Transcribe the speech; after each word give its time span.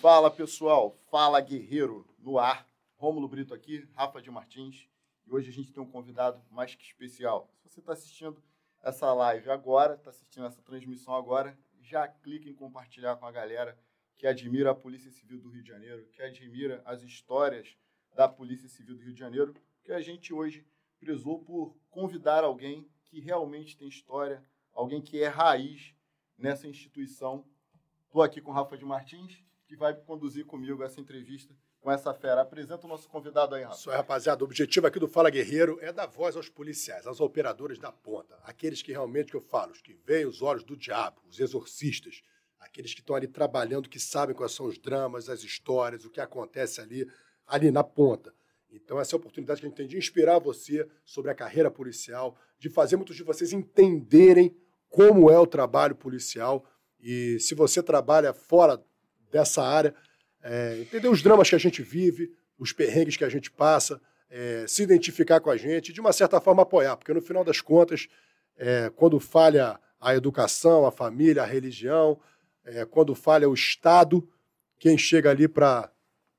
Fala 0.00 0.30
pessoal, 0.30 0.96
fala 1.10 1.40
guerreiro 1.40 2.06
no 2.20 2.38
ar. 2.38 2.68
Rômulo 2.98 3.26
Brito 3.26 3.52
aqui, 3.52 3.84
Rafa 3.96 4.22
de 4.22 4.30
Martins. 4.30 4.88
E 5.26 5.32
hoje 5.32 5.50
a 5.50 5.52
gente 5.52 5.72
tem 5.72 5.82
um 5.82 5.90
convidado 5.90 6.40
mais 6.52 6.72
que 6.72 6.84
especial. 6.84 7.50
Se 7.56 7.68
você 7.68 7.80
está 7.80 7.94
assistindo 7.94 8.40
essa 8.80 9.12
live 9.12 9.50
agora, 9.50 9.94
está 9.94 10.10
assistindo 10.10 10.46
essa 10.46 10.62
transmissão 10.62 11.16
agora, 11.16 11.58
já 11.80 12.06
clique 12.06 12.48
em 12.48 12.54
compartilhar 12.54 13.16
com 13.16 13.26
a 13.26 13.32
galera 13.32 13.76
que 14.14 14.24
admira 14.24 14.70
a 14.70 14.74
Polícia 14.74 15.10
Civil 15.10 15.40
do 15.40 15.50
Rio 15.50 15.64
de 15.64 15.68
Janeiro, 15.68 16.06
que 16.12 16.22
admira 16.22 16.80
as 16.84 17.02
histórias 17.02 17.76
da 18.14 18.28
Polícia 18.28 18.68
Civil 18.68 18.94
do 18.94 19.02
Rio 19.02 19.14
de 19.14 19.18
Janeiro, 19.18 19.52
que 19.82 19.90
a 19.90 20.00
gente 20.00 20.32
hoje 20.32 20.64
prezou 21.00 21.40
por 21.40 21.76
convidar 21.90 22.44
alguém 22.44 22.88
que 23.04 23.18
realmente 23.18 23.76
tem 23.76 23.88
história, 23.88 24.44
alguém 24.72 25.02
que 25.02 25.20
é 25.20 25.26
raiz 25.26 25.92
nessa 26.38 26.68
instituição. 26.68 27.44
Estou 28.06 28.22
aqui 28.22 28.40
com 28.40 28.52
o 28.52 28.54
Rafa 28.54 28.78
de 28.78 28.84
Martins, 28.84 29.42
que 29.68 29.76
vai 29.76 29.94
conduzir 29.94 30.46
comigo 30.46 30.82
essa 30.82 30.98
entrevista 30.98 31.54
com 31.78 31.92
essa 31.92 32.14
fera. 32.14 32.40
Apresenta 32.40 32.86
o 32.86 32.88
nosso 32.88 33.06
convidado 33.06 33.54
aí, 33.54 33.62
Rafa. 33.62 33.90
Aí, 33.90 33.96
rapaziada. 33.96 34.42
O 34.42 34.46
objetivo 34.46 34.86
aqui 34.86 34.98
do 34.98 35.06
Fala 35.06 35.28
Guerreiro 35.28 35.78
é 35.82 35.92
dar 35.92 36.06
voz 36.06 36.36
aos 36.36 36.48
policiais, 36.48 37.06
aos 37.06 37.20
operadores 37.20 37.78
da 37.78 37.92
ponta, 37.92 38.38
aqueles 38.44 38.80
que 38.80 38.92
realmente 38.92 39.30
que 39.30 39.36
eu 39.36 39.42
falo, 39.42 39.72
os 39.72 39.82
que 39.82 39.92
veem 39.92 40.24
os 40.24 40.40
olhos 40.40 40.64
do 40.64 40.74
diabo, 40.74 41.20
os 41.28 41.38
exorcistas, 41.38 42.22
aqueles 42.58 42.94
que 42.94 43.00
estão 43.00 43.14
ali 43.14 43.28
trabalhando, 43.28 43.90
que 43.90 44.00
sabem 44.00 44.34
quais 44.34 44.52
são 44.52 44.66
os 44.66 44.78
dramas, 44.78 45.28
as 45.28 45.42
histórias, 45.42 46.04
o 46.06 46.10
que 46.10 46.20
acontece 46.20 46.80
ali, 46.80 47.06
ali 47.46 47.70
na 47.70 47.84
ponta. 47.84 48.34
Então, 48.70 48.98
essa 48.98 49.14
é 49.14 49.16
a 49.16 49.20
oportunidade 49.20 49.60
que 49.60 49.66
a 49.66 49.68
gente 49.68 49.76
tem 49.76 49.86
de 49.86 49.98
inspirar 49.98 50.38
você 50.38 50.88
sobre 51.04 51.30
a 51.30 51.34
carreira 51.34 51.70
policial, 51.70 52.36
de 52.58 52.70
fazer 52.70 52.96
muitos 52.96 53.16
de 53.16 53.22
vocês 53.22 53.52
entenderem 53.52 54.56
como 54.88 55.30
é 55.30 55.38
o 55.38 55.46
trabalho 55.46 55.94
policial. 55.94 56.64
E 56.98 57.38
se 57.38 57.54
você 57.54 57.82
trabalha 57.82 58.32
fora 58.32 58.82
dessa 59.30 59.62
área, 59.62 59.94
é, 60.42 60.78
entender 60.80 61.08
os 61.08 61.22
dramas 61.22 61.48
que 61.48 61.54
a 61.54 61.58
gente 61.58 61.82
vive, 61.82 62.32
os 62.58 62.72
perrengues 62.72 63.16
que 63.16 63.24
a 63.24 63.28
gente 63.28 63.50
passa, 63.50 64.00
é, 64.30 64.64
se 64.66 64.82
identificar 64.82 65.40
com 65.40 65.50
a 65.50 65.56
gente, 65.56 65.92
de 65.92 66.00
uma 66.00 66.12
certa 66.12 66.40
forma 66.40 66.62
apoiar, 66.62 66.96
porque 66.96 67.14
no 67.14 67.22
final 67.22 67.44
das 67.44 67.60
contas, 67.60 68.08
é, 68.56 68.90
quando 68.94 69.18
falha 69.18 69.78
a 70.00 70.14
educação, 70.14 70.86
a 70.86 70.92
família, 70.92 71.42
a 71.42 71.46
religião, 71.46 72.18
quando 72.90 73.14
falha 73.14 73.48
o 73.48 73.54
Estado, 73.54 74.28
quem 74.78 74.98
chega 74.98 75.30
ali 75.30 75.48
para 75.48 75.90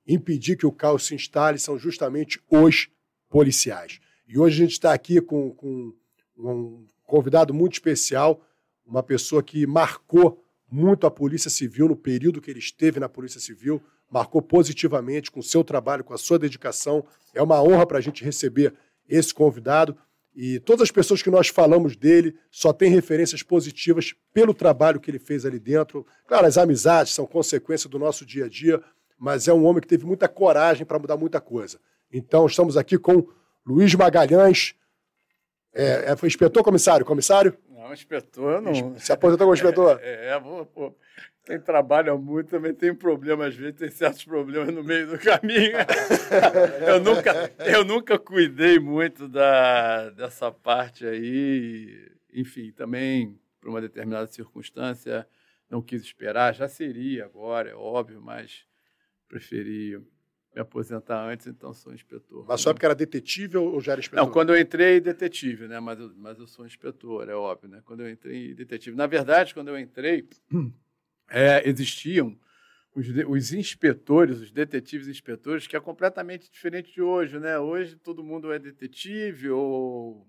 impedir 0.07 0.55
que 0.55 0.65
o 0.65 0.71
caos 0.71 1.07
se 1.07 1.15
instale 1.15 1.57
são 1.57 1.77
justamente 1.77 2.39
os 2.49 2.87
policiais. 3.29 3.99
E 4.27 4.37
hoje 4.37 4.61
a 4.61 4.65
gente 4.65 4.73
está 4.73 4.93
aqui 4.93 5.19
com, 5.21 5.51
com 5.55 5.93
um 6.37 6.85
convidado 7.03 7.53
muito 7.53 7.73
especial, 7.73 8.41
uma 8.85 9.03
pessoa 9.03 9.43
que 9.43 9.65
marcou 9.67 10.43
muito 10.71 11.07
a 11.07 11.11
Polícia 11.11 11.49
Civil 11.49 11.87
no 11.87 11.95
período 11.95 12.41
que 12.41 12.51
ele 12.51 12.59
esteve 12.59 12.99
na 12.99 13.09
Polícia 13.09 13.39
Civil, 13.39 13.81
marcou 14.09 14.41
positivamente 14.41 15.31
com 15.31 15.39
o 15.39 15.43
seu 15.43 15.63
trabalho, 15.63 16.03
com 16.03 16.13
a 16.13 16.17
sua 16.17 16.39
dedicação. 16.39 17.05
É 17.33 17.41
uma 17.41 17.61
honra 17.61 17.85
para 17.85 17.97
a 17.97 18.01
gente 18.01 18.23
receber 18.23 18.73
esse 19.07 19.33
convidado. 19.33 19.97
E 20.35 20.59
todas 20.59 20.83
as 20.83 20.91
pessoas 20.91 21.21
que 21.21 21.29
nós 21.29 21.47
falamos 21.47 21.95
dele 21.95 22.35
só 22.51 22.71
têm 22.71 22.91
referências 22.91 23.43
positivas 23.43 24.13
pelo 24.33 24.53
trabalho 24.53 24.99
que 24.99 25.09
ele 25.09 25.19
fez 25.19 25.45
ali 25.45 25.59
dentro. 25.59 26.05
Claro, 26.27 26.45
as 26.45 26.57
amizades 26.57 27.13
são 27.13 27.25
consequência 27.25 27.89
do 27.89 27.99
nosso 27.99 28.25
dia 28.25 28.45
a 28.45 28.49
dia, 28.49 28.81
mas 29.17 29.47
é 29.47 29.53
um 29.53 29.65
homem 29.65 29.81
que 29.81 29.87
teve 29.87 30.05
muita 30.05 30.27
coragem 30.27 30.85
para 30.85 30.99
mudar 30.99 31.17
muita 31.17 31.41
coisa. 31.41 31.79
Então, 32.11 32.45
estamos 32.45 32.77
aqui 32.77 32.97
com 32.97 33.27
Luiz 33.65 33.93
Magalhães. 33.95 34.75
É, 35.73 36.11
é, 36.11 36.15
foi 36.15 36.27
inspetor 36.27 36.63
comissário? 36.63 37.05
Comissário? 37.05 37.57
Não, 37.69 37.93
inspetor 37.93 38.61
não. 38.61 38.99
Se 38.99 39.11
aposentou 39.11 39.45
como 39.45 39.55
inspetor? 39.55 39.99
É, 40.03 40.27
é, 40.27 40.31
é 40.31 40.65
pô, 40.65 40.95
quem 41.45 41.59
trabalha 41.59 42.15
muito 42.15 42.49
também 42.49 42.73
tem 42.73 42.93
problemas, 42.93 43.47
às 43.47 43.55
vezes 43.55 43.75
tem 43.75 43.89
certos 43.89 44.23
problemas 44.23 44.73
no 44.73 44.83
meio 44.83 45.07
do 45.07 45.17
caminho. 45.17 45.77
eu, 46.87 46.99
nunca, 46.99 47.51
eu 47.65 47.83
nunca 47.83 48.19
cuidei 48.19 48.77
muito 48.77 49.27
da, 49.27 50.09
dessa 50.11 50.51
parte 50.51 51.05
aí. 51.05 52.07
Enfim, 52.33 52.71
também, 52.71 53.39
por 53.59 53.69
uma 53.69 53.81
determinada 53.81 54.27
circunstância, 54.27 55.27
não 55.69 55.81
quis 55.81 56.03
esperar. 56.03 56.53
Já 56.53 56.67
seria 56.67 57.25
agora, 57.25 57.69
é 57.69 57.75
óbvio, 57.75 58.21
mas 58.21 58.63
preferi 59.27 59.99
me 60.53 60.61
aposentar 60.61 61.27
antes, 61.27 61.47
então 61.47 61.73
sou 61.73 61.93
inspetor. 61.93 62.45
Mas 62.47 62.61
só 62.61 62.73
porque 62.73 62.85
era 62.85 62.95
detetive 62.95 63.57
ou 63.57 63.79
já 63.79 63.93
era 63.93 64.01
inspetor? 64.01 64.25
Não, 64.25 64.31
quando 64.31 64.53
eu 64.53 64.59
entrei, 64.59 64.99
detetive, 64.99 65.67
né? 65.67 65.79
Mas 65.79 65.99
eu, 65.99 66.11
mas 66.15 66.39
eu 66.39 66.47
sou 66.47 66.65
inspetor, 66.65 67.29
é 67.29 67.35
óbvio, 67.35 67.69
né? 67.69 67.81
Quando 67.85 68.01
eu 68.01 68.09
entrei, 68.09 68.53
detetive. 68.53 68.95
Na 68.95 69.07
verdade, 69.07 69.53
quando 69.53 69.69
eu 69.69 69.77
entrei, 69.77 70.27
é, 71.29 71.67
existiam 71.67 72.37
os, 72.95 73.07
os 73.27 73.53
inspetores, 73.53 74.39
os 74.39 74.51
detetives 74.51 75.07
inspetores, 75.07 75.67
que 75.67 75.75
é 75.75 75.79
completamente 75.79 76.51
diferente 76.51 76.91
de 76.91 77.01
hoje, 77.01 77.39
né? 77.39 77.59
Hoje 77.59 77.95
todo 77.95 78.23
mundo 78.23 78.51
é 78.51 78.57
detetive 78.57 79.49
ou 79.51 80.27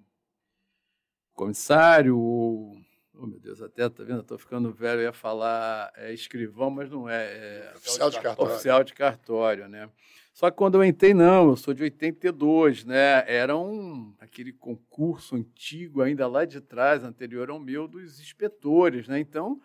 comissário 1.32 2.18
ou 2.18 2.76
Oh, 3.22 3.26
meu 3.26 3.38
Deus, 3.38 3.60
até 3.60 3.86
tá 3.86 4.02
vendo? 4.02 4.20
Estou 4.20 4.38
ficando 4.38 4.72
velho, 4.72 5.00
eu 5.00 5.04
ia 5.04 5.12
falar 5.12 5.92
é, 5.94 6.10
escrivão, 6.10 6.70
mas 6.70 6.88
não 6.90 7.06
é. 7.06 7.26
é 7.26 7.72
oficial 7.76 8.08
de 8.08 8.18
cartório. 8.18 8.52
Oficial 8.54 8.84
de 8.84 8.94
cartório, 8.94 9.68
né? 9.68 9.90
Só 10.32 10.50
que 10.50 10.56
quando 10.56 10.76
eu 10.76 10.84
entrei, 10.84 11.12
não, 11.12 11.50
eu 11.50 11.56
sou 11.56 11.74
de 11.74 11.82
82, 11.82 12.86
né? 12.86 13.22
Era 13.26 13.54
um, 13.58 14.14
aquele 14.18 14.54
concurso 14.54 15.36
antigo, 15.36 16.00
ainda 16.00 16.26
lá 16.26 16.46
de 16.46 16.62
trás, 16.62 17.04
anterior 17.04 17.50
ao 17.50 17.60
meu, 17.60 17.86
dos 17.86 18.18
inspetores, 18.20 19.06
né? 19.06 19.20
Então, 19.20 19.60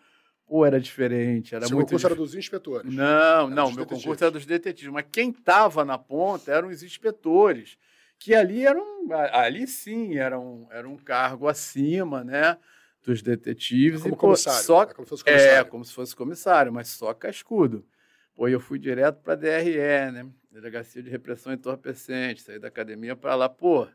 pô, 0.46 0.66
era 0.66 0.78
diferente. 0.78 1.56
Era 1.56 1.66
Seu 1.66 1.78
muito 1.78 1.88
concurso 1.88 2.08
dif... 2.08 2.12
era 2.12 2.22
dos 2.22 2.36
inspetores? 2.36 2.94
Não, 2.94 3.06
era 3.06 3.48
não, 3.48 3.68
meu 3.68 3.86
detetives. 3.86 4.04
concurso 4.04 4.24
era 4.26 4.32
dos 4.32 4.46
detetives. 4.46 4.92
Mas 4.92 5.06
quem 5.10 5.30
estava 5.30 5.86
na 5.86 5.98
ponta 5.98 6.52
eram 6.52 6.68
os 6.68 6.84
inspetores, 6.84 7.78
que 8.20 8.36
ali 8.36 8.66
eram, 8.66 8.84
ali 9.32 9.66
sim, 9.66 10.18
era 10.18 10.38
um, 10.38 10.68
era 10.70 10.90
um 10.90 10.98
cargo 10.98 11.48
acima, 11.48 12.22
né? 12.22 12.58
Dos 13.06 13.22
detetives. 13.22 14.02
É 14.02 14.04
como 14.04 14.16
e, 14.16 14.18
comissário. 14.18 14.66
Só, 14.66 14.84
é 14.84 14.86
como 14.88 15.06
se 15.06 15.10
fosse 15.10 15.24
comissário. 15.24 15.52
É, 15.52 15.64
como 15.64 15.86
se 15.86 15.94
fosse 15.94 16.16
comissário, 16.16 16.74
mas 16.74 16.88
só 16.90 17.14
cascudo. 17.14 17.86
Pô, 18.34 18.48
eu 18.48 18.60
fui 18.60 18.78
direto 18.78 19.22
para 19.22 19.34
a 19.34 19.36
DRE, 19.36 20.12
né? 20.12 20.28
Delegacia 20.52 21.02
de 21.02 21.10
Repressão 21.10 21.54
Entorpecente, 21.54 22.42
saí 22.42 22.60
da 22.60 22.68
academia 22.68 23.16
para 23.16 23.36
lá. 23.36 23.48
Pô, 23.48 23.88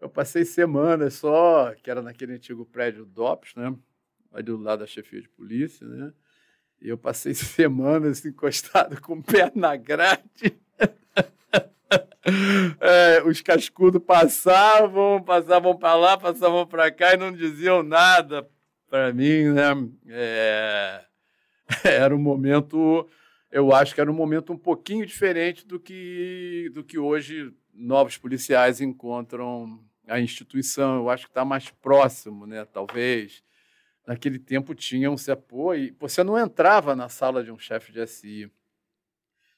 eu 0.00 0.08
passei 0.08 0.44
semanas 0.44 1.14
só, 1.14 1.74
que 1.82 1.90
era 1.90 2.02
naquele 2.02 2.34
antigo 2.34 2.66
prédio 2.66 3.06
DOPS, 3.06 3.54
né? 3.54 3.74
Ali 4.32 4.44
do 4.44 4.58
lado 4.58 4.80
da 4.80 4.86
chefia 4.86 5.20
de 5.20 5.28
polícia, 5.28 5.86
né? 5.86 6.12
E 6.80 6.88
eu 6.88 6.98
passei 6.98 7.32
semanas 7.34 8.24
encostado 8.26 9.00
com 9.00 9.14
o 9.14 9.22
pé 9.22 9.50
na 9.54 9.76
grade. 9.76 10.58
É, 12.80 13.22
os 13.22 13.40
cascudos 13.40 14.02
passavam, 14.02 15.22
passavam 15.22 15.76
para 15.76 15.94
lá, 15.94 16.18
passavam 16.18 16.66
para 16.66 16.90
cá 16.90 17.14
e 17.14 17.16
não 17.16 17.30
diziam 17.30 17.84
nada 17.84 18.42
para 18.96 19.12
mim, 19.12 19.50
né? 19.52 19.62
É, 20.08 21.04
era 21.84 22.16
um 22.16 22.18
momento, 22.18 23.06
eu 23.52 23.74
acho 23.74 23.94
que 23.94 24.00
era 24.00 24.10
um 24.10 24.14
momento 24.14 24.54
um 24.54 24.56
pouquinho 24.56 25.04
diferente 25.04 25.66
do 25.66 25.78
que, 25.78 26.70
do 26.72 26.82
que 26.82 26.98
hoje 26.98 27.52
novos 27.74 28.16
policiais 28.16 28.80
encontram 28.80 29.78
a 30.08 30.18
instituição. 30.18 30.96
Eu 30.96 31.10
acho 31.10 31.24
que 31.24 31.30
está 31.30 31.44
mais 31.44 31.68
próximo, 31.68 32.46
né? 32.46 32.64
Talvez. 32.64 33.44
Naquele 34.06 34.38
tempo 34.38 34.74
tinha 34.74 35.10
um 35.10 35.16
apoio. 35.30 35.94
Você 36.00 36.24
não 36.24 36.38
entrava 36.38 36.96
na 36.96 37.10
sala 37.10 37.44
de 37.44 37.52
um 37.52 37.58
chefe 37.58 37.92
de 37.92 38.06
SI. 38.06 38.50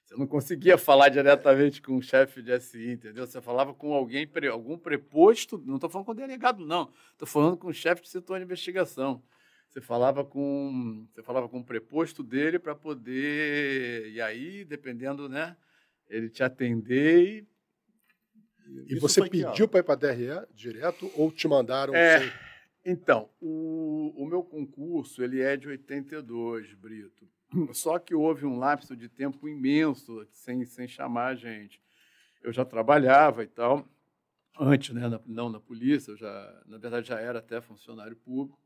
Você 0.09 0.17
não 0.17 0.27
conseguia 0.27 0.79
falar 0.79 1.11
diretamente 1.11 1.83
com 1.83 1.99
o 1.99 2.03
chefe 2.03 2.41
de 2.41 2.59
SI, 2.59 2.93
entendeu? 2.93 3.27
Você 3.27 3.43
falava 3.43 3.75
com 3.75 3.93
alguém, 3.93 4.27
algum 4.51 4.79
preposto, 4.79 5.63
não 5.67 5.75
estou 5.75 5.91
falando 5.91 6.07
com 6.07 6.13
o 6.13 6.15
delegado, 6.15 6.65
não. 6.65 6.91
Estou 7.13 7.29
falando 7.29 7.59
com 7.59 7.69
o 7.69 7.75
chefe 7.75 8.01
de 8.01 8.09
setor 8.09 8.39
de 8.39 8.45
investigação. 8.47 9.23
Você 9.69 9.83
falava 9.83 10.25
com, 10.25 11.07
você 11.13 11.23
falava 11.23 11.47
com 11.47 11.59
o 11.59 11.65
preposto 11.65 12.23
dele 12.23 12.59
para 12.59 12.75
poder, 12.75 14.11
e 14.11 14.19
aí, 14.19 14.65
dependendo, 14.65 15.29
né, 15.29 15.55
ele 16.09 16.31
te 16.31 16.43
atender 16.43 17.21
e... 17.21 17.47
E 18.87 18.99
você 18.99 19.29
pediu 19.29 19.69
para 19.69 19.81
ir 19.81 19.83
para 19.83 19.93
a 19.93 19.97
DRE 19.97 20.47
direto 20.55 21.11
ou 21.17 21.31
te 21.31 21.47
mandaram? 21.47 21.95
É, 21.95 22.21
sem... 22.21 22.33
Então, 22.83 23.29
o, 23.43 24.15
o 24.17 24.27
meu 24.27 24.43
concurso 24.43 25.23
ele 25.23 25.43
é 25.43 25.55
de 25.55 25.69
82, 25.69 26.73
Brito. 26.73 27.29
Só 27.73 27.99
que 27.99 28.15
houve 28.15 28.47
um 28.47 28.59
lapso 28.59 28.97
de 28.97 29.09
tempo 29.09 29.49
imenso 29.49 30.27
sem, 30.33 30.65
sem 30.65 30.87
chamar 30.87 31.29
a 31.29 31.35
gente. 31.35 31.81
Eu 32.43 32.53
já 32.53 32.65
trabalhava 32.65 33.43
e 33.43 33.47
tal, 33.47 33.87
antes, 34.59 34.95
né, 34.95 35.09
na, 35.09 35.21
não 35.27 35.49
na 35.49 35.61
polícia, 35.61 36.13
eu 36.13 36.17
já, 36.17 36.63
na 36.67 36.79
verdade 36.79 37.09
já 37.09 37.21
era 37.21 37.39
até 37.39 37.61
funcionário 37.61 38.17
público. 38.17 38.59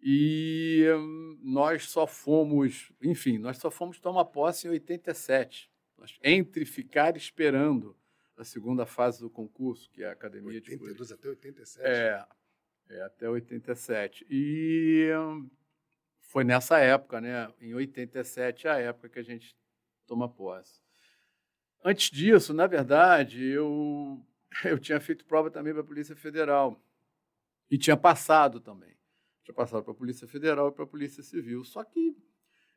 E 0.00 0.86
hum, 0.96 1.38
nós 1.42 1.90
só 1.90 2.06
fomos, 2.06 2.92
enfim, 3.02 3.38
nós 3.38 3.58
só 3.58 3.70
fomos 3.70 3.98
tomar 3.98 4.24
posse 4.26 4.68
em 4.68 4.70
87, 4.70 5.70
entre 6.22 6.64
ficar 6.64 7.16
esperando 7.16 7.96
a 8.36 8.44
segunda 8.44 8.86
fase 8.86 9.20
do 9.20 9.28
concurso, 9.28 9.90
que 9.90 10.04
é 10.04 10.08
a 10.08 10.12
Academia 10.12 10.54
82 10.54 10.90
de 10.92 10.96
Polícia. 10.96 11.14
até 11.16 11.28
87? 11.28 11.86
É, 11.86 12.26
é, 12.90 13.02
até 13.02 13.28
87. 13.28 14.24
E 14.30 15.10
hum, 15.18 15.50
foi 16.28 16.44
nessa 16.44 16.78
época, 16.78 17.20
né? 17.20 17.52
Em 17.60 17.74
87, 17.74 18.68
a 18.68 18.78
época 18.78 19.08
que 19.08 19.18
a 19.18 19.22
gente 19.22 19.56
tomar 20.06 20.28
posse. 20.28 20.80
Antes 21.82 22.10
disso, 22.10 22.52
na 22.52 22.66
verdade, 22.66 23.42
eu, 23.44 24.22
eu 24.64 24.78
tinha 24.78 25.00
feito 25.00 25.24
prova 25.24 25.50
também 25.50 25.72
para 25.72 25.82
a 25.82 25.86
Polícia 25.86 26.14
Federal. 26.14 26.80
E 27.70 27.78
tinha 27.78 27.96
passado 27.96 28.60
também. 28.60 28.94
Tinha 29.42 29.54
passado 29.54 29.82
para 29.82 29.92
a 29.92 29.96
Polícia 29.96 30.28
Federal 30.28 30.68
e 30.68 30.72
para 30.72 30.84
a 30.84 30.86
Polícia 30.86 31.22
Civil. 31.22 31.64
Só 31.64 31.82
que 31.82 32.14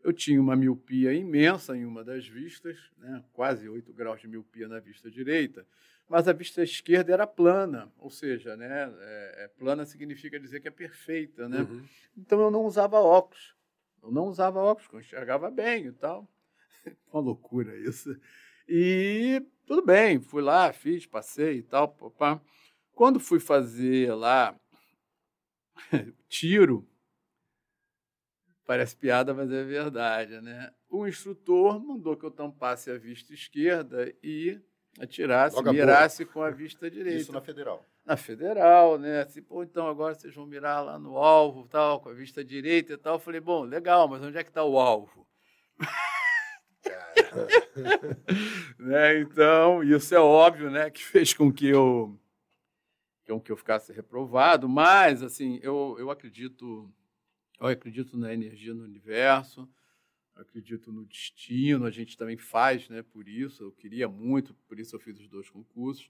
eu 0.04 0.14
tinha 0.14 0.42
uma 0.42 0.56
miopia 0.56 1.14
imensa 1.14 1.76
em 1.76 1.86
uma 1.86 2.04
das 2.04 2.28
vistas, 2.28 2.78
né? 2.98 3.24
quase 3.34 3.68
8 3.68 3.94
graus 3.94 4.22
de 4.22 4.28
miopia 4.28 4.68
na 4.68 4.80
vista 4.80 5.10
direita, 5.10 5.66
mas 6.08 6.28
a 6.28 6.34
vista 6.34 6.62
esquerda 6.62 7.14
era 7.14 7.26
plana, 7.26 7.92
ou 7.98 8.10
seja, 8.10 8.58
né? 8.58 8.94
É, 9.00 9.46
é, 9.46 9.48
plana 9.48 9.86
significa 9.86 10.38
dizer 10.38 10.60
que 10.60 10.68
é 10.68 10.72
perfeita. 10.72 11.48
Né? 11.48 11.62
Uhum. 11.62 11.86
Então 12.18 12.42
eu 12.42 12.52
não 12.52 12.66
usava 12.66 13.00
óculos. 13.00 13.56
Eu 14.04 14.12
não 14.12 14.26
usava 14.26 14.60
óculos, 14.60 14.92
eu 14.92 15.00
enxergava 15.00 15.50
bem 15.50 15.86
e 15.86 15.92
tal. 15.94 16.28
uma 17.14 17.22
loucura 17.22 17.78
isso. 17.78 18.20
E 18.68 19.42
tudo 19.66 19.86
bem, 19.86 20.20
fui 20.20 20.42
lá, 20.42 20.74
fiz, 20.74 21.06
passei 21.06 21.60
e 21.60 21.64
tal. 21.64 21.96
Quando 22.94 23.20
fui 23.20 23.40
fazer 23.40 24.14
lá 24.14 24.60
tiro, 26.28 26.86
parece 28.72 28.96
piada, 28.96 29.34
mas 29.34 29.52
é 29.52 29.66
verdade, 29.66 30.40
né? 30.40 30.72
O 30.90 31.06
instrutor 31.06 31.78
mandou 31.78 32.16
que 32.16 32.26
eu 32.26 32.32
tampasse 32.32 32.90
a 32.90 32.98
vista 32.98 33.34
esquerda 33.34 34.14
e 34.24 34.62
atirasse, 34.98 35.58
Logo 35.58 35.74
mirasse 35.74 36.24
com 36.24 36.42
a 36.42 36.50
vista 36.50 36.90
direita. 36.96 37.20
Isso 37.20 37.34
na 37.34 37.42
federal. 37.42 37.86
Na 38.06 38.16
federal, 38.16 38.98
né? 38.98 39.24
Assim, 39.24 39.42
pô, 39.42 39.62
então 39.62 39.90
agora 39.90 40.16
vocês 40.16 40.34
vão 40.34 40.46
mirar 40.46 40.86
lá 40.86 40.98
no 40.98 41.18
alvo, 41.18 41.68
tal, 41.68 42.00
com 42.00 42.08
a 42.08 42.14
vista 42.14 42.46
direita 42.46 42.94
e 42.94 42.98
tal. 42.98 43.16
Eu 43.16 43.20
falei, 43.20 43.42
bom, 43.42 43.66
legal, 43.66 44.08
mas 44.08 44.24
onde 44.24 44.38
é 44.38 44.44
que 44.44 44.50
está 44.50 44.64
o 44.64 44.80
alvo? 44.80 45.28
né? 48.80 49.20
Então, 49.20 49.84
isso 49.84 50.16
é 50.16 50.20
óbvio, 50.20 50.72
né? 50.72 50.90
Que 50.90 51.04
fez 51.04 51.34
com 51.34 51.52
que 51.52 51.68
eu 51.68 52.18
com 53.28 53.40
que 53.40 53.52
eu 53.52 53.58
ficasse 53.58 53.92
reprovado, 53.92 54.68
mas 54.68 55.24
assim, 55.24 55.60
eu, 55.62 55.96
eu 55.98 56.10
acredito, 56.10 56.92
eu 57.68 57.74
acredito 57.74 58.18
na 58.18 58.34
energia 58.34 58.74
no 58.74 58.84
universo, 58.84 59.70
acredito 60.36 60.92
no 60.92 61.06
destino, 61.06 61.86
a 61.86 61.92
gente 61.92 62.18
também 62.18 62.38
faz, 62.38 62.90
né, 62.90 63.04
por 63.04 63.28
isso, 63.28 63.64
eu 63.64 63.72
queria 63.72 64.08
muito, 64.08 64.54
por 64.68 64.80
isso 64.80 64.96
eu 64.96 65.00
fiz 65.00 65.20
os 65.20 65.28
dois 65.28 65.50
concursos. 65.50 66.10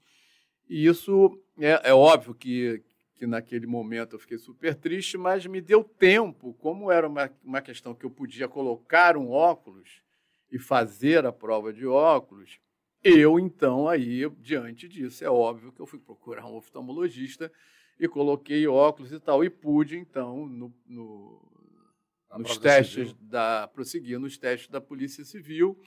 E 0.68 0.86
isso 0.86 1.38
é, 1.58 1.90
é 1.90 1.94
óbvio 1.94 2.34
que, 2.34 2.82
que 3.14 3.26
naquele 3.26 3.66
momento 3.66 4.14
eu 4.14 4.18
fiquei 4.18 4.38
super 4.38 4.74
triste, 4.74 5.18
mas 5.18 5.44
me 5.44 5.60
deu 5.60 5.84
tempo, 5.84 6.54
como 6.54 6.90
era 6.90 7.06
uma, 7.06 7.30
uma 7.44 7.60
questão 7.60 7.94
que 7.94 8.06
eu 8.06 8.10
podia 8.10 8.48
colocar 8.48 9.16
um 9.16 9.28
óculos 9.30 10.02
e 10.50 10.58
fazer 10.58 11.26
a 11.26 11.32
prova 11.32 11.72
de 11.72 11.86
óculos, 11.86 12.58
eu, 13.04 13.38
então, 13.38 13.88
aí, 13.88 14.30
diante 14.38 14.88
disso, 14.88 15.24
é 15.24 15.28
óbvio 15.28 15.72
que 15.72 15.80
eu 15.80 15.86
fui 15.86 15.98
procurar 15.98 16.46
um 16.46 16.54
oftalmologista 16.54 17.52
e 18.04 18.08
coloquei 18.08 18.66
óculos 18.66 19.12
e 19.12 19.20
tal, 19.20 19.44
e 19.44 19.48
pude, 19.48 19.96
então, 19.96 20.48
no, 20.48 20.74
no, 20.86 21.40
nos 22.36 22.58
testes 22.58 23.10
civil. 23.10 23.16
da. 23.20 23.68
prosseguir 23.68 24.18
nos 24.18 24.36
testes 24.36 24.68
da 24.68 24.80
Polícia 24.80 25.24
Civil. 25.24 25.80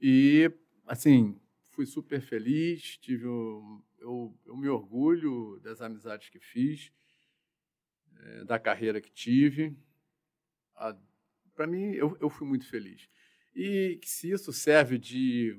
E, 0.00 0.50
assim, 0.86 1.38
fui 1.70 1.84
super 1.84 2.22
feliz, 2.22 2.96
tive 2.96 3.26
um, 3.26 3.82
eu, 3.98 4.34
eu 4.46 4.56
me 4.56 4.66
orgulho 4.68 5.60
das 5.62 5.82
amizades 5.82 6.30
que 6.30 6.40
fiz, 6.40 6.90
é, 8.18 8.44
da 8.44 8.58
carreira 8.58 8.98
que 8.98 9.12
tive. 9.12 9.76
Para 11.54 11.66
mim, 11.66 11.92
eu, 11.92 12.16
eu 12.18 12.30
fui 12.30 12.48
muito 12.48 12.66
feliz. 12.66 13.10
E 13.54 14.00
se 14.04 14.30
isso 14.30 14.54
serve 14.54 14.96
de 14.96 15.54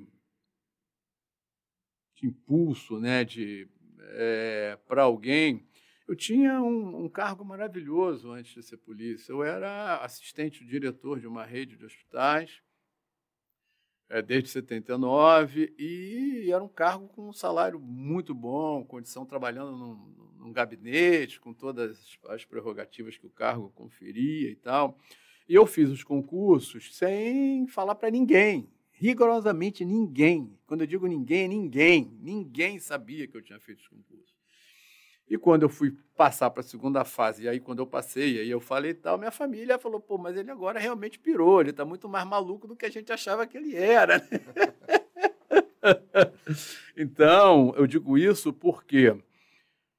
impulso 2.24 3.00
né, 3.00 3.24
de 3.24 3.68
é, 4.14 4.78
para 4.88 5.04
alguém. 5.04 5.66
Eu 6.08 6.16
tinha 6.16 6.62
um, 6.62 7.06
um, 7.06 7.10
cargo 7.10 7.46
maravilhoso 7.46 8.32
antes 8.32 8.54
de 8.54 8.64
ser 8.64 8.78
polícia. 8.78 9.32
Eu 9.32 9.44
era 9.44 9.98
assistente 9.98 10.66
diretor 10.66 11.20
de 11.20 11.28
uma 11.28 11.46
rede 11.46 11.78
de 11.78 11.86
hospitais 11.86 12.62
é, 14.10 14.22
desde 14.22 14.50
79 14.50 15.74
e 15.78 16.52
era 16.52 16.64
um 16.64 16.68
cargo 16.68 17.08
com 17.08 17.30
um 17.30 17.34
salário 17.34 17.80
muito 17.80 18.36
bom, 18.36 18.84
condição 18.84 19.26
trabalhando 19.26 19.78
num, 19.78 19.96
num 20.38 20.52
gabinete 20.52 21.40
com 21.40 21.54
todas 21.54 22.18
as 22.28 22.44
prerrogativas 22.44 23.18
que 23.18 23.26
o 23.26 23.32
cargo 23.32 23.72
conferia 23.72 24.50
e 24.50 24.56
tal. 24.56 25.00
E 25.48 25.56
eu 25.56 25.66
fiz 25.66 25.90
os 25.90 26.04
concursos 26.04 26.96
sem 26.96 27.66
falar 27.68 27.96
para 27.96 28.12
ninguém 28.12 28.70
rigorosamente 28.94 29.84
ninguém, 29.84 30.58
quando 30.66 30.82
eu 30.82 30.88
digo 30.88 31.08
ninguém, 31.08 31.48
ninguém, 31.48 32.18
ninguém 32.22 32.80
sabia 32.80 33.28
que 33.28 33.36
eu 33.36 33.42
tinha 33.42 33.60
feito 33.60 33.82
esse 33.82 33.90
concurso. 33.90 34.34
E 35.30 35.38
quando 35.38 35.64
eu 35.64 35.70
fui 35.70 35.98
passar 36.16 36.50
para 36.50 36.62
a 36.62 36.64
segunda 36.64 37.04
fase, 37.04 37.44
e 37.44 37.50
aí 37.50 37.60
quando 37.60 37.80
eu 37.80 37.88
passei, 37.88 38.40
aí 38.40 38.50
eu 38.50 38.60
falei 38.60 38.92
e 38.92 38.96
tal, 38.96 39.18
minha 39.18 39.32
família 39.32 39.80
falou, 39.80 40.00
pô, 40.00 40.18
mas 40.18 40.38
ele 40.38 40.52
agora 40.52 40.80
realmente 40.80 41.18
pirou, 41.18 41.62
ele 41.62 41.72
está 41.72 41.84
muito 41.84 42.08
mais 42.08 42.28
maluco 42.28 42.68
do 42.68 42.76
que 42.76 42.86
a 42.86 42.90
gente 42.90 43.12
achava 43.12 43.48
que 43.48 43.58
ele 43.58 43.76
era. 43.76 44.22
então, 46.96 47.74
eu 47.76 47.88
digo 47.88 48.18
isso 48.18 48.54
por 48.54 48.84
quê? 48.84 49.18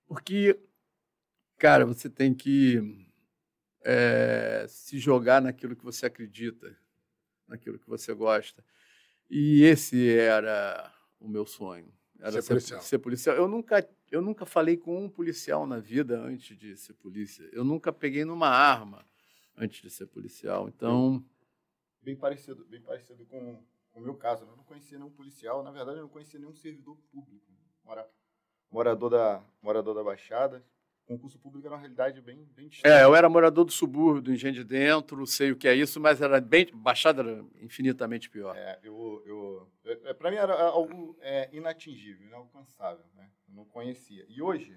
Porque, 0.07 0.59
cara, 1.59 1.85
você 1.85 2.09
tem 2.09 2.33
que 2.33 3.07
é, 3.83 4.67
se 4.69 4.99
jogar 4.99 5.43
naquilo 5.43 5.75
que 5.75 5.85
você 5.85 6.07
acredita, 6.07 6.77
naquilo 7.49 7.79
que 7.79 7.89
você 7.89 8.15
gosta. 8.15 8.65
E 9.29 9.65
esse 9.65 10.17
era 10.17 10.93
o 11.19 11.29
meu 11.29 11.47
sonho. 11.47 11.93
Era 12.21 12.33
ser, 12.33 12.43
ser, 12.43 12.49
policial. 12.49 12.83
ser 12.83 12.99
policial. 12.99 13.37
Eu 13.37 13.49
nunca, 13.49 13.87
eu 14.11 14.23
nunca 14.23 14.47
falei 14.47 14.77
com 14.77 15.05
um 15.05 15.09
policial 15.09 15.67
na 15.67 15.79
vida 15.79 16.21
antes 16.21 16.57
de 16.57 16.77
ser 16.77 16.95
polícia. 16.95 17.49
Eu 17.53 17.65
nunca 17.65 17.93
peguei 17.93 18.25
numa 18.25 18.49
arma 18.49 19.05
antes 19.57 19.83
de 19.83 19.91
ser 19.91 20.07
policial. 20.07 20.69
Então. 20.69 21.25
Bem 22.03 22.17
parecido, 22.17 22.65
bem 22.67 22.81
parecido 22.81 23.25
com, 23.27 23.63
com 23.91 24.01
o 24.01 24.03
meu 24.03 24.15
caso. 24.15 24.45
Eu 24.45 24.57
não 24.57 24.65
conhecia 24.65 24.99
nenhum 24.99 25.11
policial. 25.11 25.63
Na 25.63 25.71
verdade, 25.71 25.99
eu 25.99 26.03
não 26.03 26.09
conhecia 26.09 26.39
nenhum 26.39 26.55
servidor 26.55 26.97
público. 27.11 27.53
Morador 28.71 29.11
da, 29.11 29.45
morador 29.63 29.95
da 29.95 30.03
Baixada 30.03 30.65
concurso 31.07 31.39
público 31.39 31.67
era 31.67 31.75
uma 31.75 31.81
realidade 31.81 32.21
bem, 32.21 32.45
bem 32.57 32.69
distante. 32.69 32.93
É, 32.93 33.05
eu 33.05 33.15
era 33.15 33.29
morador 33.29 33.65
do 33.65 33.73
subúrbio, 33.73 34.23
do 34.23 34.33
Engenho 34.33 34.55
de 34.55 34.65
Dentro, 34.65 35.27
sei 35.27 35.53
o 35.53 35.57
que 35.57 35.69
é 35.69 35.75
isso, 35.75 36.01
mas 36.01 36.21
era 36.21 36.41
bem, 36.41 36.67
Baixada 36.75 37.23
era 37.23 37.45
infinitamente 37.61 38.31
pior. 38.31 38.57
É, 38.57 38.79
eu, 38.83 39.23
eu, 39.27 39.73
é, 39.85 40.15
para 40.15 40.31
mim 40.31 40.37
era 40.37 40.55
algo 40.63 41.17
é, 41.21 41.49
inatingível, 41.53 42.27
inalcançável, 42.27 43.05
né? 43.15 43.31
Eu 43.49 43.55
não 43.55 43.65
conhecia. 43.65 44.25
E 44.29 44.41
hoje, 44.41 44.73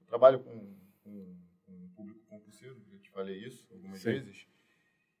eu 0.00 0.06
trabalho 0.06 0.40
com, 0.40 0.74
com, 1.04 1.36
com 1.66 1.72
um 1.72 1.88
público 1.90 2.20
concurseiro, 2.26 2.82
eu 2.90 2.98
te 2.98 3.10
falei 3.10 3.36
isso 3.36 3.66
algumas 3.70 4.00
Sim. 4.00 4.12
vezes, 4.12 4.46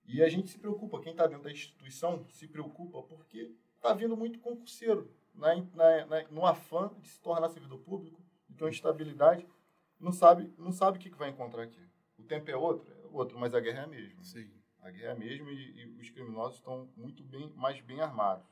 e 0.06 0.22
a 0.22 0.28
gente 0.28 0.50
se 0.50 0.58
preocupa, 0.58 1.00
quem 1.02 1.12
está 1.12 1.26
dentro 1.26 1.44
da 1.44 1.52
instituição 1.52 2.26
se 2.30 2.48
preocupa 2.48 3.02
porque 3.02 3.54
está 3.76 3.92
vindo 3.92 4.16
muito 4.16 4.38
concurseiro, 4.38 5.12
na, 5.34 5.54
na, 5.74 6.06
na, 6.06 6.28
no 6.30 6.46
afã 6.46 6.90
de 6.98 7.08
se 7.08 7.20
tornar 7.20 7.48
servidor 7.50 7.78
público, 7.80 8.20
então 8.50 8.68
instabilidade 8.68 9.46
não 10.00 10.12
sabe, 10.12 10.52
não 10.58 10.72
sabe 10.72 10.98
o 10.98 11.00
que, 11.00 11.10
vai 11.10 11.30
encontrar 11.30 11.62
aqui. 11.62 11.80
O 12.18 12.22
tempo 12.22 12.50
é 12.50 12.56
outro, 12.56 12.92
é 12.92 13.06
outro, 13.10 13.38
mas 13.38 13.54
a 13.54 13.60
guerra 13.60 13.80
é 13.80 13.84
a 13.84 13.88
mesma. 13.88 14.22
Sim. 14.22 14.50
A 14.80 14.90
guerra 14.90 15.08
é 15.08 15.12
a 15.12 15.18
mesma 15.18 15.50
e, 15.50 15.80
e 15.80 16.00
os 16.00 16.10
criminosos 16.10 16.56
estão 16.56 16.88
muito 16.96 17.22
bem, 17.24 17.52
mais 17.56 17.80
bem 17.80 18.00
armados. 18.00 18.46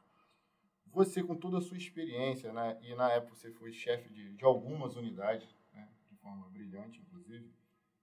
Você, 0.86 1.22
com 1.22 1.36
toda 1.36 1.58
a 1.58 1.60
sua 1.60 1.76
experiência, 1.76 2.52
né, 2.52 2.78
e 2.82 2.94
na 2.94 3.12
época 3.12 3.34
você 3.34 3.50
foi 3.50 3.72
chefe 3.72 4.08
de, 4.12 4.32
de 4.32 4.44
algumas 4.44 4.96
unidades, 4.96 5.48
né, 5.72 5.88
de 6.10 6.16
forma 6.16 6.48
brilhante, 6.48 7.00
inclusive, 7.00 7.50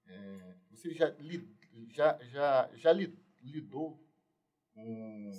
é, 0.08 0.56
você 0.70 0.94
já, 0.94 1.10
li, 1.20 1.50
já, 1.90 2.18
já, 2.24 2.70
já 2.74 2.94
lidou 3.42 4.00
com 4.74 5.32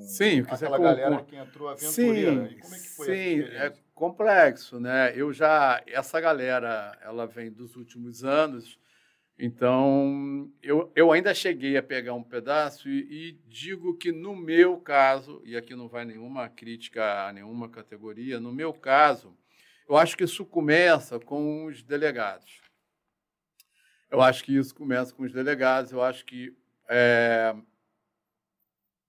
sim, 0.00 0.44
que 0.44 0.50
aquela 0.54 0.78
galera 0.78 1.22
que 1.24 1.36
entrou 1.36 1.68
aventureira. 1.68 2.48
Sim, 2.48 2.54
e 2.54 2.60
como 2.60 2.74
é 2.74 2.78
que 2.78 2.88
foi 2.88 3.06
sim, 3.06 3.40
é 3.40 3.85
complexo, 3.96 4.78
né? 4.78 5.12
Eu 5.16 5.32
já 5.32 5.82
essa 5.86 6.20
galera, 6.20 6.96
ela 7.02 7.26
vem 7.26 7.50
dos 7.50 7.76
últimos 7.76 8.22
anos, 8.22 8.78
então 9.38 10.52
eu, 10.62 10.92
eu 10.94 11.10
ainda 11.10 11.34
cheguei 11.34 11.78
a 11.78 11.82
pegar 11.82 12.12
um 12.12 12.22
pedaço 12.22 12.88
e, 12.90 13.30
e 13.30 13.32
digo 13.48 13.96
que 13.96 14.12
no 14.12 14.36
meu 14.36 14.76
caso, 14.78 15.42
e 15.46 15.56
aqui 15.56 15.74
não 15.74 15.88
vai 15.88 16.04
nenhuma 16.04 16.46
crítica 16.48 17.26
a 17.26 17.32
nenhuma 17.32 17.70
categoria, 17.70 18.38
no 18.38 18.52
meu 18.52 18.72
caso, 18.74 19.34
eu 19.88 19.96
acho 19.96 20.14
que 20.14 20.24
isso 20.24 20.44
começa 20.44 21.18
com 21.18 21.64
os 21.64 21.82
delegados. 21.82 22.60
Eu 24.10 24.20
acho 24.20 24.44
que 24.44 24.54
isso 24.56 24.74
começa 24.74 25.12
com 25.14 25.22
os 25.22 25.32
delegados. 25.32 25.90
Eu 25.90 26.02
acho 26.02 26.24
que 26.24 26.54
é, 26.88 27.54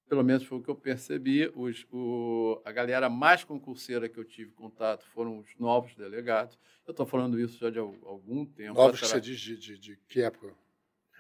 pelo 0.08 0.24
menos 0.24 0.44
foi 0.44 0.58
o 0.58 0.62
que 0.62 0.70
eu 0.70 0.76
percebi, 0.76 1.52
os, 1.56 1.86
o, 1.92 2.62
a 2.64 2.72
galera 2.72 3.10
mais 3.10 3.44
concurseira 3.44 4.08
que 4.08 4.18
eu 4.18 4.24
tive 4.24 4.52
contato 4.52 5.06
foram 5.14 5.38
os 5.38 5.48
novos 5.60 5.96
delegados. 5.96 6.58
Eu 6.86 6.92
estou 6.92 7.06
falando 7.06 7.40
isso 7.40 7.60
já 7.60 7.70
de 7.70 7.80
algum 7.80 8.46
tempo. 8.46 8.76
Novos 8.76 9.00
que 9.00 9.08
você 9.08 9.20
diz 9.20 9.40
de, 9.40 9.58
de, 9.58 9.78
de, 9.78 10.00
que 10.08 10.22
época? 10.22 10.54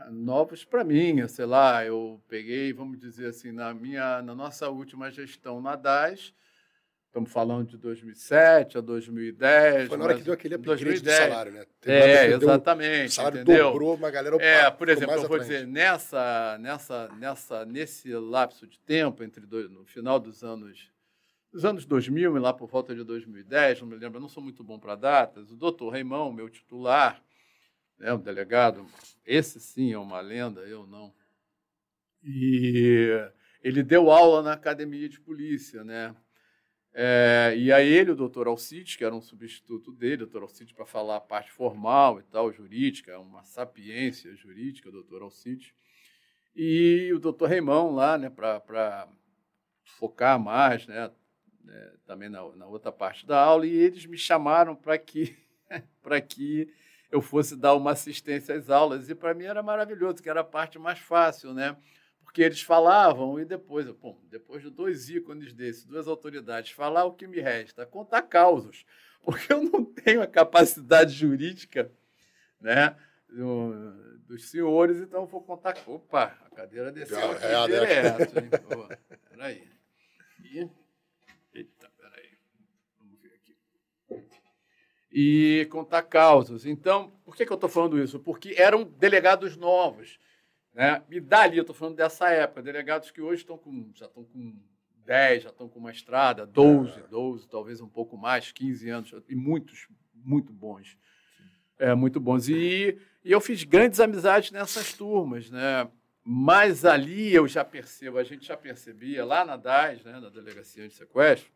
Novos 0.09 0.63
para 0.63 0.83
mim, 0.83 1.27
sei 1.27 1.45
lá, 1.45 1.83
eu 1.83 2.21
peguei, 2.27 2.71
vamos 2.71 2.99
dizer 2.99 3.27
assim, 3.27 3.51
na 3.51 3.73
minha, 3.73 4.21
na 4.21 4.35
nossa 4.35 4.69
última 4.69 5.11
gestão 5.11 5.59
na 5.59 5.75
DAS, 5.75 6.33
estamos 7.17 7.31
falando 7.31 7.67
de 7.67 7.77
2007 7.77 8.77
a 8.77 8.81
2010. 8.81 9.87
Foi 9.87 9.97
na 9.97 10.03
hora 10.03 10.15
que 10.15 10.21
deu 10.21 10.33
aquele 10.33 10.55
upgrade 10.55 10.83
2010. 10.83 11.19
do 11.19 11.29
salário, 11.29 11.51
né? 11.51 11.65
é, 11.85 12.27
exatamente. 12.27 13.07
O 13.07 13.11
salário 13.11 13.41
entendeu? 13.41 13.71
dobrou, 13.71 13.95
uma 13.95 14.11
galera 14.11 14.35
É, 14.37 14.69
por 14.69 14.87
exemplo, 14.87 15.15
eu 15.15 15.27
vou 15.27 15.39
dizer, 15.39 15.65
nessa, 15.65 16.57
nessa, 16.59 17.07
nessa, 17.17 17.65
nesse 17.65 18.13
lapso 18.13 18.67
de 18.67 18.79
tempo, 18.79 19.23
entre 19.23 19.45
dois, 19.45 19.69
no 19.69 19.83
final 19.85 20.19
dos 20.19 20.43
anos, 20.43 20.91
dos 21.51 21.65
anos 21.65 21.85
2000 21.85 22.37
e 22.37 22.39
lá 22.39 22.53
por 22.53 22.69
volta 22.69 22.93
de 22.93 23.03
2010, 23.03 23.81
não 23.81 23.87
me 23.87 23.95
lembro, 23.95 24.17
eu 24.17 24.21
não 24.21 24.29
sou 24.29 24.43
muito 24.43 24.63
bom 24.63 24.77
para 24.77 24.95
datas, 24.95 25.51
o 25.51 25.55
doutor 25.55 25.89
Raimão, 25.89 26.31
meu 26.31 26.49
titular, 26.49 27.21
né, 27.97 28.13
o 28.13 28.17
delegado, 28.17 28.85
esse 29.25 29.59
sim 29.59 29.91
é 29.91 29.97
uma 29.97 30.21
lenda, 30.21 30.61
eu 30.61 30.85
não. 30.85 31.11
E 32.23 33.09
ele 33.63 33.81
deu 33.81 34.11
aula 34.11 34.43
na 34.43 34.53
academia 34.53 35.09
de 35.09 35.19
polícia, 35.19 35.83
né? 35.83 36.15
É, 36.99 37.53
e 37.55 37.71
aí 37.71 37.87
ele, 37.87 38.09
o 38.09 38.15
doutor 38.15 38.47
Alcide, 38.47 38.97
que 38.97 39.05
era 39.05 39.13
um 39.13 39.21
substituto 39.21 39.91
dele, 39.91 40.17
doutor 40.17 40.41
Alcide 40.41 40.73
para 40.73 40.83
falar 40.83 41.17
a 41.17 41.21
parte 41.21 41.51
formal 41.51 42.19
e 42.19 42.23
tal, 42.23 42.51
jurídica, 42.51 43.19
uma 43.19 43.43
sapiência 43.43 44.35
jurídica, 44.35 44.89
doutor 44.89 45.21
Alcide, 45.21 45.75
e 46.55 47.11
o 47.13 47.19
doutor 47.19 47.49
Reimão 47.49 47.93
lá, 47.93 48.17
né, 48.17 48.31
para 48.31 49.07
focar 49.99 50.39
mais, 50.39 50.87
né, 50.87 51.11
né 51.63 51.93
também 52.07 52.29
na, 52.29 52.41
na, 52.55 52.65
outra 52.65 52.91
parte 52.91 53.27
da 53.27 53.39
aula, 53.39 53.67
e 53.67 53.75
eles 53.75 54.07
me 54.07 54.17
chamaram 54.17 54.75
para 54.75 54.97
que, 54.97 55.37
que 56.27 56.67
eu 57.11 57.21
fosse 57.21 57.55
dar 57.55 57.75
uma 57.75 57.91
assistência 57.91 58.55
às 58.55 58.71
aulas, 58.71 59.07
e 59.07 59.13
para 59.13 59.35
mim 59.35 59.43
era 59.43 59.61
maravilhoso, 59.61 60.23
que 60.23 60.29
era 60.31 60.39
a 60.39 60.43
parte 60.43 60.79
mais 60.79 60.97
fácil, 60.97 61.53
né, 61.53 61.77
porque 62.27 62.41
eles 62.41 62.61
falavam 62.61 63.39
e 63.39 63.45
depois, 63.45 63.89
bom, 63.89 64.19
depois 64.29 64.61
de 64.61 64.69
dois 64.69 65.09
ícones 65.09 65.53
desses, 65.53 65.85
duas 65.85 66.09
autoridades, 66.09 66.71
falar 66.71 67.05
o 67.05 67.13
que 67.13 67.25
me 67.25 67.39
resta, 67.39 67.85
contar 67.85 68.21
causos, 68.23 68.85
porque 69.23 69.53
eu 69.53 69.63
não 69.63 69.85
tenho 69.85 70.21
a 70.21 70.27
capacidade 70.27 71.13
jurídica, 71.13 71.89
né, 72.59 72.97
do, 73.29 74.19
dos 74.27 74.49
senhores, 74.49 74.97
então 74.97 75.21
eu 75.21 75.25
vou 75.25 75.41
contar. 75.41 75.77
Opa, 75.87 76.37
a 76.45 76.49
cadeira 76.53 76.91
desceu 76.91 77.31
aqui 77.31 77.45
é, 77.45 77.65
direto, 77.65 78.39
hein? 78.39 78.49
Pô, 78.69 78.89
peraí. 79.29 79.71
E, 80.43 80.69
eita, 81.53 81.89
peraí. 81.97 82.31
Vamos 82.99 83.21
ver 83.21 83.31
aqui. 83.35 83.57
E 85.09 85.65
contar 85.71 86.03
causas. 86.03 86.65
Então, 86.65 87.09
por 87.23 87.37
que, 87.37 87.45
que 87.45 87.51
eu 87.53 87.55
estou 87.55 87.69
falando 87.69 87.97
isso? 87.97 88.19
Porque 88.19 88.53
eram 88.57 88.83
delegados 88.83 89.55
novos. 89.55 90.19
Né? 90.77 91.01
E 91.09 91.19
dali, 91.19 91.57
eu 91.57 91.61
estou 91.61 91.75
falando 91.75 91.95
dessa 91.95 92.29
época, 92.29 92.61
delegados 92.61 93.09
que 93.09 93.19
hoje 93.19 93.41
estão 93.41 93.57
com, 93.57 93.89
já 93.95 94.05
estão 94.05 94.23
com 94.23 94.53
10, 95.07 95.41
já 95.41 95.49
estão 95.49 95.67
com 95.67 95.79
uma 95.79 95.89
estrada, 95.89 96.45
12, 96.45 97.01
12, 97.09 97.49
talvez 97.49 97.81
um 97.81 97.89
pouco 97.89 98.15
mais, 98.15 98.51
15 98.51 98.87
anos, 98.87 99.11
e 99.27 99.33
muitos, 99.33 99.87
muito 100.13 100.53
bons. 100.53 100.95
É, 101.79 101.95
muito 101.95 102.19
bons. 102.19 102.47
E, 102.47 102.95
e 103.25 103.31
eu 103.31 103.41
fiz 103.41 103.63
grandes 103.63 103.99
amizades 103.99 104.51
nessas 104.51 104.93
turmas, 104.93 105.49
né? 105.49 105.89
Mas 106.23 106.85
ali 106.85 107.33
eu 107.33 107.47
já 107.47 107.65
percebo, 107.65 108.19
a 108.19 108.23
gente 108.23 108.45
já 108.45 108.55
percebia, 108.55 109.25
lá 109.25 109.43
na 109.43 109.57
DAS, 109.57 110.03
né, 110.03 110.19
na 110.19 110.29
Delegacia 110.29 110.87
de 110.87 110.93
Sequestro, 110.93 111.51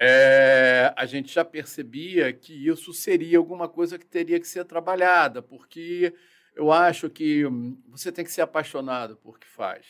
é, 0.00 0.94
a 0.96 1.04
gente 1.04 1.30
já 1.30 1.44
percebia 1.44 2.32
que 2.32 2.54
isso 2.66 2.94
seria 2.94 3.36
alguma 3.36 3.68
coisa 3.68 3.98
que 3.98 4.06
teria 4.06 4.40
que 4.40 4.48
ser 4.48 4.64
trabalhada, 4.64 5.42
porque 5.42 6.14
eu 6.54 6.70
acho 6.70 7.08
que 7.08 7.44
você 7.88 8.12
tem 8.12 8.24
que 8.24 8.32
ser 8.32 8.42
apaixonado 8.42 9.16
por 9.16 9.38
que 9.38 9.46
faz, 9.46 9.86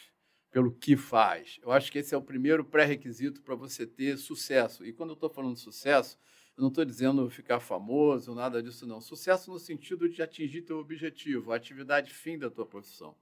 pelo 0.50 0.73
que 0.73 0.97
faz. 0.97 1.59
Eu 1.62 1.73
acho 1.73 1.90
que 1.90 1.99
esse 1.99 2.14
é 2.14 2.19
o 2.19 2.23
primeiro 2.23 2.64
pré-requisito 2.64 3.42
para 3.42 3.54
você 3.54 3.87
ter 3.87 4.16
sucesso. 4.16 4.85
E 4.85 4.92
quando 4.92 5.11
eu 5.11 5.14
estou 5.14 5.31
falando 5.31 5.54
de 5.54 5.61
sucesso, 5.61 6.19
eu 6.57 6.62
não 6.62 6.69
estou 6.69 6.85
dizendo 6.85 7.28
ficar 7.31 7.61
famoso, 7.61 8.35
nada 8.35 8.62
disso 8.62 8.87
não. 8.87 9.00
Sucesso 9.00 9.50
no 9.50 9.59
sentido 9.59 10.09
de 10.09 10.23
atingir 10.23 10.62
teu 10.62 10.78
objetivo, 10.78 11.52
a 11.52 11.57
atividade 11.57 12.12
fim 12.12 12.38
da 12.38 12.50
tua 12.50 12.66
profissão. 12.66 13.16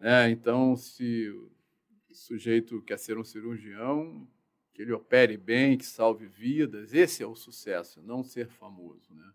É, 0.00 0.28
então, 0.28 0.76
se 0.76 1.28
o 1.28 2.14
sujeito 2.14 2.82
quer 2.82 2.98
ser 2.98 3.16
um 3.16 3.24
cirurgião, 3.24 4.28
que 4.74 4.82
ele 4.82 4.92
opere 4.92 5.36
bem, 5.36 5.78
que 5.78 5.86
salve 5.86 6.26
vidas, 6.26 6.92
esse 6.92 7.22
é 7.22 7.26
o 7.26 7.36
sucesso, 7.36 8.02
não 8.02 8.24
ser 8.24 8.48
famoso, 8.48 9.14
né? 9.14 9.32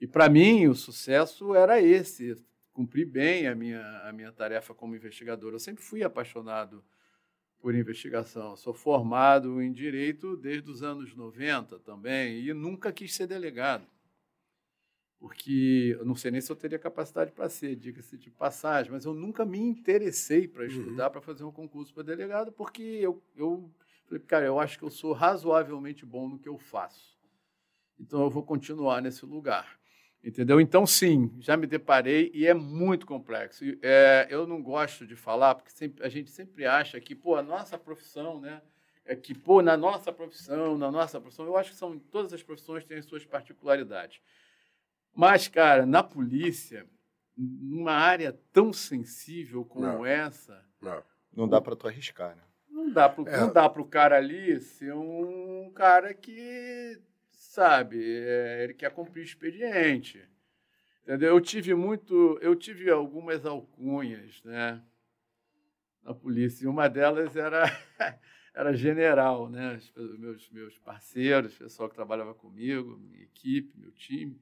E 0.00 0.06
para 0.06 0.28
mim 0.28 0.66
o 0.66 0.74
sucesso 0.74 1.54
era 1.54 1.80
esse, 1.80 2.36
cumprir 2.72 3.06
bem 3.06 3.46
a 3.46 3.54
minha 3.54 3.82
a 4.08 4.12
minha 4.12 4.30
tarefa 4.32 4.74
como 4.74 4.94
investigador. 4.94 5.52
Eu 5.52 5.58
sempre 5.58 5.82
fui 5.82 6.02
apaixonado 6.02 6.84
por 7.60 7.74
investigação. 7.74 8.56
Sou 8.56 8.72
formado 8.72 9.60
em 9.60 9.72
direito 9.72 10.36
desde 10.36 10.70
os 10.70 10.82
anos 10.82 11.14
90 11.14 11.78
também 11.80 12.40
e 12.40 12.54
nunca 12.54 12.92
quis 12.92 13.14
ser 13.14 13.26
delegado. 13.26 13.86
Porque 15.18 15.96
eu 15.98 16.04
não 16.04 16.14
sei 16.14 16.30
nem 16.30 16.40
se 16.40 16.50
eu 16.50 16.54
teria 16.54 16.78
capacidade 16.78 17.32
para 17.32 17.48
ser, 17.48 17.74
diga-se 17.74 18.16
de 18.16 18.30
passagem, 18.30 18.92
mas 18.92 19.04
eu 19.04 19.12
nunca 19.12 19.44
me 19.44 19.58
interessei 19.58 20.46
para 20.46 20.62
uhum. 20.62 20.68
estudar, 20.68 21.06
uhum. 21.06 21.10
para 21.10 21.20
fazer 21.20 21.42
um 21.42 21.50
concurso 21.50 21.92
para 21.92 22.04
delegado, 22.04 22.52
porque 22.52 22.82
eu, 22.82 23.20
eu 23.34 23.68
falei, 24.04 24.22
cara, 24.22 24.46
eu 24.46 24.60
acho 24.60 24.78
que 24.78 24.84
eu 24.84 24.90
sou 24.90 25.12
razoavelmente 25.12 26.06
bom 26.06 26.28
no 26.28 26.38
que 26.38 26.48
eu 26.48 26.56
faço. 26.56 27.18
Então 27.98 28.22
eu 28.22 28.30
vou 28.30 28.44
continuar 28.44 29.02
nesse 29.02 29.26
lugar. 29.26 29.77
Entendeu? 30.22 30.60
Então, 30.60 30.86
sim, 30.86 31.32
já 31.38 31.56
me 31.56 31.66
deparei 31.66 32.30
e 32.34 32.46
é 32.46 32.52
muito 32.52 33.06
complexo. 33.06 33.64
É, 33.80 34.26
eu 34.28 34.46
não 34.46 34.62
gosto 34.62 35.06
de 35.06 35.14
falar, 35.14 35.54
porque 35.54 35.70
sempre, 35.70 36.04
a 36.04 36.08
gente 36.08 36.30
sempre 36.30 36.66
acha 36.66 37.00
que, 37.00 37.14
pô, 37.14 37.36
a 37.36 37.42
nossa 37.42 37.78
profissão, 37.78 38.40
né? 38.40 38.60
É 39.04 39.14
que, 39.16 39.32
pô, 39.32 39.62
na 39.62 39.76
nossa 39.76 40.12
profissão, 40.12 40.76
na 40.76 40.90
nossa 40.90 41.20
profissão, 41.20 41.46
eu 41.46 41.56
acho 41.56 41.70
que 41.70 41.76
são 41.76 41.98
todas 41.98 42.32
as 42.32 42.42
profissões 42.42 42.84
têm 42.84 42.98
as 42.98 43.06
suas 43.06 43.24
particularidades. 43.24 44.20
Mas, 45.14 45.48
cara, 45.48 45.86
na 45.86 46.02
polícia, 46.02 46.84
numa 47.36 47.92
área 47.92 48.38
tão 48.52 48.72
sensível 48.72 49.64
como 49.64 49.86
não. 49.86 50.04
essa. 50.04 50.62
Não, 50.80 51.02
não 51.32 51.48
dá 51.48 51.60
para 51.60 51.76
tu 51.76 51.86
arriscar, 51.86 52.36
né? 52.36 52.42
Não 52.68 52.92
dá 52.92 53.08
para 53.08 53.82
o 53.82 53.86
é. 53.86 53.88
cara 53.88 54.16
ali 54.16 54.60
ser 54.60 54.94
um 54.94 55.70
cara 55.74 56.12
que 56.12 57.00
sabe, 57.58 58.00
é, 58.00 58.62
ele 58.62 58.72
quer 58.72 58.92
cumprir 58.92 59.24
expediente. 59.24 60.24
Entendeu? 61.02 61.30
Eu 61.30 61.40
tive 61.40 61.74
muito, 61.74 62.38
eu 62.40 62.54
tive 62.54 62.88
algumas 62.88 63.44
alcunhas, 63.44 64.40
né, 64.44 64.80
na 66.04 66.14
polícia. 66.14 66.64
E 66.64 66.68
uma 66.68 66.86
delas 66.86 67.34
era 67.34 67.64
era 68.54 68.72
general, 68.76 69.48
né? 69.50 69.80
Os 69.96 70.18
meus 70.18 70.50
meus 70.50 70.78
parceiros, 70.78 71.56
o 71.56 71.58
pessoal 71.58 71.88
que 71.88 71.96
trabalhava 71.96 72.32
comigo, 72.32 72.96
minha 72.96 73.24
equipe, 73.24 73.76
meu 73.76 73.90
time. 73.90 74.40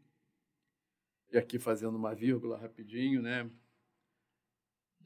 E 1.33 1.39
aqui 1.39 1.59
fazendo 1.59 1.97
uma 1.97 2.15
vírgula 2.15 2.59
rapidinho, 2.59 3.23
né? 3.23 3.51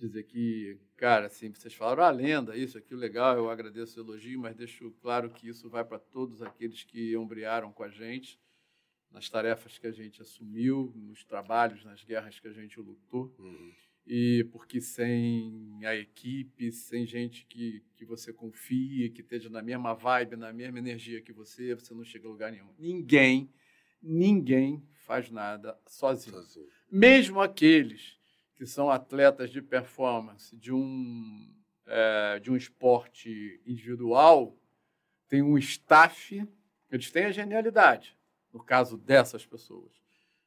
Dizer 0.00 0.24
que, 0.24 0.78
cara, 0.96 1.26
assim, 1.26 1.52
vocês 1.52 1.74
falaram 1.74 2.02
a 2.02 2.08
ah, 2.08 2.10
lenda, 2.10 2.56
isso, 2.56 2.78
aquilo 2.78 2.98
legal, 2.98 3.36
eu 3.36 3.50
agradeço 3.50 4.00
o 4.00 4.02
elogio, 4.02 4.40
mas 4.40 4.56
deixo 4.56 4.90
claro 5.02 5.30
que 5.30 5.48
isso 5.48 5.68
vai 5.68 5.84
para 5.84 5.98
todos 5.98 6.42
aqueles 6.42 6.82
que 6.84 7.16
ombrearam 7.16 7.72
com 7.72 7.82
a 7.82 7.90
gente 7.90 8.40
nas 9.10 9.28
tarefas 9.28 9.76
que 9.76 9.86
a 9.86 9.92
gente 9.92 10.22
assumiu, 10.22 10.92
nos 10.94 11.24
trabalhos, 11.24 11.84
nas 11.84 12.04
guerras 12.04 12.38
que 12.38 12.46
a 12.46 12.52
gente 12.52 12.78
lutou. 12.80 13.34
Uhum. 13.38 13.72
E 14.06 14.44
porque 14.50 14.80
sem 14.80 15.78
a 15.84 15.94
equipe, 15.94 16.72
sem 16.72 17.06
gente 17.06 17.44
que, 17.46 17.82
que 17.96 18.04
você 18.04 18.32
confie, 18.32 19.10
que 19.10 19.20
esteja 19.20 19.50
na 19.50 19.62
mesma 19.62 19.94
vibe, 19.94 20.36
na 20.36 20.52
mesma 20.52 20.78
energia 20.78 21.20
que 21.20 21.32
você, 21.32 21.74
você 21.74 21.92
não 21.92 22.04
chega 22.04 22.26
a 22.26 22.30
lugar 22.30 22.50
nenhum. 22.50 22.72
Ninguém, 22.78 23.52
ninguém 24.02 24.82
faz 24.94 25.30
nada 25.30 25.78
sozinho. 25.86 26.36
sozinho. 26.36 26.66
Mesmo 26.90 27.40
aqueles 27.40 28.19
que 28.60 28.66
são 28.66 28.90
atletas 28.90 29.48
de 29.48 29.62
performance 29.62 30.54
de 30.54 30.70
um, 30.70 31.50
é, 31.86 32.38
de 32.40 32.50
um 32.50 32.56
esporte 32.58 33.58
individual, 33.64 34.54
tem 35.30 35.40
um 35.40 35.56
staff, 35.56 36.46
eles 36.90 37.10
têm 37.10 37.24
a 37.24 37.32
genialidade, 37.32 38.18
no 38.52 38.62
caso 38.62 38.98
dessas 38.98 39.46
pessoas, 39.46 40.04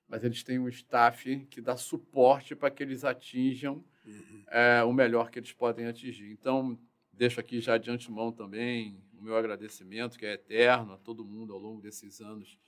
mas 0.08 0.24
eles 0.24 0.43
têm 0.43 0.60
um 0.60 0.70
staff 0.70 1.48
que 1.50 1.60
dá 1.60 1.75
suporte 1.75 2.55
para 2.55 2.70
que 2.70 2.84
eles 2.84 3.03
atinjam 3.03 3.84
uhum. 4.05 4.43
é, 4.48 4.84
o 4.84 4.93
melhor 4.93 5.32
que 5.32 5.39
eles 5.39 5.51
podem 5.51 5.88
atingir. 5.88 6.29
Então, 6.29 6.77
deixo 7.12 7.39
aqui 7.39 7.60
já 7.60 7.79
de 7.79 7.89
antemão 7.89 8.32
também 8.32 9.01
o 9.17 9.24
meu 9.24 9.36
agradecimento, 9.36 10.20
que 10.20 10.25
é 10.27 10.34
eterno, 10.34 10.93
a 10.93 10.98
todo 11.00 11.25
mundo 11.25 11.51
ao 11.51 11.58
longo 11.58 11.82
desses 11.82 12.22
anos 12.22 12.60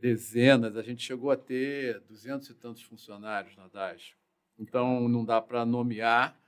dezenas, 0.00 0.76
a 0.76 0.82
gente 0.82 1.02
chegou 1.02 1.30
a 1.30 1.36
ter 1.36 2.00
duzentos 2.00 2.48
e 2.48 2.54
tantos 2.54 2.82
funcionários 2.82 3.56
na 3.56 3.68
DAS. 3.68 4.14
Então, 4.58 5.08
não 5.08 5.24
dá 5.24 5.40
para 5.40 5.64
nomear. 5.64 6.38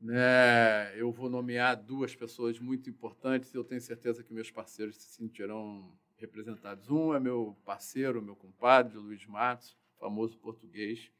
Né? 0.00 0.98
Eu 0.98 1.12
vou 1.12 1.30
nomear 1.30 1.76
duas 1.76 2.14
pessoas 2.14 2.58
muito 2.58 2.90
importantes 2.90 3.52
e 3.52 3.56
eu 3.56 3.62
tenho 3.62 3.80
certeza 3.80 4.22
que 4.22 4.32
meus 4.32 4.50
parceiros 4.50 4.96
se 4.96 5.14
sentirão 5.14 5.92
representados. 6.16 6.90
Um 6.90 7.14
é 7.14 7.20
meu 7.20 7.56
parceiro, 7.64 8.22
meu 8.22 8.34
compadre, 8.34 8.96
Luiz 8.96 9.24
Matos, 9.26 9.76
famoso 9.98 10.36
português. 10.38 11.10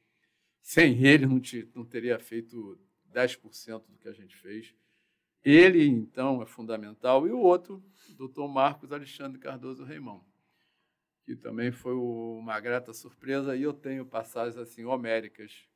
sem 0.61 1.03
ele 1.05 1.25
não, 1.25 1.39
te, 1.39 1.69
não 1.73 1.85
teria 1.85 2.19
feito 2.19 2.77
10% 3.13 3.83
do 3.87 3.97
que 3.97 4.09
a 4.09 4.13
gente 4.13 4.35
fez. 4.35 4.73
Ele, 5.43 5.85
então, 5.85 6.41
é 6.41 6.45
fundamental. 6.45 7.27
E 7.27 7.31
o 7.31 7.39
outro, 7.39 7.83
o 8.09 8.13
doutor 8.13 8.47
Marcos 8.47 8.91
Alexandre 8.91 9.39
Cardoso 9.39 9.83
Reimão, 9.83 10.23
que 11.25 11.35
também 11.35 11.71
foi 11.71 11.93
uma 11.93 12.59
grata 12.59 12.93
surpresa. 12.93 13.55
E 13.55 13.63
eu 13.63 13.73
tenho 13.73 14.05
passagens 14.05 14.57
assim 14.57 14.85
homéricas, 14.85 15.67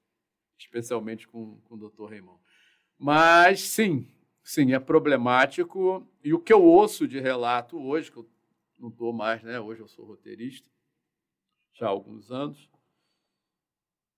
especialmente 0.58 1.28
com, 1.28 1.60
com 1.62 1.76
o 1.76 1.78
doutor 1.78 2.08
Reimão. 2.10 2.40
Mas, 2.98 3.62
sim, 3.62 4.08
sim, 4.44 4.74
é 4.74 4.80
problemático. 4.80 6.08
E 6.24 6.34
o 6.34 6.40
que 6.40 6.52
eu 6.52 6.64
ouço 6.64 7.08
de 7.08 7.20
relato 7.20 7.78
hoje, 7.80 8.12
que 8.12 8.18
eu 8.18 8.30
não 8.78 8.90
estou 8.90 9.14
mais, 9.14 9.44
né? 9.44 9.60
hoje 9.60 9.82
eu 9.82 9.88
sou 9.88 10.06
roteirista, 10.06 10.70
já 11.74 11.88
há 11.88 11.90
alguns 11.90 12.32
anos, 12.32 12.70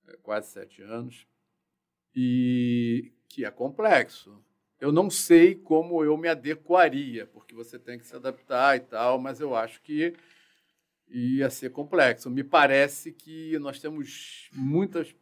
é, 0.07 0.17
quase 0.17 0.49
sete 0.49 0.81
anos, 0.81 1.27
e 2.15 3.11
que 3.27 3.45
é 3.45 3.51
complexo. 3.51 4.43
Eu 4.79 4.91
não 4.91 5.09
sei 5.09 5.55
como 5.55 6.03
eu 6.03 6.17
me 6.17 6.29
adequaria, 6.29 7.27
porque 7.27 7.53
você 7.53 7.77
tem 7.77 7.99
que 7.99 8.07
se 8.07 8.15
adaptar 8.15 8.77
e 8.77 8.79
tal, 8.79 9.19
mas 9.19 9.41
eu 9.41 9.53
acho 9.53 9.81
que 9.81 10.15
ia 11.09 11.49
ser 11.49 11.71
complexo. 11.71 12.29
Me 12.29 12.43
parece 12.43 13.11
que 13.11 13.57
nós 13.59 13.79
temos 13.79 14.49
muitas, 14.53 15.15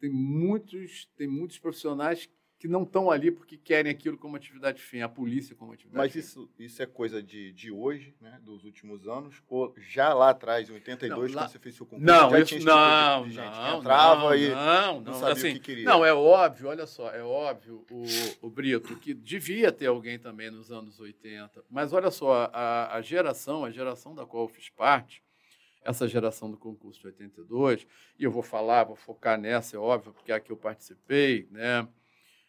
tem 0.00 0.10
muitos, 0.10 1.06
tem 1.16 1.28
muitos 1.28 1.58
profissionais 1.58 2.28
que 2.58 2.66
não 2.66 2.82
estão 2.82 3.08
ali 3.08 3.30
porque 3.30 3.56
querem 3.56 3.90
aquilo 3.90 4.18
como 4.18 4.34
atividade 4.34 4.82
fim, 4.82 5.00
a 5.00 5.08
polícia 5.08 5.54
como 5.54 5.72
atividade 5.72 5.96
Mas 5.96 6.12
fim. 6.12 6.18
isso, 6.18 6.50
isso 6.58 6.82
é 6.82 6.86
coisa 6.86 7.22
de, 7.22 7.52
de 7.52 7.70
hoje, 7.70 8.16
né, 8.20 8.40
dos 8.42 8.64
últimos 8.64 9.06
anos, 9.06 9.40
ou 9.48 9.72
já 9.78 10.12
lá 10.12 10.30
atrás, 10.30 10.68
em 10.68 10.72
82, 10.72 11.30
não, 11.30 11.36
lá... 11.36 11.42
quando 11.42 11.52
você 11.52 11.58
fez 11.60 11.76
seu 11.76 11.86
concurso, 11.86 12.04
não, 12.04 12.30
já 12.30 12.40
isso, 12.40 12.58
tinha 12.58 12.64
não, 12.64 13.22
de, 13.22 13.28
de 13.28 13.34
gente 13.36 13.44
não, 13.44 13.70
que 13.70 13.78
entrava 13.78 14.20
não, 14.22 14.34
e 14.34 14.48
não, 14.50 15.00
não, 15.00 15.14
sabia 15.14 15.32
assim, 15.34 15.50
o 15.50 15.54
que 15.54 15.60
queria. 15.60 15.84
Não, 15.84 16.04
é 16.04 16.12
óbvio, 16.12 16.68
olha 16.68 16.86
só, 16.86 17.12
é 17.12 17.22
óbvio, 17.22 17.86
o, 17.92 18.04
o 18.42 18.50
Brito, 18.50 18.96
que 18.96 19.14
devia 19.14 19.70
ter 19.70 19.86
alguém 19.86 20.18
também 20.18 20.50
nos 20.50 20.72
anos 20.72 20.98
80, 20.98 21.64
mas 21.70 21.92
olha 21.92 22.10
só, 22.10 22.50
a, 22.52 22.96
a 22.96 23.00
geração, 23.00 23.64
a 23.64 23.70
geração 23.70 24.16
da 24.16 24.26
qual 24.26 24.42
eu 24.44 24.48
fiz 24.48 24.68
parte, 24.68 25.22
essa 25.88 26.06
geração 26.06 26.50
do 26.50 26.56
concurso 26.56 27.00
de 27.00 27.06
82, 27.06 27.86
e 28.18 28.24
eu 28.24 28.30
vou 28.30 28.42
falar, 28.42 28.84
vou 28.84 28.96
focar 28.96 29.40
nessa, 29.40 29.76
é 29.76 29.78
óbvio, 29.78 30.12
porque 30.12 30.30
é 30.30 30.34
a 30.34 30.40
que 30.40 30.52
eu 30.52 30.56
participei, 30.56 31.48
né, 31.50 31.88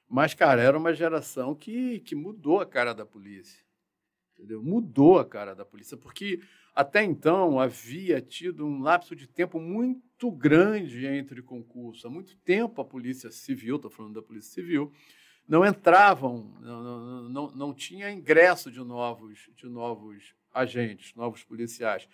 mas, 0.09 0.33
cara, 0.33 0.61
era 0.61 0.75
uma 0.75 0.91
geração 0.91 1.53
que, 1.53 1.99
que 1.99 2.15
mudou 2.15 2.59
a 2.59 2.65
cara 2.65 2.93
da 2.93 3.05
polícia. 3.05 3.63
Entendeu? 4.33 4.63
Mudou 4.63 5.19
a 5.19 5.25
cara 5.25 5.53
da 5.53 5.63
polícia, 5.63 5.95
porque 5.95 6.41
até 6.73 7.03
então 7.03 7.59
havia 7.59 8.19
tido 8.19 8.65
um 8.65 8.81
lapso 8.81 9.15
de 9.15 9.27
tempo 9.27 9.59
muito 9.59 10.31
grande 10.31 11.05
entre 11.05 11.43
concursos. 11.43 12.05
Há 12.05 12.09
muito 12.09 12.35
tempo 12.37 12.81
a 12.81 12.85
Polícia 12.85 13.29
Civil, 13.29 13.75
estou 13.75 13.91
falando 13.91 14.15
da 14.15 14.21
Polícia 14.21 14.51
Civil, 14.51 14.91
não 15.47 15.63
entravam, 15.63 16.57
não, 16.59 16.83
não, 16.83 17.29
não, 17.29 17.51
não 17.51 17.73
tinha 17.73 18.09
ingresso 18.11 18.71
de 18.71 18.79
novos, 18.79 19.49
de 19.55 19.67
novos 19.67 20.33
agentes, 20.53 21.13
novos 21.13 21.43
policiais. 21.43 22.07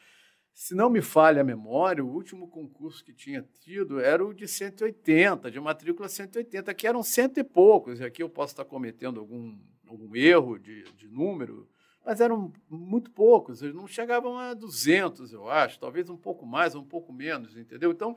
Se 0.56 0.74
não 0.74 0.90
me 0.90 1.02
falha 1.02 1.42
a 1.42 1.44
memória, 1.44 2.02
o 2.02 2.08
último 2.08 2.48
concurso 2.48 3.04
que 3.04 3.14
tinha 3.14 3.46
tido 3.60 4.00
era 4.00 4.26
o 4.26 4.34
de 4.34 4.48
180, 4.48 5.52
de 5.52 5.60
matrícula 5.60 6.08
180, 6.08 6.74
que 6.74 6.88
eram 6.88 7.04
cento 7.04 7.38
e 7.38 7.44
poucos. 7.44 8.00
E 8.00 8.06
aqui 8.06 8.24
eu 8.24 8.30
posso 8.30 8.54
estar 8.54 8.64
cometendo 8.64 9.20
algum, 9.20 9.60
algum 9.86 10.16
erro 10.16 10.58
de, 10.58 10.84
de 10.94 11.10
número, 11.10 11.68
mas 12.06 12.22
eram 12.22 12.54
muito 12.70 13.12
poucos. 13.12 13.62
Eles 13.62 13.76
não 13.76 13.86
chegavam 13.86 14.38
a 14.38 14.54
200, 14.54 15.34
eu 15.34 15.50
acho, 15.50 15.78
talvez 15.78 16.10
um 16.10 16.16
pouco 16.16 16.46
mais, 16.46 16.74
um 16.74 16.86
pouco 16.86 17.12
menos, 17.12 17.58
entendeu? 17.58 17.92
Então, 17.92 18.16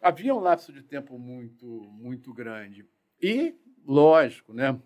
havia 0.00 0.34
um 0.34 0.40
lapso 0.40 0.72
de 0.72 0.82
tempo 0.82 1.18
muito, 1.18 1.66
muito 1.66 2.32
grande. 2.32 2.88
E, 3.20 3.54
lógico, 3.86 4.54
né? 4.54 4.80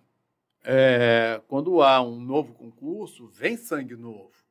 É, 0.64 1.40
quando 1.46 1.80
há 1.80 2.02
um 2.02 2.18
novo 2.20 2.54
concurso, 2.54 3.28
vem 3.28 3.56
sangue 3.56 3.94
novo. 3.94 4.47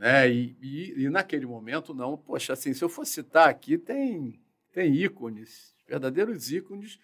Né? 0.00 0.30
E, 0.30 0.56
e, 0.62 1.02
e, 1.02 1.10
naquele 1.10 1.44
momento, 1.44 1.92
não. 1.92 2.16
Poxa, 2.16 2.54
assim, 2.54 2.72
se 2.72 2.82
eu 2.82 2.88
for 2.88 3.04
citar 3.04 3.50
aqui, 3.50 3.76
tem, 3.76 4.40
tem 4.72 4.94
ícones, 4.94 5.76
verdadeiros 5.86 6.50
ícones, 6.50 6.98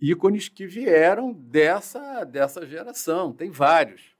ícones 0.00 0.48
que 0.48 0.66
vieram 0.66 1.34
dessa, 1.34 2.24
dessa 2.24 2.66
geração. 2.66 3.30
Tem 3.30 3.50
vários, 3.50 4.16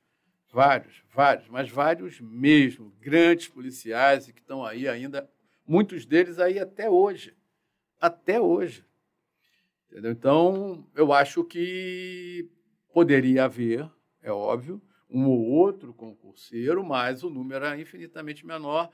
vários, 0.52 1.02
vários, 1.14 1.48
mas 1.48 1.70
vários 1.70 2.20
mesmo. 2.20 2.94
Grandes 3.00 3.48
policiais 3.48 4.30
que 4.30 4.40
estão 4.40 4.62
aí 4.62 4.86
ainda, 4.86 5.26
muitos 5.66 6.04
deles 6.04 6.38
aí 6.38 6.58
até 6.58 6.90
hoje. 6.90 7.34
Até 7.98 8.38
hoje. 8.38 8.84
Entendeu? 9.90 10.12
Então, 10.12 10.86
eu 10.94 11.10
acho 11.10 11.42
que 11.42 12.50
poderia 12.92 13.46
haver, 13.46 13.90
é 14.20 14.30
óbvio, 14.30 14.82
um 15.12 15.28
ou 15.28 15.40
outro 15.40 15.92
concurseiro, 15.92 16.82
mas 16.84 17.22
o 17.22 17.30
número 17.30 17.64
é 17.64 17.80
infinitamente 17.80 18.46
menor 18.46 18.90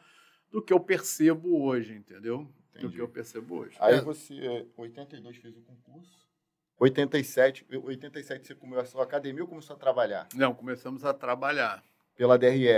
do 0.50 0.62
que 0.62 0.72
eu 0.72 0.80
percebo 0.80 1.62
hoje, 1.62 1.94
entendeu? 1.94 2.48
Entendi. 2.70 2.86
Do 2.86 2.92
que 2.92 3.00
eu 3.00 3.08
percebo 3.08 3.58
hoje. 3.58 3.76
Aí 3.80 3.94
é. 3.94 4.00
você, 4.00 4.66
82 4.76 5.36
fez 5.36 5.56
o 5.56 5.60
concurso, 5.62 6.28
87, 6.78 7.66
87 7.70 8.46
você 8.46 8.54
começou 8.54 9.00
a 9.00 9.04
academia 9.04 9.42
ou 9.42 9.48
começou 9.48 9.74
a 9.74 9.78
trabalhar? 9.78 10.28
Não, 10.34 10.54
começamos 10.54 11.04
a 11.04 11.12
trabalhar. 11.12 11.82
Pela 12.16 12.38
DRE? 12.38 12.68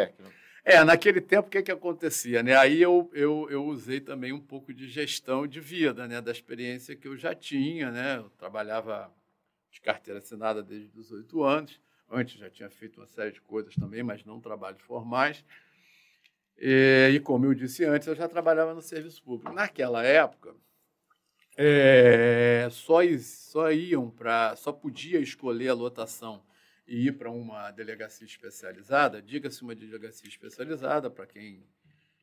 É, 0.64 0.84
naquele 0.84 1.20
tempo 1.20 1.48
o 1.48 1.50
que, 1.50 1.62
que 1.62 1.70
acontecia? 1.70 2.42
Né? 2.42 2.56
Aí 2.56 2.80
eu, 2.80 3.10
eu, 3.12 3.46
eu 3.50 3.64
usei 3.64 4.00
também 4.00 4.32
um 4.32 4.40
pouco 4.40 4.72
de 4.72 4.88
gestão 4.88 5.46
de 5.46 5.60
vida, 5.60 6.06
né? 6.06 6.20
da 6.20 6.30
experiência 6.30 6.96
que 6.96 7.08
eu 7.08 7.16
já 7.16 7.34
tinha. 7.34 7.90
Né? 7.90 8.18
Eu 8.18 8.30
trabalhava 8.30 9.12
de 9.70 9.80
carteira 9.80 10.18
assinada 10.18 10.62
desde 10.62 10.98
os 10.98 11.10
oito 11.12 11.42
anos. 11.42 11.78
Antes 12.10 12.38
já 12.38 12.50
tinha 12.50 12.68
feito 12.68 13.00
uma 13.00 13.06
série 13.06 13.32
de 13.32 13.40
coisas 13.40 13.74
também, 13.74 14.02
mas 14.02 14.24
não 14.24 14.40
trabalhos 14.40 14.80
formais. 14.82 15.44
E, 16.58 17.12
e 17.14 17.20
como 17.20 17.46
eu 17.46 17.54
disse 17.54 17.84
antes, 17.84 18.08
eu 18.08 18.14
já 18.14 18.28
trabalhava 18.28 18.74
no 18.74 18.82
serviço 18.82 19.22
público. 19.22 19.52
Naquela 19.52 20.02
época, 20.02 20.54
é, 21.56 22.68
só, 22.70 22.98
só 23.18 23.70
iam 23.70 24.10
para, 24.10 24.56
só 24.56 24.72
podia 24.72 25.20
escolher 25.20 25.68
a 25.68 25.74
lotação 25.74 26.42
e 26.86 27.06
ir 27.06 27.12
para 27.12 27.30
uma 27.30 27.70
delegacia 27.70 28.26
especializada. 28.26 29.22
Diga-se 29.22 29.62
uma 29.62 29.74
delegacia 29.74 30.28
especializada 30.28 31.08
para 31.08 31.26
quem 31.26 31.64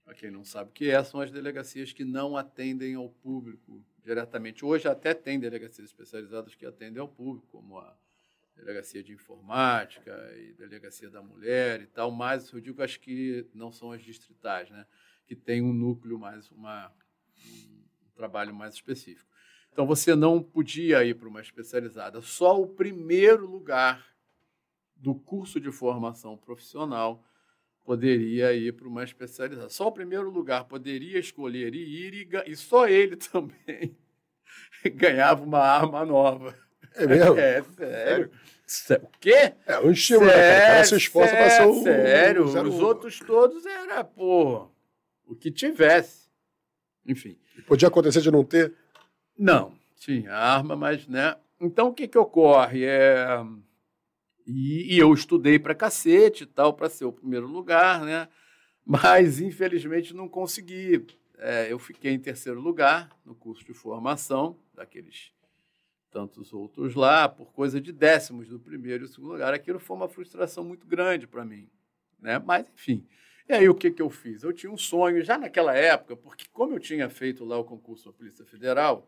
para 0.03 0.15
quem 0.15 0.31
não 0.31 0.45
sabe 0.45 0.69
o 0.69 0.73
que 0.73 0.89
é, 0.89 1.03
são 1.03 1.19
as 1.19 1.29
delegacias 1.29 1.91
que 1.91 2.05
não 2.05 2.37
atendem 2.37 2.95
ao 2.95 3.09
público 3.09 3.83
diretamente. 4.01 4.63
Hoje 4.63 4.87
até 4.87 5.13
tem 5.13 5.37
delegacias 5.37 5.89
especializadas 5.89 6.55
que 6.55 6.65
atendem 6.65 7.01
ao 7.01 7.09
público, 7.09 7.45
como 7.51 7.77
a 7.77 7.93
delegacia 8.57 9.03
de 9.03 9.13
informática 9.13 10.11
e 10.35 10.53
delegacia 10.53 11.09
da 11.09 11.21
mulher 11.21 11.81
e 11.81 11.87
tal, 11.87 12.11
mas 12.11 12.51
eu 12.51 12.59
digo 12.59 12.81
acho 12.81 12.99
que 12.99 13.47
não 13.53 13.71
são 13.71 13.91
as 13.91 14.03
distritais, 14.03 14.69
né? 14.69 14.85
Que 15.25 15.35
tem 15.35 15.61
um 15.61 15.71
núcleo 15.71 16.17
mais 16.19 16.49
uma 16.51 16.91
um 17.45 18.09
trabalho 18.15 18.53
mais 18.53 18.73
específico. 18.73 19.29
Então 19.71 19.85
você 19.85 20.15
não 20.15 20.41
podia 20.41 21.03
ir 21.03 21.15
para 21.15 21.27
uma 21.27 21.39
especializada. 21.39 22.21
Só 22.21 22.59
o 22.59 22.67
primeiro 22.67 23.45
lugar 23.45 24.03
do 24.95 25.13
curso 25.13 25.59
de 25.59 25.71
formação 25.71 26.35
profissional 26.35 27.23
poderia 27.83 28.53
ir 28.53 28.73
para 28.73 28.87
uma 28.87 29.03
especializada. 29.03 29.69
Só 29.69 29.87
o 29.87 29.91
primeiro 29.91 30.31
lugar 30.31 30.65
poderia 30.65 31.19
escolher 31.19 31.75
e 31.75 32.07
ir 32.07 32.13
e, 32.13 32.51
e 32.51 32.55
só 32.55 32.87
ele 32.87 33.15
também 33.31 33.95
ganhava 34.95 35.43
uma 35.43 35.59
arma 35.59 36.03
nova. 36.03 36.66
É 36.97 37.07
mesmo? 37.07 37.37
É, 37.37 37.63
sério. 37.77 38.31
O 39.03 39.09
quê? 39.19 39.53
É 39.65 39.79
um 39.79 39.91
estímulo, 39.91 40.29
sério, 40.29 40.41
né? 40.41 40.57
O 40.57 40.67
cara 40.67 40.83
se 40.83 40.95
esforça 40.95 41.35
para 41.35 41.49
ser 41.49 41.65
o. 41.65 41.83
Sério, 41.83 42.43
o 42.43 42.67
os 42.67 42.79
outros 42.81 43.19
todos 43.19 43.65
era, 43.65 44.03
pô, 44.03 44.67
o 45.25 45.35
que 45.35 45.51
tivesse. 45.51 46.27
Enfim. 47.05 47.37
Podia 47.65 47.87
acontecer 47.87 48.21
de 48.21 48.29
não 48.29 48.43
ter? 48.43 48.73
Não, 49.37 49.73
tinha 49.95 50.33
arma, 50.33 50.75
mas, 50.75 51.07
né? 51.07 51.35
Então, 51.59 51.89
o 51.89 51.93
que 51.93 52.07
que 52.07 52.17
ocorre? 52.17 52.83
É... 52.85 53.25
E, 54.45 54.95
e 54.95 54.99
eu 54.99 55.13
estudei 55.13 55.59
para 55.59 55.75
cacete 55.75 56.43
e 56.43 56.47
tal, 56.47 56.73
para 56.73 56.89
ser 56.89 57.05
o 57.05 57.11
primeiro 57.11 57.47
lugar, 57.47 58.01
né? 58.03 58.27
Mas, 58.85 59.39
infelizmente, 59.39 60.13
não 60.13 60.27
consegui. 60.27 61.05
É, 61.39 61.71
eu 61.71 61.77
fiquei 61.77 62.11
em 62.11 62.19
terceiro 62.19 62.59
lugar 62.59 63.09
no 63.25 63.35
curso 63.35 63.63
de 63.63 63.73
formação 63.73 64.57
daqueles 64.73 65.31
tantos 66.17 66.51
outros 66.51 66.95
lá, 66.95 67.29
por 67.29 67.53
coisa 67.53 67.79
de 67.79 67.91
décimos 67.91 68.47
do 68.47 68.59
primeiro 68.59 69.05
e 69.05 69.07
segundo 69.07 69.33
lugar. 69.33 69.53
Aquilo 69.53 69.77
foi 69.77 69.95
uma 69.95 70.09
frustração 70.09 70.63
muito 70.63 70.87
grande 70.87 71.27
para 71.27 71.45
mim. 71.45 71.69
Né? 72.19 72.39
Mas, 72.39 72.65
enfim. 72.73 73.05
E 73.47 73.53
aí, 73.53 73.69
o 73.69 73.75
que, 73.75 73.91
que 73.91 74.01
eu 74.01 74.09
fiz? 74.09 74.41
Eu 74.41 74.51
tinha 74.51 74.71
um 74.71 74.77
sonho, 74.77 75.23
já 75.23 75.37
naquela 75.37 75.75
época, 75.75 76.15
porque 76.15 76.45
como 76.51 76.73
eu 76.73 76.79
tinha 76.79 77.07
feito 77.07 77.45
lá 77.45 77.59
o 77.59 77.63
concurso 77.63 78.05
da 78.05 78.13
Polícia 78.13 78.43
Federal, 78.43 79.07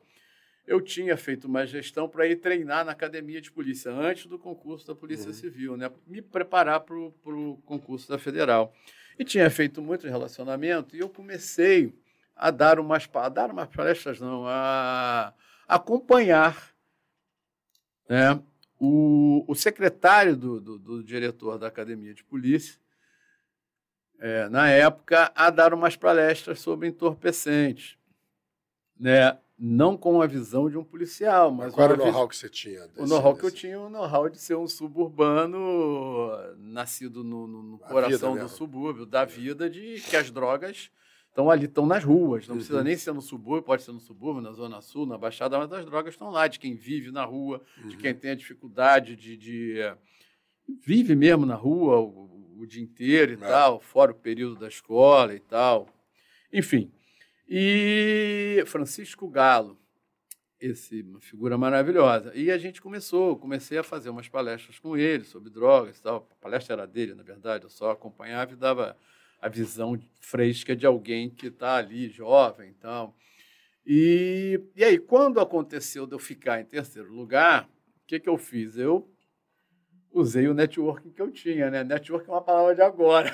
eu 0.68 0.80
tinha 0.80 1.18
feito 1.18 1.46
uma 1.46 1.66
gestão 1.66 2.08
para 2.08 2.28
ir 2.28 2.36
treinar 2.36 2.86
na 2.86 2.92
academia 2.92 3.42
de 3.42 3.52
polícia 3.52 3.92
antes 3.92 4.28
do 4.28 4.38
concurso 4.38 4.86
da 4.86 4.94
Polícia 4.94 5.30
uhum. 5.30 5.34
Civil, 5.34 5.76
né? 5.76 5.90
me 6.06 6.22
preparar 6.22 6.82
para 6.82 6.96
o 6.96 7.60
concurso 7.66 8.08
da 8.08 8.20
Federal. 8.20 8.72
E 9.18 9.26
tinha 9.26 9.50
feito 9.50 9.82
muito 9.82 10.08
relacionamento 10.08 10.96
e 10.96 11.00
eu 11.00 11.10
comecei 11.10 11.92
a 12.36 12.52
dar 12.52 12.80
umas, 12.80 13.10
a 13.12 13.30
dar 13.30 13.50
umas 13.50 13.68
palestras, 13.68 14.20
não, 14.22 14.46
a 14.46 15.34
acompanhar 15.68 16.69
né, 18.10 18.42
o, 18.80 19.46
o 19.48 19.54
secretário 19.54 20.36
do, 20.36 20.60
do, 20.60 20.80
do 20.80 21.04
diretor 21.04 21.60
da 21.60 21.68
Academia 21.68 22.14
de 22.14 22.24
Polícia, 22.24 22.80
é, 24.20 24.50
na 24.50 24.68
época, 24.70 25.32
a 25.36 25.50
dar 25.50 25.74
umas 25.74 25.96
palestras 25.96 26.60
sobre 26.60 26.88
entorpecentes. 26.88 27.98
Né? 29.00 29.38
Não 29.58 29.96
com 29.96 30.22
a 30.22 30.28
visão 30.28 30.70
de 30.70 30.78
um 30.78 30.84
policial, 30.84 31.52
mas. 31.52 31.68
mas 31.68 31.76
qual 31.76 31.92
era 31.92 32.02
o 32.02 32.06
know-how 32.06 32.28
que 32.28 32.36
você 32.36 32.50
tinha? 32.50 32.88
Desse, 32.88 33.02
o 33.02 33.06
know-how 33.06 33.36
que 33.36 33.46
eu 33.46 33.52
tinha, 33.52 33.80
o 33.80 33.90
know-how 33.90 34.30
de 34.30 34.40
ser 34.40 34.56
um 34.56 34.68
suburbano 34.68 36.30
nascido 36.58 37.24
no, 37.24 37.46
no, 37.46 37.64
no 37.64 37.78
coração 37.80 38.38
do 38.38 38.48
subúrbio, 38.48 39.06
da 39.06 39.26
vida, 39.26 39.70
de 39.70 40.02
que 40.02 40.16
as 40.16 40.32
drogas 40.32 40.90
estão 41.40 41.50
ali, 41.50 41.66
estão 41.66 41.86
nas 41.86 42.04
ruas. 42.04 42.48
Não 42.48 42.56
uhum. 42.56 42.60
precisa 42.60 42.84
nem 42.84 42.98
ser 42.98 43.14
no 43.14 43.22
subúrbio, 43.22 43.64
pode 43.64 43.84
ser 43.84 43.92
no 43.92 44.00
subúrbio, 44.00 44.42
na 44.42 44.52
Zona 44.52 44.82
Sul, 44.82 45.06
na 45.06 45.18
Baixada, 45.18 45.58
mas 45.58 45.72
as 45.72 45.86
drogas 45.86 46.14
estão 46.14 46.30
lá, 46.30 46.48
de 46.48 46.60
quem 46.60 46.76
vive 46.76 47.12
na 47.12 47.24
rua, 47.24 47.62
uhum. 47.82 47.88
de 47.88 47.98
quem 47.98 48.14
tem 48.14 48.32
a 48.32 48.36
dificuldade 48.36 49.16
de, 49.16 49.38
de. 49.38 49.78
vive 50.68 51.16
mesmo 51.16 51.46
na 51.46 51.56
rua 51.56 52.00
o, 52.00 52.58
o 52.60 52.66
dia 52.66 52.84
inteiro 52.84 53.32
e 53.32 53.36
é. 53.36 53.38
tal, 53.38 53.80
fora 53.80 54.12
o 54.12 54.16
período 54.16 54.58
da 54.58 54.68
escola 54.68 55.34
e 55.34 55.40
tal. 55.40 55.88
Enfim. 56.52 56.92
E 57.48 58.62
Francisco 58.68 59.28
Galo, 59.28 59.80
esse, 60.60 61.02
uma 61.02 61.22
figura 61.22 61.58
maravilhosa. 61.58 62.32
E 62.36 62.52
a 62.52 62.58
gente 62.58 62.82
começou, 62.82 63.38
comecei 63.38 63.78
a 63.78 63.84
fazer 63.84 64.10
umas 64.10 64.28
palestras 64.28 64.78
com 64.78 64.96
ele 64.98 65.24
sobre 65.24 65.50
drogas 65.50 65.98
e 65.98 66.04
tal. 66.04 66.28
A 66.32 66.36
palestra 66.36 66.74
era 66.76 66.86
dele, 66.86 67.16
na 67.16 67.24
verdade, 67.24 67.64
eu 67.64 67.70
só 67.70 67.92
acompanhava 67.92 68.54
e 68.54 68.56
dava 68.56 68.96
a 69.42 69.48
visão 69.48 70.00
fresca 70.20 70.76
de 70.76 70.86
alguém 70.86 71.30
que 71.30 71.48
está 71.48 71.76
ali, 71.76 72.10
jovem 72.10 72.70
então. 72.78 73.14
e 73.86 74.60
E 74.76 74.84
aí, 74.84 74.98
quando 74.98 75.40
aconteceu 75.40 76.06
de 76.06 76.14
eu 76.14 76.20
ficar 76.20 76.60
em 76.60 76.66
terceiro 76.66 77.12
lugar, 77.14 77.64
o 78.04 78.08
que, 78.08 78.20
que 78.20 78.30
eu 78.30 78.38
fiz? 78.38 78.78
Eu 78.78 79.10
usei 80.12 80.48
o 80.48 80.54
networking 80.54 81.12
que 81.12 81.22
eu 81.22 81.32
tinha, 81.32 81.70
né? 81.70 81.84
Network 81.84 82.28
é 82.28 82.34
uma 82.34 82.42
palavra 82.42 82.76
de 82.76 82.82
agora, 82.82 83.32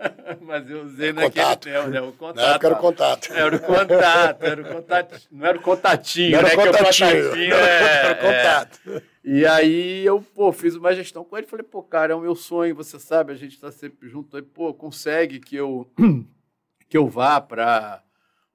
mas 0.42 0.68
eu 0.70 0.82
usei 0.84 1.08
é 1.08 1.12
naquele 1.12 1.44
contato. 1.44 1.64
tempo, 1.64 1.88
né? 1.88 2.00
O 2.00 2.12
contato. 2.12 2.36
Na 2.36 2.50
época 2.50 2.66
era 2.66 2.76
o 2.76 2.78
contato. 2.78 3.32
Era 3.32 3.56
o 3.56 3.60
contato, 3.60 4.42
era 4.44 4.62
o 4.62 4.64
contato. 4.64 5.28
Não 5.30 5.46
era 5.46 5.58
o 5.58 5.62
contatinho, 5.62 6.30
não 6.32 6.38
era 6.38 6.48
né? 6.48 6.54
O 6.54 6.66
contatinho. 6.66 7.10
Que 7.10 7.16
o 7.16 7.24
contatinho 7.24 7.54
é, 7.54 8.00
era 8.00 8.12
o 8.12 8.16
contato. 8.16 8.80
É. 8.86 9.17
E 9.30 9.44
aí 9.44 10.06
eu, 10.06 10.22
pô, 10.22 10.50
fiz 10.54 10.74
uma 10.74 10.94
gestão 10.94 11.22
com 11.22 11.36
ele, 11.36 11.46
falei, 11.46 11.62
pô, 11.62 11.82
cara, 11.82 12.14
é 12.14 12.16
o 12.16 12.20
meu 12.22 12.34
sonho, 12.34 12.74
você 12.74 12.98
sabe, 12.98 13.30
a 13.30 13.34
gente 13.34 13.52
está 13.52 13.70
sempre 13.70 14.08
junto, 14.08 14.34
aí, 14.34 14.42
pô, 14.42 14.72
consegue 14.72 15.38
que 15.38 15.54
eu 15.54 15.86
que 16.88 16.96
eu 16.96 17.06
vá 17.06 17.38
para 17.38 18.02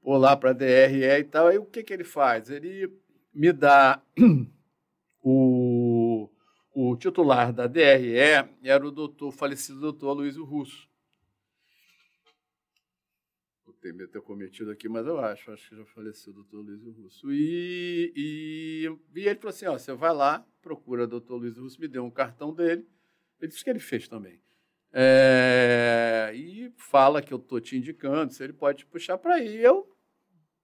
lá 0.04 0.36
para 0.36 0.52
DRE 0.52 1.04
e 1.04 1.24
tal. 1.26 1.46
Aí 1.46 1.60
o 1.60 1.66
que 1.66 1.84
que 1.84 1.94
ele 1.94 2.04
faz? 2.04 2.50
Ele 2.50 2.92
me 3.32 3.54
dá 3.54 4.02
o 5.22 6.28
o 6.74 6.96
titular 6.96 7.54
da 7.54 7.68
DRE 7.68 8.18
era 8.64 8.88
o 8.88 8.90
doutor, 8.90 9.32
falecido 9.32 9.80
doutor 9.80 10.14
Luiz 10.14 10.38
Russo. 10.38 10.90
Tenho 13.92 14.08
ter 14.08 14.22
cometido 14.22 14.72
aqui, 14.72 14.88
mas 14.88 15.06
eu 15.06 15.20
acho, 15.20 15.52
acho 15.52 15.70
que 15.70 15.76
já 15.76 15.86
faleceu 15.86 16.32
o 16.32 16.36
doutor 16.38 16.62
Luiz 16.62 16.82
Russo. 16.84 17.32
E, 17.34 18.14
e, 18.16 18.98
e, 19.14 19.28
ele 19.28 19.36
falou 19.36 19.50
assim: 19.50 19.66
ó, 19.66 19.78
você 19.78 19.94
vai 19.94 20.14
lá, 20.14 20.46
procura 20.62 21.04
o 21.04 21.08
doutor 21.08 21.36
Luiz 21.36 21.58
Russo, 21.58 21.80
me 21.80 21.88
deu 21.88 22.04
um 22.06 22.12
cartão 22.12 22.54
dele. 22.54 22.88
Ele 23.42 23.50
disse 23.50 23.64
que 23.64 23.70
ele 23.70 23.80
fez 23.80 24.08
também. 24.08 24.42
É, 24.94 26.32
e 26.34 26.72
fala 26.78 27.22
que 27.22 27.34
eu 27.34 27.38
estou 27.38 27.60
te 27.60 27.76
indicando, 27.76 28.32
se 28.32 28.44
ele 28.44 28.54
pode 28.54 28.80
te 28.80 28.86
puxar 28.86 29.18
para 29.18 29.36
aí. 29.36 29.62
Eu, 29.62 29.94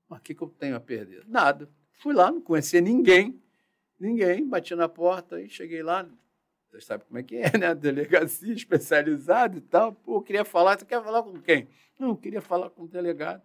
o 0.10 0.20
que, 0.20 0.34
que 0.34 0.42
eu 0.42 0.48
tenho 0.48 0.76
a 0.76 0.80
perder? 0.80 1.26
Nada. 1.28 1.70
Fui 1.92 2.14
lá, 2.14 2.32
não 2.32 2.42
conhecia 2.42 2.80
ninguém 2.80 3.42
Ninguém, 4.00 4.48
bati 4.48 4.74
na 4.76 4.88
porta 4.88 5.42
e 5.42 5.50
cheguei 5.50 5.84
lá. 5.84 6.10
Você 6.70 6.82
sabe 6.82 7.04
como 7.06 7.18
é 7.18 7.24
que 7.24 7.38
é, 7.38 7.58
né? 7.58 7.74
Delegacia 7.76 8.54
especializada 8.54 9.58
e 9.58 9.62
tal. 9.62 9.94
Pô, 9.94 10.18
eu 10.18 10.22
queria 10.22 10.46
falar, 10.46 10.78
você 10.78 10.86
quer 10.86 11.04
falar 11.04 11.24
com 11.24 11.40
quem? 11.42 11.68
Não, 12.00 12.10
eu 12.10 12.18
queria 12.18 12.42
falar 12.42 12.70
com 12.70 12.84
o 12.84 12.88
delegado. 12.88 13.42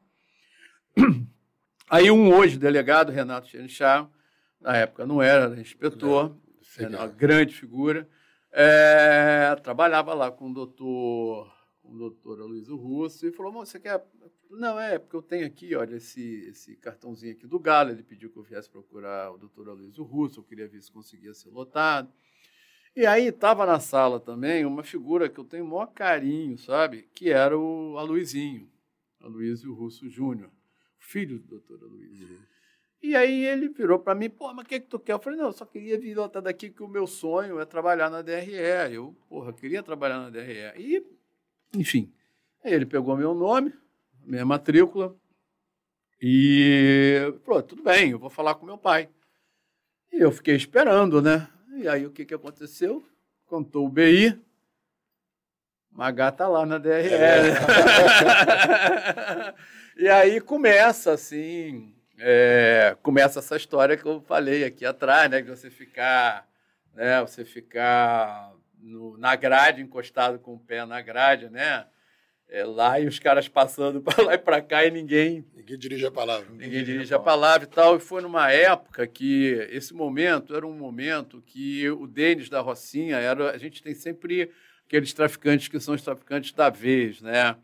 Aí 1.88 2.10
um 2.10 2.34
hoje 2.34 2.58
delegado, 2.58 3.12
Renato 3.12 3.48
Xenichar, 3.48 4.10
na 4.60 4.76
época 4.76 5.06
não 5.06 5.20
era, 5.20 5.44
era 5.44 5.60
inspetor, 5.60 6.36
era 6.78 6.96
uma 6.96 7.06
grande 7.06 7.54
figura, 7.54 8.08
é, 8.50 9.54
trabalhava 9.62 10.14
lá 10.14 10.30
com 10.30 10.50
o 10.50 10.54
doutor, 10.54 11.52
com 11.82 11.92
o 11.92 11.98
doutor 11.98 12.40
Aloysio 12.40 12.76
Russo 12.76 13.26
e 13.26 13.32
falou, 13.32 13.52
você 13.52 13.78
quer 13.78 14.02
não, 14.56 14.78
é, 14.78 14.98
porque 14.98 15.16
eu 15.16 15.22
tenho 15.22 15.46
aqui, 15.46 15.74
olha, 15.74 15.96
esse, 15.96 16.46
esse 16.48 16.76
cartãozinho 16.76 17.32
aqui 17.32 17.46
do 17.46 17.58
Galo. 17.58 17.90
Ele 17.90 18.02
pediu 18.02 18.30
que 18.30 18.38
eu 18.38 18.42
viesse 18.42 18.70
procurar 18.70 19.32
o 19.32 19.38
doutor 19.38 19.68
Aloysio 19.68 20.04
Russo, 20.04 20.40
eu 20.40 20.44
queria 20.44 20.68
ver 20.68 20.80
se 20.80 20.92
conseguia 20.92 21.34
ser 21.34 21.50
lotado. 21.50 22.12
E 22.96 23.06
aí 23.06 23.26
estava 23.26 23.66
na 23.66 23.80
sala 23.80 24.20
também 24.20 24.64
uma 24.64 24.84
figura 24.84 25.28
que 25.28 25.38
eu 25.38 25.44
tenho 25.44 25.64
o 25.64 25.68
maior 25.68 25.86
carinho, 25.86 26.56
sabe? 26.56 27.08
Que 27.12 27.30
era 27.30 27.58
o 27.58 27.98
Aloizinho, 27.98 28.70
Aloysio 29.20 29.74
Russo 29.74 30.08
Júnior, 30.08 30.50
filho 30.98 31.40
do 31.40 31.46
doutor 31.46 31.82
Aloysio. 31.82 32.28
Uhum. 32.28 32.38
E 33.02 33.14
aí 33.14 33.44
ele 33.44 33.68
virou 33.68 33.98
para 33.98 34.14
mim, 34.14 34.30
pô, 34.30 34.50
mas 34.54 34.64
o 34.64 34.68
que, 34.68 34.80
que 34.80 34.86
tu 34.86 34.98
quer? 34.98 35.12
Eu 35.12 35.18
falei, 35.18 35.38
não, 35.38 35.48
eu 35.48 35.52
só 35.52 35.66
queria 35.66 35.98
vir 35.98 36.16
lotar 36.16 36.40
daqui 36.40 36.70
que 36.70 36.82
o 36.82 36.88
meu 36.88 37.06
sonho 37.06 37.60
é 37.60 37.64
trabalhar 37.66 38.08
na 38.08 38.22
DRE. 38.22 38.54
Eu, 38.90 39.14
porra, 39.28 39.52
queria 39.52 39.82
trabalhar 39.82 40.20
na 40.20 40.30
DRE. 40.30 40.72
E, 40.78 41.04
enfim, 41.76 42.10
aí 42.64 42.72
ele 42.72 42.86
pegou 42.86 43.14
meu 43.14 43.34
nome, 43.34 43.74
minha 44.24 44.46
matrícula. 44.46 45.14
E 46.18 47.34
falou, 47.44 47.62
tudo 47.62 47.82
bem, 47.82 48.12
eu 48.12 48.18
vou 48.18 48.30
falar 48.30 48.54
com 48.54 48.64
meu 48.64 48.78
pai. 48.78 49.10
E 50.10 50.20
eu 50.20 50.32
fiquei 50.32 50.54
esperando, 50.54 51.20
né? 51.20 51.46
E 51.76 51.88
aí 51.88 52.06
o 52.06 52.10
que, 52.10 52.24
que 52.24 52.34
aconteceu? 52.34 53.04
Contou 53.46 53.86
o 53.86 53.88
BI, 53.88 54.38
Magá 55.94 56.32
tá 56.32 56.48
lá 56.48 56.66
na 56.66 56.76
DRE. 56.76 56.90
É. 56.90 57.54
e 59.96 60.08
aí 60.08 60.40
começa 60.40 61.12
assim, 61.12 61.94
é, 62.18 62.96
começa 63.00 63.38
essa 63.38 63.56
história 63.56 63.96
que 63.96 64.04
eu 64.04 64.20
falei 64.20 64.64
aqui 64.64 64.84
atrás, 64.84 65.30
né? 65.30 65.40
De 65.40 65.48
você 65.48 65.70
ficar, 65.70 66.48
né? 66.94 67.20
Você 67.20 67.44
ficar 67.44 68.52
no, 68.80 69.16
na 69.16 69.36
grade, 69.36 69.82
encostado 69.82 70.40
com 70.40 70.54
o 70.54 70.58
pé 70.58 70.84
na 70.84 71.00
grade, 71.00 71.48
né? 71.48 71.86
É, 72.48 72.64
lá 72.64 73.00
e 73.00 73.06
os 73.06 73.18
caras 73.18 73.48
passando 73.48 74.00
para 74.02 74.22
lá 74.22 74.34
e 74.34 74.38
para 74.38 74.60
cá 74.62 74.84
e 74.84 74.90
ninguém. 74.90 75.44
Ninguém 75.54 75.78
dirige 75.78 76.06
a 76.06 76.10
palavra. 76.10 76.48
Ninguém, 76.50 76.68
ninguém 76.68 76.84
dirige 76.84 77.14
a 77.14 77.18
palavra. 77.18 77.64
a 77.64 77.64
palavra 77.64 77.64
e 77.64 77.68
tal. 77.68 77.96
E 77.96 78.00
foi 78.00 78.22
numa 78.22 78.50
época 78.50 79.06
que 79.06 79.66
esse 79.70 79.94
momento 79.94 80.54
era 80.54 80.66
um 80.66 80.76
momento 80.76 81.42
que 81.46 81.88
o 81.90 82.06
Denis 82.06 82.48
da 82.48 82.60
Rocinha 82.60 83.16
era. 83.16 83.50
A 83.50 83.58
gente 83.58 83.82
tem 83.82 83.94
sempre 83.94 84.50
aqueles 84.86 85.12
traficantes 85.12 85.68
que 85.68 85.80
são 85.80 85.94
os 85.94 86.02
traficantes 86.02 86.52
da 86.52 86.70
vez, 86.70 87.20
né? 87.20 87.56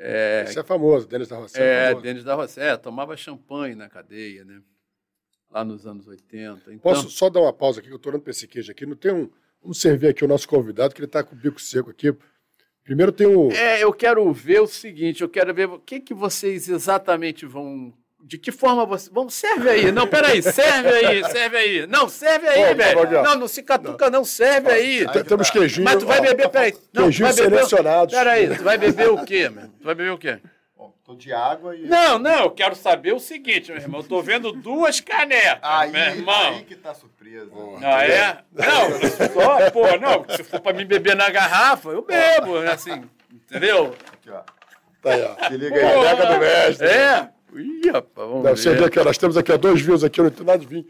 É, 0.00 0.44
Esse 0.46 0.58
é 0.58 0.62
famoso, 0.62 1.08
Denis 1.08 1.28
da 1.28 1.36
Rocinha. 1.36 1.64
É, 1.64 1.90
é 1.90 1.94
Denis 2.00 2.22
da 2.22 2.34
Rocinha. 2.34 2.66
É, 2.66 2.76
tomava 2.76 3.16
champanhe 3.16 3.74
na 3.74 3.88
cadeia, 3.88 4.44
né? 4.44 4.62
Lá 5.50 5.64
nos 5.64 5.86
anos 5.86 6.06
80. 6.06 6.72
Então... 6.72 6.78
Posso 6.78 7.10
só 7.10 7.28
dar 7.28 7.40
uma 7.40 7.52
pausa 7.52 7.80
aqui, 7.80 7.88
que 7.88 7.94
eu 7.94 7.96
estou 7.96 8.12
olhando 8.12 8.22
para 8.22 8.30
esse 8.30 8.46
queijo 8.46 8.70
aqui. 8.70 8.86
Não 8.86 8.94
tem 8.96 9.12
um. 9.12 9.28
Vamos 9.60 9.80
servir 9.80 10.08
aqui 10.08 10.24
o 10.24 10.28
nosso 10.28 10.48
convidado, 10.48 10.94
que 10.94 11.00
ele 11.00 11.06
está 11.06 11.24
com 11.24 11.34
o 11.34 11.38
bico 11.38 11.60
seco 11.60 11.90
aqui. 11.90 12.14
Primeiro 12.88 13.12
tem 13.12 13.26
o. 13.26 13.52
É, 13.52 13.84
eu 13.84 13.92
quero 13.92 14.32
ver 14.32 14.62
o 14.62 14.66
seguinte, 14.66 15.20
eu 15.20 15.28
quero 15.28 15.52
ver 15.52 15.68
o 15.68 15.78
que, 15.78 16.00
que 16.00 16.14
vocês 16.14 16.70
exatamente 16.70 17.44
vão. 17.44 17.92
De 18.18 18.38
que 18.38 18.50
forma 18.50 18.86
você. 18.86 19.10
Vamos, 19.12 19.34
serve 19.34 19.68
aí. 19.68 19.92
Não, 19.92 20.06
peraí, 20.06 20.42
serve 20.42 20.88
aí, 20.88 21.22
serve 21.30 21.56
aí. 21.58 21.86
Não, 21.86 22.08
serve 22.08 22.48
aí, 22.48 22.74
velho. 22.74 23.22
Não, 23.22 23.40
não 23.40 23.46
se 23.46 23.62
catuca, 23.62 24.08
não, 24.08 24.24
serve 24.24 24.70
aí. 24.70 25.06
Temos 25.26 25.50
queijinho. 25.50 25.84
Mas 25.84 25.98
tu 25.98 26.06
vai 26.06 26.22
beber, 26.22 26.48
peraí. 26.48 26.74
Não, 26.94 27.04
queijinho 27.04 27.30
selecionados. 27.34 28.14
Peraí, 28.14 28.56
tu 28.56 28.64
vai 28.64 28.78
beber 28.78 29.10
o 29.10 29.22
quê, 29.22 29.50
meu? 29.50 29.68
Tu 29.68 29.84
vai 29.84 29.94
beber 29.94 30.12
o 30.12 30.18
quê? 30.18 30.38
Tô 31.08 31.14
de 31.14 31.32
água 31.32 31.74
e. 31.74 31.86
Não, 31.86 32.18
não, 32.18 32.40
eu 32.40 32.50
quero 32.50 32.74
saber 32.74 33.14
o 33.14 33.18
seguinte, 33.18 33.72
meu 33.72 33.80
irmão. 33.80 34.02
Eu 34.02 34.06
tô 34.06 34.20
vendo 34.20 34.52
duas 34.52 35.00
canecas, 35.00 35.58
aí, 35.62 35.90
meu 35.90 36.02
irmão. 36.02 36.48
Aí 36.48 36.64
que 36.64 36.76
tá 36.76 36.92
surpresa. 36.92 37.50
Ah, 37.82 38.04
é? 38.04 38.38
Não, 38.52 39.32
só, 39.32 39.70
pô, 39.70 39.86
não. 39.96 40.36
Se 40.36 40.44
for 40.44 40.60
pra 40.60 40.74
mim 40.74 40.84
beber 40.84 41.16
na 41.16 41.30
garrafa, 41.30 41.88
eu 41.88 42.02
bebo, 42.02 42.58
assim. 42.58 43.04
Entendeu? 43.32 43.94
Aqui, 44.12 44.28
ó. 44.28 44.42
Tá 45.00 45.14
aí, 45.14 45.22
ó. 45.22 45.48
Se 45.48 45.56
liga 45.56 45.76
aí, 45.76 46.04
caneca 46.04 46.26
do 46.26 46.40
mestre. 46.40 46.86
É. 46.86 47.28
Ih, 47.54 47.90
rapaz, 47.90 48.28
vamos 48.28 48.44
Não, 48.44 48.74
ver. 48.74 48.84
Aqui, 48.84 49.02
nós 49.02 49.16
temos 49.16 49.36
aqui 49.38 49.50
ó, 49.50 49.56
dois 49.56 49.80
views 49.80 50.04
aqui, 50.04 50.20
eu 50.20 50.24
não 50.24 50.30
tenho 50.30 50.44
nada 50.44 50.58
de 50.58 50.66
vinho. 50.66 50.84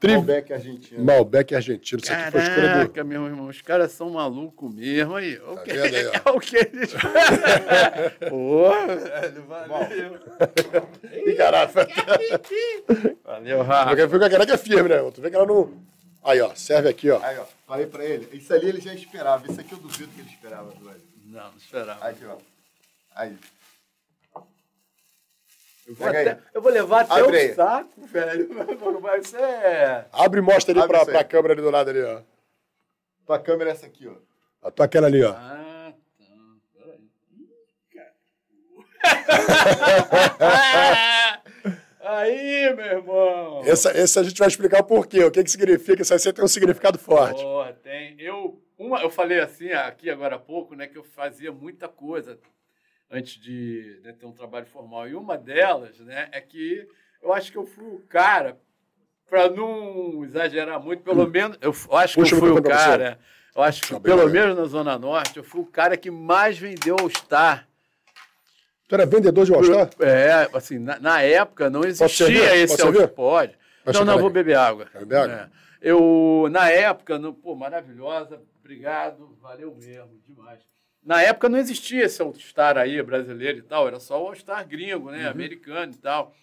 Tri... 0.00 0.12
Malbec 0.12 0.52
argentino. 0.52 1.04
Malbec 1.04 1.54
argentino. 1.54 2.00
Isso 2.02 2.12
aqui 2.12 2.30
foi 2.30 2.40
escolha 2.40 2.88
do... 2.88 3.04
meu 3.04 3.26
irmão, 3.26 3.48
os 3.48 3.60
caras 3.60 3.90
são 3.90 4.10
malucos 4.10 4.72
mesmo 4.72 5.16
aí. 5.16 5.36
O 5.38 5.56
tá 5.56 5.62
aí, 5.72 6.22
é 6.24 6.30
o 6.30 6.38
que 6.38 6.56
eles... 6.56 6.94
Porra, 8.30 8.96
velho, 8.96 9.42
valeu. 9.46 10.20
Ih, 11.26 11.34
garrafa. 11.34 11.88
valeu, 13.24 13.62
Rafa. 13.62 13.96
Tu 13.96 14.08
vê 14.08 14.18
que 14.18 14.24
a 14.24 14.30
caneca 14.30 14.54
é 14.54 14.58
firme, 14.58 14.88
né? 14.88 15.10
Tu 15.10 15.20
vê 15.20 15.30
que 15.30 15.36
ela 15.36 15.46
não... 15.46 15.72
Aí, 16.22 16.40
ó, 16.40 16.54
serve 16.54 16.88
aqui, 16.88 17.10
ó. 17.10 17.20
Aí, 17.22 17.36
ó, 17.38 17.44
falei 17.66 17.86
pra 17.86 18.04
ele. 18.04 18.28
Isso 18.32 18.52
ali 18.54 18.68
ele 18.68 18.80
já 18.80 18.94
esperava. 18.94 19.50
Isso 19.50 19.60
aqui 19.60 19.72
eu 19.72 19.78
duvido 19.78 20.12
que 20.14 20.20
ele 20.20 20.30
esperava, 20.30 20.70
velho. 20.70 21.02
Não, 21.26 21.42
não 21.42 21.56
esperava. 21.56 22.06
Aqui, 22.06 22.24
ó. 22.24 22.36
Aí. 23.16 23.36
Eu 25.88 25.94
vou, 25.94 26.06
até, 26.06 26.38
eu 26.52 26.60
vou 26.60 26.70
levar 26.70 27.00
até 27.00 27.14
Abre 27.14 27.50
o 27.50 27.54
saco, 27.54 28.06
velho. 28.06 28.48
Vai 29.00 29.24
ser. 29.24 30.04
Abre 30.12 30.40
e 30.40 30.42
mostra 30.42 30.78
ali 30.78 30.86
pra, 30.86 31.06
pra 31.06 31.24
câmera 31.24 31.54
ali 31.54 31.62
do 31.62 31.70
lado 31.70 31.88
ali, 31.88 32.02
ó. 32.02 32.20
Tua 33.24 33.38
câmera 33.38 33.70
é 33.70 33.72
essa 33.72 33.86
aqui, 33.86 34.06
ó. 34.06 34.16
A 34.60 34.70
tua 34.70 34.84
aquela 34.84 35.06
ali, 35.06 35.24
ó. 35.24 35.30
Ah, 35.30 35.94
tá. 36.18 36.26
Aí, 42.04 42.74
meu 42.74 42.84
irmão. 42.84 43.62
Esse, 43.64 43.88
esse 43.90 44.18
a 44.18 44.22
gente 44.22 44.38
vai 44.38 44.48
explicar 44.48 44.80
o 44.80 44.84
porquê. 44.84 45.24
O 45.24 45.30
que, 45.30 45.42
que 45.42 45.50
significa. 45.50 46.02
Isso 46.02 46.12
aí 46.12 46.32
tem 46.32 46.44
um 46.44 46.48
significado 46.48 46.98
forte. 46.98 47.42
Porra, 47.42 47.72
tem. 47.72 48.14
Eu, 48.18 48.62
uma, 48.78 49.02
eu 49.02 49.10
falei 49.10 49.40
assim 49.40 49.72
aqui 49.72 50.10
agora 50.10 50.36
há 50.36 50.38
pouco, 50.38 50.74
né, 50.74 50.86
que 50.86 50.96
eu 50.96 51.04
fazia 51.04 51.52
muita 51.52 51.88
coisa 51.88 52.38
antes 53.10 53.40
de 53.40 54.00
né, 54.02 54.12
ter 54.12 54.26
um 54.26 54.32
trabalho 54.32 54.66
formal. 54.66 55.08
E 55.08 55.14
uma 55.14 55.36
delas, 55.36 55.98
né, 56.00 56.28
é 56.32 56.40
que 56.40 56.86
eu 57.22 57.32
acho 57.32 57.50
que 57.50 57.58
eu 57.58 57.66
fui 57.66 57.86
o 57.86 58.02
cara, 58.08 58.58
para 59.28 59.50
não 59.50 60.24
exagerar 60.24 60.80
muito, 60.80 61.02
pelo 61.02 61.24
hum. 61.24 61.30
menos, 61.30 61.58
eu 61.60 61.72
acho 61.96 62.14
que 62.14 62.20
Puxa 62.20 62.34
eu 62.34 62.38
fui 62.38 62.50
o 62.50 62.62
cara. 62.62 63.18
Eu 63.54 63.62
acho 63.62 63.82
que, 63.82 64.00
pelo 64.00 64.28
menos 64.28 64.56
na 64.56 64.64
Zona 64.66 64.98
Norte, 64.98 65.38
eu 65.38 65.44
fui 65.44 65.60
o 65.60 65.66
cara 65.66 65.96
que 65.96 66.10
mais 66.10 66.56
vendeu 66.56 66.96
All 67.00 67.10
Star 67.10 67.68
Tu 68.88 68.94
era 68.94 69.04
vendedor 69.04 69.44
de 69.44 69.54
All-Star? 69.54 69.90
É, 70.00 70.48
assim, 70.54 70.78
na, 70.78 70.98
na, 70.98 71.20
época 71.20 71.68
não 71.68 71.84
existia 71.84 72.56
esse 72.56 72.80
All 72.80 73.08
Pode. 73.08 73.52
Não, 73.84 74.04
não, 74.04 74.18
vou 74.18 74.30
beber 74.30 74.56
água. 74.56 74.86
Quer 74.86 75.00
beber 75.00 75.16
água? 75.18 75.34
É. 75.34 75.90
Eu, 75.90 76.48
na 76.50 76.70
época, 76.70 77.18
no, 77.18 77.34
pô, 77.34 77.54
maravilhosa, 77.54 78.40
obrigado, 78.58 79.36
valeu 79.42 79.74
mesmo, 79.74 80.10
demais. 80.26 80.60
Na 81.02 81.22
época 81.22 81.48
não 81.48 81.58
existia 81.58 82.04
esse 82.04 82.20
All-Star 82.20 82.76
aí, 82.76 83.02
brasileiro 83.02 83.58
e 83.58 83.62
tal, 83.62 83.86
era 83.86 84.00
só 84.00 84.22
o 84.22 84.26
All-Star 84.26 84.66
gringo, 84.66 85.10
né, 85.10 85.24
uhum. 85.24 85.30
americano 85.30 85.92
e 85.92 85.98
tal. 85.98 86.34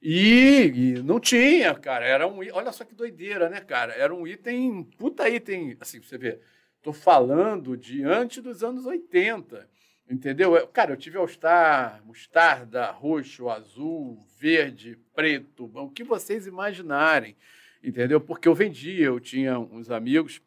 E, 0.00 0.72
e, 0.74 1.02
não 1.02 1.20
tinha, 1.20 1.74
cara, 1.74 2.04
era 2.04 2.26
um 2.26 2.38
olha 2.52 2.72
só 2.72 2.84
que 2.84 2.94
doideira, 2.94 3.48
né, 3.48 3.60
cara? 3.60 3.92
Era 3.92 4.14
um 4.14 4.26
item, 4.26 4.84
puta 4.98 5.28
item, 5.28 5.76
assim, 5.80 6.00
você 6.02 6.18
vê, 6.18 6.40
tô 6.82 6.92
falando 6.92 7.76
de 7.76 8.02
antes 8.02 8.42
dos 8.42 8.64
anos 8.64 8.84
80. 8.84 9.70
Entendeu? 10.10 10.66
Cara, 10.68 10.92
eu 10.92 10.96
tive 10.96 11.16
All-Star, 11.16 12.02
mostarda, 12.04 12.90
roxo, 12.90 13.48
azul, 13.48 14.26
verde, 14.38 14.98
preto, 15.14 15.70
o 15.72 15.88
que 15.88 16.04
vocês 16.04 16.46
imaginarem. 16.46 17.36
Entendeu? 17.82 18.20
Porque 18.20 18.46
eu 18.46 18.54
vendia, 18.54 19.06
eu 19.06 19.18
tinha 19.18 19.58
uns 19.58 19.90
amigos 19.90 20.42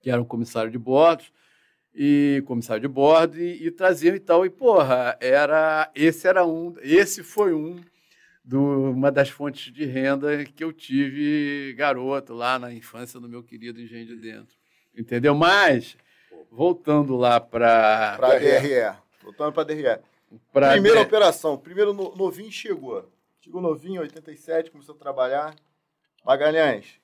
que 0.00 0.10
eram 0.10 0.24
comissário 0.24 0.70
de 0.70 0.78
bordo, 0.78 1.24
e 1.94 2.42
comissário 2.46 2.82
de 2.82 2.88
bordo, 2.88 3.38
e, 3.38 3.66
e 3.66 3.70
traziam 3.70 4.14
e 4.14 4.20
tal. 4.20 4.46
E, 4.46 4.50
porra, 4.50 5.16
era, 5.20 5.90
esse 5.94 6.26
era 6.26 6.46
um, 6.46 6.74
esse 6.82 7.22
foi 7.22 7.52
um 7.52 7.80
do, 8.44 8.90
uma 8.90 9.10
das 9.10 9.28
fontes 9.28 9.72
de 9.72 9.84
renda 9.84 10.44
que 10.44 10.64
eu 10.64 10.72
tive 10.72 11.74
garoto 11.74 12.34
lá 12.34 12.58
na 12.58 12.72
infância 12.72 13.20
do 13.20 13.28
meu 13.28 13.42
querido 13.42 13.80
Engenho 13.80 14.06
de 14.06 14.16
Dentro. 14.16 14.56
Entendeu? 14.96 15.34
Mas 15.34 15.96
voltando 16.50 17.16
lá 17.16 17.40
para. 17.40 18.16
Para 18.16 18.36
a 18.36 18.38
DRE. 18.38 18.98
Voltando 19.22 19.52
para 19.52 19.62
a 19.62 19.66
DRE. 19.66 20.02
Pra 20.52 20.72
Primeira 20.72 21.00
operação. 21.00 21.56
Primeiro 21.56 21.92
novinho 21.92 22.50
chegou. 22.50 23.08
Chegou 23.40 23.60
novinho, 23.60 24.02
87, 24.02 24.70
começou 24.70 24.94
a 24.94 24.98
trabalhar. 24.98 25.54
Magalhães, 26.24 27.00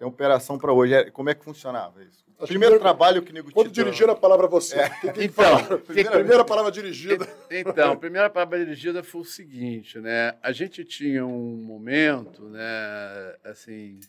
tem 0.00 0.08
operação 0.08 0.56
para 0.56 0.72
hoje. 0.72 0.94
É, 0.94 1.10
como 1.10 1.28
é 1.28 1.34
que 1.34 1.44
funcionava 1.44 2.02
isso? 2.02 2.24
O 2.38 2.46
primeiro 2.46 2.76
que... 2.76 2.80
trabalho 2.80 3.22
que 3.22 3.32
o 3.32 3.34
nego 3.34 3.52
Quando 3.52 3.70
dirigir 3.70 4.08
a 4.08 4.14
palavra 4.16 4.46
a 4.46 4.48
você. 4.48 4.78
É. 4.78 4.90
então, 5.18 5.78
primeira, 5.84 6.10
primeira 6.16 6.42
palavra 6.42 6.72
dirigida. 6.72 7.28
Então, 7.50 7.92
a 7.92 7.96
primeira 7.96 8.30
palavra 8.30 8.64
dirigida 8.64 9.02
foi 9.02 9.20
o 9.20 9.24
seguinte, 9.24 9.98
né? 9.98 10.34
A 10.42 10.52
gente 10.52 10.86
tinha 10.86 11.26
um 11.26 11.54
momento, 11.54 12.48
né? 12.48 13.36
Assim, 13.44 14.00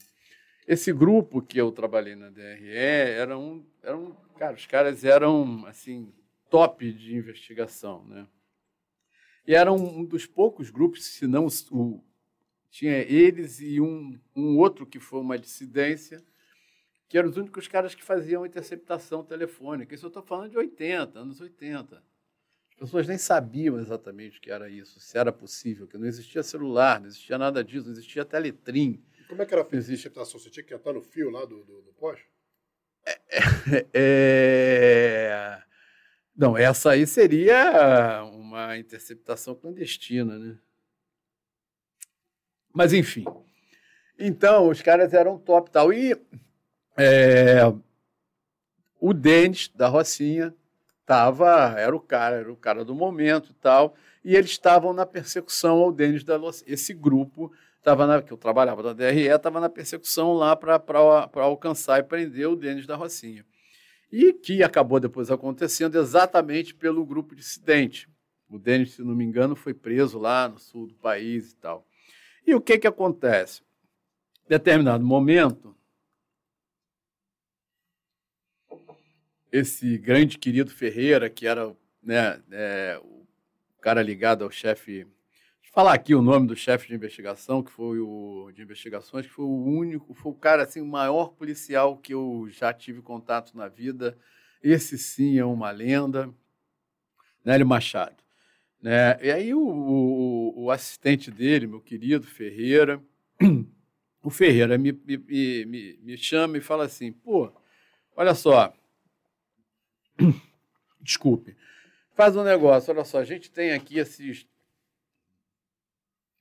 esse 0.66 0.94
grupo 0.94 1.42
que 1.42 1.58
eu 1.60 1.74
trabalhei 1.74 2.16
na 2.16 2.30
DRE 2.30 2.74
era 2.74 3.38
um, 3.38 3.62
era 3.84 3.98
um 3.98 4.16
Cara, 4.38 4.56
os 4.56 4.66
caras 4.66 5.04
eram, 5.04 5.66
assim, 5.68 6.12
top 6.50 6.90
de 6.94 7.18
investigação, 7.18 8.06
né? 8.06 8.26
E 9.46 9.54
eram 9.54 9.76
um 9.76 10.06
dos 10.06 10.26
poucos 10.26 10.70
grupos, 10.70 11.04
se 11.04 11.28
não 11.28 11.48
o, 11.70 12.02
tinha 12.72 13.00
eles 13.00 13.60
e 13.60 13.82
um, 13.82 14.18
um 14.34 14.58
outro 14.58 14.86
que 14.86 15.00
foi 15.00 15.20
uma 15.20 15.38
dissidência, 15.38 16.24
que 17.10 17.18
eram 17.18 17.30
os 17.30 17.36
únicos 17.36 17.68
caras 17.68 17.94
que 17.94 18.04
faziam 18.04 18.46
interceptação 18.46 19.24
telefônica. 19.24 19.94
Isso 19.94 20.06
eu 20.06 20.08
estou 20.08 20.24
falando 20.24 20.52
de 20.52 20.58
80, 20.58 21.20
anos 21.20 21.42
80. 21.42 21.98
As 21.98 22.80
pessoas 22.80 23.08
nem 23.08 23.18
sabiam 23.18 23.78
exatamente 23.78 24.40
o 24.40 24.42
que 24.42 24.50
era 24.50 24.70
isso, 24.70 25.00
se 25.00 25.18
era 25.18 25.32
possível, 25.32 25.86
que 25.86 25.98
não 25.98 26.08
existia 26.08 26.42
celular, 26.42 27.00
não 27.00 27.08
existia 27.08 27.38
nada 27.38 27.64
disso, 27.64 27.86
não 27.86 27.92
existia 27.92 28.24
teletrim. 28.24 29.04
Como 29.28 29.42
é 29.42 29.46
que 29.46 29.54
era 29.54 29.64
a 29.64 29.68
interceptação? 29.68 30.40
Você 30.40 30.50
tinha 30.50 30.64
que 30.64 30.74
entrar 30.74 30.94
no 30.94 31.02
fio 31.02 31.30
lá 31.30 31.46
do, 31.46 31.64
do, 31.64 31.82
do 31.82 31.94
poste? 31.94 32.26
É, 33.06 33.86
é... 33.94 35.64
Não, 36.36 36.58
essa 36.58 36.92
aí 36.92 37.06
seria 37.06 38.24
uma 38.24 38.78
interceptação 38.78 39.54
clandestina, 39.54 40.40
né? 40.40 40.58
Mas, 42.74 42.94
enfim. 42.94 43.26
Então, 44.18 44.70
os 44.70 44.82
caras 44.82 45.14
eram 45.14 45.38
top 45.38 45.72
tal. 45.72 45.92
E 45.92 46.16
é, 46.98 47.62
o 49.00 49.14
Denis, 49.14 49.70
da 49.74 49.88
Rocinha, 49.88 50.54
tava, 51.06 51.76
era 51.78 51.96
o 51.96 52.00
cara, 52.00 52.38
era 52.38 52.52
o 52.52 52.56
cara 52.56 52.86
do 52.86 52.94
momento 52.94 53.52
e 53.52 53.54
tal. 53.56 53.96
E 54.24 54.36
eles 54.36 54.52
estavam 54.52 54.94
na 54.94 55.06
persecução 55.06 55.80
ao 55.80 55.92
Denis 55.92 56.24
da. 56.24 56.40
Esse 56.68 56.94
grupo 56.94 57.52
tava 57.82 58.06
na, 58.06 58.22
que 58.22 58.32
eu 58.32 58.38
trabalhava 58.38 58.84
da 58.84 58.94
DRE, 58.94 59.28
estava 59.28 59.60
na 59.60 59.70
persecução 59.70 60.34
lá 60.34 60.56
para 60.56 60.80
alcançar 61.36 62.00
e 62.00 62.04
prender 62.04 62.48
o 62.48 62.56
Denis 62.56 62.86
da 62.86 62.96
Rocinha. 62.96 63.44
E 64.12 64.34
que 64.34 64.62
acabou 64.62 65.00
depois 65.00 65.32
acontecendo 65.32 65.98
exatamente 65.98 66.76
pelo 66.76 67.06
grupo 67.06 67.36
dissidente. 67.36 68.08
O 68.50 68.60
Denis, 68.60 68.94
se 68.94 69.02
não 69.02 69.16
me 69.16 69.24
engano, 69.24 69.56
foi 69.56 69.74
preso 69.74 70.20
lá 70.20 70.48
no 70.50 70.60
sul 70.60 70.88
do 70.88 70.94
país 70.96 71.54
e 71.54 71.56
tal. 71.56 71.88
E 72.46 72.56
o 72.56 72.62
que, 72.62 72.78
que 72.78 72.88
acontece? 72.88 73.62
Determinado 74.48 75.04
momento, 75.04 75.76
esse 79.52 79.98
grande 79.98 80.38
querido 80.38 80.72
Ferreira, 80.72 81.30
que 81.30 81.46
era 81.46 81.76
né, 82.02 82.42
é, 82.52 83.00
o 83.04 83.26
cara 83.80 84.02
ligado 84.02 84.44
ao 84.44 84.52
chefe 84.52 85.08
falar 85.72 85.94
aqui 85.94 86.14
o 86.14 86.22
nome 86.22 86.48
do 86.48 86.56
chefe 86.56 86.90
de 86.90 86.96
investigação, 86.96 87.64
que 87.64 87.72
foi 87.72 88.00
o 88.00 88.52
de 88.54 88.62
investigações, 88.62 89.26
que 89.26 89.32
foi 89.32 89.46
o 89.46 89.64
único, 89.64 90.14
foi 90.14 90.32
o 90.32 90.36
cara 90.36 90.64
assim, 90.64 90.82
o 90.82 90.86
maior 90.86 91.30
policial 91.30 91.98
que 91.98 92.14
eu 92.14 92.48
já 92.50 92.74
tive 92.74 93.02
contato 93.02 93.56
na 93.56 93.68
vida. 93.70 94.18
Esse 94.62 94.98
sim 94.98 95.40
é 95.40 95.46
uma 95.46 95.72
lenda, 95.72 96.30
Nélio 97.44 97.66
Machado. 97.66 98.21
Né? 98.82 99.18
E 99.22 99.32
aí 99.32 99.54
o, 99.54 99.62
o, 99.62 100.64
o 100.64 100.72
assistente 100.72 101.30
dele, 101.30 101.68
meu 101.68 101.80
querido 101.80 102.26
Ferreira, 102.26 103.02
o 104.24 104.30
Ferreira 104.30 104.78
me, 104.78 104.92
me, 104.92 105.66
me, 105.66 106.00
me 106.02 106.18
chama 106.18 106.58
e 106.58 106.62
fala 106.62 106.86
assim, 106.86 107.12
pô, 107.12 107.52
olha 108.16 108.34
só, 108.34 108.74
desculpe, 111.00 111.56
faz 112.16 112.36
um 112.36 112.44
negócio, 112.44 112.92
olha 112.94 113.06
só, 113.06 113.20
a 113.20 113.26
gente 113.26 113.52
tem 113.52 113.72
aqui 113.72 114.00
esses 114.00 114.48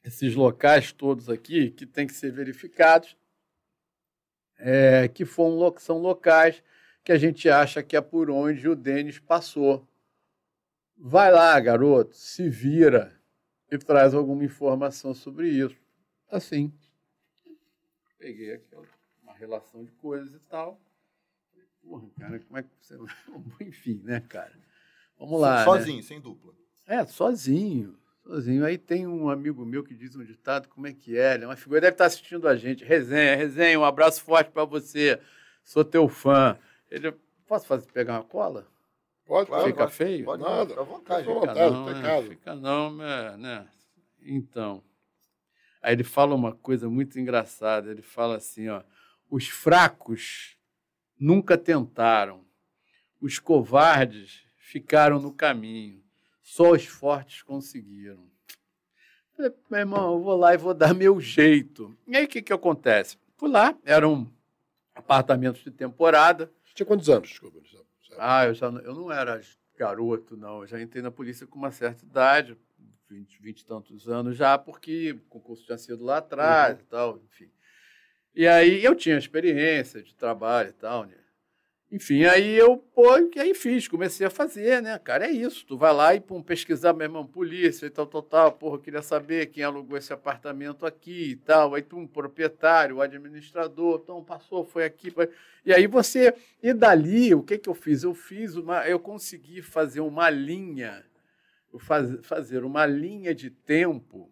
esses 0.03 0.35
locais 0.35 0.93
todos 0.93 1.29
aqui 1.29 1.71
que 1.71 1.85
têm 1.85 2.07
que 2.07 2.15
ser 2.15 2.33
verificados, 2.33 3.17
é, 4.59 5.09
que 5.09 5.27
foram, 5.27 5.75
são 5.79 5.99
locais 5.99 6.63
que 7.05 7.13
a 7.13 7.19
gente 7.19 7.49
acha 7.49 7.83
que 7.83 7.97
é 7.97 8.01
por 8.01 8.31
onde 8.31 8.69
o 8.69 8.75
Denis 8.75 9.19
passou. 9.19 9.87
Vai 11.03 11.33
lá, 11.33 11.59
garoto, 11.59 12.15
se 12.15 12.49
vira 12.49 13.19
e 13.71 13.79
traz 13.79 14.13
alguma 14.13 14.45
informação 14.45 15.15
sobre 15.15 15.49
isso. 15.49 15.77
Assim, 16.31 16.73
peguei 18.19 18.53
aquela, 18.53 18.87
uma 19.23 19.33
relação 19.33 19.83
de 19.83 19.93
coisas 19.93 20.35
e 20.35 20.39
tal. 20.41 20.79
Porra, 21.83 22.07
cara, 22.19 22.39
como 22.41 22.59
é 22.59 22.63
que 22.63 22.69
você. 22.81 22.97
Enfim, 23.65 24.03
né, 24.05 24.21
cara? 24.21 24.53
Vamos 25.19 25.41
lá. 25.41 25.65
Sozinho, 25.65 25.97
né? 25.97 26.03
sem 26.03 26.21
dupla. 26.21 26.55
É, 26.87 27.05
sozinho 27.07 27.99
sozinho. 28.31 28.65
Aí 28.65 28.79
tem 28.79 29.07
um 29.07 29.29
amigo 29.29 29.65
meu 29.65 29.83
que 29.83 29.95
diz 29.95 30.15
um 30.15 30.25
ditado, 30.25 30.69
como 30.69 30.87
é 30.87 30.93
que 30.93 31.19
é? 31.19 31.35
Ele 31.35 31.45
é 31.45 31.47
uma 31.47 31.57
figura, 31.57 31.81
deve 31.81 31.95
estar 31.95 32.07
assistindo 32.07 32.47
a 32.47 32.57
gente. 32.57 32.85
Resenha, 32.85 33.37
resenha, 33.37 33.79
um 33.79 33.85
abraço 33.85 34.23
forte 34.23 34.51
para 34.51 34.65
você. 34.65 35.21
Sou 35.65 35.85
teu 35.85 36.09
fã. 36.09 36.57
Ele, 36.91 37.13
posso 37.47 37.67
fazer, 37.67 37.87
pegar 37.93 38.15
uma 38.15 38.25
cola? 38.25 38.67
Pode, 39.31 39.47
Fica 39.47 39.57
pode, 39.59 39.71
Fica 39.71 39.89
feio? 39.89 40.25
Pode 40.25 40.43
nada. 40.43 40.71
Fica 40.71 40.81
à 40.81 40.85
vontade. 40.85 41.25
Fica, 41.25 41.35
vontade, 41.35 41.61
não, 41.61 41.87
né? 41.87 42.23
fica 42.23 42.55
não, 42.57 42.97
né? 43.37 43.69
Então. 44.23 44.83
Aí 45.81 45.95
ele 45.95 46.03
fala 46.03 46.35
uma 46.35 46.53
coisa 46.53 46.91
muito 46.91 47.17
engraçada. 47.17 47.93
Ele 47.93 48.03
fala 48.03 48.39
assim, 48.39 48.69
ó. 48.69 48.83
Os 49.31 49.47
fracos 49.47 50.57
nunca 51.17 51.57
tentaram. 51.57 52.45
Os 53.21 53.39
covardes 53.39 54.43
ficaram 54.57 55.21
no 55.21 55.33
caminho. 55.33 56.03
Só 56.43 56.73
os 56.73 56.85
fortes 56.87 57.41
conseguiram. 57.45 58.29
Falei, 59.37 59.53
meu 59.71 59.79
irmão, 59.79 60.15
eu 60.15 60.21
vou 60.25 60.37
lá 60.37 60.55
e 60.55 60.59
vou 60.59 60.75
dar 60.75 60.93
meu 60.93 61.21
jeito. 61.21 61.97
E 62.09 62.17
aí 62.17 62.25
o 62.25 62.29
que, 62.29 62.43
que 62.43 62.53
acontece? 62.53 63.17
Fui 63.37 63.49
lá, 63.49 63.79
eram 63.85 64.29
apartamentos 64.93 65.63
de 65.63 65.71
temporada. 65.71 66.51
Você 66.65 66.75
tinha 66.75 66.87
quantos 66.87 67.09
anos, 67.09 67.29
desculpa? 67.29 67.61
Ah, 68.23 68.45
eu, 68.45 68.55
já, 68.55 68.67
eu 68.67 68.95
não 68.95 69.11
era 69.11 69.41
garoto, 69.77 70.37
não. 70.37 70.61
Eu 70.61 70.67
já 70.67 70.81
entrei 70.81 71.03
na 71.03 71.11
polícia 71.11 71.47
com 71.47 71.59
uma 71.59 71.73
certa 71.73 72.05
idade, 72.05 72.57
20, 73.09 73.41
20 73.41 73.61
e 73.61 73.65
tantos 73.67 74.09
anos 74.09 74.37
já, 74.37 74.59
porque 74.59 75.13
o 75.13 75.21
concurso 75.29 75.65
tinha 75.65 75.79
sido 75.79 76.05
lá 76.05 76.19
atrás 76.19 76.77
uhum. 76.77 76.85
e 76.85 76.87
tal, 76.87 77.19
enfim. 77.25 77.51
E 78.35 78.47
aí 78.47 78.85
eu 78.85 78.95
tinha 78.95 79.17
experiência 79.17 80.03
de 80.03 80.15
trabalho 80.15 80.69
e 80.69 80.75
tal, 80.75 81.05
né? 81.05 81.17
Enfim, 81.93 82.23
aí 82.25 82.57
eu, 82.57 82.77
pô, 82.77 83.15
aí 83.15 83.53
fiz, 83.53 83.89
comecei 83.89 84.25
a 84.25 84.31
fazer, 84.31 84.81
né, 84.81 84.97
cara, 85.01 85.27
é 85.27 85.31
isso, 85.33 85.67
tu 85.67 85.77
vai 85.77 85.93
lá 85.93 86.15
e 86.15 86.21
pum, 86.21 86.41
pesquisar, 86.41 86.93
meu 86.93 87.05
irmão, 87.05 87.27
polícia 87.27 87.85
e 87.85 87.91
tal, 87.91 88.07
tal, 88.07 88.23
tal, 88.23 88.53
porra, 88.53 88.77
eu 88.77 88.81
queria 88.81 89.03
saber 89.03 89.47
quem 89.47 89.65
alugou 89.65 89.99
esse 89.99 90.13
apartamento 90.13 90.87
aqui 90.87 91.31
e 91.31 91.37
tal, 91.37 91.75
aí 91.75 91.83
tu, 91.83 91.97
um 91.97 92.07
proprietário, 92.07 93.01
administrador, 93.01 94.01
então 94.05 94.23
passou, 94.23 94.65
foi 94.65 94.85
aqui, 94.85 95.11
foi... 95.11 95.31
e 95.67 95.73
aí 95.73 95.89
você, 95.89 96.33
e 96.63 96.73
dali, 96.73 97.35
o 97.35 97.43
que 97.43 97.59
que 97.59 97.69
eu 97.69 97.75
fiz? 97.75 98.05
Eu 98.05 98.15
fiz 98.15 98.55
uma, 98.55 98.87
eu 98.87 99.01
consegui 99.01 99.61
fazer 99.61 100.01
uma 100.01 100.31
linha, 100.31 101.05
faz, 101.81 102.25
fazer 102.25 102.63
uma 102.63 102.87
linha 102.87 103.35
de 103.35 103.51
tempo 103.51 104.31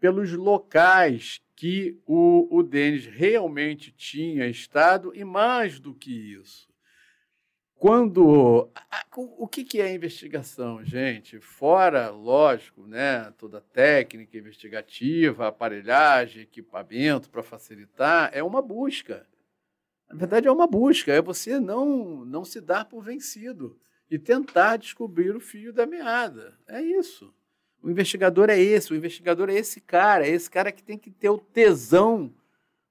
pelos 0.00 0.32
locais 0.32 1.40
que 1.54 1.98
o, 2.06 2.46
o 2.50 2.62
Denis 2.62 3.06
realmente 3.06 3.90
tinha 3.90 4.46
estado, 4.46 5.12
e 5.14 5.24
mais 5.24 5.80
do 5.80 5.94
que 5.94 6.12
isso. 6.12 6.68
Quando. 7.78 8.70
O 9.14 9.46
que, 9.46 9.64
que 9.64 9.80
é 9.80 9.94
investigação, 9.94 10.84
gente? 10.84 11.40
Fora, 11.40 12.10
lógico, 12.10 12.86
né, 12.86 13.32
toda 13.38 13.58
a 13.58 13.62
técnica 13.62 14.36
investigativa, 14.36 15.48
aparelhagem, 15.48 16.42
equipamento 16.42 17.30
para 17.30 17.42
facilitar, 17.42 18.30
é 18.32 18.42
uma 18.42 18.62
busca. 18.62 19.26
Na 20.08 20.16
verdade, 20.16 20.46
é 20.46 20.52
uma 20.52 20.66
busca, 20.66 21.12
é 21.12 21.20
você 21.20 21.58
não, 21.58 22.24
não 22.24 22.44
se 22.44 22.60
dar 22.60 22.84
por 22.86 23.02
vencido 23.02 23.78
e 24.10 24.18
tentar 24.18 24.76
descobrir 24.76 25.34
o 25.34 25.40
fio 25.40 25.72
da 25.72 25.86
meada. 25.86 26.58
É 26.66 26.80
isso. 26.80 27.34
O 27.82 27.90
investigador 27.90 28.50
é 28.50 28.58
esse, 28.58 28.92
o 28.92 28.96
investigador 28.96 29.48
é 29.48 29.54
esse 29.54 29.80
cara, 29.80 30.26
é 30.26 30.30
esse 30.30 30.50
cara 30.50 30.72
que 30.72 30.82
tem 30.82 30.98
que 30.98 31.10
ter 31.10 31.28
o 31.28 31.38
tesão, 31.38 32.32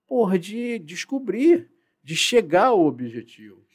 porra, 0.07 0.39
de 0.39 0.79
descobrir, 0.79 1.69
de 2.03 2.15
chegar 2.15 2.67
ao 2.67 2.85
objetivo. 2.85 3.65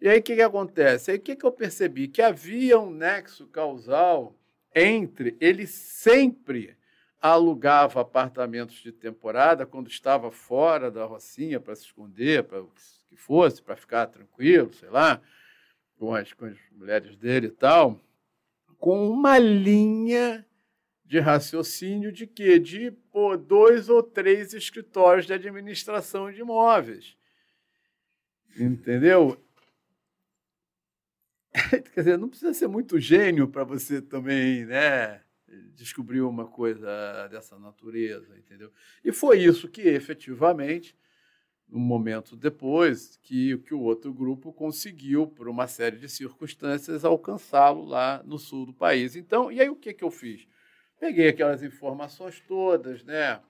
E 0.00 0.08
aí 0.08 0.18
o 0.18 0.22
que, 0.22 0.34
que 0.34 0.42
acontece? 0.42 1.10
Aí 1.10 1.16
o 1.16 1.20
que, 1.20 1.36
que 1.36 1.44
eu 1.44 1.52
percebi? 1.52 2.08
Que 2.08 2.22
havia 2.22 2.78
um 2.78 2.90
nexo 2.90 3.46
causal 3.46 4.36
entre 4.74 5.36
ele 5.40 5.66
sempre 5.66 6.76
alugava 7.20 8.00
apartamentos 8.00 8.76
de 8.82 8.90
temporada 8.90 9.64
quando 9.64 9.88
estava 9.88 10.30
fora 10.30 10.90
da 10.90 11.04
Rocinha 11.04 11.60
para 11.60 11.76
se 11.76 11.84
esconder, 11.84 12.42
para 12.42 12.64
que 13.08 13.16
fosse, 13.16 13.62
para 13.62 13.76
ficar 13.76 14.06
tranquilo, 14.08 14.72
sei 14.74 14.90
lá, 14.90 15.20
com 15.96 16.12
as, 16.14 16.32
com 16.32 16.46
as 16.46 16.58
mulheres 16.72 17.14
dele 17.16 17.46
e 17.46 17.50
tal, 17.50 18.00
com 18.76 19.08
uma 19.08 19.38
linha 19.38 20.44
de 21.12 21.20
raciocínio 21.20 22.10
de 22.10 22.26
quê? 22.26 22.58
De 22.58 22.90
pô, 22.90 23.36
dois 23.36 23.90
ou 23.90 24.02
três 24.02 24.54
escritórios 24.54 25.26
de 25.26 25.34
administração 25.34 26.32
de 26.32 26.40
imóveis. 26.40 27.18
Entendeu? 28.58 29.36
Quer 31.92 32.00
dizer, 32.00 32.16
não 32.16 32.30
precisa 32.30 32.54
ser 32.54 32.66
muito 32.66 32.98
gênio 32.98 33.46
para 33.46 33.62
você 33.62 34.00
também, 34.00 34.64
né? 34.64 35.20
Descobrir 35.74 36.22
uma 36.22 36.46
coisa 36.46 37.28
dessa 37.28 37.58
natureza, 37.58 38.34
entendeu? 38.38 38.72
E 39.04 39.12
foi 39.12 39.38
isso 39.38 39.68
que 39.68 39.82
efetivamente, 39.82 40.96
um 41.70 41.78
momento 41.78 42.34
depois, 42.34 43.18
que, 43.22 43.58
que 43.58 43.74
o 43.74 43.80
outro 43.80 44.14
grupo 44.14 44.50
conseguiu, 44.50 45.26
por 45.26 45.46
uma 45.46 45.66
série 45.66 45.98
de 45.98 46.08
circunstâncias, 46.08 47.04
alcançá-lo 47.04 47.84
lá 47.84 48.22
no 48.24 48.38
sul 48.38 48.64
do 48.64 48.72
país. 48.72 49.14
Então, 49.14 49.52
e 49.52 49.60
aí 49.60 49.68
o 49.68 49.76
que, 49.76 49.92
que 49.92 50.04
eu 50.04 50.10
fiz? 50.10 50.48
Peguei 51.02 51.30
aquelas 51.30 51.64
informações 51.64 52.38
todas, 52.46 53.02
né? 53.02 53.40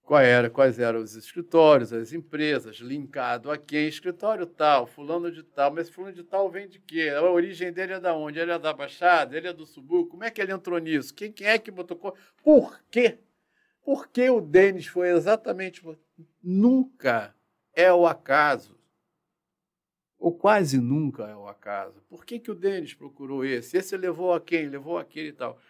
Qual 0.00 0.22
era, 0.22 0.48
quais 0.48 0.78
eram 0.78 1.00
os 1.00 1.14
escritórios, 1.14 1.92
as 1.92 2.14
empresas, 2.14 2.76
linkado 2.76 3.50
a 3.50 3.58
quem? 3.58 3.86
Escritório 3.86 4.46
tal, 4.46 4.86
fulano 4.86 5.30
de 5.30 5.42
tal, 5.42 5.70
mas 5.70 5.90
fulano 5.90 6.14
de 6.14 6.24
tal 6.24 6.48
vem 6.48 6.66
de 6.66 6.80
quê? 6.80 7.10
A 7.14 7.20
origem 7.20 7.70
dele 7.70 7.92
é 7.92 8.00
da 8.00 8.16
onde? 8.16 8.38
Ele 8.38 8.52
é 8.52 8.58
da 8.58 8.72
Baixada? 8.72 9.36
Ele 9.36 9.48
é 9.48 9.52
do 9.52 9.66
Subúrbio? 9.66 10.08
Como 10.08 10.24
é 10.24 10.30
que 10.30 10.40
ele 10.40 10.50
entrou 10.50 10.78
nisso? 10.78 11.14
Quem, 11.14 11.30
quem 11.30 11.46
é 11.46 11.58
que 11.58 11.70
botou... 11.70 12.16
Por 12.42 12.80
quê? 12.90 13.18
Por 13.84 14.08
que 14.08 14.30
o 14.30 14.40
Denis 14.40 14.86
foi 14.86 15.10
exatamente... 15.10 15.82
Nunca 16.42 17.34
é 17.74 17.92
o 17.92 18.06
acaso. 18.06 18.78
Ou 20.18 20.32
quase 20.32 20.80
nunca 20.80 21.24
é 21.24 21.36
o 21.36 21.46
acaso. 21.46 22.00
Por 22.08 22.24
que, 22.24 22.38
que 22.38 22.50
o 22.50 22.54
Denis 22.54 22.94
procurou 22.94 23.44
esse? 23.44 23.76
Esse 23.76 23.94
levou 23.94 24.32
a 24.32 24.40
quem? 24.40 24.70
Levou 24.70 24.96
aquele 24.96 25.28
e 25.28 25.32
tal. 25.32 25.60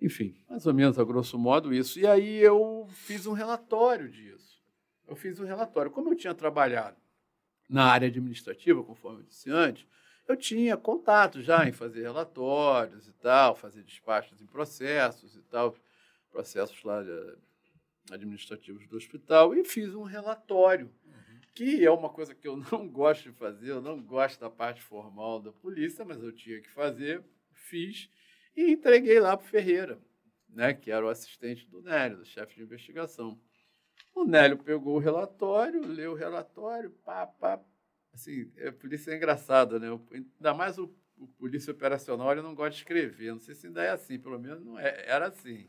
Enfim, 0.00 0.36
mais 0.48 0.66
ou 0.66 0.74
menos 0.74 0.98
a 0.98 1.04
grosso 1.04 1.38
modo 1.38 1.72
isso. 1.72 1.98
E 1.98 2.06
aí 2.06 2.36
eu 2.38 2.86
fiz 2.90 3.26
um 3.26 3.32
relatório 3.32 4.08
disso. 4.08 4.60
Eu 5.08 5.16
fiz 5.16 5.40
um 5.40 5.44
relatório. 5.44 5.90
Como 5.90 6.10
eu 6.10 6.16
tinha 6.16 6.34
trabalhado 6.34 6.96
na 7.68 7.84
área 7.86 8.08
administrativa, 8.08 8.82
conforme 8.82 9.20
eu 9.20 9.24
disse 9.24 9.50
antes, 9.50 9.86
eu 10.28 10.36
tinha 10.36 10.76
contato 10.76 11.40
já 11.40 11.66
em 11.68 11.72
fazer 11.72 12.02
relatórios 12.02 13.06
e 13.06 13.12
tal, 13.12 13.54
fazer 13.54 13.82
despachos 13.82 14.40
em 14.40 14.46
processos 14.46 15.36
e 15.36 15.42
tal, 15.42 15.74
processos 16.30 16.82
lá 16.82 17.04
administrativos 18.10 18.86
do 18.86 18.96
hospital, 18.96 19.54
e 19.54 19.64
fiz 19.64 19.94
um 19.94 20.02
relatório, 20.02 20.90
uhum. 21.04 21.40
que 21.54 21.84
é 21.84 21.90
uma 21.90 22.08
coisa 22.08 22.34
que 22.34 22.46
eu 22.46 22.56
não 22.70 22.88
gosto 22.88 23.30
de 23.30 23.32
fazer, 23.32 23.70
eu 23.70 23.80
não 23.80 24.00
gosto 24.02 24.40
da 24.40 24.50
parte 24.50 24.82
formal 24.82 25.40
da 25.40 25.52
polícia, 25.52 26.04
mas 26.04 26.22
eu 26.22 26.32
tinha 26.32 26.60
que 26.60 26.70
fazer, 26.70 27.22
fiz 27.52 28.10
e 28.56 28.72
entreguei 28.72 29.20
lá 29.20 29.36
para 29.36 29.44
o 29.44 29.48
Ferreira, 29.48 29.98
né, 30.48 30.72
que 30.72 30.90
era 30.90 31.04
o 31.04 31.08
assistente 31.08 31.68
do 31.68 31.82
Nélio, 31.82 32.18
do 32.18 32.24
chefe 32.24 32.56
de 32.56 32.62
investigação. 32.62 33.38
O 34.14 34.24
Nélio 34.24 34.56
pegou 34.56 34.96
o 34.96 34.98
relatório, 34.98 35.86
leu 35.86 36.12
o 36.12 36.16
relatório, 36.16 36.90
pá, 37.04 37.26
pá. 37.26 37.60
Assim, 38.14 38.50
a 38.66 38.72
polícia 38.72 39.10
é 39.10 39.16
engraçada, 39.16 39.78
né? 39.78 39.88
Ainda 40.10 40.54
mais 40.54 40.78
o, 40.78 40.90
o 41.18 41.26
polícia 41.26 41.70
operacional, 41.70 42.32
ele 42.32 42.40
não 42.40 42.54
gosta 42.54 42.70
de 42.70 42.76
escrever. 42.78 43.32
Não 43.32 43.38
sei 43.38 43.54
se 43.54 43.66
ainda 43.66 43.84
é 43.84 43.90
assim, 43.90 44.18
pelo 44.18 44.38
menos 44.38 44.64
não 44.64 44.78
é, 44.78 45.04
era 45.06 45.26
assim. 45.28 45.66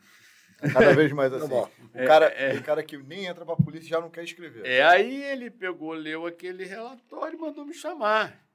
É 0.62 0.70
cada 0.72 0.94
vez 0.94 1.12
mais 1.12 1.32
assim. 1.34 1.54
o 1.54 2.08
cara, 2.08 2.28
é, 2.28 2.56
é, 2.56 2.62
cara 2.62 2.82
que 2.84 2.98
nem 2.98 3.26
entra 3.26 3.44
para 3.44 3.54
a 3.54 3.58
polícia 3.58 3.90
já 3.90 4.00
não 4.00 4.10
quer 4.10 4.24
escrever. 4.24 4.66
É, 4.66 4.82
aí 4.82 5.24
ele 5.24 5.52
pegou, 5.52 5.92
leu 5.92 6.26
aquele 6.26 6.64
relatório 6.64 7.38
e 7.38 7.42
mandou 7.42 7.66
me 7.66 7.74
chamar. 7.74 8.48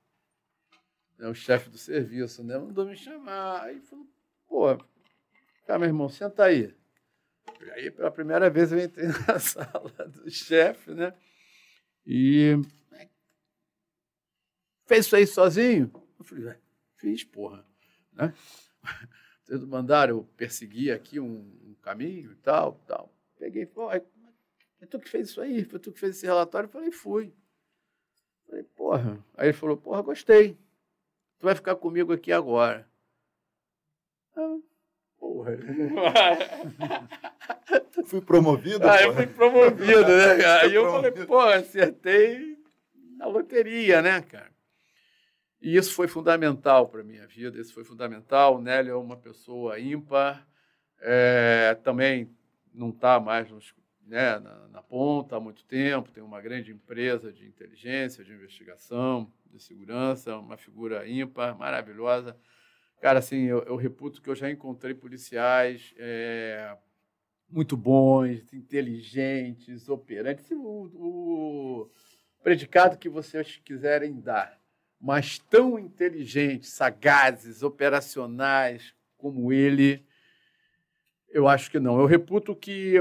É 1.20 1.28
o 1.28 1.34
chefe 1.34 1.68
do 1.68 1.78
serviço, 1.78 2.42
né? 2.42 2.58
Mandou 2.58 2.86
me 2.86 2.96
chamar. 2.96 3.64
Aí 3.64 3.80
falou, 3.80 4.06
Pô, 4.52 4.66
cara, 5.66 5.78
meu 5.78 5.88
irmão, 5.88 6.10
senta 6.10 6.44
aí. 6.44 6.74
E 7.62 7.70
aí, 7.70 7.90
pela 7.90 8.10
primeira 8.10 8.50
vez, 8.50 8.70
eu 8.70 8.78
entrei 8.78 9.06
na 9.26 9.38
sala 9.38 9.90
do 10.08 10.30
chefe, 10.30 10.90
né? 10.90 11.14
E. 12.06 12.52
Fez 14.84 15.06
isso 15.06 15.16
aí 15.16 15.26
sozinho? 15.26 15.90
Eu 16.18 16.24
falei, 16.26 16.54
fiz, 16.96 17.24
porra. 17.24 17.64
Né? 18.12 18.34
Vocês 19.42 19.64
mandaram 19.64 20.18
eu 20.18 20.24
perseguir 20.36 20.92
aqui 20.92 21.18
um, 21.18 21.38
um, 21.64 21.74
caminho 21.80 22.32
e 22.32 22.36
tal, 22.36 22.74
tal. 22.86 23.10
Peguei, 23.38 23.64
pô, 23.64 23.90
é 23.90 24.04
tu 24.86 25.00
que 25.00 25.08
fez 25.08 25.30
isso 25.30 25.40
aí? 25.40 25.64
Foi 25.64 25.78
tu 25.78 25.92
que 25.92 25.98
fez 25.98 26.16
esse 26.16 26.26
relatório? 26.26 26.66
Eu 26.66 26.72
falei, 26.72 26.92
fui. 26.92 27.34
Falei, 28.46 28.64
porra. 28.64 29.24
Aí 29.34 29.46
ele 29.46 29.54
falou, 29.54 29.78
porra, 29.78 30.02
gostei. 30.02 30.58
Tu 31.38 31.44
vai 31.44 31.54
ficar 31.54 31.74
comigo 31.74 32.12
aqui 32.12 32.30
agora. 32.30 32.91
Porra. 35.18 35.56
fui 38.06 38.20
promovido? 38.20 38.88
Ah, 38.88 39.02
eu 39.02 39.14
fui 39.14 39.26
promovido, 39.26 40.08
né, 40.08 40.36
cara? 40.36 40.62
Aí 40.66 40.74
eu 40.74 40.90
falei, 40.90 41.12
pô, 41.12 41.38
acertei 41.38 42.58
na 43.16 43.26
loteria, 43.26 44.02
né, 44.02 44.20
cara? 44.22 44.50
E 45.60 45.76
isso 45.76 45.94
foi 45.94 46.08
fundamental 46.08 46.88
para 46.88 47.02
a 47.02 47.04
minha 47.04 47.26
vida, 47.26 47.60
isso 47.60 47.72
foi 47.72 47.84
fundamental. 47.84 48.56
O 48.56 48.60
Nélio 48.60 48.92
é 48.92 48.96
uma 48.96 49.16
pessoa 49.16 49.78
ímpar, 49.78 50.46
é, 51.00 51.78
também 51.84 52.28
não 52.74 52.90
está 52.90 53.20
mais 53.20 53.48
nos, 53.48 53.72
né, 54.04 54.40
na, 54.40 54.68
na, 54.68 54.82
ponta 54.82 55.36
há 55.36 55.40
muito 55.40 55.64
tempo, 55.64 56.10
tem 56.10 56.22
uma 56.22 56.40
grande 56.40 56.72
empresa 56.72 57.32
de 57.32 57.46
inteligência, 57.46 58.24
de 58.24 58.32
investigação, 58.32 59.30
de 59.52 59.62
segurança, 59.62 60.36
uma 60.36 60.56
figura 60.56 61.08
ímpar, 61.08 61.56
maravilhosa. 61.56 62.36
Cara, 63.02 63.18
assim, 63.18 63.46
eu, 63.46 63.64
eu 63.64 63.74
reputo 63.74 64.22
que 64.22 64.30
eu 64.30 64.34
já 64.36 64.48
encontrei 64.48 64.94
policiais 64.94 65.92
é, 65.98 66.76
muito 67.50 67.76
bons, 67.76 68.52
inteligentes, 68.52 69.88
operantes, 69.88 70.48
o, 70.52 70.60
o 70.94 71.90
predicado 72.44 72.96
que 72.96 73.08
vocês 73.08 73.60
quiserem 73.64 74.20
dar, 74.20 74.56
mas 75.00 75.36
tão 75.36 75.80
inteligentes, 75.80 76.70
sagazes, 76.70 77.64
operacionais 77.64 78.94
como 79.18 79.52
ele, 79.52 80.06
Eu 81.28 81.48
acho 81.48 81.72
que 81.72 81.80
não. 81.80 81.98
Eu 81.98 82.06
reputo 82.06 82.54
que 82.54 82.98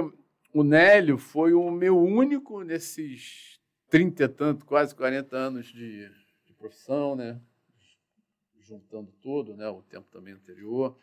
o 0.52 0.64
Nélio 0.64 1.20
foi 1.20 1.54
o 1.54 1.70
meu 1.70 1.96
único 2.02 2.64
nesses 2.64 3.60
trinta 3.88 4.24
e 4.24 4.28
tanto, 4.28 4.66
quase 4.66 4.96
40 4.96 5.36
anos 5.38 5.68
de, 5.68 6.10
de 6.48 6.54
profissão, 6.58 7.16
né? 7.16 7.40
Juntando 8.72 9.12
tudo, 9.22 9.56
né? 9.56 9.68
o 9.68 9.82
tempo 9.82 10.08
também 10.10 10.34
anterior. 10.34 10.98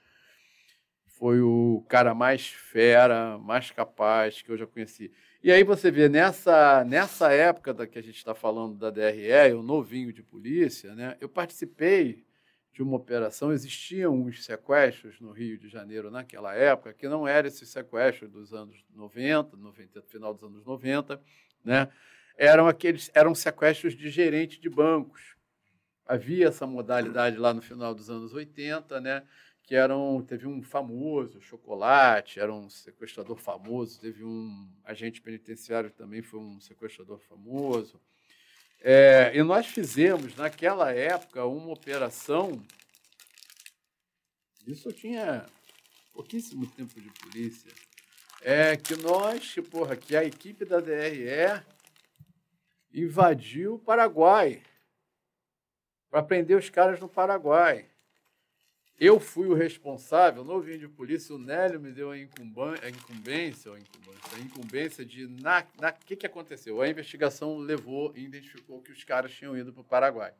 Foi 1.04 1.40
o 1.40 1.84
cara 1.88 2.14
mais 2.14 2.48
fera, 2.48 3.36
mais 3.38 3.70
capaz 3.70 4.40
que 4.40 4.50
eu 4.50 4.56
já 4.56 4.66
conheci. 4.66 5.12
E 5.42 5.52
aí 5.52 5.62
você 5.62 5.90
vê, 5.90 6.08
nessa, 6.08 6.82
nessa 6.84 7.30
época 7.32 7.74
da 7.74 7.86
que 7.86 7.98
a 7.98 8.02
gente 8.02 8.16
está 8.16 8.34
falando 8.34 8.76
da 8.76 8.90
DRE, 8.90 9.50
eu 9.50 9.62
novinho 9.62 10.12
de 10.12 10.22
polícia, 10.22 10.94
né? 10.94 11.16
eu 11.20 11.28
participei 11.28 12.24
de 12.72 12.82
uma 12.82 12.96
operação, 12.96 13.52
existiam 13.52 14.14
uns 14.14 14.44
sequestros 14.44 15.20
no 15.20 15.32
Rio 15.32 15.58
de 15.58 15.68
Janeiro 15.68 16.10
naquela 16.10 16.54
época, 16.54 16.94
que 16.94 17.08
não 17.08 17.26
eram 17.26 17.48
esses 17.48 17.68
sequestros 17.68 18.30
dos 18.30 18.54
anos 18.54 18.84
90, 18.94 19.56
90 19.56 20.02
final 20.02 20.32
dos 20.32 20.44
anos 20.44 20.64
90, 20.64 21.20
né? 21.64 21.88
eram 22.36 22.68
aqueles 22.68 23.10
eram 23.12 23.34
sequestros 23.34 23.94
de 23.94 24.08
gerente 24.08 24.60
de 24.60 24.70
bancos. 24.70 25.37
Havia 26.08 26.48
essa 26.48 26.66
modalidade 26.66 27.36
lá 27.36 27.54
no 27.54 27.62
final 27.62 27.94
dos 27.94 28.10
anos 28.10 28.32
80, 28.32 29.00
né? 29.00 29.22
que 29.68 29.74
eram, 29.74 30.24
teve 30.26 30.46
um 30.46 30.62
famoso, 30.62 31.42
Chocolate, 31.42 32.40
era 32.40 32.50
um 32.50 32.70
sequestrador 32.70 33.36
famoso, 33.36 34.00
teve 34.00 34.24
um 34.24 34.66
agente 34.82 35.20
penitenciário 35.20 35.90
também 35.90 36.22
foi 36.22 36.40
um 36.40 36.58
sequestrador 36.58 37.18
famoso. 37.18 38.00
É, 38.80 39.30
e 39.34 39.42
nós 39.42 39.66
fizemos, 39.66 40.34
naquela 40.36 40.90
época, 40.90 41.44
uma 41.44 41.70
operação. 41.70 42.64
Isso 44.66 44.88
eu 44.88 44.92
tinha 44.94 45.44
pouquíssimo 46.14 46.66
tempo 46.68 46.98
de 46.98 47.10
polícia. 47.10 47.70
É 48.40 48.74
que 48.74 48.96
nós, 48.96 49.54
porra, 49.70 49.96
que 49.96 50.16
a 50.16 50.24
equipe 50.24 50.64
da 50.64 50.80
DRE 50.80 51.62
invadiu 52.90 53.74
o 53.74 53.78
Paraguai 53.78 54.62
para 56.10 56.22
prender 56.22 56.56
os 56.56 56.70
caras 56.70 57.00
no 57.00 57.08
Paraguai. 57.08 57.86
Eu 59.00 59.20
fui 59.20 59.46
o 59.46 59.54
responsável, 59.54 60.42
novinho 60.42 60.78
de 60.78 60.88
polícia, 60.88 61.32
o 61.32 61.38
Nélio 61.38 61.78
me 61.78 61.92
deu 61.92 62.10
a, 62.10 62.18
incumbência, 62.18 62.82
a 62.82 62.88
incumbência, 62.88 63.72
a 64.34 64.40
incumbência 64.40 65.04
de. 65.04 65.28
Na, 65.40 65.64
na 65.80 65.92
que, 65.92 66.16
que 66.16 66.26
aconteceu? 66.26 66.82
A 66.82 66.88
investigação 66.88 67.58
levou 67.58 68.12
e 68.16 68.24
identificou 68.24 68.82
que 68.82 68.90
os 68.90 69.04
caras 69.04 69.32
tinham 69.32 69.56
ido 69.56 69.72
para 69.72 69.82
o 69.82 69.84
Paraguai. 69.84 70.34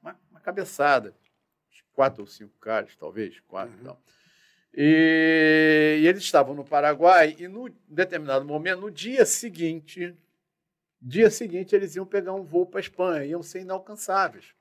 Uma, 0.00 0.16
uma, 0.30 0.40
cabeçada. 0.40 1.12
Quatro 1.92 2.22
ou 2.22 2.26
cinco 2.28 2.56
caras, 2.60 2.94
talvez, 2.94 3.40
quatro. 3.40 3.74
Uhum. 3.74 3.80
Então. 3.80 3.98
E, 4.72 6.00
e, 6.02 6.06
eles 6.06 6.22
estavam 6.22 6.54
no 6.54 6.64
Paraguai 6.64 7.34
e, 7.36 7.48
no 7.48 7.68
determinado 7.88 8.44
momento, 8.44 8.80
no 8.80 8.90
dia 8.92 9.26
seguinte, 9.26 10.16
dia 11.02 11.30
seguinte, 11.30 11.74
eles 11.74 11.96
iam 11.96 12.06
pegar 12.06 12.32
um 12.32 12.44
voo 12.44 12.66
para 12.66 12.78
a 12.78 12.82
Espanha, 12.82 13.24
iam 13.24 13.42
ser 13.42 13.60
inalcançáveis. 13.60 14.54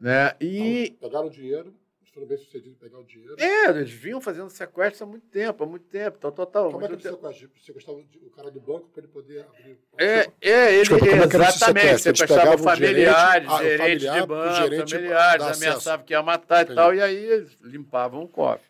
Né? 0.00 0.34
E, 0.40 0.94
então, 0.96 1.08
pegaram 1.08 1.28
dinheiro 1.28 1.74
foram 2.12 2.26
bem 2.26 2.36
sucedidos 2.36 2.72
em 2.72 2.74
pegar 2.74 2.98
o 2.98 3.04
dinheiro. 3.04 3.36
É, 3.38 3.70
eles 3.70 3.90
vinham 3.90 4.20
fazendo 4.20 4.50
sequestro 4.50 5.04
há 5.04 5.06
muito 5.06 5.26
tempo, 5.28 5.64
há 5.64 5.66
muito 5.66 5.86
tempo, 5.86 6.18
tal, 6.18 6.32
tal, 6.32 6.46
tal. 6.46 6.70
Como 6.72 6.84
é 6.84 6.88
que 6.88 6.94
ele 6.94 7.02
sequestra? 7.02 7.48
Você 7.62 7.72
gostava 7.72 7.98
o 7.98 8.30
cara 8.30 8.50
do 8.50 8.60
banco 8.60 8.88
para 8.88 9.02
ele 9.02 9.12
poder 9.12 9.40
abrir... 9.40 9.78
É, 9.96 10.30
é 10.40 10.74
ele, 10.74 10.80
Desculpa, 10.80 11.06
é 11.06 11.24
exatamente, 11.24 12.02
sequestrava 12.02 12.58
familiares, 12.58 13.48
gerente, 13.48 13.48
ah, 13.48 13.62
gerentes 13.62 14.06
familiar, 14.06 14.20
de 14.20 14.26
banco, 14.26 14.54
gerente 14.54 14.94
familiares, 14.94 15.44
ameaçava 15.44 16.02
que 16.02 16.12
ia 16.12 16.22
matar 16.22 16.62
Entendi. 16.62 16.72
e 16.72 16.76
tal, 16.76 16.94
e 16.94 17.00
aí 17.00 17.16
eles 17.16 17.56
limpavam 17.62 18.24
o 18.24 18.28
cofre. 18.28 18.68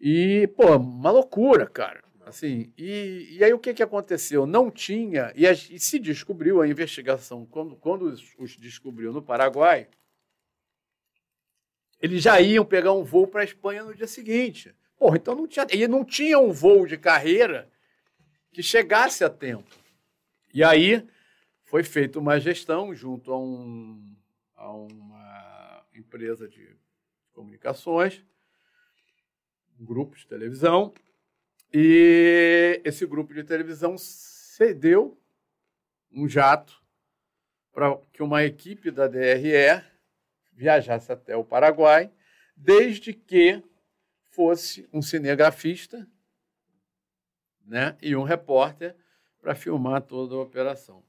E, 0.00 0.46
pô, 0.56 0.76
uma 0.76 1.10
loucura, 1.10 1.66
cara. 1.66 2.00
Assim, 2.24 2.72
e, 2.78 3.36
e 3.38 3.44
aí 3.44 3.52
o 3.52 3.58
que, 3.58 3.74
que 3.74 3.82
aconteceu? 3.82 4.46
Não 4.46 4.70
tinha, 4.70 5.32
e, 5.34 5.48
a, 5.48 5.52
e 5.52 5.80
se 5.80 5.98
descobriu 5.98 6.62
a 6.62 6.68
investigação, 6.68 7.44
quando, 7.44 7.74
quando 7.74 8.02
os, 8.02 8.22
os 8.38 8.56
descobriu 8.56 9.12
no 9.12 9.20
Paraguai, 9.20 9.88
eles 12.00 12.22
já 12.22 12.40
iam 12.40 12.64
pegar 12.64 12.92
um 12.92 13.04
voo 13.04 13.26
para 13.26 13.42
a 13.42 13.44
Espanha 13.44 13.84
no 13.84 13.94
dia 13.94 14.06
seguinte. 14.06 14.74
Porra, 14.98 15.16
então 15.16 15.34
não 15.34 15.46
tinha, 15.46 15.66
e 15.72 15.86
não 15.86 16.04
tinha 16.04 16.38
um 16.38 16.52
voo 16.52 16.86
de 16.86 16.96
carreira 16.96 17.70
que 18.52 18.62
chegasse 18.62 19.24
a 19.24 19.30
tempo. 19.30 19.74
E 20.52 20.64
aí 20.64 21.06
foi 21.64 21.84
feita 21.84 22.18
uma 22.18 22.40
gestão 22.40 22.94
junto 22.94 23.32
a, 23.32 23.38
um, 23.38 24.16
a 24.56 24.72
uma 24.72 25.86
empresa 25.94 26.48
de 26.48 26.76
comunicações, 27.32 28.24
um 29.78 29.84
grupo 29.84 30.16
de 30.16 30.26
televisão, 30.26 30.92
e 31.72 32.80
esse 32.84 33.06
grupo 33.06 33.32
de 33.32 33.44
televisão 33.44 33.96
cedeu 33.96 35.16
um 36.10 36.28
jato 36.28 36.82
para 37.72 37.96
que 38.12 38.22
uma 38.22 38.42
equipe 38.42 38.90
da 38.90 39.06
DRE 39.06 39.84
viajasse 40.52 41.10
até 41.12 41.36
o 41.36 41.44
Paraguai, 41.44 42.10
desde 42.56 43.12
que 43.12 43.62
fosse 44.28 44.88
um 44.92 45.02
cinegrafista 45.02 46.06
né, 47.64 47.96
e 48.00 48.14
um 48.16 48.22
repórter 48.22 48.96
para 49.40 49.54
filmar 49.54 50.02
toda 50.02 50.34
a 50.34 50.40
operação. 50.40 51.04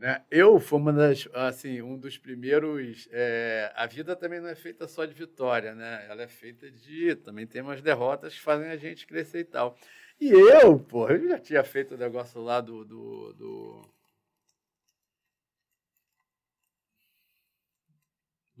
Né? 0.00 0.24
Eu 0.30 0.58
fui 0.58 0.78
uma 0.78 0.94
das, 0.94 1.28
assim, 1.34 1.82
um 1.82 1.98
dos 1.98 2.16
primeiros. 2.16 3.06
É, 3.12 3.70
a 3.76 3.86
vida 3.86 4.16
também 4.16 4.40
não 4.40 4.48
é 4.48 4.54
feita 4.54 4.88
só 4.88 5.04
de 5.04 5.12
vitória, 5.12 5.74
né? 5.74 6.06
Ela 6.08 6.22
é 6.22 6.26
feita 6.26 6.70
de. 6.70 7.14
Também 7.16 7.46
tem 7.46 7.60
umas 7.60 7.82
derrotas 7.82 8.32
que 8.32 8.40
fazem 8.40 8.70
a 8.70 8.78
gente 8.78 9.06
crescer 9.06 9.40
e 9.40 9.44
tal. 9.44 9.76
E 10.18 10.30
eu, 10.30 10.78
pô, 10.78 11.06
eu 11.10 11.28
já 11.28 11.38
tinha 11.38 11.62
feito 11.62 11.94
o 11.94 11.98
negócio 11.98 12.40
lá 12.40 12.62
do, 12.62 12.82
do, 12.82 13.32
do 13.34 13.94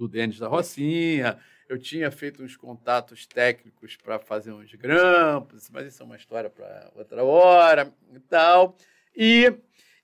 do 0.00 0.08
Denis 0.08 0.38
da 0.38 0.48
Rocinha, 0.48 1.38
eu 1.68 1.78
tinha 1.78 2.10
feito 2.10 2.42
uns 2.42 2.56
contatos 2.56 3.26
técnicos 3.26 3.96
para 3.96 4.18
fazer 4.18 4.50
uns 4.50 4.72
grampos, 4.74 5.68
mas 5.68 5.86
isso 5.86 6.02
é 6.02 6.06
uma 6.06 6.16
história 6.16 6.48
para 6.48 6.90
outra 6.96 7.22
hora 7.22 7.92
e 8.14 8.18
tal. 8.18 8.74
E, 9.14 9.52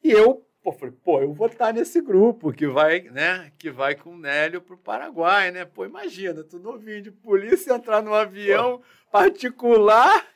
e 0.04 0.12
eu 0.12 0.46
pô, 0.62 0.70
falei, 0.70 0.94
pô, 1.02 1.22
eu 1.22 1.32
vou 1.32 1.46
estar 1.46 1.72
nesse 1.72 2.02
grupo 2.02 2.52
que 2.52 2.66
vai, 2.66 3.00
né, 3.04 3.50
que 3.58 3.70
vai 3.70 3.94
com 3.94 4.10
o 4.10 4.18
Nélio 4.18 4.60
para 4.60 4.74
o 4.74 4.78
Paraguai, 4.78 5.50
né? 5.50 5.64
Pô, 5.64 5.86
imagina, 5.86 6.44
tu 6.44 6.58
novinho 6.58 7.00
de 7.00 7.10
polícia 7.10 7.72
entrar 7.72 8.02
num 8.02 8.12
avião 8.12 8.78
pô. 8.78 8.84
particular, 9.10 10.26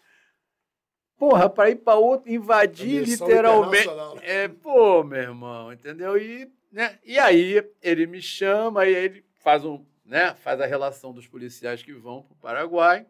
porra, 1.18 1.50
para 1.50 1.68
ir 1.68 1.76
para 1.76 1.96
outro, 1.96 2.32
invadir 2.32 3.02
literalmente. 3.02 3.86
Né? 3.86 4.20
É, 4.22 4.48
pô, 4.48 5.04
meu 5.04 5.20
irmão, 5.20 5.70
entendeu? 5.70 6.16
E, 6.16 6.50
né, 6.72 6.98
e 7.04 7.18
aí 7.18 7.62
ele 7.82 8.06
me 8.06 8.22
chama 8.22 8.86
e 8.86 8.94
ele 8.94 9.29
faz, 9.40 9.64
um, 9.64 9.84
né, 10.04 10.34
faz 10.34 10.60
a 10.60 10.66
relação 10.66 11.12
dos 11.12 11.26
policiais 11.26 11.82
que 11.82 11.92
vão 11.92 12.22
para 12.22 12.32
o 12.32 12.36
Paraguai 12.36 13.06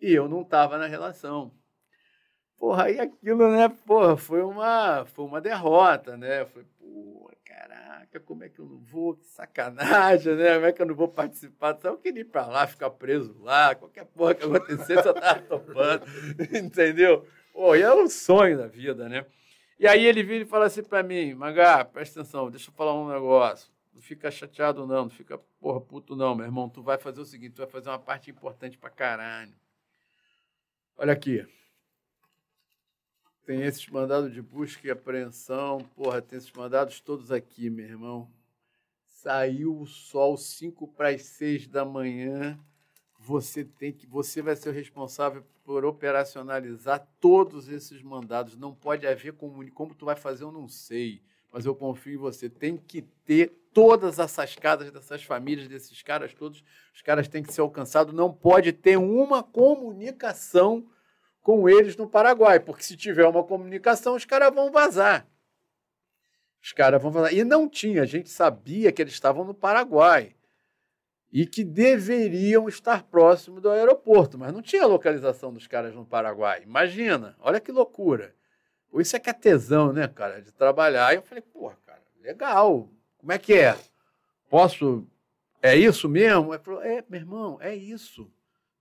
e 0.00 0.12
eu 0.12 0.28
não 0.28 0.42
estava 0.42 0.78
na 0.78 0.86
relação. 0.86 1.52
Porra, 2.58 2.84
aí 2.84 2.98
aquilo, 2.98 3.50
né, 3.52 3.68
porra, 3.86 4.16
foi 4.16 4.42
uma, 4.42 5.04
foi 5.06 5.24
uma 5.24 5.40
derrota, 5.40 6.16
né? 6.16 6.44
Foi, 6.46 6.64
porra, 6.64 7.32
caraca, 7.44 8.18
como 8.18 8.42
é 8.42 8.48
que 8.48 8.58
eu 8.58 8.66
não 8.66 8.78
vou? 8.78 9.14
Que 9.14 9.26
sacanagem, 9.26 10.34
né? 10.34 10.54
Como 10.54 10.66
é 10.66 10.72
que 10.72 10.82
eu 10.82 10.86
não 10.86 10.94
vou 10.94 11.08
participar? 11.08 11.78
Eu 11.84 11.98
queria 11.98 12.22
ir 12.22 12.24
para 12.24 12.46
lá, 12.46 12.66
ficar 12.66 12.90
preso 12.90 13.36
lá, 13.40 13.76
qualquer 13.76 14.06
porra 14.06 14.34
que 14.34 14.44
acontecesse, 14.44 15.06
eu 15.06 15.14
estava 15.14 15.40
topando, 15.42 16.04
entendeu? 16.52 17.24
Pô, 17.52 17.76
e 17.76 17.82
é 17.82 17.94
um 17.94 18.08
sonho 18.08 18.58
da 18.58 18.66
vida, 18.66 19.08
né? 19.08 19.24
E 19.78 19.86
aí 19.86 20.04
ele 20.04 20.24
vira 20.24 20.42
e 20.42 20.48
fala 20.48 20.66
assim 20.66 20.82
para 20.82 21.04
mim, 21.04 21.34
Magá, 21.34 21.84
presta 21.84 22.20
atenção, 22.20 22.50
deixa 22.50 22.70
eu 22.70 22.74
falar 22.74 22.94
um 22.94 23.08
negócio. 23.08 23.70
Não 23.98 24.02
fica 24.02 24.30
chateado, 24.30 24.86
não. 24.86 25.02
Não 25.02 25.10
fica, 25.10 25.36
porra, 25.58 25.80
puto, 25.80 26.14
não, 26.14 26.32
meu 26.32 26.46
irmão. 26.46 26.68
Tu 26.68 26.80
vai 26.80 26.96
fazer 26.96 27.20
o 27.20 27.24
seguinte: 27.24 27.54
tu 27.54 27.58
vai 27.58 27.66
fazer 27.66 27.88
uma 27.88 27.98
parte 27.98 28.30
importante 28.30 28.78
pra 28.78 28.88
caralho. 28.88 29.52
Olha 30.96 31.12
aqui. 31.12 31.44
Tem 33.44 33.62
esses 33.62 33.88
mandados 33.88 34.32
de 34.32 34.40
busca 34.40 34.86
e 34.86 34.90
apreensão. 34.92 35.78
Porra, 35.96 36.22
tem 36.22 36.38
esses 36.38 36.52
mandados 36.52 37.00
todos 37.00 37.32
aqui, 37.32 37.68
meu 37.68 37.86
irmão. 37.86 38.30
Saiu 39.04 39.80
o 39.80 39.84
sol 39.84 40.36
5 40.36 40.86
para 40.86 41.08
as 41.08 41.22
6 41.22 41.66
da 41.66 41.84
manhã. 41.84 42.56
Você 43.18 43.64
tem 43.64 43.92
que, 43.92 44.06
você 44.06 44.40
vai 44.40 44.54
ser 44.54 44.68
o 44.68 44.72
responsável 44.72 45.44
por 45.64 45.84
operacionalizar 45.84 47.04
todos 47.18 47.68
esses 47.68 48.00
mandados. 48.00 48.56
Não 48.56 48.72
pode 48.72 49.08
haver 49.08 49.32
comunicação. 49.32 49.76
Como 49.76 49.94
tu 49.96 50.04
vai 50.06 50.14
fazer, 50.14 50.44
eu 50.44 50.52
não 50.52 50.68
sei 50.68 51.20
mas 51.52 51.66
eu 51.66 51.74
confio 51.74 52.14
em 52.14 52.18
você. 52.18 52.48
Tem 52.48 52.76
que 52.76 53.02
ter 53.02 53.52
todas 53.72 54.18
essas 54.18 54.54
casas 54.56 54.90
dessas 54.90 55.22
famílias, 55.22 55.68
desses 55.68 56.02
caras 56.02 56.34
todos, 56.34 56.64
os 56.94 57.02
caras 57.02 57.28
têm 57.28 57.42
que 57.42 57.52
ser 57.52 57.60
alcançados. 57.60 58.12
Não 58.14 58.32
pode 58.32 58.72
ter 58.72 58.96
uma 58.96 59.42
comunicação 59.42 60.88
com 61.40 61.68
eles 61.68 61.96
no 61.96 62.08
Paraguai, 62.08 62.60
porque 62.60 62.82
se 62.82 62.96
tiver 62.96 63.26
uma 63.26 63.44
comunicação, 63.44 64.14
os 64.14 64.24
caras 64.24 64.52
vão 64.54 64.70
vazar. 64.70 65.26
Os 66.62 66.72
caras 66.72 67.00
vão 67.00 67.10
vazar. 67.10 67.32
E 67.32 67.44
não 67.44 67.68
tinha, 67.68 68.02
a 68.02 68.06
gente 68.06 68.28
sabia 68.28 68.92
que 68.92 69.00
eles 69.00 69.14
estavam 69.14 69.44
no 69.44 69.54
Paraguai. 69.54 70.34
e 71.30 71.46
que 71.46 71.62
deveriam 71.62 72.68
estar 72.68 73.02
próximo 73.04 73.60
do 73.60 73.70
aeroporto, 73.70 74.38
mas 74.38 74.52
não 74.52 74.62
tinha 74.62 74.86
localização 74.86 75.52
dos 75.52 75.66
caras 75.66 75.94
no 75.94 76.06
Paraguai. 76.06 76.62
Imagina, 76.62 77.36
olha 77.38 77.60
que 77.60 77.70
loucura. 77.70 78.34
Isso 78.94 79.16
é 79.16 79.20
que 79.20 79.30
é 79.30 79.32
tesão, 79.32 79.92
né, 79.92 80.08
cara, 80.08 80.40
de 80.40 80.52
trabalhar. 80.52 81.12
E 81.12 81.16
eu 81.16 81.22
falei, 81.22 81.42
pô, 81.42 81.70
cara, 81.84 82.02
legal. 82.20 82.90
Como 83.18 83.32
é 83.32 83.38
que 83.38 83.54
é? 83.54 83.76
Posso. 84.48 85.06
É 85.60 85.76
isso 85.76 86.08
mesmo? 86.08 86.54
Ele 86.54 86.62
falou, 86.62 86.82
é, 86.82 87.04
meu 87.08 87.20
irmão, 87.20 87.58
é 87.60 87.74
isso. 87.74 88.30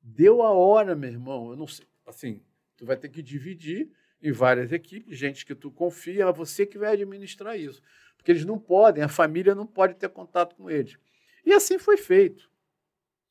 Deu 0.01 0.41
a 0.41 0.51
hora, 0.51 0.95
meu 0.95 1.09
irmão. 1.09 1.51
Eu 1.51 1.57
não 1.57 1.67
sei. 1.67 1.85
Assim, 2.05 2.41
tu 2.77 2.85
vai 2.85 2.95
ter 2.95 3.09
que 3.09 3.21
dividir 3.21 3.89
em 4.21 4.31
várias 4.31 4.71
equipes, 4.71 5.17
gente 5.17 5.45
que 5.45 5.53
tu 5.53 5.69
confia, 5.69 6.23
é 6.23 6.33
você 6.33 6.65
que 6.65 6.77
vai 6.77 6.93
administrar 6.93 7.57
isso. 7.59 7.81
Porque 8.15 8.31
eles 8.31 8.45
não 8.45 8.57
podem, 8.57 9.03
a 9.03 9.09
família 9.09 9.53
não 9.53 9.65
pode 9.67 9.95
ter 9.95 10.09
contato 10.09 10.55
com 10.55 10.69
eles. 10.69 10.97
E 11.45 11.53
assim 11.53 11.77
foi 11.77 11.97
feito. 11.97 12.49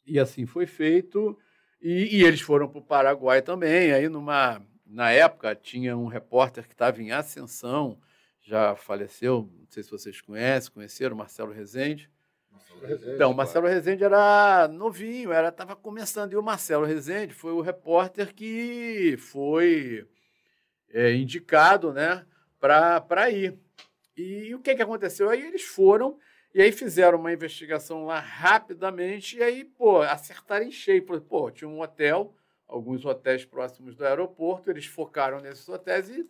E 0.06 0.18
assim 0.18 0.46
foi 0.46 0.66
feito. 0.66 1.36
E, 1.82 2.16
e 2.16 2.24
eles 2.24 2.40
foram 2.40 2.68
para 2.68 2.78
o 2.78 2.84
Paraguai 2.84 3.42
também. 3.42 3.92
Aí, 3.92 4.08
numa, 4.08 4.62
na 4.86 5.10
época, 5.10 5.54
tinha 5.54 5.96
um 5.96 6.06
repórter 6.06 6.66
que 6.66 6.74
estava 6.74 7.02
em 7.02 7.12
ascensão, 7.12 7.98
já 8.40 8.76
faleceu, 8.76 9.50
não 9.58 9.66
sei 9.68 9.82
se 9.82 9.90
vocês 9.90 10.20
conhecem, 10.20 10.72
conheceram, 10.72 11.16
Marcelo 11.16 11.52
Rezende. 11.52 12.08
Marcelo 12.50 12.80
Rezende 12.80 13.14
então, 13.14 13.34
Marcelo 13.34 13.66
Rezende 13.66 14.04
era 14.04 14.68
novinho, 14.68 15.32
era 15.32 15.48
estava 15.48 15.74
começando. 15.74 16.32
E 16.32 16.36
o 16.36 16.42
Marcelo 16.42 16.84
Rezende 16.84 17.34
foi 17.34 17.52
o 17.52 17.60
repórter 17.60 18.32
que 18.34 19.16
foi 19.18 20.06
é, 20.90 21.12
indicado 21.14 21.92
né, 21.92 22.24
para 22.60 23.30
ir. 23.30 23.58
E, 24.16 24.48
e 24.48 24.54
o 24.54 24.60
que, 24.60 24.74
que 24.74 24.82
aconteceu? 24.82 25.28
Aí 25.28 25.44
eles 25.44 25.62
foram 25.62 26.18
e 26.56 26.62
aí 26.62 26.72
fizeram 26.72 27.18
uma 27.18 27.32
investigação 27.34 28.06
lá 28.06 28.18
rapidamente 28.18 29.36
e 29.36 29.42
aí, 29.42 29.62
pô, 29.62 30.00
acertaram 30.00 30.64
em 30.64 30.70
cheio. 30.70 31.04
Pô, 31.04 31.50
tinha 31.50 31.68
um 31.68 31.82
hotel, 31.82 32.34
alguns 32.66 33.04
hotéis 33.04 33.44
próximos 33.44 33.94
do 33.94 34.04
aeroporto, 34.04 34.70
eles 34.70 34.86
focaram 34.86 35.40
nesses 35.40 35.68
hotéis 35.68 36.08
e 36.08 36.28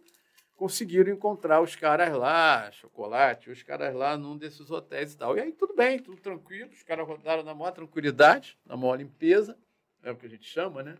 conseguiram 0.55 1.13
encontrar 1.13 1.61
os 1.61 1.77
caras 1.77 2.13
lá, 2.17 2.71
chocolate, 2.73 3.51
os 3.51 3.63
caras 3.63 3.95
lá 3.95 4.17
num 4.17 4.37
desses 4.37 4.71
hotéis 4.71 5.13
e 5.13 5.19
tal. 5.19 5.37
E 5.37 5.41
aí 5.41 5.53
tudo 5.53 5.75
bem, 5.75 5.99
tudo 5.99 6.21
tranquilo, 6.21 6.71
os 6.71 6.83
caras 6.83 7.07
rodaram 7.07 7.43
na 7.43 7.55
maior 7.55 7.73
tranquilidade, 7.73 8.59
na 8.65 8.77
maior 8.77 8.97
limpeza, 8.97 9.57
é 10.03 10.11
o 10.11 10.17
que 10.17 10.27
a 10.27 10.31
gente 10.31 10.49
chama, 10.49 10.83
né? 10.83 10.97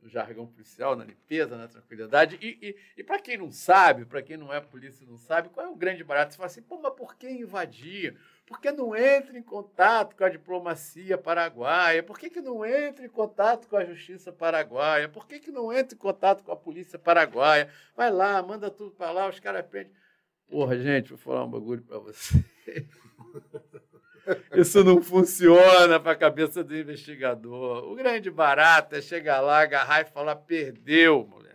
No 0.00 0.08
jargão 0.08 0.46
policial, 0.46 0.94
na 0.94 1.04
limpeza, 1.04 1.56
na 1.56 1.66
tranquilidade. 1.66 2.38
E, 2.40 2.58
e, 2.62 2.76
e 2.98 3.04
para 3.04 3.18
quem 3.18 3.36
não 3.36 3.50
sabe, 3.50 4.04
para 4.04 4.22
quem 4.22 4.36
não 4.36 4.52
é 4.52 4.60
polícia 4.60 5.04
não 5.06 5.18
sabe, 5.18 5.48
qual 5.48 5.66
é 5.66 5.68
o 5.68 5.74
grande 5.74 6.04
barato? 6.04 6.32
Você 6.32 6.36
fala 6.36 6.46
assim, 6.46 6.62
pô, 6.62 6.78
mas 6.80 6.94
por 6.94 7.16
que 7.16 7.28
invadir? 7.28 8.16
Por 8.48 8.62
que 8.62 8.72
não 8.72 8.96
entra 8.96 9.38
em 9.38 9.42
contato 9.42 10.16
com 10.16 10.24
a 10.24 10.28
diplomacia 10.30 11.18
paraguaia? 11.18 12.02
Por 12.02 12.18
que, 12.18 12.30
que 12.30 12.40
não 12.40 12.64
entra 12.64 13.04
em 13.04 13.08
contato 13.08 13.68
com 13.68 13.76
a 13.76 13.84
justiça 13.84 14.32
paraguaia? 14.32 15.06
Por 15.06 15.26
que, 15.26 15.38
que 15.38 15.50
não 15.50 15.70
entra 15.70 15.94
em 15.94 15.98
contato 15.98 16.42
com 16.42 16.50
a 16.50 16.56
polícia 16.56 16.98
paraguaia? 16.98 17.68
Vai 17.94 18.10
lá, 18.10 18.42
manda 18.42 18.70
tudo 18.70 18.92
para 18.92 19.10
lá, 19.10 19.28
os 19.28 19.38
caras 19.38 19.66
prendem. 19.66 19.92
Porra, 20.48 20.78
gente, 20.78 21.10
vou 21.10 21.18
falar 21.18 21.44
um 21.44 21.50
bagulho 21.50 21.82
para 21.82 21.98
você. 21.98 22.42
Isso 24.56 24.82
não 24.82 25.02
funciona 25.02 26.00
para 26.00 26.12
a 26.12 26.16
cabeça 26.16 26.64
do 26.64 26.74
investigador. 26.74 27.84
O 27.84 27.94
grande 27.94 28.30
barato 28.30 28.94
é 28.94 29.02
chegar 29.02 29.40
lá, 29.40 29.60
agarrar 29.60 30.00
e 30.00 30.06
falar: 30.06 30.36
perdeu, 30.36 31.26
moleque. 31.26 31.47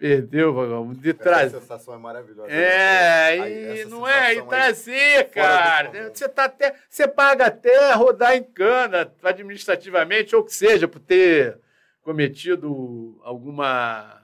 Perdeu, 0.00 0.54
vagabundo. 0.54 0.98
De 0.98 1.12
trás. 1.12 1.54
A 1.54 1.60
sensação 1.60 1.92
é 1.92 1.98
maravilhosa. 1.98 2.50
É, 2.50 3.82
e 3.82 3.84
não 3.84 4.08
é? 4.08 4.34
E 4.34 4.42
trazer, 4.46 5.28
cara. 5.28 6.08
Você, 6.08 6.26
tá 6.26 6.44
até, 6.44 6.74
você 6.88 7.06
paga 7.06 7.48
até 7.48 7.92
rodar 7.92 8.34
em 8.34 8.42
cana, 8.42 9.12
administrativamente, 9.22 10.34
ou 10.34 10.42
que 10.42 10.54
seja, 10.54 10.88
por 10.88 11.00
ter 11.00 11.60
cometido 12.00 13.20
alguma. 13.22 14.22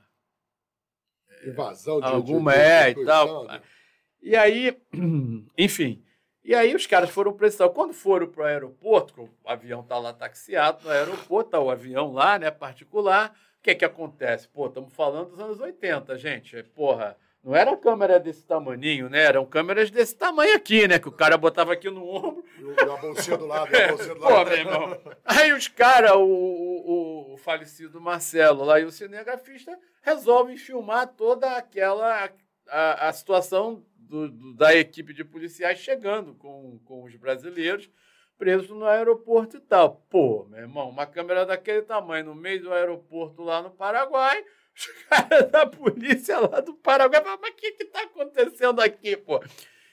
Invasão 1.47 2.01
de 2.01 2.07
Alguma 2.07 2.53
de, 2.53 2.59
de, 2.59 2.65
é 2.65 2.91
e 2.91 3.05
tal. 3.05 3.47
E 4.23 4.35
aí, 4.35 4.79
enfim. 5.59 6.03
E 6.43 6.55
aí 6.55 6.75
os 6.75 6.87
caras 6.87 7.11
foram 7.11 7.35
precisar. 7.35 7.69
Quando 7.69 7.93
foram 7.93 8.29
para 8.29 8.43
o 8.43 8.47
aeroporto, 8.47 9.29
o 9.45 9.51
avião 9.51 9.83
está 9.83 9.99
lá 9.99 10.15
taxiado 10.15 10.85
no 10.85 10.91
aeroporto, 10.91 11.51
tá 11.51 11.61
o 11.61 11.71
avião 11.71 12.15
lá, 12.15 12.39
né, 12.39 12.51
particular 12.51 13.37
que 13.67 13.75
que 13.75 13.85
acontece? 13.85 14.47
Pô, 14.47 14.69
estamos 14.69 14.95
falando 14.95 15.31
dos 15.31 15.41
anos 15.41 15.59
80, 15.59 16.17
gente. 16.17 16.63
Porra, 16.63 17.17
não 17.43 17.53
era 17.53 17.77
câmera 17.77 18.21
desse 18.21 18.47
tamaninho, 18.47 19.09
né? 19.11 19.25
Eram 19.25 19.45
câmeras 19.45 19.91
desse 19.91 20.15
tamanho 20.17 20.55
aqui, 20.55 20.87
né? 20.87 21.01
Que 21.01 21.09
o 21.09 21.13
cara 21.13 21.37
botava 21.37 21.73
aqui 21.73 21.91
no 21.91 22.07
ombro. 22.07 22.45
E 22.61 22.81
a 22.81 22.97
bolsinha 22.97 23.37
do 23.37 23.45
lado, 23.45 23.75
a 23.75 23.89
bolsinha 23.91 24.15
do 24.15 24.21
lado. 24.21 24.45
Pô, 24.45 24.45
meu 24.45 24.59
irmão. 24.59 25.01
Aí 25.25 25.53
os 25.53 25.67
caras, 25.67 26.13
o, 26.13 26.23
o, 26.23 27.35
o, 27.35 27.37
falecido 27.39 28.01
Marcelo 28.01 28.65
lá 28.65 28.79
e 28.79 28.85
o 28.85 28.93
cinegrafista, 28.93 29.77
resolvem 30.01 30.57
filmar 30.57 31.09
toda 31.09 31.57
aquela 31.57 32.31
a, 32.69 33.09
a 33.09 33.13
situação 33.13 33.85
do, 33.97 34.29
do, 34.29 34.55
da 34.55 34.77
equipe 34.77 35.13
de 35.13 35.25
policiais 35.25 35.81
chegando 35.81 36.35
com, 36.35 36.79
com 36.85 37.03
os 37.03 37.17
brasileiros 37.17 37.91
preso 38.39 38.75
no 38.75 38.87
aeroporto 38.87 39.57
e 39.57 39.61
tal. 39.61 40.05
Pô, 40.11 40.47
meu 40.51 40.61
irmão, 40.61 40.89
uma 40.89 41.07
câmera 41.07 41.45
daquele 41.45 41.83
tamanho 41.83 42.27
no 42.27 42.35
meio 42.35 42.63
do 42.63 42.73
aeroporto 42.73 43.43
lá 43.43 43.63
no 43.63 43.71
Paraguai, 43.71 44.45
os 44.77 44.87
caras 45.09 45.51
da 45.51 45.67
polícia 45.67 46.39
lá 46.39 46.61
do 46.61 46.75
Paraguai 46.75 47.23
falam, 47.23 47.39
mas 47.41 47.51
o 47.53 47.57
que 47.57 47.67
está 47.81 48.03
acontecendo 48.03 48.81
aqui, 48.81 49.17
pô? 49.17 49.43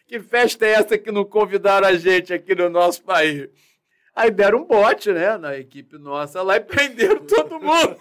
Que 0.07 0.19
festa 0.19 0.65
é 0.65 0.71
essa 0.71 0.97
que 0.97 1.11
não 1.11 1.25
convidaram 1.25 1.87
a 1.87 1.95
gente 1.95 2.33
aqui 2.33 2.53
no 2.53 2.69
nosso 2.69 3.03
país? 3.03 3.49
Aí 4.15 4.29
deram 4.29 4.59
um 4.59 4.65
bote, 4.65 5.11
né, 5.11 5.37
na 5.37 5.57
equipe 5.57 5.97
nossa 5.97 6.41
lá 6.43 6.57
e 6.57 6.59
prenderam 6.59 7.25
todo 7.25 7.59
mundo. 7.59 7.99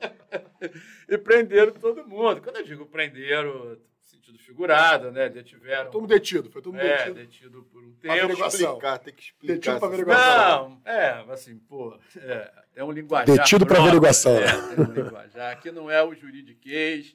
e 1.08 1.18
prenderam 1.18 1.72
todo 1.72 2.06
mundo. 2.06 2.40
Quando 2.40 2.56
eu 2.56 2.64
digo 2.64 2.86
prenderam, 2.86 3.78
sentido 4.26 4.38
figurado, 4.38 5.10
né? 5.10 5.28
Detiveram. 5.28 5.90
Todo 5.90 6.06
detido, 6.06 6.50
foi 6.50 6.60
todo 6.60 6.74
mundo 6.74 6.84
é, 6.84 6.96
detido. 6.96 7.14
detido 7.14 7.62
por 7.72 7.82
um 7.82 7.92
tempo. 7.92 8.14
Averiguação. 8.14 8.60
Explicar, 8.60 8.98
tem 8.98 9.14
que 9.14 9.22
explicar. 9.22 9.54
Detido 9.54 9.78
para 9.78 9.88
averiguação. 9.88 10.68
Não, 10.68 10.92
é, 10.92 11.24
assim, 11.30 11.58
pô, 11.58 11.98
é, 12.16 12.50
é 12.76 12.84
um 12.84 12.90
linguajar. 12.90 13.36
Detido 13.36 13.66
para 13.66 13.78
averiguação. 13.78 14.36
É, 14.36 14.74
tem 14.74 14.84
um 14.84 14.92
linguajar. 14.92 15.52
Aqui 15.52 15.70
não 15.70 15.90
é 15.90 16.02
o 16.02 16.14
juridiquês. 16.14 17.14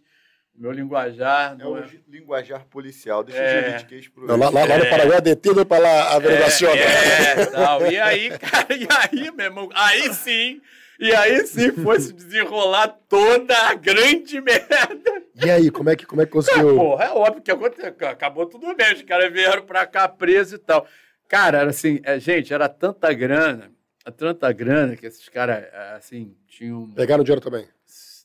O 0.55 0.61
meu 0.61 0.71
linguajar. 0.71 1.57
É 1.59 1.65
o 1.65 1.77
é... 1.77 1.89
linguajar 2.07 2.65
policial. 2.65 3.23
Deixa 3.23 3.41
é... 3.41 3.59
o 3.59 3.65
juridiquês 3.65 4.07
pro. 4.07 4.27
Não, 4.27 4.37
lá, 4.37 4.49
lá, 4.49 4.65
lá 4.65 4.77
no 4.77 4.89
Paraguai 4.89 5.17
é 5.17 5.21
detido 5.21 5.65
para 5.65 5.81
lá 5.81 6.15
averiguação. 6.15 6.69
É, 6.69 7.41
é, 7.41 7.45
tal. 7.47 7.91
E 7.91 7.99
aí, 7.99 8.29
cara, 8.39 8.67
e 8.73 8.87
aí, 8.89 9.31
meu 9.31 9.45
irmão, 9.45 9.69
aí 9.73 10.13
sim. 10.13 10.61
E 11.01 11.15
aí 11.15 11.47
sim 11.47 11.71
foi 11.71 11.99
se 11.99 12.13
desenrolar 12.13 12.87
toda 13.09 13.57
a 13.67 13.73
grande 13.73 14.39
merda. 14.39 15.23
E 15.43 15.49
aí, 15.49 15.71
como 15.71 15.89
é 15.89 15.95
que, 15.95 16.05
como 16.05 16.21
é 16.21 16.27
que 16.27 16.31
conseguiu? 16.31 16.75
porra, 16.75 17.05
é 17.05 17.09
óbvio 17.09 17.41
que 17.41 17.49
aconteceu, 17.49 17.95
acabou 18.07 18.45
tudo 18.45 18.75
bem. 18.75 18.93
Os 18.93 19.01
caras 19.01 19.33
vieram 19.33 19.63
pra 19.63 19.87
cá 19.87 20.07
presos 20.07 20.53
e 20.53 20.57
tal. 20.59 20.85
Cara, 21.27 21.57
era 21.57 21.71
assim, 21.71 21.99
é, 22.03 22.19
gente, 22.19 22.53
era 22.53 22.69
tanta 22.69 23.11
grana, 23.13 23.71
tanta 24.15 24.51
grana 24.51 24.95
que 24.95 25.07
esses 25.07 25.27
caras, 25.27 25.63
é, 25.63 25.93
assim, 25.97 26.35
tinham. 26.47 26.91
Pegaram 26.91 27.23
dinheiro 27.23 27.41
também? 27.41 27.67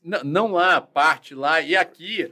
Não, 0.04 0.22
não 0.22 0.52
lá, 0.52 0.78
parte 0.78 1.34
lá. 1.34 1.62
E 1.62 1.74
aqui, 1.74 2.30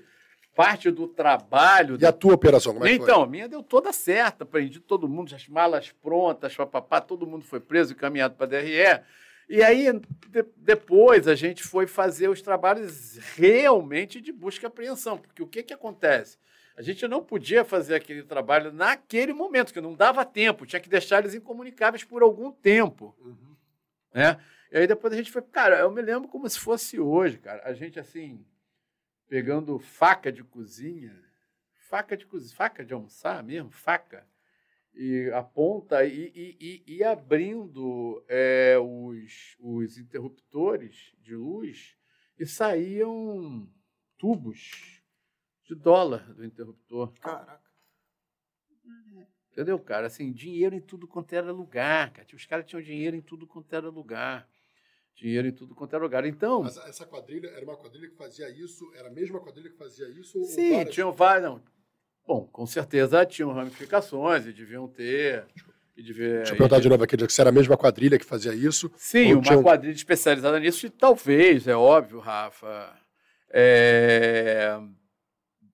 parte 0.54 0.90
do 0.90 1.08
trabalho. 1.08 1.96
E 1.98 2.04
a 2.04 2.12
tua 2.12 2.34
operação, 2.34 2.74
como 2.74 2.84
é 2.84 2.90
que 2.90 2.96
então, 2.96 3.16
foi? 3.16 3.24
a 3.24 3.26
minha 3.26 3.48
deu 3.48 3.62
toda 3.62 3.94
certa, 3.94 4.44
prendi 4.44 4.78
todo 4.78 5.08
mundo, 5.08 5.34
as 5.34 5.48
malas 5.48 5.90
prontas, 6.02 6.54
papapá, 6.54 7.00
todo 7.00 7.26
mundo 7.26 7.46
foi 7.46 7.60
preso 7.60 7.92
e 7.92 7.96
caminhado 7.96 8.34
para 8.34 8.46
DRE. 8.46 9.00
E 9.48 9.62
aí, 9.62 9.86
de, 10.28 10.42
depois, 10.56 11.28
a 11.28 11.34
gente 11.34 11.62
foi 11.62 11.86
fazer 11.86 12.28
os 12.28 12.40
trabalhos 12.40 13.18
realmente 13.36 14.20
de 14.20 14.32
busca 14.32 14.66
e 14.66 14.68
apreensão, 14.68 15.18
porque 15.18 15.42
o 15.42 15.46
que, 15.46 15.62
que 15.62 15.74
acontece? 15.74 16.38
A 16.76 16.82
gente 16.82 17.06
não 17.06 17.22
podia 17.22 17.64
fazer 17.64 17.94
aquele 17.94 18.22
trabalho 18.22 18.72
naquele 18.72 19.32
momento, 19.32 19.72
que 19.72 19.80
não 19.80 19.94
dava 19.94 20.24
tempo, 20.24 20.66
tinha 20.66 20.80
que 20.80 20.88
deixar 20.88 21.20
eles 21.20 21.34
incomunicáveis 21.34 22.02
por 22.02 22.22
algum 22.22 22.50
tempo. 22.50 23.14
Uhum. 23.20 23.54
Né? 24.12 24.40
E 24.72 24.78
aí 24.78 24.86
depois 24.86 25.12
a 25.12 25.16
gente 25.16 25.30
foi, 25.30 25.42
cara, 25.42 25.78
eu 25.78 25.90
me 25.90 26.02
lembro 26.02 26.28
como 26.28 26.48
se 26.48 26.58
fosse 26.58 26.98
hoje, 26.98 27.38
cara. 27.38 27.62
A 27.64 27.72
gente 27.74 28.00
assim, 28.00 28.44
pegando 29.28 29.78
faca 29.78 30.32
de 30.32 30.42
cozinha, 30.42 31.16
faca 31.88 32.16
de 32.16 32.26
cozinha, 32.26 32.56
faca 32.56 32.84
de 32.84 32.92
almoçar 32.92 33.40
mesmo, 33.44 33.70
faca, 33.70 34.26
e 34.94 35.30
aponta 35.32 36.04
e, 36.04 36.32
e, 36.34 36.56
e, 36.86 36.96
e 36.96 37.04
abrindo 37.04 38.24
é, 38.28 38.76
os, 38.78 39.56
os 39.58 39.98
interruptores 39.98 41.12
de 41.20 41.34
luz 41.34 41.96
e 42.38 42.46
saíam 42.46 43.68
tubos 44.16 45.02
de 45.64 45.74
dólar 45.74 46.32
do 46.34 46.44
interruptor. 46.44 47.12
Caraca. 47.20 47.64
Entendeu, 49.50 49.78
cara? 49.78 50.08
Assim, 50.08 50.32
dinheiro 50.32 50.74
em 50.74 50.80
tudo 50.80 51.06
quanto 51.06 51.32
era 51.32 51.52
lugar, 51.52 52.12
cara. 52.12 52.26
Os 52.34 52.44
caras 52.44 52.66
tinham 52.66 52.82
dinheiro 52.82 53.16
em 53.16 53.22
tudo 53.22 53.46
quanto 53.46 53.72
era 53.72 53.88
lugar. 53.88 54.48
Dinheiro 55.14 55.46
em 55.46 55.52
tudo 55.52 55.76
quanto 55.76 55.94
era 55.94 56.02
lugar. 56.02 56.26
Então. 56.26 56.64
Mas 56.64 56.76
essa 56.76 57.06
quadrilha 57.06 57.46
era 57.48 57.64
uma 57.64 57.76
quadrilha 57.76 58.08
que 58.08 58.16
fazia 58.16 58.50
isso? 58.50 58.92
Era 58.94 59.08
a 59.08 59.12
mesma 59.12 59.40
quadrilha 59.40 59.70
que 59.70 59.76
fazia 59.76 60.08
isso? 60.08 60.44
Sim, 60.44 60.72
várias... 60.72 60.94
tinham 60.94 61.12
várias. 61.12 61.44
Não, 61.44 61.62
Bom, 62.26 62.48
com 62.50 62.66
certeza 62.66 63.24
tinham 63.26 63.52
ramificações 63.52 64.46
e 64.46 64.52
deviam 64.52 64.88
ter 64.88 65.44
E 65.96 66.02
de 66.02 66.12
ver, 66.12 66.38
Deixa 66.38 66.52
eu 66.52 66.56
perguntar 66.56 66.80
de 66.80 66.88
novo 66.88 67.04
aqui, 67.04 67.16
se 67.28 67.40
era 67.40 67.50
a 67.50 67.52
mesma 67.52 67.76
quadrilha 67.76 68.18
que 68.18 68.24
fazia 68.24 68.54
isso? 68.54 68.90
Sim, 68.96 69.34
uma 69.34 69.42
tinha... 69.42 69.62
quadrilha 69.62 69.94
especializada 69.94 70.58
nisso, 70.58 70.86
e 70.86 70.90
talvez, 70.90 71.68
é 71.68 71.76
óbvio, 71.76 72.18
Rafa. 72.18 72.92
É... 73.50 74.76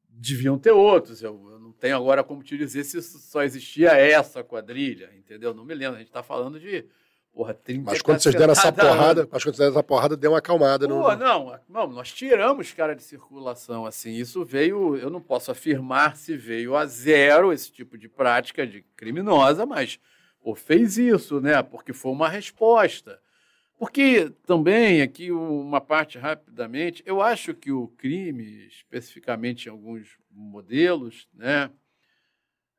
Deviam 0.09 0.59
ter 0.59 0.73
outros. 0.73 1.23
Eu, 1.23 1.41
eu, 1.51 1.59
não 1.59 1.73
tenho 1.73 1.97
agora 1.97 2.23
como 2.23 2.43
te 2.43 2.59
dizer 2.59 2.85
se 2.85 3.01
só 3.01 3.43
existia 3.43 3.93
essa 3.93 4.45
quadrilha, 4.45 5.11
entendeu? 5.17 5.55
Não 5.55 5.65
me 5.65 5.75
lembro. 5.75 5.97
A 5.97 5.99
gente 5.99 6.09
está 6.09 6.23
falando 6.23 6.61
de 6.61 6.85
Porra, 7.33 7.55
30 7.55 7.83
Mas 7.85 8.03
quando 8.03 8.21
vocês 8.21 8.35
deram 8.35 8.53
essa 8.53 8.73
porrada, 8.73 9.29
mas 9.31 9.43
quando 9.43 9.55
vocês 9.55 9.59
deram 9.59 9.73
essa 9.73 9.83
porrada, 9.83 10.17
deu 10.17 10.33
uma 10.33 10.39
acalmada. 10.39 10.89
Pô, 10.89 10.95
no... 10.95 11.17
não, 11.17 11.59
não, 11.69 11.87
nós 11.87 12.13
tiramos 12.13 12.73
cara 12.73 12.95
de 12.95 13.03
circulação, 13.03 13.87
assim, 13.87 14.13
isso 14.13 14.45
veio, 14.45 14.97
eu 14.97 15.09
não 15.09 15.21
posso 15.21 15.51
afirmar 15.51 16.17
se 16.17 16.37
veio 16.37 16.77
a 16.77 16.85
zero 16.87 17.53
esse 17.53 17.71
tipo 17.71 17.97
de 17.97 18.09
prática 18.09 18.67
de 18.67 18.83
criminosa, 18.97 19.65
mas 19.65 20.01
pô, 20.43 20.55
fez 20.55 20.99
isso, 20.99 21.41
né? 21.41 21.63
Porque 21.63 21.93
foi 21.93 22.11
uma 22.11 22.29
resposta. 22.29 23.21
Porque 23.79 24.31
também, 24.45 25.01
aqui 25.01 25.33
uma 25.33 25.81
parte 25.81 26.19
rapidamente, 26.19 27.03
eu 27.07 27.23
acho 27.23 27.55
que 27.55 27.73
o 27.73 27.89
crime, 27.89 28.67
especificamente 28.67 29.67
em 29.67 29.71
alguns 29.71 30.19
modelos, 30.31 31.27
né? 31.33 31.71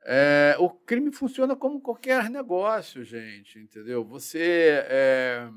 É, 0.03 0.55
o 0.57 0.69
crime 0.69 1.11
funciona 1.11 1.55
como 1.55 1.79
qualquer 1.79 2.29
negócio, 2.29 3.03
gente, 3.03 3.59
entendeu? 3.59 4.03
Você, 4.03 4.83
é, 4.87 5.47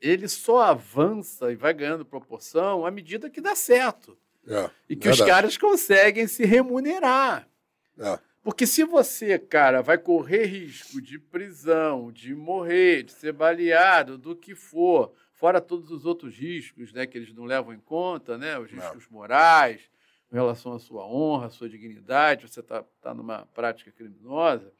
ele 0.00 0.28
só 0.28 0.62
avança 0.62 1.50
e 1.50 1.56
vai 1.56 1.74
ganhando 1.74 2.04
proporção 2.04 2.86
à 2.86 2.90
medida 2.90 3.28
que 3.28 3.40
dá 3.40 3.56
certo 3.56 4.16
é, 4.46 4.70
e 4.88 4.94
que 4.94 5.08
verdade. 5.08 5.22
os 5.22 5.28
caras 5.28 5.56
conseguem 5.56 6.28
se 6.28 6.44
remunerar. 6.44 7.48
É. 7.98 8.18
Porque 8.40 8.66
se 8.66 8.84
você, 8.84 9.36
cara, 9.36 9.82
vai 9.82 9.98
correr 9.98 10.44
risco 10.46 11.02
de 11.02 11.18
prisão, 11.18 12.12
de 12.12 12.34
morrer, 12.34 13.02
de 13.02 13.12
ser 13.12 13.32
baleado, 13.32 14.16
do 14.16 14.34
que 14.34 14.54
for, 14.54 15.12
fora 15.32 15.60
todos 15.60 15.90
os 15.90 16.06
outros 16.06 16.36
riscos, 16.36 16.92
né, 16.92 17.04
que 17.04 17.18
eles 17.18 17.34
não 17.34 17.44
levam 17.44 17.74
em 17.74 17.80
conta, 17.80 18.38
né, 18.38 18.56
os 18.58 18.70
riscos 18.70 19.08
morais 19.08 19.80
em 20.30 20.34
relação 20.34 20.74
à 20.74 20.78
sua 20.78 21.06
honra, 21.06 21.46
à 21.46 21.50
sua 21.50 21.68
dignidade, 21.68 22.48
você 22.48 22.60
está 22.60 22.84
tá 23.00 23.14
numa 23.14 23.46
prática 23.54 23.90
criminosa, 23.90 24.72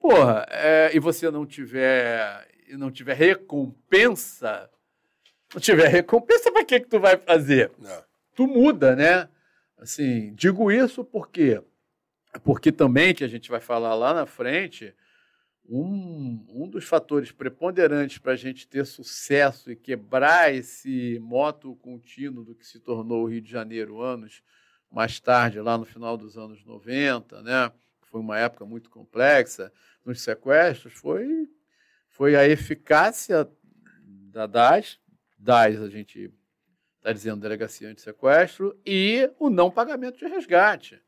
porra, 0.00 0.46
é, 0.50 0.90
e 0.94 0.98
você 0.98 1.30
não 1.30 1.46
tiver, 1.46 2.48
e 2.68 2.76
não 2.76 2.90
tiver 2.90 3.14
recompensa, 3.14 4.68
não 5.54 5.60
tiver 5.60 5.88
recompensa, 5.88 6.50
para 6.50 6.64
que, 6.64 6.80
que 6.80 6.88
tu 6.88 6.98
vai 6.98 7.16
fazer? 7.16 7.70
Não. 7.78 8.04
Tu 8.34 8.46
muda, 8.46 8.96
né? 8.96 9.28
Assim, 9.78 10.34
digo 10.34 10.70
isso 10.70 11.04
porque 11.04 11.62
porque 12.40 12.72
também 12.72 13.14
que 13.14 13.24
a 13.24 13.28
gente 13.28 13.50
vai 13.50 13.60
falar 13.60 13.94
lá 13.94 14.14
na 14.14 14.24
frente, 14.24 14.94
um, 15.68 16.44
um 16.48 16.68
dos 16.68 16.84
fatores 16.84 17.30
preponderantes 17.30 18.18
para 18.18 18.32
a 18.32 18.36
gente 18.36 18.66
ter 18.66 18.84
sucesso 18.86 19.70
e 19.70 19.76
quebrar 19.76 20.52
esse 20.52 21.18
moto 21.20 21.76
contínuo 21.76 22.44
do 22.44 22.54
que 22.54 22.66
se 22.66 22.80
tornou 22.80 23.24
o 23.24 23.26
Rio 23.28 23.40
de 23.40 23.50
Janeiro 23.50 24.00
anos 24.00 24.42
mais 24.92 25.18
tarde, 25.18 25.60
lá 25.60 25.78
no 25.78 25.84
final 25.84 26.16
dos 26.16 26.36
anos 26.36 26.64
90, 26.64 27.42
né? 27.42 27.72
foi 28.12 28.20
uma 28.20 28.38
época 28.38 28.66
muito 28.66 28.90
complexa, 28.90 29.72
nos 30.04 30.20
sequestros, 30.20 30.92
foi, 30.92 31.48
foi 32.10 32.36
a 32.36 32.46
eficácia 32.46 33.48
da 34.30 34.46
DAS, 34.46 35.00
DAS 35.38 35.80
a 35.80 35.88
gente 35.88 36.30
está 36.98 37.12
dizendo 37.12 37.40
delegacia 37.40 37.92
de 37.94 38.02
sequestro, 38.02 38.78
e 38.84 39.30
o 39.38 39.48
não 39.48 39.70
pagamento 39.70 40.18
de 40.18 40.26
resgate. 40.26 41.00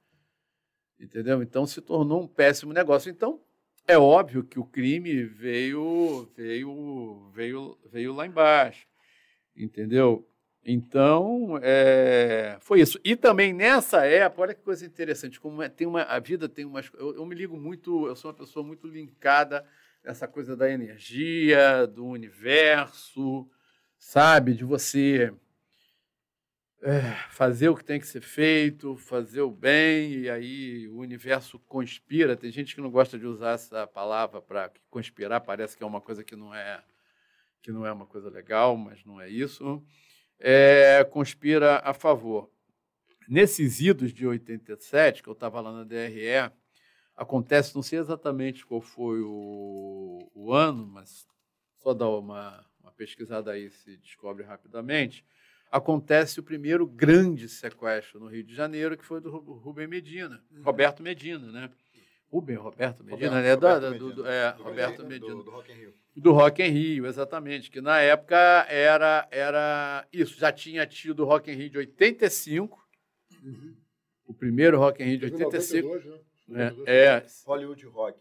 Entendeu? 0.98 1.42
Então 1.42 1.66
se 1.66 1.80
tornou 1.80 2.22
um 2.22 2.26
péssimo 2.26 2.72
negócio. 2.72 3.10
Então, 3.10 3.40
é 3.86 3.98
óbvio 3.98 4.42
que 4.42 4.58
o 4.58 4.64
crime 4.64 5.24
veio, 5.24 6.30
veio, 6.34 7.30
veio, 7.34 7.78
veio 7.92 8.14
lá 8.14 8.26
embaixo. 8.26 8.86
Entendeu? 9.54 10.26
Então, 10.64 11.58
é, 11.62 12.56
foi 12.60 12.80
isso. 12.80 12.98
E 13.04 13.14
também 13.14 13.52
nessa 13.52 14.06
época, 14.06 14.42
olha 14.42 14.54
que 14.54 14.62
coisa 14.62 14.86
interessante, 14.86 15.38
como 15.38 15.62
é, 15.62 15.68
tem 15.68 15.86
uma, 15.86 16.02
a 16.02 16.18
vida 16.18 16.48
tem 16.48 16.64
umas. 16.64 16.90
Eu, 16.94 17.16
eu, 17.16 17.26
me 17.26 17.34
ligo 17.34 17.56
muito, 17.56 18.06
eu 18.06 18.16
sou 18.16 18.30
uma 18.30 18.36
pessoa 18.36 18.64
muito 18.64 18.86
linkada 18.86 19.66
nessa 20.02 20.26
coisa 20.26 20.56
da 20.56 20.70
energia, 20.70 21.86
do 21.86 22.06
universo, 22.06 23.46
sabe? 23.98 24.54
De 24.54 24.64
você 24.64 25.34
é, 26.82 27.00
fazer 27.28 27.68
o 27.68 27.76
que 27.76 27.84
tem 27.84 28.00
que 28.00 28.06
ser 28.06 28.22
feito, 28.22 28.96
fazer 28.96 29.42
o 29.42 29.50
bem, 29.50 30.20
e 30.20 30.30
aí 30.30 30.88
o 30.88 30.96
universo 30.96 31.58
conspira. 31.58 32.36
Tem 32.36 32.50
gente 32.50 32.74
que 32.74 32.80
não 32.80 32.90
gosta 32.90 33.18
de 33.18 33.26
usar 33.26 33.52
essa 33.52 33.86
palavra 33.86 34.40
para 34.40 34.70
conspirar, 34.88 35.42
parece 35.42 35.76
que 35.76 35.82
é 35.82 35.86
uma 35.86 36.00
coisa 36.00 36.24
que 36.24 36.34
não 36.34 36.54
é 36.54 36.82
que 37.60 37.72
não 37.72 37.86
é 37.86 37.92
uma 37.92 38.06
coisa 38.06 38.28
legal, 38.28 38.76
mas 38.76 39.04
não 39.06 39.20
é 39.20 39.28
isso 39.28 39.82
é, 40.38 41.04
conspira 41.04 41.78
a 41.84 41.92
favor. 41.92 42.50
Nesses 43.28 43.80
idos 43.80 44.12
de 44.12 44.26
87, 44.26 45.22
que 45.22 45.28
eu 45.28 45.32
estava 45.32 45.60
lá 45.60 45.72
na 45.72 45.84
DRE, 45.84 46.52
acontece, 47.16 47.74
não 47.74 47.82
sei 47.82 47.98
exatamente 47.98 48.66
qual 48.66 48.80
foi 48.80 49.20
o, 49.22 50.30
o 50.34 50.52
ano, 50.52 50.86
mas 50.86 51.26
só 51.78 51.94
dar 51.94 52.08
uma, 52.10 52.64
uma 52.80 52.92
pesquisada 52.92 53.52
aí 53.52 53.70
se 53.70 53.96
descobre 53.96 54.44
rapidamente, 54.44 55.24
acontece 55.70 56.38
o 56.38 56.42
primeiro 56.42 56.86
grande 56.86 57.48
sequestro 57.48 58.20
no 58.20 58.26
Rio 58.26 58.44
de 58.44 58.54
Janeiro, 58.54 58.96
que 58.96 59.04
foi 59.04 59.20
do 59.20 59.30
Rubem 59.30 59.86
Medina, 59.86 60.42
uhum. 60.50 60.62
Roberto 60.62 61.02
Medina, 61.02 61.50
né? 61.50 61.70
Rubem 62.34 62.56
Roberto 62.56 63.04
Medina, 63.04 63.36
Roberto, 63.36 63.62
né? 63.62 63.76
Roberto 63.78 63.80
do, 63.80 63.90
Medina. 63.90 64.14
Do, 64.14 64.26
é, 64.26 64.52
do 64.52 64.62
Roberto 64.64 65.06
Medina. 65.06 65.34
Do, 65.36 65.42
do 65.44 65.50
Rock 65.52 65.70
in 65.70 65.74
Rio. 65.76 65.94
Do 66.16 66.32
Rock 66.32 66.62
in 66.64 66.68
Rio, 66.68 67.06
exatamente. 67.06 67.70
Que 67.70 67.80
na 67.80 68.00
época 68.00 68.36
era, 68.68 69.28
era 69.30 70.08
isso, 70.12 70.36
já 70.36 70.50
tinha 70.50 70.84
tido 70.84 71.20
o 71.20 71.26
Rock 71.26 71.48
in 71.48 71.54
Rio 71.54 71.70
de 71.70 71.78
85. 71.78 72.88
Uhum. 73.40 73.76
O 74.26 74.34
primeiro 74.34 74.78
Rock 74.78 75.00
in 75.00 75.06
Rio 75.06 75.18
de 75.18 75.24
85. 75.26 75.86
92, 75.86 76.22
né? 76.48 76.74
É, 76.86 77.04
é. 77.04 77.26
Hollywood 77.46 77.86
Rock. 77.86 78.18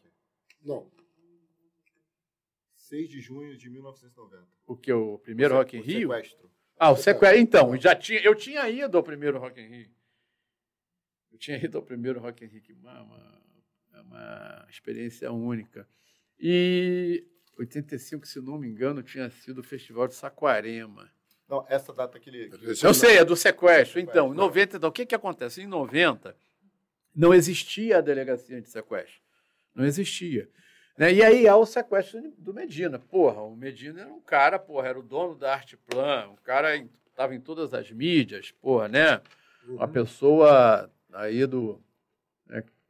Não. 0.63 0.87
6 2.75 3.09
de 3.09 3.19
junho 3.19 3.57
de 3.57 3.67
1990. 3.67 4.45
O 4.67 4.75
que? 4.75 4.93
O 4.93 5.17
primeiro 5.17 5.55
o 5.55 5.57
Rock 5.57 5.75
in 5.75 5.81
Rio? 5.81 6.09
Sequestro. 6.11 6.51
Ah, 6.77 6.91
o 6.91 6.95
sequestro. 6.95 7.39
Então, 7.39 7.75
já 7.77 7.95
tinha, 7.95 8.19
eu 8.19 8.35
tinha 8.35 8.69
ido 8.69 8.95
ao 8.95 9.03
primeiro 9.03 9.39
Rock 9.39 9.59
in 9.59 9.67
Rio. 9.69 9.91
Eu 11.31 11.39
tinha 11.39 11.57
ido 11.57 11.79
ao 11.79 11.83
primeiro 11.83 12.19
Rock 12.19 12.45
in 12.45 12.47
Rio. 12.47 12.61
Que 12.61 12.73
uma, 12.73 13.01
é 13.93 14.01
uma 14.01 14.65
experiência 14.69 15.31
única. 15.31 15.87
E 16.39 17.25
85, 17.57 18.25
se 18.27 18.41
não 18.41 18.57
me 18.57 18.67
engano, 18.67 19.03
tinha 19.03 19.29
sido 19.29 19.59
o 19.59 19.63
Festival 19.63 20.07
de 20.07 20.15
Saquarema. 20.15 21.09
Não, 21.47 21.65
essa 21.69 21.93
data 21.93 22.19
que 22.19 22.29
ele. 22.29 22.49
Eu 22.81 22.93
sei, 22.93 23.17
é 23.17 23.25
do 23.25 23.35
sequestro. 23.35 23.99
Então, 23.99 24.33
em 24.33 24.35
90, 24.35 24.77
então, 24.77 24.89
o 24.89 24.91
que, 24.91 25.05
que 25.05 25.15
acontece? 25.15 25.61
Em 25.61 25.67
90, 25.67 26.35
não 27.15 27.33
existia 27.33 27.97
a 27.97 28.01
delegacia 28.01 28.61
de 28.61 28.69
sequestro. 28.69 29.21
Não 29.75 29.85
existia. 29.85 30.49
Né? 30.97 31.13
E 31.13 31.23
aí 31.23 31.47
há 31.47 31.55
o 31.55 31.65
sequestro 31.65 32.21
do 32.37 32.53
Medina. 32.53 32.99
Porra, 32.99 33.41
o 33.41 33.55
Medina 33.55 34.01
era 34.01 34.13
um 34.13 34.21
cara, 34.21 34.59
porra, 34.59 34.87
era 34.89 34.99
o 34.99 35.03
dono 35.03 35.35
da 35.35 35.53
Arte 35.53 35.77
Plan, 35.77 36.29
um 36.29 36.35
cara 36.43 36.75
estava 37.13 37.35
em 37.35 37.39
todas 37.39 37.73
as 37.73 37.91
mídias, 37.91 38.51
porra, 38.51 38.87
né? 38.87 39.21
Uma 39.67 39.85
uhum. 39.85 39.91
pessoa 39.91 40.91
aí 41.11 41.45
do. 41.45 41.81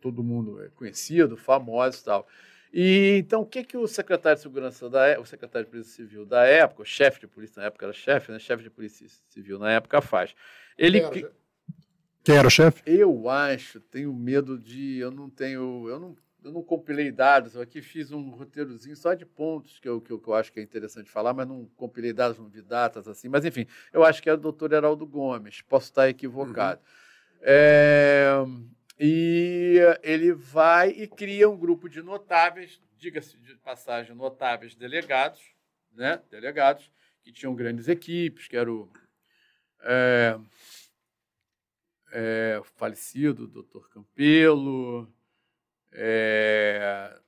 Todo 0.04 0.22
mundo 0.22 0.62
é 0.62 0.68
conhecido, 0.68 1.38
famoso 1.38 2.02
e 2.02 2.04
tal. 2.04 2.28
E 2.74 3.18
então, 3.20 3.40
o 3.40 3.46
que, 3.46 3.64
que 3.64 3.78
o 3.78 3.88
secretário 3.88 4.36
de 4.36 4.42
segurança 4.42 4.90
da 4.90 5.06
época, 5.06 5.24
o 5.24 5.26
secretário 5.26 5.66
de 5.66 5.72
polícia 5.72 5.94
civil 5.94 6.26
da 6.26 6.44
época, 6.46 6.82
o 6.82 6.86
chefe 6.86 7.22
de 7.22 7.28
polícia 7.28 7.62
na 7.62 7.68
época 7.68 7.86
era 7.86 7.94
chefe, 7.94 8.34
né? 8.34 8.38
Chefe 8.38 8.64
de 8.64 8.70
polícia 8.70 9.08
civil 9.30 9.58
na 9.58 9.72
época 9.72 10.02
faz. 10.02 10.36
Ele 10.78 11.00
quem 11.00 11.22
era, 11.22 11.32
quem 12.22 12.36
era 12.36 12.48
o 12.48 12.52
chefe? 12.52 12.84
Eu 12.86 13.30
acho, 13.30 13.80
tenho 13.80 14.14
medo 14.14 14.60
de, 14.60 14.98
eu 14.98 15.10
não 15.10 15.30
tenho, 15.30 15.88
eu 15.88 15.98
não, 15.98 16.18
eu 16.44 16.52
não 16.52 16.62
compilei 16.62 17.14
dados. 17.14 17.56
Eu 17.56 17.62
aqui 17.62 17.82
fiz 17.82 18.12
um 18.12 18.30
roteirozinho 18.32 18.98
só 18.98 19.14
de 19.14 19.26
pontos 19.26 19.80
que 19.80 19.88
eu, 19.88 20.02
que 20.02 20.12
eu, 20.12 20.20
que 20.20 20.28
eu 20.28 20.34
acho 20.34 20.52
que 20.52 20.60
é 20.60 20.64
interessante 20.64 21.10
falar, 21.10 21.34
mas 21.34 21.48
não 21.48 21.66
compilei 21.78 22.12
dados, 22.12 22.38
não 22.38 22.50
vi 22.50 22.62
datas 22.62 23.08
assim. 23.08 23.30
Mas 23.30 23.46
enfim, 23.46 23.66
eu 23.94 24.04
acho 24.04 24.22
que 24.22 24.30
é 24.30 24.34
o 24.34 24.38
doutor 24.38 24.74
Heraldo 24.74 25.06
Gomes. 25.06 25.62
Posso 25.62 25.86
estar 25.86 26.10
equivocado. 26.10 26.82
Uhum. 26.82 27.40
É, 27.46 28.34
e 29.00 29.80
ele 30.02 30.34
vai 30.34 30.90
e 30.90 31.08
cria 31.08 31.50
um 31.50 31.58
grupo 31.58 31.90
de 31.90 32.02
notáveis, 32.02 32.82
diga-se 32.96 33.38
de 33.38 33.56
passagem, 33.56 34.16
notáveis 34.16 34.76
delegados, 34.76 35.42
né? 35.92 36.22
Delegados 36.30 36.92
que 37.22 37.32
tinham 37.32 37.56
grandes 37.56 37.88
equipes, 37.88 38.48
que 38.48 38.58
era 38.58 38.72
o, 38.72 38.92
é, 39.82 40.40
é, 42.12 42.62
falecido 42.76 43.48
doutor 43.48 43.90
Campelo, 43.90 45.12
é, 45.92 47.20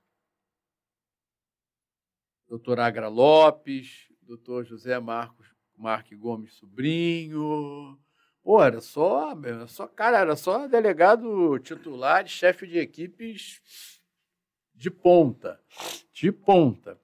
doutor 2.47 2.79
Agra 2.79 3.07
Lopes, 3.07 4.09
doutor 4.21 4.65
José 4.65 4.99
Marcos 4.99 5.45
Marque 5.77 6.15
Gomes 6.15 6.53
Sobrinho, 6.53 7.99
Pô, 8.45 8.61
era 8.63 8.79
só, 8.79 9.33
só, 9.67 9.87
cara, 9.87 10.19
era 10.19 10.35
só 10.35 10.67
delegado 10.67 11.57
titular, 11.57 12.27
chefe 12.27 12.67
de 12.67 12.77
equipes 12.77 13.59
de 14.71 14.91
ponta, 14.91 15.59
de 16.13 16.31
ponta. 16.31 16.95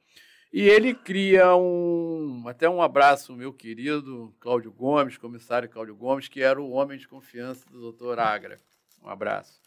E 0.54 0.62
ele 0.62 0.94
cria 0.94 1.56
um, 1.56 2.48
até 2.48 2.70
um 2.70 2.80
abraço, 2.80 3.36
meu 3.36 3.52
querido 3.52 4.32
Cláudio 4.40 4.72
Gomes, 4.72 5.18
comissário 5.18 5.68
Cláudio 5.68 5.96
Gomes, 5.96 6.28
que 6.28 6.44
era 6.44 6.62
o 6.62 6.70
homem 6.70 7.00
de 7.00 7.08
confiança 7.08 7.68
do 7.72 7.82
doutor 7.82 8.20
Agra. 8.20 8.60
Um 9.02 9.10
abraço. 9.10 9.60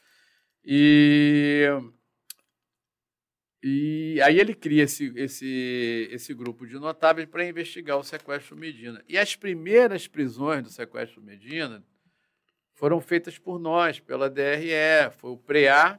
E, 0.65 1.69
e 3.67 4.21
aí 4.21 4.39
ele 4.39 4.53
cria 4.53 4.83
esse, 4.83 5.11
esse, 5.17 6.07
esse 6.13 6.35
grupo 6.35 6.67
de 6.67 6.75
notáveis 6.75 7.27
para 7.27 7.49
investigar 7.49 7.97
o 7.97 8.05
sequestro 8.05 8.55
Medina. 8.55 9.03
E 9.09 9.17
as 9.17 9.35
primeiras 9.35 10.07
prisões 10.07 10.63
do 10.63 10.69
sequestro 10.69 11.23
Medina 11.23 11.83
foram 12.75 13.01
feitas 13.01 13.39
por 13.39 13.59
nós, 13.59 13.99
pela 13.99 14.29
DRE. 14.29 15.11
Foi 15.17 15.31
o 15.31 15.39
PREA, 15.39 15.99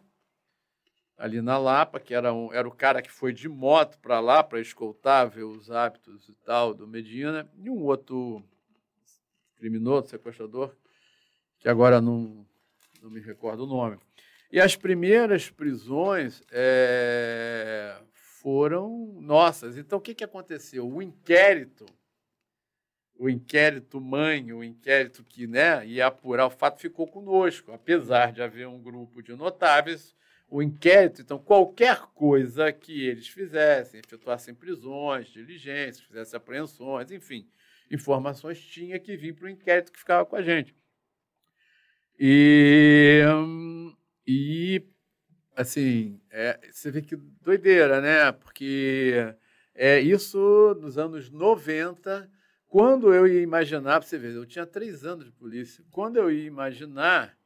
ali 1.17 1.41
na 1.41 1.57
Lapa, 1.57 1.99
que 1.99 2.13
era, 2.13 2.31
um, 2.31 2.53
era 2.53 2.67
o 2.67 2.71
cara 2.71 3.01
que 3.01 3.11
foi 3.11 3.33
de 3.33 3.49
moto 3.49 3.97
para 3.97 4.19
lá 4.19 4.43
para 4.43 4.61
escoltar, 4.61 5.27
ver 5.27 5.45
os 5.45 5.71
hábitos 5.71 6.29
e 6.29 6.33
tal 6.45 6.71
do 6.71 6.87
Medina, 6.87 7.49
e 7.57 7.67
um 7.67 7.81
outro 7.81 8.43
criminoso, 9.55 10.09
sequestrador, 10.09 10.71
que 11.57 11.67
agora 11.67 11.99
não, 11.99 12.45
não 13.01 13.09
me 13.09 13.21
recordo 13.21 13.63
o 13.63 13.67
nome. 13.67 13.97
E 14.51 14.59
as 14.59 14.75
primeiras 14.75 15.49
prisões 15.49 16.43
é, 16.51 17.95
foram 18.11 19.17
nossas. 19.19 19.77
Então, 19.77 19.97
o 19.97 20.01
que, 20.01 20.13
que 20.13 20.23
aconteceu? 20.23 20.87
O 20.87 21.01
inquérito, 21.01 21.85
o 23.17 23.29
inquérito 23.29 23.99
mãe, 23.99 24.53
o 24.53 24.63
inquérito 24.63 25.23
que 25.23 25.47
né, 25.47 25.85
ia 25.85 26.07
apurar 26.07 26.45
o 26.45 26.51
fato, 26.51 26.79
ficou 26.79 27.07
conosco, 27.07 27.71
apesar 27.71 28.31
de 28.31 28.41
haver 28.41 28.67
um 28.67 28.81
grupo 28.81 29.21
de 29.21 29.35
notáveis 29.35 30.15
o 30.47 30.61
inquérito, 30.61 31.21
então, 31.21 31.39
qualquer 31.39 31.99
coisa 32.13 32.71
que 32.71 33.07
eles 33.07 33.27
fizessem, 33.27 33.99
efetuassem 33.99 34.53
prisões, 34.53 35.27
diligências, 35.27 36.05
fizessem 36.05 36.37
apreensões, 36.37 37.11
enfim, 37.11 37.47
informações 37.89 38.59
tinha 38.59 38.99
que 38.99 39.17
vir 39.17 39.33
para 39.33 39.47
o 39.47 39.49
inquérito 39.49 39.91
que 39.91 39.99
ficava 39.99 40.25
com 40.25 40.35
a 40.35 40.41
gente. 40.41 40.75
E, 42.19 43.23
e 44.27 44.83
assim, 45.55 46.19
é, 46.29 46.59
você 46.71 46.91
vê 46.91 47.01
que 47.01 47.15
doideira, 47.15 48.01
né? 48.01 48.31
Porque 48.31 49.35
é 49.73 49.99
isso 49.99 50.75
nos 50.81 50.97
anos 50.97 51.29
90, 51.29 52.29
quando 52.67 53.13
eu 53.13 53.27
ia 53.27 53.41
imaginar, 53.41 53.99
para 53.99 54.07
você 54.07 54.17
ver, 54.17 54.35
eu 54.35 54.45
tinha 54.45 54.65
três 54.65 55.05
anos 55.05 55.25
de 55.25 55.31
polícia, 55.31 55.83
quando 55.91 56.17
eu 56.17 56.31
ia 56.31 56.45
imaginar 56.45 57.37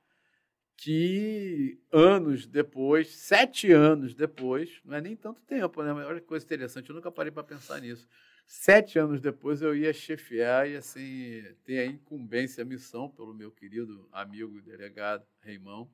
que 0.78 1.78
anos 1.92 2.48
depois, 2.48 3.10
sete 3.14 3.72
anos 3.72 4.14
depois, 4.14 4.80
não 4.86 4.96
é 4.96 5.02
nem 5.02 5.16
tanto 5.16 5.42
tempo, 5.44 5.84
né? 5.84 5.92
Olha 5.92 6.22
que 6.22 6.26
coisa 6.26 6.46
interessante, 6.46 6.90
eu 6.90 6.96
nunca 6.96 7.12
parei 7.12 7.32
para 7.32 7.44
pensar 7.44 7.82
nisso. 7.82 8.08
Sete 8.48 8.98
anos 8.98 9.20
depois 9.20 9.62
eu 9.62 9.76
ia 9.76 9.94
chefiar 9.94 10.70
e 10.70 10.78
assim 10.78 11.44
ter 11.66 11.80
a 11.80 11.86
incumbência, 11.86 12.64
a 12.64 12.66
missão 12.66 13.10
pelo 13.10 13.34
meu 13.34 13.52
querido 13.52 14.08
amigo 14.12 14.62
delegado 14.62 15.24
Reimão, 15.42 15.88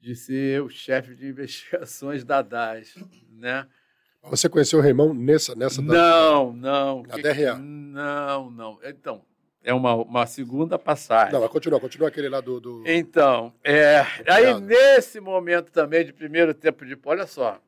de 0.00 0.14
ser 0.14 0.62
o 0.62 0.68
chefe 0.68 1.14
de 1.14 1.26
investigações 1.28 2.24
da 2.24 2.42
DAS, 2.42 2.94
né? 3.30 3.66
Você 4.30 4.48
conheceu 4.48 4.78
o 4.78 4.82
Reimão 4.82 5.12
nessa 5.12 5.54
nessa 5.54 5.82
Não, 5.82 6.52
não. 6.52 7.02
Na 7.02 7.16
DRA? 7.16 7.56
Não, 7.58 8.50
não. 8.50 8.78
Então, 8.82 9.22
é 9.62 9.72
uma, 9.72 9.94
uma 9.94 10.26
segunda 10.26 10.78
passagem. 10.78 11.32
Não, 11.32 11.40
mas 11.40 11.50
continua, 11.50 11.80
continua 11.80 12.08
aquele 12.08 12.28
lá 12.28 12.40
do. 12.40 12.60
do... 12.60 12.82
Então, 12.86 13.52
é, 13.62 14.04
aí 14.26 14.60
nesse 14.60 15.20
momento 15.20 15.70
também 15.70 16.04
de 16.04 16.12
primeiro 16.12 16.52
tempo 16.52 16.84
de. 16.84 16.96
Olha 17.04 17.26
só. 17.26 17.58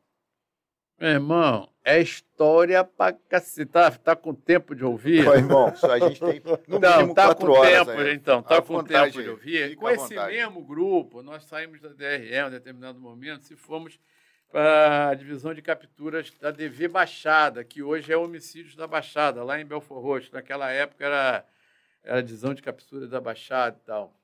Meu 0.99 1.11
irmão, 1.11 1.69
é 1.85 2.01
história 2.01 2.83
pra 2.83 3.13
cacete. 3.13 3.71
Tá, 3.71 3.91
tá 3.91 4.17
com 4.17 4.35
tempo 4.35 4.75
de 4.75 4.83
ouvir? 4.85 5.25
Pô, 5.25 5.35
irmão, 5.35 5.77
só 5.77 5.93
a 5.93 5.99
gente 5.99 6.19
tem 6.21 6.41
no 6.67 6.79
Não, 6.79 6.97
mínimo 6.99 7.15
tá 7.15 7.27
quatro 7.27 7.47
com 7.47 7.53
horas 7.53 7.87
tempo, 7.87 8.01
aí. 8.01 8.15
então, 8.15 8.43
tá 8.43 8.57
À 8.57 8.63
com 8.63 8.75
vontade 8.75 9.13
tempo 9.13 9.23
de 9.23 9.31
ouvir. 9.31 9.69
fica 9.71 9.81
Com 9.81 9.91
esse 9.91 10.15
vontade. 10.15 10.33
mesmo 10.35 10.65
grupo, 10.65 11.23
nós 11.23 11.45
saímos 11.45 11.81
da 11.83 11.91
DRE 11.91 12.35
em 12.35 12.45
um 12.45 12.51
determinado 12.51 12.99
momento 12.99 13.51
e 13.53 13.57
fomos 13.57 14.01
para 14.51 15.11
a 15.11 15.15
divisão 15.15 15.53
de 15.53 15.61
capturas 15.61 16.33
da 16.41 16.51
DV 16.51 16.89
Baixada, 16.89 17.63
que 17.63 17.83
hoje 17.83 18.11
é 18.11 18.17
Homicídios 18.17 18.75
da 18.75 18.87
Baixada, 18.87 19.45
lá 19.45 19.61
em 19.61 19.67
Belfort 19.67 20.01
Roxo. 20.03 20.31
Naquela 20.33 20.71
época 20.71 21.05
era, 21.05 21.45
era 22.03 22.19
a 22.21 22.23
divisão 22.23 22.55
de 22.55 22.63
captura 22.63 23.07
da 23.07 23.21
Baixada 23.21 23.77
e 23.83 23.85
tal. 23.87 24.19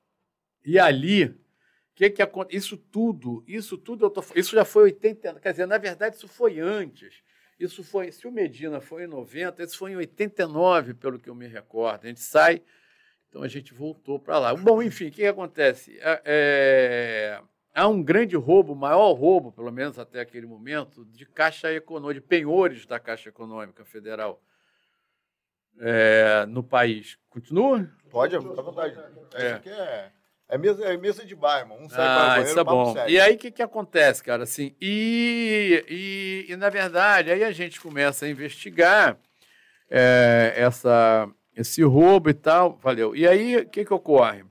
E 0.65 0.79
ali, 0.79 1.35
que 2.11 2.27
que? 2.27 2.57
Isso 2.57 2.77
tudo, 2.77 3.45
isso 3.47 3.79
tudo 3.79 4.07
eu 4.07 4.11
tô, 4.11 4.25
isso 4.35 4.57
já 4.57 4.65
foi 4.65 4.85
80, 4.85 5.41
quer 5.41 5.51
dizer, 5.53 5.67
na 5.67 5.79
verdade 5.79 6.17
isso 6.17 6.27
foi 6.27 6.59
antes. 6.59 7.23
Isso 7.59 7.85
foi, 7.85 8.11
se 8.11 8.27
o 8.27 8.33
Medina 8.33 8.81
foi 8.81 9.05
em 9.05 9.07
90, 9.07 9.63
isso 9.63 9.79
foi 9.79 9.93
em 9.93 9.97
89, 9.97 10.95
pelo 10.95 11.19
que 11.19 11.31
eu 11.31 11.35
me 11.35 11.47
recordo. 11.47 12.05
A 12.05 12.09
gente 12.09 12.21
sai, 12.21 12.61
então 13.29 13.43
a 13.43 13.49
gente 13.49 13.73
voltou 13.73 14.19
para 14.19 14.39
lá. 14.39 14.55
Bom, 14.55 14.83
enfim, 14.83 15.07
o 15.07 15.11
que, 15.11 15.23
que 15.23 15.27
acontece? 15.27 15.97
É, 16.01 16.23
é, 16.25 17.43
há 17.73 17.87
um 17.87 18.03
grande 18.03 18.35
roubo, 18.35 18.73
o 18.73 18.77
maior 18.77 19.13
roubo, 19.13 19.53
pelo 19.53 19.71
menos 19.71 19.99
até 19.99 20.21
aquele 20.21 20.47
momento, 20.47 21.05
de 21.05 21.25
caixa 21.25 21.73
econômica, 21.73 22.21
de 22.21 22.27
penhores 22.27 22.85
da 22.85 22.99
Caixa 22.99 23.29
Econômica 23.29 23.85
Federal 23.85 24.43
é, 25.79 26.47
no 26.47 26.65
país. 26.65 27.17
Continua? 27.31 27.89
Pode, 28.11 28.35
à 28.35 28.41
vontade. 28.41 28.99
É. 29.35 30.22
É, 30.53 30.59
mesa, 30.59 30.85
é 30.85 30.99
mesa 30.99 31.25
de 31.25 31.35
bar, 31.35 31.61
irmão. 31.61 31.79
Um 31.81 31.89
sai 31.89 31.97
para 31.97 32.05
o 32.05 32.21
Ah, 32.21 32.29
banheiro, 32.29 32.51
isso 32.51 32.61
é 32.61 32.65
bom. 32.65 32.95
E 33.09 33.19
aí, 33.19 33.35
o 33.37 33.39
que, 33.39 33.51
que 33.51 33.63
acontece, 33.63 34.23
cara? 34.23 34.43
Assim, 34.43 34.77
e, 34.79 35.83
e, 35.89 36.53
e, 36.53 36.57
na 36.57 36.69
verdade, 36.69 37.31
aí 37.31 37.43
a 37.43 37.51
gente 37.53 37.81
começa 37.81 38.27
a 38.27 38.29
investigar 38.29 39.17
é, 39.89 40.53
essa, 40.55 41.27
esse 41.57 41.83
roubo 41.83 42.29
e 42.29 42.35
tal. 42.35 42.77
Valeu. 42.83 43.17
E 43.17 43.27
aí, 43.27 43.57
o 43.57 43.67
que, 43.67 43.83
que 43.83 43.95
ocorre? 43.95 44.45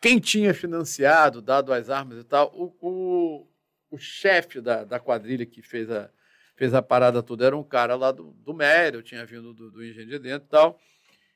Quem 0.00 0.18
tinha 0.18 0.54
financiado, 0.54 1.42
dado 1.42 1.74
as 1.74 1.90
armas 1.90 2.18
e 2.18 2.24
tal, 2.24 2.50
o, 2.54 2.74
o, 2.80 3.46
o 3.90 3.98
chefe 3.98 4.62
da, 4.62 4.82
da 4.82 4.98
quadrilha 4.98 5.44
que 5.44 5.60
fez 5.60 5.90
a, 5.90 6.08
fez 6.54 6.72
a 6.72 6.80
parada 6.80 7.22
toda 7.22 7.44
era 7.44 7.54
um 7.54 7.62
cara 7.62 7.96
lá 7.96 8.10
do, 8.12 8.32
do 8.38 8.54
Mério, 8.54 9.02
tinha 9.02 9.26
vindo 9.26 9.52
do, 9.52 9.70
do 9.70 9.84
Engenho 9.84 10.08
de 10.08 10.18
Dentro 10.18 10.48
e 10.48 10.50
tal. 10.50 10.80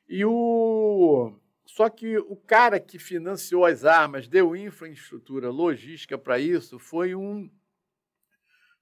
E 0.09 0.25
o. 0.25 1.31
Só 1.73 1.89
que 1.89 2.17
o 2.17 2.35
cara 2.35 2.81
que 2.81 2.99
financiou 2.99 3.65
as 3.65 3.85
armas, 3.85 4.27
deu 4.27 4.57
infraestrutura 4.57 5.49
logística 5.49 6.17
para 6.17 6.37
isso, 6.37 6.77
foi 6.77 7.15
um 7.15 7.49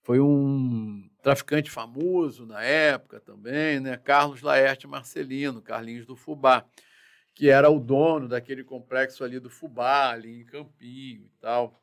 foi 0.01 0.19
um 0.19 1.07
traficante 1.21 1.69
famoso 1.69 2.47
na 2.47 2.63
época 2.63 3.19
também, 3.19 3.79
né? 3.79 3.95
Carlos 3.95 4.41
Laerte 4.41 4.87
Marcelino, 4.87 5.61
Carlinhos 5.61 6.07
do 6.07 6.15
Fubá, 6.15 6.65
que 7.35 7.47
era 7.47 7.69
o 7.69 7.79
dono 7.79 8.27
daquele 8.27 8.63
complexo 8.63 9.23
ali 9.23 9.39
do 9.39 9.51
Fubá, 9.51 10.09
ali 10.09 10.41
em 10.41 10.45
Campinho 10.45 11.25
e 11.25 11.31
tal. 11.39 11.79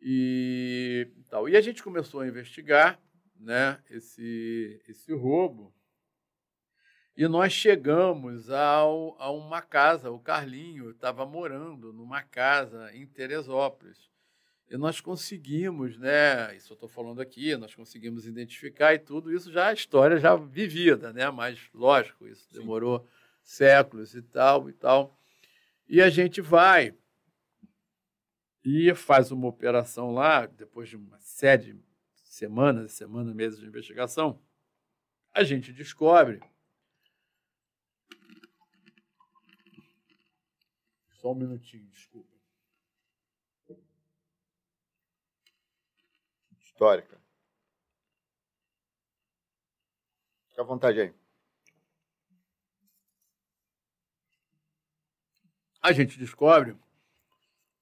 E, 0.00 1.06
tal. 1.28 1.50
E 1.50 1.56
a 1.56 1.60
gente 1.60 1.82
começou 1.82 2.20
a 2.20 2.26
investigar 2.26 2.98
né, 3.38 3.78
esse, 3.90 4.82
esse 4.88 5.12
roubo. 5.12 5.74
E 7.16 7.26
nós 7.28 7.52
chegamos 7.52 8.50
ao, 8.50 9.16
a 9.20 9.30
uma 9.30 9.60
casa, 9.60 10.10
o 10.10 10.18
Carlinho 10.18 10.90
estava 10.90 11.26
morando 11.26 11.92
numa 11.92 12.22
casa 12.22 12.94
em 12.94 13.06
Teresópolis. 13.06 14.08
E 14.70 14.76
nós 14.76 15.00
conseguimos, 15.00 15.98
né? 15.98 16.54
Isso 16.54 16.72
eu 16.72 16.74
estou 16.74 16.88
falando 16.88 17.20
aqui, 17.20 17.56
nós 17.56 17.74
conseguimos 17.74 18.24
identificar 18.24 18.94
e 18.94 19.00
tudo 19.00 19.34
isso 19.34 19.50
já 19.50 19.70
é 19.70 19.74
história 19.74 20.16
já 20.16 20.36
vivida, 20.36 21.12
né? 21.12 21.28
Mas 21.30 21.58
lógico, 21.74 22.26
isso 22.28 22.46
Sim. 22.48 22.60
demorou 22.60 23.06
séculos 23.42 24.14
e 24.14 24.22
tal 24.22 24.70
e 24.70 24.72
tal. 24.72 25.18
E 25.88 26.00
a 26.00 26.08
gente 26.08 26.40
vai 26.40 26.94
e 28.64 28.94
faz 28.94 29.32
uma 29.32 29.48
operação 29.48 30.12
lá, 30.12 30.46
depois 30.46 30.88
de 30.88 30.96
uma 30.96 31.18
série 31.18 31.72
de 31.72 31.80
semanas, 32.14 32.92
semanas, 32.92 33.34
meses 33.34 33.58
de 33.58 33.66
investigação, 33.66 34.40
a 35.34 35.42
gente 35.42 35.72
descobre. 35.72 36.40
Só 41.20 41.32
um 41.32 41.34
minutinho, 41.34 41.86
desculpa. 41.90 42.34
Histórica. 46.58 47.20
Fica 50.48 50.62
à 50.62 50.64
vontade 50.64 50.98
aí. 50.98 51.14
A 55.82 55.92
gente 55.92 56.18
descobre. 56.18 56.74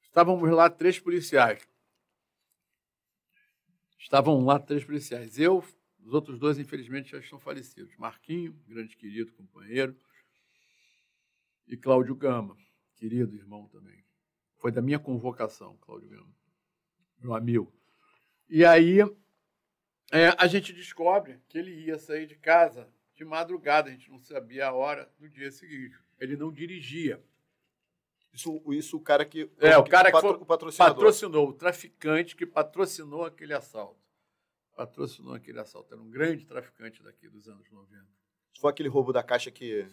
Estávamos 0.03 0.51
lá 0.51 0.69
três 0.69 0.99
policiais. 0.99 1.65
Estavam 3.97 4.45
lá 4.45 4.59
três 4.59 4.85
policiais. 4.85 5.39
Eu, 5.39 5.59
os 6.01 6.13
outros 6.13 6.41
dois, 6.41 6.59
infelizmente, 6.59 7.13
já 7.13 7.21
estão 7.21 7.39
falecidos. 7.39 7.97
Marquinho, 7.97 8.53
grande 8.67 8.97
querido 8.97 9.33
companheiro, 9.35 9.97
e 11.69 11.77
Cláudio 11.77 12.17
Gama, 12.17 12.57
querido 12.99 13.35
irmão 13.35 13.67
também. 13.69 14.05
Foi 14.57 14.73
da 14.73 14.83
minha 14.83 14.99
convocação, 14.99 15.77
Cláudio 15.79 16.09
Gama, 16.09 16.35
meu 17.21 17.35
amigo. 17.35 17.73
E 18.49 18.65
aí 18.65 19.01
é, 20.11 20.35
a 20.37 20.47
gente 20.47 20.73
descobre 20.73 21.41
que 21.49 21.57
ele 21.57 21.73
ia 21.73 21.99
sair 21.99 22.27
de 22.27 22.35
casa 22.35 22.89
de 23.15 23.25
madrugada, 23.25 23.89
a 23.89 23.93
gente 23.93 24.11
não 24.11 24.19
sabia 24.19 24.69
a 24.69 24.73
hora 24.73 25.11
do 25.19 25.29
dia 25.29 25.51
seguinte. 25.51 25.97
Ele 26.21 26.37
não 26.37 26.53
dirigia. 26.53 27.23
Isso, 28.33 28.63
isso 28.73 28.97
o 28.97 29.01
cara 29.01 29.25
que. 29.25 29.51
É, 29.59 29.77
o 29.77 29.85
cara 29.85 30.07
que, 30.07 30.13
patro, 30.13 30.35
foi, 30.35 30.43
o 30.43 30.47
patrocinador. 30.47 30.95
patrocinou, 30.95 31.49
o 31.49 31.53
traficante 31.53 32.37
que 32.37 32.47
patrocinou 32.47 33.25
aquele 33.25 33.55
assalto. 33.55 33.99
Patrocinou 34.77 35.35
aquele 35.35 35.59
assalto. 35.59 35.93
Era 35.93 36.03
um 36.03 36.09
grande 36.11 36.47
traficante 36.47 37.03
daqui 37.03 37.29
dos 37.29 37.49
anos 37.49 37.69
90. 37.71 38.05
Isso 38.53 38.61
foi 38.61 38.71
aquele 38.71 38.89
roubo 38.89 39.13
da 39.13 39.23
caixa 39.23 39.51
que, 39.51 39.89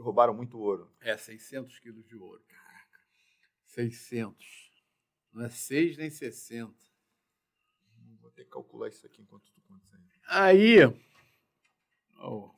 que 0.00 0.04
roubaram 0.04 0.32
muito 0.32 0.58
ouro. 0.58 0.90
É, 1.00 1.16
600 1.16 1.78
quilos 1.78 2.06
de 2.06 2.16
ouro. 2.16 2.42
Caraca. 2.48 3.00
600. 3.66 4.72
Não 5.32 5.44
é 5.44 5.50
6 5.50 5.98
nem 5.98 6.10
60. 6.10 6.74
Vou 8.20 8.30
ter 8.30 8.44
que 8.44 8.50
calcular 8.50 8.88
isso 8.88 9.04
aqui 9.04 9.20
enquanto 9.20 9.44
tu 9.52 9.60
conta 9.68 9.84
isso 9.84 9.96
aí. 10.26 10.80
Aí. 10.82 11.00
Oh. 12.18 12.50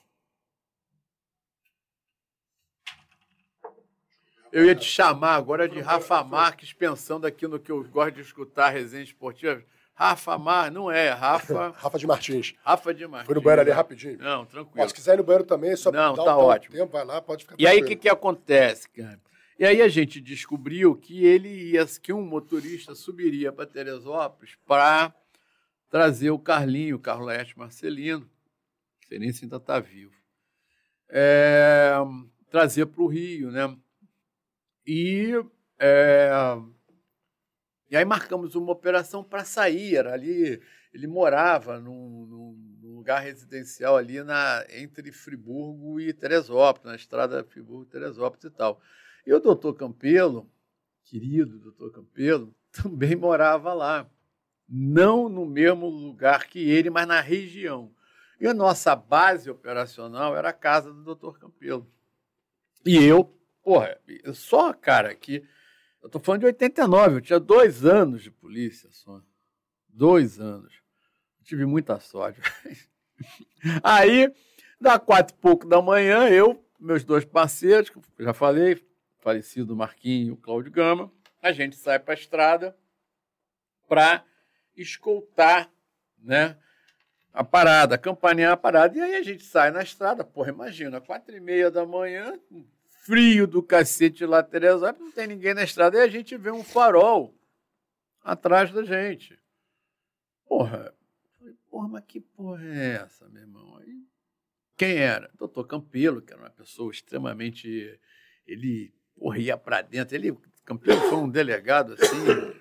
Eu 4.53 4.67
ia 4.67 4.77
te 4.77 4.85
chamar 4.85 5.35
agora 5.35 5.69
de 5.69 5.81
Rafa 5.81 6.23
Marques, 6.23 6.73
pensando 6.73 7.27
aqui 7.27 7.47
no 7.47 7.59
que 7.59 7.73
eu 7.73 7.83
gosto 7.89 8.17
de 8.17 8.21
escutar, 8.21 8.71
resenha 8.71 9.03
esportiva. 9.03 9.65
Rafa 9.95 10.39
Mar, 10.39 10.71
não 10.71 10.91
é, 10.91 11.11
Rafa. 11.11 11.71
Rafa 11.77 11.99
de 11.99 12.07
Martins. 12.07 12.55
Rafa 12.65 12.95
de 12.95 13.07
Martins. 13.07 13.27
Foi 13.27 13.35
no 13.35 13.41
banheiro 13.43 13.63
ali 13.63 13.71
rapidinho. 13.71 14.19
Não, 14.19 14.45
tranquilo. 14.47 14.85
Ó, 14.85 14.89
se 14.89 14.95
quiser 14.95 15.15
ir 15.15 15.17
no 15.19 15.25
banheiro 15.25 15.45
também, 15.45 15.71
é 15.71 15.77
só 15.77 15.93
Não, 15.93 16.15
dá 16.15 16.25
tá 16.25 16.37
um, 16.37 16.41
ótimo. 16.41 16.75
tempo, 16.75 16.93
vai 16.93 17.05
lá, 17.05 17.21
pode 17.21 17.45
ficar 17.45 17.57
E 17.59 17.67
aí, 17.67 17.75
o 17.75 17.79
tranquilo. 17.81 18.01
que, 18.01 18.03
que 18.03 18.09
acontece, 18.09 18.89
cara? 18.89 19.21
E 19.59 19.65
aí 19.65 19.81
a 19.83 19.89
gente 19.89 20.21
descobriu 20.21 20.97
que 20.97 21.25
ele 21.25 21.49
ia, 21.73 21.87
que 21.87 22.13
um 22.13 22.23
motorista 22.25 22.95
subiria 22.95 23.53
para 23.53 23.67
Teresópolis 23.67 24.57
para 24.67 25.15
trazer 25.89 26.31
o 26.31 26.39
Carlinho, 26.39 26.97
o 26.97 26.99
Carlete 26.99 27.57
Marcelino, 27.57 28.21
não 28.23 29.09
sei 29.09 29.19
nem 29.19 29.31
se 29.31 29.45
ainda 29.45 29.59
está 29.59 29.79
vivo, 29.79 30.15
é, 31.11 31.93
trazer 32.51 32.87
para 32.87 33.03
o 33.03 33.07
Rio, 33.07 33.51
né? 33.53 33.77
E, 34.87 35.33
é, 35.79 36.31
e 37.93 37.97
aí 37.97 38.07
marcamos 38.07 38.55
uma 38.55 38.73
operação 38.73 39.23
para 39.23 39.45
sair, 39.45 40.07
ali, 40.07 40.63
ele 40.95 41.07
morava 41.07 41.79
num, 41.79 42.27
num- 42.27 42.79
num 42.83 42.95
lugar 42.97 43.21
residencial 43.21 43.97
ali 43.99 44.23
na, 44.23 44.65
entre 44.71 45.13
Friburgo 45.13 46.01
e 46.01 46.11
Teresópolis, 46.13 46.87
na 46.87 46.97
estrada 46.97 47.45
Friburgo-Teresópolis 47.45 48.45
e 48.45 48.51
tal. 48.51 48.81
E 49.27 49.35
o 49.35 49.39
doutor 49.39 49.75
Campelo, 49.75 50.51
querido 51.05 51.59
doutor 51.59 51.93
Campelo, 51.93 52.55
também 52.73 53.15
morava 53.15 53.75
lá. 53.75 54.11
Não 54.67 55.29
no 55.29 55.45
mesmo 55.45 55.87
lugar 55.87 56.47
que 56.47 56.71
ele, 56.71 56.89
mas 56.89 57.07
na 57.07 57.21
região. 57.21 57.95
E 58.41 58.47
a 58.47 58.55
nossa 58.55 58.97
base 58.97 59.51
operacional 59.51 60.35
era 60.35 60.49
a 60.49 60.53
casa 60.55 60.91
do 60.93 61.05
doutor 61.05 61.39
Campelo. 61.39 61.87
E 62.87 62.97
eu, 63.05 63.25
porra, 63.63 63.99
só, 64.33 64.73
cara, 64.73 65.15
que. 65.15 65.47
Eu 66.03 66.09
tô 66.09 66.19
falando 66.19 66.41
de 66.41 66.47
89, 66.47 67.17
eu 67.17 67.21
tinha 67.21 67.39
dois 67.39 67.85
anos 67.85 68.23
de 68.23 68.31
polícia 68.31 68.89
só. 68.91 69.23
Dois 69.89 70.41
anos. 70.41 70.75
Tive 71.45 71.65
muita 71.65 72.01
sorte. 72.01 72.41
Aí, 73.83 74.33
dá 74.81 74.99
quatro 74.99 75.37
e 75.37 75.39
pouco 75.39 75.67
da 75.67 75.81
manhã, 75.81 76.29
eu, 76.29 76.65
meus 76.79 77.05
dois 77.05 77.25
parceiros, 77.25 77.89
que 77.89 77.99
eu 77.99 78.25
já 78.25 78.35
falei, 78.35 78.85
falecido 79.21 79.77
Marquinho 79.77 80.29
e 80.29 80.31
o 80.33 80.37
Cláudio 80.37 80.73
Gama, 80.73 81.13
a 81.41 81.53
gente 81.53 81.77
sai 81.77 82.01
para 82.01 82.15
a 82.15 82.17
estrada 82.17 82.77
para 83.89 84.25
escoltar 84.77 85.71
né, 86.19 86.57
a 87.33 87.45
parada, 87.45 87.95
acompanhar 87.95 88.53
a 88.53 88.57
parada. 88.57 88.97
E 88.97 89.01
aí 89.01 89.15
a 89.17 89.23
gente 89.23 89.45
sai 89.45 89.71
na 89.71 89.83
estrada, 89.83 90.25
porra, 90.25 90.51
imagina, 90.51 91.01
quatro 91.01 91.37
e 91.37 91.41
meia 91.41 91.71
da 91.71 91.87
manhã, 91.87 92.39
frio 93.03 93.47
do 93.47 93.63
cacete 93.63 94.25
lá, 94.25 94.43
Teresópolis, 94.43 95.01
não 95.01 95.13
tem 95.13 95.27
ninguém 95.27 95.55
na 95.55 95.65
estrada, 95.65 95.99
e 95.99 96.01
a 96.01 96.09
gente 96.09 96.37
vê 96.37 96.51
um 96.51 96.63
farol 96.63 97.35
atrás 98.23 98.73
da 98.73 98.85
gente. 98.85 99.39
Porra, 100.47 100.95
falei, 101.39 101.55
porra, 101.69 101.89
mas 101.89 102.05
que 102.05 102.21
porra 102.21 102.65
é 102.65 103.03
essa, 103.03 103.29
meu 103.29 103.43
irmão? 103.43 103.77
Aí, 103.79 104.07
quem 104.77 104.99
era? 104.99 105.31
Doutor 105.37 105.67
Campelo, 105.67 106.23
que 106.23 106.33
era 106.33 106.43
uma 106.43 106.51
pessoa 106.51 106.93
extremamente. 106.93 107.99
Ele 108.47 108.95
porra, 109.17 109.39
ia 109.39 109.57
para 109.57 109.83
dentro. 109.83 110.15
Ele, 110.15 110.37
Campelo 110.65 111.01
foi 111.01 111.19
um 111.19 111.29
delegado 111.29 111.95
assim. 111.95 112.55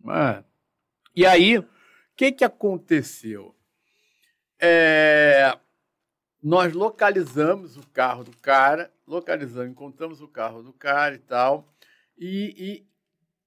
Mas... 0.00 0.44
E 1.14 1.26
aí, 1.26 1.58
o 1.58 1.68
que, 2.16 2.32
que 2.32 2.44
aconteceu? 2.44 3.54
É, 4.58 5.58
nós 6.42 6.72
localizamos 6.72 7.76
o 7.76 7.86
carro 7.88 8.24
do 8.24 8.36
cara, 8.38 8.92
localizamos, 9.08 9.70
encontramos 9.70 10.20
o 10.20 10.28
carro 10.28 10.62
do 10.62 10.72
cara 10.72 11.14
e 11.14 11.18
tal, 11.18 11.72
e, 12.16 12.54
e 12.56 12.88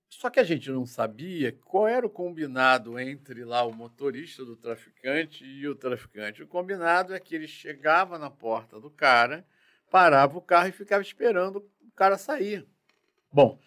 só 0.10 0.30
que 0.30 0.40
a 0.40 0.44
gente 0.44 0.70
não 0.70 0.86
sabia 0.86 1.54
qual 1.64 1.88
era 1.88 2.06
o 2.06 2.10
combinado 2.10 3.00
entre 3.00 3.46
lá 3.46 3.64
o 3.64 3.72
motorista 3.72 4.44
do 4.44 4.58
traficante 4.58 5.46
e 5.46 5.68
o 5.68 5.76
traficante. 5.76 6.44
O 6.44 6.48
combinado 6.48 7.14
é 7.14 7.20
que 7.20 7.34
ele 7.34 7.48
chegava 7.48 8.20
na 8.20 8.30
porta 8.30 8.80
do 8.80 8.90
cara, 8.90 9.46
parava 9.90 10.38
o 10.38 10.42
carro 10.42 10.68
e 10.68 10.74
ficava 10.74 11.02
esperando 11.02 11.58
o 11.82 11.92
cara 11.96 12.18
sair. 12.18 12.68
Bom, 13.32 13.58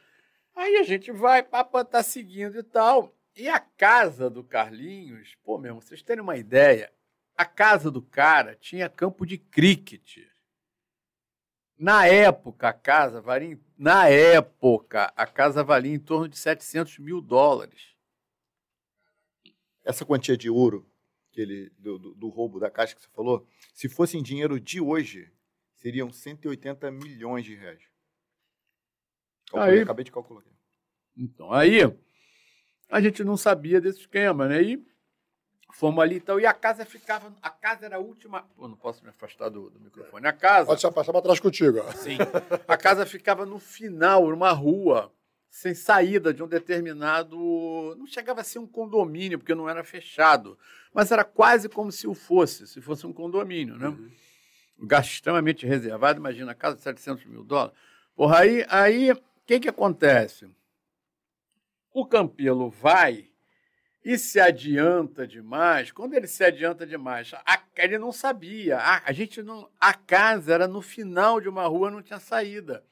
aí 0.55 0.77
a 0.77 0.83
gente 0.83 1.11
vai, 1.11 1.43
papo 1.43 1.83
tá 1.85 2.03
seguindo 2.03 2.59
e 2.59 2.63
tal. 2.63 3.17
E 3.35 3.49
a 3.49 3.59
casa 3.59 4.29
do 4.29 4.45
Carlinhos, 4.45 5.35
pô, 5.43 5.59
mesmo, 5.59 5.81
vocês 5.81 6.03
terem 6.03 6.23
uma 6.23 6.37
ideia, 6.37 6.93
a 7.37 7.45
casa 7.45 7.91
do 7.91 8.03
cara 8.03 8.55
tinha 8.55 8.89
campo 8.89 9.27
de 9.27 9.39
cricket. 9.39 10.19
Na 11.85 12.07
época, 12.07 12.69
a 12.71 12.73
casa 12.73 13.21
valia, 13.21 13.61
na 13.77 14.09
época, 14.09 15.13
a 15.15 15.27
casa 15.27 15.63
valia 15.63 15.93
em 15.95 15.99
torno 15.99 16.27
de 16.27 16.39
700 16.39 16.99
mil 16.99 17.21
dólares. 17.21 17.95
Essa 19.85 20.03
quantia 20.07 20.35
de 20.35 20.49
ouro 20.49 20.91
que 21.31 21.43
ele, 21.43 21.71
do, 21.79 21.99
do- 21.99 22.15
do 22.15 22.29
roubo 22.31 22.59
da 22.59 22.71
caixa 22.71 22.95
que 22.95 23.03
você 23.03 23.09
falou, 23.11 23.47
se 23.75 23.87
fosse 23.87 24.17
em 24.17 24.23
dinheiro 24.23 24.59
de 24.59 24.81
hoje, 24.81 25.31
seriam 25.75 26.11
180 26.11 26.91
milhões 26.91 27.45
de 27.45 27.55
reais. 27.55 27.83
Calculei, 29.51 29.75
Aí- 29.77 29.83
acabei 29.83 30.05
de 30.07 30.11
calcular. 30.11 30.43
Então, 31.15 31.53
aí, 31.53 31.81
a 32.89 32.99
gente 33.03 33.23
não 33.23 33.37
sabia 33.37 33.79
desse 33.79 34.01
esquema, 34.01 34.49
né? 34.49 34.63
E 34.63 34.87
fomos 35.75 36.03
ali 36.03 36.17
e 36.17 36.21
tal. 36.21 36.41
E 36.41 36.47
a 36.47 36.53
casa 36.53 36.85
ficava. 36.85 37.33
A 37.43 37.51
casa 37.51 37.87
era 37.87 37.97
a 37.97 37.99
última. 37.99 38.43
Pô, 38.57 38.69
não 38.69 38.77
posso 38.77 39.03
me 39.03 39.11
afastar 39.11 39.49
do, 39.49 39.71
do 39.71 39.81
microfone. 39.81 40.27
A 40.27 40.33
casa. 40.33 40.67
Pode 40.67 40.81
só 40.81 40.91
passar 40.91 41.13
para 41.13 41.23
trás 41.23 41.41
contigo. 41.41 41.81
Ó. 41.81 41.93
Sim. 41.93 42.19
A 42.67 42.77
casa 42.77 43.05
ficava 43.05 43.45
no 43.45 43.59
final, 43.59 44.29
numa 44.29 44.53
rua, 44.53 45.13
sem 45.51 45.75
saída 45.75 46.33
de 46.33 46.43
um 46.43 46.49
determinado. 46.49 47.37
Não 47.99 48.07
chegava 48.07 48.41
a 48.41 48.45
ser 48.45 48.59
um 48.59 48.67
condomínio, 48.67 49.39
porque 49.39 49.55
não 49.55 49.69
era 49.69 49.85
fechado. 49.85 50.59
Mas 50.93 51.11
era 51.11 51.25
quase 51.25 51.69
como 51.69 51.91
se 51.91 52.07
o 52.07 52.15
fosse, 52.15 52.67
se 52.67 52.81
fosse 52.81 53.07
um 53.07 53.13
condomínio, 53.13 53.77
né? 53.77 53.89
Um 53.89 54.11
lugar 54.83 55.03
extremamente 55.03 55.67
reservado. 55.67 56.21
Imagina, 56.21 56.53
a 56.53 56.55
casa 56.55 56.77
de 56.77 56.83
700 56.83 57.25
mil 57.27 57.43
dólares. 57.43 57.77
Porra, 58.15 58.41
aí, 58.41 58.65
aí, 58.69 59.13
o 59.13 59.21
que 59.45 59.59
que 59.59 59.69
acontece? 59.69 60.49
O 61.93 62.07
Campelo 62.07 62.71
vai 62.71 63.29
e 64.05 64.19
se 64.19 64.39
adianta 64.39 65.27
demais. 65.27 65.91
Quando 65.91 66.15
ele 66.15 66.27
se 66.27 66.45
adianta 66.45 66.87
demais, 66.87 67.33
a- 67.47 67.63
ele 67.77 67.99
não 67.99 68.13
sabia. 68.13 68.79
A, 68.79 69.03
a 69.09 69.13
gente 69.13 69.43
não. 69.43 69.69
A 69.81 69.95
casa 69.95 70.53
era 70.53 70.69
no 70.69 70.83
final 70.83 71.41
de 71.41 71.49
uma 71.49 71.67
rua, 71.67 71.91
não 71.91 72.03
tinha 72.03 72.21
saída. 72.21 72.85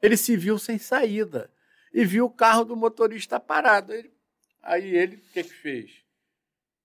Ele 0.00 0.16
se 0.16 0.36
viu 0.36 0.58
sem 0.58 0.78
saída 0.78 1.50
e 1.92 2.04
viu 2.04 2.26
o 2.26 2.30
carro 2.30 2.64
do 2.64 2.76
motorista 2.76 3.40
parado. 3.40 3.92
Ele- 3.94 4.12
aí 4.62 4.94
ele, 4.94 5.16
o 5.16 5.20
que 5.32 5.42
que 5.42 5.54
fez? 5.54 6.02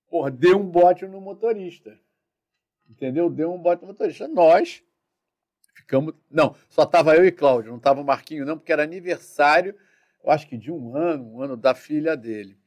Porra, 0.10 0.32
deu 0.32 0.58
um 0.60 0.66
bote 0.66 1.06
no 1.06 1.20
motorista. 1.20 2.00
Entendeu? 2.90 3.30
Deu 3.30 3.54
um 3.54 3.58
bote 3.62 3.82
no 3.82 3.90
motorista. 3.90 4.28
Nós 4.30 4.82
ficamos. 5.76 6.14
Não, 6.32 6.56
só 6.70 6.84
estava 6.84 7.16
eu 7.16 7.26
e 7.26 7.32
Cláudio, 7.32 7.72
não 7.72 7.78
estava 7.78 8.00
o 8.00 8.06
Marquinho, 8.06 8.46
não, 8.46 8.58
porque 8.58 8.72
era 8.72 8.84
aniversário, 8.84 9.76
eu 10.24 10.32
acho 10.32 10.48
que 10.48 10.58
de 10.58 10.72
um 10.72 10.96
ano, 10.96 11.34
um 11.36 11.42
ano 11.42 11.58
da 11.58 11.76
filha 11.76 12.16
dele. 12.16 12.58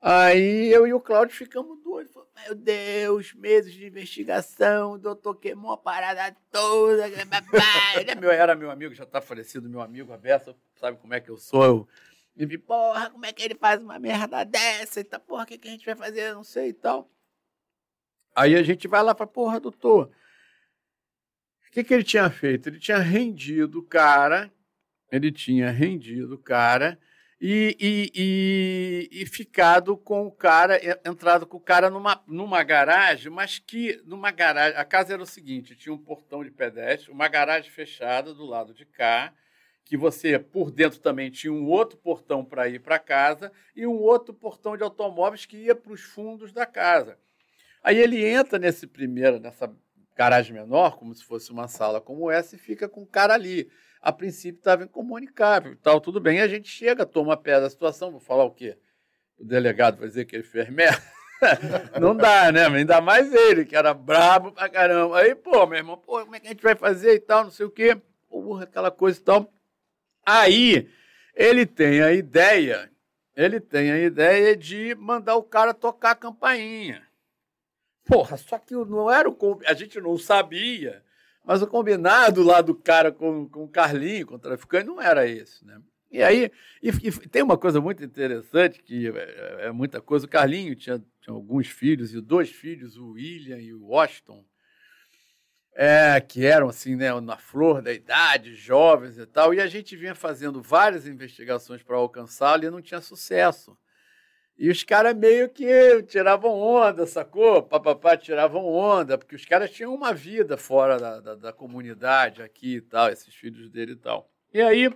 Aí 0.00 0.72
eu 0.72 0.86
e 0.86 0.94
o 0.94 1.00
Cláudio 1.00 1.34
ficamos 1.34 1.82
doidos. 1.82 2.14
Meu 2.44 2.54
Deus, 2.54 3.34
meses 3.34 3.72
de 3.72 3.86
investigação, 3.86 4.92
o 4.92 4.98
doutor 4.98 5.34
queimou 5.34 5.72
a 5.72 5.76
parada 5.76 6.36
toda. 6.52 7.08
Ele 7.08 8.10
é 8.10 8.14
meu, 8.14 8.30
era 8.30 8.54
meu 8.54 8.70
amigo, 8.70 8.94
já 8.94 9.02
está 9.02 9.20
falecido, 9.20 9.68
meu 9.68 9.80
amigo, 9.80 10.12
a 10.12 10.16
Bessa, 10.16 10.54
sabe 10.76 10.98
como 10.98 11.14
é 11.14 11.20
que 11.20 11.28
eu 11.28 11.36
sou. 11.36 11.64
Eu, 11.64 11.88
e 12.36 12.46
vi, 12.46 12.56
porra, 12.56 13.10
como 13.10 13.26
é 13.26 13.32
que 13.32 13.42
ele 13.42 13.56
faz 13.56 13.80
uma 13.80 13.98
merda 13.98 14.44
dessa? 14.44 15.00
E 15.00 15.04
tá, 15.04 15.18
porra, 15.18 15.42
o 15.42 15.46
que, 15.46 15.58
que 15.58 15.66
a 15.66 15.70
gente 15.72 15.84
vai 15.84 15.96
fazer? 15.96 16.20
Eu 16.30 16.36
não 16.36 16.44
sei 16.44 16.68
e 16.68 16.72
tal. 16.72 17.10
Aí 18.36 18.54
a 18.54 18.62
gente 18.62 18.86
vai 18.86 19.02
lá 19.02 19.16
fala, 19.16 19.28
porra, 19.28 19.58
doutor, 19.58 20.12
o 21.66 21.70
que, 21.72 21.82
que 21.82 21.92
ele 21.92 22.04
tinha 22.04 22.30
feito? 22.30 22.68
Ele 22.68 22.78
tinha 22.78 22.98
rendido 22.98 23.80
o 23.80 23.82
cara, 23.82 24.52
ele 25.10 25.32
tinha 25.32 25.72
rendido 25.72 26.36
o 26.36 26.38
cara 26.38 26.96
e, 27.40 27.76
e, 27.78 28.12
e, 29.12 29.22
e, 29.22 29.26
ficado 29.26 29.96
com 29.96 30.26
o 30.26 30.30
cara, 30.30 30.80
entrado 31.04 31.46
com 31.46 31.56
o 31.56 31.60
cara 31.60 31.88
numa, 31.88 32.20
numa 32.26 32.64
garagem, 32.64 33.30
mas 33.30 33.60
que 33.60 34.02
numa 34.04 34.32
garagem. 34.32 34.76
A 34.76 34.84
casa 34.84 35.12
era 35.12 35.22
o 35.22 35.26
seguinte: 35.26 35.76
tinha 35.76 35.94
um 35.94 35.98
portão 35.98 36.42
de 36.42 36.50
pedestre, 36.50 37.12
uma 37.12 37.28
garagem 37.28 37.70
fechada 37.70 38.34
do 38.34 38.44
lado 38.44 38.74
de 38.74 38.84
cá, 38.84 39.32
que 39.84 39.96
você, 39.96 40.36
por 40.36 40.72
dentro 40.72 40.98
também 40.98 41.30
tinha 41.30 41.52
um 41.52 41.66
outro 41.66 41.96
portão 41.96 42.44
para 42.44 42.68
ir 42.68 42.80
para 42.80 42.98
casa 42.98 43.52
e 43.74 43.86
um 43.86 43.98
outro 44.00 44.34
portão 44.34 44.76
de 44.76 44.82
automóveis 44.82 45.46
que 45.46 45.58
ia 45.58 45.76
para 45.76 45.92
os 45.92 46.00
fundos 46.00 46.52
da 46.52 46.66
casa. 46.66 47.16
Aí 47.84 47.98
ele 47.98 48.22
entra 48.24 48.58
nesse 48.58 48.84
primeiro, 48.84 49.38
nessa 49.38 49.72
garagem 50.16 50.52
menor, 50.52 50.98
como 50.98 51.14
se 51.14 51.22
fosse 51.22 51.52
uma 51.52 51.68
sala 51.68 52.00
como 52.00 52.28
essa, 52.28 52.56
e 52.56 52.58
fica 52.58 52.88
com 52.88 53.02
o 53.02 53.06
cara 53.06 53.34
ali 53.34 53.70
a 54.00 54.12
princípio 54.12 54.58
estava 54.58 54.84
incomunicável 54.84 55.76
tal, 55.82 56.00
tudo 56.00 56.20
bem. 56.20 56.40
A 56.40 56.48
gente 56.48 56.68
chega, 56.68 57.04
toma 57.04 57.36
pé 57.36 57.60
da 57.60 57.68
situação, 57.68 58.10
vou 58.10 58.20
falar 58.20 58.44
o 58.44 58.50
quê? 58.50 58.78
O 59.38 59.44
delegado 59.44 59.98
vai 59.98 60.08
dizer 60.08 60.24
que 60.24 60.36
ele 60.36 60.42
fez 60.42 60.68
merda? 60.68 61.02
Não 62.00 62.16
dá, 62.16 62.50
né? 62.50 62.66
Ainda 62.66 63.00
mais 63.00 63.32
ele, 63.32 63.64
que 63.64 63.76
era 63.76 63.94
brabo 63.94 64.52
pra 64.52 64.68
caramba. 64.68 65.18
Aí, 65.18 65.34
pô, 65.34 65.66
meu 65.66 65.78
irmão, 65.78 65.96
pô, 65.96 66.20
como 66.20 66.34
é 66.34 66.40
que 66.40 66.48
a 66.48 66.50
gente 66.50 66.62
vai 66.62 66.74
fazer 66.74 67.14
e 67.14 67.20
tal, 67.20 67.44
não 67.44 67.50
sei 67.50 67.66
o 67.66 67.70
quê. 67.70 68.00
Porra, 68.28 68.64
aquela 68.64 68.90
coisa 68.90 69.18
e 69.20 69.22
tal. 69.22 69.52
Aí, 70.26 70.90
ele 71.34 71.64
tem 71.64 72.02
a 72.02 72.12
ideia, 72.12 72.90
ele 73.36 73.60
tem 73.60 73.92
a 73.92 73.98
ideia 73.98 74.56
de 74.56 74.94
mandar 74.96 75.36
o 75.36 75.42
cara 75.42 75.72
tocar 75.72 76.10
a 76.10 76.16
campainha. 76.16 77.06
Porra, 78.04 78.36
só 78.36 78.58
que 78.58 78.74
não 78.74 79.10
era 79.10 79.28
o... 79.28 79.60
A 79.66 79.74
gente 79.74 80.00
não 80.00 80.18
sabia 80.18 81.04
mas 81.48 81.62
o 81.62 81.66
combinado 81.66 82.42
lá 82.42 82.60
do 82.60 82.74
cara 82.74 83.10
com, 83.10 83.48
com 83.48 83.64
o 83.64 83.68
Carlinho, 83.68 84.26
com 84.26 84.34
o 84.34 84.38
traficante, 84.38 84.86
não 84.86 85.00
era 85.00 85.26
esse, 85.26 85.64
né? 85.64 85.80
E 86.10 86.22
aí, 86.22 86.52
e, 86.82 86.90
e 86.90 87.10
tem 87.10 87.42
uma 87.42 87.56
coisa 87.56 87.80
muito 87.80 88.04
interessante, 88.04 88.82
que 88.82 89.08
é, 89.08 89.56
é, 89.60 89.72
muita 89.72 89.98
coisa. 89.98 90.26
O 90.26 90.28
Carlinho 90.28 90.76
tinha, 90.76 91.02
tinha, 91.22 91.34
alguns 91.34 91.66
filhos, 91.66 92.12
e 92.12 92.20
dois 92.20 92.50
filhos, 92.50 92.98
o 92.98 93.12
William 93.12 93.56
e 93.56 93.72
o 93.72 93.86
Washington, 93.86 94.44
é, 95.74 96.20
que 96.20 96.44
eram 96.44 96.68
assim, 96.68 96.94
né, 96.96 97.18
na 97.18 97.38
flor 97.38 97.80
da 97.80 97.94
idade, 97.94 98.54
jovens 98.54 99.16
e 99.16 99.24
tal, 99.24 99.54
e 99.54 99.60
a 99.60 99.66
gente 99.66 99.96
vinha 99.96 100.14
fazendo 100.14 100.60
várias 100.60 101.06
investigações 101.06 101.82
para 101.82 101.96
alcançá-lo 101.96 102.64
e 102.64 102.70
não 102.70 102.82
tinha 102.82 103.00
sucesso. 103.00 103.74
E 104.58 104.68
os 104.68 104.82
caras 104.82 105.16
meio 105.16 105.48
que 105.48 106.02
tiravam 106.08 106.58
onda, 106.58 107.06
sacou? 107.06 107.62
Papapá 107.62 108.16
tiravam 108.16 108.66
onda, 108.66 109.16
porque 109.16 109.36
os 109.36 109.44
caras 109.44 109.70
tinham 109.70 109.94
uma 109.94 110.12
vida 110.12 110.56
fora 110.56 110.98
da, 110.98 111.20
da, 111.20 111.34
da, 111.36 111.52
comunidade 111.52 112.42
aqui 112.42 112.76
e 112.76 112.80
tal, 112.80 113.08
esses 113.08 113.32
filhos 113.32 113.70
dele 113.70 113.92
e 113.92 113.96
tal. 113.96 114.28
E 114.52 114.60
aí, 114.60 114.92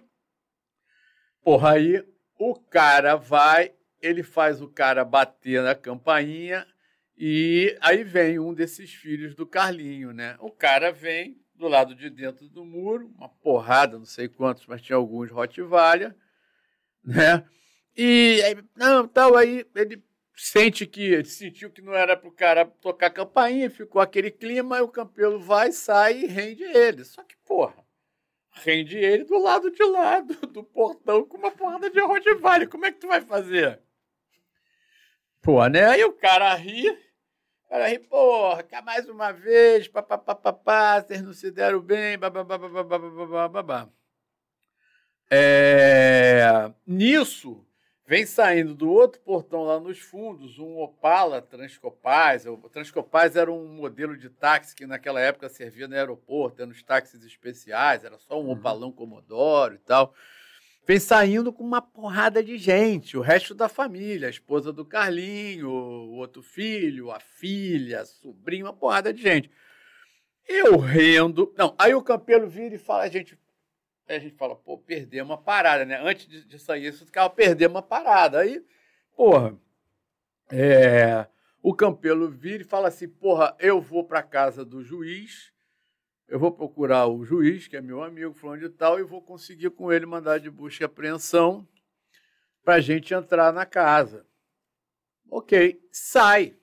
porra, 1.44 1.74
aí 1.74 2.04
o 2.36 2.56
cara 2.56 3.14
vai, 3.14 3.72
ele 4.00 4.24
faz 4.24 4.60
o 4.60 4.66
cara 4.66 5.04
bater 5.04 5.62
na 5.62 5.76
campainha 5.76 6.66
e 7.16 7.78
aí 7.80 8.02
vem 8.02 8.40
um 8.40 8.52
desses 8.52 8.92
filhos 8.92 9.32
do 9.36 9.46
Carlinho, 9.46 10.12
né? 10.12 10.36
O 10.40 10.50
cara 10.50 10.90
vem 10.90 11.40
do 11.54 11.68
lado 11.68 11.94
de 11.94 12.10
dentro 12.10 12.48
do 12.48 12.64
muro, 12.64 13.12
uma 13.16 13.28
porrada, 13.28 13.96
não 13.96 14.04
sei 14.04 14.26
quantos, 14.26 14.66
mas 14.66 14.82
tinha 14.82 14.96
alguns 14.96 15.30
Rottweiler, 15.30 16.16
né? 17.04 17.46
E 17.96 18.42
aí, 18.44 18.56
não, 18.76 19.06
tal, 19.06 19.36
aí 19.36 19.66
ele 19.74 20.02
sente 20.34 20.86
que, 20.86 21.24
sentiu 21.24 21.70
que 21.70 21.82
não 21.82 21.94
era 21.94 22.16
para 22.16 22.28
o 22.28 22.32
cara 22.32 22.64
tocar 22.64 23.10
campainha, 23.10 23.70
ficou 23.70 24.00
aquele 24.00 24.30
clima, 24.30 24.78
e 24.78 24.80
o 24.80 24.88
Campelo 24.88 25.38
vai, 25.40 25.72
sai 25.72 26.20
e 26.20 26.26
rende 26.26 26.64
ele. 26.64 27.04
Só 27.04 27.22
que, 27.22 27.36
porra, 27.46 27.84
rende 28.50 28.96
ele 28.96 29.24
do 29.24 29.38
lado 29.38 29.70
de 29.70 29.82
lá 29.84 30.20
do, 30.20 30.34
do 30.46 30.64
portão 30.64 31.24
com 31.24 31.36
uma 31.36 31.50
porrada 31.50 31.90
de 31.90 32.00
Rottweiler. 32.00 32.68
Como 32.68 32.86
é 32.86 32.92
que 32.92 33.00
tu 33.00 33.08
vai 33.08 33.20
fazer? 33.20 33.80
Pô, 35.40 35.66
né? 35.66 35.84
Aí 35.86 36.04
o 36.04 36.12
cara 36.12 36.54
ri, 36.54 36.88
o 36.90 37.68
cara 37.68 37.88
ri, 37.88 37.98
porra, 37.98 38.62
quer 38.62 38.82
mais 38.82 39.08
uma 39.08 39.32
vez, 39.32 39.88
papapá, 39.88 41.00
vocês 41.00 41.20
não 41.20 41.32
se 41.32 41.50
deram 41.50 41.80
bem, 41.80 42.16
babá. 42.18 43.88
É, 45.30 46.70
nisso, 46.86 47.66
Vem 48.04 48.26
saindo 48.26 48.74
do 48.74 48.90
outro 48.90 49.20
portão 49.20 49.62
lá 49.62 49.78
nos 49.78 50.00
fundos 50.00 50.58
um 50.58 50.78
Opala 50.78 51.40
Transcopaz. 51.40 52.44
O 52.46 52.56
Transcopaz 52.68 53.36
era 53.36 53.50
um 53.50 53.68
modelo 53.68 54.16
de 54.16 54.28
táxi 54.28 54.74
que 54.74 54.86
naquela 54.86 55.20
época 55.20 55.48
servia 55.48 55.86
no 55.86 55.94
aeroporto, 55.94 56.60
era 56.60 56.66
nos 56.66 56.82
táxis 56.82 57.22
especiais, 57.24 58.04
era 58.04 58.18
só 58.18 58.40
um 58.40 58.46
uhum. 58.46 58.52
Opalão 58.52 58.90
Comodoro 58.90 59.74
e 59.74 59.78
tal. 59.78 60.12
Vem 60.84 60.98
saindo 60.98 61.52
com 61.52 61.62
uma 61.62 61.80
porrada 61.80 62.42
de 62.42 62.58
gente, 62.58 63.16
o 63.16 63.20
resto 63.20 63.54
da 63.54 63.68
família, 63.68 64.26
a 64.26 64.30
esposa 64.30 64.72
do 64.72 64.84
Carlinho, 64.84 65.70
o 65.70 66.16
outro 66.16 66.42
filho, 66.42 67.12
a 67.12 67.20
filha, 67.20 68.00
a 68.00 68.04
sobrinho, 68.04 68.66
uma 68.66 68.72
porrada 68.72 69.12
de 69.12 69.22
gente. 69.22 69.48
Eu 70.44 70.76
rendo. 70.76 71.54
Não, 71.56 71.72
aí 71.78 71.94
o 71.94 72.02
Campelo 72.02 72.48
vira 72.48 72.74
e 72.74 72.78
fala, 72.78 73.08
gente, 73.08 73.38
Aí 74.12 74.18
a 74.18 74.20
gente 74.20 74.36
fala, 74.36 74.54
pô, 74.54 74.76
perder 74.76 75.22
uma 75.22 75.38
parada, 75.38 75.84
né? 75.86 75.98
Antes 76.02 76.26
de, 76.26 76.44
de 76.44 76.58
sair 76.58 76.86
isso, 76.86 77.06
ficava 77.06 77.30
perder 77.30 77.68
uma 77.68 77.80
parada. 77.80 78.40
Aí, 78.40 78.62
porra, 79.16 79.58
é, 80.50 81.26
o 81.62 81.74
Campelo 81.74 82.28
vira 82.28 82.62
e 82.62 82.66
fala 82.66 82.88
assim, 82.88 83.08
porra, 83.08 83.56
eu 83.58 83.80
vou 83.80 84.04
para 84.04 84.22
casa 84.22 84.64
do 84.64 84.84
juiz, 84.84 85.50
eu 86.28 86.38
vou 86.38 86.52
procurar 86.52 87.06
o 87.06 87.24
juiz, 87.24 87.66
que 87.66 87.76
é 87.76 87.80
meu 87.80 88.02
amigo, 88.02 88.34
fulano 88.34 88.60
de 88.60 88.68
tal, 88.68 88.98
e 88.98 89.02
vou 89.02 89.22
conseguir 89.22 89.70
com 89.70 89.90
ele 89.90 90.04
mandar 90.04 90.38
de 90.38 90.50
busca 90.50 90.84
e 90.84 90.86
apreensão 90.86 91.66
para 92.62 92.74
a 92.74 92.80
gente 92.80 93.14
entrar 93.14 93.50
na 93.50 93.64
casa. 93.64 94.26
Ok, 95.30 95.80
sai. 95.90 96.54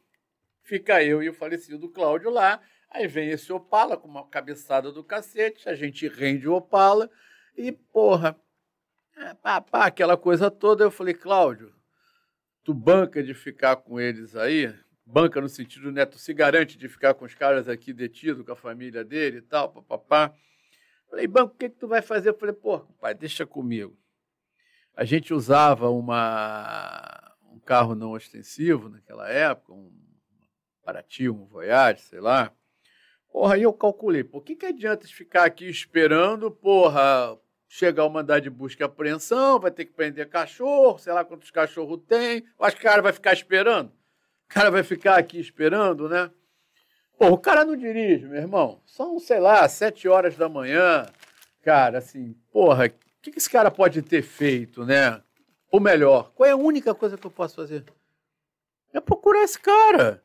Fica 0.61 1.03
eu 1.03 1.23
e 1.23 1.29
o 1.29 1.33
falecido 1.33 1.89
Cláudio 1.89 2.29
lá. 2.29 2.61
Aí 2.91 3.07
vem 3.07 3.29
esse 3.29 3.51
Opala 3.51 3.97
com 3.97 4.07
uma 4.07 4.27
cabeçada 4.27 4.91
do 4.91 5.03
cacete, 5.03 5.67
a 5.67 5.73
gente 5.73 6.07
rende 6.07 6.47
o 6.47 6.53
Opala, 6.53 7.09
e, 7.59 7.71
porra, 7.73 8.39
é, 9.17 9.33
pá, 9.33 9.59
pá, 9.59 9.85
aquela 9.85 10.15
coisa 10.15 10.49
toda. 10.49 10.83
Eu 10.83 10.91
falei, 10.91 11.13
Cláudio, 11.13 11.73
tu 12.63 12.73
banca 12.73 13.21
de 13.21 13.33
ficar 13.33 13.75
com 13.75 13.99
eles 13.99 14.35
aí? 14.35 14.73
Banca 15.05 15.41
no 15.41 15.49
sentido, 15.49 15.91
né? 15.91 16.05
Tu 16.05 16.17
se 16.17 16.33
garante 16.33 16.77
de 16.77 16.87
ficar 16.87 17.13
com 17.13 17.25
os 17.25 17.35
caras 17.35 17.67
aqui 17.67 17.91
detidos, 17.91 18.45
com 18.45 18.51
a 18.53 18.55
família 18.55 19.03
dele 19.03 19.39
e 19.39 19.41
tal, 19.41 19.73
papapá. 19.73 20.33
Falei, 21.09 21.27
banco, 21.27 21.53
o 21.53 21.57
que, 21.57 21.69
que 21.69 21.75
tu 21.75 21.87
vai 21.87 22.01
fazer? 22.01 22.29
Eu 22.29 22.37
falei, 22.37 22.55
pô, 22.55 22.79
pai, 23.01 23.13
deixa 23.13 23.45
comigo. 23.45 23.97
A 24.95 25.03
gente 25.03 25.33
usava 25.33 25.89
uma, 25.89 27.35
um 27.51 27.59
carro 27.59 27.93
não 27.93 28.11
ostensivo 28.11 28.87
naquela 28.87 29.27
época, 29.29 29.73
um 29.73 29.91
Paraty, 30.83 31.29
um 31.29 31.45
Voyage, 31.45 32.03
sei 32.03 32.21
lá. 32.21 32.53
Porra, 33.31 33.55
aí 33.55 33.63
eu 33.63 33.73
calculei, 33.73 34.23
por 34.23 34.43
que, 34.43 34.55
que 34.55 34.65
adianta 34.65 35.07
ficar 35.07 35.45
aqui 35.45 35.69
esperando, 35.69 36.49
porra, 36.49 37.37
chegar 37.69 38.03
o 38.03 38.09
mandado 38.09 38.41
de 38.41 38.49
busca 38.49 38.83
e 38.83 38.85
apreensão, 38.85 39.59
vai 39.59 39.69
ter 39.69 39.85
que 39.85 39.93
prender 39.93 40.27
cachorro, 40.27 40.97
sei 40.97 41.13
lá 41.13 41.23
quantos 41.23 41.51
cachorros 41.51 42.01
tem. 42.07 42.39
Eu 42.59 42.65
acho 42.65 42.75
que 42.75 42.81
o 42.81 42.89
cara 42.89 43.01
vai 43.01 43.13
ficar 43.13 43.31
esperando. 43.31 43.89
O 43.89 44.47
cara 44.49 44.71
vai 44.71 44.81
ficar 44.81 45.19
aqui 45.19 45.39
esperando, 45.39 46.09
né? 46.09 46.31
Pô, 47.17 47.27
o 47.27 47.37
cara 47.37 47.63
não 47.63 47.77
dirige, 47.77 48.25
meu 48.25 48.41
irmão. 48.41 48.81
São, 48.87 49.19
sei 49.19 49.39
lá, 49.39 49.69
sete 49.69 50.07
horas 50.07 50.35
da 50.35 50.49
manhã. 50.49 51.05
Cara, 51.61 51.99
assim, 51.99 52.35
porra, 52.51 52.87
o 52.87 52.91
que, 53.21 53.31
que 53.31 53.37
esse 53.37 53.49
cara 53.49 53.69
pode 53.69 54.01
ter 54.01 54.23
feito, 54.23 54.83
né? 54.83 55.21
Ou 55.71 55.79
melhor, 55.79 56.31
qual 56.31 56.49
é 56.49 56.53
a 56.53 56.57
única 56.57 56.95
coisa 56.95 57.17
que 57.17 57.27
eu 57.27 57.31
posso 57.31 57.55
fazer? 57.55 57.85
É 58.91 58.99
procurar 58.99 59.43
esse 59.43 59.59
cara. 59.59 60.23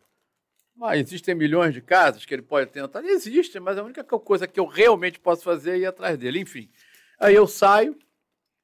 Ah, 0.81 0.97
existem 0.97 1.35
milhões 1.35 1.75
de 1.75 1.83
casos 1.83 2.25
que 2.25 2.33
ele 2.35 2.43
pode 2.43 2.71
tentar. 2.71 3.05
Existem, 3.05 3.61
mas 3.61 3.77
a 3.77 3.83
única 3.83 4.03
coisa 4.03 4.47
que 4.47 4.59
eu 4.59 4.67
realmente 4.67 5.21
posso 5.21 5.45
fazer 5.45 5.73
é 5.73 5.79
ir 5.79 5.87
atrás 5.87 6.17
dele. 6.17 6.41
Enfim, 6.41 6.71
Aí 7.19 7.35
eu 7.35 7.47
saio, 7.47 7.99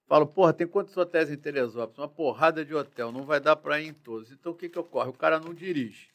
falo, 0.06 0.26
porra, 0.26 0.52
tem 0.52 0.66
quantos 0.66 0.96
hotéis 0.96 1.30
em 1.30 1.36
Teresópolis? 1.36 1.98
Uma 1.98 2.08
porrada 2.08 2.64
de 2.64 2.74
hotel, 2.74 3.12
não 3.12 3.24
vai 3.24 3.40
dar 3.40 3.56
para 3.56 3.80
ir 3.80 3.88
em 3.88 3.94
todos. 3.94 4.30
Então 4.30 4.52
o 4.52 4.54
que, 4.54 4.68
que 4.68 4.78
ocorre? 4.78 5.10
O 5.10 5.14
cara 5.14 5.38
não 5.38 5.54
dirige. 5.54 6.10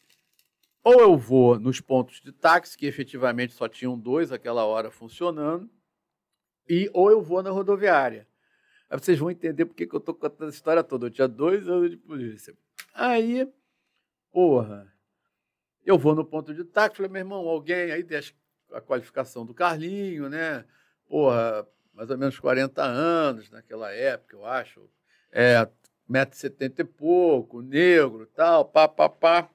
Ou 0.84 1.00
eu 1.00 1.16
vou 1.16 1.58
nos 1.58 1.80
pontos 1.80 2.20
de 2.20 2.30
táxi, 2.30 2.78
que 2.78 2.86
efetivamente 2.86 3.52
só 3.54 3.68
tinham 3.68 3.98
dois 3.98 4.30
aquela 4.30 4.64
hora 4.64 4.88
funcionando, 4.90 5.68
e 6.68 6.88
ou 6.92 7.10
eu 7.10 7.20
vou 7.20 7.42
na 7.42 7.50
rodoviária. 7.50 8.28
Aí 8.88 8.98
vocês 8.98 9.18
vão 9.18 9.30
entender 9.30 9.64
por 9.64 9.74
que, 9.74 9.88
eu 9.90 9.98
estou 9.98 10.14
contando 10.14 10.48
essa 10.48 10.56
história 10.56 10.84
toda. 10.84 11.06
Eu 11.06 11.10
tinha 11.10 11.26
dois 11.26 11.68
anos 11.68 11.90
de 11.90 11.96
polícia. 11.96 12.56
Aí, 12.94 13.52
porra, 14.30 14.92
eu 15.84 15.98
vou 15.98 16.14
no 16.14 16.24
ponto 16.24 16.54
de 16.54 16.64
táxi, 16.64 16.98
falei, 16.98 17.10
meu 17.10 17.20
irmão, 17.20 17.48
alguém 17.48 17.90
aí 17.90 18.02
deixa 18.02 18.32
a 18.72 18.80
qualificação 18.80 19.44
do 19.44 19.54
Carlinho, 19.54 20.28
né? 20.28 20.64
Porra, 21.08 21.66
mais 21.96 22.10
ou 22.10 22.18
menos 22.18 22.38
40 22.38 22.84
anos 22.84 23.50
naquela 23.50 23.90
época, 23.90 24.36
eu 24.36 24.44
acho. 24.44 24.88
É, 25.32 25.66
1,70m 26.08 26.80
e 26.80 26.84
pouco, 26.84 27.62
negro 27.62 28.26
tal, 28.26 28.66
pá, 28.66 28.86
pá, 28.86 29.08
pá. 29.08 29.48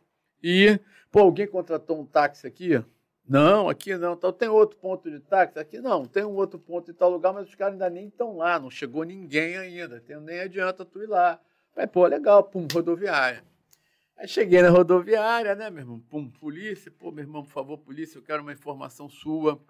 E, 0.43 0.79
pô, 1.11 1.19
alguém 1.19 1.47
contratou 1.47 2.01
um 2.01 2.05
táxi 2.05 2.47
aqui? 2.47 2.83
Não, 3.29 3.69
aqui 3.69 3.95
não. 3.95 4.13
Então 4.13 4.33
tem 4.33 4.49
outro 4.49 4.77
ponto 4.79 5.09
de 5.09 5.19
táxi? 5.19 5.59
Aqui 5.59 5.79
não, 5.79 6.05
tem 6.05 6.25
um 6.25 6.33
outro 6.33 6.59
ponto 6.59 6.89
em 6.89 6.93
tal 6.93 7.11
lugar, 7.11 7.31
mas 7.31 7.47
os 7.47 7.55
caras 7.55 7.73
ainda 7.73 7.89
nem 7.89 8.07
estão 8.07 8.35
lá, 8.35 8.59
não 8.59 8.71
chegou 8.71 9.03
ninguém 9.03 9.55
ainda. 9.55 10.01
Tem, 10.01 10.19
nem 10.19 10.39
adianta 10.39 10.83
tu 10.83 11.01
ir 11.03 11.07
lá. 11.07 11.39
Aí, 11.75 11.87
pô, 11.87 12.05
legal, 12.07 12.43
pum, 12.43 12.67
rodoviária. 12.73 13.43
Aí 14.17 14.27
cheguei 14.27 14.61
na 14.61 14.69
rodoviária, 14.69 15.55
né, 15.55 15.69
meu 15.69 15.81
irmão? 15.81 15.99
Pum, 16.09 16.29
polícia, 16.29 16.91
pô, 16.91 17.11
meu 17.11 17.23
irmão, 17.23 17.43
por 17.43 17.51
favor, 17.51 17.77
polícia, 17.77 18.17
eu 18.17 18.23
quero 18.23 18.41
uma 18.41 18.51
informação 18.51 19.07
sua. 19.07 19.61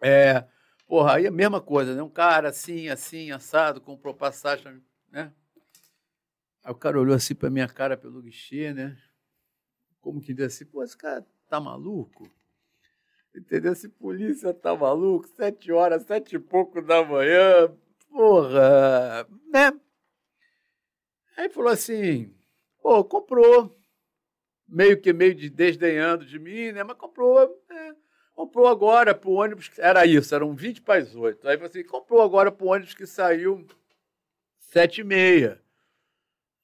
É, 0.00 0.44
porra, 0.92 1.14
aí 1.14 1.26
a 1.26 1.30
mesma 1.30 1.58
coisa, 1.58 1.94
né? 1.94 2.02
Um 2.02 2.10
cara 2.10 2.50
assim, 2.50 2.90
assim, 2.90 3.30
assado, 3.30 3.80
comprou 3.80 4.12
passagem, 4.12 4.84
né? 5.10 5.32
Aí 6.62 6.70
o 6.70 6.74
cara 6.74 7.00
olhou 7.00 7.16
assim 7.16 7.34
pra 7.34 7.48
minha 7.48 7.66
cara 7.66 7.96
pelo 7.96 8.20
guichê, 8.20 8.74
né? 8.74 8.94
Como 10.02 10.20
que 10.20 10.34
disse 10.34 10.64
assim, 10.64 10.70
pô, 10.70 10.84
esse 10.84 10.94
cara 10.94 11.26
tá 11.48 11.58
maluco? 11.58 12.30
Entendeu? 13.34 13.74
Se 13.74 13.88
polícia 13.88 14.52
tá 14.52 14.76
maluco, 14.76 15.26
sete 15.28 15.72
horas, 15.72 16.02
sete 16.02 16.36
e 16.36 16.38
pouco 16.38 16.82
da 16.82 17.02
manhã, 17.02 17.74
porra, 18.10 19.26
né? 19.50 19.72
Aí 21.38 21.48
falou 21.48 21.72
assim, 21.72 22.36
pô, 22.82 23.02
comprou, 23.02 23.74
meio 24.68 25.00
que 25.00 25.10
meio 25.14 25.34
de 25.34 25.48
desdenhando 25.48 26.26
de 26.26 26.38
mim, 26.38 26.70
né? 26.70 26.84
Mas 26.84 26.98
comprou, 26.98 27.40
é, 27.70 27.94
comprou 28.34 28.66
agora 28.66 29.14
pro 29.14 29.32
ônibus, 29.32 29.70
era 29.78 30.04
isso, 30.06 30.34
eram 30.34 30.54
20 30.54 30.82
para 30.82 31.00
as 31.00 31.14
8. 31.14 31.46
Aí 31.48 31.56
falou 31.56 31.70
assim, 31.70 31.84
comprou 31.84 32.22
agora 32.22 32.50
pro 32.50 32.66
ônibus 32.66 32.94
que 32.94 33.06
saiu 33.06 33.66
sete 34.58 35.00
e 35.02 35.04
meia. 35.04 35.60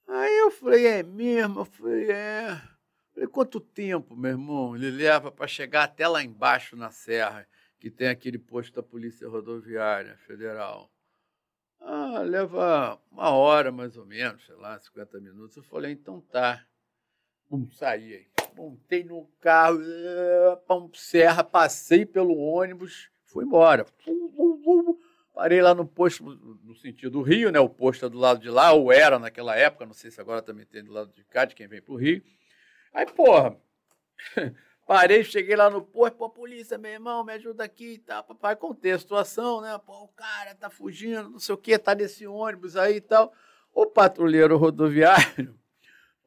Aí 0.06 0.38
eu 0.38 0.50
falei, 0.50 0.86
é 0.86 1.02
mesmo? 1.02 1.60
Eu 1.60 1.64
falei, 1.66 2.10
é. 2.10 2.60
Falei, 3.12 3.28
quanto 3.28 3.60
tempo, 3.60 4.16
meu 4.16 4.30
irmão, 4.30 4.74
ele 4.74 4.90
leva 4.90 5.30
para 5.30 5.46
chegar 5.46 5.84
até 5.84 6.08
lá 6.08 6.22
embaixo 6.22 6.76
na 6.76 6.90
serra, 6.90 7.46
que 7.78 7.90
tem 7.90 8.08
aquele 8.08 8.38
posto 8.38 8.74
da 8.74 8.82
Polícia 8.82 9.28
Rodoviária 9.28 10.16
Federal? 10.18 10.90
Ah, 11.80 12.20
leva 12.20 12.98
uma 13.10 13.30
hora 13.30 13.70
mais 13.70 13.96
ou 13.96 14.06
menos, 14.06 14.44
sei 14.46 14.56
lá, 14.56 14.78
50 14.78 15.20
minutos. 15.20 15.56
Eu 15.56 15.62
falei, 15.62 15.92
então 15.92 16.20
tá. 16.20 16.64
Pum, 17.48 17.70
saí 17.72 18.14
aí. 18.14 18.26
Montei 18.58 19.04
no 19.04 19.24
carro, 19.40 19.78
pum, 20.66 20.90
serra, 20.92 21.44
passei 21.44 22.04
pelo 22.04 22.36
ônibus, 22.36 23.08
fui 23.24 23.44
embora. 23.44 23.86
Parei 25.32 25.62
lá 25.62 25.72
no 25.72 25.86
posto, 25.86 26.24
no 26.24 26.74
sentido 26.74 27.12
do 27.12 27.22
Rio, 27.22 27.52
né? 27.52 27.60
O 27.60 27.68
posto 27.68 28.04
é 28.04 28.08
do 28.08 28.18
lado 28.18 28.40
de 28.40 28.50
lá, 28.50 28.72
ou 28.72 28.90
era 28.90 29.16
naquela 29.16 29.54
época, 29.54 29.86
não 29.86 29.92
sei 29.92 30.10
se 30.10 30.20
agora 30.20 30.42
também 30.42 30.66
tem 30.66 30.82
do 30.82 30.90
lado 30.90 31.12
de 31.12 31.22
cá, 31.22 31.44
de 31.44 31.54
quem 31.54 31.68
vem 31.68 31.80
para 31.80 31.94
o 31.94 31.96
Rio. 31.96 32.20
Aí, 32.92 33.06
porra, 33.06 33.56
parei, 34.88 35.22
cheguei 35.22 35.54
lá 35.54 35.70
no 35.70 35.80
posto, 35.80 36.16
pô, 36.16 36.28
polícia, 36.28 36.76
meu 36.76 36.90
irmão, 36.90 37.22
me 37.22 37.34
ajuda 37.34 37.62
aqui 37.62 37.92
e 37.92 37.98
tal. 37.98 38.24
Papai, 38.24 38.56
contei 38.56 38.90
a 38.90 38.98
situação, 38.98 39.60
né? 39.60 39.78
Pô, 39.86 40.02
o 40.02 40.08
cara 40.08 40.52
tá 40.56 40.68
fugindo, 40.68 41.30
não 41.30 41.38
sei 41.38 41.54
o 41.54 41.58
quê, 41.58 41.78
tá 41.78 41.94
nesse 41.94 42.26
ônibus 42.26 42.74
aí 42.76 42.96
e 42.96 43.00
tal. 43.00 43.32
O 43.72 43.86
patrulheiro 43.86 44.56
rodoviário, 44.56 45.56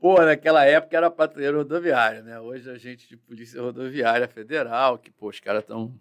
pô, 0.02 0.20
naquela 0.20 0.66
época 0.66 0.98
era 0.98 1.12
patrulheiro 1.12 1.60
rodoviário, 1.60 2.24
né? 2.24 2.40
Hoje 2.40 2.70
a 2.70 2.78
gente 2.78 3.08
de 3.08 3.16
Polícia 3.16 3.62
Rodoviária 3.62 4.28
Federal, 4.28 4.98
que, 4.98 5.12
pô, 5.12 5.30
os 5.30 5.40
caras 5.40 5.62
estão. 5.62 5.96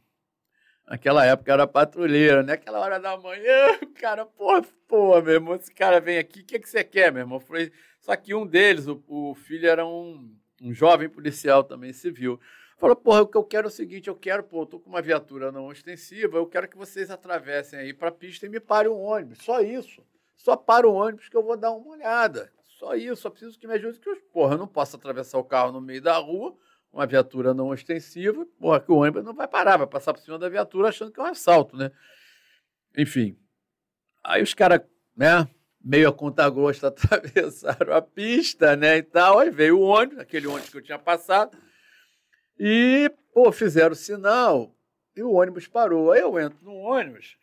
Naquela 0.88 1.24
época 1.24 1.52
era 1.52 1.66
patrulheiro, 1.66 2.42
né? 2.42 2.54
Aquela 2.54 2.80
hora 2.80 2.98
da 2.98 3.16
manhã, 3.16 3.78
o 3.84 3.94
cara, 3.94 4.26
pô, 4.26 4.62
pô, 4.88 5.20
meu 5.20 5.34
irmão, 5.34 5.54
esse 5.54 5.72
cara 5.72 6.00
vem 6.00 6.18
aqui, 6.18 6.40
o 6.40 6.44
que, 6.44 6.58
que 6.58 6.68
você 6.68 6.82
quer, 6.82 7.12
meu 7.12 7.20
irmão? 7.20 7.38
Falei, 7.38 7.70
só 8.00 8.16
que 8.16 8.34
um 8.34 8.46
deles, 8.46 8.88
o, 8.88 9.00
o 9.06 9.34
filho 9.34 9.68
era 9.68 9.86
um 9.86 10.34
um 10.60 10.74
jovem 10.74 11.08
policial 11.08 11.64
também 11.64 11.92
civil. 11.92 12.38
Falou, 12.76 12.96
porra, 12.96 13.22
o 13.22 13.26
que 13.26 13.36
eu 13.36 13.44
quero 13.44 13.66
é 13.66 13.70
o 13.70 13.72
seguinte, 13.72 14.08
eu 14.08 14.14
quero, 14.14 14.42
pô, 14.42 14.62
eu 14.62 14.66
tô 14.66 14.80
com 14.80 14.88
uma 14.88 15.02
viatura 15.02 15.52
não 15.52 15.66
ostensiva, 15.66 16.36
eu 16.36 16.46
quero 16.46 16.68
que 16.68 16.76
vocês 16.76 17.10
atravessem 17.10 17.78
aí 17.78 17.92
para 17.92 18.08
a 18.08 18.12
pista 18.12 18.46
e 18.46 18.48
me 18.48 18.60
parem 18.60 18.90
um 18.90 19.00
ônibus. 19.00 19.38
Só 19.42 19.60
isso. 19.60 20.02
Só 20.36 20.56
para 20.56 20.88
o 20.88 20.94
ônibus 20.94 21.28
que 21.28 21.36
eu 21.36 21.42
vou 21.42 21.56
dar 21.56 21.72
uma 21.72 21.90
olhada. 21.90 22.50
Só 22.80 22.94
isso, 22.94 23.20
só 23.20 23.28
preciso 23.28 23.58
que 23.58 23.66
me 23.66 23.74
ajude, 23.74 24.00
que 24.00 24.08
eu, 24.08 24.16
porra, 24.32 24.54
eu 24.54 24.58
não 24.58 24.66
posso 24.66 24.96
atravessar 24.96 25.36
o 25.36 25.44
carro 25.44 25.70
no 25.70 25.82
meio 25.82 26.00
da 26.00 26.16
rua, 26.16 26.56
uma 26.90 27.06
viatura 27.06 27.52
não 27.52 27.68
ostensiva, 27.68 28.46
porra, 28.58 28.80
que 28.80 28.90
o 28.90 28.96
ônibus 28.96 29.22
não 29.22 29.34
vai 29.34 29.46
parar, 29.46 29.76
vai 29.76 29.86
passar 29.86 30.14
por 30.14 30.20
cima 30.22 30.38
da 30.38 30.48
viatura 30.48 30.88
achando 30.88 31.12
que 31.12 31.20
é 31.20 31.22
um 31.22 31.26
assalto, 31.26 31.76
né? 31.76 31.92
Enfim. 32.96 33.38
Aí 34.24 34.42
os 34.42 34.54
caras, 34.54 34.80
né, 35.14 35.46
meio 35.78 36.08
a 36.08 36.12
conta-gosto, 36.12 36.86
atravessaram 36.88 37.92
a 37.92 38.00
pista, 38.00 38.74
né, 38.74 38.96
e 38.96 39.02
tal. 39.02 39.40
Aí 39.40 39.50
veio 39.50 39.78
o 39.78 39.82
ônibus, 39.82 40.18
aquele 40.18 40.46
ônibus 40.46 40.70
que 40.70 40.78
eu 40.78 40.82
tinha 40.82 40.98
passado, 40.98 41.58
e, 42.58 43.12
pô, 43.34 43.52
fizeram 43.52 43.94
sinal, 43.94 44.74
e 45.14 45.22
o 45.22 45.32
ônibus 45.32 45.68
parou. 45.68 46.12
Aí 46.12 46.22
eu 46.22 46.40
entro 46.40 46.64
no 46.64 46.72
ônibus, 46.76 47.36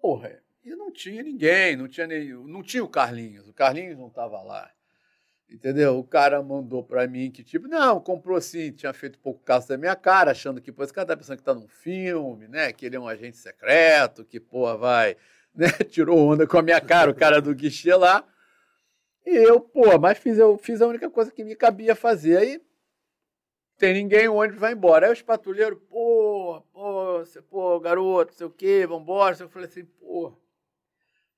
porra, 0.00 0.42
e 0.66 0.74
não 0.74 0.90
tinha 0.90 1.22
ninguém, 1.22 1.76
não 1.76 1.86
tinha 1.86 2.06
nem, 2.06 2.32
não 2.32 2.62
tinha 2.62 2.82
o 2.82 2.88
Carlinhos, 2.88 3.48
o 3.48 3.52
Carlinhos 3.52 3.96
não 3.96 4.08
estava 4.08 4.42
lá. 4.42 4.70
Entendeu? 5.48 5.96
O 5.96 6.02
cara 6.02 6.42
mandou 6.42 6.82
para 6.82 7.06
mim 7.06 7.30
que, 7.30 7.44
tipo, 7.44 7.68
não, 7.68 8.00
comprou 8.00 8.40
sim, 8.40 8.72
tinha 8.72 8.92
feito 8.92 9.16
pouco 9.20 9.44
caso 9.44 9.68
da 9.68 9.78
minha 9.78 9.94
cara, 9.94 10.32
achando 10.32 10.60
que, 10.60 10.72
pô, 10.72 10.82
esse 10.82 10.92
cara 10.92 11.06
tá 11.06 11.16
pensando 11.16 11.36
que 11.36 11.44
tá 11.44 11.54
num 11.54 11.68
filme, 11.68 12.48
né? 12.48 12.72
Que 12.72 12.86
ele 12.86 12.96
é 12.96 13.00
um 13.00 13.06
agente 13.06 13.36
secreto, 13.36 14.24
que, 14.24 14.40
porra, 14.40 14.76
vai 14.76 15.16
né? 15.54 15.68
Tirou 15.88 16.18
onda 16.18 16.48
com 16.48 16.58
a 16.58 16.62
minha 16.62 16.80
cara, 16.80 17.10
o 17.10 17.14
cara 17.14 17.40
do 17.40 17.54
guichê 17.54 17.94
lá. 17.94 18.24
E 19.24 19.36
eu, 19.36 19.60
pô, 19.60 19.96
mas 20.00 20.18
fiz, 20.18 20.36
eu 20.36 20.58
fiz 20.58 20.82
a 20.82 20.86
única 20.88 21.08
coisa 21.08 21.30
que 21.30 21.44
me 21.44 21.54
cabia 21.54 21.94
fazer. 21.94 22.38
Aí 22.38 22.60
tem 23.78 23.94
ninguém, 23.94 24.28
o 24.28 24.34
ônibus 24.34 24.60
vai 24.60 24.72
embora. 24.72 25.06
Aí 25.06 25.12
os 25.12 25.22
patrulheiros, 25.22 25.78
pô, 25.88 26.60
pô, 26.72 27.18
você, 27.18 27.40
pô, 27.40 27.78
garoto, 27.78 28.34
sei 28.34 28.46
o 28.46 28.50
quê, 28.50 28.84
vambora. 28.86 29.36
Eu 29.38 29.48
falei 29.48 29.68
assim, 29.68 29.84
pô, 29.84 30.36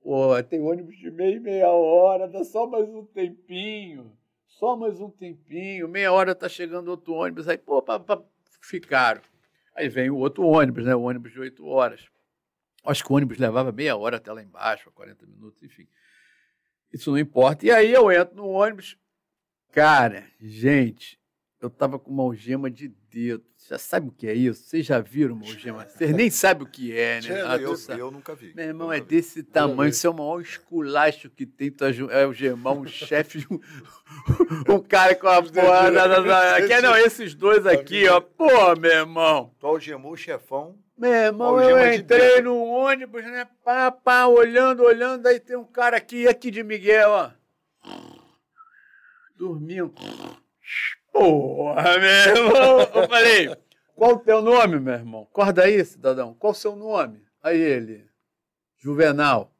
pô, 0.02 0.42
tem 0.42 0.60
ônibus 0.60 0.96
de 0.96 1.10
meia 1.10 1.40
meia 1.40 1.70
hora, 1.70 2.28
dá 2.28 2.44
só 2.44 2.66
mais 2.66 2.88
um 2.88 3.04
tempinho. 3.04 4.12
Só 4.46 4.76
mais 4.76 5.00
um 5.00 5.08
tempinho, 5.08 5.86
meia 5.86 6.12
hora 6.12 6.34
tá 6.34 6.48
chegando 6.48 6.88
outro 6.88 7.12
ônibus. 7.14 7.48
Aí, 7.48 7.56
pô, 7.56 7.80
pra, 7.80 8.00
pra, 8.00 8.20
ficaram. 8.60 9.20
Aí 9.74 9.88
vem 9.88 10.10
o 10.10 10.16
outro 10.16 10.44
ônibus, 10.44 10.84
né? 10.84 10.94
O 10.94 11.02
ônibus 11.02 11.32
de 11.32 11.38
oito 11.38 11.64
horas. 11.64 12.04
Acho 12.84 13.04
que 13.04 13.12
o 13.12 13.16
ônibus 13.16 13.38
levava 13.38 13.70
meia 13.70 13.96
hora 13.96 14.16
até 14.16 14.32
lá 14.32 14.42
embaixo, 14.42 14.90
40 14.90 15.26
minutos, 15.26 15.62
enfim. 15.62 15.86
Isso 16.92 17.10
não 17.10 17.18
importa. 17.18 17.64
E 17.66 17.70
aí 17.70 17.92
eu 17.92 18.10
entro 18.10 18.34
no 18.34 18.48
ônibus. 18.48 18.98
Cara, 19.70 20.24
gente, 20.40 21.20
eu 21.60 21.70
tava 21.70 21.98
com 21.98 22.10
uma 22.10 22.22
algema 22.22 22.70
de 22.70 22.88
Você 23.10 23.68
já 23.70 23.78
sabe 23.78 24.08
o 24.08 24.12
que 24.12 24.26
é 24.26 24.34
isso? 24.34 24.64
Vocês 24.64 24.86
já 24.86 25.00
viram 25.00 25.34
uma 25.34 25.46
algema? 25.46 25.86
Vocês 25.86 26.14
nem 26.14 26.30
sabem 26.30 26.66
o 26.66 26.70
que 26.70 26.96
é, 26.96 27.20
né? 27.20 27.42
Ah, 27.46 27.56
eu, 27.56 27.74
eu, 27.96 28.10
nunca 28.10 28.34
vi. 28.34 28.54
Meu 28.54 28.66
irmão, 28.66 28.92
é 28.92 29.00
desse 29.00 29.42
tamanho. 29.42 29.90
Isso 29.90 30.06
é 30.06 30.10
o 30.10 30.14
maior 30.14 30.40
esculacho 30.40 31.30
que 31.30 31.46
tem 31.46 31.70
tu 31.70 31.84
algemar 31.84 32.74
um 32.74 32.86
chefe, 32.86 33.46
um, 33.50 33.60
um 34.74 34.80
cara 34.80 35.14
com 35.14 35.28
a 35.28 35.42
porra. 35.42 36.56
Aqui, 36.56 36.80
não, 36.80 36.96
esses 36.96 37.34
dois 37.34 37.66
aqui, 37.66 38.08
ó. 38.08 38.20
Pô, 38.20 38.76
meu 38.78 38.90
irmão. 38.90 39.54
Tu 39.58 39.66
algemou 39.66 40.12
o 40.12 40.16
chefão 40.16 40.78
meu 40.98 41.12
irmão, 41.12 41.62
eu 41.62 41.94
entrei 41.94 42.42
no 42.42 42.56
ônibus, 42.56 43.22
né? 43.22 43.46
Pá, 43.64 43.88
pá, 43.88 44.26
olhando, 44.26 44.82
olhando, 44.82 45.28
aí 45.28 45.38
tem 45.38 45.56
um 45.56 45.64
cara 45.64 45.96
aqui, 45.96 46.26
aqui 46.26 46.50
de 46.50 46.64
Miguel, 46.64 47.08
ó. 47.08 47.30
Dormindo. 49.36 49.94
Porra, 51.18 51.98
meu 51.98 52.08
irmão. 52.08 52.80
Eu 52.80 53.08
falei, 53.08 53.56
qual 53.94 54.12
o 54.12 54.18
teu 54.18 54.40
nome, 54.40 54.78
meu 54.78 54.94
irmão? 54.94 55.22
Acorda 55.22 55.64
aí, 55.64 55.84
cidadão. 55.84 56.34
Qual 56.34 56.52
o 56.52 56.54
seu 56.54 56.76
nome? 56.76 57.22
Aí 57.42 57.60
ele, 57.60 58.08
Juvenal. 58.76 59.52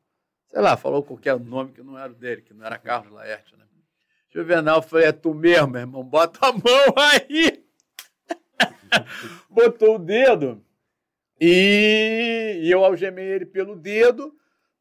Sei 0.47 0.61
lá, 0.61 0.77
falou 0.77 1.03
qualquer 1.03 1.39
nome 1.39 1.73
que 1.73 1.83
não 1.83 1.99
era 1.99 2.11
o 2.11 2.15
dele, 2.15 2.43
que 2.43 2.55
não 2.55 2.65
era 2.65 2.79
Carlos 2.79 3.13
Laerte, 3.13 3.57
né? 3.57 3.65
Juvenal, 4.31 4.83
falei, 4.83 5.07
é 5.07 5.13
tu 5.13 5.35
mesmo, 5.35 5.69
meu 5.69 5.81
irmão. 5.81 6.05
Bota 6.05 6.47
a 6.47 6.53
mão 6.53 6.95
aí. 6.97 7.65
Botou 9.51 9.97
o 9.97 9.99
dedo 9.99 10.65
e, 11.41 12.69
eu 12.69 12.85
algemei 12.85 13.27
ele 13.27 13.47
pelo 13.47 13.77
dedo, 13.77 14.35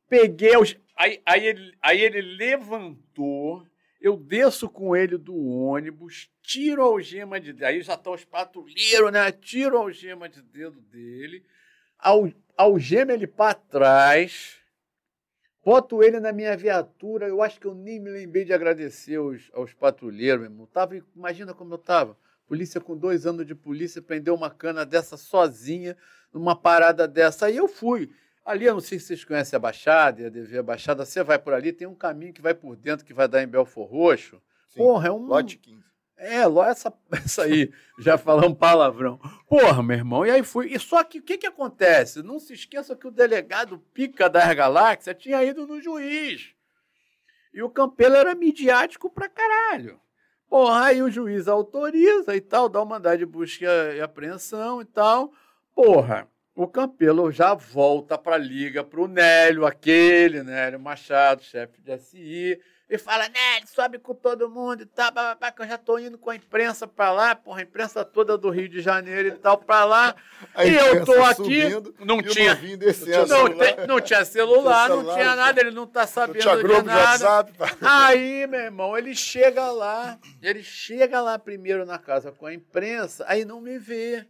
peguei. 0.10 0.54
Aí, 0.96 1.22
aí, 1.26 1.46
ele, 1.46 1.78
aí 1.82 2.02
ele 2.02 2.22
levantou, 2.22 3.67
eu 4.00 4.16
desço 4.16 4.70
com 4.70 4.96
ele 4.96 5.18
do 5.18 5.36
ônibus, 5.36 6.30
tiro 6.42 6.82
a 6.82 6.86
algema 6.86 7.40
de 7.40 7.52
dedo. 7.52 7.66
Aí 7.66 7.82
já 7.82 7.94
estão 7.94 8.14
tá 8.14 8.18
os 8.18 8.26
patrulheiros, 8.26 9.12
né? 9.12 9.32
Tiro 9.32 9.78
a 9.78 9.82
algema 9.82 10.30
de 10.30 10.42
dedo 10.42 10.80
dele, 10.82 11.44
al, 11.98 12.32
algema 12.56 13.14
ele 13.14 13.26
para 13.26 13.56
trás, 13.56 14.58
boto 15.64 16.04
ele 16.04 16.20
na 16.20 16.32
minha 16.32 16.56
viatura. 16.56 17.28
Eu 17.28 17.42
acho 17.42 17.60
que 17.60 17.66
eu 17.66 17.74
nem 17.74 18.00
me 18.00 18.10
lembrei 18.10 18.46
de 18.46 18.54
agradecer 18.54 19.16
aos, 19.16 19.50
aos 19.54 19.74
patrulheiros, 19.74 20.42
meu 20.42 20.52
irmão. 20.52 20.68
Tava, 20.68 20.96
imagina 21.16 21.54
como 21.54 21.74
eu 21.74 21.80
estava. 21.80 22.18
Polícia 22.48 22.80
com 22.80 22.96
dois 22.96 23.26
anos 23.26 23.46
de 23.46 23.54
polícia 23.54 24.02
prendeu 24.02 24.34
uma 24.34 24.50
cana 24.50 24.86
dessa 24.86 25.18
sozinha 25.18 25.98
numa 26.32 26.56
parada 26.56 27.08
dessa. 27.08 27.48
Aí 27.48 27.58
eu 27.58 27.68
fui. 27.68 28.10
Ali, 28.48 28.64
eu 28.64 28.76
não 28.76 28.80
sei 28.80 28.98
se 28.98 29.08
vocês 29.08 29.26
conhecem 29.26 29.58
a 29.58 29.60
Baixada, 29.60 30.26
a 30.26 30.30
DV 30.30 30.60
a 30.60 30.64
Baixada, 30.64 31.04
você 31.04 31.22
vai 31.22 31.38
por 31.38 31.54
ali, 31.54 31.74
tem 31.74 31.86
um 31.86 31.94
caminho 31.94 32.32
que 32.32 32.42
vai 32.42 32.54
por 32.54 32.78
dentro, 32.78 33.06
que 33.06 33.14
vai 33.14 33.28
dar 33.28 33.44
em 33.44 33.48
Belfor 33.48 33.86
Roxo. 33.86 34.42
Sim, 34.70 34.80
Porra, 34.80 35.10
é 35.10 35.12
um. 35.12 35.18
Lote 35.18 35.58
15. 35.58 35.84
É, 36.16 36.44
essa, 36.70 36.94
essa 37.12 37.44
aí, 37.44 37.70
já 38.00 38.18
falamos 38.18 38.58
palavrão. 38.58 39.20
Porra, 39.50 39.84
meu 39.84 39.98
irmão, 39.98 40.26
e 40.26 40.32
aí 40.32 40.44
fui. 40.44 40.74
E 40.74 40.80
só 40.80 41.04
que 41.04 41.20
o 41.20 41.22
que, 41.22 41.38
que 41.38 41.46
acontece? 41.46 42.24
Não 42.24 42.40
se 42.40 42.54
esqueça 42.54 42.96
que 42.96 43.06
o 43.06 43.12
delegado 43.12 43.80
Pica 43.94 44.30
das 44.30 44.54
Galáxias 44.54 45.18
tinha 45.20 45.44
ido 45.44 45.68
no 45.68 45.82
juiz. 45.82 46.54
E 47.54 47.62
o 47.62 47.70
Campelo 47.70 48.16
era 48.16 48.34
midiático 48.34 49.10
pra 49.10 49.28
caralho. 49.28 50.00
Porra, 50.50 50.86
aí 50.86 51.02
o 51.02 51.12
juiz 51.12 51.50
autoriza 51.50 52.34
e 52.34 52.40
tal, 52.40 52.70
dá 52.70 52.80
uma 52.80 52.96
mandado 52.96 53.18
de 53.18 53.26
busca 53.26 53.66
e 53.94 54.00
apreensão 54.00 54.82
e 54.82 54.86
tal. 54.86 55.34
Porra, 55.76 56.30
o 56.58 56.68
Campelo 56.68 57.32
já 57.32 57.54
volta 57.54 58.18
pra 58.18 58.36
liga 58.36 58.84
pro 58.84 59.08
Nélio, 59.08 59.64
aquele, 59.64 60.42
Nélio 60.42 60.80
Machado, 60.80 61.44
chefe 61.44 61.80
de 61.80 61.96
SI 62.00 62.60
e 62.90 62.98
fala, 62.98 63.28
né, 63.30 63.62
sobe 63.66 64.00
com 64.00 64.16
todo 64.16 64.50
mundo 64.50 64.82
e 64.82 64.86
tal, 64.86 65.12
que 65.56 65.62
eu 65.62 65.68
já 65.68 65.78
tô 65.78 66.00
indo 66.00 66.18
com 66.18 66.32
a 66.32 66.36
imprensa 66.36 66.88
para 66.88 67.12
lá, 67.12 67.36
porra, 67.36 67.60
a 67.60 67.64
imprensa 67.64 68.04
toda 68.04 68.38
do 68.38 68.50
Rio 68.50 68.68
de 68.68 68.82
Janeiro 68.82 69.28
e 69.28 69.32
tal 69.34 69.58
para 69.58 69.86
lá. 69.86 70.16
e 70.66 70.74
eu 70.74 71.06
tô 71.06 71.22
aqui, 71.22 71.64
não 72.00 72.24
tinha, 72.24 72.58
não, 73.28 73.56
tem, 73.56 73.88
não 73.88 74.02
tinha 74.02 74.26
celular, 74.26 74.90
não 74.90 75.14
tinha 75.14 75.36
nada, 75.36 75.62
ele 75.62 75.72
não 75.72 75.86
tá 75.86 76.08
sabendo 76.08 76.46
não 76.46 76.82
de 76.82 76.88
nada. 76.88 77.18
De 77.18 77.60
WhatsApp, 77.60 77.78
aí, 77.82 78.48
meu 78.48 78.62
irmão, 78.62 78.98
ele 78.98 79.14
chega 79.14 79.70
lá, 79.70 80.18
ele 80.42 80.64
chega 80.64 81.22
lá 81.22 81.38
primeiro 81.38 81.86
na 81.86 82.00
casa 82.00 82.32
com 82.32 82.48
a 82.48 82.54
imprensa, 82.54 83.26
aí 83.28 83.46
não 83.46 83.62
me 83.62 83.78
vê. 83.78 84.26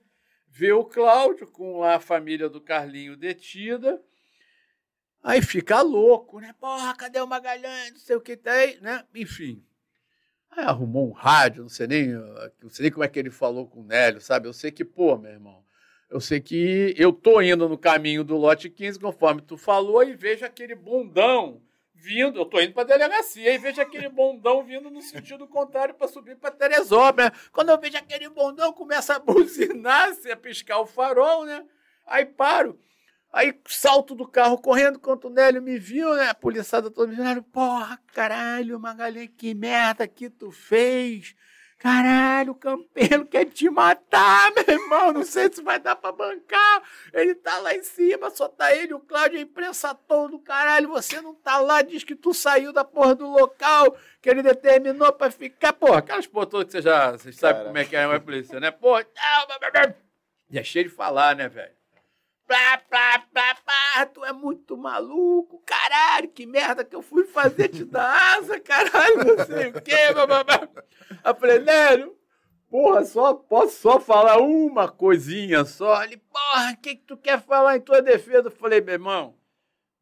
Vê 0.58 0.74
o 0.74 0.84
Cláudio 0.84 1.46
com 1.46 1.84
a 1.84 2.00
família 2.00 2.50
do 2.50 2.60
Carlinho 2.60 3.16
detida, 3.16 4.02
Aí 5.24 5.42
fica 5.42 5.82
louco, 5.82 6.40
né? 6.40 6.56
Porra, 6.60 6.96
cadê 6.96 7.20
o 7.20 7.28
Magalhães? 7.28 7.92
Não 7.92 8.00
sei 8.00 8.16
o 8.16 8.22
que 8.22 8.38
tem, 8.38 8.80
né? 8.80 9.04
Enfim. 9.14 9.64
Aí 10.50 10.64
arrumou 10.64 11.10
um 11.10 11.12
rádio, 11.12 11.64
não 11.64 11.70
sei 11.70 11.86
nem, 11.86 12.08
não 12.10 12.70
sei 12.70 12.84
nem 12.84 12.92
como 12.92 13.04
é 13.04 13.08
que 13.08 13.20
ele 13.20 13.30
falou 13.30 13.68
com 13.68 13.82
o 13.82 13.84
Nélio, 13.84 14.22
sabe? 14.22 14.48
Eu 14.48 14.54
sei 14.54 14.72
que, 14.72 14.86
pô, 14.86 15.18
meu 15.18 15.32
irmão, 15.32 15.64
eu 16.10 16.22
sei 16.22 16.40
que 16.40 16.96
eu 16.98 17.12
tô 17.12 17.42
indo 17.42 17.68
no 17.68 17.78
caminho 17.78 18.24
do 18.24 18.38
lote 18.38 18.70
15, 18.70 19.00
conforme 19.00 19.42
tu 19.42 19.58
falou, 19.58 20.04
e 20.04 20.16
vejo 20.16 20.46
aquele 20.46 20.74
bundão 20.74 21.62
vindo, 22.00 22.40
eu 22.40 22.46
tô 22.46 22.60
indo 22.60 22.74
para 22.74 22.84
delegacia, 22.84 23.54
e 23.54 23.58
vejo 23.58 23.82
aquele 23.82 24.08
bundão 24.10 24.64
vindo 24.64 24.90
no 24.90 25.02
sentido 25.02 25.48
contrário 25.48 25.96
para 25.96 26.08
subir 26.08 26.38
para 26.38 26.52
Teresópolis. 26.52 27.32
Quando 27.52 27.70
eu 27.70 27.80
vejo 27.80 27.98
aquele 27.98 28.30
bundão, 28.30 28.72
começa 28.72 29.16
a 29.16 29.20
buzinar, 29.20 30.10
a 30.32 30.36
piscar 30.36 30.80
o 30.80 30.86
farol, 30.86 31.46
né? 31.46 31.66
Aí 32.06 32.26
paro. 32.26 32.80
Aí 33.34 33.60
salto 33.68 34.16
do 34.16 34.28
carro 34.28 34.58
correndo, 34.58 35.00
quando 35.00 35.26
o 35.26 35.30
Nélio 35.30 35.62
me 35.62 35.78
viu, 35.78 36.16
né? 36.16 36.30
A 36.30 36.36
policiada 36.36 36.90
toda 36.90 37.08
me 37.08 37.16
dizendo, 37.16 37.44
porra, 37.44 38.00
caralho, 38.14 38.80
Magalhães, 38.80 39.30
que 39.38 39.54
merda 39.54 40.08
que 40.08 40.30
tu 40.30 40.50
fez. 40.52 41.36
Caralho, 41.80 42.54
o 42.54 42.56
Campelo 42.56 43.26
quer 43.26 43.46
te 43.46 43.70
matar, 43.70 44.52
meu 44.52 44.66
irmão. 44.68 45.14
Não 45.14 45.24
sei 45.24 45.52
se 45.52 45.62
vai 45.62 45.80
dar 45.80 45.96
pra 45.96 46.12
bancar. 46.12 46.82
Ele 47.14 47.36
tá 47.36 47.60
lá 47.60 47.76
em 47.76 47.84
cima, 47.84 48.32
só 48.32 48.48
tá 48.48 48.76
ele, 48.76 48.96
o 48.96 49.00
Cláudio, 49.00 49.38
a 49.38 49.42
imprensa 49.42 49.94
todo. 49.94 50.40
Caralho, 50.40 50.90
você 50.90 51.22
não 51.22 51.36
tá 51.36 51.60
lá, 51.60 51.84
diz 51.84 52.04
que 52.04 52.16
tu 52.16 52.34
saiu 52.34 52.74
da 52.74 52.84
porra 52.84 53.14
do 53.14 53.30
local, 53.30 53.96
que 54.22 54.30
ele 54.30 54.42
determinou 54.42 55.14
pra 55.14 55.30
ficar. 55.30 55.72
Porra, 55.74 56.00
aquelas 56.00 56.26
porra 56.26 56.48
todas 56.48 56.66
que 56.66 56.72
você 56.72 56.82
já 56.82 57.12
você 57.12 57.32
sabe 57.32 57.66
como 57.66 57.78
é 57.78 57.86
que 57.86 57.96
é 57.96 58.08
uma 58.08 58.20
polícia, 58.20 58.60
né? 58.60 58.72
Porra, 58.72 59.06
e 60.50 60.58
é 60.58 60.64
cheio 60.64 60.86
de 60.86 60.96
falar, 60.96 61.36
né, 61.36 61.48
velho? 61.48 61.77
Plá, 62.48 62.78
plá, 62.90 63.20
plá, 63.34 63.56
plá, 63.56 64.06
tu 64.06 64.24
é 64.24 64.32
muito 64.32 64.78
maluco, 64.78 65.62
caralho, 65.66 66.30
que 66.30 66.46
merda 66.46 66.86
que 66.86 66.96
eu 66.96 67.02
fui 67.02 67.26
fazer 67.26 67.68
te 67.68 67.84
dar 67.84 68.38
asa, 68.38 68.58
caralho, 68.58 69.18
não 69.18 69.46
sei 69.46 69.68
o 69.68 69.82
quê, 69.82 70.14
bababá. 70.14 70.70
Eu 71.26 71.36
falei, 71.36 71.60
Nélio, 71.60 72.18
porra, 72.70 73.04
só, 73.04 73.34
posso 73.34 73.82
só 73.82 74.00
falar 74.00 74.38
uma 74.38 74.90
coisinha 74.90 75.66
só? 75.66 76.02
Ele, 76.06 76.16
porra, 76.16 76.72
o 76.72 76.78
que, 76.78 76.96
que 76.96 77.04
tu 77.04 77.18
quer 77.18 77.42
falar 77.42 77.76
em 77.76 77.82
tua 77.82 78.02
defesa? 78.02 78.48
Eu 78.48 78.52
falei, 78.52 78.80
meu 78.80 78.94
irmão, 78.94 79.38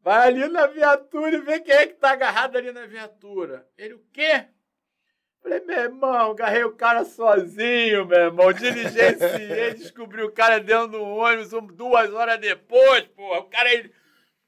vai 0.01 0.27
ali 0.27 0.47
na 0.47 0.67
viatura 0.67 1.35
e 1.35 1.41
vê 1.41 1.59
quem 1.59 1.73
é 1.73 1.87
que 1.87 1.95
tá 1.95 2.11
agarrado 2.11 2.57
ali 2.57 2.71
na 2.71 2.85
viatura. 2.85 3.67
Ele, 3.75 3.95
o 3.95 4.03
quê? 4.13 4.45
Falei, 5.45 5.59
meu 5.59 5.77
irmão, 5.77 6.31
agarrei 6.31 6.63
o 6.63 6.71
cara 6.71 7.05
sozinho, 7.05 8.07
meu 8.07 8.17
irmão. 8.17 8.51
Diligenciei, 8.51 9.75
descobri 9.77 10.23
o 10.23 10.31
cara 10.31 10.59
dentro 10.59 10.87
do 10.87 11.03
ônibus 11.03 11.51
duas 11.75 12.11
horas 12.11 12.39
depois, 12.39 13.03
porra. 13.15 13.41
O 13.41 13.43
cara 13.43 13.69
aí. 13.69 13.91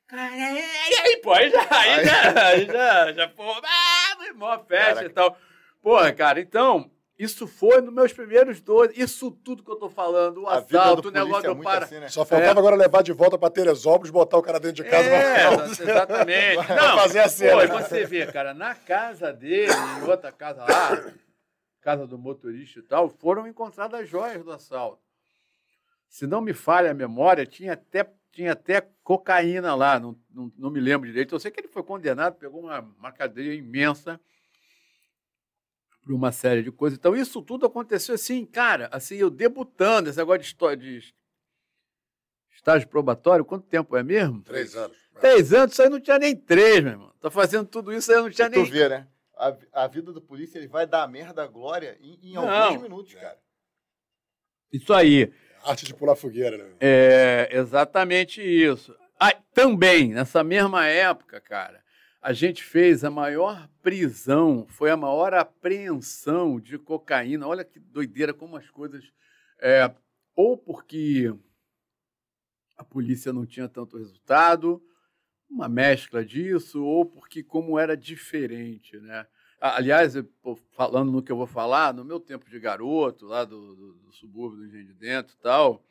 Cara, 0.07 0.35
e 0.35 0.41
aí, 0.41 1.17
pô, 1.17 1.33
aí 1.33 1.51
já, 1.51 1.67
aí 1.69 2.03
já, 2.03 2.33
aí 2.47 2.65
já, 2.65 3.13
já, 3.13 3.27
pô, 3.27 3.43
ah, 3.43 4.15
meu 4.17 4.29
irmão, 4.29 4.65
fecha 4.67 4.85
Caraca. 4.85 5.05
e 5.05 5.09
tal. 5.09 5.37
Porra, 5.83 6.11
cara, 6.13 6.39
então, 6.39 6.89
isso 7.17 7.47
foi 7.47 7.81
nos 7.81 7.91
meus 7.91 8.13
primeiros 8.13 8.61
12. 8.61 8.93
Isso 8.95 9.31
tudo 9.31 9.63
que 9.63 9.71
eu 9.71 9.75
tô 9.75 9.89
falando, 9.89 10.43
o 10.43 10.47
assalto, 10.47 11.07
o 11.07 11.11
negócio 11.11 11.49
é 11.49 11.55
do 11.55 11.63
para. 11.63 11.85
Assim, 11.85 11.99
né? 11.99 12.09
Só 12.09 12.23
faltava 12.23 12.59
é. 12.59 12.59
agora 12.59 12.75
levar 12.75 13.01
de 13.01 13.11
volta 13.11 13.39
para 13.39 13.49
Teresópolis, 13.49 14.11
botar 14.11 14.37
o 14.37 14.41
cara 14.43 14.59
dentro 14.59 14.83
de 14.83 14.89
casa. 14.89 15.09
É, 15.09 15.47
exatamente. 15.63 16.57
Não, 16.69 16.97
fazer 16.99 17.19
a 17.19 17.29
cena. 17.29 17.67
Pô, 17.67 17.79
você 17.79 18.05
vê, 18.05 18.27
cara, 18.27 18.53
na 18.53 18.75
casa 18.75 19.33
dele, 19.33 19.73
em 19.73 20.07
outra 20.07 20.31
casa 20.31 20.63
lá, 20.63 21.11
casa 21.81 22.05
do 22.05 22.19
motorista 22.19 22.79
e 22.79 22.83
tal, 22.83 23.09
foram 23.09 23.47
encontradas 23.47 24.07
joias 24.07 24.43
do 24.43 24.51
assalto. 24.51 25.01
Se 26.07 26.27
não 26.27 26.39
me 26.39 26.53
falha 26.53 26.91
a 26.91 26.93
memória, 26.93 27.47
tinha 27.47 27.73
até, 27.73 28.07
tinha 28.31 28.51
até 28.51 28.87
cocaína 29.03 29.73
lá, 29.73 29.99
não, 29.99 30.15
não, 30.31 30.51
não 30.55 30.69
me 30.69 30.79
lembro 30.79 31.07
direito. 31.07 31.33
Eu 31.33 31.39
sei 31.39 31.49
que 31.49 31.59
ele 31.59 31.67
foi 31.67 31.81
condenado, 31.81 32.35
pegou 32.35 32.61
uma, 32.61 32.79
uma 32.79 33.11
cadeia 33.11 33.55
imensa 33.55 34.19
para 36.07 36.15
uma 36.15 36.31
série 36.31 36.63
de 36.63 36.71
coisas. 36.71 36.97
Então, 36.97 37.13
isso 37.13 37.41
tudo 37.41 37.65
aconteceu 37.65 38.15
assim, 38.15 38.45
cara, 38.45 38.87
assim, 38.93 39.17
eu 39.17 39.29
debutando, 39.29 40.09
esse 40.09 40.17
negócio 40.17 40.39
de, 40.39 40.47
história, 40.47 40.77
de 40.77 41.13
estágio 42.55 42.87
probatório, 42.87 43.43
quanto 43.43 43.67
tempo 43.67 43.97
é 43.97 44.01
mesmo? 44.01 44.41
Três 44.41 44.73
anos. 44.75 44.97
Três 45.19 45.53
anos, 45.53 45.73
isso 45.73 45.81
aí 45.81 45.89
não 45.89 45.99
tinha 45.99 46.17
nem 46.17 46.35
três, 46.35 46.81
meu 46.81 46.93
irmão. 46.93 47.13
Tá 47.19 47.29
fazendo 47.29 47.67
tudo 47.67 47.91
isso 47.91 48.09
aí 48.11 48.21
não 48.21 48.29
tinha 48.29 48.47
nem. 48.47 48.63
Tu 48.63 48.71
vê, 48.71 48.87
né? 48.87 49.07
A, 49.35 49.57
a, 49.73 49.87
vida 49.87 50.13
do 50.13 50.21
polícia 50.21 50.57
ele 50.57 50.67
vai 50.67 50.87
dar 50.87 51.07
merda 51.07 51.45
glória 51.45 51.97
em, 52.01 52.31
em 52.31 52.35
alguns 52.35 52.81
minutos, 52.81 53.13
é. 53.15 53.19
cara. 53.19 53.37
Isso 54.71 54.93
aí. 54.93 55.31
Arte 55.63 55.85
de 55.85 55.93
pular 55.93 56.15
fogueira, 56.15 56.57
né? 56.57 56.75
É 56.79 57.49
exatamente 57.51 58.41
isso. 58.41 58.95
Ah, 59.19 59.33
também, 59.53 60.13
nessa 60.13 60.43
mesma 60.43 60.85
época, 60.85 61.41
cara, 61.41 61.83
a 62.27 62.33
gente 62.33 62.61
fez 62.61 63.05
a 63.05 63.09
maior 63.09 63.69
prisão, 63.81 64.67
foi 64.67 64.89
a 64.89 64.97
maior 64.97 65.33
apreensão 65.33 66.59
de 66.59 66.77
cocaína. 66.77 67.47
Olha 67.47 67.63
que 67.63 67.79
doideira 67.79 68.33
como 68.33 68.57
as 68.57 68.69
coisas. 68.69 69.13
É, 69.61 69.89
ou 70.35 70.57
porque 70.57 71.33
a 72.77 72.83
polícia 72.83 73.31
não 73.31 73.45
tinha 73.45 73.69
tanto 73.69 73.97
resultado, 73.97 74.83
uma 75.49 75.69
mescla 75.69 76.25
disso, 76.25 76.83
ou 76.83 77.05
porque 77.05 77.41
como 77.41 77.79
era 77.79 77.95
diferente, 77.95 78.99
né? 78.99 79.25
Aliás, 79.61 80.15
falando 80.71 81.09
no 81.09 81.23
que 81.23 81.31
eu 81.31 81.37
vou 81.37 81.47
falar, 81.47 81.93
no 81.93 82.03
meu 82.03 82.19
tempo 82.19 82.49
de 82.49 82.59
garoto, 82.59 83.25
lá 83.25 83.45
do, 83.45 83.73
do, 83.73 83.93
do 83.93 84.11
subúrbio 84.11 84.59
do 84.59 84.65
Engenho 84.65 84.87
de 84.87 84.93
Dentro 84.95 85.33
e 85.33 85.41
tal, 85.41 85.81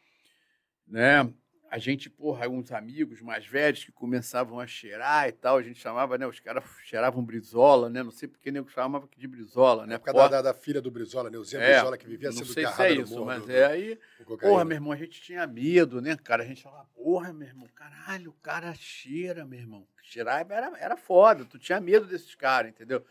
né? 0.87 1.33
A 1.69 1.79
gente, 1.79 2.09
porra, 2.09 2.49
uns 2.49 2.71
amigos 2.71 3.21
mais 3.21 3.45
velhos 3.45 3.85
que 3.85 3.91
começavam 3.91 4.61
a 4.61 4.67
cheirar 4.67 5.29
e 5.29 5.33
tal, 5.33 5.57
a 5.57 5.63
gente 5.63 5.81
chamava, 5.81 6.17
né? 6.17 6.27
Os 6.27 6.39
caras 6.39 6.65
cheiravam 6.85 7.25
brisola, 7.25 7.91
né? 7.91 8.03
Não 8.03 8.11
sei 8.11 8.29
porque 8.29 8.51
nem 8.51 8.67
chamava 8.69 9.09
de 9.17 9.27
brisola, 9.27 9.87
né? 9.87 9.99
Por 9.99 10.13
causa 10.13 10.29
da, 10.29 10.43
da, 10.43 10.55
filha 10.55 10.81
do 10.81 10.91
Brizola, 10.91 11.29
né? 11.29 11.39
O 11.39 11.45
Zé 11.45 11.59
é, 11.59 11.75
Brizola 11.75 11.99
que 11.99 12.07
vivia 12.07 12.31
sendo 12.31 12.47
sei 12.47 12.67
se 12.67 12.83
é 12.83 12.93
isso, 12.93 13.25
mas 13.25 13.45
do, 13.45 13.51
é 13.51 13.65
aí. 13.67 13.99
Porra, 14.41 14.65
meu 14.65 14.77
irmão, 14.77 14.93
a 14.93 14.97
gente 14.97 15.21
tinha 15.21 15.47
medo, 15.47 16.01
né, 16.01 16.17
cara? 16.17 16.45
A 16.45 16.47
gente 16.47 16.63
falava, 16.63 16.87
porra, 16.95 17.33
meu 17.33 17.49
irmão, 17.49 17.69
caralho, 17.75 18.31
o 18.31 18.35
cara 18.43 18.73
cheira, 18.75 19.45
meu 19.45 19.59
irmão. 19.59 19.87
Cheirar 20.03 20.47
era, 20.49 20.73
era 20.79 20.97
foda, 20.97 21.45
tu 21.45 21.59
tinha 21.59 21.81
medo 21.81 22.07
desses 22.07 22.35
caras, 22.35 22.71
entendeu? 22.71 23.05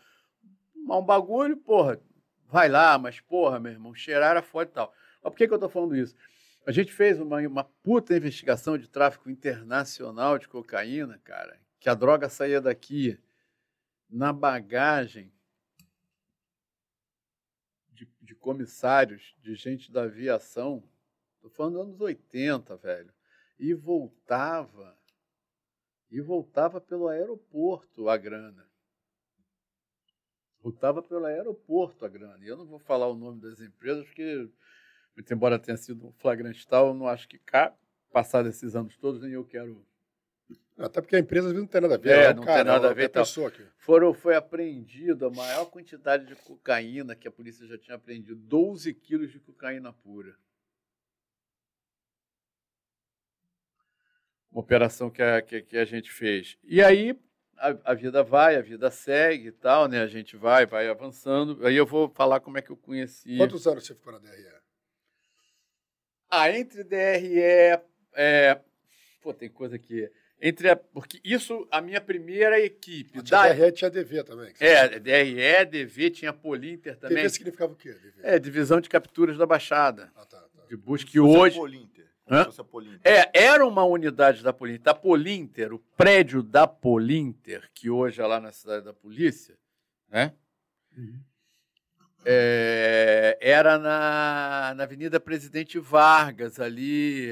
Um 0.74 1.02
bagulho, 1.02 1.56
porra, 1.56 2.00
vai 2.48 2.68
lá, 2.68 2.96
mas, 2.98 3.20
porra, 3.20 3.60
meu 3.60 3.72
irmão, 3.72 3.94
cheirar 3.94 4.30
era 4.30 4.42
foda 4.42 4.70
e 4.70 4.74
tal. 4.74 4.94
Mas 5.22 5.32
por 5.32 5.36
que, 5.36 5.46
que 5.46 5.52
eu 5.52 5.58
tô 5.58 5.68
falando 5.68 5.96
isso? 5.96 6.14
A 6.66 6.72
gente 6.72 6.92
fez 6.92 7.20
uma, 7.20 7.38
uma 7.46 7.62
puta 7.62 8.16
investigação 8.16 8.76
de 8.76 8.88
tráfico 8.88 9.30
internacional 9.30 10.36
de 10.36 10.48
cocaína, 10.48 11.16
cara, 11.20 11.60
que 11.78 11.88
a 11.88 11.94
droga 11.94 12.28
saía 12.28 12.60
daqui 12.60 13.16
na 14.10 14.32
bagagem 14.32 15.32
de, 17.92 18.10
de 18.20 18.34
comissários, 18.34 19.36
de 19.38 19.54
gente 19.54 19.92
da 19.92 20.02
aviação, 20.02 20.82
estou 21.36 21.50
falando 21.50 21.82
anos 21.82 22.00
80, 22.00 22.76
velho, 22.78 23.14
e 23.56 23.72
voltava, 23.72 24.98
e 26.10 26.20
voltava 26.20 26.80
pelo 26.80 27.06
aeroporto 27.06 28.08
a 28.08 28.16
grana. 28.16 28.68
Voltava 30.60 31.00
pelo 31.00 31.26
aeroporto 31.26 32.04
a 32.04 32.08
grana. 32.08 32.44
E 32.44 32.48
eu 32.48 32.56
não 32.56 32.66
vou 32.66 32.80
falar 32.80 33.06
o 33.06 33.14
nome 33.14 33.40
das 33.40 33.60
empresas, 33.60 34.04
porque 34.04 34.50
muito 35.16 35.32
embora 35.32 35.58
tenha 35.58 35.76
sido 35.76 36.06
um 36.06 36.12
flagrante 36.12 36.66
tal, 36.68 36.88
eu 36.88 36.94
não 36.94 37.08
acho 37.08 37.26
que 37.26 37.38
cá, 37.38 37.74
passado 38.12 38.48
esses 38.48 38.76
anos 38.76 38.96
todos, 38.98 39.22
nem 39.22 39.32
eu 39.32 39.44
quero 39.44 39.84
Até 40.78 41.00
porque 41.00 41.16
a 41.16 41.18
empresa 41.18 41.52
não 41.52 41.66
tem 41.66 41.80
nada 41.80 41.94
a 41.94 41.98
ver. 41.98 42.10
É, 42.10 42.24
é 42.24 42.34
não 42.34 42.44
cara, 42.44 42.56
tem 42.56 42.72
nada 42.72 42.88
é 42.88 42.90
a 42.90 42.92
ver. 42.92 43.04
outra 43.04 43.20
Então, 43.20 43.22
pessoa 43.22 43.48
aqui. 43.48 43.66
foram, 43.78 44.12
foi 44.12 44.36
apreendido 44.36 45.26
a 45.26 45.30
maior 45.30 45.64
quantidade 45.66 46.26
de 46.26 46.36
cocaína 46.36 47.16
que 47.16 47.26
a 47.26 47.30
polícia 47.30 47.66
já 47.66 47.78
tinha 47.78 47.96
apreendido. 47.96 48.36
12 48.36 48.92
quilos 48.92 49.32
de 49.32 49.40
cocaína 49.40 49.92
pura. 49.92 50.36
Uma 54.52 54.60
operação 54.60 55.10
que 55.10 55.22
a, 55.22 55.40
que, 55.40 55.62
que 55.62 55.78
a 55.78 55.84
gente 55.84 56.12
fez. 56.12 56.58
E 56.62 56.82
aí 56.82 57.18
a, 57.56 57.92
a 57.92 57.94
vida 57.94 58.22
vai, 58.22 58.56
a 58.56 58.60
vida 58.60 58.90
segue 58.90 59.48
e 59.48 59.52
tal, 59.52 59.88
né? 59.88 60.00
A 60.00 60.06
gente 60.06 60.36
vai, 60.36 60.66
vai 60.66 60.88
avançando. 60.88 61.66
Aí 61.66 61.74
eu 61.74 61.86
vou 61.86 62.08
falar 62.10 62.40
como 62.40 62.58
é 62.58 62.62
que 62.62 62.70
eu 62.70 62.76
conheci. 62.76 63.36
Quantos 63.38 63.66
anos 63.66 63.86
você 63.86 63.94
ficou 63.94 64.12
na 64.12 64.18
DRE? 64.18 64.65
Ah, 66.30 66.50
entre 66.50 66.82
DRE. 66.84 67.80
É, 68.14 68.60
pô, 69.22 69.32
tem 69.32 69.48
coisa 69.48 69.78
que. 69.78 70.10
Entre 70.40 70.68
a, 70.68 70.76
porque 70.76 71.18
isso, 71.24 71.66
a 71.70 71.80
minha 71.80 72.00
primeira 72.00 72.60
equipe. 72.60 73.18
Ah, 73.18 73.22
Da, 73.22 73.52
DRE 73.52 73.72
tinha 73.72 73.90
DV 73.90 74.22
também. 74.24 74.52
que 74.52 74.58
você 74.58 74.64
é. 74.64 74.98
DRE, 74.98 75.64
DV, 75.84 76.10
tinha 76.10 76.32
Polinter 76.32 76.96
também. 76.96 77.16
DV 77.18 77.30
significava 77.30 77.72
o 77.72 77.76
quê? 77.76 77.92
DV? 77.92 78.20
É, 78.22 78.38
divisão 78.38 78.80
de 78.80 78.88
capturas 78.88 79.38
da 79.38 79.46
Baixada. 79.46 80.12
Ah, 80.14 80.26
tá, 80.26 80.40
tá. 80.40 80.64
De 80.68 80.76
busca 80.76 81.10
que 81.10 81.18
hoje. 81.20 81.56
Polinter. 81.56 82.06
Hã? 82.28 82.40
Se 82.40 82.44
fosse 82.46 82.60
a 82.60 82.64
Polinter. 82.64 83.00
É, 83.04 83.30
era 83.32 83.64
uma 83.64 83.84
unidade 83.84 84.42
da 84.42 84.52
Polinter. 84.52 84.90
A 84.92 84.94
Polinter, 84.94 85.72
o 85.72 85.78
prédio 85.96 86.42
da 86.42 86.66
Polinter, 86.66 87.70
que 87.72 87.88
hoje 87.88 88.20
é 88.20 88.26
lá 88.26 88.40
na 88.40 88.50
cidade 88.50 88.84
da 88.84 88.92
polícia, 88.92 89.56
né? 90.10 90.32
É, 92.28 93.38
era 93.40 93.78
na, 93.78 94.74
na 94.74 94.82
Avenida 94.82 95.20
Presidente 95.20 95.78
Vargas, 95.78 96.58
ali, 96.58 97.30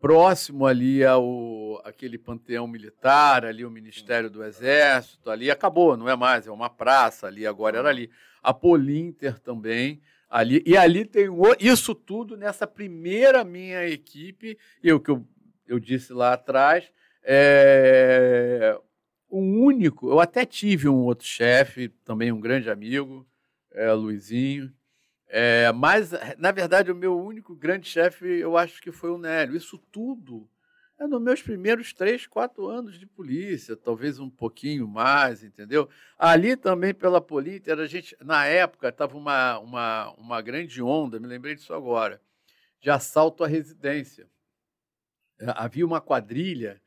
próximo 0.00 0.66
ali 0.66 1.04
ao 1.04 1.80
aquele 1.84 2.18
panteão 2.18 2.66
militar, 2.66 3.44
ali 3.44 3.64
o 3.64 3.70
Ministério 3.70 4.28
do 4.28 4.42
Exército, 4.42 5.30
ali 5.30 5.48
acabou, 5.48 5.96
não 5.96 6.08
é 6.08 6.16
mais, 6.16 6.44
é 6.48 6.50
uma 6.50 6.68
praça 6.68 7.28
ali, 7.28 7.46
agora 7.46 7.78
era 7.78 7.88
ali. 7.88 8.10
A 8.42 8.52
Polinter 8.52 9.38
também, 9.38 10.00
ali, 10.28 10.60
e 10.66 10.76
ali 10.76 11.04
tem 11.04 11.28
um, 11.28 11.42
o- 11.42 11.56
isso 11.60 11.94
tudo 11.94 12.36
nessa 12.36 12.66
primeira 12.66 13.44
minha 13.44 13.86
equipe, 13.88 14.58
eu 14.82 14.98
que 14.98 15.12
eu, 15.12 15.24
eu 15.68 15.78
disse 15.78 16.12
lá 16.12 16.32
atrás, 16.32 16.90
é, 17.22 18.76
o 19.30 19.38
único, 19.38 20.10
eu 20.10 20.18
até 20.18 20.44
tive 20.44 20.88
um 20.88 21.04
outro 21.04 21.24
chefe, 21.28 21.90
também 22.04 22.32
um 22.32 22.40
grande 22.40 22.68
amigo, 22.68 23.24
é, 23.76 23.92
Luizinho. 23.92 24.72
É, 25.28 25.70
mas, 25.72 26.12
na 26.38 26.50
verdade, 26.50 26.90
o 26.90 26.96
meu 26.96 27.18
único 27.18 27.54
grande 27.54 27.88
chefe, 27.88 28.26
eu 28.26 28.56
acho 28.56 28.80
que 28.80 28.90
foi 28.90 29.10
o 29.10 29.18
Nélio. 29.18 29.56
Isso 29.56 29.78
tudo 29.92 30.48
é 30.98 31.06
nos 31.06 31.20
meus 31.20 31.42
primeiros 31.42 31.92
três, 31.92 32.26
quatro 32.26 32.68
anos 32.68 32.98
de 32.98 33.06
polícia, 33.06 33.76
talvez 33.76 34.18
um 34.18 34.30
pouquinho 34.30 34.88
mais, 34.88 35.44
entendeu? 35.44 35.88
Ali 36.18 36.56
também, 36.56 36.94
pela 36.94 37.20
Polícia, 37.20 37.74
a 37.74 37.86
gente, 37.86 38.16
na 38.20 38.46
época, 38.46 38.88
estava 38.88 39.16
uma, 39.16 39.58
uma, 39.58 40.10
uma 40.12 40.40
grande 40.40 40.80
onda, 40.80 41.20
me 41.20 41.26
lembrei 41.26 41.54
disso 41.54 41.74
agora, 41.74 42.20
de 42.80 42.88
assalto 42.88 43.44
à 43.44 43.46
residência. 43.46 44.26
É, 45.38 45.52
Havia 45.54 45.84
uma 45.84 46.00
quadrilha, 46.00 46.80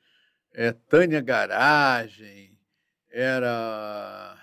é, 0.54 0.72
Tânia 0.72 1.22
Garagem, 1.22 2.58
era 3.12 4.36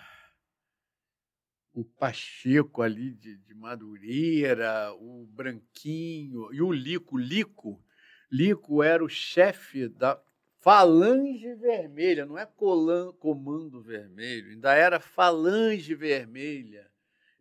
o 1.77 1.85
Pacheco 1.85 2.81
ali 2.81 3.11
de, 3.13 3.37
de 3.37 3.55
Madureira, 3.55 4.93
o 4.95 5.27
Branquinho 5.27 6.53
e 6.53 6.63
o 6.63 6.73
Lico. 6.73 7.19
Lico, 7.19 7.79
Lico 8.31 8.83
era 8.83 9.05
o 9.05 9.09
chefe 9.11 9.87
da 9.87 10.19
Falange 10.61 11.55
Vermelha, 11.55 12.25
não 12.25 12.39
é 12.39 12.47
colan, 12.47 13.13
Comando 13.21 13.83
Vermelho, 13.83 14.53
ainda 14.53 14.75
era 14.75 14.99
Falange 14.99 15.95
Vermelha. 15.95 16.91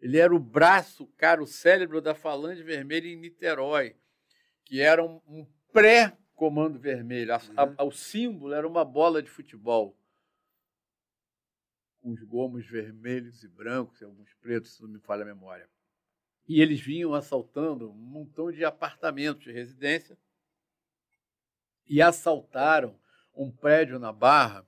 Ele 0.01 0.17
era 0.17 0.35
o 0.35 0.39
braço, 0.39 1.07
cara, 1.17 1.41
o 1.41 1.47
cérebro 1.47 2.01
da 2.01 2.13
Falange 2.13 2.61
Vermelha 2.61 3.07
em 3.07 3.15
Niterói, 3.15 3.95
que 4.65 4.81
era 4.81 5.01
um, 5.03 5.21
um 5.27 5.47
pré-Comando 5.71 6.77
Vermelho. 6.77 7.33
A- 7.33 7.41
a- 7.77 7.83
o 7.85 7.91
símbolo 7.91 8.53
era 8.53 8.67
uma 8.67 8.83
bola 8.83 9.23
de 9.23 9.29
futebol 9.29 9.97
com 12.05 12.11
os 12.11 12.21
gomos 12.21 12.67
vermelhos 12.67 13.43
e 13.43 13.47
brancos, 13.47 13.99
e 13.99 14.05
alguns 14.05 14.31
pretos, 14.35 14.75
se 14.75 14.81
não 14.83 14.87
me 14.87 14.99
falha 14.99 15.23
a 15.23 15.25
memória. 15.25 15.67
E 16.47 16.61
eles 16.61 16.79
vinham 16.79 17.15
assaltando 17.15 17.89
um 17.89 17.95
montão 17.95 18.51
de 18.51 18.63
apartamentos 18.63 19.43
de 19.43 19.51
residência 19.51 20.15
e 21.87 22.03
assaltaram 22.03 22.95
um 23.35 23.49
prédio 23.49 23.97
na 23.97 24.13
Barra 24.13 24.63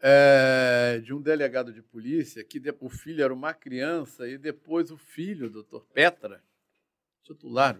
eh, 0.00 1.02
de 1.04 1.12
um 1.12 1.20
delegado 1.20 1.74
de 1.74 1.82
polícia, 1.82 2.42
que 2.42 2.58
o 2.80 2.88
filho 2.88 3.22
era 3.22 3.34
uma 3.34 3.52
criança, 3.52 4.26
e 4.26 4.38
depois 4.38 4.90
o 4.90 4.96
filho, 4.96 5.48
o 5.48 5.50
doutor 5.50 5.84
Petra, 5.92 6.42
titular, 7.22 7.78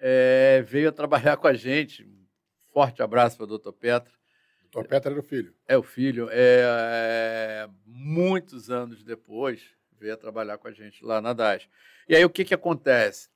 eh, 0.00 0.60
veio 0.66 0.88
a 0.88 0.92
trabalhar 0.92 1.36
com 1.36 1.46
a 1.46 1.54
gente. 1.54 2.02
Um 2.02 2.26
forte 2.72 3.00
abraço 3.00 3.36
para 3.36 3.44
o 3.44 3.46
doutor 3.48 3.74
Petra. 3.74 4.12
Tua 4.72 4.82
Petra 4.82 5.12
era 5.12 5.20
o 5.20 5.22
filho. 5.22 5.54
É 5.68 5.76
o 5.76 5.82
filho. 5.82 6.28
É, 6.30 6.62
é, 6.64 7.68
muitos 7.84 8.70
anos 8.70 9.04
depois, 9.04 9.62
veio 10.00 10.14
a 10.14 10.16
trabalhar 10.16 10.56
com 10.56 10.66
a 10.66 10.72
gente 10.72 11.04
lá 11.04 11.20
na 11.20 11.34
DAS. 11.34 11.68
E 12.08 12.16
aí 12.16 12.24
o 12.24 12.30
que, 12.30 12.42
que 12.42 12.54
acontece? 12.54 13.30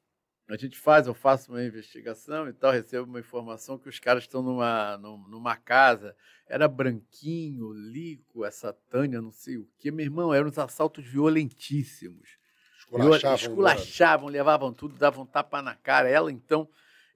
A 0.49 0.57
gente 0.57 0.79
faz, 0.79 1.07
eu 1.07 1.13
faço 1.15 1.53
uma 1.53 1.63
investigação 1.63 2.49
e 2.49 2.53
tal, 2.53 2.73
recebo 2.73 3.05
uma 3.05 3.21
informação 3.21 3.79
que 3.79 3.89
os 3.89 3.99
caras 3.99 4.23
estão 4.23 4.43
numa, 4.43 4.97
num- 4.97 5.29
numa 5.29 5.57
casa, 5.57 6.17
era 6.47 6.67
branquinho, 6.69 7.73
lico, 7.73 8.45
essa 8.45 8.73
Tânia, 8.73 9.21
não 9.21 9.33
sei 9.33 9.59
o 9.59 9.69
quê. 9.77 9.91
Meu 9.91 10.07
irmão, 10.07 10.33
eram 10.33 10.49
uns 10.49 10.57
assaltos 10.59 11.05
violentíssimos. 11.05 12.39
Esculachavam. 12.79 13.37
Esculachavam, 13.37 14.29
levavam 14.29 14.73
tudo, 14.73 14.97
davam 14.97 15.27
tapa 15.27 15.61
na 15.61 15.75
cara. 15.75 16.09
Ela, 16.09 16.33
então. 16.33 16.69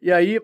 E 0.03 0.13
aí, 0.13 0.41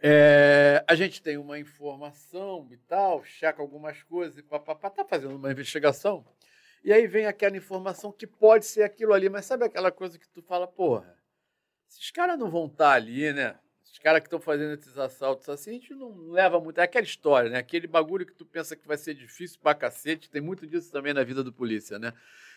é, 0.00 0.84
a 0.86 0.94
gente 0.94 1.20
tem 1.22 1.36
uma 1.36 1.58
informação 1.58 2.68
e 2.70 2.76
tal, 2.76 3.24
checa 3.24 3.60
algumas 3.60 4.02
coisas, 4.02 4.38
e 4.38 4.42
papapá, 4.42 4.90
tá 4.90 5.04
fazendo 5.04 5.36
uma 5.36 5.50
investigação. 5.50 6.24
E 6.84 6.92
aí 6.92 7.06
vem 7.06 7.26
aquela 7.26 7.56
informação 7.56 8.12
que 8.12 8.26
pode 8.26 8.64
ser 8.64 8.82
aquilo 8.82 9.12
ali, 9.12 9.28
mas 9.28 9.44
sabe 9.44 9.64
aquela 9.64 9.90
coisa 9.90 10.18
que 10.18 10.28
tu 10.28 10.42
fala, 10.42 10.66
porra, 10.66 11.18
esses 11.88 12.10
caras 12.10 12.38
não 12.38 12.50
vão 12.50 12.66
estar 12.66 12.92
ali, 12.92 13.32
né? 13.32 13.58
Esses 13.82 13.98
caras 13.98 14.20
que 14.20 14.26
estão 14.26 14.38
fazendo 14.38 14.78
esses 14.78 14.96
assaltos 14.96 15.48
assim, 15.48 15.70
a 15.70 15.72
gente 15.72 15.94
não 15.94 16.30
leva 16.30 16.60
muito. 16.60 16.78
É 16.78 16.84
aquela 16.84 17.04
história, 17.04 17.50
né? 17.50 17.58
Aquele 17.58 17.86
bagulho 17.86 18.24
que 18.24 18.34
tu 18.34 18.44
pensa 18.44 18.76
que 18.76 18.86
vai 18.86 18.96
ser 18.96 19.14
difícil 19.14 19.58
pra 19.60 19.74
cacete. 19.74 20.30
Tem 20.30 20.40
muito 20.40 20.66
disso 20.66 20.92
também 20.92 21.12
na 21.12 21.24
vida 21.24 21.42
do 21.42 21.52
polícia, 21.52 21.98
né? 21.98 22.12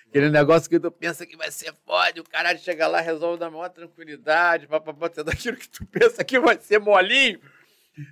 Aquele 0.07 0.29
negócio 0.29 0.69
que 0.69 0.79
tu 0.79 0.91
pensa 0.91 1.25
que 1.25 1.37
vai 1.37 1.49
ser 1.51 1.73
foda, 1.85 2.19
o 2.19 2.23
caralho 2.23 2.59
chega 2.59 2.87
lá, 2.87 2.99
resolve 2.99 3.39
na 3.39 3.49
maior 3.49 3.69
tranquilidade, 3.69 4.67
papapá, 4.67 5.09
tudo 5.09 5.29
aquilo 5.29 5.57
que 5.57 5.69
tu 5.69 5.85
pensa 5.87 6.23
que 6.23 6.39
vai 6.39 6.59
ser 6.59 6.79
molinho. 6.79 7.39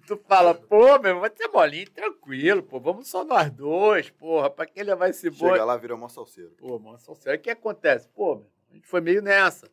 Tu 0.06 0.18
fala, 0.28 0.54
pô, 0.54 1.00
meu, 1.00 1.10
irmão, 1.10 1.22
vai 1.22 1.32
ser 1.36 1.48
molinho, 1.48 1.90
tranquilo, 1.90 2.64
pô, 2.64 2.80
vamos 2.80 3.08
só 3.08 3.24
nós 3.24 3.50
dois, 3.52 4.10
porra, 4.10 4.50
pra 4.50 4.66
que 4.66 4.82
levar 4.84 5.10
esse 5.10 5.30
boi? 5.30 5.52
Chega 5.52 5.66
lá, 5.66 5.78
vira 5.78 5.96
mó 5.98 6.08
salseiro. 6.08 6.52
Pô, 6.52 6.82
só 6.98 7.16
sério. 7.16 7.40
O 7.40 7.44
que 7.44 7.50
acontece? 7.50 8.08
Pô, 8.10 8.36
meu, 8.36 8.48
a 8.72 8.74
gente 8.76 8.88
foi 8.88 9.02
meio 9.02 9.22
nessa. 9.22 9.70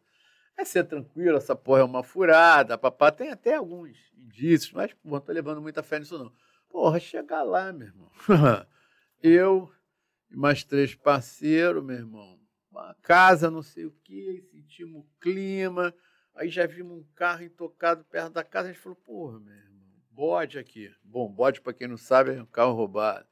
É 0.57 0.65
ser 0.65 0.85
tranquilo, 0.85 1.37
essa 1.37 1.55
porra 1.55 1.81
é 1.81 1.85
uma 1.85 2.03
furada, 2.03 2.79
papá. 2.79 3.13
Tem 3.13 3.31
até 3.31 3.57
alguns 3.57 3.97
indícios, 4.17 4.73
mas, 4.73 4.93
pô, 4.93 5.11
não 5.11 5.21
tô 5.21 5.33
levando 5.33 5.61
muita 5.61 5.83
fé 5.83 5.99
nisso, 5.99 6.19
não. 6.19 6.33
Porra, 6.71 6.99
chegar 6.99 7.43
lá, 7.43 7.73
meu 7.73 7.89
irmão. 7.89 8.11
Eu 9.23 9.71
mais 10.31 10.65
três 10.65 10.95
parceiros, 10.95 11.85
meu 11.85 11.97
irmão. 11.97 12.39
Uma 12.71 12.95
casa, 13.03 13.51
não 13.51 13.63
sei 13.63 13.87
o 13.87 13.93
quê, 14.05 14.43
sentimos 14.51 15.03
o 15.03 15.07
clima. 15.21 15.95
Aí 16.35 16.49
já 16.49 16.67
vimos 16.67 16.99
um 16.99 17.05
carro 17.15 17.43
intocado 17.45 18.05
perto 18.05 18.33
da 18.33 18.45
casa. 18.45 18.69
A 18.69 18.73
gente 18.73 18.83
falou, 18.83 18.97
porra, 18.97 19.41
meu 19.41 19.55
irmão, 19.55 20.03
bode 20.11 20.59
aqui. 20.59 20.95
Bom, 21.03 21.31
bode, 21.31 21.61
pra 21.61 21.73
quem 21.73 21.89
não 21.89 21.97
sabe, 21.97 22.35
é 22.35 22.43
um 22.43 22.47
carro 22.47 22.75
roubado. 22.75 23.27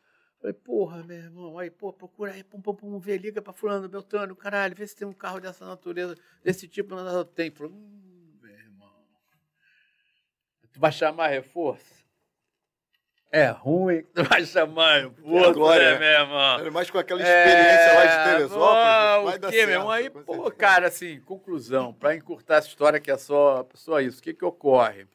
Falei, 0.45 0.55
porra, 0.55 1.03
meu 1.03 1.17
irmão, 1.17 1.59
aí, 1.59 1.71
pô, 1.71 1.91
procura 1.91 2.33
aí, 2.33 2.45
pum, 2.45 2.61
pum, 2.61 2.75
pum, 2.75 2.99
vê, 2.99 3.17
liga 3.17 3.41
pra 3.41 3.55
fulano, 3.55 3.89
Beltrano, 3.89 4.37
caralho, 4.37 4.77
vê 4.77 4.87
se 4.87 4.95
tem 4.95 5.09
um 5.09 5.13
carro 5.13 5.41
dessa 5.41 5.65
natureza, 5.65 6.19
desse 6.43 6.69
tipo, 6.69 6.95
não 6.95 7.25
tem. 7.25 7.51
Falei, 7.51 7.73
hum, 7.73 8.39
meu 8.43 8.53
irmão, 8.53 9.07
tu 10.71 10.79
vai 10.79 10.93
chamar 10.93 11.29
reforço? 11.29 12.04
É 13.37 13.49
ruim 13.49 14.05
tu 14.15 14.23
vai 14.23 14.45
chamar 14.45 15.01
reforço, 15.03 15.55
glória, 15.55 15.99
né, 15.99 15.99
meu 15.99 16.09
irmão? 16.21 16.71
Mais 16.73 16.89
com 16.89 16.99
aquela 16.99 17.21
experiência 17.21 17.93
lá 17.95 18.07
de 18.07 18.13
É, 18.13 18.25
Teresópolis. 18.37 19.35
o 19.35 19.51
quê, 19.51 19.67
meu 19.67 19.75
irmão? 19.75 19.91
Aí, 19.91 20.09
pô, 20.09 20.51
cara, 20.53 20.87
assim, 20.87 21.21
conclusão, 21.23 21.93
para 21.93 22.15
encurtar 22.15 22.59
essa 22.59 22.69
história 22.69 23.01
que 23.01 23.11
é 23.11 23.17
só, 23.19 23.67
só 23.75 24.01
isso, 24.01 24.21
o 24.21 24.23
que 24.23 24.35
que 24.35 24.45
ocorre? 24.45 25.09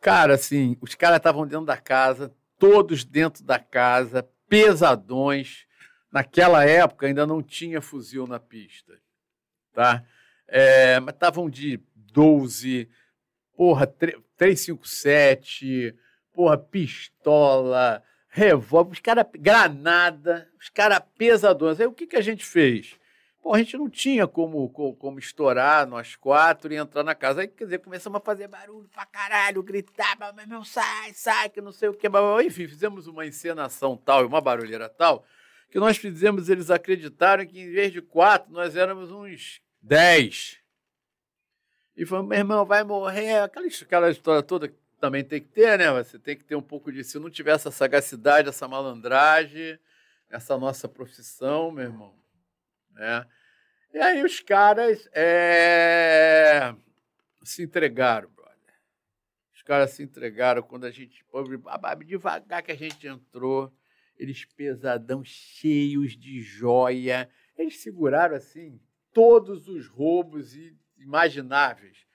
Cara, 0.00 0.36
assim, 0.36 0.78
os 0.80 0.94
caras 0.94 1.18
estavam 1.18 1.46
dentro 1.46 1.66
da 1.66 1.76
casa, 1.76 2.34
todos 2.58 3.04
dentro 3.04 3.44
da 3.44 3.58
casa, 3.58 4.26
pesadões. 4.48 5.66
Naquela 6.10 6.64
época 6.64 7.06
ainda 7.06 7.26
não 7.26 7.42
tinha 7.42 7.82
fuzil 7.82 8.26
na 8.26 8.40
pista, 8.40 8.94
tá? 9.74 10.02
É, 10.46 10.98
mas 11.00 11.12
estavam 11.12 11.50
de 11.50 11.78
12, 11.94 12.88
porra, 13.54 13.86
tre- 13.86 14.16
357, 14.38 15.94
porra, 16.38 16.56
pistola, 16.56 18.00
revólver, 18.28 18.92
os 18.92 19.00
caras, 19.00 19.26
granada, 19.34 20.48
os 20.56 20.68
caras 20.68 21.02
pesadões. 21.18 21.80
Aí 21.80 21.86
o 21.88 21.92
que, 21.92 22.06
que 22.06 22.14
a 22.14 22.20
gente 22.20 22.44
fez? 22.44 22.94
Pô, 23.42 23.52
a 23.52 23.58
gente 23.58 23.76
não 23.76 23.90
tinha 23.90 24.24
como, 24.24 24.68
como, 24.68 24.94
como, 24.94 25.18
estourar 25.18 25.84
nós 25.84 26.14
quatro 26.14 26.72
e 26.72 26.76
entrar 26.76 27.02
na 27.02 27.12
casa. 27.12 27.40
Aí, 27.40 27.48
quer 27.48 27.64
dizer, 27.64 27.78
começamos 27.80 28.20
a 28.20 28.24
fazer 28.24 28.46
barulho 28.46 28.88
pra 28.94 29.04
caralho, 29.04 29.64
gritar, 29.64 30.16
meu 30.32 30.44
irmão, 30.44 30.64
sai, 30.64 31.12
sai, 31.12 31.48
que 31.48 31.60
não 31.60 31.72
sei 31.72 31.88
o 31.88 31.92
que. 31.94 32.06
Enfim, 32.46 32.68
fizemos 32.68 33.08
uma 33.08 33.26
encenação 33.26 33.96
tal 33.96 34.22
e 34.22 34.26
uma 34.26 34.40
barulheira 34.40 34.88
tal 34.88 35.24
que 35.68 35.80
nós 35.80 35.96
fizemos 35.96 36.48
eles 36.48 36.70
acreditarem 36.70 37.48
que 37.48 37.60
em 37.60 37.72
vez 37.72 37.92
de 37.92 38.00
quatro, 38.00 38.52
nós 38.52 38.76
éramos 38.76 39.10
uns 39.10 39.60
dez. 39.82 40.60
E 41.96 42.06
falou, 42.06 42.24
meu 42.24 42.38
irmão, 42.38 42.64
vai 42.64 42.84
morrer. 42.84 43.40
Aquela, 43.40 43.66
aquela 43.66 44.08
história 44.08 44.40
toda 44.40 44.72
também 45.00 45.24
tem 45.24 45.40
que 45.40 45.48
ter, 45.48 45.78
né? 45.78 45.90
Você 45.92 46.18
tem 46.18 46.36
que 46.36 46.44
ter 46.44 46.56
um 46.56 46.62
pouco 46.62 46.92
de. 46.92 47.02
Se 47.04 47.18
não 47.18 47.30
tiver 47.30 47.52
essa 47.52 47.70
sagacidade, 47.70 48.48
essa 48.48 48.68
malandragem, 48.68 49.78
essa 50.28 50.56
nossa 50.58 50.88
profissão, 50.88 51.70
meu 51.70 51.84
irmão. 51.84 52.14
Né? 52.92 53.26
E 53.94 53.98
aí 53.98 54.24
os 54.24 54.40
caras 54.40 55.08
é, 55.12 56.74
se 57.42 57.62
entregaram, 57.62 58.28
brother. 58.30 58.74
Os 59.54 59.62
caras 59.62 59.90
se 59.90 60.02
entregaram 60.02 60.62
quando 60.62 60.84
a 60.84 60.90
gente. 60.90 61.24
Devagar 62.04 62.62
que 62.62 62.72
a 62.72 62.76
gente 62.76 63.06
entrou 63.06 63.72
eles 64.18 64.44
pesadão, 64.44 65.22
cheios 65.24 66.16
de 66.16 66.40
joia. 66.40 67.30
Eles 67.56 67.80
seguraram, 67.80 68.34
assim, 68.34 68.80
todos 69.12 69.68
os 69.68 69.86
roubos 69.86 70.56
imagináveis. 70.98 72.06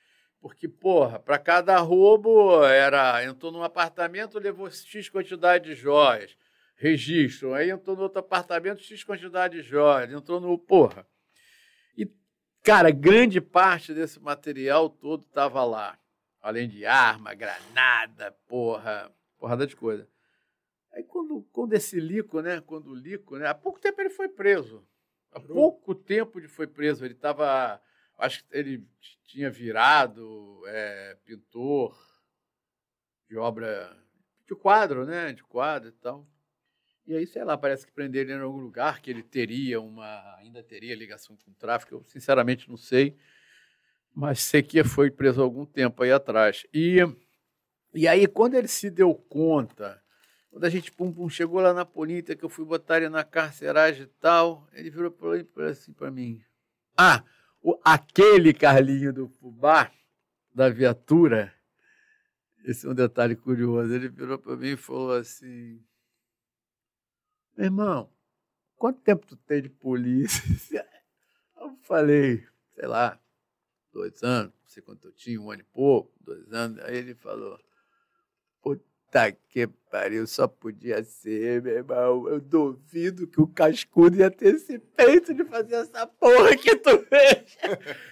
Porque, 0.43 0.67
porra, 0.67 1.19
para 1.19 1.39
cada 1.39 1.77
roubo 1.77 2.65
era. 2.65 3.23
Entrou 3.23 3.49
num 3.49 3.63
apartamento, 3.63 4.37
levou 4.37 4.69
X 4.69 5.07
quantidade 5.07 5.69
de 5.69 5.73
joias. 5.73 6.35
Registro. 6.75 7.53
Aí 7.53 7.69
entrou 7.69 7.95
no 7.95 8.03
outro 8.03 8.19
apartamento, 8.19 8.83
X 8.83 9.05
quantidade 9.05 9.61
de 9.61 9.63
joias. 9.63 10.11
Entrou 10.11 10.41
no. 10.41 10.59
Porra. 10.59 11.07
E, 11.97 12.05
cara, 12.61 12.91
grande 12.91 13.39
parte 13.39 13.93
desse 13.93 14.19
material 14.19 14.89
todo 14.89 15.23
estava 15.23 15.63
lá. 15.63 15.97
Além 16.41 16.67
de 16.67 16.85
arma, 16.85 17.33
granada, 17.33 18.33
porra, 18.45 19.09
porrada 19.39 19.65
de 19.65 19.77
coisa. 19.77 20.05
Aí 20.91 21.05
quando, 21.05 21.41
quando 21.53 21.71
esse 21.71 22.01
Lico, 22.01 22.41
né? 22.41 22.59
Quando 22.59 22.87
o 22.87 22.95
Lico, 22.95 23.37
né? 23.37 23.47
Há 23.47 23.55
pouco 23.55 23.79
tempo 23.79 24.01
ele 24.01 24.09
foi 24.09 24.27
preso. 24.27 24.85
Há 25.31 25.39
pouco 25.39 25.95
tempo 25.95 26.37
ele 26.37 26.49
foi 26.49 26.67
preso. 26.67 27.05
Ele 27.05 27.13
estava. 27.13 27.81
Acho 28.17 28.43
que 28.45 28.57
ele 28.57 28.87
tinha 29.25 29.49
virado 29.49 30.61
é, 30.67 31.17
pintor 31.25 31.97
de 33.27 33.37
obra 33.37 33.97
de 34.47 34.55
quadro, 34.55 35.05
né? 35.05 35.33
De 35.33 35.43
quadro 35.43 35.89
e 35.89 35.93
tal. 35.93 36.27
E 37.05 37.15
aí, 37.15 37.27
sei 37.27 37.43
lá, 37.43 37.57
parece 37.57 37.85
que 37.85 37.91
prenderam 37.91 38.29
ele 38.31 38.39
em 38.39 38.43
algum 38.43 38.59
lugar, 38.59 39.01
que 39.01 39.09
ele 39.09 39.23
teria 39.23 39.81
uma. 39.81 40.37
ainda 40.37 40.63
teria 40.63 40.95
ligação 40.95 41.35
com 41.35 41.51
o 41.51 41.55
tráfico. 41.55 41.95
Eu 41.95 42.03
sinceramente 42.03 42.69
não 42.69 42.77
sei. 42.77 43.17
Mas 44.15 44.39
sei 44.41 44.61
que 44.61 44.83
foi 44.83 45.09
preso 45.09 45.41
há 45.41 45.43
algum 45.43 45.65
tempo 45.65 46.03
aí 46.03 46.11
atrás. 46.11 46.65
E, 46.73 46.99
e 47.93 48.07
aí, 48.07 48.27
quando 48.27 48.53
ele 48.55 48.67
se 48.67 48.89
deu 48.89 49.13
conta 49.15 50.03
quando 50.53 50.65
a 50.65 50.69
gente 50.69 50.91
pum, 50.91 51.11
pum, 51.11 51.27
chegou 51.27 51.59
lá 51.59 51.73
na 51.73 51.83
Polícia, 51.83 52.35
que 52.35 52.45
eu 52.45 52.49
fui 52.49 52.63
botar 52.63 52.97
ele 52.97 53.09
na 53.09 53.23
carceragem 53.23 54.03
e 54.03 54.07
tal, 54.21 54.67
ele 54.71 54.91
virou 54.91 55.09
para 55.09 55.69
assim 55.69 55.91
para 55.91 56.11
mim. 56.11 56.43
Ah, 56.95 57.23
o, 57.63 57.79
aquele 57.83 58.53
Carlinho 58.53 59.13
do 59.13 59.29
Fubá, 59.29 59.89
da 60.53 60.69
viatura, 60.69 61.53
esse 62.65 62.85
é 62.85 62.89
um 62.89 62.93
detalhe 62.93 63.35
curioso, 63.35 63.93
ele 63.93 64.09
virou 64.09 64.37
para 64.37 64.57
mim 64.57 64.73
e 64.73 64.77
falou 64.77 65.13
assim, 65.13 65.81
meu 67.55 67.65
irmão, 67.65 68.11
quanto 68.75 69.01
tempo 69.01 69.25
tu 69.25 69.37
tem 69.37 69.61
de 69.61 69.69
polícia? 69.69 70.87
Eu 71.55 71.77
falei, 71.83 72.45
sei 72.75 72.87
lá, 72.87 73.17
dois 73.93 74.21
anos, 74.21 74.51
não 74.61 74.67
sei 74.67 74.83
quanto 74.83 75.07
eu 75.07 75.13
tinha, 75.13 75.39
um 75.39 75.49
ano 75.49 75.61
e 75.61 75.63
pouco, 75.63 76.11
dois 76.19 76.51
anos. 76.51 76.77
Aí 76.83 76.97
ele 76.97 77.15
falou, 77.15 77.57
Puta 79.13 79.31
que 79.31 79.67
pariu, 79.91 80.25
só 80.25 80.47
podia 80.47 81.03
ser, 81.03 81.61
meu 81.61 81.75
irmão. 81.75 82.27
Eu 82.27 82.41
duvido 82.41 83.27
que 83.27 83.39
o 83.39 83.45
cascudo 83.45 84.17
ia 84.17 84.31
ter 84.31 84.55
esse 84.55 84.79
peito 84.79 85.35
de 85.35 85.45
fazer 85.45 85.75
essa 85.75 86.07
porra 86.07 86.57
que 86.57 86.75
tu 86.77 86.97
fez. 87.05 87.55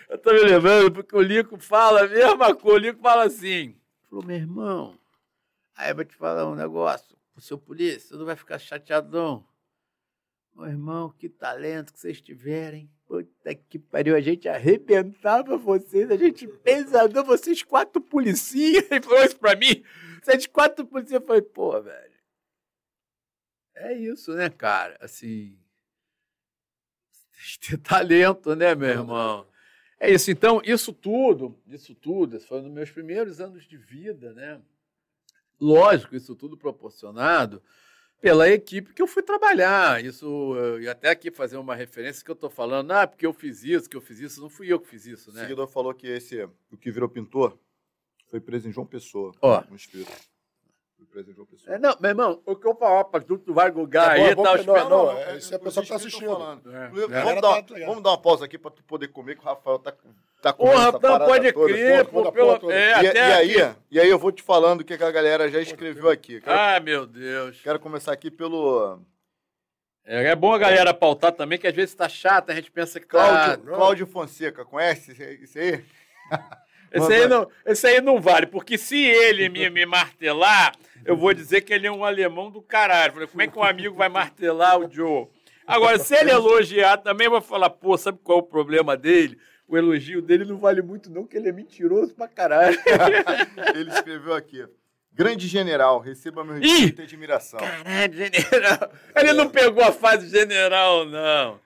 Eu 0.08 0.20
tô 0.20 0.32
me 0.32 0.42
lembrando 0.42 0.92
porque 0.92 1.16
o 1.16 1.22
Lico 1.22 1.58
fala 1.58 2.04
a 2.04 2.08
mesma 2.08 2.54
coisa. 2.54 2.78
O 2.78 2.80
Lico 2.80 3.02
fala 3.02 3.24
assim: 3.24 3.76
falou, 4.08 4.24
meu 4.24 4.36
irmão, 4.36 4.96
aí 5.76 5.90
eu 5.90 5.96
vou 5.96 6.06
te 6.06 6.16
falar 6.16 6.48
um 6.48 6.54
negócio. 6.54 7.18
O 7.36 7.42
seu 7.42 7.58
polícia, 7.58 8.10
você 8.10 8.16
não 8.16 8.26
vai 8.26 8.36
ficar 8.36 8.60
chateado, 8.60 9.18
não. 9.18 9.44
Meu 10.56 10.68
irmão, 10.68 11.10
que 11.10 11.30
talento 11.30 11.94
que 11.94 12.00
vocês 12.00 12.22
tiverem. 12.22 12.90
Puta 13.06 13.56
que 13.56 13.80
pariu, 13.80 14.16
a 14.16 14.22
gente 14.22 14.48
arrebentava 14.48 15.58
vocês, 15.58 16.10
a 16.10 16.16
gente 16.16 16.48
pesadou 16.48 17.24
vocês 17.24 17.64
quatro 17.64 18.02
policinhas. 18.02 18.86
E 18.92 19.02
falou 19.02 19.24
isso 19.24 19.38
pra 19.38 19.56
mim. 19.56 19.84
Vocês 20.22 20.46
quatro 20.48 20.86
policiais. 20.86 21.22
Eu 21.22 21.28
falei, 21.28 21.42
pô, 21.42 21.82
velho. 21.82 22.12
É 23.76 23.94
isso, 23.94 24.34
né, 24.34 24.50
cara? 24.50 24.98
Assim. 25.02 25.58
Tem 27.32 27.60
que 27.60 27.70
ter 27.70 27.78
talento, 27.78 28.56
né, 28.56 28.76
meu 28.76 28.90
irmão? 28.90 29.48
É 30.00 30.12
isso. 30.12 30.30
Então, 30.30 30.62
isso 30.64 30.94
tudo, 30.94 31.60
isso 31.68 31.96
tudo, 31.96 32.38
isso 32.38 32.48
foi 32.48 32.62
nos 32.62 32.72
meus 32.72 32.92
primeiros 32.92 33.42
anos 33.42 33.66
de 33.66 33.78
vida, 33.78 34.34
né? 34.34 34.62
Lógico, 35.60 36.16
isso 36.16 36.36
tudo 36.36 36.58
proporcionado 36.58 37.62
pela 38.22 38.48
equipe 38.48 38.94
que 38.94 39.02
eu 39.02 39.08
fui 39.08 39.24
trabalhar. 39.24 40.04
Isso, 40.04 40.56
e 40.80 40.88
até 40.88 41.10
aqui 41.10 41.32
fazer 41.32 41.58
uma 41.58 41.76
referência 41.76 42.24
que 42.24 42.30
eu 42.30 42.36
estou 42.36 42.50
falando, 42.50 42.92
ah, 42.92 43.08
porque 43.08 43.26
eu 43.26 43.34
fiz 43.34 43.64
isso, 43.64 43.90
que 43.90 43.98
eu 43.98 44.02
fiz 44.02 44.20
isso, 44.20 44.40
não 44.40 44.50
fui 44.50 44.72
eu 44.72 44.80
que 44.80 44.88
fiz 44.88 45.08
isso, 45.08 45.34
né? 45.34 45.40
O 45.40 45.44
seguidor 45.44 45.68
falou 45.68 45.94
que 45.94 46.08
esse, 46.08 46.48
o 46.72 46.78
que 46.78 46.92
virou 46.92 47.10
pintor, 47.10 47.58
foi 48.30 48.40
preso 48.40 48.70
em 48.70 48.72
João 48.72 48.86
Pessoa. 48.88 49.34
Ó. 49.42 49.62
No 49.70 49.76
espírito. 49.76 50.12
Foi 51.02 51.08
preso 51.08 51.32
em 51.32 51.34
João 51.34 51.48
Pessoa. 51.48 51.76
É, 51.76 51.80
não, 51.80 51.98
meu 52.00 52.10
irmão, 52.10 52.42
o 52.46 52.56
que 52.56 52.68
eu 52.68 52.76
falar 52.76 53.06
pra 53.06 53.20
tu, 53.22 53.36
tu 53.40 53.54
vai 53.56 53.72
gugar 53.72 54.16
É 54.18 54.22
aí 54.22 54.30
é 54.30 54.36
bom 54.36 54.46
e 54.46 54.60
que 54.60 54.68
não, 54.68 54.74
não, 54.76 54.90
Não, 55.06 55.18
é, 55.18 55.32
é, 55.34 55.38
isso 55.38 55.52
é 55.52 55.56
a 55.56 55.58
os 55.58 55.64
pessoa 55.64 55.84
que 55.84 55.90
tá 55.90 55.96
assistindo. 55.96 56.32
É. 56.72 56.86
É. 56.86 56.88
Vamos, 57.24 57.42
Tá 57.42 57.42
dar, 57.42 57.56
ligado. 57.62 57.86
vamos 57.88 58.04
dar 58.04 58.10
uma 58.12 58.22
pausa 58.22 58.46
aqui 58.46 58.58
para 58.58 58.70
tu 58.72 58.84
poder 58.84 59.08
comer, 59.08 59.36
que 59.36 59.42
o 59.42 59.46
Rafael 59.46 59.80
tá, 59.80 59.94
tá 60.44 60.54
comendo 60.54 60.76
Porra, 60.76 60.84
essa 60.90 60.92
não, 60.94 61.00
parada 61.02 61.26
pode 61.26 61.52
toda. 61.54 61.74
crer, 61.74 62.06
pô, 62.06 62.32
toda. 62.60 62.74
é, 62.74 62.90
E, 63.04 63.08
até 63.08 63.18
e 63.18 63.34
aí, 63.34 63.76
e 63.90 64.00
aí 64.00 64.10
eu 64.10 64.20
vou 64.20 64.32
te 64.32 64.44
falando 64.44 64.82
o 64.82 64.86
que 64.86 64.96
que 64.96 65.04
a 65.04 65.12
galera 65.12 65.50
já 65.50 65.60
escreveu 65.60 66.08
aqui. 66.10 66.40
Quero, 66.40 66.56
Ah, 66.60 66.80
meu 66.80 67.08
Deus. 67.08 67.60
quero 67.62 67.80
começar 67.80 68.12
aqui 68.14 68.30
pelo 68.30 69.00
É, 70.06 70.26
é 70.32 70.36
bom 70.36 70.54
a 70.54 70.58
galera 70.60 70.94
pautar 70.94 71.32
também, 71.32 71.58
que 71.58 71.68
às 71.68 71.76
vezes 71.76 71.96
tá 71.96 72.08
chata, 72.08 72.52
a 72.52 72.56
gente 72.56 72.70
pensa 72.72 73.00
que 73.00 73.08
tá... 73.08 73.18
Cláudio, 73.18 73.66
não. 73.66 73.74
Cláudio 73.76 74.08
Fonseca. 74.08 74.64
Conhece 74.66 75.12
esse- 75.14 75.44
esse 75.44 75.60
aí? 75.60 75.86
Esse 76.94 77.14
aí, 77.14 77.26
não, 77.28 77.48
esse 77.66 77.88
aí 77.88 78.02
não 78.02 78.20
vale, 78.20 78.46
porque 78.48 78.78
se 78.78 79.02
ele 79.02 79.48
me, 79.48 79.70
me 79.70 79.86
martelar, 79.86 80.76
eu 81.06 81.16
vou 81.16 81.34
dizer 81.34 81.62
que 81.62 81.74
ele 81.74 81.88
é 81.88 81.92
um 81.92 82.04
alemão 82.04 82.50
do 82.50 82.62
caralho. 82.62 83.14
Falei, 83.14 83.28
como 83.28 83.42
é 83.42 83.48
que 83.48 83.58
um 83.58 83.64
amigo 83.64 83.96
vai 83.96 84.10
martelar 84.10 84.80
o 84.80 84.92
Joe? 84.92 85.28
Agora, 85.66 85.98
se 86.00 86.16
ele 86.16 86.32
elogiar 86.32 86.98
também, 86.98 87.30
vou 87.30 87.42
falar, 87.42 87.70
pô, 87.70 87.98
sabe 87.98 88.20
qual 88.24 88.40
é 88.40 88.42
o 88.42 88.46
problema 88.46 88.98
dele? 88.98 89.38
O 89.68 89.78
elogio 89.78 90.22
dele 90.22 90.44
não 90.44 90.58
vale 90.58 90.82
muito, 90.82 91.10
não, 91.10 91.26
que 91.26 91.38
ele 91.38 91.48
é 91.48 91.52
mentiroso 91.54 92.14
pra 92.14 92.28
caralho. 92.28 92.78
Ele 93.74 93.90
escreveu 93.90 94.34
aqui. 94.34 94.68
Grande 95.14 95.48
general, 95.48 96.00
receba 96.00 96.44
meu 96.44 96.56
respeito 96.56 97.02
e 97.02 97.06
admiração. 97.06 97.58
Caralho, 97.58 98.14
general. 98.14 98.92
Ele 99.16 99.32
não 99.32 99.48
pegou 99.48 99.82
a 99.82 99.94
fase 99.94 100.28
general, 100.28 101.06
não. 101.06 101.58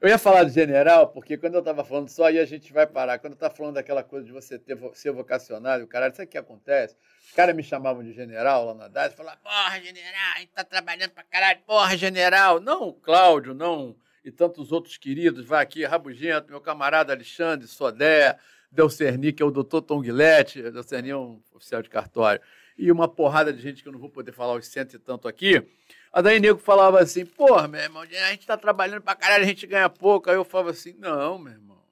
Eu 0.00 0.08
ia 0.08 0.16
falar 0.16 0.44
do 0.44 0.50
general, 0.50 1.08
porque 1.08 1.36
quando 1.36 1.56
eu 1.56 1.58
estava 1.58 1.84
falando 1.84 2.08
só 2.08 2.24
aí 2.24 2.38
a 2.38 2.46
gente 2.46 2.72
vai 2.72 2.86
parar. 2.86 3.18
Quando 3.18 3.34
eu 3.34 3.36
estava 3.36 3.54
falando 3.54 3.74
daquela 3.74 4.02
coisa 4.02 4.24
de 4.24 4.32
você 4.32 4.58
ter, 4.58 4.78
ser 4.94 5.12
vocacionado, 5.12 5.86
caralho, 5.86 6.16
sabe 6.16 6.26
o 6.26 6.30
que 6.30 6.38
acontece? 6.38 6.96
Os 7.22 7.32
caras 7.32 7.54
me 7.54 7.62
chamavam 7.62 8.02
de 8.02 8.14
general 8.14 8.64
lá 8.64 8.74
na 8.74 8.88
DAS, 8.88 9.12
falavam, 9.12 9.42
porra, 9.42 9.78
general, 9.78 10.36
a 10.36 10.38
gente 10.38 10.52
tá 10.52 10.64
trabalhando 10.64 11.10
pra 11.10 11.22
caralho, 11.24 11.60
porra, 11.66 11.98
general. 11.98 12.60
Não 12.60 12.94
Cláudio, 12.94 13.52
não, 13.52 13.94
e 14.24 14.30
tantos 14.30 14.72
outros 14.72 14.96
queridos, 14.96 15.44
vai 15.44 15.62
aqui, 15.62 15.84
Rabugento, 15.84 16.50
meu 16.50 16.62
camarada 16.62 17.12
Alexandre, 17.12 17.68
Sodé, 17.68 18.38
Delcerni, 18.72 19.34
que 19.34 19.42
é 19.42 19.46
o 19.46 19.50
doutor 19.50 19.82
Tom 19.82 20.00
Guilherme, 20.00 20.70
Delcerni 20.70 21.10
é 21.10 21.16
um 21.16 21.42
oficial 21.52 21.82
de 21.82 21.90
cartório, 21.90 22.40
e 22.78 22.90
uma 22.90 23.06
porrada 23.06 23.52
de 23.52 23.60
gente 23.60 23.82
que 23.82 23.88
eu 23.90 23.92
não 23.92 24.00
vou 24.00 24.08
poder 24.08 24.32
falar 24.32 24.54
os 24.54 24.66
cento 24.66 24.96
e 24.96 24.98
tanto 24.98 25.28
aqui. 25.28 25.62
A 26.12 26.20
daí 26.20 26.40
nego 26.40 26.58
falava 26.58 27.00
assim, 27.00 27.24
porra, 27.24 27.68
meu 27.68 27.80
irmão, 27.80 28.02
a 28.02 28.06
gente 28.06 28.46
tá 28.46 28.56
trabalhando 28.56 29.02
pra 29.02 29.14
caralho, 29.14 29.44
a 29.44 29.46
gente 29.46 29.66
ganha 29.66 29.88
pouco. 29.88 30.28
Aí 30.28 30.36
eu 30.36 30.44
falava 30.44 30.70
assim, 30.70 30.92
não, 30.98 31.38
meu 31.38 31.52
irmão, 31.52 31.82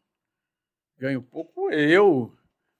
ganho 0.99 1.23
pouco 1.23 1.71
eu, 1.71 2.37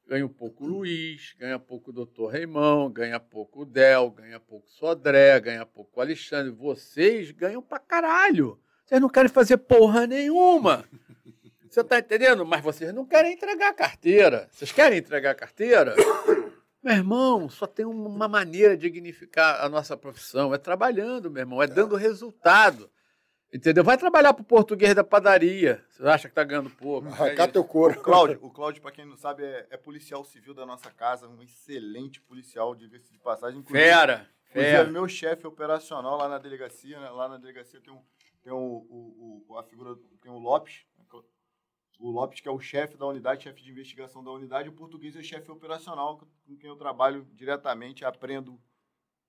ganho 0.07 0.29
pouco 0.29 0.65
o 0.65 0.67
Luiz, 0.67 1.35
ganha 1.39 1.59
pouco 1.59 1.91
o 1.91 1.93
doutor 1.93 2.29
Reimão, 2.29 2.91
ganha 2.91 3.21
pouco 3.21 3.63
o 3.63 3.65
Del, 3.65 4.11
ganha 4.11 4.41
pouco 4.41 4.67
o 4.67 4.71
Sodré, 4.71 5.39
ganha 5.39 5.65
pouco 5.65 6.01
o 6.01 6.03
Alexandre. 6.03 6.51
Vocês 6.51 7.31
ganham 7.31 7.63
pra 7.63 7.79
caralho. 7.79 8.61
Vocês 8.85 9.01
não 9.01 9.09
querem 9.09 9.29
fazer 9.29 9.59
porra 9.59 10.07
nenhuma. 10.07 10.85
Você 11.69 11.85
tá 11.85 11.99
entendendo? 11.99 12.45
Mas 12.47 12.63
vocês 12.63 12.93
não 12.93 13.05
querem 13.05 13.35
entregar 13.35 13.69
a 13.69 13.75
carteira. 13.75 14.49
Vocês 14.51 14.73
querem 14.73 14.99
entregar 14.99 15.33
a 15.33 15.35
carteira? 15.35 15.95
Meu 16.89 16.97
irmão, 16.97 17.51
só 17.51 17.67
tem 17.67 17.85
uma 17.85 18.27
maneira 18.27 18.75
de 18.75 18.89
dignificar 18.89 19.63
a 19.63 19.69
nossa 19.69 19.95
profissão, 19.95 20.55
é 20.55 20.57
trabalhando, 20.57 21.31
meu 21.31 21.43
irmão, 21.43 21.63
é 21.63 21.67
dando 21.67 21.97
resultado. 21.97 22.91
Entendeu? 23.53 23.85
Vai 23.85 23.99
trabalhar 23.99 24.33
para 24.33 24.41
o 24.41 24.47
português 24.47 24.95
da 24.95 25.05
padaria. 25.05 25.85
Você 25.91 26.03
acha 26.05 26.29
que 26.29 26.33
está 26.33 26.43
ganhando 26.43 26.71
pouco? 26.71 27.07
Arrancar 27.09 27.45
é 27.45 27.49
teu 27.49 27.63
couro. 27.63 27.93
O 27.93 28.03
Cláudio, 28.03 28.39
o 28.41 28.51
Cláudio 28.51 28.81
para 28.81 28.91
quem 28.91 29.05
não 29.05 29.19
sabe, 29.19 29.45
é, 29.45 29.67
é, 29.69 29.77
policial 29.77 30.25
civil 30.25 30.55
da 30.55 30.65
nossa 30.65 30.91
casa, 30.91 31.29
um 31.29 31.43
excelente 31.43 32.23
policial, 32.23 32.75
diga-se 32.75 33.13
de 33.13 33.19
passagem. 33.19 33.63
Fera! 33.65 34.27
Fera. 34.51 34.89
É 34.89 34.91
meu 34.91 35.07
chefe 35.07 35.47
operacional 35.47 36.17
lá 36.17 36.27
na 36.27 36.39
delegacia, 36.39 36.99
né? 36.99 37.11
lá 37.11 37.29
na 37.29 37.37
delegacia 37.37 37.83
tem, 37.83 37.93
um, 37.93 38.01
tem 38.43 38.51
um, 38.51 38.57
o, 38.57 39.45
o, 39.47 39.59
a 39.59 39.63
figura, 39.63 39.95
tem 40.23 40.33
o 40.33 40.39
Lopes, 40.39 40.87
o 41.99 42.11
Lopes 42.11 42.41
que 42.41 42.49
é 42.49 42.53
o 42.53 42.61
chefe 42.61 42.97
da 42.97 43.07
unidade, 43.07 43.45
chefe 43.45 43.63
de 43.63 43.71
investigação 43.71 44.23
da 44.23 44.31
unidade, 44.31 44.69
o 44.69 44.73
português 44.73 45.17
é 45.17 45.23
chefe 45.23 45.51
operacional, 45.51 46.21
com 46.47 46.57
quem 46.57 46.71
eu 46.71 46.77
trabalho 46.77 47.27
diretamente, 47.35 48.05
aprendo 48.05 48.59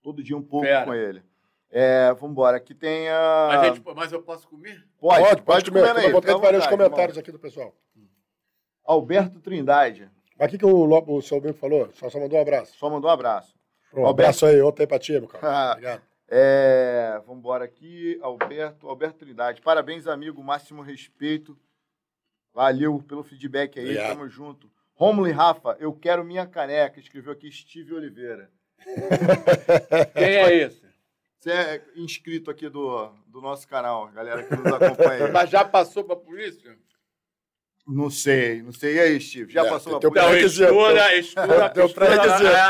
todo 0.02 0.24
dia 0.24 0.38
um 0.38 0.44
pouco 0.44 0.66
Fera. 0.66 0.86
com 0.86 0.94
ele. 0.94 1.24
É, 1.72 2.14
vamos 2.14 2.32
embora. 2.32 2.58
Aqui 2.58 2.74
tem 2.74 3.10
a. 3.10 3.48
Mas, 3.48 3.68
gente, 3.68 3.96
mas 3.96 4.12
eu 4.12 4.22
posso 4.24 4.48
comer? 4.48 4.84
Pode, 5.00 5.22
pode, 5.22 5.42
pode 5.44 5.72
comer. 5.72 5.88
comer 5.88 6.06
aí. 6.06 6.12
Vou 6.12 6.22
botar 6.22 6.58
os 6.58 6.68
comentários 6.68 7.18
aqui 7.18 7.32
do 7.32 7.40
pessoal. 7.40 7.76
Alberto 8.84 9.40
Trindade. 9.40 10.10
Mas 10.38 10.52
o 10.52 10.58
que, 10.58 10.66
o, 10.66 11.16
o 11.16 11.22
seu 11.22 11.38
amigo 11.38 11.54
falou? 11.54 11.90
Só, 11.94 12.10
só 12.10 12.20
mandou 12.20 12.40
um 12.40 12.42
abraço. 12.42 12.76
Só 12.76 12.90
mandou 12.90 13.10
um 13.10 13.14
abraço. 13.14 13.56
Um 13.94 14.06
Alberto... 14.06 14.10
abraço 14.10 14.46
aí, 14.48 14.62
outro 14.62 14.82
aí 14.82 14.88
pra 14.88 14.98
ti, 14.98 15.12
meu 15.12 15.28
cara. 15.28 15.74
Obrigado. 15.74 16.02
É, 16.28 17.22
vamos 17.26 17.40
embora 17.40 17.66
aqui. 17.66 18.18
Alberto, 18.22 18.88
Alberto 18.88 19.20
Trindade. 19.20 19.62
Parabéns, 19.62 20.08
amigo. 20.08 20.44
Máximo 20.44 20.82
respeito. 20.82 21.58
Valeu 22.54 23.02
pelo 23.08 23.24
feedback 23.24 23.80
aí. 23.80 23.86
Obrigado. 23.86 24.18
Tamo 24.18 24.30
junto. 24.30 24.72
Romulo 24.96 25.28
e 25.28 25.32
Rafa, 25.32 25.78
eu 25.80 25.94
quero 25.94 26.26
minha 26.26 26.46
caneca. 26.46 27.00
Escreveu 27.00 27.32
aqui 27.32 27.52
Steve 27.52 27.94
Oliveira. 27.94 28.52
Quem 30.14 30.36
é 30.36 30.54
esse? 30.56 30.90
Você 31.40 31.52
é 31.52 31.84
inscrito 31.96 32.52
aqui 32.52 32.68
do, 32.68 33.08
do 33.28 33.40
nosso 33.40 33.66
canal, 33.66 34.08
galera 34.10 34.44
que 34.44 34.56
nos 34.56 34.74
acompanha. 34.74 35.30
Mas 35.32 35.50
já 35.50 35.64
passou 35.64 36.04
para 36.04 36.16
a 36.16 36.20
polícia? 36.20 36.78
Não 37.92 38.08
sei, 38.12 38.62
não 38.62 38.72
sei. 38.72 38.98
E 38.98 39.00
aí, 39.00 39.20
Steve? 39.20 39.52
Já 39.52 39.66
é, 39.66 39.70
passou 39.70 40.00
para 40.00 40.08
a 40.08 40.28
polícia? 40.28 40.72
Não, 40.72 41.12
estura, 41.12 41.70
Deu 41.70 41.90
para 41.90 42.06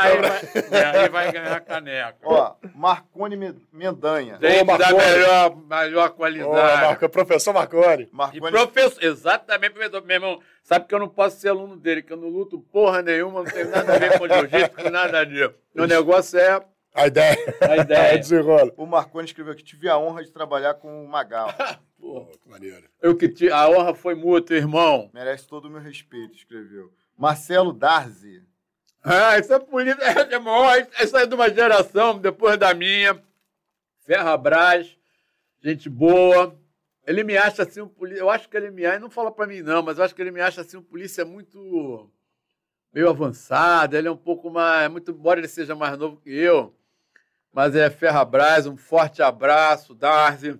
Aí, 0.02 0.84
aí 1.02 1.08
vai 1.10 1.30
ganhar 1.30 1.60
caneca. 1.60 2.16
Ó, 2.24 2.54
Marconi 2.74 3.36
Mendanha. 3.70 4.38
Tem 4.38 4.64
que 4.64 4.78
dar 4.78 4.94
melhor, 4.94 5.56
melhor 5.56 6.10
qualidade. 6.10 6.50
Ô, 6.50 6.86
Marco, 6.86 7.08
professor 7.10 7.52
Marconi. 7.52 8.08
Marconi. 8.10 8.46
E 8.46 8.50
professor, 8.50 9.04
exatamente, 9.04 9.72
professor. 9.72 10.02
Meu 10.06 10.16
irmão, 10.16 10.40
sabe 10.62 10.86
que 10.86 10.94
eu 10.94 10.98
não 10.98 11.08
posso 11.08 11.38
ser 11.38 11.50
aluno 11.50 11.76
dele, 11.76 12.02
que 12.02 12.12
eu 12.14 12.16
não 12.16 12.28
luto 12.28 12.58
porra 12.58 13.02
nenhuma, 13.02 13.42
não 13.42 13.50
tenho 13.50 13.68
nada 13.68 13.94
a 13.94 13.98
ver 13.98 14.18
com 14.18 14.26
jiu-jitsu, 14.26 14.90
nada 14.90 15.24
disso. 15.24 15.54
O 15.76 15.84
negócio 15.84 16.38
é 16.38 16.62
a 16.94 17.06
ideia. 17.06 17.36
A 17.60 17.76
ideia. 17.76 18.18
desenrola. 18.18 18.72
O 18.76 18.86
Marconi 18.86 19.26
escreveu 19.26 19.54
que 19.54 19.62
tive 19.62 19.88
a 19.88 19.98
honra 19.98 20.24
de 20.24 20.30
trabalhar 20.30 20.74
com 20.74 21.04
o 21.04 21.08
Magal. 21.08 21.48
Pô, 21.98 22.26
que 22.26 22.48
maneiro. 22.48 22.88
Eu 23.00 23.16
que 23.16 23.28
te... 23.28 23.50
A 23.50 23.68
honra 23.68 23.94
foi 23.94 24.14
mútua, 24.14 24.56
irmão. 24.56 25.10
Merece 25.12 25.46
todo 25.46 25.66
o 25.66 25.70
meu 25.70 25.80
respeito, 25.80 26.34
escreveu. 26.34 26.92
Marcelo 27.16 27.72
Darzi. 27.72 28.42
Ah, 29.02 29.36
essa 29.36 29.58
polícia 29.58 30.02
é, 30.02 30.34
é, 30.34 30.88
essa 31.02 31.20
é 31.20 31.26
de 31.26 31.34
uma 31.34 31.48
geração 31.48 32.18
depois 32.18 32.58
da 32.58 32.74
minha. 32.74 33.22
Ferra 34.00 34.36
Braz, 34.36 34.96
gente 35.62 35.88
boa. 35.88 36.58
Ele 37.06 37.24
me 37.24 37.36
acha 37.36 37.62
assim 37.62 37.80
um 37.80 37.88
polícia. 37.88 38.20
Eu 38.20 38.30
acho 38.30 38.48
que 38.48 38.56
ele 38.56 38.70
me 38.70 38.84
acha, 38.84 38.98
não 38.98 39.10
fala 39.10 39.30
para 39.30 39.46
mim 39.46 39.62
não, 39.62 39.82
mas 39.82 39.98
eu 39.98 40.04
acho 40.04 40.14
que 40.14 40.20
ele 40.20 40.30
me 40.30 40.40
acha 40.40 40.60
assim 40.60 40.76
um 40.76 40.82
polícia 40.82 41.24
muito 41.24 42.10
meio 42.92 43.08
avançado. 43.08 43.96
Ele 43.96 44.08
é 44.08 44.10
um 44.10 44.16
pouco 44.16 44.50
mais, 44.50 44.90
muito 44.90 45.10
embora 45.10 45.40
ele 45.40 45.48
seja 45.48 45.74
mais 45.74 45.96
novo 45.98 46.18
que 46.18 46.30
eu, 46.30 46.74
mas 47.52 47.74
é 47.74 47.90
Ferrabras, 47.90 48.66
um 48.66 48.76
forte 48.76 49.22
abraço, 49.22 49.94
Darcy, 49.94 50.58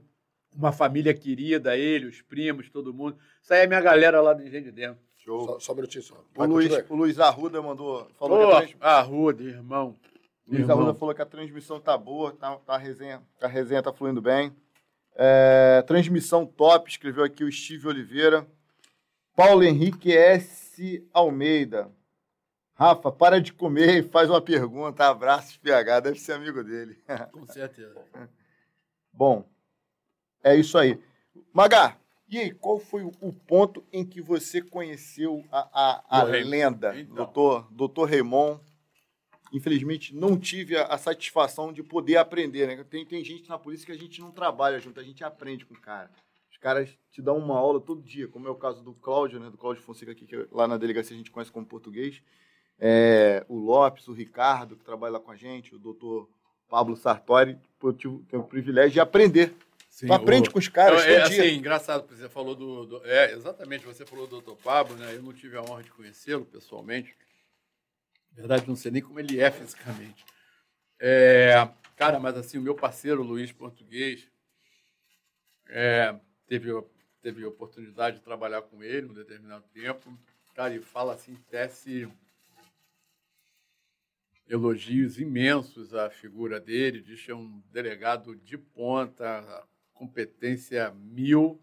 uma 0.54 0.72
família 0.72 1.14
querida, 1.14 1.76
ele, 1.76 2.06
os 2.06 2.20
primos, 2.22 2.68
todo 2.68 2.92
mundo. 2.92 3.16
Isso 3.42 3.52
aí 3.54 3.60
é 3.60 3.66
minha 3.66 3.80
galera 3.80 4.20
lá 4.20 4.32
do 4.32 4.42
Engenho 4.42 4.64
de 4.64 4.72
Dentro. 4.72 4.98
Show. 5.18 5.44
Só, 5.44 5.60
só 5.60 5.72
um 5.72 5.76
minutinho 5.76 6.02
só. 6.02 6.24
o 6.34 6.44
Luiz, 6.44 6.72
o 6.88 6.96
Luiz 6.96 7.20
Arruda 7.20 7.60
mandou. 7.60 8.08
Falou 8.18 8.38
Pô, 8.38 8.56
trans... 8.56 8.74
Arruda, 8.80 9.42
irmão. 9.42 9.94
Luiz 10.46 10.60
irmão. 10.60 10.78
Arruda 10.78 10.94
falou 10.94 11.14
que 11.14 11.22
a 11.22 11.26
transmissão 11.26 11.78
tá 11.78 11.96
boa, 11.96 12.32
tá, 12.32 12.56
tá 12.56 12.74
a, 12.74 12.78
resenha, 12.78 13.22
a 13.40 13.46
resenha 13.46 13.82
tá 13.82 13.92
fluindo 13.92 14.22
bem. 14.22 14.52
É, 15.14 15.82
transmissão 15.86 16.46
top, 16.46 16.90
escreveu 16.90 17.22
aqui 17.22 17.44
o 17.44 17.52
Steve 17.52 17.86
Oliveira. 17.86 18.46
Paulo 19.36 19.62
Henrique 19.62 20.16
S. 20.16 21.06
Almeida. 21.12 21.90
Rafa, 22.80 23.12
para 23.12 23.42
de 23.42 23.52
comer 23.52 23.98
e 23.98 24.02
faz 24.02 24.30
uma 24.30 24.40
pergunta. 24.40 25.06
Abraços, 25.06 25.54
PH. 25.58 26.00
Deve 26.00 26.18
ser 26.18 26.32
amigo 26.32 26.64
dele. 26.64 26.98
Com 27.30 27.46
certeza. 27.46 28.02
Bom, 29.12 29.46
é 30.42 30.56
isso 30.56 30.78
aí. 30.78 30.98
Magá, 31.52 31.98
e 32.26 32.38
aí, 32.38 32.50
qual 32.52 32.80
foi 32.80 33.02
o 33.04 33.32
ponto 33.34 33.84
em 33.92 34.02
que 34.02 34.22
você 34.22 34.62
conheceu 34.62 35.44
a, 35.52 35.68
a, 36.08 36.20
a 36.20 36.22
lenda, 36.22 36.98
então. 36.98 37.16
doutor, 37.16 37.68
doutor 37.70 38.08
Raymond? 38.08 38.62
Infelizmente, 39.52 40.16
não 40.16 40.38
tive 40.38 40.78
a, 40.78 40.86
a, 40.86 40.96
satisfação 40.96 41.74
de 41.74 41.82
poder 41.82 42.16
aprender. 42.16 42.66
Né? 42.66 42.82
Tem, 42.84 43.04
tem 43.04 43.22
gente 43.22 43.46
na 43.46 43.58
polícia 43.58 43.84
que 43.84 43.92
a 43.92 43.98
gente 43.98 44.22
não 44.22 44.30
trabalha 44.30 44.80
junto, 44.80 44.98
a 44.98 45.04
gente 45.04 45.22
aprende 45.22 45.66
com 45.66 45.74
o 45.74 45.80
cara. 45.80 46.10
Os 46.50 46.56
caras 46.56 46.88
te 47.10 47.20
dão 47.20 47.36
uma 47.36 47.58
aula 47.58 47.78
todo 47.78 48.00
dia, 48.00 48.26
como 48.26 48.48
é 48.48 48.50
o 48.50 48.54
caso 48.54 48.82
do 48.82 48.94
Cláudio, 48.94 49.38
né? 49.38 49.50
do 49.50 49.58
Cláudio 49.58 49.82
Fonseca, 49.82 50.12
aqui, 50.12 50.24
que 50.24 50.48
lá 50.50 50.66
na 50.66 50.78
delegacia 50.78 51.14
a 51.14 51.18
gente 51.18 51.30
conhece 51.30 51.52
como 51.52 51.66
português 51.66 52.22
é, 52.80 53.44
o 53.46 53.56
Lopes, 53.58 54.08
o 54.08 54.12
Ricardo, 54.12 54.74
que 54.74 54.84
trabalha 54.84 55.12
lá 55.12 55.20
com 55.20 55.30
a 55.30 55.36
gente, 55.36 55.74
o 55.74 55.78
doutor 55.78 56.28
Pablo 56.68 56.96
Sartori, 56.96 57.58
eu 57.82 57.92
tive, 57.92 58.18
tenho 58.28 58.42
o 58.42 58.46
privilégio 58.46 58.92
de 58.92 59.00
aprender. 59.00 59.54
Sim, 59.90 60.06
tu 60.06 60.12
aprende 60.14 60.48
o... 60.48 60.52
com 60.52 60.58
os 60.58 60.68
caras. 60.68 61.04
É, 61.04 61.14
é 61.14 61.22
assim, 61.22 61.56
engraçado, 61.56 62.06
você 62.08 62.28
falou 62.28 62.54
do, 62.54 62.86
do, 62.86 63.06
É, 63.06 63.32
exatamente, 63.32 63.84
você 63.84 64.06
falou 64.06 64.26
do 64.26 64.40
doutor 64.40 64.56
Pablo, 64.56 64.96
né? 64.96 65.14
Eu 65.14 65.22
não 65.22 65.32
tive 65.32 65.58
a 65.58 65.62
honra 65.62 65.82
de 65.82 65.90
conhecê-lo 65.90 66.46
pessoalmente. 66.46 67.14
Na 68.32 68.42
verdade, 68.42 68.66
não 68.66 68.76
sei 68.76 68.90
nem 68.92 69.02
como 69.02 69.20
ele 69.20 69.40
é 69.40 69.50
fisicamente. 69.50 70.24
É, 70.98 71.68
cara, 71.96 72.18
mas 72.18 72.36
assim, 72.36 72.56
o 72.56 72.62
meu 72.62 72.74
parceiro 72.74 73.22
Luiz 73.22 73.52
Português 73.52 74.26
é, 75.68 76.14
teve, 76.46 76.70
teve 77.20 77.44
a 77.44 77.48
oportunidade 77.48 78.18
de 78.18 78.22
trabalhar 78.22 78.62
com 78.62 78.82
ele 78.82 79.06
um 79.06 79.14
determinado 79.14 79.64
tempo. 79.74 80.16
Cara, 80.54 80.74
e 80.74 80.80
fala 80.80 81.14
assim, 81.14 81.34
tece 81.50 82.08
elogios 84.50 85.20
imensos 85.20 85.94
à 85.94 86.10
figura 86.10 86.60
dele, 86.60 87.00
diz 87.00 87.24
que 87.24 87.30
é 87.30 87.34
um 87.34 87.62
delegado 87.72 88.34
de 88.34 88.58
ponta, 88.58 89.64
competência 89.94 90.90
mil, 90.90 91.62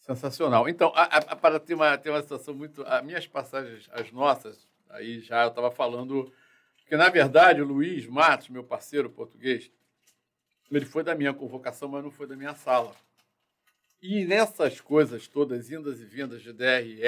sensacional. 0.00 0.68
Então, 0.68 0.92
a, 0.94 1.04
a, 1.04 1.36
para 1.36 1.58
ter 1.58 1.72
uma, 1.74 1.96
ter 1.96 2.10
uma 2.10 2.20
situação 2.20 2.54
muito. 2.54 2.82
As 2.86 3.02
minhas 3.02 3.26
passagens, 3.26 3.88
as 3.90 4.12
nossas, 4.12 4.68
aí 4.90 5.20
já 5.20 5.44
eu 5.44 5.48
estava 5.48 5.70
falando. 5.70 6.30
Porque, 6.76 6.96
na 6.96 7.08
verdade, 7.08 7.62
o 7.62 7.66
Luiz 7.66 8.06
Matos, 8.06 8.50
meu 8.50 8.62
parceiro 8.62 9.08
português, 9.08 9.72
ele 10.70 10.84
foi 10.84 11.02
da 11.02 11.14
minha 11.14 11.32
convocação, 11.32 11.88
mas 11.88 12.04
não 12.04 12.10
foi 12.10 12.26
da 12.26 12.36
minha 12.36 12.54
sala. 12.54 12.94
E 14.02 14.24
nessas 14.26 14.80
coisas 14.80 15.26
todas, 15.26 15.70
indas 15.70 15.98
e 16.00 16.04
vindas 16.04 16.42
de 16.42 16.52
DRE, 16.52 17.00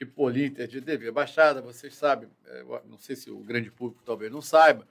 de 0.00 0.06
Polinter, 0.06 0.66
de 0.66 0.80
DV 0.80 1.10
Baixada, 1.10 1.60
vocês 1.60 1.94
sabem, 1.94 2.26
é, 2.46 2.64
não 2.86 2.96
sei 2.96 3.14
se 3.14 3.30
o 3.30 3.38
grande 3.40 3.70
público 3.70 4.02
talvez 4.02 4.32
não 4.32 4.40
saiba, 4.40 4.88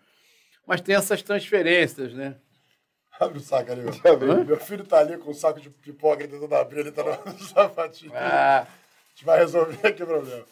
mas 0.67 0.81
tem 0.81 0.95
essas 0.95 1.23
transferências, 1.23 2.13
né? 2.13 2.35
Abre 3.19 3.39
o 3.39 3.41
saco 3.41 3.71
ali, 3.71 3.81
meu. 3.81 4.45
meu 4.45 4.57
filho 4.59 4.85
tá 4.85 4.99
ali 4.99 5.17
com 5.17 5.31
um 5.31 5.33
saco 5.33 5.59
de 5.59 5.69
pipoca 5.69 6.27
tentando 6.27 6.53
abrir, 6.53 6.81
ele 6.81 6.91
tá 6.91 7.03
no 7.25 7.39
sapatinho. 7.43 8.11
Ah. 8.13 8.61
A 8.61 9.09
gente 9.09 9.25
vai 9.25 9.39
resolver 9.39 9.87
aqui 9.87 10.03
o 10.03 10.07
problema. 10.07 10.45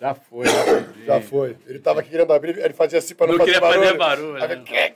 Já 0.00 0.12
foi, 0.12 0.44
já, 0.44 1.06
já 1.06 1.20
foi. 1.20 1.56
Ele 1.64 1.78
tava 1.78 2.00
aqui 2.00 2.10
querendo 2.10 2.32
abrir, 2.32 2.58
ele 2.58 2.74
fazia 2.74 2.98
assim 2.98 3.14
para 3.14 3.28
não, 3.28 3.38
não 3.38 3.46
fazer 3.46 3.60
barulho. 3.60 3.86
Fazer 3.86 3.96
barulho 3.96 4.32
né? 4.32 4.94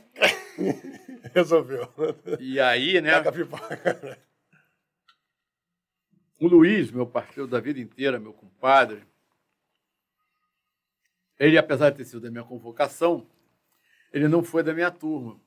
Resolveu. 1.33 1.89
E 2.41 2.59
aí, 2.59 3.01
né? 3.01 3.13
Taca 3.13 3.29
a 3.29 3.33
pipoca. 3.33 4.19
O 6.41 6.47
Luiz, 6.47 6.93
meu 6.93 7.05
parceiro 7.05 7.49
da 7.49 7.59
vida 7.59 7.81
inteira, 7.81 8.21
meu 8.21 8.33
compadre, 8.33 9.03
ele, 11.37 11.59
apesar 11.59 11.91
de 11.91 11.97
ter 11.97 12.05
sido 12.05 12.21
da 12.21 12.31
minha 12.31 12.45
convocação, 12.45 13.27
ele 14.13 14.29
não 14.29 14.45
foi 14.45 14.63
da 14.63 14.73
minha 14.73 14.91
turma. 14.93 15.41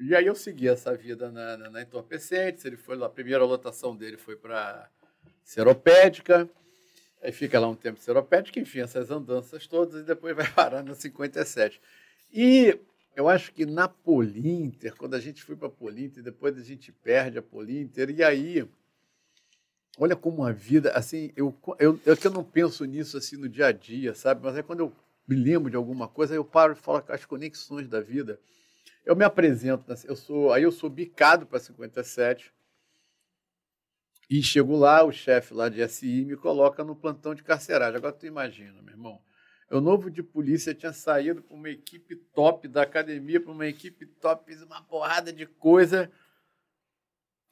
E 0.00 0.14
aí 0.16 0.24
eu 0.24 0.34
segui 0.34 0.66
essa 0.66 0.96
vida 0.96 1.30
na, 1.30 1.58
na, 1.58 1.70
na 1.70 1.80
ele 1.82 2.76
foi 2.78 2.96
lá, 2.96 3.06
a 3.06 3.10
primeira 3.10 3.44
lotação 3.44 3.94
dele 3.94 4.16
foi 4.16 4.36
para 4.36 4.88
Seropédica, 5.44 6.48
aí 7.22 7.30
fica 7.30 7.60
lá 7.60 7.68
um 7.68 7.74
tempo 7.74 8.00
Seropédica, 8.00 8.58
enfim, 8.58 8.80
essas 8.80 9.10
andanças 9.10 9.66
todas, 9.66 10.00
e 10.00 10.04
depois 10.04 10.34
vai 10.34 10.48
parar 10.52 10.82
na 10.82 10.94
57. 10.94 11.78
E 12.32 12.78
eu 13.14 13.28
acho 13.28 13.52
que 13.52 13.66
na 13.66 13.86
Polinter, 13.86 14.96
quando 14.96 15.12
a 15.12 15.20
gente 15.20 15.42
foi 15.42 15.56
para 15.56 15.68
a 15.68 15.70
Polinter, 15.70 16.22
depois 16.22 16.56
a 16.56 16.62
gente 16.62 16.90
perde 16.90 17.36
a 17.36 17.42
Polinter, 17.42 18.08
e 18.08 18.22
aí 18.24 18.66
Olha 20.00 20.14
como 20.14 20.44
a 20.44 20.52
vida, 20.52 20.92
assim, 20.92 21.32
eu, 21.36 21.52
eu, 21.78 22.00
eu, 22.06 22.16
eu 22.22 22.30
não 22.30 22.44
penso 22.44 22.84
nisso 22.84 23.16
assim 23.16 23.36
no 23.36 23.48
dia 23.48 23.66
a 23.66 23.72
dia, 23.72 24.14
sabe? 24.14 24.40
Mas 24.44 24.56
é 24.56 24.62
quando 24.62 24.80
eu 24.80 24.92
me 25.26 25.34
lembro 25.34 25.68
de 25.68 25.76
alguma 25.76 26.06
coisa, 26.06 26.34
eu 26.34 26.44
paro 26.44 26.72
e 26.72 26.76
falo 26.76 27.02
as 27.08 27.24
conexões 27.24 27.88
da 27.88 28.00
vida. 28.00 28.38
Eu 29.04 29.16
me 29.16 29.24
apresento, 29.24 29.84
eu 30.04 30.14
sou, 30.14 30.52
aí 30.52 30.62
eu 30.62 30.70
sou 30.70 30.88
bicado 30.88 31.46
para 31.46 31.58
57. 31.58 32.52
E 34.30 34.42
chego 34.42 34.76
lá, 34.76 35.02
o 35.02 35.10
chefe 35.10 35.52
lá 35.52 35.68
de 35.68 35.86
SI 35.88 36.24
me 36.24 36.36
coloca 36.36 36.84
no 36.84 36.94
plantão 36.94 37.34
de 37.34 37.42
carceragem. 37.42 37.96
Agora 37.96 38.12
tu 38.12 38.26
imagina, 38.26 38.80
meu 38.82 38.94
irmão. 38.94 39.20
Eu 39.70 39.80
novo 39.80 40.10
de 40.10 40.22
polícia 40.22 40.74
tinha 40.74 40.92
saído 40.92 41.42
para 41.42 41.56
uma 41.56 41.68
equipe 41.68 42.14
top 42.34 42.68
da 42.68 42.82
academia, 42.82 43.40
para 43.40 43.52
uma 43.52 43.66
equipe 43.66 44.06
top, 44.06 44.44
fiz 44.46 44.62
uma 44.62 44.82
porrada 44.82 45.32
de 45.32 45.44
coisa. 45.46 46.10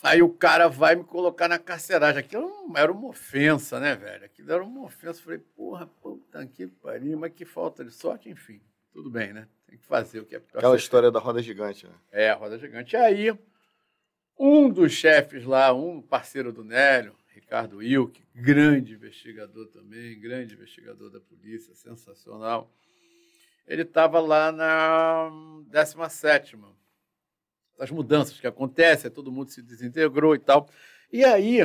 Aí 0.02 0.22
o 0.22 0.28
cara 0.28 0.68
vai 0.68 0.94
me 0.94 1.04
colocar 1.04 1.48
na 1.48 1.58
carceragem. 1.58 2.20
Aquilo 2.20 2.52
era 2.76 2.92
uma 2.92 3.08
ofensa, 3.08 3.80
né, 3.80 3.96
velho? 3.96 4.24
Aquilo 4.24 4.52
era 4.52 4.62
uma 4.62 4.84
ofensa. 4.84 5.18
Eu 5.20 5.24
falei, 5.24 5.38
porra, 5.56 5.86
puta 5.86 6.46
que 6.46 6.66
pariu, 6.66 7.18
mas 7.18 7.32
que 7.32 7.44
falta 7.44 7.84
de 7.84 7.90
sorte, 7.90 8.28
enfim. 8.28 8.60
Tudo 8.92 9.10
bem, 9.10 9.32
né? 9.32 9.48
Tem 9.66 9.78
que 9.78 9.84
fazer 9.84 10.20
o 10.20 10.26
que 10.26 10.36
é 10.36 10.38
Aquela 10.38 10.76
história 10.76 11.10
da 11.10 11.18
roda 11.18 11.42
gigante, 11.42 11.86
né? 11.86 11.94
É, 12.12 12.30
a 12.30 12.34
roda 12.34 12.58
gigante. 12.58 12.94
E 12.94 12.98
aí, 12.98 13.38
um 14.38 14.68
dos 14.68 14.92
chefes 14.92 15.44
lá, 15.44 15.72
um 15.72 16.00
parceiro 16.00 16.52
do 16.52 16.62
Nélio, 16.62 17.16
Ricardo 17.34 17.78
Wilk, 17.78 18.22
grande 18.34 18.94
investigador 18.94 19.66
também, 19.68 20.18
grande 20.20 20.54
investigador 20.54 21.10
da 21.10 21.20
polícia, 21.20 21.74
sensacional. 21.74 22.70
Ele 23.66 23.82
estava 23.82 24.20
lá 24.20 24.52
na 24.52 25.30
17 25.68 26.56
as 27.78 27.90
mudanças 27.90 28.38
que 28.38 28.46
acontecem, 28.46 29.10
todo 29.10 29.32
mundo 29.32 29.50
se 29.50 29.62
desintegrou 29.62 30.34
e 30.34 30.38
tal. 30.38 30.68
E 31.12 31.24
aí, 31.24 31.60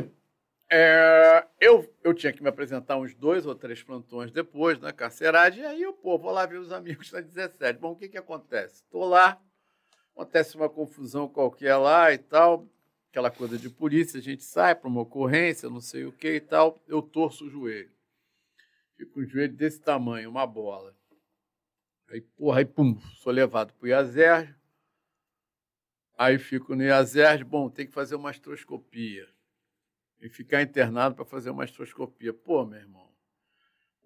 é, 0.69 1.45
eu, 1.59 1.93
eu 2.03 2.13
tinha 2.13 2.31
que 2.31 2.41
me 2.41 2.49
apresentar 2.49 2.97
uns 2.97 3.13
dois 3.13 3.45
ou 3.45 3.53
três 3.53 3.83
plantões 3.83 4.31
depois 4.31 4.79
na 4.79 4.93
carceragem, 4.93 5.63
e 5.63 5.65
aí 5.65 5.81
eu, 5.81 5.91
pô, 5.91 6.17
vou 6.17 6.31
lá 6.31 6.45
ver 6.45 6.59
os 6.59 6.71
amigos 6.71 7.11
da 7.11 7.19
17. 7.19 7.79
Bom, 7.79 7.91
o 7.91 7.95
que 7.95 8.07
que 8.07 8.17
acontece? 8.17 8.83
Estou 8.83 9.05
lá, 9.05 9.41
acontece 10.15 10.55
uma 10.55 10.69
confusão 10.69 11.27
qualquer 11.27 11.75
lá 11.75 12.13
e 12.13 12.17
tal, 12.17 12.67
aquela 13.09 13.29
coisa 13.29 13.57
de 13.57 13.69
polícia, 13.69 14.19
a 14.19 14.23
gente 14.23 14.43
sai 14.43 14.73
para 14.73 14.87
uma 14.87 15.01
ocorrência, 15.01 15.69
não 15.69 15.81
sei 15.81 16.05
o 16.05 16.11
que 16.13 16.35
e 16.35 16.41
tal, 16.41 16.81
eu 16.87 17.01
torço 17.01 17.45
o 17.45 17.49
joelho. 17.49 17.91
Fico 18.95 19.13
com 19.13 19.19
o 19.19 19.25
joelho 19.25 19.53
desse 19.53 19.81
tamanho, 19.81 20.29
uma 20.29 20.47
bola. 20.47 20.95
Aí, 22.07 22.21
porra, 22.21 22.59
aí, 22.59 22.65
pum, 22.65 22.97
sou 23.21 23.31
levado 23.31 23.73
para 23.73 23.85
o 23.85 23.89
Iazerge. 23.89 24.60
Aí 26.21 26.37
fico 26.37 26.75
no 26.75 26.83
Iazerge, 26.83 27.43
bom, 27.43 27.67
tem 27.67 27.87
que 27.87 27.91
fazer 27.91 28.13
uma 28.13 28.29
astroscopia. 28.29 29.27
E 30.21 30.29
ficar 30.29 30.61
internado 30.61 31.15
para 31.15 31.25
fazer 31.25 31.49
uma 31.49 31.63
astroscopia. 31.63 32.31
Pô, 32.31 32.63
meu 32.63 32.79
irmão, 32.79 33.09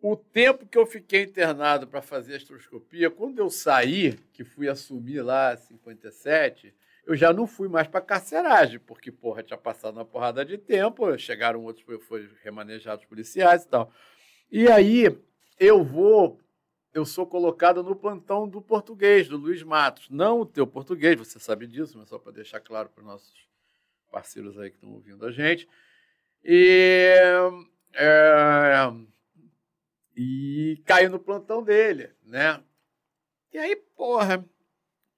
o 0.02 0.16
tempo 0.16 0.66
que 0.66 0.78
eu 0.78 0.86
fiquei 0.86 1.24
internado 1.24 1.86
para 1.86 2.02
fazer 2.02 2.36
astroscopia, 2.36 3.12
quando 3.12 3.40
eu 3.40 3.50
saí, 3.50 4.14
que 4.32 4.46
fui 4.46 4.70
assumir 4.70 5.22
lá 5.24 5.58
57, 5.58 6.74
eu 7.06 7.18
já 7.18 7.34
não 7.34 7.46
fui 7.46 7.68
mais 7.68 7.90
para 7.90 8.00
carceragem, 8.00 8.80
porque, 8.80 9.12
porra, 9.12 9.44
tinha 9.44 9.58
passado 9.58 9.96
uma 9.98 10.06
porrada 10.06 10.46
de 10.46 10.58
tempo, 10.58 11.18
chegaram 11.18 11.66
outros, 11.66 11.86
foi 12.08 12.30
remanejados 12.46 13.04
policiais 13.04 13.64
e 13.66 13.68
tal. 13.68 13.92
E 14.50 14.70
aí 14.70 15.14
eu 15.60 15.84
vou, 15.84 16.40
eu 16.96 17.06
sou 17.06 17.28
colocado 17.28 17.84
no 17.84 17.94
plantão 17.94 18.48
do 18.48 18.62
português, 18.62 19.28
do 19.28 19.36
Luiz 19.36 19.62
Matos. 19.62 20.10
Não 20.10 20.40
o 20.40 20.46
teu 20.46 20.66
português, 20.66 21.20
você 21.20 21.38
sabe 21.38 21.68
disso, 21.68 21.98
mas 21.98 22.08
só 22.08 22.18
para 22.18 22.32
deixar 22.32 22.62
claro 22.62 22.88
para 22.88 23.02
os 23.02 23.06
nossos 23.06 23.34
parceiros 24.10 24.58
aí 24.58 24.70
que 24.70 24.78
estão 24.78 24.94
ouvindo 24.94 25.26
a 25.26 25.32
gente. 25.32 25.68
E, 26.42 27.14
é, 27.94 28.94
e 30.16 30.82
caiu 30.86 31.10
no 31.10 31.20
plantão 31.20 31.62
dele, 31.62 32.12
né? 32.24 32.64
E 33.52 33.58
aí, 33.58 33.76
porra, 33.76 34.46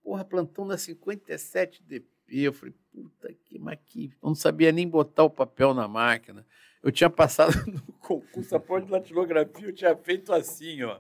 porra, 0.02 0.26
plantão 0.26 0.68
da 0.68 0.80
57 0.80 1.84
DP. 1.84 2.08
Eu 2.28 2.54
falei, 2.54 2.74
puta 2.92 3.32
que 3.46 3.60
maqui. 3.60 4.12
Eu 4.24 4.30
não 4.30 4.36
sabia 4.36 4.72
nem 4.72 4.88
botar 4.88 5.26
o 5.26 5.30
papel 5.30 5.76
na 5.76 5.88
máquina. 5.88 6.44
Eu 6.82 6.92
tinha 6.92 7.10
passado 7.10 7.52
no 7.72 7.94
concurso 8.00 8.56
a 8.56 8.80
de 8.80 8.90
datilografia, 8.90 9.68
eu 9.68 9.74
tinha 9.74 9.96
feito 9.96 10.34
assim, 10.34 10.82
ó. 10.82 11.00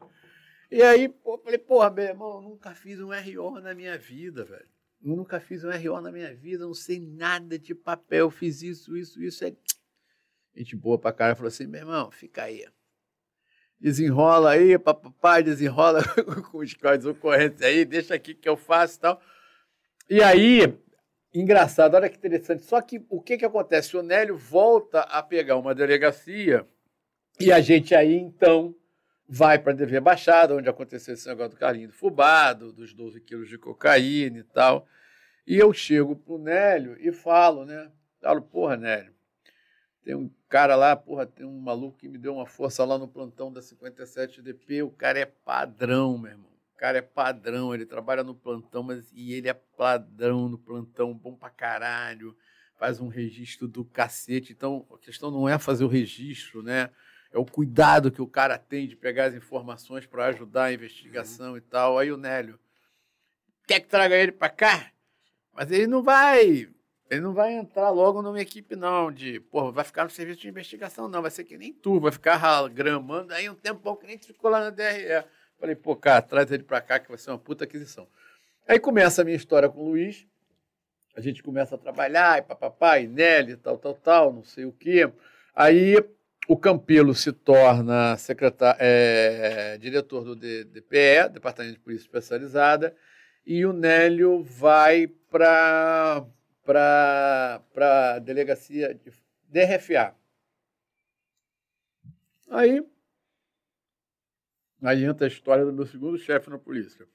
E 0.69 0.81
aí, 0.81 1.07
pô, 1.07 1.37
falei, 1.37 1.57
porra, 1.57 1.89
meu 1.89 2.05
irmão, 2.05 2.41
nunca 2.41 2.75
fiz 2.75 2.99
um 2.99 3.09
RO 3.09 3.59
na 3.59 3.73
minha 3.73 3.97
vida, 3.97 4.43
velho. 4.43 4.67
Nunca 4.99 5.39
fiz 5.39 5.63
um 5.63 5.69
RO 5.69 6.01
na 6.01 6.11
minha 6.11 6.33
vida, 6.33 6.65
não 6.65 6.73
sei 6.73 6.99
nada 6.99 7.57
de 7.57 7.73
papel, 7.73 8.29
fiz 8.29 8.61
isso, 8.61 8.97
isso, 8.97 9.21
isso. 9.21 9.45
É... 9.45 9.55
Gente 10.55 10.75
boa 10.75 10.97
pra 10.97 11.13
cara, 11.13 11.35
falou 11.35 11.47
assim, 11.47 11.67
meu 11.67 11.81
irmão, 11.81 12.11
fica 12.11 12.43
aí 12.43 12.65
desenrola 13.79 14.51
aí, 14.51 14.77
papai, 14.77 15.43
desenrola 15.43 16.01
com 16.51 16.59
os 16.59 16.73
códigos 16.73 17.05
ocorrentes 17.05 17.61
aí, 17.61 17.85
deixa 17.85 18.15
aqui 18.15 18.33
que 18.33 18.49
eu 18.49 18.57
faço 18.57 18.97
e 18.97 18.99
tal. 18.99 19.21
E 20.09 20.21
aí, 20.21 20.73
engraçado, 21.33 21.95
olha 21.95 22.09
que 22.09 22.17
interessante. 22.17 22.63
Só 22.63 22.81
que 22.81 23.05
o 23.09 23.21
que, 23.21 23.37
que 23.37 23.45
acontece? 23.45 23.95
O 23.95 24.01
Nélio 24.01 24.37
volta 24.37 25.01
a 25.01 25.21
pegar 25.21 25.57
uma 25.57 25.75
delegacia 25.75 26.65
e 27.39 27.51
a 27.51 27.59
gente 27.59 27.93
aí, 27.93 28.15
então, 28.15 28.75
vai 29.27 29.59
para 29.59 29.73
a 29.73 30.01
Baixada, 30.01 30.55
onde 30.55 30.69
aconteceu 30.69 31.13
esse 31.13 31.27
negócio 31.27 31.51
do 31.51 31.57
carinho 31.57 31.89
do 31.89 31.93
fubado, 31.93 32.71
dos 32.71 32.93
12 32.93 33.19
quilos 33.21 33.49
de 33.49 33.57
cocaína 33.57 34.39
e 34.39 34.43
tal. 34.43 34.87
E 35.45 35.57
eu 35.57 35.73
chego 35.73 36.15
pro 36.15 36.37
Nélio 36.37 36.97
e 36.99 37.11
falo, 37.11 37.65
né? 37.65 37.91
Falo, 38.21 38.41
porra, 38.41 38.77
Nélio, 38.77 39.13
tem 40.03 40.15
um 40.15 40.29
cara 40.47 40.75
lá, 40.75 40.95
porra, 40.95 41.25
tem 41.25 41.45
um 41.45 41.59
maluco 41.59 41.97
que 41.97 42.07
me 42.07 42.17
deu 42.17 42.35
uma 42.35 42.45
força 42.45 42.85
lá 42.85 42.97
no 42.97 43.07
plantão 43.07 43.51
da 43.51 43.61
57DP. 43.61 44.83
O 44.83 44.91
cara 44.91 45.19
é 45.19 45.25
padrão, 45.25 46.17
meu 46.17 46.31
irmão. 46.31 46.51
O 46.73 46.77
cara 46.77 46.99
é 46.99 47.01
padrão, 47.01 47.73
ele 47.73 47.85
trabalha 47.85 48.23
no 48.23 48.35
plantão, 48.35 48.83
mas 48.83 49.11
e 49.11 49.33
ele 49.33 49.49
é 49.49 49.53
padrão 49.53 50.47
no 50.47 50.57
plantão, 50.57 51.13
bom 51.13 51.35
pra 51.35 51.49
caralho. 51.49 52.37
Faz 52.77 53.01
um 53.01 53.07
registro 53.07 53.67
do 53.67 53.83
cacete. 53.83 54.53
Então, 54.53 54.85
a 54.93 54.97
questão 54.97 55.31
não 55.31 55.49
é 55.49 55.57
fazer 55.57 55.83
o 55.83 55.89
registro, 55.89 56.61
né? 56.61 56.89
É 57.37 57.39
o 57.39 57.45
cuidado 57.45 58.11
que 58.11 58.19
o 58.19 58.27
cara 58.27 58.57
tem 58.57 58.87
de 58.87 58.95
pegar 58.95 59.25
as 59.25 59.35
informações 59.35 60.07
para 60.07 60.25
ajudar 60.25 60.65
a 60.65 60.73
investigação 60.73 61.51
uhum. 61.51 61.57
e 61.57 61.61
tal. 61.61 61.99
Aí 61.99 62.11
o 62.11 62.17
Nélio 62.17 62.59
quer 63.67 63.79
que 63.79 63.87
traga 63.87 64.15
ele 64.15 64.31
para 64.31 64.49
cá, 64.49 64.91
mas 65.53 65.69
ele 65.71 65.85
não 65.85 66.01
vai 66.01 66.67
ele 67.11 67.21
não 67.21 67.33
vai 67.33 67.53
entrar 67.53 67.91
logo 67.91 68.23
numa 68.23 68.41
equipe, 68.41 68.75
não, 68.75 69.11
de, 69.11 69.39
pô, 69.39 69.71
vai 69.71 69.85
ficar 69.85 70.03
no 70.03 70.09
serviço 70.09 70.41
de 70.41 70.49
investigação, 70.49 71.07
não. 71.07 71.21
Vai 71.21 71.29
ser 71.29 71.43
que 71.43 71.57
nem 71.57 71.71
tu, 71.71 71.99
vai 71.99 72.11
ficar 72.11 72.67
gramando 72.69 73.33
aí 73.33 73.47
um 73.47 73.55
tempão 73.55 73.95
que 73.95 74.07
nem 74.07 74.17
ficou 74.17 74.49
lá 74.49 74.59
na 74.59 74.69
DRE. 74.71 75.23
Falei, 75.59 75.75
pô, 75.75 75.95
cara, 75.95 76.23
traz 76.23 76.51
ele 76.51 76.63
pra 76.63 76.81
cá 76.81 76.99
que 76.99 77.07
vai 77.07 77.19
ser 77.19 77.29
uma 77.29 77.37
puta 77.37 77.65
aquisição. 77.65 78.07
Aí 78.67 78.79
começa 78.79 79.21
a 79.21 79.25
minha 79.25 79.37
história 79.37 79.69
com 79.69 79.79
o 79.79 79.89
Luiz. 79.89 80.27
A 81.15 81.21
gente 81.21 81.43
começa 81.43 81.75
a 81.75 81.77
trabalhar, 81.77 82.39
e 82.39 82.41
papapá, 82.41 82.99
e 82.99 83.07
Nelly, 83.07 83.57
tal, 83.57 83.77
tal, 83.77 83.93
tal, 83.93 84.33
não 84.33 84.43
sei 84.43 84.65
o 84.65 84.73
quê. 84.73 85.09
Aí 85.55 85.95
o 86.47 86.57
Campelo 86.57 87.13
se 87.13 87.33
torna 87.33 88.15
secretário, 88.17 88.79
é, 88.81 89.77
diretor 89.77 90.23
do 90.23 90.35
DPE, 90.35 91.29
Departamento 91.33 91.75
de 91.75 91.83
Polícia 91.83 92.05
Especializada, 92.05 92.95
e 93.45 93.65
o 93.65 93.73
Nélio 93.73 94.43
vai 94.43 95.07
para 95.07 96.25
para 96.63 98.15
a 98.15 98.19
delegacia 98.19 98.93
de 98.93 99.09
DRFA. 99.47 100.13
Aí, 102.49 102.85
aí 104.81 105.05
entra 105.05 105.27
a 105.27 105.29
história 105.29 105.63
do 105.63 105.71
meu 105.71 105.85
segundo 105.85 106.17
chefe 106.17 106.49
na 106.49 106.59
polícia. 106.59 107.07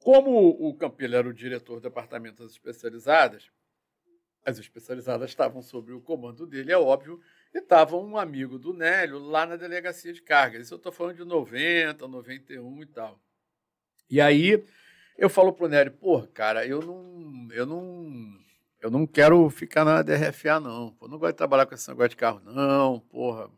Como 0.00 0.48
o 0.48 0.74
Campelo 0.74 1.16
era 1.16 1.28
o 1.28 1.32
diretor 1.32 1.76
do 1.76 1.82
departamento 1.82 2.42
das 2.42 2.52
especializadas, 2.52 3.50
as 4.44 4.58
especializadas 4.58 5.30
estavam 5.30 5.62
sob 5.62 5.92
o 5.92 6.00
comando 6.00 6.46
dele, 6.46 6.72
é 6.72 6.78
óbvio, 6.78 7.22
e 7.52 7.58
estava 7.58 7.96
um 7.96 8.16
amigo 8.16 8.58
do 8.58 8.72
Nélio 8.72 9.18
lá 9.18 9.44
na 9.44 9.56
delegacia 9.56 10.12
de 10.12 10.22
cargas. 10.22 10.62
Isso 10.62 10.74
eu 10.74 10.78
estou 10.78 10.92
falando 10.92 11.16
de 11.16 11.24
90, 11.24 12.06
91 12.06 12.82
e 12.82 12.86
tal. 12.86 13.20
E 14.08 14.20
aí 14.20 14.64
eu 15.18 15.28
falo 15.28 15.52
pro 15.52 15.68
Nery, 15.68 15.90
pô, 15.90 16.26
cara, 16.28 16.66
eu 16.66 16.80
não, 16.80 17.48
eu 17.52 17.66
não, 17.66 18.38
eu 18.80 18.90
não 18.90 19.06
quero 19.06 19.48
ficar 19.50 19.84
na 19.84 20.02
DRFA, 20.02 20.58
não. 20.60 20.96
Eu 21.00 21.08
não 21.08 21.18
gosto 21.18 21.32
de 21.32 21.38
trabalhar 21.38 21.66
com 21.66 21.74
esse 21.74 21.88
negócio 21.88 22.10
de 22.10 22.16
carro, 22.16 22.40
não, 22.44 23.00
porra. 23.00 23.50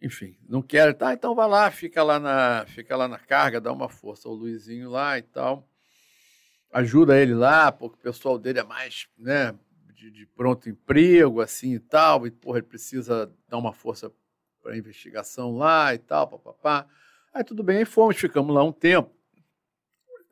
Enfim, 0.00 0.36
não 0.48 0.62
quero. 0.62 0.94
Tá, 0.94 1.12
então 1.12 1.34
vai 1.34 1.48
lá, 1.48 1.70
fica 1.70 2.02
lá 2.02 2.18
na, 2.18 2.64
fica 2.66 2.96
lá 2.96 3.06
na 3.06 3.18
carga, 3.18 3.60
dá 3.60 3.72
uma 3.72 3.88
força 3.88 4.28
ao 4.28 4.34
Luizinho 4.34 4.90
lá 4.90 5.18
e 5.18 5.22
tal. 5.22 5.68
Ajuda 6.72 7.20
ele 7.20 7.34
lá, 7.34 7.70
porque 7.70 7.98
o 7.98 8.02
pessoal 8.02 8.38
dele 8.38 8.60
é 8.60 8.64
mais, 8.64 9.08
né, 9.18 9.54
de, 10.00 10.10
de 10.10 10.26
pronto 10.26 10.68
emprego, 10.70 11.42
assim 11.42 11.74
e 11.74 11.78
tal, 11.78 12.26
e, 12.26 12.30
porra, 12.30 12.58
ele 12.58 12.66
precisa 12.66 13.30
dar 13.46 13.58
uma 13.58 13.72
força 13.72 14.10
para 14.62 14.76
investigação 14.76 15.56
lá 15.56 15.94
e 15.94 15.98
tal, 15.98 16.26
papapá. 16.26 16.88
Aí 17.34 17.44
tudo 17.44 17.62
bem, 17.62 17.84
fomos, 17.84 18.16
ficamos 18.16 18.54
lá 18.54 18.64
um 18.64 18.72
tempo. 18.72 19.14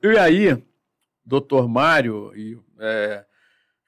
E 0.03 0.17
aí, 0.17 0.63
doutor 1.25 1.69
Mário, 1.69 2.35
e, 2.35 2.59
é, 2.79 3.27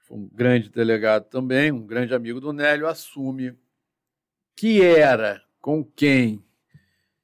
um 0.09 0.27
grande 0.27 0.69
delegado 0.69 1.25
também, 1.29 1.71
um 1.71 1.85
grande 1.85 2.13
amigo 2.13 2.39
do 2.39 2.53
Nélio, 2.53 2.87
assume 2.87 3.57
que 4.55 4.83
era 4.83 5.41
com 5.59 5.83
quem 5.83 6.43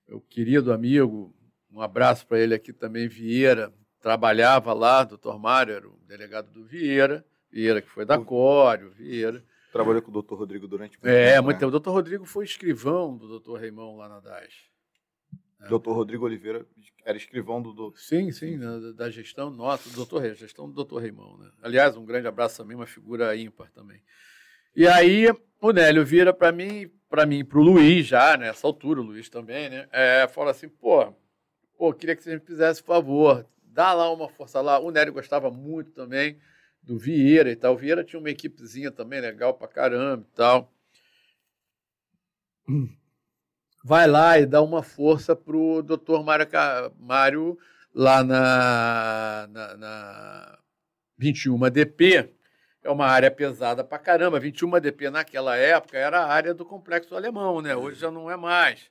meu 0.08 0.22
querido 0.22 0.72
amigo, 0.72 1.36
um 1.70 1.82
abraço 1.82 2.26
para 2.26 2.40
ele 2.40 2.56
aqui 2.56 2.72
também, 2.72 3.10
Vieira, 3.10 3.74
trabalhava 4.00 4.72
lá, 4.74 5.04
doutor 5.04 5.38
Mário 5.38 5.76
era 5.76 5.88
o 5.88 6.00
delegado 6.08 6.50
do 6.50 6.64
Vieira, 6.64 7.26
Vieira 7.52 7.82
que 7.82 7.90
foi 7.90 8.06
da 8.06 8.20
Cório, 8.20 8.92
Vieira. 8.92 9.44
Trabalhou 9.72 10.02
com 10.02 10.10
o 10.10 10.14
doutor 10.14 10.40
Rodrigo 10.40 10.68
durante 10.68 10.94
muito 10.94 11.08
é, 11.08 11.26
tempo. 11.26 11.38
É, 11.38 11.42
muito 11.42 11.56
né? 11.56 11.60
tempo. 11.60 11.68
O 11.68 11.72
doutor 11.72 11.92
Rodrigo 11.92 12.26
foi 12.26 12.46
escrivão 12.46 13.18
do 13.18 13.28
doutor 13.28 13.60
Reimão 13.60 13.96
lá 13.96 14.08
na 14.08 14.20
DAS. 14.20 14.68
É. 15.62 15.68
Doutor 15.68 15.94
Rodrigo 15.94 16.26
Oliveira 16.26 16.66
era 17.04 17.18
escrivão 17.18 17.62
do 17.62 17.74
doutor. 17.74 18.00
Sim, 18.00 18.32
sim, 18.32 18.58
da, 18.58 18.92
da 18.92 19.10
gestão 19.10 19.50
nossa, 19.50 19.90
do 19.90 19.96
doutor, 19.96 20.24
gestão 20.36 20.68
do 20.68 20.74
doutor 20.74 21.02
Reimão. 21.02 21.38
Né? 21.38 21.50
Aliás, 21.62 21.98
um 21.98 22.06
grande 22.06 22.28
abraço 22.28 22.58
também, 22.58 22.76
uma 22.76 22.86
figura 22.86 23.36
ímpar 23.36 23.72
também. 23.72 24.02
E 24.76 24.88
aí 24.88 25.28
o 25.60 25.72
Nélio 25.72 26.06
vira 26.06 26.34
para 26.34 26.52
mim, 26.52 26.92
para 27.10 27.26
mim, 27.26 27.44
para 27.44 27.58
o 27.58 27.64
Luiz 27.64 28.06
já, 28.06 28.38
nessa 28.38 28.68
altura, 28.68 29.02
o 29.02 29.04
Luiz 29.04 29.30
também, 29.30 29.70
né? 29.70 29.88
É, 29.92 30.28
fala 30.28 30.52
assim, 30.52 30.70
pô, 30.70 31.14
pô, 31.78 31.94
queria 31.94 32.16
que 32.16 32.24
você 32.24 32.36
me 32.36 32.40
fizesse 32.40 32.84
favor, 32.84 33.46
dá 33.64 33.94
lá 33.94 34.12
uma 34.12 34.30
força 34.30 34.62
lá. 34.62 34.80
O 34.80 34.92
Nélio 34.92 35.14
gostava 35.14 35.50
muito 35.50 35.92
também 35.92 36.40
do 36.84 36.98
Vieira 36.98 37.52
e 37.52 37.56
tal. 37.56 37.74
O 37.74 37.78
Vieira 37.78 38.04
tinha 38.04 38.20
uma 38.20 38.30
equipezinha 38.30 38.92
também 38.92 39.20
legal 39.22 39.54
pra 39.54 39.68
caramba 39.68 40.26
e 40.28 40.36
tal. 40.36 40.74
Vai 43.84 44.08
lá 44.08 44.38
e 44.40 44.46
dá 44.46 44.62
uma 44.62 44.84
força 44.84 45.36
pro 45.36 45.82
doutor 45.82 46.24
Mário, 46.24 47.58
lá 47.94 48.24
na, 48.24 49.48
na, 49.50 49.78
na 49.78 50.60
21 51.18 51.58
DP. 51.70 52.34
É 52.84 52.90
uma 52.90 53.06
área 53.06 53.32
pesada 53.32 53.84
pra 53.84 54.00
caramba. 54.00 54.40
21 54.40 54.80
DP 54.80 55.10
naquela 55.10 55.56
época 55.58 55.98
era 55.98 56.20
a 56.20 56.28
área 56.28 56.54
do 56.54 56.66
complexo 56.66 57.16
alemão, 57.16 57.62
né? 57.62 57.76
Hoje 57.76 58.00
já 58.00 58.12
não 58.12 58.30
é 58.30 58.38
mais. 58.38 58.90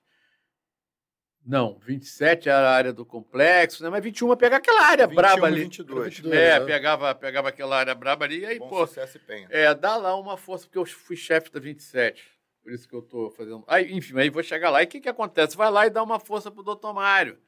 Não, 1.46 1.78
27 1.78 2.48
era 2.48 2.68
a 2.68 2.74
área 2.74 2.92
do 2.92 3.06
complexo, 3.06 3.80
né? 3.84 3.88
mas 3.88 4.02
21 4.02 4.34
pegava 4.34 4.56
aquela 4.56 4.82
área 4.82 5.06
21, 5.06 5.16
braba 5.16 5.46
ali. 5.46 5.60
22. 5.62 6.16
22 6.16 6.34
é, 6.34 6.58
né? 6.58 6.66
pegava, 6.66 7.14
pegava 7.14 7.48
aquela 7.50 7.78
área 7.78 7.94
braba 7.94 8.24
ali 8.24 8.40
e 8.40 8.46
aí, 8.46 8.58
Bom 8.58 8.68
pô. 8.68 8.84
Sucesso 8.84 9.16
e 9.16 9.20
penha. 9.20 9.46
É, 9.48 9.72
dá 9.72 9.96
lá 9.96 10.18
uma 10.18 10.36
força, 10.36 10.66
porque 10.66 10.76
eu 10.76 10.84
fui 10.84 11.14
chefe 11.14 11.48
da 11.52 11.60
27. 11.60 12.36
Por 12.64 12.72
isso 12.72 12.88
que 12.88 12.94
eu 12.96 12.98
estou 12.98 13.30
fazendo. 13.30 13.62
Aí, 13.68 13.92
enfim, 13.92 14.18
aí 14.18 14.28
vou 14.28 14.42
chegar 14.42 14.70
lá. 14.70 14.82
E 14.82 14.86
o 14.86 14.88
que, 14.88 15.00
que 15.00 15.08
acontece? 15.08 15.56
Vai 15.56 15.70
lá 15.70 15.86
e 15.86 15.90
dá 15.90 16.02
uma 16.02 16.18
força 16.18 16.50
pro 16.50 16.64
doutor 16.64 16.92
Mário. 16.92 17.38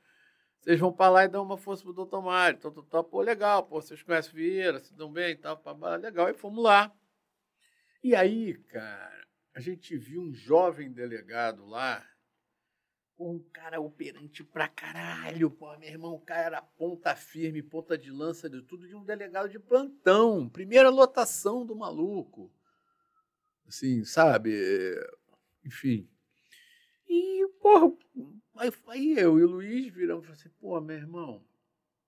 Vocês 0.61 0.79
vão 0.79 0.93
para 0.93 1.11
lá 1.11 1.25
e 1.25 1.29
dão 1.29 1.43
uma 1.43 1.57
força 1.57 1.83
pro 1.83 1.93
doutor 1.93 2.23
Mário. 2.23 2.57
Então, 2.57 2.71
tá, 2.71 2.83
tá, 2.89 3.03
pô, 3.03 3.21
legal, 3.21 3.65
pô, 3.65 3.83
vocês 3.83 4.01
conhecem 4.05 4.33
Vieira, 4.33 4.79
se 4.79 4.95
dão 4.95 5.11
bem 5.11 5.31
e 5.33 5.37
tal, 5.37 5.57
pá, 5.57 5.97
legal. 5.97 6.29
E 6.29 6.35
fomos 6.35 6.63
lá. 6.63 6.93
E 8.05 8.15
aí, 8.15 8.55
cara, 8.55 9.27
a 9.57 9.61
gente 9.61 9.97
viu 9.97 10.21
um 10.21 10.33
jovem 10.33 10.93
delegado 10.93 11.67
lá 11.67 12.07
um 13.19 13.39
cara 13.53 13.81
operante 13.81 14.45
pra 14.45 14.69
caralho, 14.69 15.51
pô, 15.51 15.77
meu 15.77 15.89
irmão, 15.89 16.15
o 16.15 16.21
cara 16.21 16.43
era 16.43 16.63
ponta 16.63 17.17
firme, 17.17 17.63
ponta 17.63 17.99
de 17.99 18.11
lança 18.11 18.49
de 18.49 18.63
tudo, 18.63 18.87
de 18.87 18.95
um 18.95 19.05
delegado 19.05 19.49
de 19.49 19.59
plantão. 19.59 20.49
Primeira 20.49 20.89
lotação 20.89 21.67
do 21.67 21.75
maluco. 21.75 22.53
Assim, 23.67 24.05
sabe? 24.05 24.55
Enfim. 25.65 26.09
E, 27.09 27.49
porra, 27.61 27.93
aí, 28.57 28.73
aí 28.87 29.19
eu 29.19 29.39
e 29.39 29.43
o 29.43 29.49
Luiz 29.49 29.93
viramos 29.93 30.25
e 30.25 30.27
falamos 30.27 30.41
assim, 30.41 30.55
pô, 30.61 30.81
meu 30.81 30.97
irmão, 30.97 31.45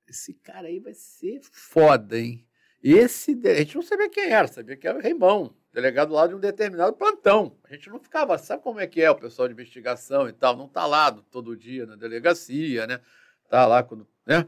esse 0.06 0.34
cara 0.34 0.68
aí 0.68 0.78
vai 0.78 0.94
ser 0.94 1.40
foda, 1.42 2.18
hein? 2.18 2.46
Esse, 2.82 3.38
a 3.44 3.54
gente 3.54 3.74
não 3.74 3.82
sabia 3.82 4.08
quem 4.08 4.30
era, 4.30 4.48
sabia 4.48 4.76
que 4.76 4.86
era 4.86 4.98
o 4.98 5.02
Reimão 5.02 5.54
delegado 5.72 6.12
lá 6.12 6.26
de 6.26 6.34
um 6.34 6.40
determinado 6.40 6.92
plantão. 6.94 7.56
A 7.64 7.72
gente 7.72 7.88
não 7.88 7.98
ficava, 7.98 8.36
sabe 8.38 8.62
como 8.62 8.80
é 8.80 8.86
que 8.86 9.00
é 9.00 9.10
o 9.10 9.16
pessoal 9.16 9.48
de 9.48 9.54
investigação 9.54 10.28
e 10.28 10.32
tal, 10.32 10.56
não 10.56 10.66
está 10.66 10.86
lá 10.86 11.12
todo 11.30 11.56
dia 11.56 11.86
na 11.86 11.96
delegacia, 11.96 12.86
né? 12.86 13.00
Tá 13.48 13.66
lá 13.66 13.82
quando, 13.82 14.06
né? 14.26 14.46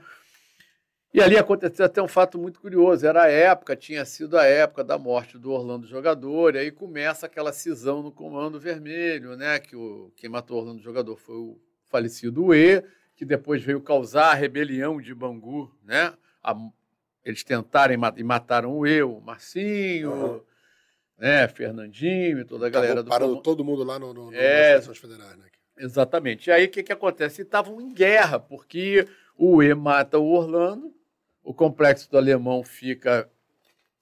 E 1.14 1.20
ali 1.20 1.36
aconteceu 1.36 1.84
até 1.84 2.00
um 2.00 2.08
fato 2.08 2.38
muito 2.38 2.58
curioso. 2.58 3.06
Era 3.06 3.24
a 3.24 3.28
época, 3.28 3.76
tinha 3.76 4.02
sido 4.04 4.38
a 4.38 4.44
época 4.44 4.82
da 4.82 4.96
morte 4.96 5.36
do 5.36 5.52
Orlando 5.52 5.86
Jogador, 5.86 6.54
e 6.54 6.58
aí 6.58 6.70
começa 6.70 7.26
aquela 7.26 7.52
cisão 7.52 8.02
no 8.02 8.10
Comando 8.10 8.58
Vermelho, 8.58 9.36
né? 9.36 9.58
Que 9.58 9.76
o, 9.76 10.10
quem 10.16 10.30
matou 10.30 10.56
o 10.56 10.60
Orlando 10.60 10.82
Jogador 10.82 11.16
foi 11.16 11.36
o 11.36 11.60
falecido 11.88 12.54
E, 12.54 12.82
que 13.14 13.26
depois 13.26 13.62
veio 13.62 13.80
causar 13.80 14.30
a 14.30 14.34
rebelião 14.34 15.00
de 15.00 15.14
Bangu, 15.14 15.70
né? 15.84 16.14
A, 16.42 16.56
eles 17.22 17.44
tentaram 17.44 17.94
e 18.16 18.24
mataram 18.24 18.78
o 18.78 18.86
E, 18.86 19.02
o 19.02 19.20
Marcinho, 19.20 20.12
uhum 20.12 20.51
né? 21.18 21.48
Fernandinho 21.48 22.40
e 22.40 22.44
toda 22.44 22.66
a 22.66 22.70
galera 22.70 23.02
do. 23.02 23.08
Parando 23.08 23.40
todo 23.42 23.64
mundo 23.64 23.84
lá 23.84 23.98
no, 23.98 24.12
no, 24.12 24.34
é, 24.34 24.74
nas 24.74 24.98
federais, 24.98 25.36
né? 25.36 25.46
Exatamente. 25.78 26.48
E 26.48 26.52
aí 26.52 26.66
o 26.66 26.70
que, 26.70 26.82
que 26.82 26.92
acontece? 26.92 27.42
Estavam 27.42 27.80
em 27.80 27.92
guerra, 27.92 28.38
porque 28.38 29.06
o 29.36 29.62
E 29.62 29.74
mata 29.74 30.18
o 30.18 30.32
Orlando, 30.32 30.94
o 31.42 31.54
complexo 31.54 32.10
do 32.10 32.18
alemão 32.18 32.62
fica 32.62 33.30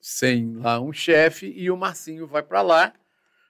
sem 0.00 0.56
lá 0.56 0.80
um 0.80 0.92
chefe 0.92 1.52
e 1.56 1.70
o 1.70 1.76
Marcinho 1.76 2.26
vai 2.26 2.42
para 2.42 2.62
lá. 2.62 2.92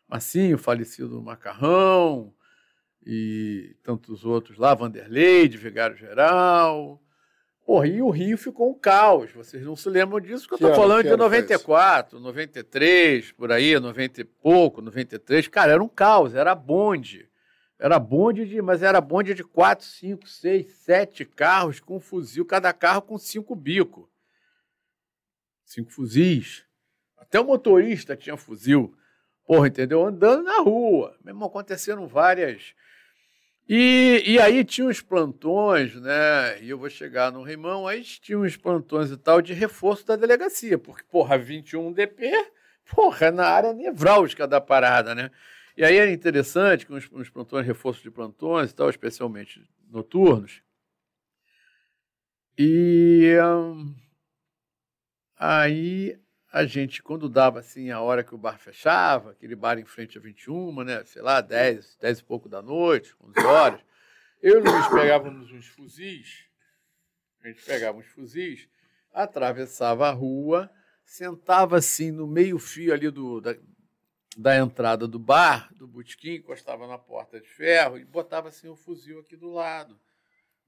Marcinho, 0.08 0.58
falecido 0.58 1.14
no 1.14 1.22
Macarrão, 1.22 2.34
e 3.06 3.76
tantos 3.82 4.24
outros 4.24 4.58
lá, 4.58 4.74
Vanderlei, 4.74 5.48
de 5.48 5.56
Vigário 5.56 5.96
Geral, 5.96 7.00
Porra, 7.64 7.86
e 7.86 8.02
o 8.02 8.10
Rio 8.10 8.36
ficou 8.36 8.70
um 8.70 8.74
caos. 8.74 9.32
Vocês 9.32 9.64
não 9.64 9.76
se 9.76 9.88
lembram 9.88 10.20
disso, 10.20 10.48
que 10.48 10.54
eu 10.54 10.56
estou 10.56 10.74
falando 10.74 11.04
de 11.04 11.16
94, 11.16 12.18
93, 12.18 13.32
por 13.32 13.52
aí, 13.52 13.78
90 13.78 14.20
e 14.20 14.24
pouco, 14.24 14.82
93. 14.82 15.46
Cara, 15.48 15.72
era 15.72 15.82
um 15.82 15.88
caos, 15.88 16.34
era 16.34 16.54
bonde. 16.54 17.28
Era 17.78 17.98
bonde 17.98 18.46
de, 18.46 18.60
mas 18.60 18.82
era 18.82 19.00
bonde 19.00 19.34
de 19.34 19.42
4, 19.42 19.86
5, 19.86 20.28
6, 20.28 20.66
7 20.66 21.24
carros 21.24 21.80
com 21.80 21.98
fuzil, 21.98 22.44
cada 22.44 22.72
carro 22.72 23.00
com 23.00 23.16
cinco 23.16 23.54
bicos. 23.54 24.06
Cinco 25.64 25.90
fuzis. 25.90 26.64
Até 27.16 27.40
o 27.40 27.44
motorista 27.44 28.16
tinha 28.16 28.36
fuzil. 28.36 28.94
Porra, 29.46 29.68
entendeu? 29.68 30.04
Andando 30.04 30.42
na 30.42 30.58
rua. 30.58 31.16
Mesmo 31.24 31.44
aconteceram 31.44 32.06
várias 32.06 32.74
e, 33.72 34.24
e 34.26 34.40
aí 34.40 34.64
tinha 34.64 34.88
uns 34.88 35.00
plantões, 35.00 35.94
né? 35.94 36.60
E 36.60 36.70
eu 36.70 36.76
vou 36.76 36.90
chegar 36.90 37.30
no 37.30 37.44
Rimão, 37.44 37.86
aí 37.86 38.02
tinha 38.02 38.36
uns 38.36 38.56
plantões 38.56 39.12
e 39.12 39.16
tal 39.16 39.40
de 39.40 39.52
reforço 39.52 40.04
da 40.04 40.16
delegacia, 40.16 40.76
porque, 40.76 41.04
porra, 41.04 41.38
21 41.38 41.92
DP, 41.92 42.32
porra, 42.92 43.30
na 43.30 43.46
área 43.46 43.72
nevrálgica 43.72 44.44
da 44.48 44.60
parada, 44.60 45.14
né? 45.14 45.30
E 45.76 45.84
aí 45.84 45.96
era 45.96 46.10
interessante 46.10 46.84
que 46.84 46.92
uns, 46.92 47.08
uns 47.12 47.30
plantões, 47.30 47.64
reforço 47.64 48.02
de 48.02 48.10
plantões 48.10 48.72
e 48.72 48.74
tal, 48.74 48.90
especialmente 48.90 49.64
noturnos. 49.88 50.62
E 52.58 53.36
um, 53.40 53.94
aí 55.38 56.18
a 56.52 56.64
gente, 56.66 57.02
quando 57.02 57.28
dava 57.28 57.60
assim 57.60 57.90
a 57.90 58.00
hora 58.00 58.24
que 58.24 58.34
o 58.34 58.38
bar 58.38 58.58
fechava, 58.58 59.30
aquele 59.30 59.54
bar 59.54 59.78
em 59.78 59.84
frente 59.84 60.18
a 60.18 60.20
21, 60.20 60.82
né, 60.82 61.04
sei 61.04 61.22
lá, 61.22 61.40
10, 61.40 61.96
10 62.00 62.18
e 62.18 62.24
pouco 62.24 62.48
da 62.48 62.60
noite, 62.60 63.14
11 63.20 63.46
horas, 63.46 63.80
eu 64.42 64.58
e 64.58 64.62
Luiz 64.62 64.88
pegávamos 64.88 65.52
uns 65.52 65.66
fuzis, 65.68 66.48
a 67.42 67.48
gente 67.48 67.64
pegava 67.64 67.98
uns 67.98 68.06
fuzis, 68.06 68.68
atravessava 69.12 70.08
a 70.08 70.12
rua, 70.12 70.68
sentava 71.04 71.76
assim 71.76 72.10
no 72.10 72.26
meio-fio 72.26 72.92
ali 72.92 73.10
do, 73.10 73.40
da, 73.40 73.54
da 74.36 74.56
entrada 74.56 75.06
do 75.06 75.18
bar, 75.20 75.72
do 75.74 75.86
botequim, 75.86 76.34
encostava 76.34 76.86
na 76.88 76.98
porta 76.98 77.40
de 77.40 77.48
ferro 77.48 77.96
e 77.96 78.04
botava 78.04 78.48
assim 78.48 78.68
o 78.68 78.74
fuzil 78.74 79.20
aqui 79.20 79.36
do 79.36 79.52
lado, 79.52 80.00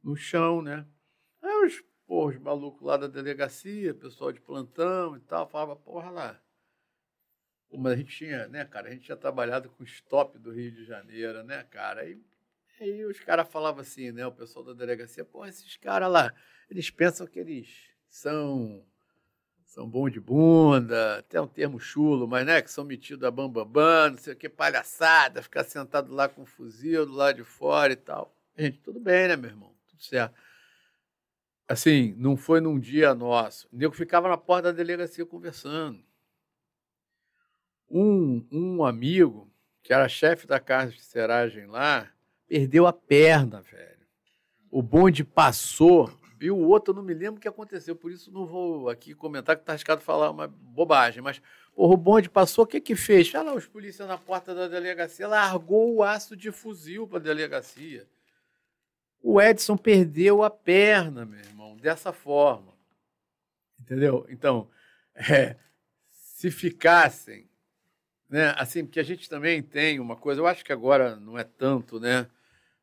no 0.02 0.14
chão, 0.14 0.62
né? 0.62 0.86
Aí 1.42 1.66
os 1.66 1.82
Pô, 2.06 2.26
os 2.26 2.38
malucos 2.38 2.82
lá 2.82 2.96
da 2.96 3.06
delegacia, 3.06 3.94
pessoal 3.94 4.32
de 4.32 4.40
plantão 4.40 5.16
e 5.16 5.20
tal, 5.20 5.48
falava, 5.48 5.76
porra 5.76 6.10
lá. 6.10 6.40
Pô, 7.70 7.78
mas 7.78 7.92
a 7.94 7.96
gente 7.96 8.16
tinha, 8.16 8.48
né, 8.48 8.64
cara, 8.64 8.88
a 8.88 8.90
gente 8.92 9.04
tinha 9.04 9.16
trabalhado 9.16 9.70
com 9.70 9.82
o 9.82 9.86
stop 9.86 10.38
do 10.38 10.52
Rio 10.52 10.70
de 10.70 10.84
Janeiro, 10.84 11.42
né, 11.42 11.62
cara? 11.70 12.04
E 12.04 12.20
aí 12.80 13.04
os 13.04 13.20
caras 13.20 13.48
falavam 13.48 13.80
assim, 13.80 14.10
né, 14.12 14.26
o 14.26 14.32
pessoal 14.32 14.64
da 14.64 14.72
delegacia, 14.72 15.24
pô, 15.24 15.46
esses 15.46 15.76
caras 15.76 16.10
lá, 16.10 16.34
eles 16.68 16.90
pensam 16.90 17.26
que 17.26 17.38
eles 17.38 17.68
são 18.06 18.84
são 19.64 19.88
bom 19.88 20.06
de 20.10 20.20
bunda, 20.20 21.20
até 21.20 21.40
um 21.40 21.46
termo 21.46 21.80
chulo, 21.80 22.28
mas 22.28 22.44
né, 22.44 22.60
que 22.60 22.70
são 22.70 22.84
metidos 22.84 23.24
a 23.24 23.30
bambambam, 23.30 24.10
não 24.10 24.18
sei 24.18 24.34
o 24.34 24.36
que, 24.36 24.46
palhaçada, 24.46 25.42
ficar 25.42 25.64
sentado 25.64 26.12
lá 26.12 26.28
com 26.28 26.42
um 26.42 26.46
fuzil 26.46 27.06
do 27.06 27.14
lado 27.14 27.36
de 27.36 27.44
fora 27.44 27.90
e 27.90 27.96
tal. 27.96 28.36
Gente, 28.54 28.80
tudo 28.80 29.00
bem, 29.00 29.28
né, 29.28 29.36
meu 29.36 29.48
irmão? 29.48 29.74
Tudo 29.88 30.02
certo 30.02 30.34
assim, 31.68 32.14
não 32.16 32.36
foi 32.36 32.60
num 32.60 32.78
dia 32.78 33.14
nosso. 33.14 33.68
O 33.72 33.76
nego 33.76 33.94
ficava 33.94 34.28
na 34.28 34.36
porta 34.36 34.72
da 34.72 34.76
delegacia 34.76 35.24
conversando. 35.24 36.02
Um, 37.90 38.46
um 38.50 38.84
amigo, 38.84 39.50
que 39.82 39.92
era 39.92 40.08
chefe 40.08 40.46
da 40.46 40.58
casa 40.58 40.92
de 40.92 41.02
seragem 41.02 41.66
lá, 41.66 42.10
perdeu 42.46 42.86
a 42.86 42.92
perna, 42.92 43.60
velho. 43.60 44.06
O 44.70 44.82
bonde 44.82 45.22
passou 45.24 46.10
e 46.42 46.50
o 46.50 46.58
outro, 46.58 46.90
eu 46.90 46.96
não 46.96 47.04
me 47.04 47.14
lembro 47.14 47.38
o 47.38 47.40
que 47.40 47.46
aconteceu, 47.46 47.94
por 47.94 48.10
isso 48.10 48.32
não 48.32 48.44
vou 48.44 48.88
aqui 48.88 49.14
comentar, 49.14 49.54
que 49.54 49.62
está 49.62 49.72
arriscado 49.74 50.00
falar 50.00 50.28
uma 50.28 50.48
bobagem. 50.48 51.22
Mas, 51.22 51.40
porra, 51.72 51.94
o 51.94 51.96
bonde 51.96 52.28
passou, 52.28 52.64
o 52.64 52.66
que 52.66 52.80
que 52.80 52.96
fez? 52.96 53.32
Olha 53.32 53.44
lá, 53.44 53.54
os 53.54 53.66
polícias 53.68 54.08
na 54.08 54.18
porta 54.18 54.52
da 54.52 54.66
delegacia, 54.66 55.28
largou 55.28 55.94
o 55.94 56.02
aço 56.02 56.36
de 56.36 56.50
fuzil 56.50 57.06
para 57.06 57.18
a 57.18 57.22
delegacia. 57.22 58.08
O 59.22 59.40
Edson 59.40 59.76
perdeu 59.76 60.42
a 60.42 60.50
perna, 60.50 61.24
meu 61.24 61.38
irmão, 61.38 61.76
dessa 61.76 62.12
forma. 62.12 62.74
Entendeu? 63.80 64.26
Então, 64.28 64.68
é, 65.14 65.56
se 66.10 66.50
ficassem, 66.50 67.48
né? 68.28 68.52
Assim, 68.58 68.84
porque 68.84 68.98
a 68.98 69.04
gente 69.04 69.28
também 69.28 69.62
tem 69.62 70.00
uma 70.00 70.16
coisa, 70.16 70.40
eu 70.40 70.46
acho 70.46 70.64
que 70.64 70.72
agora 70.72 71.14
não 71.16 71.38
é 71.38 71.44
tanto, 71.44 72.00
né? 72.00 72.28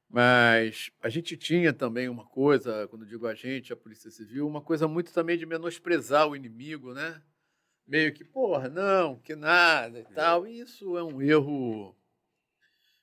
Mas 0.09 0.89
a 1.03 1.09
gente 1.09 1.35
tinha 1.35 1.73
também 1.73 2.07
uma 2.07 2.25
coisa, 2.25 2.87
quando 2.87 3.05
digo 3.05 3.27
a 3.27 3.35
gente, 3.35 3.73
a 3.73 3.75
Polícia 3.75 4.09
Civil, 4.09 4.47
uma 4.47 4.61
coisa 4.61 4.87
muito 4.87 5.13
também 5.13 5.37
de 5.37 5.45
menosprezar 5.45 6.27
o 6.27 6.35
inimigo, 6.35 6.93
né? 6.93 7.21
Meio 7.85 8.13
que, 8.13 8.23
porra, 8.23 8.69
não, 8.69 9.19
que 9.19 9.35
nada 9.35 9.99
e 9.99 10.05
tal. 10.05 10.47
E 10.47 10.59
isso 10.59 10.97
é 10.97 11.03
um 11.03 11.21
erro, 11.21 11.95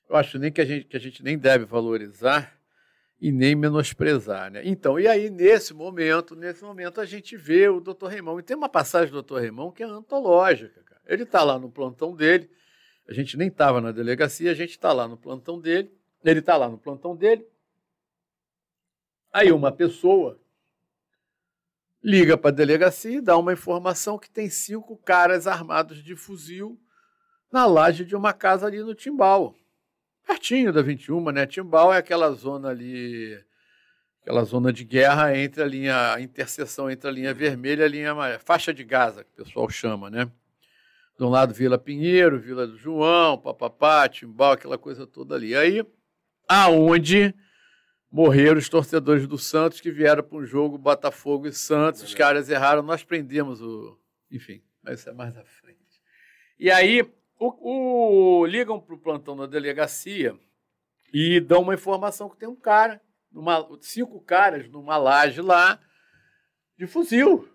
eu 0.09 0.15
acho 0.15 0.39
nem 0.39 0.51
que 0.51 0.61
a 0.61 0.65
gente, 0.65 0.85
que 0.85 0.97
a 0.97 0.99
gente 0.99 1.23
nem 1.23 1.37
deve 1.37 1.65
valorizar 1.65 2.56
e 3.19 3.31
nem 3.31 3.55
menosprezar, 3.55 4.51
né? 4.51 4.61
Então, 4.63 4.99
e 4.99 5.07
aí, 5.07 5.29
nesse 5.29 5.73
momento, 5.73 6.35
nesse 6.35 6.63
momento, 6.63 7.01
a 7.01 7.05
gente 7.05 7.35
vê 7.35 7.67
o 7.67 7.79
doutor 7.79 8.07
Reimão. 8.07 8.39
E 8.39 8.43
tem 8.43 8.55
uma 8.55 8.69
passagem 8.69 9.09
do 9.09 9.13
doutor 9.13 9.41
Reimão 9.41 9.71
que 9.71 9.81
é 9.81 9.85
antológica, 9.85 10.83
cara. 10.83 11.01
Ele 11.05 11.23
está 11.23 11.43
lá 11.43 11.57
no 11.57 11.69
plantão 11.69 12.15
dele, 12.15 12.49
a 13.07 13.13
gente 13.13 13.35
nem 13.35 13.47
estava 13.47 13.81
na 13.81 13.91
delegacia, 13.91 14.51
a 14.51 14.55
gente 14.55 14.71
está 14.71 14.93
lá 14.93 15.07
no 15.07 15.17
plantão 15.17 15.59
dele, 15.59 15.91
ele 16.23 16.39
está 16.39 16.57
lá 16.57 16.69
no 16.69 16.77
plantão 16.77 17.15
dele. 17.15 17.47
Aí 19.31 19.51
uma 19.51 19.71
pessoa 19.71 20.39
liga 22.03 22.37
para 22.37 22.51
a 22.51 22.53
delegacia 22.53 23.17
e 23.17 23.21
dá 23.21 23.37
uma 23.37 23.53
informação 23.53 24.17
que 24.17 24.29
tem 24.29 24.49
cinco 24.49 24.95
caras 24.97 25.47
armados 25.47 26.03
de 26.03 26.15
fuzil 26.15 26.79
na 27.51 27.65
laje 27.65 28.05
de 28.05 28.15
uma 28.15 28.33
casa 28.33 28.67
ali 28.67 28.79
no 28.79 28.93
Timbal. 28.93 29.55
Pertinho 30.27 30.73
da 30.73 30.81
21, 30.81 31.31
né? 31.31 31.45
Timbal 31.45 31.93
é 31.93 31.97
aquela 31.97 32.29
zona 32.31 32.67
ali, 32.67 33.41
aquela 34.21 34.43
zona 34.43 34.73
de 34.73 34.83
guerra 34.83 35.37
entre 35.37 35.63
a 35.63 35.65
linha, 35.65 36.13
a 36.13 36.21
interseção 36.21 36.91
entre 36.91 37.07
a 37.09 37.11
linha 37.11 37.33
vermelha 37.33 37.83
e 37.83 37.85
a 37.85 37.87
linha 37.87 38.11
amarela, 38.11 38.39
faixa 38.39 38.73
de 38.73 38.83
Gaza, 38.83 39.23
que 39.23 39.41
o 39.41 39.45
pessoal 39.45 39.69
chama, 39.69 40.09
né? 40.09 40.29
De 41.17 41.23
um 41.23 41.29
lado 41.29 41.53
Vila 41.53 41.77
Pinheiro, 41.77 42.37
Vila 42.39 42.67
do 42.67 42.77
João, 42.77 43.37
papapá, 43.37 44.07
Timbal, 44.09 44.51
aquela 44.51 44.77
coisa 44.77 45.07
toda 45.07 45.33
ali. 45.33 45.55
Aí 45.55 45.81
aonde 46.45 47.33
morreram 48.11 48.57
os 48.57 48.67
torcedores 48.67 49.25
do 49.27 49.37
Santos 49.37 49.79
que 49.79 49.91
vieram 49.91 50.23
para 50.23 50.37
um 50.37 50.45
jogo 50.45 50.77
Botafogo 50.77 51.47
e 51.47 51.53
Santos. 51.53 52.03
Os 52.03 52.13
caras 52.13 52.49
erraram, 52.49 52.83
nós 52.83 53.03
prendemos 53.03 53.61
o. 53.61 53.97
Enfim, 54.29 54.61
mas 54.83 54.99
isso 54.99 55.09
é 55.09 55.13
mais 55.13 55.37
à 55.37 55.43
frente. 55.45 55.77
E 56.59 56.69
aí 56.69 57.03
o, 57.39 58.39
o 58.41 58.45
ligam 58.45 58.79
para 58.79 58.95
o 58.95 58.99
plantão 58.99 59.35
da 59.35 59.45
delegacia 59.45 60.37
e 61.13 61.39
dão 61.39 61.61
uma 61.61 61.73
informação 61.73 62.29
que 62.29 62.37
tem 62.37 62.47
um 62.47 62.55
cara, 62.55 63.01
numa, 63.31 63.67
cinco 63.81 64.19
caras 64.19 64.69
numa 64.69 64.97
laje 64.97 65.41
lá, 65.41 65.79
de 66.77 66.85
fuzil. 66.87 67.47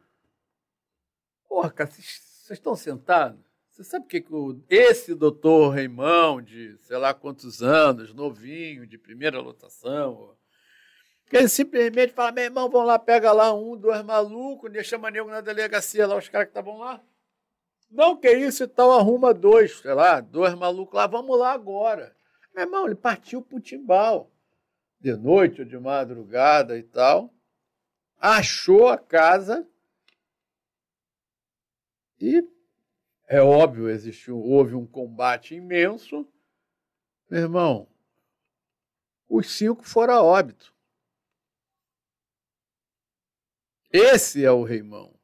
Porra, 1.48 1.70
cara, 1.70 1.90
vocês 1.90 2.50
estão 2.50 2.74
sentados? 2.74 3.40
Você 3.70 3.84
sabe 3.84 4.04
o 4.04 4.08
que, 4.08 4.20
que 4.20 4.34
o, 4.34 4.62
esse 4.68 5.14
doutor 5.14 5.70
Reimão, 5.70 6.42
de 6.42 6.76
sei 6.78 6.96
lá 6.96 7.14
quantos 7.14 7.62
anos, 7.62 8.12
novinho, 8.12 8.86
de 8.86 8.98
primeira 8.98 9.40
lotação, 9.40 10.36
ele 11.32 11.48
simplesmente 11.48 12.12
fala: 12.12 12.32
meu 12.32 12.44
irmão, 12.44 12.68
vão 12.68 12.84
lá, 12.84 12.98
pega 12.98 13.32
lá 13.32 13.52
um, 13.54 13.76
dois 13.76 14.02
malucos, 14.02 14.70
deixa 14.70 14.98
nego 15.10 15.30
na 15.30 15.40
delegacia 15.40 16.06
lá, 16.06 16.16
os 16.16 16.28
caras 16.28 16.46
que 16.46 16.50
estavam 16.50 16.78
lá. 16.78 17.02
Não, 17.92 18.16
que 18.16 18.32
isso 18.32 18.64
e 18.64 18.66
tal, 18.66 18.90
arruma 18.92 19.34
dois, 19.34 19.78
sei 19.78 19.92
lá, 19.92 20.18
dois 20.18 20.54
malucos 20.54 20.94
lá, 20.94 21.06
vamos 21.06 21.38
lá 21.38 21.52
agora. 21.52 22.16
Meu 22.54 22.64
irmão, 22.64 22.86
ele 22.86 22.94
partiu 22.94 23.42
pro 23.42 23.60
timbal, 23.60 24.30
de 24.98 25.14
noite 25.14 25.60
ou 25.60 25.66
de 25.66 25.78
madrugada 25.78 26.78
e 26.78 26.82
tal, 26.82 27.30
achou 28.18 28.88
a 28.88 28.96
casa 28.96 29.68
e 32.18 32.42
é 33.28 33.42
óbvio, 33.42 33.90
existiu, 33.90 34.38
houve 34.38 34.74
um 34.74 34.86
combate 34.86 35.54
imenso. 35.54 36.26
Meu 37.28 37.40
irmão, 37.40 37.88
os 39.28 39.50
cinco 39.50 39.82
foram 39.82 40.14
a 40.14 40.22
óbito. 40.22 40.74
Esse 43.90 44.42
é 44.44 44.50
o 44.50 44.62
Reimão. 44.62 45.14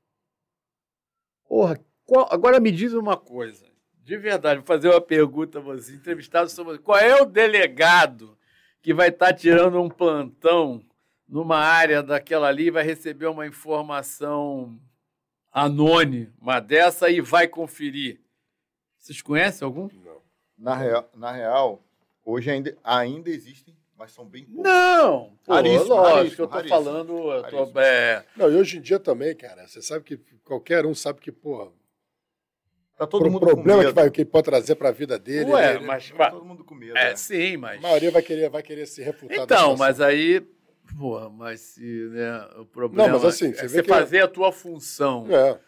Porra, 1.46 1.82
qual, 2.08 2.26
agora 2.30 2.58
me 2.58 2.72
diz 2.72 2.94
uma 2.94 3.18
coisa. 3.18 3.66
De 4.02 4.16
verdade, 4.16 4.60
vou 4.60 4.66
fazer 4.66 4.88
uma 4.88 5.00
pergunta 5.00 5.58
a 5.58 5.60
você, 5.60 5.92
entrevistado 5.92 6.48
sobre 6.48 6.78
qual 6.78 6.98
é 6.98 7.20
o 7.20 7.26
delegado 7.26 8.36
que 8.80 8.94
vai 8.94 9.10
estar 9.10 9.26
tá 9.26 9.32
tirando 9.34 9.78
um 9.78 9.90
plantão 9.90 10.82
numa 11.28 11.58
área 11.58 12.02
daquela 12.02 12.48
ali 12.48 12.68
e 12.68 12.70
vai 12.70 12.82
receber 12.82 13.26
uma 13.26 13.46
informação 13.46 14.80
anônima 15.52 16.60
dessa 16.62 17.10
e 17.10 17.20
vai 17.20 17.46
conferir. 17.46 18.18
Vocês 18.98 19.20
conhecem 19.20 19.66
algum? 19.66 19.90
Não. 19.92 20.22
Na 20.56 20.74
real, 20.74 21.10
na 21.14 21.30
real 21.30 21.84
hoje 22.24 22.50
ainda, 22.50 22.74
ainda 22.82 23.28
existem, 23.28 23.76
mas 23.94 24.12
são 24.12 24.24
bem 24.24 24.46
poucos. 24.46 24.64
Não! 24.64 25.36
Pô, 25.44 25.52
raríssimo, 25.52 25.94
lógico, 25.94 26.14
raríssimo, 26.14 26.44
eu 26.44 26.48
tô 26.48 26.54
raríssimo, 26.54 26.82
falando... 26.82 27.32
Eu 27.32 27.66
tô, 27.66 27.80
é... 27.80 28.24
Não, 28.34 28.50
e 28.50 28.56
hoje 28.56 28.78
em 28.78 28.80
dia 28.80 28.98
também, 28.98 29.36
cara, 29.36 29.68
você 29.68 29.82
sabe 29.82 30.04
que 30.04 30.16
qualquer 30.42 30.86
um 30.86 30.94
sabe 30.94 31.20
que, 31.20 31.30
pô... 31.30 31.70
Tá 32.98 33.06
todo 33.06 33.26
o 33.26 33.30
mundo 33.30 33.46
problema 33.46 33.84
que, 33.84 33.92
vai, 33.92 34.10
que 34.10 34.24
pode 34.24 34.44
trazer 34.44 34.74
para 34.74 34.88
a 34.88 34.92
vida 34.92 35.18
dele. 35.18 35.52
Ué, 35.52 35.78
mas, 35.78 36.10
tá 36.10 36.32
todo 36.32 36.44
mundo 36.44 36.64
com 36.64 36.74
medo. 36.74 36.98
É, 36.98 37.12
é, 37.12 37.16
sim, 37.16 37.56
mas. 37.56 37.78
A 37.78 37.80
maioria 37.82 38.10
vai 38.10 38.22
querer, 38.22 38.50
vai 38.50 38.62
querer 38.62 38.86
se 38.86 39.00
refutar. 39.02 39.38
Então, 39.38 39.76
mas 39.76 40.00
aí 40.00 40.44
Porra, 40.96 41.28
mas 41.28 41.60
se 41.60 42.08
né, 42.10 42.48
o 42.58 42.64
problema 42.64 43.08
não, 43.08 43.18
mas 43.18 43.24
assim, 43.24 43.52
você, 43.52 43.66
é 43.66 43.68
você 43.68 43.82
fazer 43.82 44.22
a 44.22 44.28
tua 44.28 44.50
função 44.50 45.26
é. 45.28 45.58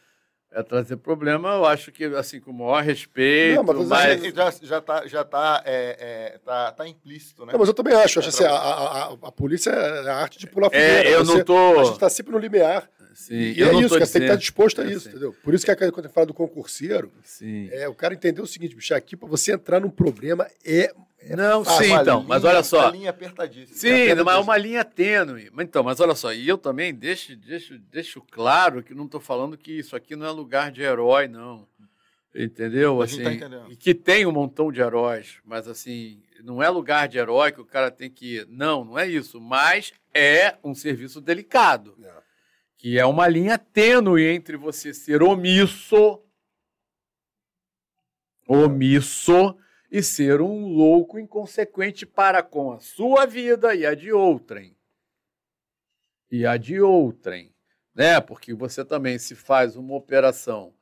é. 0.53 0.63
trazer 0.63 0.97
problema, 0.97 1.51
eu 1.57 1.67
acho 1.67 1.93
que 1.93 2.05
assim 2.05 2.41
com 2.41 2.51
o 2.51 2.55
maior 2.55 2.83
respeito. 2.83 3.57
Não, 3.57 3.65
mas, 3.65 3.87
mas... 3.87 4.35
já 4.35 4.51
já 4.63 4.81
tá 4.81 5.07
já 5.07 5.25
tá, 5.25 5.63
é, 5.67 5.97
é, 6.35 6.39
tá, 6.39 6.73
tá 6.73 6.89
implícito, 6.89 7.45
né? 7.45 7.53
Não, 7.53 7.59
mas 7.59 7.69
eu 7.69 7.75
também 7.75 7.95
acho, 7.95 8.19
acho 8.21 8.31
assim, 8.31 8.45
a, 8.45 8.51
a, 8.51 9.05
a, 9.05 9.13
a, 9.13 9.33
polícia 9.33 9.71
é 9.71 10.09
a 10.09 10.17
arte 10.17 10.39
de 10.39 10.47
pular 10.47 10.69
é, 10.69 10.71
fogueira. 10.71 11.09
É, 11.11 11.15
eu 11.15 11.25
você, 11.25 11.37
não 11.37 11.45
tô. 11.45 11.81
A 11.81 11.85
gente 11.85 11.95
está 11.95 12.09
sempre 12.09 12.33
no 12.33 12.39
limiar. 12.39 12.89
Sim, 13.15 13.35
e 13.35 13.63
é 13.63 13.75
isso, 13.75 13.91
cara, 13.91 14.07
você 14.07 14.13
tem 14.13 14.23
que 14.23 14.27
estar 14.27 14.37
disposto 14.37 14.81
a 14.81 14.87
isso, 14.87 15.09
entendeu? 15.09 15.35
Por 15.43 15.55
isso 15.55 15.67
que 15.67 15.91
quando 15.91 16.07
eu 16.07 16.11
falo 16.11 16.27
do 16.27 16.35
concurseiro, 16.35 17.13
Sim. 17.23 17.69
é 17.73 17.89
o 17.89 17.95
cara 17.95 18.15
entender 18.15 18.41
o 18.41 18.47
seguinte, 18.47 18.75
bicho, 18.75 18.95
aqui 18.95 19.17
para 19.17 19.29
você 19.29 19.53
entrar 19.53 19.81
num 19.81 19.91
problema 19.91 20.47
é 20.65 20.93
é 21.23 21.37
não, 21.37 21.63
fácil. 21.63 21.85
sim, 21.85 21.93
então, 21.93 22.17
linha, 22.21 22.29
mas 22.29 22.45
olha 22.45 22.63
só. 22.63 22.87
Uma 22.87 22.91
linha 22.93 23.11
apertadíssima. 23.11 23.77
Sim, 23.77 23.89
é 23.89 24.15
mas 24.23 24.43
uma 24.43 24.57
linha 24.57 24.83
tênue. 24.83 25.51
Então, 25.59 25.85
mas 25.85 26.01
olha 26.01 26.15
só, 26.15 26.33
e 26.33 26.49
eu 26.49 26.57
também 26.57 26.95
deixo, 26.95 27.37
deixo, 27.37 27.79
deixo 27.79 28.23
claro 28.31 28.83
que 28.83 28.95
não 28.95 29.05
estou 29.05 29.21
falando 29.21 29.57
que 29.57 29.71
isso 29.71 29.95
aqui 29.95 30.17
não 30.17 30.27
é 30.27 30.31
lugar 30.31 30.73
de 30.73 30.81
herói, 30.81 31.29
não. 31.29 31.69
Entendeu? 32.35 33.03
A 33.03 33.05
assim, 33.05 33.23
tá 33.23 33.33
entendendo. 33.33 33.77
que 33.77 33.95
tem 33.95 34.25
um 34.25 34.33
montão 34.33 34.71
de 34.73 34.81
heróis, 34.81 35.39
mas 35.45 35.69
assim, 35.69 36.23
não 36.43 36.63
é 36.63 36.69
lugar 36.71 37.09
de 37.09 37.19
herói 37.19 37.53
que 37.53 37.61
o 37.61 37.67
cara 37.67 37.91
tem 37.91 38.09
que 38.09 38.37
ir. 38.37 38.47
Não, 38.49 38.85
não 38.85 38.99
é 38.99 39.07
isso. 39.07 39.41
Mas 39.41 39.93
é 40.15 40.57
um 40.63 40.75
serviço 40.75 41.21
delicado. 41.21 41.97
É. 42.03 42.30
Que 42.81 42.99
é 42.99 43.05
uma 43.05 43.29
linha 43.29 43.59
tênue 43.59 44.27
entre 44.27 44.57
você 44.57 44.95
ser 44.95 45.23
omisso. 45.23 46.19
Omisso 48.49 49.55
e 49.91 50.03
ser 50.03 50.41
um 50.41 50.67
louco 50.67 51.19
inconsequente 51.19 52.07
para 52.07 52.43
com 52.43 52.73
a 52.73 52.81
sua 52.81 53.27
vida 53.27 53.75
e 53.75 53.85
a 53.85 53.95
de 53.95 54.11
outrem. 54.11 54.75
E 56.31 56.47
a 56.47 56.57
de 56.57 56.81
outrem, 56.81 57.55
né? 57.95 58.19
Porque 58.19 58.55
você 58.55 58.83
também 58.83 59.19
se 59.19 59.35
faz 59.35 59.77
uma 59.77 59.95
operação 59.95 60.73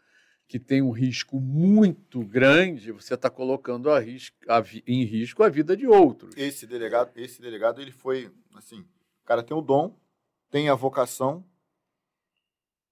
que 0.47 0.61
tem 0.61 0.81
um 0.81 0.93
risco 0.93 1.41
muito 1.41 2.21
grande, 2.25 2.93
você 2.93 3.15
está 3.15 3.29
colocando 3.29 3.91
a 3.91 3.99
risco, 3.99 4.37
a, 4.47 4.63
em 4.87 5.03
risco 5.03 5.43
a 5.43 5.49
vida 5.49 5.77
de 5.77 5.89
outros. 5.89 6.33
Esse 6.37 6.65
delegado, 6.65 7.11
esse 7.17 7.43
delegado, 7.43 7.83
ele 7.83 7.91
foi 7.91 8.31
assim, 8.55 8.83
o 8.83 9.27
cara 9.27 9.43
tem 9.43 9.57
o 9.57 9.61
dom, 9.61 9.99
tem 10.49 10.69
a 10.69 10.77
vocação 10.77 11.45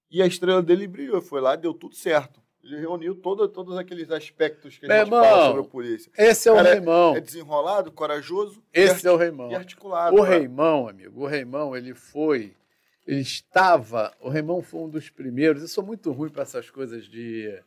e 0.09 0.21
a 0.21 0.25
estrela 0.25 0.61
dele 0.61 0.87
brilhou, 0.87 1.21
foi 1.21 1.41
lá, 1.41 1.55
deu 1.55 1.73
tudo 1.73 1.95
certo. 1.95 2.41
Ele 2.63 2.81
reuniu 2.81 3.15
todo, 3.15 3.47
todos 3.47 3.77
aqueles 3.77 4.11
aspectos 4.11 4.77
que 4.77 4.85
a 4.85 4.89
gente 4.89 5.05
irmão, 5.05 5.23
fala 5.23 5.45
sobre 5.47 5.61
a 5.61 5.65
polícia. 5.65 6.11
Esse 6.17 6.49
é 6.49 6.51
o 6.51 6.55
Cara, 6.55 6.73
Reimão. 6.73 7.15
É 7.15 7.21
desenrolado, 7.21 7.91
corajoso. 7.91 8.61
Esse 8.73 9.07
é 9.07 9.11
o 9.11 9.15
Reimão. 9.15 9.49
E 9.51 9.55
articulado. 9.55 10.15
O 10.15 10.23
cara. 10.23 10.37
Reimão, 10.37 10.89
amigo, 10.89 11.23
o 11.23 11.25
Reimão, 11.25 11.75
ele 11.75 11.93
foi. 11.93 12.53
Ele 13.05 13.21
estava. 13.21 14.13
O 14.19 14.27
Reimão 14.27 14.61
foi 14.61 14.81
um 14.81 14.89
dos 14.89 15.09
primeiros. 15.09 15.61
Eu 15.61 15.67
sou 15.69 15.83
muito 15.83 16.11
ruim 16.11 16.29
para 16.29 16.41
essas 16.41 16.69
coisas 16.69 17.05
de. 17.05 17.57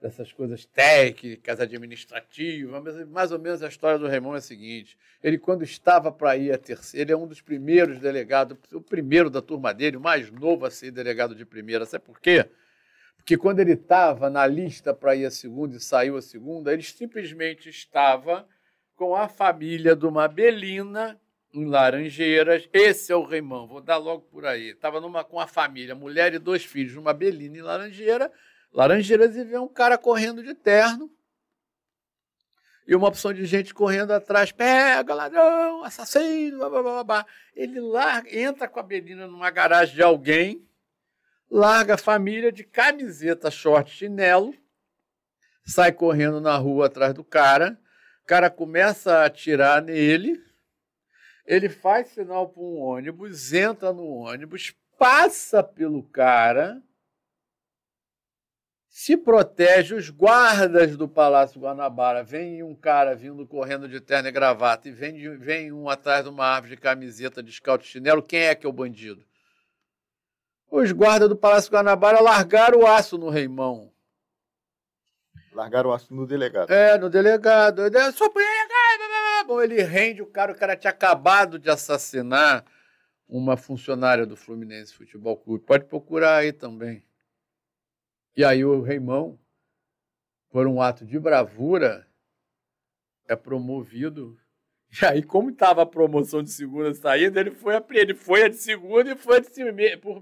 Dessas 0.00 0.32
coisas 0.32 0.64
técnicas, 0.64 1.60
administrativas, 1.60 3.06
mais 3.08 3.30
ou 3.30 3.38
menos 3.38 3.62
a 3.62 3.68
história 3.68 3.98
do 3.98 4.08
Reimão 4.08 4.34
é 4.34 4.38
a 4.38 4.40
seguinte: 4.40 4.96
ele, 5.22 5.38
quando 5.38 5.62
estava 5.62 6.10
para 6.10 6.36
ir 6.36 6.52
a 6.52 6.58
terceira, 6.58 7.02
ele 7.04 7.12
é 7.12 7.16
um 7.16 7.26
dos 7.26 7.40
primeiros 7.40 8.00
delegados, 8.00 8.56
o 8.72 8.80
primeiro 8.80 9.28
da 9.28 9.42
turma 9.42 9.74
dele, 9.74 9.98
o 9.98 10.00
mais 10.00 10.30
novo 10.30 10.64
a 10.64 10.70
ser 10.70 10.90
delegado 10.90 11.34
de 11.34 11.44
primeira. 11.44 11.84
Sabe 11.84 12.04
por 12.04 12.18
quê? 12.18 12.48
Porque 13.16 13.36
quando 13.36 13.60
ele 13.60 13.72
estava 13.74 14.30
na 14.30 14.46
lista 14.46 14.94
para 14.94 15.14
ir 15.14 15.26
a 15.26 15.30
segunda 15.30 15.76
e 15.76 15.80
saiu 15.80 16.16
a 16.16 16.22
segunda, 16.22 16.72
ele 16.72 16.82
simplesmente 16.82 17.68
estava 17.68 18.48
com 18.96 19.14
a 19.14 19.28
família 19.28 19.94
de 19.94 20.06
uma 20.06 20.26
Belina 20.26 21.20
em 21.52 21.66
Laranjeiras. 21.66 22.66
Esse 22.72 23.12
é 23.12 23.16
o 23.16 23.24
Reimão, 23.24 23.66
vou 23.66 23.82
dar 23.82 23.98
logo 23.98 24.22
por 24.22 24.46
aí. 24.46 24.70
Estava 24.70 25.00
numa 25.00 25.22
com 25.22 25.38
a 25.38 25.46
família, 25.46 25.94
mulher 25.94 26.32
e 26.32 26.38
dois 26.38 26.64
filhos, 26.64 26.94
numa 26.94 27.12
Belina 27.12 27.58
em 27.58 27.62
Laranjeira, 27.62 28.32
Laranjeiras, 28.72 29.36
e 29.36 29.44
vê 29.44 29.58
um 29.58 29.68
cara 29.68 29.98
correndo 29.98 30.42
de 30.42 30.54
terno. 30.54 31.10
E 32.86 32.94
uma 32.94 33.08
opção 33.08 33.32
de 33.32 33.44
gente 33.46 33.72
correndo 33.72 34.12
atrás, 34.12 34.50
pega, 34.50 35.14
ladrão, 35.14 35.84
assassino, 35.84 36.58
blá, 36.58 36.68
blá, 36.68 36.82
blá, 36.82 37.04
blá. 37.04 37.26
Ele 37.54 37.80
larga, 37.80 38.36
entra 38.36 38.66
com 38.66 38.80
a 38.80 38.82
Belina 38.82 39.26
numa 39.26 39.50
garagem 39.50 39.94
de 39.94 40.02
alguém, 40.02 40.66
larga 41.50 41.94
a 41.94 41.98
família 41.98 42.50
de 42.50 42.64
camiseta, 42.64 43.50
short, 43.50 43.90
chinelo, 43.92 44.54
sai 45.64 45.92
correndo 45.92 46.40
na 46.40 46.56
rua 46.56 46.86
atrás 46.86 47.14
do 47.14 47.22
cara, 47.22 47.78
o 48.22 48.26
cara 48.26 48.50
começa 48.50 49.18
a 49.18 49.26
atirar 49.26 49.82
nele, 49.82 50.42
ele 51.46 51.68
faz 51.68 52.08
sinal 52.08 52.48
para 52.48 52.62
um 52.62 52.78
ônibus, 52.78 53.52
entra 53.52 53.92
no 53.92 54.06
ônibus, 54.06 54.74
passa 54.98 55.62
pelo 55.62 56.02
cara, 56.02 56.82
se 58.90 59.16
protege, 59.16 59.94
os 59.94 60.10
guardas 60.10 60.96
do 60.96 61.08
Palácio 61.08 61.60
Guanabara, 61.60 62.24
vem 62.24 62.60
um 62.64 62.74
cara 62.74 63.14
vindo 63.14 63.46
correndo 63.46 63.88
de 63.88 64.00
terno 64.00 64.28
e 64.28 64.32
gravata 64.32 64.88
e 64.88 64.90
vem, 64.90 65.38
vem 65.38 65.72
um 65.72 65.88
atrás 65.88 66.24
de 66.24 66.28
uma 66.28 66.44
árvore 66.44 66.74
de 66.74 66.80
camiseta 66.82 67.40
de 67.40 67.52
scout 67.52 67.86
chinelo, 67.86 68.20
quem 68.20 68.40
é 68.40 68.54
que 68.54 68.66
é 68.66 68.68
o 68.68 68.72
bandido? 68.72 69.24
Os 70.68 70.90
guardas 70.90 71.28
do 71.28 71.36
Palácio 71.36 71.70
Guanabara 71.70 72.20
largaram 72.20 72.80
o 72.80 72.86
aço 72.86 73.16
no 73.16 73.30
Reimão. 73.30 73.92
Largaram 75.52 75.90
o 75.90 75.92
aço 75.92 76.12
no 76.12 76.26
delegado. 76.26 76.70
É, 76.72 76.98
no 76.98 77.08
delegado. 77.08 77.82
Só 78.12 78.28
Bom, 79.46 79.62
ele 79.62 79.82
rende 79.82 80.20
o 80.20 80.26
cara, 80.26 80.52
o 80.52 80.54
cara 80.54 80.76
tinha 80.76 80.90
acabado 80.90 81.58
de 81.60 81.70
assassinar 81.70 82.64
uma 83.28 83.56
funcionária 83.56 84.26
do 84.26 84.36
Fluminense 84.36 84.94
Futebol 84.94 85.36
Clube. 85.36 85.64
Pode 85.64 85.84
procurar 85.84 86.38
aí 86.38 86.52
também. 86.52 87.04
E 88.40 88.44
aí 88.44 88.64
o 88.64 88.80
Reimão, 88.80 89.38
por 90.50 90.66
um 90.66 90.80
ato 90.80 91.04
de 91.04 91.18
bravura, 91.18 92.08
é 93.28 93.36
promovido. 93.36 94.34
E 94.90 95.04
aí, 95.04 95.22
como 95.22 95.50
estava 95.50 95.82
a 95.82 95.86
promoção 95.86 96.42
de 96.42 96.50
segunda 96.50 96.94
saída, 96.94 97.38
ele 97.38 97.50
foi 97.50 97.76
a, 97.76 97.84
ele 97.90 98.14
foi 98.14 98.44
a 98.44 98.48
de 98.48 98.56
segunda 98.56 99.12
e 99.12 99.14
foi 99.14 99.42
de, 99.42 99.50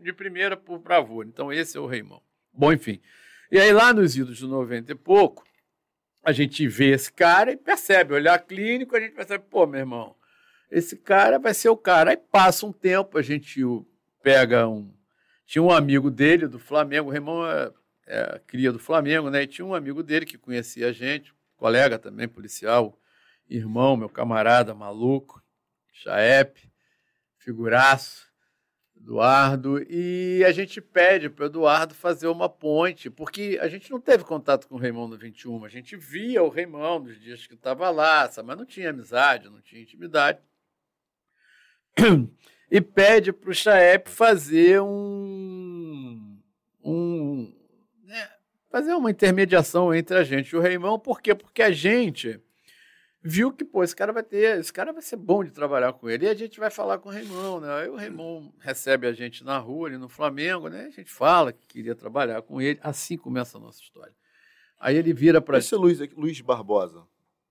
de 0.02 0.12
primeira 0.12 0.56
por 0.56 0.80
bravura. 0.80 1.28
Então, 1.28 1.52
esse 1.52 1.76
é 1.76 1.80
o 1.80 1.86
Reimão. 1.86 2.20
Bom, 2.52 2.72
enfim. 2.72 3.00
E 3.52 3.60
aí, 3.60 3.72
lá 3.72 3.92
nos 3.92 4.16
idos 4.16 4.38
de 4.38 4.46
90 4.48 4.90
e 4.90 4.94
pouco, 4.96 5.44
a 6.24 6.32
gente 6.32 6.66
vê 6.66 6.90
esse 6.90 7.12
cara 7.12 7.52
e 7.52 7.56
percebe, 7.56 8.14
olhar 8.14 8.36
clínico, 8.40 8.96
a 8.96 9.00
gente 9.00 9.14
percebe, 9.14 9.44
pô, 9.48 9.64
meu 9.64 9.78
irmão, 9.78 10.16
esse 10.72 10.96
cara 10.96 11.38
vai 11.38 11.54
ser 11.54 11.68
o 11.68 11.76
cara. 11.76 12.10
Aí 12.10 12.16
passa 12.16 12.66
um 12.66 12.72
tempo, 12.72 13.16
a 13.16 13.22
gente 13.22 13.62
pega 14.24 14.66
um. 14.66 14.92
Tinha 15.46 15.62
um 15.62 15.70
amigo 15.70 16.10
dele 16.10 16.48
do 16.48 16.58
Flamengo, 16.58 17.08
o 17.08 17.12
Reimão 17.12 17.46
é, 17.46 17.72
é 18.08 18.40
cria 18.46 18.72
do 18.72 18.78
Flamengo, 18.78 19.30
né? 19.30 19.42
E 19.42 19.46
tinha 19.46 19.64
um 19.64 19.74
amigo 19.74 20.02
dele 20.02 20.26
que 20.26 20.38
conhecia 20.38 20.88
a 20.88 20.92
gente, 20.92 21.34
colega 21.56 21.98
também, 21.98 22.26
policial, 22.28 22.98
irmão, 23.48 23.96
meu 23.96 24.08
camarada 24.08 24.74
maluco, 24.74 25.42
Chaep, 25.92 26.70
figuraço. 27.38 28.28
Eduardo, 29.00 29.80
e 29.88 30.44
a 30.44 30.50
gente 30.50 30.80
pede 30.80 31.30
para 31.30 31.44
o 31.44 31.46
Eduardo 31.46 31.94
fazer 31.94 32.26
uma 32.26 32.48
ponte, 32.48 33.08
porque 33.08 33.56
a 33.62 33.68
gente 33.68 33.90
não 33.90 34.00
teve 34.00 34.24
contato 34.24 34.66
com 34.66 34.74
o 34.74 34.78
Raimundo 34.78 35.16
21, 35.16 35.64
a 35.64 35.68
gente 35.68 35.96
via 35.96 36.42
o 36.42 36.48
Raimundo 36.48 37.08
nos 37.08 37.20
dias 37.20 37.46
que 37.46 37.54
estava 37.54 37.88
lá, 37.90 38.28
mas 38.44 38.58
não 38.58 38.66
tinha 38.66 38.90
amizade, 38.90 39.48
não 39.48 39.60
tinha 39.60 39.80
intimidade. 39.80 40.40
E 42.70 42.82
pede 42.82 43.32
para 43.32 43.48
o 43.48 43.54
Chaep 43.54 44.10
fazer 44.10 44.78
um. 44.82 46.38
um 46.84 47.50
né, 48.04 48.28
fazer 48.70 48.94
uma 48.94 49.10
intermediação 49.10 49.94
entre 49.94 50.16
a 50.16 50.24
gente 50.24 50.50
e 50.50 50.56
o 50.56 50.60
Reimão, 50.60 50.98
por 50.98 51.20
quê? 51.20 51.34
Porque 51.34 51.62
a 51.62 51.70
gente 51.70 52.40
viu 53.22 53.52
que, 53.52 53.64
pô, 53.64 53.82
esse 53.82 53.94
cara 53.94 54.12
vai 54.12 54.22
ter, 54.22 54.58
esse 54.58 54.72
cara 54.72 54.92
vai 54.92 55.02
ser 55.02 55.16
bom 55.16 55.42
de 55.42 55.50
trabalhar 55.50 55.92
com 55.92 56.08
ele. 56.08 56.26
E 56.26 56.28
a 56.28 56.34
gente 56.34 56.58
vai 56.58 56.70
falar 56.70 56.98
com 56.98 57.08
o 57.08 57.12
Raimão, 57.12 57.60
né? 57.60 57.72
Aí 57.72 57.88
o 57.88 57.96
Raimão 57.96 58.52
recebe 58.60 59.06
a 59.06 59.12
gente 59.12 59.44
na 59.44 59.58
rua, 59.58 59.88
ali 59.88 59.98
no 59.98 60.08
Flamengo, 60.08 60.68
né? 60.68 60.86
A 60.86 60.90
gente 60.90 61.10
fala 61.10 61.52
que 61.52 61.66
queria 61.66 61.94
trabalhar 61.94 62.42
com 62.42 62.60
ele. 62.60 62.78
Assim 62.82 63.16
começa 63.16 63.58
a 63.58 63.60
nossa 63.60 63.80
história. 63.82 64.14
Aí 64.78 64.96
ele 64.96 65.12
vira 65.12 65.40
para. 65.40 65.58
Esse 65.58 65.74
é 65.74 65.78
Luiz, 65.78 65.98
Luiz 66.16 66.40
Barbosa. 66.40 67.04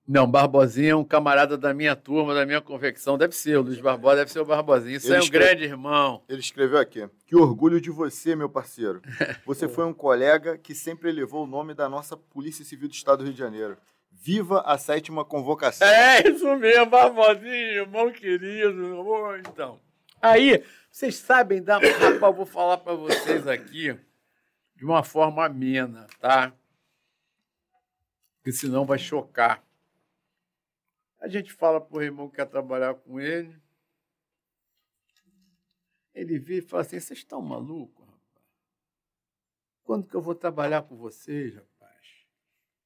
Não, 0.07 0.25
Barbosinha 0.25 0.91
é 0.91 0.95
um 0.95 1.03
camarada 1.03 1.57
da 1.57 1.73
minha 1.73 1.93
turma, 1.93 2.34
da 2.34 2.45
minha 2.45 2.61
convecção. 2.61 3.17
Deve 3.17 3.35
ser, 3.35 3.57
o 3.57 3.61
Luiz 3.61 3.81
Barbosa 3.81 4.17
deve 4.17 4.31
ser 4.31 4.39
o 4.39 4.45
Barbosinha. 4.45 4.95
Isso 4.95 5.07
ele 5.07 5.15
é 5.15 5.19
um 5.19 5.23
escreve... 5.23 5.45
grande 5.45 5.63
irmão. 5.65 6.23
Ele 6.29 6.39
escreveu 6.39 6.79
aqui: 6.79 7.09
Que 7.25 7.35
orgulho 7.35 7.81
de 7.81 7.91
você, 7.91 8.34
meu 8.34 8.49
parceiro. 8.49 9.01
Você 9.45 9.67
foi 9.69 9.84
um 9.84 9.93
colega 9.93 10.57
que 10.57 10.73
sempre 10.73 11.09
elevou 11.09 11.43
o 11.43 11.47
nome 11.47 11.73
da 11.73 11.89
nossa 11.89 12.15
Polícia 12.15 12.63
Civil 12.63 12.88
do 12.88 12.93
Estado 12.93 13.17
do 13.17 13.23
Rio 13.25 13.34
de 13.34 13.39
Janeiro. 13.39 13.77
Viva 14.09 14.61
a 14.61 14.77
sétima 14.77 15.25
convocação. 15.25 15.85
É, 15.85 16.25
isso 16.29 16.55
mesmo, 16.55 16.85
Barbosinho, 16.85 17.81
irmão 17.81 18.09
querido. 18.09 19.03
Então, 19.39 19.77
aí, 20.21 20.63
vocês 20.89 21.15
sabem 21.17 21.61
da... 21.61 21.79
Rapaz, 21.79 22.21
eu 22.21 22.34
vou 22.34 22.45
falar 22.45 22.77
para 22.77 22.93
vocês 22.93 23.45
aqui 23.45 23.93
de 24.73 24.85
uma 24.85 25.03
forma 25.03 25.45
amena, 25.45 26.07
tá? 26.19 26.53
Porque 28.38 28.53
senão 28.53 28.85
vai 28.85 28.97
chocar. 28.97 29.66
A 31.19 31.27
gente 31.27 31.52
fala 31.52 31.81
pro 31.81 32.02
irmão 32.02 32.30
que 32.30 32.35
quer 32.35 32.45
trabalhar 32.45 32.94
com 32.95 33.19
ele. 33.19 33.60
Ele 36.14 36.39
vira 36.39 36.65
e 36.65 36.68
fala 36.68 36.81
assim, 36.81 36.99
vocês 36.99 37.19
estão 37.19 37.41
malucos, 37.41 38.06
rapaz? 38.06 38.45
Quando 39.84 40.07
que 40.07 40.15
eu 40.15 40.22
vou 40.22 40.35
trabalhar 40.35 40.81
com 40.84 40.95
vocês, 40.95 41.56
rapaz? 41.56 41.77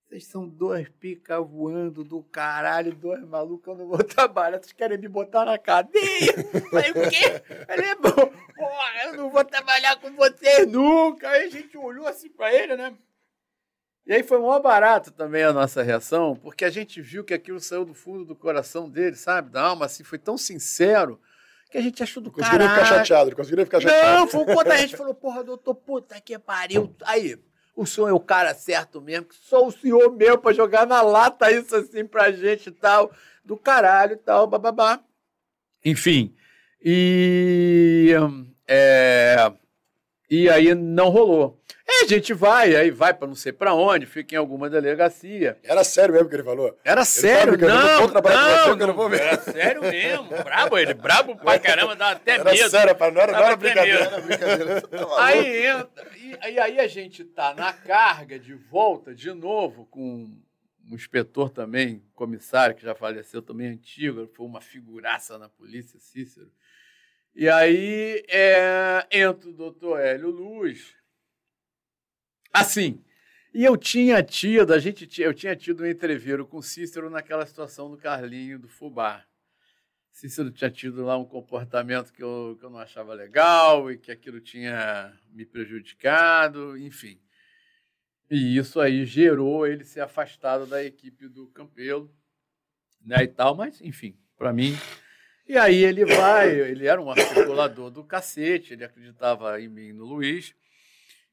Vocês 0.04 0.26
são 0.26 0.46
dois 0.46 0.90
pica 0.90 1.40
voando 1.40 2.04
do 2.04 2.22
caralho, 2.22 2.94
dois 2.94 3.24
malucos, 3.24 3.68
eu 3.70 3.78
não 3.78 3.88
vou 3.88 4.04
trabalhar. 4.04 4.58
Vocês 4.58 4.74
querem 4.74 4.98
me 4.98 5.08
botar 5.08 5.46
na 5.46 5.58
cadeia? 5.58 6.34
Falei, 6.70 6.92
o 6.92 7.10
quê? 7.10 7.66
Falei, 7.66 7.96
porra, 7.96 9.04
eu 9.06 9.14
não 9.16 9.30
vou 9.30 9.46
trabalhar 9.46 9.96
com 10.02 10.14
vocês 10.14 10.68
nunca. 10.68 11.30
Aí 11.30 11.46
a 11.46 11.50
gente 11.50 11.78
olhou 11.78 12.06
assim 12.08 12.30
pra 12.30 12.54
ele, 12.54 12.76
né? 12.76 12.98
E 14.06 14.14
aí 14.14 14.24
foi 14.24 14.40
mó 14.40 14.60
barato 14.60 15.12
também 15.12 15.44
a 15.44 15.54
nossa 15.54 15.84
reação, 15.84 16.36
porque 16.36 16.66
a 16.66 16.70
gente 16.70 17.02
viu 17.02 17.24
que 17.24 17.34
aquilo 17.34 17.60
saiu 17.60 17.86
do 17.86 17.94
fundo 17.94 18.26
do 18.26 18.36
coração 18.36 18.90
dele, 18.90 19.16
sabe? 19.16 19.52
Da 19.52 19.62
alma, 19.62 19.86
assim, 19.86 20.04
foi 20.04 20.18
tão 20.18 20.38
sincero 20.38 21.20
que 21.70 21.78
a 21.78 21.82
gente 21.82 22.04
achou 22.04 22.22
do 22.22 22.32
caralho. 22.32 22.60
Conseguiram 22.60 22.76
ficar 22.76 22.98
chateado, 22.98 23.36
conseguiram 23.36 23.66
ficar 23.66 23.80
chateado. 23.80 24.20
Não, 24.20 24.28
foi 24.28 24.46
quando 24.46 24.72
a 24.72 24.78
gente 24.78 24.98
falou, 24.98 25.14
porra, 25.14 25.44
doutor, 25.44 25.76
puta 25.76 26.20
que 26.20 26.38
pariu. 26.38 26.94
Aí, 27.04 27.40
o 27.76 27.86
senhor 27.86 28.10
é 28.10 28.14
o 28.14 28.20
cara 28.20 28.54
certo 28.54 29.00
mesmo, 29.02 29.28
que 29.28 29.36
só 29.36 29.66
o 29.66 29.72
senhor 29.72 30.12
mesmo 30.12 30.40
para 30.40 30.54
jogar 30.54 30.86
na 30.86 31.02
lata 31.02 31.52
isso 31.52 31.76
assim 31.76 32.06
pra 32.06 32.32
gente 32.32 32.68
e 32.68 32.72
tal, 32.72 33.12
do 33.46 33.56
caralho 33.56 34.14
e 34.14 34.18
tal, 34.18 34.48
bababá. 34.48 35.00
Enfim, 35.84 36.36
e, 36.84 38.14
é, 38.68 39.52
e 40.30 40.50
aí 40.50 40.76
não 40.76 41.10
rolou. 41.10 41.60
A 42.02 42.08
gente 42.08 42.34
vai, 42.34 42.76
aí 42.76 42.90
vai 42.92 43.14
para 43.14 43.28
não 43.28 43.36
sei 43.36 43.52
para 43.52 43.74
onde, 43.74 44.06
fica 44.06 44.36
em 44.36 44.38
alguma 44.38 44.70
delegacia. 44.70 45.58
Era 45.64 45.84
sério 45.84 46.14
mesmo 46.14 46.30
que 46.30 46.36
ele 46.36 46.44
falou? 46.44 46.78
Era 46.84 47.02
ele 47.02 47.06
sério, 47.06 47.58
não, 47.58 47.68
não, 47.68 48.08
não, 48.08 48.22
você, 48.22 48.76
não, 48.76 48.94
não 48.94 49.14
Era 49.14 49.38
sério 49.40 49.82
mesmo, 49.82 50.26
brabo 50.44 50.78
ele, 50.78 50.94
brabo 50.94 51.36
pra 51.36 51.60
caramba, 51.60 51.96
dá 51.96 52.12
até 52.12 52.34
era 52.34 52.44
medo. 52.44 52.70
Sério, 52.70 52.90
rapaz, 52.90 53.14
não 53.14 53.22
era, 53.22 53.32
não 53.32 53.44
era 53.44 53.56
brincadeira. 53.56 54.00
Era 54.00 54.22
brincadeira 54.22 54.82
tá 54.82 55.26
aí 55.26 55.66
entra, 55.66 56.08
e, 56.18 56.60
aí 56.60 56.80
a 56.80 56.88
gente 56.88 57.24
tá 57.24 57.54
na 57.54 57.72
carga 57.72 58.40
de 58.40 58.54
volta, 58.54 59.14
de 59.14 59.32
novo, 59.32 59.86
com 59.86 60.30
um 60.90 60.96
inspetor 60.96 61.50
também, 61.50 62.04
comissário, 62.14 62.76
que 62.76 62.84
já 62.84 62.96
faleceu 62.96 63.42
também 63.42 63.68
antigo, 63.68 64.28
foi 64.34 64.46
uma 64.46 64.60
figuraça 64.62 65.38
na 65.38 65.48
polícia, 65.48 66.00
Cícero. 66.00 66.52
E 67.34 67.48
aí 67.48 68.26
é, 68.28 69.06
entra 69.10 69.50
o 69.50 69.54
doutor 69.54 70.00
Hélio 70.00 70.30
Luz, 70.30 70.94
Assim, 72.54 73.04
e 73.54 73.64
eu 73.64 73.76
tinha 73.76 74.24
tido, 74.24 74.74
a 74.74 74.80
gente 74.80 75.06
tinha, 75.06 75.28
eu 75.28 75.34
tinha 75.34 75.56
tido 75.56 75.84
um 75.84 75.86
entreveiro 75.86 76.46
com 76.46 76.62
Cícero 76.62 77.10
naquela 77.10 77.46
situação 77.46 77.90
do 77.90 77.98
Carlinho, 77.98 78.60
do 78.60 78.70
Fubá. 78.70 79.26
Cícero 80.12 80.52
tinha 80.52 80.70
tido 80.70 81.04
lá 81.06 81.18
um 81.18 81.26
comportamento 81.26 82.12
que 82.12 82.24
eu, 82.24 82.58
que 82.60 82.66
eu 82.66 82.70
não 82.70 82.80
achava 82.80 83.14
legal 83.14 83.92
e 83.92 83.98
que 83.98 84.12
aquilo 84.12 84.40
tinha 84.40 85.14
me 85.32 85.46
prejudicado, 85.46 86.78
enfim. 86.78 87.20
E 88.30 88.58
isso 88.58 88.80
aí 88.80 89.06
gerou 89.06 89.68
ele 89.68 89.84
ser 89.84 90.02
afastado 90.02 90.66
da 90.66 90.84
equipe 90.84 91.28
do 91.28 91.48
Campelo, 91.48 92.14
né, 93.02 93.24
e 93.24 93.28
tal, 93.28 93.56
mas 93.56 93.82
enfim, 93.82 94.18
para 94.38 94.54
mim. 94.54 94.78
E 95.48 95.58
aí 95.58 95.84
ele 95.84 96.06
vai, 96.06 96.50
ele 96.50 96.88
era 96.88 97.02
um 97.02 97.10
articulador 97.10 97.90
do 97.90 98.04
cacete, 98.04 98.74
ele 98.74 98.86
acreditava 98.86 99.60
em 99.60 99.68
mim, 99.68 99.92
no 99.92 100.06
Luiz. 100.06 100.56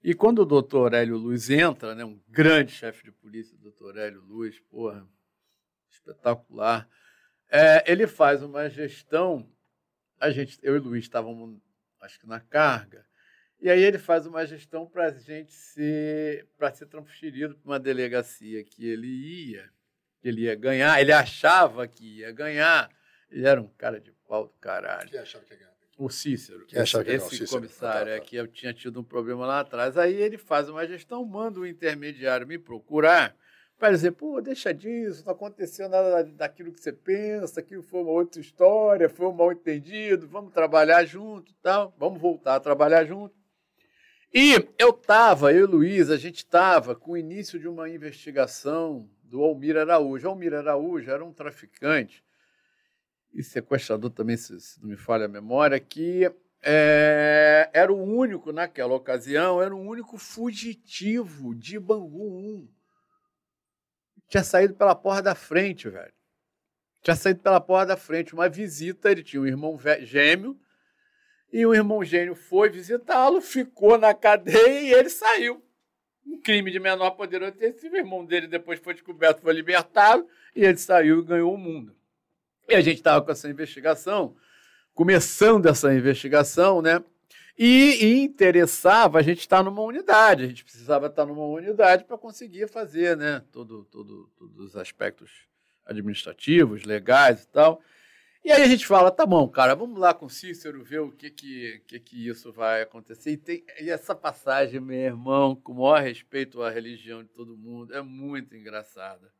E 0.02 0.14
quando 0.14 0.40
o 0.40 0.46
doutor 0.46 0.94
Hélio 0.94 1.16
Luz 1.16 1.50
entra, 1.50 1.94
né, 1.94 2.04
um 2.04 2.20
grande 2.28 2.72
chefe 2.72 3.04
de 3.04 3.12
polícia, 3.12 3.56
o 3.56 3.60
doutor 3.60 3.96
Hélio 3.96 4.22
Luz, 4.22 4.58
porra, 4.60 5.06
espetacular, 5.90 6.88
É, 7.50 7.90
ele 7.90 8.06
faz 8.06 8.42
uma 8.42 8.68
gestão. 8.68 9.50
A 10.20 10.30
gente, 10.30 10.58
eu 10.62 10.76
e 10.76 10.78
o 10.78 10.82
Luiz 10.82 11.04
estávamos, 11.04 11.58
acho 12.00 12.20
que 12.20 12.26
na 12.26 12.40
carga, 12.40 13.06
e 13.60 13.68
aí 13.68 13.82
ele 13.82 13.98
faz 13.98 14.26
uma 14.26 14.46
gestão 14.46 14.86
para 14.86 15.06
a 15.06 15.10
gente 15.10 15.52
ser, 15.52 16.46
para 16.56 16.72
ser 16.72 16.86
transferido 16.86 17.56
para 17.56 17.70
uma 17.70 17.80
delegacia 17.80 18.62
que 18.62 18.86
ele 18.86 19.08
ia, 19.08 19.68
que 20.20 20.28
ele 20.28 20.42
ia 20.42 20.54
ganhar. 20.54 21.00
Ele 21.00 21.12
achava 21.12 21.88
que 21.88 22.18
ia 22.18 22.30
ganhar. 22.30 22.88
Ele 23.30 23.46
era 23.46 23.60
um 23.60 23.68
cara 23.68 24.00
de 24.00 24.12
pau 24.28 24.46
do 24.46 24.54
caralho. 24.60 25.10
Quem 25.10 25.18
achava 25.18 25.44
que 25.44 25.54
ia 25.54 25.58
ganhar? 25.58 25.77
O 25.98 26.08
Cícero. 26.08 26.64
Que 26.64 26.76
ganhar? 26.76 27.04
O 27.20 27.26
esse 27.26 27.30
Cícero. 27.30 27.50
comissário 27.50 28.12
Ah, 28.12 28.16
é 28.16 28.18
tá. 28.20 28.24
que 28.24 28.36
eu 28.36 28.46
tinha 28.46 28.72
tido 28.72 29.00
um 29.00 29.04
problema 29.04 29.44
lá 29.44 29.60
atrás. 29.60 29.98
Aí 29.98 30.14
ele 30.14 30.38
faz 30.38 30.68
uma 30.68 30.86
gestão, 30.86 31.24
manda 31.24 31.58
o 31.58 31.66
intermediário 31.66 32.46
me 32.46 32.56
procurar 32.56 33.36
para 33.76 33.90
dizer, 33.90 34.12
pô, 34.12 34.40
deixa 34.40 34.72
disso, 34.72 35.24
não 35.24 35.32
aconteceu 35.32 35.88
nada 35.88 36.24
daquilo 36.24 36.72
que 36.72 36.80
você 36.80 36.92
pensa, 36.92 37.60
aquilo 37.60 37.82
foi 37.82 38.00
uma 38.02 38.10
outra 38.10 38.40
história, 38.40 39.08
foi 39.08 39.26
um 39.26 39.32
mal 39.32 39.52
entendido, 39.52 40.26
vamos 40.26 40.52
trabalhar 40.52 41.04
junto 41.04 41.52
e 41.52 41.54
tal, 41.62 41.94
vamos 41.96 42.20
voltar 42.20 42.56
a 42.56 42.60
trabalhar 42.60 43.04
junto. 43.04 43.34
E 44.34 44.52
eu 44.78 44.90
estava, 44.90 45.52
eu 45.52 45.64
e 45.64 45.70
Luiz, 45.70 46.10
a 46.10 46.16
gente 46.16 46.38
estava 46.38 46.94
com 46.94 47.12
o 47.12 47.16
início 47.16 47.58
de 47.58 47.68
uma 47.68 47.88
investigação 47.88 49.08
do 49.22 49.42
Almir 49.42 49.76
Araújo. 49.76 50.28
Almir 50.28 50.54
Araújo 50.54 51.10
era 51.10 51.24
um 51.24 51.32
traficante 51.32 52.22
e 53.32 53.42
sequestrador 53.42 54.10
também, 54.10 54.36
se, 54.36 54.58
se 54.60 54.80
não 54.80 54.88
me 54.88 54.96
falha 54.96 55.26
a 55.26 55.28
memória, 55.28 55.78
que 55.78 56.30
é, 56.62 57.70
era 57.72 57.92
o 57.92 58.02
único, 58.02 58.52
naquela 58.52 58.94
ocasião, 58.94 59.62
era 59.62 59.74
o 59.74 59.80
único 59.80 60.18
fugitivo 60.18 61.54
de 61.54 61.78
Bangu 61.78 62.28
1. 62.28 62.68
Tinha 64.28 64.44
saído 64.44 64.74
pela 64.74 64.94
porta 64.94 65.22
da 65.22 65.34
frente, 65.34 65.88
velho. 65.88 66.12
Tinha 67.02 67.16
saído 67.16 67.40
pela 67.40 67.60
porta 67.60 67.86
da 67.86 67.96
frente. 67.96 68.34
Uma 68.34 68.48
visita, 68.48 69.10
ele 69.10 69.22
tinha 69.22 69.40
um 69.40 69.46
irmão 69.46 69.78
gêmeo, 70.00 70.58
e 71.50 71.64
o 71.64 71.74
irmão 71.74 72.04
gêmeo 72.04 72.34
foi 72.34 72.68
visitá-lo, 72.68 73.40
ficou 73.40 73.96
na 73.96 74.12
cadeia 74.12 74.80
e 74.80 74.92
ele 74.92 75.08
saiu. 75.08 75.62
Um 76.26 76.38
crime 76.42 76.70
de 76.70 76.78
menor 76.78 77.12
poder 77.12 77.42
ofensivo. 77.42 77.94
O 77.94 77.98
irmão 77.98 78.24
dele 78.24 78.46
depois 78.46 78.78
foi 78.80 78.92
descoberto, 78.92 79.40
foi 79.40 79.54
libertado, 79.54 80.28
e 80.54 80.62
ele 80.62 80.76
saiu 80.76 81.20
e 81.20 81.24
ganhou 81.24 81.54
o 81.54 81.58
mundo. 81.58 81.97
E 82.68 82.74
a 82.74 82.82
gente 82.82 82.98
estava 82.98 83.24
com 83.24 83.32
essa 83.32 83.48
investigação, 83.48 84.36
começando 84.92 85.64
essa 85.64 85.94
investigação, 85.94 86.82
né? 86.82 87.02
E, 87.56 88.04
e 88.04 88.22
interessava 88.22 89.18
a 89.18 89.22
gente 89.22 89.40
estar 89.40 89.64
numa 89.64 89.80
unidade, 89.80 90.44
a 90.44 90.46
gente 90.46 90.64
precisava 90.64 91.06
estar 91.06 91.24
numa 91.24 91.46
unidade 91.46 92.04
para 92.04 92.18
conseguir 92.18 92.68
fazer, 92.68 93.16
né? 93.16 93.42
Todo, 93.50 93.84
todo, 93.86 94.30
todos 94.36 94.58
os 94.58 94.76
aspectos 94.76 95.30
administrativos, 95.86 96.84
legais 96.84 97.44
e 97.44 97.48
tal. 97.48 97.80
E 98.44 98.52
aí 98.52 98.62
a 98.62 98.68
gente 98.68 98.86
fala, 98.86 99.10
tá 99.10 99.24
bom, 99.24 99.48
cara, 99.48 99.74
vamos 99.74 99.98
lá 99.98 100.12
com 100.12 100.26
o 100.26 100.30
Cícero 100.30 100.84
ver 100.84 101.00
o 101.00 101.10
que 101.10 101.30
que, 101.30 101.82
que, 101.86 101.98
que 101.98 102.28
isso 102.28 102.52
vai 102.52 102.82
acontecer. 102.82 103.30
E, 103.30 103.36
tem, 103.38 103.64
e 103.80 103.88
essa 103.88 104.14
passagem, 104.14 104.78
meu 104.78 104.98
irmão, 104.98 105.56
com 105.56 105.72
o 105.72 105.76
maior 105.76 106.02
respeito 106.02 106.62
à 106.62 106.68
religião 106.68 107.22
de 107.22 107.30
todo 107.30 107.56
mundo, 107.56 107.94
é 107.94 108.02
muito 108.02 108.54
engraçada 108.54 109.32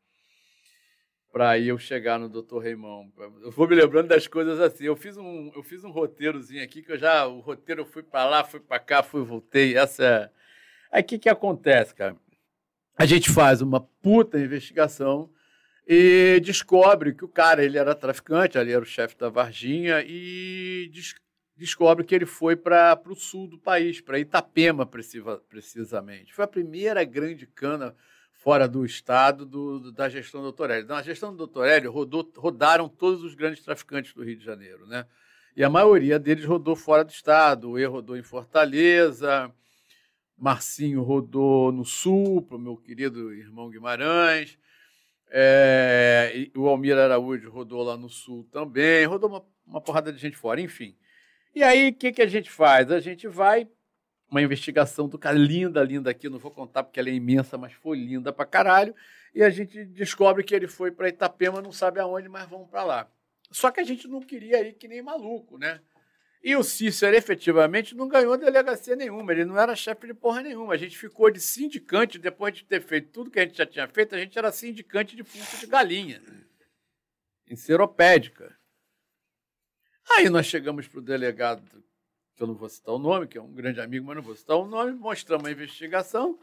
para 1.31 1.59
eu 1.59 1.77
chegar 1.77 2.17
no 2.19 2.27
Dr. 2.29 2.59
Raimão. 2.63 3.11
Eu 3.41 3.51
vou 3.51 3.67
me 3.67 3.75
lembrando 3.75 4.07
das 4.07 4.27
coisas 4.27 4.59
assim. 4.59 4.85
Eu 4.85 4.95
fiz 4.95 5.15
um, 5.17 5.51
eu 5.55 5.61
fiz 5.63 5.83
um 5.83 5.91
roteirozinho 5.91 6.63
aqui 6.63 6.81
que 6.81 6.91
eu 6.91 6.97
já 6.97 7.25
o 7.27 7.39
roteiro 7.39 7.81
eu 7.81 7.85
fui 7.85 8.01
para 8.03 8.25
lá, 8.27 8.43
fui 8.43 8.59
para 8.59 8.79
cá, 8.79 9.03
fui 9.03 9.23
voltei. 9.23 9.77
Essa 9.77 10.03
é... 10.03 10.29
Aí 10.91 11.03
que 11.03 11.19
que 11.19 11.29
acontece, 11.29 11.93
cara? 11.93 12.15
A 12.97 13.05
gente 13.05 13.29
faz 13.29 13.61
uma 13.61 13.79
puta 13.79 14.39
investigação 14.39 15.29
e 15.87 16.39
descobre 16.43 17.13
que 17.13 17.23
o 17.23 17.29
cara 17.29 17.63
ele 17.63 17.77
era 17.77 17.95
traficante, 17.95 18.57
ali 18.57 18.71
era 18.71 18.81
o 18.81 18.85
chefe 18.85 19.17
da 19.17 19.29
Varginha 19.29 20.03
e 20.05 20.89
des- 20.91 21.15
descobre 21.55 22.03
que 22.05 22.13
ele 22.13 22.25
foi 22.25 22.55
para 22.55 22.99
o 23.07 23.15
sul 23.15 23.47
do 23.47 23.57
país, 23.57 24.01
para 24.01 24.19
Itapema 24.19 24.85
precisa- 24.85 25.41
precisamente. 25.47 26.33
Foi 26.33 26.43
a 26.45 26.47
primeira 26.47 27.03
grande 27.03 27.45
cana 27.47 27.95
fora 28.39 28.69
do 28.69 28.85
estado 28.85 29.45
do, 29.45 29.91
da 29.91 30.07
gestão 30.07 30.41
do 30.41 30.51
Dr. 30.53 30.71
Hélio. 30.71 30.87
Na 30.87 31.01
gestão 31.01 31.35
do 31.35 31.45
Dr. 31.45 31.65
Hélio, 31.65 31.91
rodou, 31.91 32.31
rodaram 32.37 32.87
todos 32.87 33.21
os 33.21 33.35
grandes 33.35 33.61
traficantes 33.61 34.13
do 34.13 34.23
Rio 34.23 34.37
de 34.37 34.45
Janeiro, 34.45 34.87
né? 34.87 35.05
E 35.57 35.63
a 35.63 35.69
maioria 35.69 36.17
deles 36.17 36.45
rodou 36.45 36.73
fora 36.73 37.03
do 37.03 37.11
estado. 37.11 37.71
O 37.71 37.79
E 37.79 37.83
rodou 37.83 38.15
em 38.15 38.23
Fortaleza, 38.23 39.53
Marcinho 40.37 41.03
rodou 41.03 41.69
no 41.73 41.83
Sul, 41.83 42.41
para 42.41 42.55
o 42.55 42.59
meu 42.59 42.77
querido 42.77 43.33
irmão 43.33 43.69
Guimarães. 43.69 44.57
É, 45.29 46.49
o 46.55 46.69
Almir 46.69 46.97
Araújo 46.97 47.51
rodou 47.51 47.83
lá 47.83 47.97
no 47.97 48.09
Sul 48.09 48.47
também. 48.53 49.05
Rodou 49.05 49.29
uma, 49.29 49.45
uma 49.67 49.81
porrada 49.81 50.13
de 50.13 50.17
gente 50.17 50.37
fora, 50.37 50.61
enfim. 50.61 50.95
E 51.53 51.61
aí, 51.61 51.89
o 51.89 51.93
que, 51.93 52.13
que 52.13 52.21
a 52.21 52.27
gente 52.27 52.49
faz? 52.49 52.89
A 52.89 53.01
gente 53.01 53.27
vai 53.27 53.67
uma 54.29 54.41
investigação 54.41 55.07
do 55.07 55.17
cara, 55.17 55.37
linda, 55.37 55.83
linda 55.83 56.11
aqui, 56.11 56.29
não 56.29 56.37
vou 56.37 56.51
contar 56.51 56.83
porque 56.83 56.99
ela 56.99 57.09
é 57.09 57.13
imensa, 57.13 57.57
mas 57.57 57.73
foi 57.73 57.97
linda 57.97 58.31
pra 58.31 58.45
caralho, 58.45 58.95
e 59.33 59.43
a 59.43 59.49
gente 59.49 59.85
descobre 59.85 60.43
que 60.43 60.53
ele 60.53 60.67
foi 60.67 60.91
para 60.91 61.09
Itapema, 61.09 61.61
não 61.61 61.71
sabe 61.71 61.99
aonde, 61.99 62.29
mas 62.29 62.47
vamos 62.47 62.69
para 62.69 62.83
lá. 62.83 63.11
Só 63.51 63.71
que 63.71 63.79
a 63.79 63.83
gente 63.83 64.07
não 64.07 64.21
queria 64.21 64.61
ir 64.61 64.73
que 64.73 64.87
nem 64.87 65.01
maluco, 65.01 65.57
né? 65.57 65.81
E 66.41 66.55
o 66.55 66.63
Cícero 66.63 67.15
efetivamente 67.15 67.95
não 67.95 68.07
ganhou 68.07 68.37
delegacia 68.37 68.95
nenhuma, 68.95 69.31
ele 69.31 69.43
não 69.43 69.59
era 69.59 69.75
chefe 69.75 70.07
de 70.07 70.13
porra 70.13 70.41
nenhuma. 70.41 70.73
A 70.73 70.77
gente 70.77 70.97
ficou 70.97 71.29
de 71.29 71.39
sindicante, 71.39 72.17
depois 72.17 72.53
de 72.53 72.63
ter 72.63 72.81
feito 72.81 73.09
tudo 73.09 73.29
que 73.29 73.39
a 73.39 73.43
gente 73.43 73.57
já 73.57 73.65
tinha 73.65 73.87
feito, 73.87 74.15
a 74.15 74.19
gente 74.19 74.37
era 74.37 74.51
sindicante 74.51 75.15
de 75.15 75.23
pulso 75.23 75.59
de 75.59 75.67
galinha, 75.67 76.21
em 77.47 77.55
seropédica. 77.55 78.57
Aí 80.11 80.29
nós 80.29 80.45
chegamos 80.45 80.87
para 80.87 80.99
o 80.99 81.03
delegado 81.03 81.61
que 82.39 82.43
eu 82.43 82.47
não 82.47 82.55
vou 82.55 82.69
citar 82.69 82.95
o 82.95 82.97
nome, 82.97 83.27
que 83.27 83.37
é 83.37 83.41
um 83.41 83.51
grande 83.51 83.81
amigo, 83.81 84.05
mas 84.05 84.15
não 84.15 84.23
vou 84.23 84.33
citar 84.33 84.55
o 84.55 84.65
nome, 84.65 84.93
mostramos 84.93 85.45
a 85.45 85.51
investigação, 85.51 86.39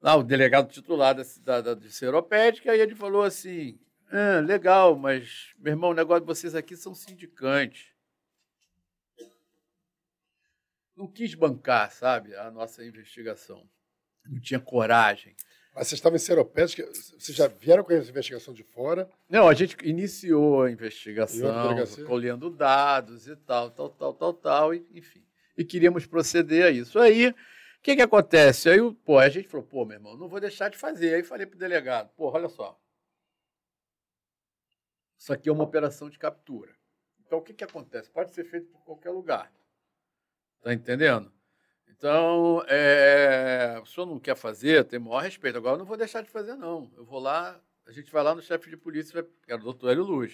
lá 0.00 0.16
o 0.16 0.22
delegado 0.22 0.72
titular 0.72 1.14
da 1.14 1.22
cidade 1.22 1.74
de 1.74 1.92
Seropédica, 1.92 2.74
e 2.74 2.80
ele 2.80 2.94
falou 2.94 3.22
assim, 3.22 3.78
ah, 4.10 4.40
legal, 4.40 4.96
mas, 4.96 5.52
meu 5.58 5.74
irmão, 5.74 5.90
o 5.90 5.94
negócio 5.94 6.22
de 6.22 6.26
vocês 6.26 6.54
aqui 6.54 6.74
são 6.74 6.94
sindicantes. 6.94 7.92
Não 10.96 11.06
quis 11.06 11.34
bancar, 11.34 11.92
sabe, 11.92 12.34
a 12.34 12.50
nossa 12.50 12.82
investigação. 12.82 13.68
Não 14.24 14.40
tinha 14.40 14.58
coragem. 14.58 15.36
Vocês 15.84 15.94
estavam 15.94 16.16
em 16.16 16.18
Seropédica, 16.20 16.86
vocês 16.86 17.34
já 17.36 17.46
vieram 17.46 17.82
com 17.82 17.92
essa 17.92 18.10
investigação 18.10 18.52
de 18.52 18.62
fora? 18.62 19.10
Não, 19.28 19.48
a 19.48 19.54
gente 19.54 19.76
iniciou 19.82 20.62
a 20.62 20.70
investigação, 20.70 21.48
colhendo 22.06 22.50
dados 22.50 23.26
e 23.26 23.34
tal, 23.36 23.70
tal, 23.70 23.88
tal, 23.88 24.12
tal, 24.14 24.34
tal, 24.34 24.74
e, 24.74 24.86
enfim. 24.92 25.24
E 25.56 25.64
queríamos 25.64 26.04
proceder 26.06 26.66
a 26.66 26.70
isso. 26.70 26.98
Aí, 26.98 27.28
o 27.28 27.34
que, 27.82 27.96
que 27.96 28.02
acontece? 28.02 28.68
Aí, 28.68 28.80
o- 28.80 28.92
pô, 28.94 29.18
a 29.18 29.28
gente 29.30 29.48
falou, 29.48 29.66
pô, 29.66 29.84
meu 29.86 29.96
irmão, 29.96 30.16
não 30.16 30.28
vou 30.28 30.38
deixar 30.38 30.68
de 30.68 30.76
fazer. 30.76 31.14
Aí 31.14 31.22
falei 31.24 31.46
pro 31.46 31.58
delegado, 31.58 32.10
pô, 32.16 32.30
olha 32.30 32.48
só. 32.48 32.78
Isso 35.18 35.32
aqui 35.32 35.48
é 35.48 35.52
uma 35.52 35.64
operação 35.64 36.08
de 36.10 36.18
captura. 36.18 36.74
Então, 37.26 37.38
o 37.38 37.42
que, 37.42 37.54
que 37.54 37.64
acontece? 37.64 38.10
Pode 38.10 38.32
ser 38.34 38.44
feito 38.44 38.66
por 38.68 38.82
qualquer 38.84 39.10
lugar. 39.10 39.52
Tá 40.62 40.74
entendendo? 40.74 41.32
Então, 42.00 42.64
é, 42.66 43.78
o 43.82 43.84
senhor 43.84 44.06
não 44.06 44.18
quer 44.18 44.34
fazer, 44.34 44.88
o 44.90 45.00
maior 45.02 45.22
respeito. 45.22 45.58
Agora, 45.58 45.74
eu 45.74 45.80
não 45.80 45.84
vou 45.84 45.98
deixar 45.98 46.22
de 46.22 46.30
fazer, 46.30 46.54
não. 46.54 46.90
Eu 46.96 47.04
vou 47.04 47.20
lá, 47.20 47.60
a 47.86 47.92
gente 47.92 48.10
vai 48.10 48.22
lá 48.22 48.34
no 48.34 48.40
chefe 48.40 48.70
de 48.70 48.76
polícia, 48.78 49.22
que 49.22 49.52
era 49.52 49.60
o 49.60 49.64
doutor 49.64 49.90
Hélio 49.90 50.04
Luz, 50.04 50.32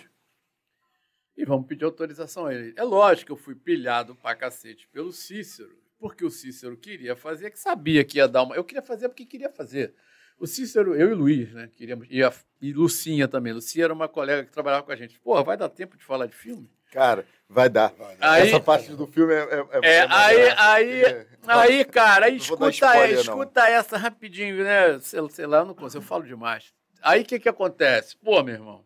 e 1.36 1.44
vamos 1.44 1.66
pedir 1.66 1.84
autorização 1.84 2.46
a 2.46 2.54
ele. 2.54 2.72
É 2.76 2.84
lógico 2.84 3.26
que 3.26 3.32
eu 3.32 3.36
fui 3.36 3.56
pilhado 3.56 4.14
pra 4.14 4.36
cacete 4.36 4.86
pelo 4.90 5.12
Cícero, 5.12 5.76
porque 5.98 6.24
o 6.24 6.30
Cícero 6.30 6.76
queria 6.76 7.16
fazer, 7.16 7.50
que 7.50 7.58
sabia 7.58 8.04
que 8.04 8.18
ia 8.18 8.28
dar 8.28 8.44
uma. 8.44 8.54
Eu 8.54 8.62
queria 8.62 8.82
fazer 8.82 9.08
porque 9.08 9.26
queria 9.26 9.50
fazer. 9.50 9.92
O 10.38 10.46
Cícero, 10.46 10.94
eu 10.94 11.08
e 11.08 11.12
o 11.14 11.16
Luiz, 11.16 11.52
né? 11.52 11.68
Queríamos, 11.76 12.06
e, 12.08 12.22
a, 12.22 12.32
e 12.62 12.72
Lucinha 12.72 13.26
também. 13.26 13.52
Lucinha 13.52 13.86
era 13.86 13.92
uma 13.92 14.08
colega 14.08 14.44
que 14.44 14.52
trabalhava 14.52 14.84
com 14.84 14.92
a 14.92 14.96
gente. 14.96 15.18
Porra, 15.18 15.42
vai 15.42 15.56
dar 15.56 15.68
tempo 15.68 15.96
de 15.96 16.04
falar 16.04 16.26
de 16.26 16.36
filme? 16.36 16.70
Cara, 16.92 17.26
vai 17.48 17.68
dar. 17.68 17.92
Vai, 17.98 18.16
Aí- 18.20 18.48
Essa 18.48 18.60
parte 18.60 18.90
do 18.92 19.06
filme 19.06 19.34
é. 19.34 19.38
É, 19.82 19.90
É, 19.96 20.06
aí, 20.10 20.50
aí, 20.56 21.02
É. 21.04 21.26
aí, 21.46 21.84
cara, 21.84 22.26
aí 22.26 22.36
escuta, 22.36 22.70
spoiler, 22.70 23.14
não. 23.16 23.20
escuta 23.22 23.68
essa 23.68 23.96
rapidinho, 23.96 24.62
né? 24.64 24.98
Sei, 25.00 25.20
sei 25.30 25.46
lá, 25.46 25.58
eu 25.58 25.66
não 25.66 25.74
consigo, 25.74 26.02
eu 26.02 26.06
falo 26.06 26.22
demais. 26.24 26.72
Aí 27.02 27.22
o 27.22 27.24
que, 27.24 27.38
que 27.38 27.48
acontece? 27.48 28.16
Pô, 28.16 28.42
meu 28.42 28.54
irmão, 28.54 28.84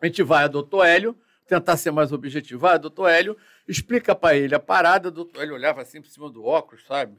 a 0.00 0.06
gente 0.06 0.22
vai 0.22 0.44
a 0.44 0.48
doutor 0.48 0.84
Hélio, 0.86 1.18
tentar 1.46 1.76
ser 1.76 1.90
mais 1.90 2.12
objetivo. 2.12 2.60
Vai 2.60 2.74
a 2.74 2.78
doutor 2.78 3.08
Hélio, 3.08 3.36
explica 3.68 4.14
pra 4.14 4.34
ele 4.34 4.54
a 4.54 4.60
parada, 4.60 5.08
o 5.08 5.12
doutor 5.12 5.42
Hélio 5.42 5.54
olhava 5.54 5.82
assim 5.82 6.00
por 6.00 6.08
cima 6.08 6.30
do 6.30 6.44
óculos, 6.44 6.84
sabe? 6.86 7.18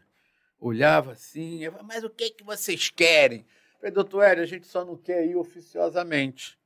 Olhava 0.59 1.11
assim, 1.11 1.61
mas 1.83 2.03
o 2.03 2.09
que, 2.09 2.29
que 2.31 2.43
vocês 2.43 2.89
querem? 2.89 3.39
Eu 3.73 3.79
falei, 3.79 3.91
doutor 3.91 4.21
Hélio, 4.23 4.43
a 4.43 4.47
gente 4.47 4.65
só 4.65 4.83
não 4.85 4.95
quer 4.95 5.25
ir 5.25 5.35
oficiosamente. 5.35 6.57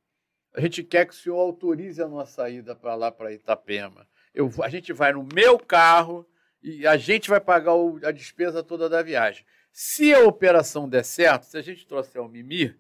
A 0.54 0.62
gente 0.62 0.84
quer 0.84 1.06
que 1.06 1.14
o 1.14 1.18
senhor 1.18 1.40
autorize 1.40 2.02
a 2.02 2.08
nossa 2.08 2.50
ida 2.50 2.76
para 2.76 2.96
lá, 2.96 3.12
para 3.12 3.32
Itapema. 3.34 4.08
Eu, 4.34 4.50
a 4.64 4.70
gente 4.70 4.92
vai 4.94 5.14
no 5.14 5.28
meu 5.34 5.60
carro 5.60 6.28
e 6.62 6.86
a 6.88 6.98
gente 6.98 7.30
vai 7.30 7.40
pagar 7.40 7.76
o- 7.76 8.00
a 8.04 8.12
despesa 8.12 8.64
toda 8.64 8.90
da 8.90 9.02
viagem. 9.02 9.46
Se 9.72 10.14
a 10.14 10.22
operação 10.26 10.90
der 10.90 11.04
certo, 11.06 11.44
se 11.44 11.58
a 11.58 11.62
gente 11.62 11.86
trouxer 11.86 12.22
o 12.22 12.28
Mimi, 12.28 12.76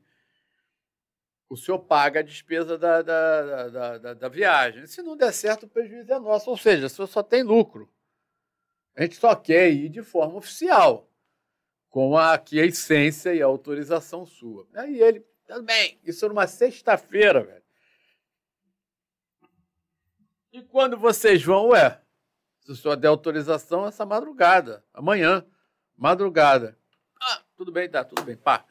o 1.50 1.56
senhor 1.58 1.80
paga 1.80 2.20
a 2.20 2.24
despesa 2.24 2.78
da, 2.78 3.02
da, 3.02 3.68
da, 3.70 3.98
da, 3.98 4.14
da 4.14 4.30
viagem. 4.30 4.86
Se 4.86 5.02
não 5.02 5.16
der 5.18 5.32
certo, 5.34 5.64
o 5.64 5.70
prejuízo 5.70 6.12
é 6.14 6.20
nosso. 6.20 6.50
Ou 6.50 6.58
seja, 6.58 6.86
o 6.86 6.90
senhor 6.90 7.08
só 7.08 7.24
tem 7.24 7.42
lucro. 7.44 7.92
A 8.96 9.04
gente 9.04 9.16
só 9.16 9.36
quer 9.36 9.70
ir 9.72 9.90
de 9.90 10.02
forma 10.04 10.36
oficial, 10.36 11.10
com 11.90 12.18
a, 12.18 12.34
aqui 12.34 12.60
a 12.60 12.66
essência 12.66 13.34
e 13.34 13.42
a 13.42 13.46
autorização 13.46 14.26
sua. 14.26 14.68
Aí 14.76 15.00
ele, 15.02 15.26
tudo 15.50 15.64
bem, 15.64 16.00
isso 16.04 16.28
numa 16.28 16.46
sexta-feira, 16.46 17.44
velho. 17.44 17.64
E 20.54 20.62
quando 20.62 20.96
vocês 20.96 21.44
vão, 21.44 21.70
ué, 21.70 22.00
se 22.62 22.72
o 22.72 22.76
senhor 22.76 22.96
der 22.96 23.08
autorização, 23.08 23.88
essa 23.88 24.06
madrugada, 24.06 24.86
amanhã, 24.94 25.44
madrugada. 25.98 26.78
Ah, 27.20 27.42
tudo 27.58 27.72
bem, 27.72 27.90
tá, 27.90 28.04
tudo 28.04 28.22
bem, 28.22 28.38
pá. 28.38 28.64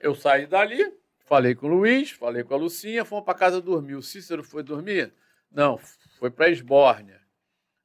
Eu 0.00 0.12
saí 0.16 0.44
dali, 0.44 0.92
falei 1.20 1.54
com 1.54 1.66
o 1.66 1.70
Luiz, 1.70 2.10
falei 2.10 2.42
com 2.42 2.54
a 2.54 2.56
Lucinha, 2.56 3.04
fomos 3.04 3.24
para 3.24 3.38
casa 3.38 3.60
dormir. 3.60 3.94
O 3.94 4.02
Cícero 4.02 4.42
foi 4.42 4.64
dormir? 4.64 5.14
Não, 5.52 5.78
foi 6.18 6.30
para 6.30 6.50
Esbórnia. 6.50 7.20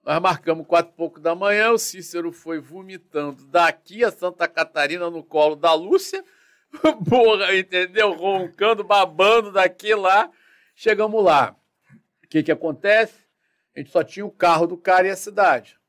Nós 0.03 0.19
marcamos 0.19 0.65
quatro 0.65 0.91
e 0.91 0.97
pouco 0.97 1.19
da 1.19 1.35
manhã, 1.35 1.71
o 1.71 1.77
Cícero 1.77 2.31
foi 2.31 2.59
vomitando 2.59 3.45
daqui 3.45 4.03
a 4.03 4.09
Santa 4.09 4.47
Catarina 4.47 5.07
no 5.07 5.23
colo 5.23 5.55
da 5.55 5.71
Lúcia, 5.75 6.25
porra, 7.09 7.55
entendeu? 7.55 8.13
Roncando, 8.13 8.83
babando 8.83 9.51
daqui 9.51 9.93
lá. 9.95 10.31
Chegamos 10.75 11.23
lá. 11.23 11.55
O 12.23 12.27
que, 12.27 12.43
que 12.43 12.51
acontece? 12.51 13.27
A 13.75 13.79
gente 13.79 13.91
só 13.91 14.03
tinha 14.03 14.25
o 14.25 14.31
carro 14.31 14.67
do 14.67 14.77
cara 14.77 15.07
e 15.07 15.11
a 15.11 15.15
cidade. 15.15 15.79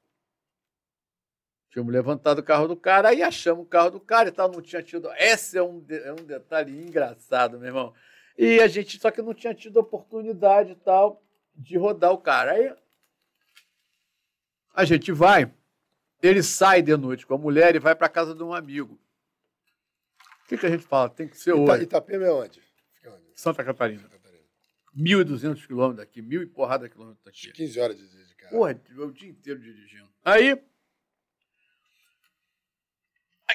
Tínhamos 1.70 1.92
levantado 1.92 2.40
o 2.40 2.42
carro 2.42 2.66
do 2.66 2.76
cara, 2.76 3.10
aí 3.10 3.22
achamos 3.22 3.64
o 3.64 3.68
carro 3.68 3.90
do 3.90 4.00
cara 4.00 4.28
e 4.28 4.32
tal, 4.32 4.50
não 4.50 4.60
tinha 4.60 4.82
tido. 4.82 5.08
Esse 5.16 5.56
é 5.56 5.62
um, 5.62 5.84
é 5.88 6.12
um 6.12 6.24
detalhe 6.24 6.72
engraçado, 6.72 7.58
meu 7.58 7.68
irmão. 7.68 7.94
E 8.36 8.60
a 8.60 8.66
gente, 8.66 8.98
só 8.98 9.10
que 9.10 9.22
não 9.22 9.34
tinha 9.34 9.54
tido 9.54 9.76
oportunidade 9.76 10.74
tal 10.74 11.22
de 11.54 11.76
rodar 11.76 12.10
o 12.12 12.18
cara. 12.18 12.52
Aí 12.52 12.74
a 14.74 14.84
gente 14.84 15.12
vai, 15.12 15.52
ele 16.22 16.42
sai 16.42 16.82
de 16.82 16.96
noite 16.96 17.26
com 17.26 17.34
a 17.34 17.38
mulher 17.38 17.76
e 17.76 17.78
vai 17.78 17.94
para 17.94 18.08
casa 18.08 18.34
de 18.34 18.42
um 18.42 18.52
amigo. 18.52 18.98
O 20.50 20.52
que, 20.52 20.58
que 20.58 20.66
a 20.66 20.70
gente 20.70 20.84
fala? 20.84 21.08
Tem 21.08 21.28
que 21.28 21.38
ser 21.38 21.52
hoje. 21.52 21.84
Itapema 21.84 22.26
é 22.26 22.32
onde? 22.32 22.60
onde? 23.06 23.32
Santa 23.36 23.62
Catarina. 23.62 24.02
Santa 24.02 24.18
Catarina. 24.18 24.44
1.200 24.96 25.64
quilômetros 25.64 26.04
daqui, 26.04 26.20
mil 26.20 26.42
e 26.42 26.46
porrada 26.46 26.88
quilômetros 26.88 27.22
daqui. 27.24 27.52
15 27.52 27.78
horas 27.78 27.96
de, 27.96 28.26
de 28.26 28.34
carro. 28.34 28.50
Porra, 28.50 28.82
o 28.96 29.12
dia 29.12 29.30
inteiro 29.30 29.60
dirigindo. 29.60 30.12
Aí 30.24 30.54
o 30.54 30.60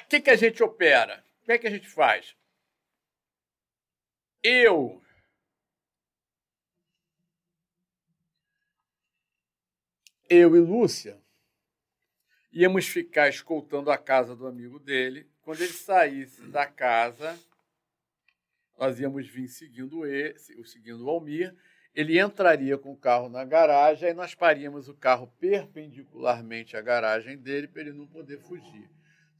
que, 0.08 0.20
que 0.20 0.30
a 0.30 0.36
gente 0.36 0.62
opera? 0.62 1.22
Como 1.40 1.52
é 1.52 1.58
que 1.58 1.66
a 1.66 1.70
gente 1.70 1.86
faz? 1.86 2.34
Eu 4.42 5.02
eu 10.30 10.56
e 10.56 10.60
Lúcia 10.60 11.22
íamos 12.50 12.86
ficar 12.86 13.28
escoltando 13.28 13.90
a 13.90 13.98
casa 13.98 14.34
do 14.34 14.46
amigo 14.46 14.78
dele. 14.78 15.30
Quando 15.46 15.60
ele 15.60 15.72
saísse 15.72 16.42
da 16.48 16.66
casa, 16.66 17.38
nós 18.76 18.98
íamos 18.98 19.28
vir 19.28 19.46
seguindo 19.46 20.04
ele, 20.04 20.36
seguindo 20.64 21.04
o 21.04 21.08
Almir. 21.08 21.54
Ele 21.94 22.20
entraria 22.20 22.76
com 22.76 22.90
o 22.90 22.96
carro 22.96 23.28
na 23.28 23.44
garagem 23.44 24.08
e 24.08 24.12
nós 24.12 24.34
paríamos 24.34 24.88
o 24.88 24.94
carro 24.94 25.32
perpendicularmente 25.38 26.76
à 26.76 26.80
garagem 26.80 27.38
dele 27.38 27.68
para 27.68 27.82
ele 27.82 27.92
não 27.92 28.08
poder 28.08 28.40
fugir. 28.40 28.90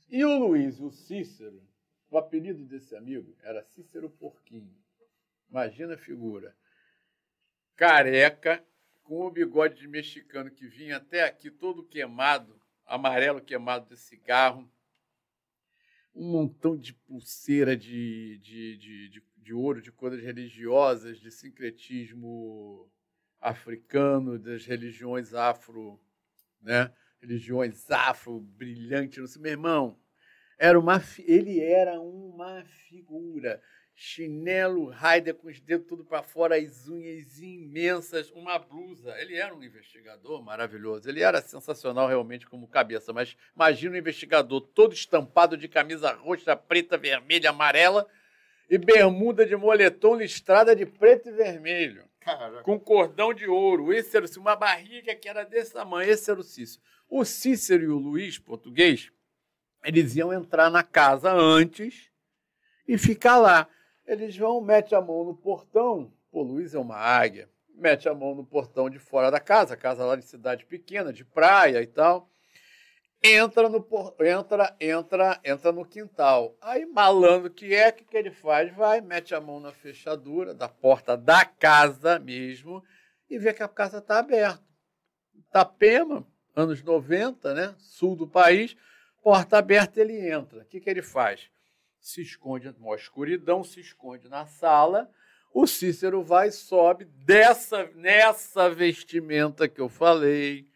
E 0.08 0.24
o 0.24 0.38
Luiz, 0.38 0.78
o 0.78 0.92
Cícero, 0.92 1.60
o 2.08 2.16
apelido 2.16 2.64
desse 2.64 2.94
amigo 2.94 3.36
era 3.42 3.64
Cícero 3.64 4.08
Porquinho. 4.08 4.78
Imagina 5.50 5.94
a 5.94 5.98
figura. 5.98 6.54
Careca, 7.74 8.64
com 9.02 9.26
o 9.26 9.30
bigode 9.30 9.80
de 9.80 9.88
mexicano 9.88 10.52
que 10.52 10.68
vinha 10.68 10.98
até 10.98 11.24
aqui 11.24 11.50
todo 11.50 11.82
queimado, 11.82 12.56
amarelo 12.86 13.40
queimado 13.40 13.88
de 13.88 13.96
cigarro, 13.96 14.70
um 16.16 16.30
montão 16.30 16.76
de 16.76 16.94
pulseira 16.94 17.76
de, 17.76 18.38
de, 18.38 18.78
de, 18.78 19.08
de, 19.10 19.22
de 19.36 19.54
ouro, 19.54 19.82
de 19.82 19.92
coisas 19.92 20.20
religiosas, 20.22 21.20
de 21.20 21.30
sincretismo 21.30 22.90
africano, 23.38 24.38
das 24.38 24.64
religiões 24.64 25.34
afro, 25.34 26.00
né? 26.60 26.90
religiões 27.20 27.90
afro, 27.90 28.40
brilhante, 28.40 29.20
não 29.20 29.26
sei, 29.26 29.42
meu 29.42 29.52
irmão, 29.52 29.98
era 30.58 30.78
uma, 30.80 31.02
ele 31.18 31.60
era 31.60 32.00
uma 32.00 32.64
figura. 32.88 33.62
Chinelo, 33.98 34.90
Raider 34.90 35.34
com 35.34 35.48
os 35.48 35.58
dedos 35.58 35.86
tudo 35.88 36.04
para 36.04 36.22
fora, 36.22 36.56
as 36.56 36.86
unhas 36.86 37.40
imensas, 37.40 38.30
uma 38.30 38.58
blusa. 38.58 39.18
Ele 39.18 39.36
era 39.36 39.54
um 39.54 39.62
investigador 39.62 40.42
maravilhoso. 40.42 41.08
Ele 41.08 41.22
era 41.22 41.40
sensacional 41.40 42.06
realmente 42.06 42.46
como 42.46 42.68
cabeça, 42.68 43.10
mas 43.14 43.34
imagina 43.54 43.94
um 43.94 43.98
investigador 43.98 44.60
todo 44.60 44.92
estampado 44.92 45.56
de 45.56 45.66
camisa 45.66 46.12
roxa, 46.12 46.54
preta, 46.54 46.98
vermelha, 46.98 47.48
amarela 47.48 48.06
e 48.68 48.76
bermuda 48.76 49.46
de 49.46 49.56
moletom 49.56 50.14
listrada 50.14 50.76
de 50.76 50.84
preto 50.84 51.30
e 51.30 51.32
vermelho. 51.32 52.04
Caraca. 52.20 52.62
Com 52.62 52.78
cordão 52.78 53.32
de 53.32 53.46
ouro. 53.46 53.94
Esse 53.94 54.14
era 54.14 54.26
uma 54.36 54.54
barriga 54.54 55.14
que 55.14 55.26
era 55.26 55.42
desse 55.42 55.72
tamanho. 55.72 56.10
Esse 56.10 56.30
era 56.30 56.38
o 56.38 56.42
Cícero. 56.42 56.84
O 57.08 57.24
Cícero 57.24 57.82
e 57.82 57.88
o 57.88 57.96
Luiz, 57.96 58.38
português, 58.38 59.10
eles 59.82 60.16
iam 60.16 60.34
entrar 60.34 60.68
na 60.68 60.82
casa 60.82 61.32
antes 61.32 62.10
e 62.86 62.98
ficar 62.98 63.38
lá. 63.38 63.66
Eles 64.06 64.36
vão, 64.36 64.60
mete 64.60 64.94
a 64.94 65.00
mão 65.00 65.24
no 65.24 65.34
portão. 65.34 66.12
Pô, 66.30 66.42
Luiz 66.42 66.74
é 66.74 66.78
uma 66.78 66.96
águia. 66.96 67.50
Mete 67.74 68.08
a 68.08 68.14
mão 68.14 68.34
no 68.34 68.44
portão 68.44 68.88
de 68.88 68.98
fora 68.98 69.30
da 69.30 69.40
casa, 69.40 69.76
casa 69.76 70.04
lá 70.04 70.16
de 70.16 70.24
cidade 70.24 70.64
pequena, 70.64 71.12
de 71.12 71.24
praia 71.24 71.82
e 71.82 71.86
tal. 71.86 72.30
Entra 73.22 73.68
no 73.68 73.84
entra, 74.20 74.76
entra, 74.80 75.40
entra 75.44 75.72
no 75.72 75.84
quintal. 75.84 76.56
Aí 76.60 76.86
malandro 76.86 77.50
que 77.50 77.74
é, 77.74 77.88
o 77.88 77.92
que, 77.92 78.04
que 78.04 78.16
ele 78.16 78.30
faz? 78.30 78.72
Vai, 78.74 79.00
mete 79.00 79.34
a 79.34 79.40
mão 79.40 79.58
na 79.58 79.72
fechadura 79.72 80.54
da 80.54 80.68
porta 80.68 81.16
da 81.16 81.44
casa 81.44 82.18
mesmo 82.18 82.84
e 83.28 83.38
vê 83.38 83.52
que 83.52 83.62
a 83.62 83.68
casa 83.68 83.98
está 83.98 84.20
aberta. 84.20 84.62
Tapema, 85.50 86.26
anos 86.54 86.82
90, 86.82 87.54
né? 87.54 87.74
sul 87.78 88.14
do 88.14 88.28
país, 88.28 88.76
porta 89.22 89.58
aberta, 89.58 90.00
ele 90.00 90.30
entra. 90.30 90.60
O 90.60 90.64
que, 90.64 90.80
que 90.80 90.88
ele 90.88 91.02
faz? 91.02 91.50
Se 92.06 92.22
esconde, 92.22 92.72
uma 92.78 92.94
escuridão, 92.94 93.64
se 93.64 93.80
esconde 93.80 94.28
na 94.28 94.46
sala. 94.46 95.10
O 95.52 95.66
Cícero 95.66 96.22
vai 96.22 96.50
e 96.50 96.52
sobe 96.52 97.04
dessa, 97.04 97.90
nessa 97.96 98.70
vestimenta 98.70 99.66
que 99.66 99.80
eu 99.80 99.88
falei, 99.88 100.68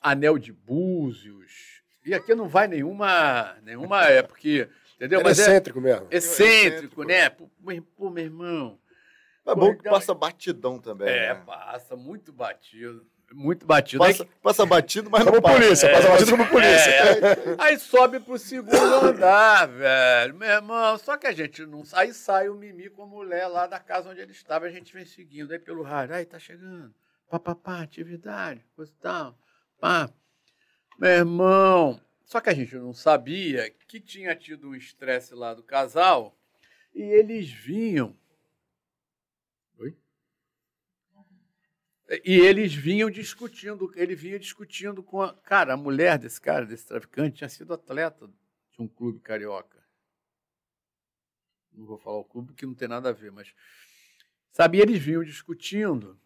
anel 0.00 0.38
de 0.38 0.52
búzios. 0.52 1.82
E 2.06 2.14
aqui 2.14 2.36
não 2.36 2.46
vai 2.46 2.68
nenhuma, 2.68 3.56
nenhuma 3.64 4.04
é 4.04 4.22
porque, 4.22 4.68
entendeu? 4.94 5.22
Mas 5.24 5.40
é 5.40 5.42
excêntrico 5.42 5.80
é, 5.80 5.82
mesmo. 5.82 6.06
Excêntrico, 6.08 7.02
né? 7.02 7.28
Pô, 7.30 7.50
pô, 7.96 8.08
meu 8.08 8.24
irmão. 8.24 8.78
É 9.44 9.56
bom 9.56 9.76
que 9.76 9.82
passa 9.82 10.14
batidão 10.14 10.78
também. 10.78 11.08
É, 11.08 11.34
né? 11.34 11.42
passa 11.44 11.96
muito 11.96 12.32
batido 12.32 13.04
muito 13.34 13.66
batido. 13.66 14.02
Passa, 14.04 14.22
aí, 14.22 14.28
passa 14.42 14.66
batido, 14.66 15.10
mas 15.10 15.24
como 15.24 15.36
não 15.36 15.42
passa. 15.42 15.60
polícia, 15.60 15.86
é, 15.86 15.92
passa 15.92 16.08
batido 16.08 16.30
como 16.30 16.46
polícia. 16.48 16.90
É, 16.90 17.56
aí 17.58 17.78
sobe 17.78 18.20
pro 18.20 18.38
segundo 18.38 18.76
andar, 18.76 19.66
velho. 19.66 20.34
Meu 20.34 20.48
irmão, 20.48 20.96
só 20.98 21.16
que 21.16 21.26
a 21.26 21.32
gente 21.32 21.66
não 21.66 21.84
sai, 21.84 22.12
sai 22.12 22.48
o 22.48 22.54
Mimi 22.54 22.88
com 22.88 23.02
a 23.02 23.06
mulher 23.06 23.46
lá 23.48 23.66
da 23.66 23.80
casa 23.80 24.10
onde 24.10 24.20
ele 24.20 24.32
estava, 24.32 24.66
a 24.66 24.70
gente 24.70 24.92
vem 24.94 25.04
seguindo 25.04 25.52
aí 25.52 25.58
pelo 25.58 25.82
rádio. 25.82 26.14
Aí 26.14 26.24
tá 26.24 26.38
chegando. 26.38 26.94
Pá, 27.28 27.38
pá, 27.38 27.54
pá, 27.54 27.82
atividade, 27.82 28.64
coisa 28.76 28.92
e 28.92 29.02
tal. 29.02 29.36
Pá. 29.80 30.08
Meu 30.98 31.10
irmão, 31.10 32.00
só 32.24 32.40
que 32.40 32.48
a 32.48 32.54
gente 32.54 32.74
não 32.76 32.92
sabia 32.92 33.70
que 33.88 34.00
tinha 34.00 34.34
tido 34.36 34.68
um 34.68 34.74
estresse 34.74 35.34
lá 35.34 35.52
do 35.52 35.62
casal 35.62 36.36
e 36.94 37.02
eles 37.02 37.50
vinham 37.50 38.16
E 42.24 42.32
eles 42.38 42.74
vinham 42.74 43.10
discutindo, 43.10 43.90
ele 43.96 44.14
vinha 44.14 44.38
discutindo 44.38 45.02
com 45.02 45.22
a. 45.22 45.32
Cara, 45.32 45.72
a 45.72 45.76
mulher 45.76 46.18
desse 46.18 46.40
cara, 46.40 46.66
desse 46.66 46.86
traficante, 46.86 47.38
tinha 47.38 47.48
sido 47.48 47.72
atleta 47.72 48.26
de 48.26 48.82
um 48.82 48.86
clube 48.86 49.20
carioca. 49.20 49.82
Não 51.72 51.86
vou 51.86 51.98
falar 51.98 52.18
o 52.18 52.24
clube 52.24 52.52
que 52.52 52.66
não 52.66 52.74
tem 52.74 52.88
nada 52.88 53.08
a 53.08 53.12
ver, 53.12 53.32
mas. 53.32 53.54
Sabe, 54.50 54.78
eles 54.78 54.98
vinham 54.98 55.24
discutindo 55.24 56.20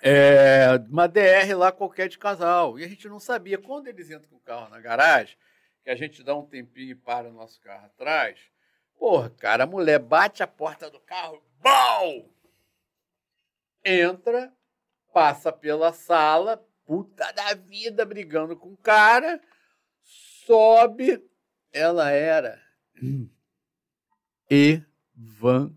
é, 0.00 0.76
uma 0.88 1.08
DR 1.08 1.56
lá 1.56 1.72
qualquer 1.72 2.08
de 2.08 2.18
casal. 2.18 2.78
E 2.78 2.84
a 2.84 2.88
gente 2.88 3.08
não 3.08 3.18
sabia. 3.18 3.58
Quando 3.58 3.88
eles 3.88 4.10
entram 4.10 4.28
com 4.28 4.36
o 4.36 4.40
carro 4.40 4.68
na 4.68 4.78
garagem, 4.78 5.36
que 5.82 5.90
a 5.90 5.96
gente 5.96 6.22
dá 6.22 6.36
um 6.36 6.46
tempinho 6.46 6.90
e 6.90 6.94
para 6.94 7.28
o 7.28 7.32
nosso 7.32 7.60
carro 7.60 7.86
atrás, 7.86 8.38
porra, 8.98 9.30
cara, 9.30 9.64
a 9.64 9.66
mulher 9.66 9.98
bate 9.98 10.42
a 10.42 10.46
porta 10.46 10.90
do 10.90 11.00
carro, 11.00 11.42
BOM! 11.60 12.28
Entra, 13.84 14.52
passa 15.12 15.52
pela 15.52 15.92
sala, 15.92 16.56
puta 16.84 17.32
da 17.32 17.54
vida, 17.54 18.04
brigando 18.04 18.56
com 18.56 18.72
o 18.72 18.76
cara, 18.76 19.40
sobe. 20.02 21.24
Ela 21.72 22.10
era 22.10 22.60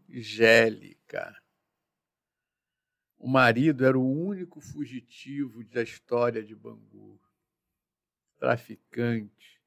evangélica. 0.09 1.37
O 3.17 3.27
marido 3.27 3.85
era 3.85 3.99
o 3.99 4.11
único 4.11 4.61
fugitivo 4.61 5.63
da 5.65 5.83
história 5.83 6.41
de 6.43 6.55
Bangu. 6.55 7.21
Traficante. 8.39 9.61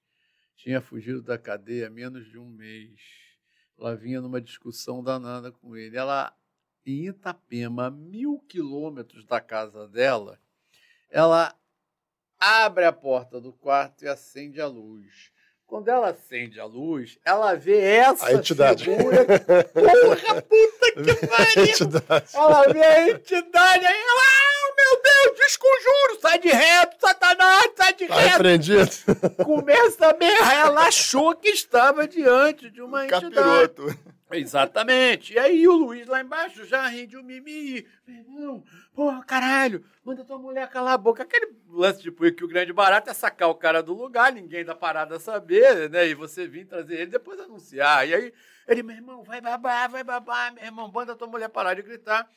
Tinha 0.56 0.80
fugido 0.80 1.22
da 1.22 1.38
cadeia 1.38 1.86
há 1.86 1.90
menos 1.90 2.26
de 2.26 2.38
um 2.38 2.48
mês. 2.48 3.00
Ela 3.78 3.94
vinha 3.94 4.20
numa 4.20 4.40
discussão 4.40 5.04
danada 5.04 5.52
com 5.52 5.76
ele. 5.76 5.96
Ela, 5.96 6.36
em 6.86 7.06
Itapema, 7.08 7.86
a 7.86 7.90
mil 7.90 8.38
quilômetros 8.48 9.24
da 9.26 9.40
casa 9.40 9.86
dela, 9.88 10.38
ela 11.10 11.54
abre 12.38 12.84
a 12.84 12.92
porta 12.92 13.40
do 13.40 13.52
quarto 13.52 14.04
e 14.04 14.08
acende 14.08 14.60
a 14.60 14.66
luz. 14.66 15.32
Quando 15.66 15.88
ela 15.88 16.10
acende 16.10 16.60
a 16.60 16.66
luz, 16.66 17.18
ela 17.24 17.54
vê 17.54 17.80
essa 17.80 18.26
a 18.26 18.32
entidade. 18.34 18.84
figura. 18.84 19.24
Porra, 19.24 20.42
puta 20.42 20.92
que 20.92 21.26
pariu! 21.26 22.22
Ela 22.34 22.72
vê 22.72 22.84
a 22.84 23.10
entidade, 23.10 23.86
aí 23.86 24.00
ela, 24.00 24.22
ah, 24.22 24.74
meu 24.76 25.02
Deus, 25.02 25.38
desconjuro, 25.38 26.20
sai 26.20 26.38
de 26.38 26.48
reto, 26.48 26.96
satanás, 27.00 27.70
sai 27.76 27.94
de 27.94 28.06
Tá 28.06 28.14
reto. 28.14 28.30
repreendido. 28.32 28.90
Começa 29.42 30.06
a 30.08 30.12
berrar, 30.12 30.66
ela 30.66 30.86
achou 30.86 31.34
que 31.34 31.48
estava 31.48 32.06
diante 32.06 32.68
de 32.70 32.82
uma 32.82 33.04
entidade. 33.06 33.34
Capiroto. 33.34 34.13
Exatamente. 34.38 35.34
E 35.34 35.38
aí 35.38 35.66
o 35.68 35.72
Luiz 35.72 36.06
lá 36.06 36.20
embaixo 36.20 36.64
já 36.64 36.86
rende 36.86 37.16
o 37.16 37.22
mimi. 37.22 37.86
Meu 38.06 38.16
irmão, 38.16 38.64
porra, 38.94 39.22
caralho, 39.24 39.84
manda 40.04 40.24
tua 40.24 40.38
mulher 40.38 40.68
calar 40.68 40.94
a 40.94 40.98
boca. 40.98 41.22
Aquele 41.22 41.54
lance 41.68 41.98
de 41.98 42.04
tipo, 42.04 42.30
que 42.32 42.44
o 42.44 42.48
grande 42.48 42.72
barato 42.72 43.10
é 43.10 43.14
sacar 43.14 43.48
o 43.48 43.54
cara 43.54 43.82
do 43.82 43.94
lugar, 43.94 44.32
ninguém 44.32 44.64
da 44.64 44.74
parada 44.74 45.18
saber, 45.18 45.88
né? 45.90 46.06
E 46.08 46.14
você 46.14 46.46
vir 46.46 46.66
trazer 46.66 46.94
ele 46.94 47.10
depois 47.10 47.38
anunciar. 47.38 48.08
E 48.08 48.14
aí 48.14 48.32
ele, 48.66 48.82
meu 48.82 48.96
irmão, 48.96 49.22
vai 49.22 49.40
babar, 49.40 49.90
vai 49.90 50.04
babar, 50.04 50.54
meu 50.54 50.64
irmão, 50.64 50.90
manda 50.90 51.14
tua 51.14 51.28
mulher 51.28 51.48
parar 51.48 51.74
de 51.74 51.82
gritar. 51.82 52.28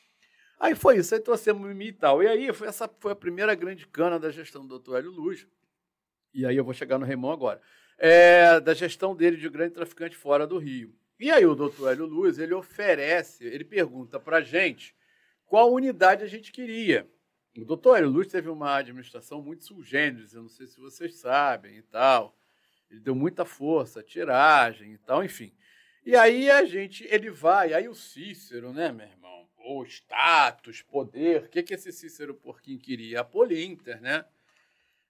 Aí 0.59 0.73
foi 0.73 0.97
isso, 0.97 1.13
aí 1.13 1.21
trouxemos 1.21 1.63
o 1.63 1.67
mimi 1.67 1.87
e 1.87 1.93
tal. 1.93 2.23
E 2.23 2.27
aí 2.27 2.53
foi, 2.53 2.67
essa 2.67 2.89
foi 2.99 3.11
a 3.11 3.15
primeira 3.15 3.53
grande 3.53 3.87
cana 3.87 4.19
da 4.19 4.31
gestão 4.31 4.63
do 4.63 4.69
doutor 4.69 4.97
Hélio 4.97 5.11
Luz. 5.11 5.47
E 6.33 6.45
aí 6.45 6.57
eu 6.57 6.63
vou 6.63 6.73
chegar 6.73 6.97
no 6.97 7.05
Raimon 7.05 7.31
agora. 7.31 7.61
É, 7.97 8.59
da 8.59 8.73
gestão 8.73 9.15
dele 9.15 9.37
de 9.37 9.49
grande 9.49 9.73
traficante 9.73 10.15
fora 10.15 10.45
do 10.45 10.57
Rio. 10.57 10.93
E 11.19 11.31
aí 11.31 11.45
o 11.45 11.55
doutor 11.55 11.91
Hélio 11.91 12.05
Luz, 12.05 12.37
ele 12.37 12.53
oferece, 12.53 13.45
ele 13.45 13.63
pergunta 13.63 14.19
para 14.19 14.37
a 14.37 14.41
gente 14.41 14.95
qual 15.45 15.73
unidade 15.73 16.23
a 16.23 16.27
gente 16.27 16.51
queria. 16.51 17.09
O 17.57 17.65
doutor 17.65 17.97
Hélio 17.97 18.09
Luz 18.09 18.27
teve 18.27 18.49
uma 18.49 18.75
administração 18.75 19.41
muito 19.41 19.63
sugêneres, 19.63 20.33
eu 20.33 20.43
não 20.43 20.49
sei 20.49 20.67
se 20.67 20.79
vocês 20.79 21.15
sabem 21.15 21.77
e 21.77 21.81
tal. 21.81 22.37
Ele 22.89 22.99
deu 22.99 23.15
muita 23.15 23.45
força, 23.45 24.03
tiragem 24.03 24.93
e 24.93 24.97
tal, 24.99 25.23
enfim. 25.23 25.51
E 26.05 26.15
aí 26.15 26.49
a 26.51 26.63
gente, 26.63 27.03
ele 27.09 27.31
vai, 27.31 27.73
aí 27.73 27.89
o 27.89 27.95
Cícero, 27.95 28.71
né, 28.71 28.91
meu 28.91 29.07
irmão? 29.07 29.49
O 29.57 29.83
status, 29.83 30.81
poder, 30.83 31.43
o 31.43 31.49
que, 31.49 31.63
que 31.63 31.73
esse 31.73 31.91
Cícero 31.91 32.33
Porquinho 32.35 32.79
queria? 32.79 33.21
A 33.21 33.23
Polinter, 33.25 33.99
né? 33.99 34.23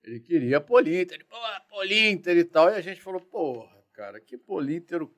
Ele 0.04 0.20
queria 0.20 0.58
a 0.58 0.62
Polinter, 0.62 1.18
ele, 1.18 1.26
pô, 1.26 1.36
a 1.36 1.60
Polinter 1.60 2.38
e 2.38 2.44
tal. 2.46 2.70
E 2.70 2.76
a 2.76 2.82
gente 2.82 3.02
falou, 3.02 3.20
porra, 3.20 3.77
cara, 3.98 4.22
que 4.22 4.38
Polinter 4.38 5.02
o 5.02 5.12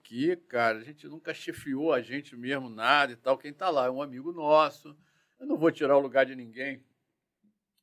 cara? 0.48 0.78
A 0.78 0.84
gente 0.84 1.06
nunca 1.06 1.34
chefiou 1.34 1.92
a 1.92 2.02
gente 2.02 2.34
mesmo, 2.34 2.70
nada 2.70 3.12
e 3.12 3.16
tal. 3.18 3.38
Quem 3.38 3.52
tá 3.52 3.70
lá 3.70 3.88
é 3.88 3.90
um 3.90 4.02
amigo 4.02 4.32
nosso. 4.32 4.98
Eu 5.38 5.46
não 5.46 5.58
vou 5.58 5.70
tirar 5.70 5.98
o 5.98 6.00
lugar 6.00 6.26
de 6.26 6.34
ninguém. 6.34 6.82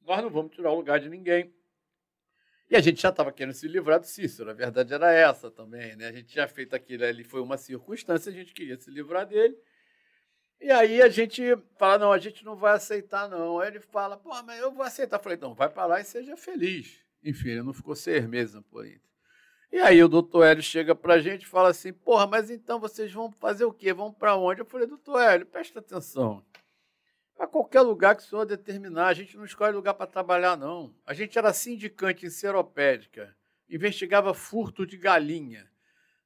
Nós 0.01 0.23
não 0.23 0.31
vamos 0.31 0.57
tirar 0.57 0.73
o 0.73 0.77
lugar 0.77 0.99
de 0.99 1.11
ninguém. 1.11 1.55
E 2.71 2.77
a 2.77 2.81
gente 2.81 3.03
já 3.03 3.11
estava 3.11 3.31
querendo 3.31 3.53
se 3.53 3.69
livrar 3.69 4.01
do 4.01 4.07
Cícero, 4.07 4.51
a 4.51 4.55
verdade 4.55 4.93
era 4.93 5.13
essa 5.13 5.51
também, 5.51 5.95
né? 5.95 6.09
A 6.09 6.13
gente 6.13 6.35
já 6.35 6.49
feito 6.49 6.75
aquilo 6.75 7.05
ali, 7.05 7.23
foi 7.23 7.41
uma 7.41 7.59
circunstância, 7.59 8.33
a 8.33 8.35
gente 8.35 8.55
queria 8.55 8.77
se 8.77 8.91
livrar 8.91 9.27
dele. 9.27 9.57
E 10.59 10.71
aí 10.71 11.03
a 11.03 11.09
gente 11.09 11.43
fala, 11.79 11.99
não, 11.99 12.13
a 12.13 12.19
gente 12.19 12.45
não 12.45 12.57
vai 12.57 12.75
aceitar, 12.75 13.29
não. 13.29 13.61
Aí 13.61 13.69
ele 13.69 13.81
fala, 13.81 14.17
pô, 14.17 14.31
mas 14.43 14.59
eu 14.59 14.73
vou 14.73 14.83
aceitar. 14.83 15.19
Eu 15.19 15.23
falei, 15.23 15.39
não, 15.39 15.55
vai 15.55 15.69
para 15.69 15.87
lá 15.87 16.01
e 16.01 16.05
seja 16.05 16.37
feliz. 16.39 17.05
Enfim, 17.23 17.51
ele 17.51 17.63
não 17.63 17.75
ficou 17.75 17.95
seis 17.95 18.27
meses 18.27 18.55
no 18.55 18.65
Corinthians. 18.65 19.16
E 19.77 19.79
aí 19.79 20.03
o 20.03 20.09
doutor 20.09 20.43
Hélio 20.43 20.63
chega 20.63 20.95
para 20.95 21.13
a 21.13 21.19
gente 21.21 21.43
e 21.43 21.47
fala 21.47 21.69
assim, 21.69 21.93
porra, 21.93 22.27
mas 22.27 22.49
então 22.49 22.81
vocês 22.81 23.13
vão 23.13 23.31
fazer 23.31 23.67
o 23.67 23.73
quê? 23.75 23.93
Vão 23.93 24.11
para 24.11 24.35
onde? 24.35 24.63
Eu 24.63 24.65
falei, 24.65 24.87
doutor 24.87 25.21
Hélio, 25.21 25.45
presta 25.45 25.81
atenção. 25.81 26.43
Para 27.37 27.47
qualquer 27.47 27.83
lugar 27.83 28.17
que 28.17 28.23
o 28.23 28.25
senhor 28.25 28.47
determinar, 28.47 29.09
a 29.09 29.13
gente 29.13 29.37
não 29.37 29.45
escolhe 29.45 29.77
lugar 29.77 29.93
para 29.93 30.07
trabalhar, 30.07 30.57
não. 30.57 30.95
A 31.05 31.13
gente 31.13 31.39
era 31.39 31.53
sindicante 31.53 32.25
em 32.25 32.31
seropédica, 32.31 33.37
investigava 33.69 34.33
furto 34.33 34.87
de 34.87 34.97
galinha. 34.97 35.69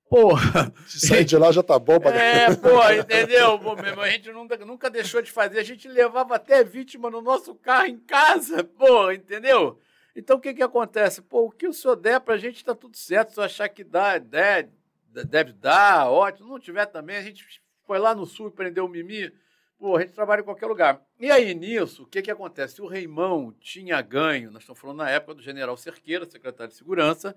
Porra! 0.09 0.73
Se 0.87 1.09
sair 1.09 1.25
de 1.25 1.37
lá 1.37 1.51
já 1.51 1.65
tá 1.65 1.77
bom 1.77 1.99
pra 1.99 2.15
É, 2.15 2.55
pô, 2.55 2.89
entendeu? 2.93 3.59
Pô, 3.59 3.75
mesmo, 3.75 4.01
a 4.01 4.09
gente 4.11 4.31
nunca, 4.31 4.57
nunca 4.59 4.89
deixou 4.89 5.21
de 5.21 5.33
fazer. 5.33 5.59
A 5.59 5.65
gente 5.65 5.89
levava 5.89 6.37
até 6.37 6.63
vítima 6.63 7.11
no 7.11 7.21
nosso 7.21 7.57
carro 7.57 7.87
em 7.87 7.99
casa, 7.99 8.63
pô, 8.63 9.11
entendeu? 9.11 9.81
Então 10.15 10.37
o 10.37 10.41
que, 10.41 10.55
que 10.55 10.63
acontece? 10.63 11.23
Pô, 11.23 11.47
o 11.47 11.51
que 11.51 11.69
o 11.69 11.73
senhor 11.73 11.97
der 11.97 12.21
pra 12.21 12.37
gente 12.37 12.65
tá 12.65 12.75
tudo 12.75 12.97
certo. 12.97 13.33
Se 13.33 13.41
eu 13.41 13.45
achar 13.45 13.69
que 13.69 13.85
dá, 13.85 14.19
der, 14.19 14.69
deve 15.07 15.53
dar, 15.53 16.11
ótimo. 16.11 16.49
Não 16.49 16.59
tiver 16.59 16.87
também, 16.87 17.17
a 17.17 17.23
gente 17.23 17.63
foi 17.87 17.99
lá 17.99 18.15
no 18.15 18.27
sul 18.27 18.49
e 18.49 18.53
prendeu 18.53 18.85
o 18.85 18.89
Mimi. 18.89 19.33
Pô, 19.79 19.97
a 19.97 20.01
gente 20.01 20.13
trabalha 20.13 20.41
em 20.43 20.45
qualquer 20.45 20.67
lugar. 20.67 21.01
E 21.19 21.31
aí, 21.31 21.55
nisso, 21.55 22.03
o 22.03 22.07
que, 22.07 22.21
que 22.21 22.31
acontece? 22.31 22.83
O 22.83 22.87
Reimão 22.87 23.51
tinha 23.61 24.01
ganho, 24.03 24.51
nós 24.51 24.63
estamos 24.63 24.79
falando 24.79 24.99
na 24.99 25.09
época 25.09 25.35
do 25.37 25.43
general 25.43 25.75
Cerqueira, 25.77 26.27
secretário 26.27 26.71
de 26.71 26.77
Segurança, 26.77 27.35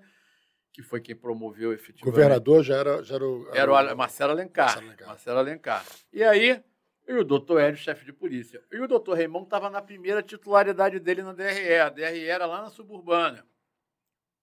que 0.70 0.82
foi 0.82 1.00
quem 1.00 1.16
promoveu 1.16 1.70
O 1.70 1.72
efetivamente. 1.72 2.04
governador 2.14 2.62
já 2.62 2.76
era, 2.76 3.02
já 3.02 3.14
era 3.14 3.24
o. 3.26 3.48
Era 3.54 3.72
o 3.94 3.96
Marcelo 3.96 4.32
Alencar. 4.32 4.66
Marcelo 4.66 4.86
Alencar. 4.88 5.08
Marcelo 5.08 5.38
Alencar. 5.38 5.86
E 6.12 6.22
aí, 6.22 6.62
e 7.06 7.12
o 7.14 7.24
doutor 7.24 7.60
Hélio, 7.60 7.76
chefe 7.76 8.04
de 8.04 8.12
polícia. 8.12 8.62
E 8.72 8.78
o 8.80 8.88
doutor 8.88 9.16
Raimon 9.16 9.42
estava 9.42 9.68
na 9.68 9.82
primeira 9.82 10.22
titularidade 10.22 10.98
dele 10.98 11.22
na 11.22 11.32
DRE. 11.32 11.78
A 11.78 11.88
DRE 11.88 12.26
era 12.26 12.46
lá 12.46 12.62
na 12.62 12.70
suburbana, 12.70 13.46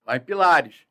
lá 0.05 0.15
em 0.15 0.19
Pilares. 0.19 0.85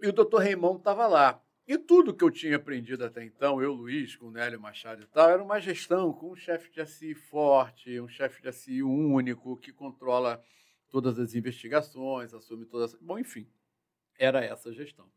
E 0.00 0.06
o 0.06 0.12
doutor 0.12 0.42
Raimon 0.42 0.76
estava 0.76 1.06
lá. 1.06 1.42
E 1.66 1.78
tudo 1.78 2.14
que 2.14 2.22
eu 2.22 2.30
tinha 2.30 2.56
aprendido 2.56 3.04
até 3.04 3.24
então, 3.24 3.60
eu, 3.62 3.72
Luiz, 3.72 4.14
com 4.16 4.26
o 4.26 4.30
Nélio 4.30 4.60
Machado 4.60 5.02
e 5.02 5.06
tal, 5.06 5.30
era 5.30 5.42
uma 5.42 5.58
gestão 5.58 6.12
com 6.12 6.32
um 6.32 6.36
chefe 6.36 6.70
de 6.70 6.80
ACI 6.80 7.14
forte, 7.14 7.98
um 7.98 8.08
chefe 8.08 8.42
de 8.42 8.48
ACI 8.48 8.82
único, 8.82 9.56
que 9.56 9.72
controla 9.72 10.44
todas 10.90 11.18
as 11.18 11.34
investigações, 11.34 12.34
assume 12.34 12.66
todas. 12.66 12.94
Bom, 13.00 13.18
enfim, 13.18 13.48
era 14.18 14.44
essa 14.44 14.68
a 14.68 14.72
gestão. 14.72 15.10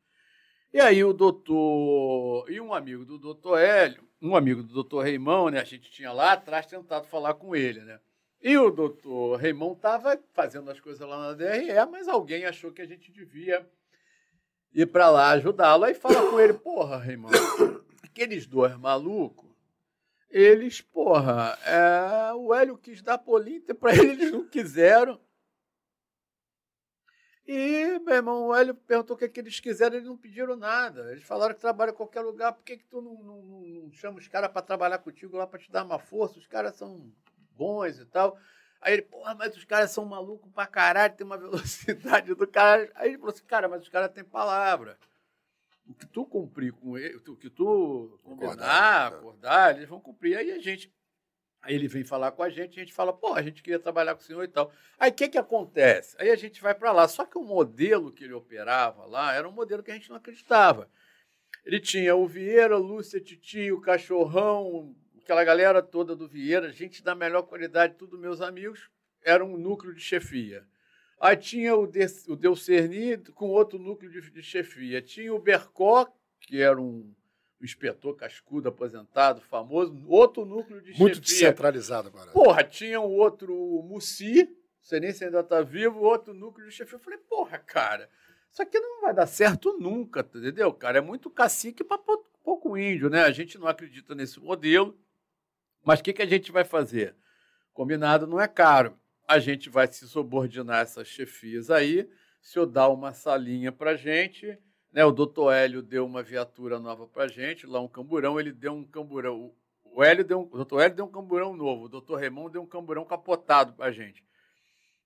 E 0.74 0.80
aí 0.80 1.04
o 1.04 1.14
doutor 1.14 2.50
e 2.50 2.60
um 2.60 2.74
amigo 2.74 3.06
do 3.06 3.18
doutor 3.18 3.58
Hélio, 3.60 4.04
um 4.22 4.36
amigo 4.36 4.62
do 4.62 4.74
doutor 4.74 5.04
Reimão, 5.04 5.50
né? 5.50 5.60
A 5.60 5.64
gente 5.64 5.90
tinha 5.90 6.12
lá 6.12 6.34
atrás 6.34 6.66
tentado 6.66 7.08
falar 7.08 7.36
com 7.36 7.56
ele, 7.56 7.82
né? 7.82 8.00
E 8.42 8.58
o 8.58 8.70
doutor 8.70 9.38
Reimão 9.38 9.74
estava 9.74 10.20
fazendo 10.34 10.70
as 10.70 10.80
coisas 10.80 11.08
lá 11.08 11.18
na 11.18 11.34
DRE, 11.34 11.74
mas 11.90 12.08
alguém 12.08 12.46
achou 12.46 12.72
que 12.72 12.82
a 12.82 12.86
gente 12.86 13.12
devia 13.12 13.68
ir 14.74 14.86
para 14.88 15.10
lá 15.10 15.32
ajudá-lo. 15.32 15.86
Aí 15.86 15.94
fala 15.94 16.30
com 16.30 16.40
ele, 16.40 16.54
porra, 16.54 16.98
Reimão, 17.00 17.32
aqueles 18.04 18.46
dois 18.46 18.78
malucos, 18.78 19.50
eles, 20.30 20.82
porra, 20.82 21.58
é, 21.66 22.34
o 22.34 22.54
Hélio 22.54 22.78
quis 22.78 23.02
dar 23.02 23.18
polinter 23.18 23.74
para 23.74 23.94
ele, 23.94 24.12
eles 24.12 24.32
não 24.32 24.48
quiseram. 24.48 25.20
E, 27.48 27.98
meu 28.00 28.16
irmão, 28.16 28.48
o 28.48 28.54
Hélio 28.54 28.76
perguntou 28.76 29.16
o 29.16 29.20
que, 29.20 29.30
que 29.30 29.40
eles 29.40 29.58
quiseram, 29.58 29.96
eles 29.96 30.08
não 30.08 30.18
pediram 30.18 30.58
nada. 30.58 31.10
Eles 31.14 31.24
falaram 31.24 31.56
que 31.56 31.62
trabalha 31.62 31.92
em 31.92 31.96
qualquer 31.96 32.20
lugar, 32.20 32.52
por 32.52 32.62
que, 32.62 32.76
que 32.76 32.84
tu 32.84 33.02
não, 33.02 33.24
não, 33.24 33.42
não, 33.42 33.92
chama 33.94 34.18
os 34.18 34.28
caras 34.28 34.52
para 34.52 34.62
trabalhar 34.62 34.98
contigo 34.98 35.38
lá 35.38 35.48
para 35.48 35.58
te 35.58 35.72
dar 35.72 35.86
uma 35.86 35.98
força? 35.98 36.38
Os 36.38 36.46
caras 36.46 36.76
são 36.76 37.10
bons 37.56 38.00
e 38.00 38.06
tal. 38.06 38.38
Aí 38.82 38.94
ele, 38.94 39.04
porra, 39.04 39.34
mas 39.34 39.56
os 39.56 39.64
caras 39.64 39.92
são 39.92 40.04
malucos 40.04 40.52
pra 40.52 40.68
caralho, 40.68 41.16
tem 41.16 41.26
uma 41.26 41.38
velocidade 41.40 42.34
do 42.34 42.46
cara. 42.46 42.92
Aí 42.96 43.12
ele 43.12 43.18
falou 43.18 43.34
assim, 43.34 43.46
cara, 43.46 43.70
mas 43.70 43.82
os 43.82 43.90
caras 43.90 44.12
têm 44.12 44.26
palavra. 44.26 44.98
O 45.88 45.94
que 45.94 46.06
tu 46.06 46.26
cumprir 46.26 46.74
com 46.74 46.98
ele, 46.98 47.16
o 47.16 47.38
que 47.38 47.50
tu 47.50 48.20
combinar, 48.24 48.52
Acordar, 48.52 49.14
é. 49.14 49.16
acordar, 49.16 49.76
eles 49.78 49.88
vão 49.88 50.02
cumprir. 50.02 50.38
Aí 50.38 50.52
a 50.52 50.60
gente 50.60 50.94
Aí 51.68 51.76
ele 51.76 51.90
vem 51.90 52.06
falar 52.06 52.32
com 52.32 52.42
a 52.42 52.50
gente, 52.50 52.80
a 52.80 52.82
gente 52.82 52.94
fala, 52.94 53.12
pô, 53.12 53.34
a 53.34 53.42
gente 53.42 53.62
queria 53.62 53.78
trabalhar 53.78 54.16
com 54.16 54.22
o 54.22 54.24
senhor 54.24 54.42
e 54.42 54.48
tal. 54.48 54.72
Aí 54.98 55.12
o 55.12 55.14
que, 55.14 55.28
que 55.28 55.38
acontece? 55.38 56.16
Aí 56.18 56.30
a 56.30 56.36
gente 56.38 56.62
vai 56.62 56.74
para 56.74 56.94
lá. 56.94 57.10
Só 57.10 57.26
que 57.26 57.38
o 57.38 57.44
modelo 57.44 58.10
que 58.10 58.24
ele 58.24 58.32
operava 58.32 59.06
lá 59.06 59.34
era 59.34 59.46
um 59.46 59.52
modelo 59.52 59.84
que 59.84 59.92
a 59.92 59.94
gente 59.94 60.10
não 60.10 60.16
acreditava. 60.16 60.90
Ele 61.66 61.82
tinha 61.82 62.16
o 62.16 62.26
Vieira, 62.26 62.78
Lúcia, 62.78 63.20
Titi, 63.20 63.70
o 63.70 63.82
Cachorrão, 63.82 64.96
aquela 65.22 65.44
galera 65.44 65.84
toda 65.84 66.16
do 66.16 66.26
Vieira, 66.26 66.72
gente 66.72 67.04
da 67.04 67.14
melhor 67.14 67.42
qualidade, 67.42 67.96
tudo 67.96 68.18
meus 68.18 68.40
amigos, 68.40 68.90
era 69.22 69.44
um 69.44 69.58
núcleo 69.58 69.94
de 69.94 70.00
chefia. 70.00 70.66
Aí 71.20 71.36
tinha 71.36 71.76
o, 71.76 71.86
De, 71.86 72.06
o 72.30 72.38
Delcerni 72.38 73.18
com 73.34 73.50
outro 73.50 73.78
núcleo 73.78 74.10
de, 74.10 74.32
de 74.32 74.42
chefia. 74.42 75.02
Tinha 75.02 75.34
o 75.34 75.40
Bercó, 75.40 76.08
que 76.40 76.62
era 76.62 76.80
um, 76.80 77.14
um 77.60 77.66
inspetor 77.66 78.16
cascudo, 78.16 78.70
aposentado, 78.70 79.42
famoso, 79.42 79.96
outro 80.08 80.46
núcleo 80.46 80.82
de 80.82 80.92
Muito 80.92 81.16
chefia. 81.18 81.50
descentralizado 81.50 82.08
agora. 82.10 82.32
Porra, 82.32 82.64
tinha 82.64 83.02
um 83.02 83.16
outro 83.16 83.54
Mussi, 83.84 84.44
não 84.44 84.56
sei 84.82 85.00
nem 85.00 85.12
se 85.12 85.26
ainda 85.26 85.40
está 85.40 85.62
vivo, 85.62 86.00
outro 86.00 86.34
núcleo 86.34 86.68
de 86.68 86.74
chefia. 86.74 86.96
Eu 86.96 87.02
falei, 87.02 87.20
porra, 87.20 87.58
cara, 87.58 88.10
Isso 88.52 88.62
aqui 88.62 88.80
não 88.80 89.02
vai 89.02 89.14
dar 89.14 89.28
certo 89.28 89.78
nunca, 89.80 90.22
entendeu, 90.22 90.72
cara? 90.74 91.00
É 91.00 91.02
muito 91.02 91.30
cacique 91.30 91.84
para 91.84 92.00
pouco 92.44 92.78
índio, 92.78 93.10
né? 93.10 93.24
A 93.24 93.32
gente 93.32 93.58
não 93.58 93.68
acredita 93.68 94.16
nesse 94.16 94.40
modelo. 94.40 94.98
Mas 95.84 96.00
o 96.00 96.04
que, 96.04 96.14
que 96.14 96.22
a 96.22 96.26
gente 96.26 96.52
vai 96.52 96.64
fazer? 96.64 97.16
Combinado 97.74 98.26
não 98.26 98.40
é 98.40 98.48
caro. 98.48 98.98
A 99.28 99.40
gente 99.40 99.70
vai 99.70 99.88
se 99.88 100.08
subordinar 100.08 100.82
essas 100.82 101.08
chefias 101.08 101.70
aí. 101.70 102.10
Se 102.42 102.58
eu 102.58 102.66
dar 102.66 102.88
uma 102.90 103.14
salinha 103.14 103.72
para 103.72 103.96
gente, 103.96 104.58
né? 104.98 105.06
O 105.06 105.12
doutor 105.12 105.54
Hélio 105.54 105.84
deu 105.84 106.08
uma 106.08 106.24
viatura 106.24 106.80
nova 106.80 107.06
para 107.06 107.28
gente, 107.28 107.68
lá 107.68 107.80
um 107.80 107.88
camburão, 107.88 108.40
ele 108.40 108.52
deu 108.52 108.74
um 108.74 108.84
camburão. 108.84 109.54
O, 109.84 110.04
Hélio 110.04 110.26
deu 110.26 110.40
um, 110.40 110.46
o 110.46 110.56
doutor 110.56 110.82
Hélio 110.82 110.96
deu 110.96 111.06
um 111.06 111.12
camburão 111.12 111.56
novo, 111.56 111.84
o 111.84 111.88
doutor 111.88 112.20
Raymond 112.20 112.54
deu 112.54 112.64
um 112.64 112.66
camburão 112.66 113.06
capotado 113.06 113.74
para 113.74 113.92
gente. 113.92 114.26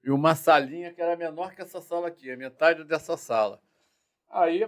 E 0.01 0.09
uma 0.09 0.33
salinha 0.33 0.93
que 0.93 1.01
era 1.01 1.17
menor 1.17 1.53
que 1.53 1.61
essa 1.61 1.81
sala 1.81 2.07
aqui, 2.07 2.31
a 2.31 2.37
metade 2.37 2.85
dessa 2.85 3.17
sala. 3.17 3.61
Aí 4.29 4.65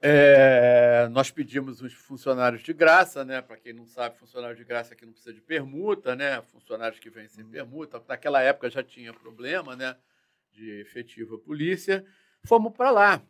é, 0.00 1.08
nós 1.10 1.32
pedimos 1.32 1.82
os 1.82 1.92
funcionários 1.92 2.62
de 2.62 2.72
graça, 2.72 3.24
né? 3.24 3.42
Para 3.42 3.56
quem 3.56 3.72
não 3.72 3.84
sabe, 3.84 4.16
funcionário 4.16 4.56
de 4.56 4.62
graça 4.62 4.94
aqui 4.94 5.04
não 5.04 5.12
precisa 5.12 5.34
de 5.34 5.40
permuta, 5.40 6.14
né? 6.14 6.40
Funcionários 6.42 7.00
que 7.00 7.10
vêm 7.10 7.26
sem 7.26 7.44
permuta. 7.44 8.00
Naquela 8.06 8.40
época 8.40 8.70
já 8.70 8.80
tinha 8.80 9.12
problema, 9.12 9.74
né? 9.74 9.96
De 10.52 10.80
efetiva 10.82 11.36
polícia. 11.36 12.06
Fomos 12.44 12.72
para 12.72 12.92
lá, 12.92 13.22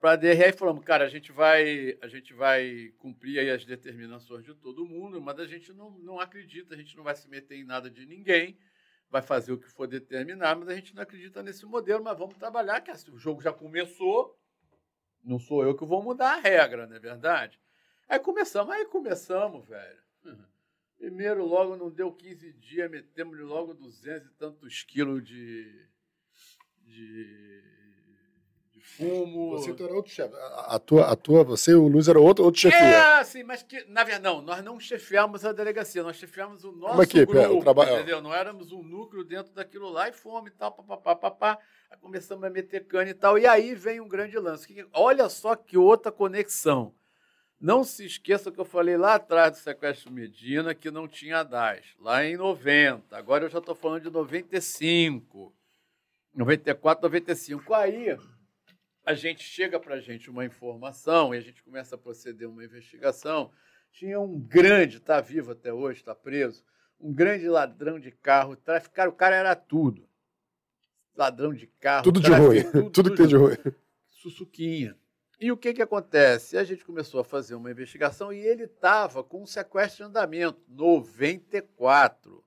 para 0.00 0.12
a 0.12 0.16
DRE, 0.16 0.52
falamos, 0.52 0.82
cara, 0.82 1.04
a 1.04 1.08
gente 1.08 1.30
vai, 1.30 1.98
a 2.00 2.08
gente 2.08 2.32
vai 2.32 2.90
cumprir 2.96 3.50
as 3.50 3.66
determinações 3.66 4.42
de 4.42 4.54
todo 4.54 4.86
mundo, 4.86 5.20
mas 5.20 5.38
a 5.38 5.46
gente 5.46 5.74
não, 5.74 5.90
não 5.98 6.18
acredita, 6.18 6.74
a 6.74 6.76
gente 6.76 6.96
não 6.96 7.04
vai 7.04 7.14
se 7.14 7.28
meter 7.28 7.56
em 7.56 7.64
nada 7.64 7.90
de 7.90 8.06
ninguém, 8.06 8.58
vai 9.10 9.20
fazer 9.20 9.52
o 9.52 9.58
que 9.58 9.68
for 9.68 9.86
determinar, 9.86 10.56
mas 10.56 10.68
a 10.68 10.74
gente 10.74 10.94
não 10.94 11.02
acredita 11.02 11.42
nesse 11.42 11.66
modelo, 11.66 12.02
mas 12.02 12.18
vamos 12.18 12.34
trabalhar, 12.36 12.80
que 12.80 12.90
assim, 12.90 13.10
o 13.10 13.18
jogo 13.18 13.42
já 13.42 13.52
começou, 13.52 14.40
não 15.22 15.38
sou 15.38 15.62
eu 15.64 15.76
que 15.76 15.84
vou 15.84 16.02
mudar 16.02 16.32
a 16.32 16.40
regra, 16.40 16.86
não 16.86 16.96
é 16.96 16.98
verdade? 16.98 17.60
Aí 18.08 18.18
começamos, 18.18 18.74
aí 18.74 18.86
começamos, 18.86 19.68
velho. 19.68 20.00
Primeiro, 20.96 21.44
logo, 21.44 21.76
não 21.76 21.90
deu 21.90 22.10
15 22.10 22.54
dias, 22.54 22.90
metemos 22.90 23.38
logo 23.38 23.74
200 23.74 24.28
e 24.28 24.34
tantos 24.34 24.82
quilos 24.82 25.22
de, 25.22 25.86
de 26.84 27.79
fumo. 28.80 29.50
Você 29.52 29.70
então 29.70 29.86
era 29.86 29.94
outro 29.94 30.10
chefe. 30.12 30.34
A, 30.34 30.74
a, 30.74 30.78
tua, 30.78 31.06
a 31.12 31.16
tua, 31.16 31.44
você 31.44 31.70
e 31.70 31.74
o 31.74 31.86
Luiz 31.86 32.08
era 32.08 32.18
outro, 32.20 32.44
outro 32.44 32.60
chefe. 32.60 32.76
É, 32.76 33.22
sim, 33.24 33.42
mas 33.44 33.62
que, 33.62 33.84
na 33.84 34.02
verdade, 34.02 34.24
não, 34.24 34.42
nós 34.42 34.62
não 34.64 34.80
chefiamos 34.80 35.44
a 35.44 35.52
delegacia, 35.52 36.02
nós 36.02 36.16
chefiamos 36.16 36.64
o 36.64 36.72
nosso 36.72 36.94
Uma 36.94 37.04
equipe, 37.04 37.26
grupo, 37.26 37.38
é, 37.38 37.48
o 37.48 37.60
trabalho. 37.60 37.94
entendeu? 37.94 38.20
Não 38.20 38.34
éramos 38.34 38.72
um 38.72 38.82
núcleo 38.82 39.22
dentro 39.24 39.52
daquilo 39.52 39.88
lá 39.90 40.08
e 40.08 40.12
fome 40.12 40.48
e 40.48 40.52
tal, 40.52 40.72
papapá, 40.72 41.14
papá. 41.14 41.58
Começamos 42.00 42.42
a 42.44 42.50
meter 42.50 42.86
cana 42.86 43.10
e 43.10 43.14
tal. 43.14 43.38
E 43.38 43.46
aí 43.46 43.74
vem 43.74 44.00
um 44.00 44.08
grande 44.08 44.38
lance. 44.38 44.66
Que- 44.66 44.86
Olha 44.92 45.28
só 45.28 45.54
que 45.56 45.76
outra 45.76 46.10
conexão. 46.10 46.94
Não 47.60 47.84
se 47.84 48.06
esqueça 48.06 48.50
que 48.50 48.58
eu 48.58 48.64
falei 48.64 48.96
lá 48.96 49.16
atrás 49.16 49.52
do 49.52 49.58
sequestro 49.58 50.10
Medina 50.10 50.74
que 50.74 50.90
não 50.90 51.06
tinha 51.06 51.42
DAS, 51.42 51.84
lá 52.00 52.24
em 52.24 52.34
90. 52.34 53.14
Agora 53.14 53.44
eu 53.44 53.50
já 53.50 53.58
estou 53.58 53.74
falando 53.74 54.04
de 54.04 54.10
95, 54.10 55.52
94, 56.34 57.02
95. 57.02 57.74
Aí 57.74 58.16
a 59.04 59.14
gente 59.14 59.42
chega 59.42 59.80
para 59.80 59.96
a 59.96 60.00
gente 60.00 60.30
uma 60.30 60.44
informação 60.44 61.34
e 61.34 61.38
a 61.38 61.40
gente 61.40 61.62
começa 61.62 61.94
a 61.94 61.98
proceder 61.98 62.48
uma 62.48 62.64
investigação. 62.64 63.50
Tinha 63.92 64.20
um 64.20 64.38
grande, 64.38 64.98
está 64.98 65.20
vivo 65.20 65.52
até 65.52 65.72
hoje, 65.72 66.00
está 66.00 66.14
preso, 66.14 66.64
um 67.00 67.12
grande 67.12 67.48
ladrão 67.48 67.98
de 67.98 68.10
carro, 68.10 68.56
traficário, 68.56 69.12
o 69.12 69.16
cara 69.16 69.36
era 69.36 69.56
tudo. 69.56 70.08
Ladrão 71.16 71.52
de 71.52 71.66
carro. 71.66 72.04
Tudo 72.04 72.20
de 72.20 72.30
ruim. 72.30 72.90
Tudo 72.90 73.10
que 73.10 73.16
tem 73.16 73.26
de 73.26 73.36
ruim. 73.36 73.56
Sussuquinha. 74.08 74.96
E 75.40 75.50
o 75.50 75.56
que, 75.56 75.72
que 75.72 75.80
acontece? 75.80 76.58
A 76.58 76.64
gente 76.64 76.84
começou 76.84 77.20
a 77.20 77.24
fazer 77.24 77.54
uma 77.54 77.70
investigação 77.70 78.30
e 78.30 78.38
ele 78.38 78.64
estava 78.64 79.24
com 79.24 79.42
um 79.42 79.46
sequestro 79.46 80.04
em 80.04 80.08
andamento, 80.08 80.60
94. 80.68 82.44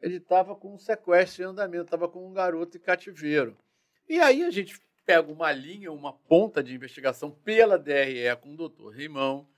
Ele 0.00 0.16
estava 0.16 0.54
com 0.54 0.74
um 0.74 0.78
sequestro 0.78 1.42
em 1.42 1.46
andamento, 1.46 1.84
estava 1.84 2.08
com 2.08 2.26
um 2.26 2.32
garoto 2.32 2.76
em 2.76 2.80
cativeiro. 2.80 3.58
E 4.08 4.20
aí 4.20 4.44
a 4.44 4.50
gente 4.50 4.80
pega 5.10 5.32
uma 5.32 5.50
linha, 5.50 5.90
uma 5.90 6.12
ponta 6.12 6.62
de 6.62 6.72
investigação 6.72 7.32
pela 7.32 7.76
DRE 7.76 8.36
com 8.40 8.54
o 8.54 8.56
doutor 8.56 8.90
Rimão. 8.90 9.48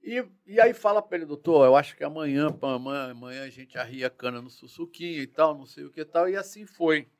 E, 0.00 0.24
e 0.46 0.60
aí 0.60 0.72
fala 0.72 1.02
para 1.02 1.16
ele, 1.16 1.26
doutor, 1.26 1.66
eu 1.66 1.74
acho 1.74 1.96
que 1.96 2.04
amanhã, 2.04 2.52
pá, 2.52 2.74
amanhã, 2.74 3.10
amanhã 3.10 3.42
a 3.42 3.50
gente 3.50 3.76
arria 3.76 4.06
a 4.06 4.10
cana 4.10 4.40
no 4.40 4.48
Sussuquinha 4.48 5.20
e 5.20 5.26
tal, 5.26 5.58
não 5.58 5.66
sei 5.66 5.82
o 5.82 5.90
que 5.90 6.04
tal. 6.04 6.28
E 6.28 6.36
assim 6.36 6.64
foi. 6.64 7.10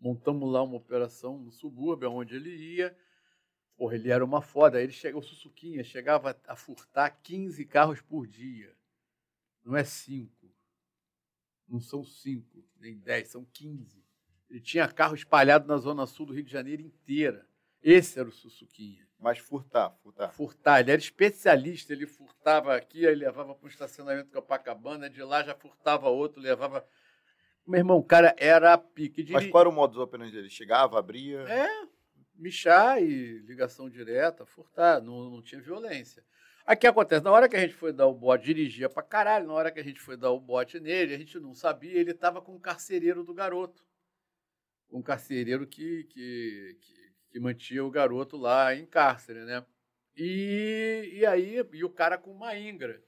Montamos 0.00 0.50
lá 0.52 0.64
uma 0.64 0.78
operação 0.78 1.38
no 1.38 1.52
subúrbio, 1.52 2.10
onde 2.10 2.34
ele 2.34 2.56
ia. 2.56 2.96
Porra, 3.76 3.94
ele 3.94 4.10
era 4.10 4.24
uma 4.24 4.42
foda. 4.42 4.82
Ele 4.82 4.90
chega, 4.90 5.16
o 5.16 5.22
Sussuquinha 5.22 5.84
chegava 5.84 6.36
a 6.48 6.56
furtar 6.56 7.08
15 7.22 7.64
carros 7.66 8.00
por 8.00 8.26
dia. 8.26 8.74
Não 9.64 9.76
é 9.76 9.84
5. 9.84 10.52
Não 11.68 11.78
são 11.78 12.04
5, 12.04 12.64
nem 12.80 12.98
10, 12.98 13.28
são 13.28 13.44
15. 13.44 14.01
Ele 14.52 14.60
tinha 14.60 14.86
carro 14.86 15.14
espalhado 15.14 15.66
na 15.66 15.78
zona 15.78 16.04
sul 16.04 16.26
do 16.26 16.34
Rio 16.34 16.44
de 16.44 16.52
Janeiro 16.52 16.82
inteira. 16.82 17.46
Esse 17.82 18.20
era 18.20 18.28
o 18.28 18.32
Sussuquinha. 18.32 19.08
Mas 19.18 19.38
furtar, 19.38 19.90
furtar. 20.02 20.28
Furtar, 20.28 20.80
ele 20.80 20.90
era 20.90 21.00
especialista, 21.00 21.94
ele 21.94 22.06
furtava 22.06 22.76
aqui, 22.76 23.06
aí 23.06 23.14
levava 23.14 23.54
para 23.54 23.64
o 23.64 23.68
estacionamento 23.68 24.30
Copacabana, 24.30 25.08
de 25.08 25.22
lá 25.22 25.42
já 25.42 25.54
furtava 25.54 26.10
outro, 26.10 26.38
levava. 26.38 26.86
Meu 27.66 27.78
irmão, 27.78 27.96
o 27.96 28.04
cara 28.04 28.34
era 28.36 28.76
pique 28.76 29.22
de 29.22 29.32
Mas 29.32 29.46
qual 29.48 29.62
era 29.62 29.70
o 29.70 29.72
modus 29.72 29.96
operandi 29.96 30.32
dele? 30.32 30.50
Chegava, 30.50 30.98
abria. 30.98 31.40
é, 31.48 31.86
michar 32.34 33.02
e 33.02 33.38
ligação 33.46 33.88
direta, 33.88 34.44
furtar, 34.44 35.00
não, 35.00 35.30
não 35.30 35.40
tinha 35.40 35.62
violência. 35.62 36.22
Aí 36.66 36.76
o 36.76 36.78
que 36.78 36.86
acontece? 36.86 37.24
Na 37.24 37.30
hora 37.30 37.48
que 37.48 37.56
a 37.56 37.60
gente 37.60 37.72
foi 37.72 37.90
dar 37.90 38.06
o 38.06 38.14
bote, 38.14 38.44
dirigia 38.44 38.90
pra 38.90 39.02
caralho, 39.02 39.46
na 39.46 39.54
hora 39.54 39.70
que 39.70 39.80
a 39.80 39.84
gente 39.84 39.98
foi 39.98 40.14
dar 40.14 40.30
o 40.30 40.38
bote 40.38 40.78
nele, 40.78 41.14
a 41.14 41.18
gente 41.18 41.40
não 41.40 41.54
sabia, 41.54 41.98
ele 41.98 42.12
tava 42.12 42.42
com 42.42 42.54
o 42.54 42.60
carcereiro 42.60 43.24
do 43.24 43.32
garoto. 43.32 43.82
Um 44.92 45.02
carcereiro 45.02 45.66
que, 45.66 46.04
que, 46.04 46.76
que, 46.80 47.12
que 47.30 47.40
mantinha 47.40 47.84
o 47.84 47.90
garoto 47.90 48.36
lá 48.36 48.74
em 48.74 48.84
cárcere, 48.86 49.40
né? 49.44 49.64
E, 50.16 51.10
e 51.14 51.26
aí, 51.26 51.66
e 51.72 51.84
o 51.84 51.90
cara 51.90 52.18
com 52.18 52.30
uma 52.30 52.54
Ingra. 52.56 53.02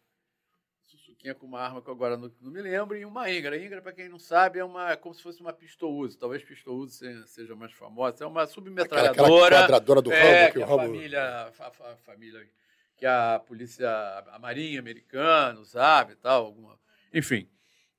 Sussuquinha 0.83 1.35
com 1.35 1.47
uma 1.47 1.61
arma 1.61 1.83
que 1.83 1.89
eu 1.89 1.93
agora 1.95 2.17
não, 2.17 2.33
não 2.41 2.51
me 2.51 2.63
lembro, 2.63 2.97
e 2.97 3.05
uma 3.05 3.31
Ingra. 3.31 3.59
Ingra, 3.59 3.83
para 3.83 3.93
quem 3.93 4.09
não 4.09 4.19
sabe, 4.19 4.59
é 4.59 4.65
uma, 4.65 4.97
como 4.97 5.15
se 5.15 5.23
fosse 5.23 5.41
uma 5.41 5.53
pistol-use. 5.53 6.17
Talvez 6.17 6.43
pistol-use 6.43 7.27
seja, 7.27 7.55
mais 7.55 7.73
famosa. 7.73 8.25
É 8.25 8.27
uma 8.27 8.43
Aquela, 8.43 8.45
aquela 8.45 8.47
submetralhadora. 8.47 9.57
quadradora 9.57 10.03
do 10.03 10.13
é, 10.13 10.23
Rambo, 10.23 10.47
que 10.47 10.53
que 10.53 10.59
o 10.59 10.63
a 10.63 10.67
Rambo. 10.67 10.83
família, 10.83 11.23
a, 11.23 11.47
a 11.49 11.97
família, 11.97 12.49
que 12.97 13.05
a 13.07 13.39
polícia, 13.47 13.91
a 14.33 14.39
marinha 14.39 14.81
americana 14.81 15.61
usava 15.61 16.13
e 16.13 16.17
tal, 16.17 16.47
alguma, 16.47 16.79
enfim. 17.13 17.49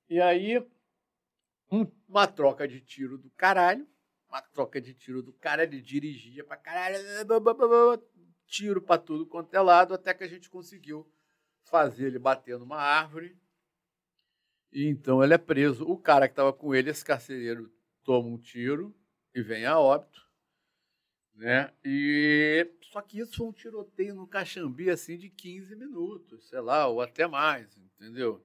E 0.09 0.19
aí, 0.21 0.63
uma 2.07 2.27
troca 2.27 2.67
de 2.67 2.81
tiro 2.81 3.17
do 3.17 3.29
caralho, 3.31 3.87
uma 4.29 4.41
troca 4.41 4.81
de 4.81 4.93
tiro 4.93 5.21
do 5.21 5.33
cara, 5.33 5.63
ele 5.63 5.81
dirigia 5.81 6.43
pra 6.43 6.57
caralho, 6.57 6.97
tiro 8.47 8.81
pra 8.81 8.97
tudo 8.97 9.25
quanto 9.25 9.53
é 9.53 9.61
lado, 9.61 9.93
até 9.93 10.13
que 10.13 10.23
a 10.23 10.27
gente 10.27 10.49
conseguiu 10.49 11.09
fazer 11.63 12.07
ele 12.07 12.19
bater 12.19 12.57
numa 12.57 12.77
árvore. 12.77 13.37
E 14.71 14.87
então 14.87 15.23
ele 15.23 15.33
é 15.33 15.37
preso. 15.37 15.85
O 15.85 15.97
cara 15.97 16.27
que 16.27 16.33
estava 16.33 16.51
com 16.51 16.75
ele, 16.75 16.89
esse 16.89 17.03
carcereiro, 17.03 17.71
toma 18.03 18.27
um 18.27 18.37
tiro 18.37 18.95
e 19.33 19.41
vem 19.41 19.65
a 19.65 19.79
óbito 19.79 20.25
né? 21.35 21.71
E 21.83 22.69
só 22.91 23.01
que 23.01 23.19
isso 23.19 23.37
foi 23.37 23.47
um 23.47 23.51
tiroteio 23.51 24.15
no 24.15 24.27
Caxambi 24.27 24.89
assim 24.89 25.17
de 25.17 25.29
15 25.29 25.75
minutos, 25.75 26.47
sei 26.47 26.61
lá, 26.61 26.87
ou 26.87 27.01
até 27.01 27.27
mais, 27.27 27.77
entendeu? 27.77 28.43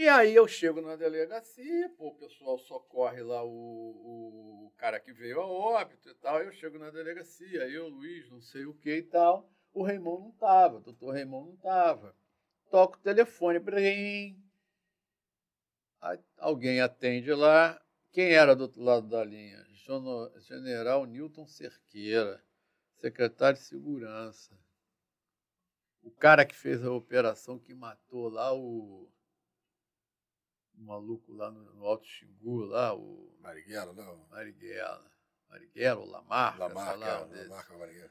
E 0.00 0.08
aí 0.08 0.34
eu 0.34 0.48
chego 0.48 0.80
na 0.80 0.96
delegacia, 0.96 1.90
pô, 1.90 2.08
o 2.08 2.14
pessoal 2.14 2.58
socorre 2.58 3.22
lá 3.22 3.44
o, 3.44 3.50
o 3.50 4.72
cara 4.78 4.98
que 4.98 5.12
veio 5.12 5.42
a 5.42 5.46
óbito 5.46 6.08
e 6.08 6.14
tal, 6.14 6.42
eu 6.42 6.50
chego 6.52 6.78
na 6.78 6.88
delegacia, 6.88 7.68
eu, 7.68 7.86
Luiz, 7.86 8.30
não 8.30 8.40
sei 8.40 8.64
o 8.64 8.72
que 8.72 8.96
e 8.96 9.02
tal, 9.02 9.52
o 9.74 9.82
Raimon 9.82 10.18
não 10.18 10.30
tava, 10.30 10.78
o 10.78 10.80
doutor 10.80 11.12
Raimon 11.12 11.44
não 11.44 11.56
tava. 11.56 12.16
Toco 12.70 12.96
o 12.96 13.00
telefone, 13.02 13.58
brim. 13.58 14.42
Alguém 16.38 16.80
atende 16.80 17.34
lá, 17.34 17.78
quem 18.10 18.32
era 18.32 18.56
do 18.56 18.62
outro 18.62 18.80
lado 18.80 19.06
da 19.06 19.22
linha? 19.22 19.62
General 20.38 21.04
Newton 21.04 21.46
Cerqueira, 21.46 22.42
secretário 22.96 23.58
de 23.58 23.66
Segurança. 23.66 24.58
O 26.02 26.10
cara 26.10 26.46
que 26.46 26.56
fez 26.56 26.82
a 26.82 26.90
operação 26.90 27.58
que 27.58 27.74
matou 27.74 28.30
lá 28.30 28.54
o, 28.54 29.12
maluco 30.82 31.32
lá 31.32 31.50
no, 31.50 31.62
no 31.74 31.84
Alto 31.84 32.06
Xingu, 32.06 32.64
lá, 32.64 32.94
o 32.94 33.36
Marighella, 33.40 33.92
não. 33.92 34.26
Marighella. 34.30 35.10
Marighella 35.48 36.04
Lamarca, 36.04 36.58
Lamarca, 36.58 36.96
lá, 36.96 37.28
é. 37.32 37.42
Lamarca, 37.42 37.76
Marighella. 37.76 38.10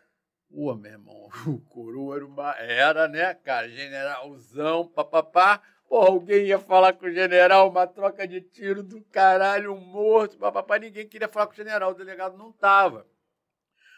Pô, 0.49 0.75
meu 0.75 0.91
irmão, 0.91 1.29
o 1.47 1.61
coroa 1.61 2.15
era, 2.15 2.25
uma, 2.25 2.55
era, 2.57 3.07
né, 3.07 3.33
cara? 3.35 3.69
Generalzão, 3.69 4.87
papapá. 4.87 5.61
Pô, 5.87 5.97
alguém 5.97 6.45
ia 6.47 6.59
falar 6.59 6.93
com 6.93 7.05
o 7.05 7.11
general, 7.11 7.69
uma 7.69 7.87
troca 7.87 8.27
de 8.27 8.41
tiro 8.41 8.83
do 8.83 9.01
caralho, 9.05 9.73
um 9.73 9.79
morto, 9.79 10.37
papapá. 10.37 10.77
Ninguém 10.77 11.07
queria 11.07 11.27
falar 11.27 11.47
com 11.47 11.53
o 11.53 11.55
general, 11.55 11.91
o 11.91 11.95
delegado 11.95 12.37
não 12.37 12.51
tava. 12.51 13.07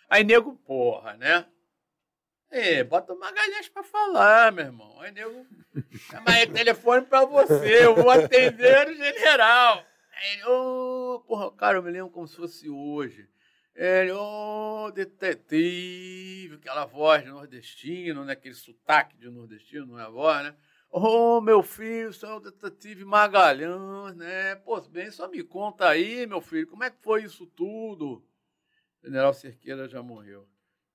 Aí, 0.10 0.23
nego, 0.23 0.56
porra, 0.56 1.15
né? 1.15 1.45
É, 2.52 2.84
bota 2.84 3.14
o 3.14 3.19
Magalhães 3.19 3.69
pra 3.69 3.82
falar, 3.82 4.52
meu 4.52 4.65
irmão. 4.65 4.99
Aí, 4.99 5.11
nego, 5.11 5.48
aí 6.26 6.44
o 6.44 6.52
telefone 6.52 7.06
pra 7.06 7.23
você, 7.23 7.86
eu 7.86 7.95
vou 7.95 8.10
atender 8.10 8.90
o 8.90 8.94
general. 8.94 9.86
Aí 10.14 10.34
ele, 10.34 10.44
ô, 10.44 11.23
porra, 11.26 11.49
cara, 11.53 11.78
eu 11.78 11.84
me 11.84 11.90
lembro 11.90 12.11
como 12.11 12.28
se 12.28 12.36
fosse 12.36 12.69
hoje. 12.69 13.28
Ele, 13.73 14.11
ô, 14.11 14.91
detetive, 14.91 16.56
aquela 16.56 16.84
voz 16.86 17.23
de 17.23 17.30
nordestino, 17.30 18.26
né? 18.26 18.34
Aquele 18.34 18.53
sotaque 18.53 19.18
de 19.18 19.30
nordestino, 19.30 19.86
não 19.86 19.98
é 19.98 20.03
a 20.03 20.10
voz, 20.10 20.44
né? 20.44 20.53
Ô, 20.90 21.40
meu 21.40 21.64
filho, 21.64 22.11
sou 22.11 22.36
o 22.36 22.40
detetive 22.41 23.06
Magalhães, 23.06 24.14
né? 24.18 24.56
Pô, 24.56 24.80
bem, 24.82 25.10
só 25.10 25.30
me 25.30 25.41
conta 25.41 25.88
aí, 25.88 26.28
meu 26.28 26.41
filho, 26.41 26.68
como 26.68 26.84
é 26.84 26.90
que 26.90 27.02
foi 27.02 27.23
isso 27.23 27.45
tudo? 27.45 28.22
O 29.02 29.06
general 29.06 29.34
Cerqueira 29.34 29.88
já 29.88 30.03
morreu, 30.03 30.45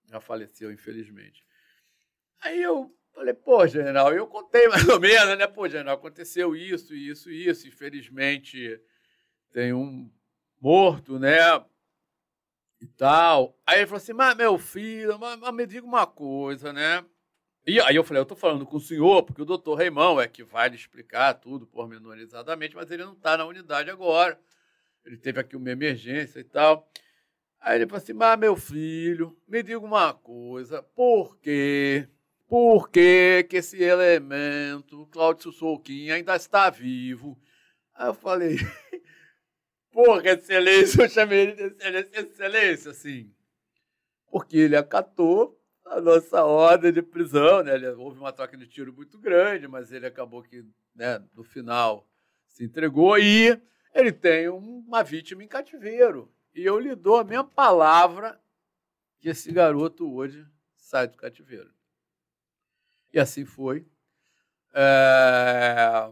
já 0.06 0.20
faleceu, 0.20 0.72
infelizmente. 0.72 1.44
Aí 2.40 2.62
eu 2.62 2.94
falei, 3.12 3.34
pô, 3.34 3.66
general, 3.66 4.12
eu 4.12 4.26
contei 4.26 4.68
mais 4.68 4.88
ou 4.88 5.00
menos, 5.00 5.38
né? 5.38 5.46
Pô, 5.46 5.68
general, 5.68 5.96
aconteceu 5.96 6.54
isso, 6.54 6.94
isso, 6.94 7.30
isso. 7.30 7.66
Infelizmente, 7.66 8.80
tem 9.52 9.72
um 9.72 10.10
morto, 10.60 11.18
né? 11.18 11.64
E 12.80 12.86
tal. 12.86 13.58
Aí 13.66 13.78
ele 13.78 13.86
falou 13.86 13.98
assim, 13.98 14.12
mas 14.12 14.36
meu 14.36 14.58
filho, 14.58 15.18
mas, 15.18 15.38
mas 15.38 15.54
me 15.54 15.66
diga 15.66 15.86
uma 15.86 16.06
coisa, 16.06 16.72
né? 16.72 17.04
E 17.66 17.80
aí 17.80 17.96
eu 17.96 18.04
falei, 18.04 18.20
eu 18.20 18.22
estou 18.22 18.36
falando 18.36 18.64
com 18.64 18.76
o 18.76 18.80
senhor, 18.80 19.24
porque 19.24 19.42
o 19.42 19.46
doutor 19.46 19.74
Reimão 19.74 20.20
é 20.20 20.28
que 20.28 20.44
vai 20.44 20.68
lhe 20.68 20.76
explicar 20.76 21.34
tudo 21.34 21.66
pormenorizadamente, 21.66 22.76
mas 22.76 22.90
ele 22.92 23.04
não 23.04 23.14
está 23.14 23.36
na 23.36 23.44
unidade 23.44 23.90
agora. 23.90 24.38
Ele 25.04 25.16
teve 25.16 25.40
aqui 25.40 25.56
uma 25.56 25.70
emergência 25.70 26.38
e 26.38 26.44
tal. 26.44 26.88
Aí 27.66 27.78
ele 27.78 27.86
falou 27.88 28.00
assim, 28.00 28.12
mas 28.12 28.38
meu 28.38 28.54
filho, 28.54 29.36
me 29.48 29.60
diga 29.60 29.80
uma 29.80 30.14
coisa, 30.14 30.84
por 30.84 31.36
quê? 31.38 32.08
Por 32.46 32.88
que, 32.88 33.44
que 33.50 33.56
esse 33.56 33.82
elemento, 33.82 35.08
Cláudio 35.10 35.50
Souquinha, 35.50 36.14
ainda 36.14 36.36
está 36.36 36.70
vivo? 36.70 37.36
Aí 37.92 38.06
eu 38.06 38.14
falei, 38.14 38.56
porra, 39.90 40.30
excelência, 40.30 41.02
eu 41.02 41.08
chamei 41.08 41.40
ele 41.40 41.54
de 41.54 41.62
excelência, 41.64 42.20
excelência, 42.20 42.90
assim. 42.92 43.34
Porque 44.30 44.58
ele 44.58 44.76
acatou 44.76 45.60
a 45.86 46.00
nossa 46.00 46.44
ordem 46.44 46.92
de 46.92 47.02
prisão, 47.02 47.64
né? 47.64 47.72
Houve 47.98 48.20
uma 48.20 48.32
troca 48.32 48.56
de 48.56 48.68
tiro 48.68 48.92
muito 48.92 49.18
grande, 49.18 49.66
mas 49.66 49.90
ele 49.90 50.06
acabou 50.06 50.40
que, 50.40 50.64
né, 50.94 51.20
no 51.34 51.42
final, 51.42 52.08
se 52.46 52.62
entregou 52.62 53.18
e 53.18 53.60
ele 53.92 54.12
tem 54.12 54.48
uma 54.48 55.02
vítima 55.02 55.42
em 55.42 55.48
cativeiro. 55.48 56.32
E 56.56 56.64
eu 56.64 56.78
lhe 56.78 56.94
dou 56.94 57.18
a 57.18 57.24
minha 57.24 57.44
palavra 57.44 58.40
que 59.18 59.28
esse 59.28 59.52
garoto 59.52 60.10
hoje 60.10 60.42
sai 60.74 61.06
do 61.06 61.18
cativeiro. 61.18 61.70
E 63.12 63.20
assim 63.20 63.44
foi. 63.44 63.86
É... 64.72 66.10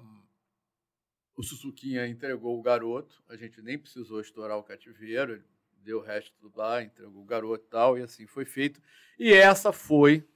O 1.35 1.43
Sussuquinha 1.43 2.07
entregou 2.07 2.59
o 2.59 2.63
garoto, 2.63 3.25
a 3.27 3.37
gente 3.37 3.63
nem 3.63 3.79
precisou 3.79 4.21
estourar 4.21 4.59
o 4.59 4.63
cativeiro, 4.63 5.43
deu 5.83 6.01
o 6.01 6.03
resto 6.03 6.53
lá, 6.55 6.83
entregou 6.83 7.23
o 7.23 7.27
garoto 7.27 7.65
e 7.65 7.71
tal, 7.71 7.99
e 7.99 8.03
assim 8.03 8.27
foi 8.27 8.45
feito. 8.45 8.83
E 9.19 9.33
essa 9.33 9.73
foi, 9.73 10.29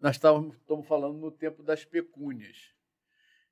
nós 0.00 0.14
estávamos, 0.14 0.54
estamos 0.54 0.86
falando 0.86 1.18
no 1.18 1.32
tempo 1.32 1.60
das 1.60 1.84
pecúnias. 1.84 2.72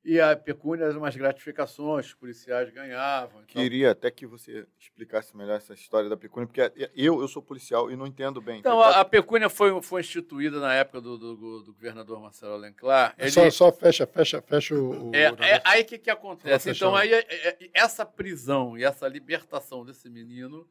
E 0.09 0.21
a 0.21 0.37
pecúnia 0.37 0.85
eram 0.85 0.99
umas 0.99 1.17
gratificações 1.17 2.07
que 2.07 2.13
os 2.13 2.15
policiais 2.15 2.71
ganhavam. 2.71 3.43
Então... 3.43 3.61
Queria 3.61 3.91
até 3.91 4.09
que 4.09 4.25
você 4.25 4.65
explicasse 4.79 5.37
melhor 5.37 5.57
essa 5.57 5.75
história 5.75 6.09
da 6.09 6.17
pecúnia, 6.17 6.47
porque 6.47 6.91
eu, 6.95 7.21
eu 7.21 7.27
sou 7.27 7.43
policial 7.43 7.91
e 7.91 7.97
não 7.97 8.07
entendo 8.07 8.41
bem. 8.41 8.61
Então, 8.61 8.81
a, 8.81 9.01
a 9.01 9.05
pecúnia 9.05 9.49
foi, 9.49 9.83
foi 9.83 10.03
instituída 10.03 10.61
na 10.61 10.73
época 10.73 11.01
do, 11.01 11.19
do, 11.19 11.63
do 11.65 11.73
governador 11.73 12.21
Marcelo 12.21 12.53
Alencar. 12.53 13.17
Ele... 13.19 13.33
Só, 13.33 13.51
só 13.51 13.73
fecha, 13.73 14.07
fecha, 14.07 14.41
fecha 14.41 14.77
o... 14.77 15.11
É, 15.13 15.25
é 15.25 15.63
aí 15.65 15.83
o 15.83 15.85
que, 15.85 15.99
que 15.99 16.11
acontece? 16.11 16.71
Então, 16.71 16.95
aí, 16.95 17.13
é, 17.13 17.27
é, 17.29 17.71
essa 17.75 18.07
prisão 18.07 18.79
e 18.79 18.85
essa 18.85 19.09
libertação 19.09 19.85
desse 19.85 20.09
menino 20.09 20.69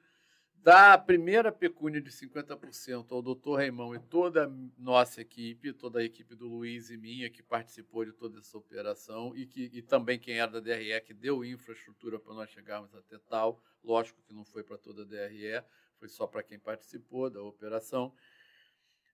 da 0.66 0.98
primeira 0.98 1.52
pecúnia 1.52 2.02
de 2.02 2.10
50% 2.10 3.12
ao 3.12 3.22
doutor 3.22 3.58
Raimão 3.58 3.94
e 3.94 4.00
toda 4.00 4.46
a 4.46 4.52
nossa 4.80 5.22
equipe, 5.22 5.72
toda 5.72 6.00
a 6.00 6.04
equipe 6.04 6.34
do 6.34 6.48
Luiz 6.48 6.90
e 6.90 6.98
minha 6.98 7.30
que 7.30 7.44
participou 7.44 8.04
de 8.04 8.12
toda 8.12 8.40
essa 8.40 8.58
operação 8.58 9.32
e, 9.36 9.46
que, 9.46 9.70
e 9.72 9.84
também 9.84 10.18
quem 10.18 10.40
era 10.40 10.54
da 10.54 10.60
DRE 10.60 11.00
que 11.02 11.14
deu 11.14 11.46
infraestrutura 11.46 12.18
para 12.18 12.34
nós 12.34 12.50
chegarmos 12.50 12.96
até 12.96 13.20
tal. 13.30 13.62
Lógico 13.84 14.24
que 14.24 14.34
não 14.34 14.44
foi 14.44 14.64
para 14.64 14.76
toda 14.76 15.04
a 15.04 15.06
DRE, 15.06 15.64
foi 16.00 16.10
só 16.10 16.26
para 16.26 16.42
quem 16.42 16.58
participou 16.58 17.30
da 17.30 17.44
operação. 17.44 18.12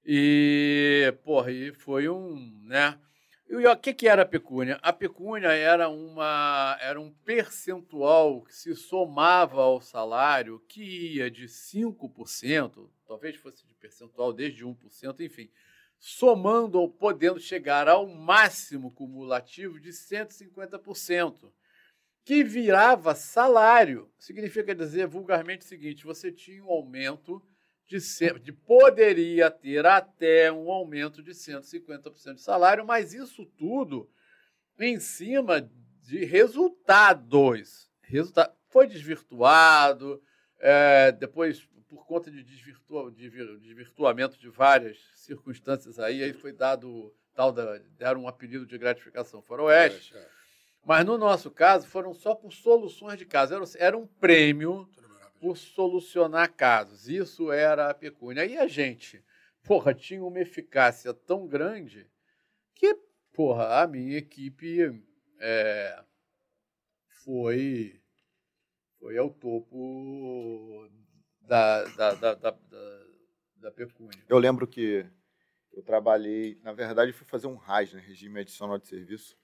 E, 0.05 1.13
porra, 1.21 1.51
e 1.51 1.73
foi 1.73 2.07
um, 2.07 2.61
né? 2.63 2.97
E 3.51 3.67
o 3.67 3.75
que, 3.75 3.93
que 3.93 4.07
era 4.07 4.21
a 4.21 4.25
pecúnia? 4.25 4.79
A 4.81 4.93
pecúnia 4.93 5.49
era, 5.49 5.89
uma, 5.89 6.77
era 6.79 7.01
um 7.01 7.11
percentual 7.11 8.43
que 8.43 8.55
se 8.55 8.73
somava 8.77 9.61
ao 9.61 9.81
salário 9.81 10.63
que 10.69 10.81
ia 11.15 11.29
de 11.29 11.47
5%, 11.47 12.89
talvez 13.05 13.35
fosse 13.35 13.67
de 13.67 13.75
percentual 13.75 14.31
desde 14.31 14.65
1%, 14.65 15.19
enfim, 15.19 15.51
somando 15.99 16.79
ou 16.79 16.89
podendo 16.89 17.41
chegar 17.41 17.89
ao 17.89 18.07
máximo 18.07 18.89
cumulativo 18.89 19.81
de 19.81 19.89
150%, 19.89 21.51
que 22.23 22.45
virava 22.45 23.13
salário. 23.13 24.09
Significa 24.17 24.73
dizer 24.73 25.07
vulgarmente 25.07 25.65
o 25.65 25.67
seguinte: 25.67 26.05
você 26.05 26.31
tinha 26.31 26.63
um 26.63 26.69
aumento 26.69 27.45
de, 27.91 27.99
ser, 27.99 28.39
de 28.39 28.53
poderia 28.53 29.51
ter 29.51 29.85
até 29.85 30.49
um 30.49 30.71
aumento 30.71 31.21
de 31.21 31.31
150% 31.31 32.35
de 32.35 32.41
salário, 32.41 32.85
mas 32.85 33.13
isso 33.13 33.45
tudo 33.45 34.09
em 34.79 34.97
cima 34.97 35.69
de 36.01 36.23
resultados. 36.23 37.91
Resultado, 38.01 38.55
foi 38.69 38.87
desvirtuado, 38.87 40.23
é, 40.57 41.11
depois, 41.11 41.67
por 41.89 42.05
conta 42.05 42.31
de, 42.31 42.41
desvirtua, 42.41 43.11
de 43.11 43.29
desvirtuamento 43.59 44.39
de 44.39 44.47
várias 44.47 44.97
circunstâncias 45.13 45.99
aí, 45.99 46.23
aí 46.23 46.31
foi 46.31 46.53
dado 46.53 47.13
tal 47.35 47.51
da, 47.51 47.77
deram 47.97 48.21
um 48.21 48.27
apelido 48.29 48.65
de 48.65 48.77
gratificação 48.77 49.41
faroeste. 49.41 50.15
É. 50.15 50.27
Mas 50.85 51.05
no 51.05 51.17
nosso 51.17 51.51
caso, 51.51 51.85
foram 51.87 52.13
só 52.13 52.33
por 52.33 52.53
soluções 52.53 53.17
de 53.17 53.25
caso. 53.25 53.53
Era, 53.53 53.65
era 53.77 53.97
um 53.97 54.07
prêmio 54.07 54.89
por 55.41 55.57
solucionar 55.57 56.53
casos. 56.53 57.09
Isso 57.09 57.51
era 57.51 57.89
a 57.89 57.93
pecúnia. 57.95 58.45
E 58.45 58.55
a 58.55 58.67
gente, 58.67 59.25
porra, 59.63 59.91
tinha 59.91 60.23
uma 60.23 60.39
eficácia 60.39 61.11
tão 61.15 61.47
grande 61.47 62.07
que, 62.75 62.95
porra, 63.33 63.81
a 63.81 63.87
minha 63.87 64.19
equipe 64.19 65.03
é, 65.39 66.03
foi, 67.23 67.99
foi 68.99 69.17
ao 69.17 69.31
topo 69.31 70.87
da, 71.41 71.85
da, 71.85 72.13
da, 72.13 72.33
da, 72.35 72.57
da, 73.55 73.71
pecúnia. 73.71 74.23
Eu 74.29 74.37
lembro 74.37 74.67
que 74.67 75.07
eu 75.73 75.81
trabalhei, 75.81 76.59
na 76.61 76.71
verdade, 76.71 77.11
fui 77.13 77.25
fazer 77.25 77.47
um 77.47 77.55
RAS, 77.55 77.93
né, 77.93 77.99
Regime 77.99 78.41
Adicional 78.41 78.77
de 78.77 78.87
Serviço, 78.87 79.35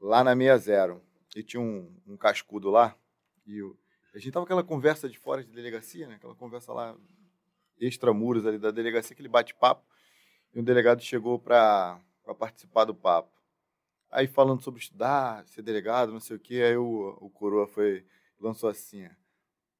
lá 0.00 0.24
na 0.24 0.34
60. 0.34 0.98
E 1.36 1.42
tinha 1.42 1.60
um, 1.60 1.94
um 2.06 2.16
cascudo 2.16 2.70
lá, 2.70 2.96
e 3.44 3.58
eu, 3.58 3.78
a 4.16 4.18
gente 4.18 4.32
tava 4.32 4.44
aquela 4.44 4.64
conversa 4.64 5.10
de 5.10 5.18
fora 5.18 5.44
de 5.44 5.52
delegacia, 5.52 6.06
né? 6.06 6.14
Aquela 6.14 6.34
conversa 6.34 6.72
lá 6.72 6.96
extramuros 7.78 8.46
ali 8.46 8.56
da 8.56 8.70
delegacia, 8.70 9.12
aquele 9.12 9.28
bate-papo. 9.28 9.84
E 10.54 10.58
um 10.58 10.64
delegado 10.64 11.02
chegou 11.02 11.38
para 11.38 12.00
participar 12.38 12.86
do 12.86 12.94
papo. 12.94 13.30
Aí 14.10 14.26
falando 14.26 14.62
sobre 14.62 14.80
estudar, 14.80 15.46
ser 15.46 15.60
delegado, 15.60 16.12
não 16.12 16.20
sei 16.20 16.36
o 16.36 16.40
quê, 16.40 16.62
aí 16.62 16.76
o, 16.78 17.18
o 17.20 17.28
coroa 17.28 17.66
foi 17.66 18.06
lançou 18.40 18.70
assim: 18.70 19.06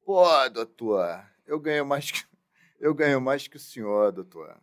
"Pô, 0.04 0.26
doutor, 0.50 1.24
eu 1.46 1.58
ganho 1.58 1.86
mais 1.86 2.10
que 2.10 2.22
eu 2.78 2.92
ganho 2.92 3.22
mais 3.22 3.48
que 3.48 3.56
o 3.56 3.60
senhor, 3.60 4.12
doutor. 4.12 4.54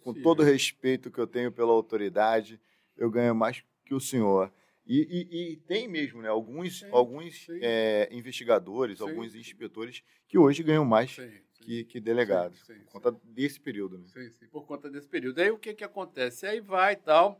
Com 0.00 0.14
Sim. 0.14 0.22
todo 0.22 0.40
o 0.40 0.44
respeito 0.44 1.10
que 1.10 1.18
eu 1.18 1.26
tenho 1.26 1.50
pela 1.50 1.72
autoridade, 1.72 2.60
eu 2.96 3.10
ganho 3.10 3.34
mais 3.34 3.64
que 3.84 3.94
o 3.94 4.00
senhor. 4.00 4.52
E, 4.88 5.28
e, 5.30 5.52
e, 5.52 5.56
tem 5.58 5.86
mesmo, 5.86 6.22
né? 6.22 6.28
Alguns, 6.28 6.78
sim, 6.78 6.88
alguns 6.90 7.44
sim. 7.44 7.58
É, 7.60 8.08
investigadores, 8.10 8.96
sim, 8.98 9.04
alguns 9.04 9.34
inspetores 9.34 10.02
que 10.26 10.38
hoje 10.38 10.62
ganham 10.62 10.84
mais 10.84 11.14
que, 11.60 11.84
que 11.84 12.00
delegados, 12.00 12.62
por 12.62 12.92
conta 12.92 13.20
desse 13.22 13.60
período. 13.60 13.98
Né? 13.98 14.06
Sim, 14.06 14.30
sim, 14.30 14.46
por 14.46 14.66
conta 14.66 14.88
desse 14.90 15.06
período. 15.06 15.40
Aí 15.40 15.50
o 15.50 15.58
que, 15.58 15.74
que 15.74 15.84
acontece? 15.84 16.46
Aí 16.46 16.58
vai 16.58 16.94
e 16.94 16.96
tal. 16.96 17.38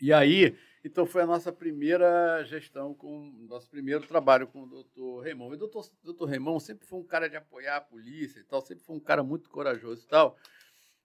E 0.00 0.12
aí, 0.12 0.54
então 0.84 1.06
foi 1.06 1.22
a 1.22 1.26
nossa 1.26 1.50
primeira 1.50 2.44
gestão, 2.44 2.94
com 2.94 3.32
nosso 3.48 3.68
primeiro 3.70 4.06
trabalho 4.06 4.46
com 4.46 4.64
o 4.64 4.66
doutor 4.66 5.24
Raimon. 5.24 5.52
E 5.52 5.56
o 5.56 5.58
doutor, 5.58 5.90
doutor 6.04 6.28
Raimon 6.28 6.60
sempre 6.60 6.86
foi 6.86 6.98
um 6.98 7.04
cara 7.04 7.28
de 7.28 7.36
apoiar 7.36 7.76
a 7.76 7.80
polícia 7.80 8.38
e 8.40 8.44
tal, 8.44 8.60
sempre 8.60 8.84
foi 8.84 8.94
um 8.94 9.00
cara 9.00 9.22
muito 9.22 9.48
corajoso 9.48 10.04
e 10.04 10.08
tal. 10.08 10.36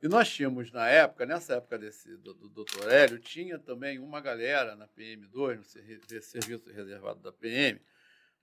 E 0.04 0.08
nós 0.10 0.30
tínhamos, 0.30 0.70
na 0.70 0.86
época, 0.90 1.26
nessa 1.26 1.54
época 1.54 1.80
desse, 1.80 2.18
do, 2.18 2.34
do 2.34 2.50
doutor 2.50 2.92
Hélio, 2.92 3.18
tinha 3.20 3.58
também 3.58 4.00
uma 4.00 4.20
galera 4.20 4.76
na 4.76 4.86
PM2, 4.86 5.60
no 5.60 6.22
serviço 6.22 6.70
reservado 6.74 7.22
da 7.22 7.32
PM, 7.32 7.80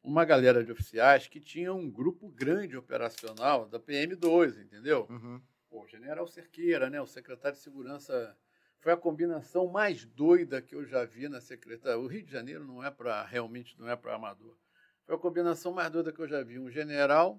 uma 0.03 0.25
galera 0.25 0.65
de 0.65 0.73
oficiais 0.73 1.29
que 1.29 1.39
tinha 1.39 1.71
um 1.75 1.91
grupo 1.91 2.31
grande 2.31 2.79
operacional 2.79 3.69
da 3.69 3.79
PM2, 3.79 4.59
entendeu? 4.59 5.07
Uhum. 5.11 5.39
pô, 5.69 5.87
General 5.87 6.27
Cerqueira, 6.27 6.89
né? 6.89 6.99
O 6.99 7.07
secretário 7.07 7.59
de 7.59 7.63
Segurança 7.63 8.35
foi 8.79 8.95
a 8.95 8.97
combinação 8.97 9.67
mais 9.67 10.07
doida 10.07 10.63
que 10.63 10.75
eu 10.75 10.87
já 10.87 11.05
vi 11.05 11.29
na 11.29 11.43
secretaria. 11.43 11.99
O 11.99 12.07
Rio 12.07 12.23
de 12.23 12.33
Janeiro 12.33 12.65
não 12.67 12.83
é 12.83 12.91
para 12.91 13.23
realmente 13.27 13.79
não 13.79 13.87
é 13.87 13.95
para 13.95 14.15
amador. 14.15 14.57
Foi 15.05 15.15
a 15.15 15.19
combinação 15.19 15.75
mais 15.75 15.91
doida 15.91 16.11
que 16.11 16.21
eu 16.21 16.27
já 16.27 16.43
vi. 16.43 16.59
Um 16.59 16.71
general 16.71 17.39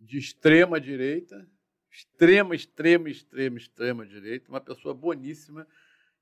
de 0.00 0.18
extrema 0.18 0.80
direita, 0.80 1.48
extrema, 1.90 2.54
extrema, 2.54 3.08
extrema, 3.08 3.58
extrema 3.58 4.06
direita, 4.06 4.48
uma 4.48 4.60
pessoa 4.60 4.94
boníssima 4.94 5.66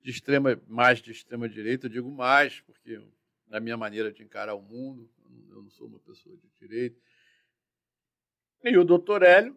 de 0.01 0.11
extrema, 0.11 0.61
mais 0.67 1.01
de 1.01 1.11
extrema 1.11 1.49
direita, 1.49 1.87
eu 1.87 1.91
digo 1.91 2.11
mais, 2.11 2.61
porque 2.61 3.01
na 3.47 3.61
minha 3.61 3.77
maneira 3.77 4.13
de 4.13 4.23
encarar 4.23 4.55
o 4.55 4.63
mundo, 4.63 5.11
eu 5.51 5.63
não 5.63 5.71
sou 5.71 5.87
uma 5.87 5.99
pessoa 6.01 6.37
de 6.37 6.49
direita. 6.59 6.99
E 8.65 8.77
o 8.77 8.85
doutor 8.85 9.23
Hélio, 9.23 9.57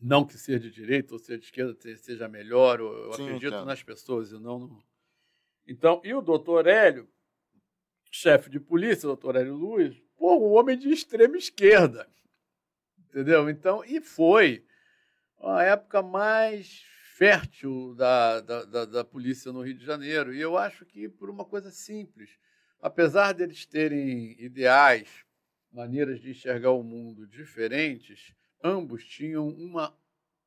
não 0.00 0.24
que 0.24 0.36
seja 0.36 0.60
de 0.60 0.70
direita 0.70 1.14
ou 1.14 1.18
seja 1.18 1.38
de 1.38 1.46
esquerda 1.46 1.76
seja 1.96 2.28
melhor, 2.28 2.80
eu 2.80 3.12
Sim, 3.14 3.24
acredito 3.24 3.64
nas 3.64 3.82
pessoas 3.82 4.30
e 4.30 4.38
não 4.38 4.58
no... 4.58 4.84
Então, 5.66 6.00
e 6.04 6.14
o 6.14 6.22
doutor 6.22 6.66
Hélio, 6.66 7.08
chefe 8.10 8.48
de 8.48 8.58
polícia, 8.58 9.06
doutor 9.06 9.36
Hélio 9.36 9.54
Luiz, 9.54 10.00
pô, 10.16 10.36
um 10.38 10.52
homem 10.52 10.78
de 10.78 10.88
extrema 10.88 11.36
esquerda. 11.36 12.08
Entendeu? 12.98 13.48
Então, 13.50 13.84
e 13.84 14.00
foi 14.00 14.64
a 15.40 15.62
época 15.62 16.02
mais 16.02 16.84
fértil 17.16 17.94
da, 17.94 18.40
da, 18.40 18.64
da, 18.64 18.84
da, 18.84 19.04
polícia 19.04 19.52
no 19.52 19.62
Rio 19.62 19.76
de 19.76 19.84
Janeiro. 19.84 20.32
E 20.32 20.40
eu 20.40 20.56
acho 20.56 20.84
que 20.84 21.08
por 21.08 21.28
uma 21.28 21.44
coisa 21.44 21.70
simples. 21.70 22.30
Apesar 22.80 23.32
deles 23.32 23.66
terem 23.66 24.40
ideais, 24.40 25.24
maneiras 25.72 26.20
de 26.20 26.30
enxergar 26.30 26.70
o 26.70 26.82
mundo 26.82 27.26
diferentes, 27.26 28.32
ambos 28.62 29.04
tinham 29.04 29.48
uma 29.48 29.96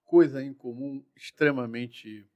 coisa 0.05 0.41
em 0.41 0.53
comum 0.53 1.05
extremamente 1.15 2.27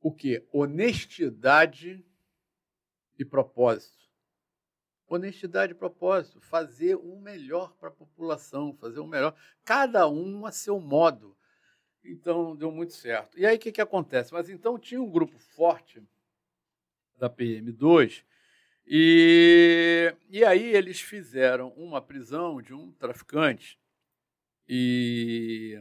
o 0.00 0.12
que? 0.12 0.46
Honestidade 0.52 2.04
e 3.18 3.24
propósito. 3.24 4.03
Honestidade 5.14 5.72
e 5.72 5.76
propósito, 5.76 6.40
fazer 6.40 6.96
o 6.96 7.16
melhor 7.16 7.74
para 7.74 7.88
a 7.88 7.92
população, 7.92 8.74
fazer 8.74 9.00
o 9.00 9.06
melhor, 9.06 9.34
cada 9.64 10.08
um 10.08 10.46
a 10.46 10.52
seu 10.52 10.80
modo. 10.80 11.36
Então 12.04 12.54
deu 12.54 12.70
muito 12.70 12.92
certo. 12.92 13.38
E 13.38 13.46
aí 13.46 13.56
o 13.56 13.58
que, 13.58 13.72
que 13.72 13.80
acontece? 13.80 14.32
Mas 14.32 14.48
então 14.50 14.78
tinha 14.78 15.00
um 15.00 15.10
grupo 15.10 15.38
forte 15.38 16.02
da 17.16 17.30
PM2 17.30 18.24
e, 18.86 20.14
e 20.28 20.44
aí 20.44 20.74
eles 20.74 21.00
fizeram 21.00 21.68
uma 21.70 22.02
prisão 22.02 22.60
de 22.60 22.74
um 22.74 22.92
traficante 22.92 23.78
e, 24.68 25.80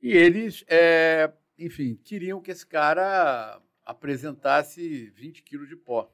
e 0.00 0.12
eles, 0.12 0.64
é, 0.68 1.32
enfim, 1.58 1.94
queriam 2.04 2.40
que 2.40 2.50
esse 2.50 2.66
cara 2.66 3.60
apresentasse 3.84 5.10
20 5.10 5.42
quilos 5.42 5.68
de 5.68 5.76
pó. 5.76 6.12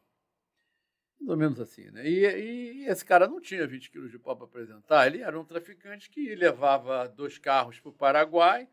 Mais 1.21 1.31
ou 1.31 1.37
menos 1.37 1.61
assim, 1.61 1.91
né? 1.91 2.09
E, 2.09 2.25
e, 2.25 2.87
esse 2.87 3.05
cara 3.05 3.27
não 3.27 3.41
tinha 3.41 3.67
20 3.67 3.91
quilos 3.91 4.11
de 4.11 4.19
pó 4.19 4.35
para 4.35 4.45
apresentar, 4.45 5.07
ele 5.07 5.21
era 5.23 5.39
um 5.39 5.45
traficante 5.45 6.09
que 6.09 6.35
levava 6.35 7.09
dois 7.09 7.39
carros 7.39 7.81
para 7.81 7.89
o 7.89 7.93
Paraguai, 7.93 8.69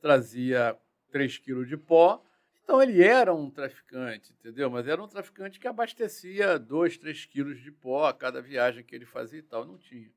trazia 0.00 0.78
3 1.10 1.38
quilos 1.38 1.68
de 1.68 1.76
pó, 1.76 2.24
então 2.62 2.82
ele 2.82 3.02
era 3.02 3.34
um 3.34 3.50
traficante, 3.50 4.32
entendeu? 4.32 4.70
Mas 4.70 4.86
era 4.86 5.02
um 5.02 5.08
traficante 5.08 5.58
que 5.58 5.68
abastecia 5.68 6.58
2, 6.58 6.98
3 6.98 7.26
quilos 7.26 7.60
de 7.60 7.70
pó 7.70 8.06
a 8.06 8.14
cada 8.14 8.40
viagem 8.40 8.84
que 8.84 8.94
ele 8.94 9.04
fazia 9.04 9.40
e 9.40 9.42
tal, 9.42 9.66
não 9.66 9.76
tinha. 9.76 10.10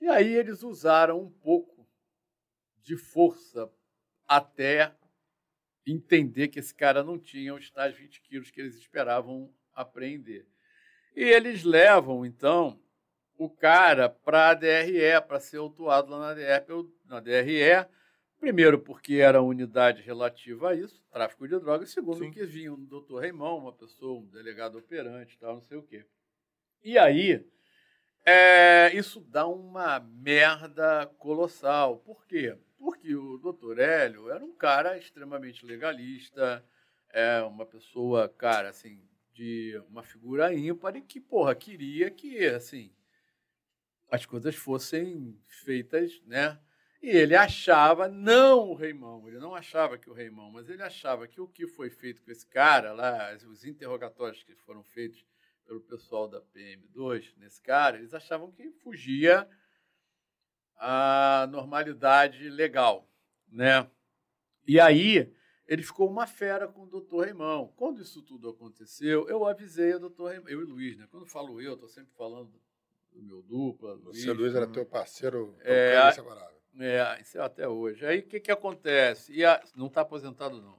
E 0.00 0.08
aí 0.08 0.34
eles 0.34 0.62
usaram 0.62 1.20
um 1.20 1.30
pouco 1.30 1.86
de 2.82 2.96
força 2.96 3.70
até 4.26 4.94
entender 5.86 6.48
que 6.48 6.58
esse 6.58 6.74
cara 6.74 7.02
não 7.02 7.18
tinha 7.18 7.54
os 7.54 7.70
tais 7.70 7.94
20 7.96 8.20
quilos 8.22 8.50
que 8.50 8.60
eles 8.60 8.76
esperavam 8.76 9.52
apreender. 9.72 10.46
E 11.16 11.24
eles 11.24 11.64
levam, 11.64 12.26
então, 12.26 12.78
o 13.38 13.48
cara 13.48 14.06
para 14.06 14.50
a 14.50 14.54
DRE, 14.54 15.18
para 15.26 15.40
ser 15.40 15.56
autuado 15.56 16.10
lá 16.10 16.18
na 16.18 16.34
DRE, 16.34 16.90
na 17.06 17.20
DRE, 17.20 17.88
primeiro 18.38 18.78
porque 18.78 19.14
era 19.14 19.40
unidade 19.40 20.02
relativa 20.02 20.70
a 20.70 20.74
isso, 20.74 21.02
tráfico 21.10 21.48
de 21.48 21.58
drogas, 21.58 21.90
segundo 21.90 22.18
Sim. 22.18 22.30
que 22.30 22.44
vinha 22.44 22.70
um 22.70 22.84
doutor 22.84 23.20
Reimão, 23.22 23.56
uma 23.56 23.72
pessoa, 23.72 24.20
um 24.20 24.26
delegado 24.26 24.76
operante, 24.76 25.38
tal, 25.38 25.54
não 25.54 25.62
sei 25.62 25.78
o 25.78 25.82
quê. 25.82 26.04
E 26.84 26.98
aí, 26.98 27.42
é, 28.22 28.94
isso 28.94 29.18
dá 29.20 29.46
uma 29.46 29.98
merda 30.00 31.06
colossal. 31.18 31.96
Por 32.00 32.26
quê? 32.26 32.58
Porque 32.76 33.14
o 33.14 33.38
doutor 33.38 33.78
Hélio 33.78 34.28
era 34.28 34.44
um 34.44 34.54
cara 34.54 34.98
extremamente 34.98 35.64
legalista, 35.64 36.62
é 37.08 37.40
uma 37.40 37.64
pessoa, 37.64 38.28
cara, 38.28 38.68
assim, 38.68 39.00
de 39.36 39.78
uma 39.90 40.02
figura 40.02 40.52
ímpar 40.54 40.96
e 40.96 41.02
que, 41.02 41.20
porra, 41.20 41.54
queria 41.54 42.10
que, 42.10 42.42
assim, 42.46 42.90
as 44.10 44.24
coisas 44.24 44.54
fossem 44.54 45.38
feitas, 45.46 46.22
né? 46.24 46.58
E 47.02 47.10
ele 47.10 47.36
achava, 47.36 48.08
não 48.08 48.70
o 48.70 48.74
Reimão, 48.74 49.28
ele 49.28 49.38
não 49.38 49.54
achava 49.54 49.98
que 49.98 50.08
o 50.08 50.14
Reimão, 50.14 50.50
mas 50.50 50.70
ele 50.70 50.82
achava 50.82 51.28
que 51.28 51.38
o 51.38 51.46
que 51.46 51.66
foi 51.66 51.90
feito 51.90 52.22
com 52.22 52.30
esse 52.30 52.46
cara 52.46 52.94
lá, 52.94 53.36
os 53.46 53.62
interrogatórios 53.62 54.42
que 54.42 54.54
foram 54.54 54.82
feitos 54.82 55.22
pelo 55.66 55.82
pessoal 55.82 56.26
da 56.26 56.40
PM2 56.40 57.34
nesse 57.36 57.60
cara, 57.60 57.98
eles 57.98 58.14
achavam 58.14 58.50
que 58.50 58.70
fugia 58.70 59.46
a 60.76 61.46
normalidade 61.50 62.48
legal, 62.48 63.06
né? 63.46 63.86
E 64.66 64.80
aí 64.80 65.30
ele 65.66 65.82
ficou 65.82 66.08
uma 66.08 66.26
fera 66.26 66.68
com 66.68 66.82
o 66.82 66.86
doutor 66.86 67.24
Reimão. 67.24 67.72
Quando 67.76 68.02
isso 68.02 68.22
tudo 68.22 68.48
aconteceu, 68.48 69.28
eu 69.28 69.44
avisei 69.44 69.94
o 69.94 69.98
doutor 69.98 70.30
Reimão, 70.30 70.48
eu 70.48 70.62
e 70.62 70.64
Luiz, 70.64 70.96
né? 70.96 71.06
Quando 71.10 71.26
falo 71.26 71.60
eu, 71.60 71.74
estou 71.74 71.88
sempre 71.88 72.12
falando 72.14 72.52
do 73.12 73.22
meu 73.22 73.42
dupla. 73.42 73.96
Você, 73.96 74.32
Luiz, 74.32 74.54
era 74.54 74.66
teu 74.66 74.86
parceiro 74.86 75.56
é, 75.60 76.08
inseparável. 76.08 76.56
É, 76.78 77.20
isso 77.20 77.38
é 77.38 77.40
até 77.40 77.66
hoje. 77.66 78.04
Aí 78.06 78.20
o 78.20 78.22
que, 78.22 78.38
que 78.38 78.52
acontece? 78.52 79.32
E 79.32 79.44
a, 79.44 79.62
não 79.74 79.86
está 79.86 80.02
aposentado, 80.02 80.60
não. 80.60 80.78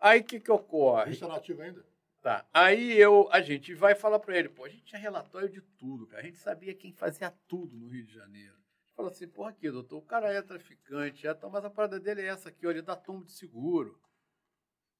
Aí 0.00 0.20
o 0.20 0.24
que, 0.24 0.40
que 0.40 0.50
ocorre? 0.50 1.18
É 1.20 1.26
nativo 1.26 1.62
ainda? 1.62 1.84
Tá. 2.22 2.46
Aí 2.54 2.98
eu, 2.98 3.28
a 3.30 3.42
gente 3.42 3.74
vai 3.74 3.94
falar 3.94 4.18
para 4.18 4.38
ele, 4.38 4.48
pô, 4.48 4.64
a 4.64 4.68
gente 4.68 4.84
tinha 4.84 5.00
relatório 5.00 5.48
de 5.48 5.60
tudo, 5.60 6.06
cara. 6.06 6.22
A 6.22 6.24
gente 6.24 6.38
sabia 6.38 6.74
quem 6.74 6.92
fazia 6.92 7.30
tudo 7.46 7.76
no 7.76 7.88
Rio 7.88 8.06
de 8.06 8.14
Janeiro. 8.14 8.54
Fala 8.96 9.10
assim, 9.10 9.28
porra 9.28 9.50
aqui, 9.50 9.70
doutor, 9.70 9.98
o 9.98 10.02
cara 10.02 10.32
é 10.32 10.40
traficante, 10.40 11.26
é, 11.26 11.36
mas 11.50 11.64
a 11.64 11.70
parada 11.70 11.98
dele 11.98 12.22
é 12.22 12.26
essa 12.26 12.48
aqui, 12.48 12.66
ó, 12.66 12.70
ele 12.70 12.80
dá 12.80 12.94
tombo 12.94 13.24
de 13.24 13.32
seguro. 13.32 14.00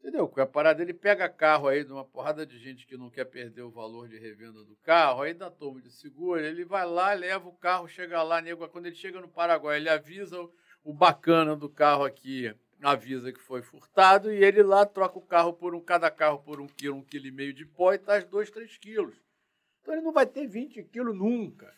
Entendeu? 0.05 0.31
A 0.37 0.45
parada 0.45 0.83
ele 0.83 0.93
pega 0.93 1.27
carro 1.31 1.67
aí 1.67 1.83
de 1.83 1.91
uma 1.91 2.05
porrada 2.05 2.45
de 2.45 2.59
gente 2.59 2.87
que 2.87 2.95
não 2.95 3.09
quer 3.09 3.25
perder 3.25 3.63
o 3.63 3.71
valor 3.71 4.07
de 4.07 4.19
revenda 4.19 4.63
do 4.63 4.77
carro, 4.83 5.23
aí 5.23 5.33
dá 5.33 5.51
tombo 5.51 5.81
de 5.81 5.91
seguro, 5.91 6.39
ele 6.39 6.63
vai 6.63 6.85
lá, 6.85 7.15
leva 7.15 7.49
o 7.49 7.55
carro, 7.55 7.89
chega 7.89 8.23
lá, 8.23 8.39
nego, 8.43 8.69
quando 8.69 8.85
ele 8.85 8.95
chega 8.95 9.19
no 9.19 9.29
Paraguai, 9.29 9.79
ele 9.79 9.89
avisa 9.89 10.39
o, 10.39 10.53
o 10.85 10.93
bacana 10.93 11.57
do 11.57 11.71
carro 11.71 12.05
aqui, 12.05 12.55
avisa 12.83 13.33
que 13.33 13.41
foi 13.41 13.63
furtado 13.63 14.31
e 14.31 14.45
ele 14.45 14.63
lá 14.63 14.85
troca 14.85 15.19
o 15.19 15.23
carro 15.23 15.55
por 15.55 15.75
um, 15.75 15.81
cada 15.81 16.11
carro 16.11 16.39
por 16.41 16.61
um 16.61 16.67
quilo, 16.67 16.97
um 16.97 17.03
quilo 17.03 17.27
e 17.27 17.33
meio 17.33 17.55
de 17.55 17.65
pó 17.65 17.95
e 17.95 17.99
traz 17.99 18.27
dois, 18.27 18.51
três 18.51 18.77
quilos. 18.77 19.17
Então 19.81 19.95
ele 19.95 20.03
não 20.03 20.13
vai 20.13 20.27
ter 20.27 20.47
20 20.47 20.83
quilos 20.85 21.17
nunca. 21.17 21.75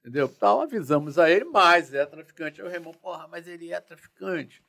Entendeu? 0.00 0.26
Então 0.26 0.60
avisamos 0.60 1.18
a 1.18 1.30
ele, 1.30 1.44
mas 1.46 1.94
é 1.94 2.04
traficante. 2.04 2.60
Aí 2.60 2.68
o 2.68 2.70
Raymond, 2.70 2.98
porra, 2.98 3.26
mas 3.28 3.46
ele 3.46 3.72
é 3.72 3.80
traficante. 3.80 4.62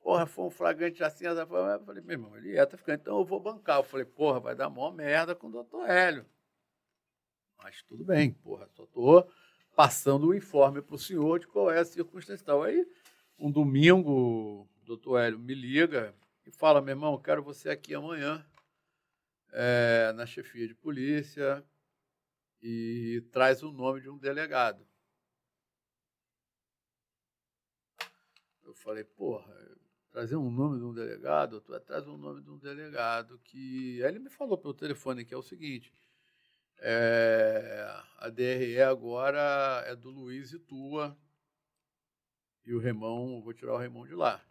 Porra, 0.00 0.26
foi 0.26 0.44
um 0.46 0.50
flagrante 0.50 1.02
assim. 1.02 1.24
Eu 1.24 1.46
falei, 1.46 2.02
meu 2.02 2.12
irmão, 2.12 2.36
ele 2.36 2.56
é 2.56 2.64
traficante, 2.64 3.02
então 3.02 3.18
eu 3.18 3.24
vou 3.24 3.40
bancar. 3.40 3.78
Eu 3.78 3.84
falei, 3.84 4.06
porra, 4.06 4.40
vai 4.40 4.54
dar 4.54 4.70
mó 4.70 4.90
merda 4.90 5.34
com 5.34 5.48
o 5.48 5.52
doutor 5.52 5.88
Hélio. 5.88 6.26
Mas 7.62 7.82
tudo 7.82 8.04
bem, 8.04 8.32
porra, 8.32 8.68
só 8.68 8.86
tô 8.86 9.28
passando 9.74 10.28
o 10.28 10.34
informe 10.34 10.80
para 10.80 10.94
o 10.94 10.98
senhor 10.98 11.38
de 11.38 11.46
qual 11.46 11.70
é 11.70 11.80
a 11.80 11.84
circunstância. 11.84 12.44
Aí, 12.64 12.86
um 13.38 13.50
domingo, 13.50 14.68
doutor 14.84 15.18
Hélio 15.18 15.38
me 15.38 15.54
liga 15.54 16.14
e 16.46 16.50
fala, 16.50 16.80
meu 16.80 16.92
irmão, 16.92 17.20
quero 17.20 17.42
você 17.42 17.68
aqui 17.68 17.94
amanhã 17.94 18.44
é, 19.52 20.12
na 20.14 20.24
chefia 20.24 20.66
de 20.66 20.74
polícia 20.74 21.64
e 22.62 23.24
traz 23.30 23.62
o 23.62 23.72
nome 23.72 24.00
de 24.00 24.08
um 24.08 24.18
delegado. 24.18 24.86
Eu 28.64 28.74
falei, 28.74 29.04
porra, 29.04 29.52
trazer 30.18 30.34
um 30.34 30.50
nome 30.50 30.78
de 30.78 30.84
um 30.84 30.92
delegado, 30.92 31.60
tu 31.60 31.78
traz 31.78 32.08
um 32.08 32.16
nome 32.16 32.42
de 32.42 32.50
um 32.50 32.58
delegado 32.58 33.38
que. 33.44 34.02
Aí 34.02 34.10
ele 34.10 34.18
me 34.18 34.28
falou 34.28 34.58
pelo 34.58 34.74
telefone 34.74 35.24
que 35.24 35.32
é 35.32 35.36
o 35.36 35.42
seguinte. 35.42 35.92
É, 36.80 37.86
a 38.16 38.28
DRE 38.28 38.82
agora 38.82 39.84
é 39.86 39.94
do 39.94 40.10
Luiz 40.10 40.52
e 40.52 40.58
tua. 40.58 41.16
E 42.66 42.74
o 42.74 42.80
Remão, 42.80 43.40
vou 43.40 43.54
tirar 43.54 43.74
o 43.74 43.78
Remão 43.78 44.04
de 44.04 44.14
lá. 44.16 44.44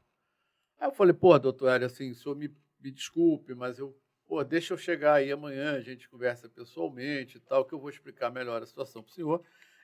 Aí 0.80 0.88
eu 0.88 0.94
falei, 0.94 1.14
pô, 1.14 1.38
doutor 1.38 1.68
Hélio, 1.68 1.88
assim, 1.88 2.12
o 2.12 2.16
senhor 2.16 2.36
me, 2.36 2.48
me 2.80 2.90
desculpe, 2.90 3.54
mas 3.54 3.78
eu, 3.78 3.94
pô, 4.26 4.42
deixa 4.46 4.74
eu 4.74 4.78
chegar 4.78 5.16
aí 5.16 5.34
amanhã, 5.34 5.74
a 5.74 5.82
gente 5.82 6.08
conversa 6.08 6.48
pessoalmente 6.48 7.38
e 7.38 7.42
tal, 7.42 7.66
que 7.66 7.74
eu 7.74 7.80
vou 7.80 7.90
explicar 7.90 8.32
melhor 8.32 8.64
a 8.64 8.66
situação 8.66 9.04
para 9.04 9.12
o 9.12 9.14
senhor. 9.14 9.44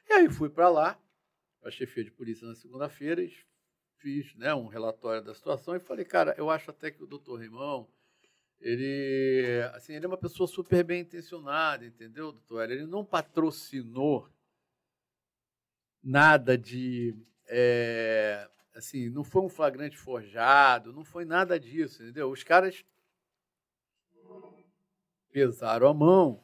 E 0.09 0.13
aí 0.13 0.29
fui 0.29 0.49
para 0.49 0.69
lá, 0.69 0.97
a 1.61 1.69
chefia 1.69 2.05
de 2.05 2.11
polícia 2.11 2.47
na 2.47 2.55
segunda-feira 2.55 3.21
fiz 4.03 4.35
né, 4.35 4.53
um 4.53 4.67
relatório 4.67 5.23
da 5.23 5.33
situação 5.33 5.77
e 5.77 5.79
falei, 5.79 6.03
cara, 6.03 6.35
eu 6.37 6.49
acho 6.49 6.69
até 6.69 6.91
que 6.91 7.01
o 7.01 7.07
doutor 7.07 7.39
Rimão, 7.39 7.87
ele, 8.59 9.61
assim, 9.73 9.93
ele 9.93 10.05
é 10.05 10.07
uma 10.07 10.17
pessoa 10.17 10.45
super 10.45 10.83
bem 10.83 11.01
intencionada, 11.01 11.85
entendeu, 11.85 12.33
doutor? 12.33 12.69
Ele 12.69 12.85
não 12.85 13.05
patrocinou 13.05 14.29
nada 16.03 16.57
de. 16.57 17.15
É, 17.47 18.49
assim, 18.75 19.09
não 19.09 19.23
foi 19.23 19.41
um 19.41 19.49
flagrante 19.49 19.97
forjado, 19.97 20.91
não 20.91 21.05
foi 21.05 21.23
nada 21.23 21.57
disso, 21.57 22.03
entendeu? 22.03 22.29
Os 22.29 22.43
caras 22.43 22.83
pesaram 25.31 25.87
a 25.87 25.93
mão, 25.93 26.43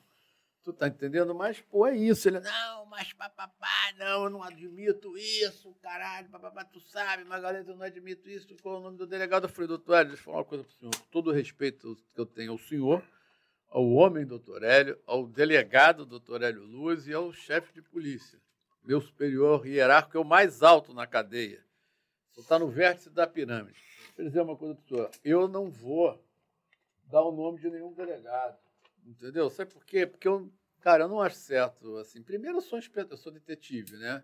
tu 0.63 0.73
tá 0.73 0.87
entendendo? 0.87 1.33
Mas, 1.33 1.59
pô, 1.61 1.87
é 1.87 1.95
isso. 1.95 2.27
Ele, 2.27 2.39
não, 2.39 2.85
mas 2.85 3.13
papapá, 3.13 3.93
não, 3.97 4.25
eu 4.25 4.29
não 4.29 4.43
admito 4.43 5.17
isso, 5.17 5.73
caralho, 5.81 6.29
papapá, 6.29 6.63
tu 6.65 6.79
sabe, 6.79 7.23
Magalhães, 7.23 7.67
eu 7.67 7.75
não 7.75 7.85
admito 7.85 8.29
isso. 8.29 8.47
Qual 8.61 8.75
é 8.75 8.79
o 8.79 8.81
nome 8.81 8.97
do 8.97 9.07
delegado? 9.07 9.45
Eu 9.45 9.49
falei, 9.49 9.67
doutor 9.67 9.95
Hélio, 9.95 10.07
deixa 10.09 10.21
eu 10.21 10.25
falar 10.25 10.37
uma 10.37 10.45
coisa 10.45 10.63
pro 10.63 10.73
senhor. 10.73 10.95
Com 10.95 11.05
todo 11.11 11.29
o 11.29 11.33
respeito 11.33 11.95
que 12.13 12.21
eu 12.21 12.25
tenho 12.25 12.51
ao 12.51 12.57
senhor, 12.57 13.03
ao 13.69 13.87
homem, 13.89 14.25
doutor 14.25 14.63
Hélio, 14.63 14.99
ao 15.05 15.27
delegado, 15.27 16.05
doutor 16.05 16.41
Hélio 16.41 16.63
Luz, 16.63 17.07
e 17.07 17.13
ao 17.13 17.31
chefe 17.33 17.73
de 17.73 17.81
polícia 17.81 18.39
meu 18.89 19.01
superior 19.01 19.67
hierárquico 19.67 20.17
é 20.17 20.21
o 20.21 20.25
mais 20.25 20.63
alto 20.63 20.95
na 20.95 21.05
cadeia. 21.05 21.63
Você 22.31 22.41
está 22.41 22.57
no 22.57 22.69
vértice 22.69 23.09
da 23.09 23.27
pirâmide. 23.27 23.79
Eu 24.17 24.25
dizer 24.25 24.41
uma 24.41 24.55
coisa 24.55 24.73
para 24.73 24.83
o 24.83 24.87
senhor. 24.87 25.11
Eu 25.23 25.47
não 25.47 25.69
vou 25.69 26.19
dar 27.03 27.21
o 27.21 27.31
nome 27.31 27.59
de 27.59 27.69
nenhum 27.69 27.93
delegado. 27.93 28.57
Entendeu? 29.09 29.49
Sabe 29.49 29.73
por 29.73 29.83
quê? 29.83 30.05
Porque 30.05 30.27
eu, 30.27 30.53
cara, 30.81 31.05
eu 31.05 31.07
não 31.07 31.19
acho 31.19 31.37
certo. 31.37 31.97
Assim, 31.97 32.21
primeiro, 32.21 32.57
eu 32.57 32.61
sou, 32.61 32.79
eu 32.79 33.17
sou 33.17 33.31
detetive, 33.31 33.97
né? 33.97 34.23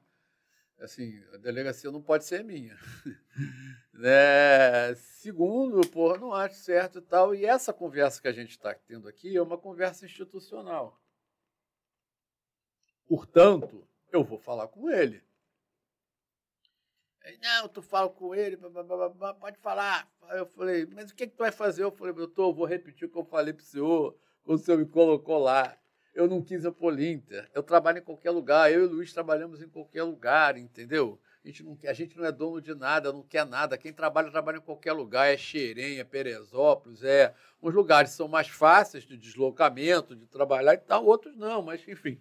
Assim, 0.80 1.24
a 1.34 1.38
delegacia 1.38 1.90
não 1.90 2.02
pode 2.02 2.24
ser 2.24 2.44
minha. 2.44 2.78
né? 3.92 4.94
Segundo, 4.96 5.82
porra, 5.90 6.20
não 6.20 6.34
acho 6.34 6.56
certo 6.58 7.00
e 7.00 7.02
tal. 7.02 7.34
E 7.34 7.46
essa 7.46 7.74
conversa 7.74 8.22
que 8.22 8.28
a 8.28 8.32
gente 8.32 8.52
está 8.52 8.76
tendo 8.76 9.08
aqui 9.08 9.36
é 9.36 9.42
uma 9.42 9.58
conversa 9.58 10.06
institucional. 10.06 11.02
Portanto, 13.08 13.88
eu 14.12 14.24
vou 14.24 14.38
falar 14.38 14.68
com 14.68 14.88
ele. 14.90 15.24
não, 17.42 17.68
tu 17.70 17.82
fala 17.82 18.10
com 18.10 18.36
ele, 18.36 18.56
pode 19.40 19.58
falar. 19.58 20.08
Eu 20.30 20.46
falei, 20.46 20.86
mas 20.86 21.10
o 21.10 21.16
que, 21.16 21.26
que 21.26 21.34
tu 21.34 21.40
vai 21.40 21.52
fazer? 21.52 21.84
Eu 21.84 21.92
falei, 21.92 22.14
doutor, 22.14 22.50
eu 22.50 22.54
vou 22.54 22.66
repetir 22.68 23.08
o 23.08 23.12
que 23.12 23.18
eu 23.18 23.26
falei 23.26 23.52
para 23.52 23.64
o 23.64 23.66
senhor, 23.66 24.16
o 24.46 24.58
senhor 24.58 24.78
me 24.78 24.86
colocou 24.86 25.38
lá. 25.40 25.78
Eu 26.14 26.28
não 26.28 26.42
quis 26.42 26.66
a 26.66 26.72
Polinter. 26.72 27.50
Eu 27.54 27.62
trabalho 27.62 27.98
em 27.98 28.02
qualquer 28.02 28.32
lugar. 28.32 28.72
Eu 28.72 28.84
e 28.84 28.86
o 28.86 28.90
Luiz 28.90 29.12
trabalhamos 29.12 29.62
em 29.62 29.68
qualquer 29.68 30.04
lugar, 30.04 30.58
entendeu? 30.58 31.20
A 31.44 31.48
gente, 31.48 31.64
não, 31.64 31.78
a 31.84 31.94
gente 31.94 32.18
não 32.18 32.26
é 32.26 32.32
dono 32.32 32.62
de 32.62 32.74
nada, 32.74 33.12
não 33.12 33.22
quer 33.22 33.46
nada. 33.46 33.78
Quem 33.78 33.92
trabalha, 33.92 34.32
trabalha 34.32 34.58
em 34.58 34.62
qualquer 34.62 34.94
lugar. 34.94 35.28
É 35.28 35.38
Xerém, 35.38 36.00
é 36.00 36.04
Peresópolis, 36.04 37.04
é. 37.04 37.34
Uns 37.62 37.74
lugares 37.74 38.12
são 38.12 38.28
mais 38.28 38.48
fáceis 38.48 39.04
de 39.04 39.18
deslocamento, 39.18 40.16
de 40.16 40.26
trabalhar 40.26 40.74
e 40.74 40.78
tal, 40.78 41.06
outros 41.06 41.36
não, 41.36 41.62
mas 41.62 41.86
enfim. 41.88 42.20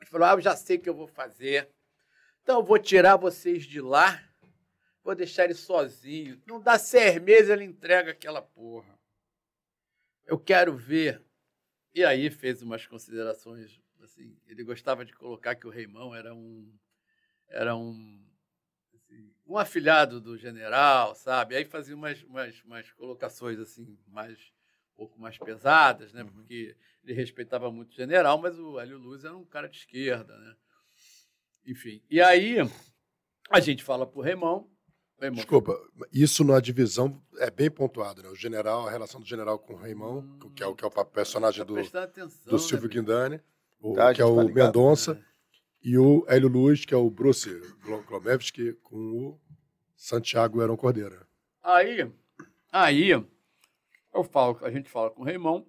Ele 0.00 0.10
falou: 0.10 0.26
Ah, 0.26 0.32
eu 0.32 0.40
já 0.40 0.56
sei 0.56 0.76
o 0.76 0.80
que 0.80 0.88
eu 0.88 0.94
vou 0.94 1.06
fazer. 1.06 1.68
Então 2.42 2.60
eu 2.60 2.64
vou 2.64 2.78
tirar 2.78 3.16
vocês 3.16 3.64
de 3.64 3.80
lá, 3.80 4.22
vou 5.04 5.14
deixar 5.14 5.44
ele 5.44 5.54
sozinho. 5.54 6.40
Não 6.46 6.60
dá 6.60 6.78
seis 6.78 7.20
meses, 7.20 7.50
ele 7.50 7.64
entrega 7.64 8.12
aquela 8.12 8.40
porra. 8.40 8.91
Eu 10.26 10.38
quero 10.38 10.76
ver. 10.76 11.22
E 11.94 12.04
aí 12.04 12.30
fez 12.30 12.62
umas 12.62 12.86
considerações. 12.86 13.80
Assim, 14.02 14.36
ele 14.46 14.64
gostava 14.64 15.04
de 15.04 15.12
colocar 15.12 15.54
que 15.54 15.66
o 15.66 15.70
Reimão 15.70 16.14
era 16.14 16.34
um. 16.34 16.72
Era 17.48 17.76
um. 17.76 18.24
Assim, 18.94 19.32
um 19.46 19.58
afilhado 19.58 20.20
do 20.20 20.36
general, 20.36 21.14
sabe? 21.14 21.56
Aí 21.56 21.64
fazia 21.64 21.94
umas, 21.94 22.22
umas, 22.22 22.62
umas 22.64 22.90
colocações 22.92 23.58
assim, 23.58 23.98
mais 24.06 24.38
um 24.92 24.96
pouco 24.96 25.20
mais 25.20 25.38
pesadas, 25.38 26.12
né? 26.12 26.22
Uhum. 26.22 26.30
Porque 26.30 26.76
ele 27.04 27.12
respeitava 27.12 27.70
muito 27.70 27.92
o 27.92 27.96
general, 27.96 28.38
mas 28.38 28.58
o 28.58 28.78
Hélio 28.78 28.98
Luz 28.98 29.24
era 29.24 29.36
um 29.36 29.44
cara 29.44 29.68
de 29.68 29.76
esquerda, 29.76 30.36
né? 30.38 30.56
Enfim. 31.66 32.02
E 32.10 32.20
aí 32.20 32.56
a 33.50 33.60
gente 33.60 33.82
fala 33.82 34.06
pro 34.06 34.20
Remão. 34.20 34.71
Raimão 35.22 35.36
Desculpa, 35.36 35.80
isso 36.12 36.44
na 36.44 36.60
divisão 36.60 37.22
é 37.38 37.50
bem 37.50 37.70
pontuado, 37.70 38.22
né? 38.22 38.28
O 38.28 38.34
general, 38.34 38.86
a 38.86 38.90
relação 38.90 39.20
do 39.20 39.26
general 39.26 39.58
com 39.58 39.74
o 39.74 39.76
Raimão, 39.76 40.18
hum, 40.18 40.50
que 40.54 40.62
é 40.62 40.66
o 40.66 40.74
que 40.74 40.84
é 40.84 40.86
o 40.86 41.04
personagem 41.04 41.64
do, 41.64 41.78
atenção, 41.78 42.28
do 42.46 42.58
Silvio 42.58 42.88
né, 42.88 42.94
Guindani, 42.94 43.40
o, 43.80 43.94
tá, 43.94 44.12
que 44.12 44.20
é 44.20 44.24
o 44.24 44.36
tá 44.36 44.52
Mendonça, 44.52 45.14
né? 45.14 45.24
e 45.82 45.96
o 45.96 46.24
Hélio 46.28 46.48
Luz, 46.48 46.84
que 46.84 46.92
é 46.92 46.96
o 46.96 47.08
Bruce 47.08 47.50
Glomevski, 48.06 48.72
com 48.82 48.96
o 48.96 49.40
Santiago 49.96 50.60
Heron 50.60 50.76
Cordeira. 50.76 51.26
Aí, 51.62 52.10
aí 52.70 53.10
eu 53.10 54.24
falo, 54.24 54.58
a 54.62 54.70
gente 54.70 54.90
fala 54.90 55.10
com 55.10 55.22
o 55.22 55.24
Raimão, 55.24 55.66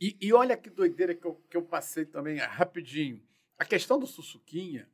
E, 0.00 0.16
e 0.20 0.32
olha 0.32 0.56
que 0.56 0.68
doideira 0.68 1.14
que 1.14 1.26
eu, 1.26 1.34
que 1.48 1.56
eu 1.56 1.62
passei 1.62 2.04
também 2.04 2.36
rapidinho. 2.36 3.22
A 3.58 3.64
questão 3.64 3.98
do 3.98 4.06
Sussuquinha, 4.06 4.88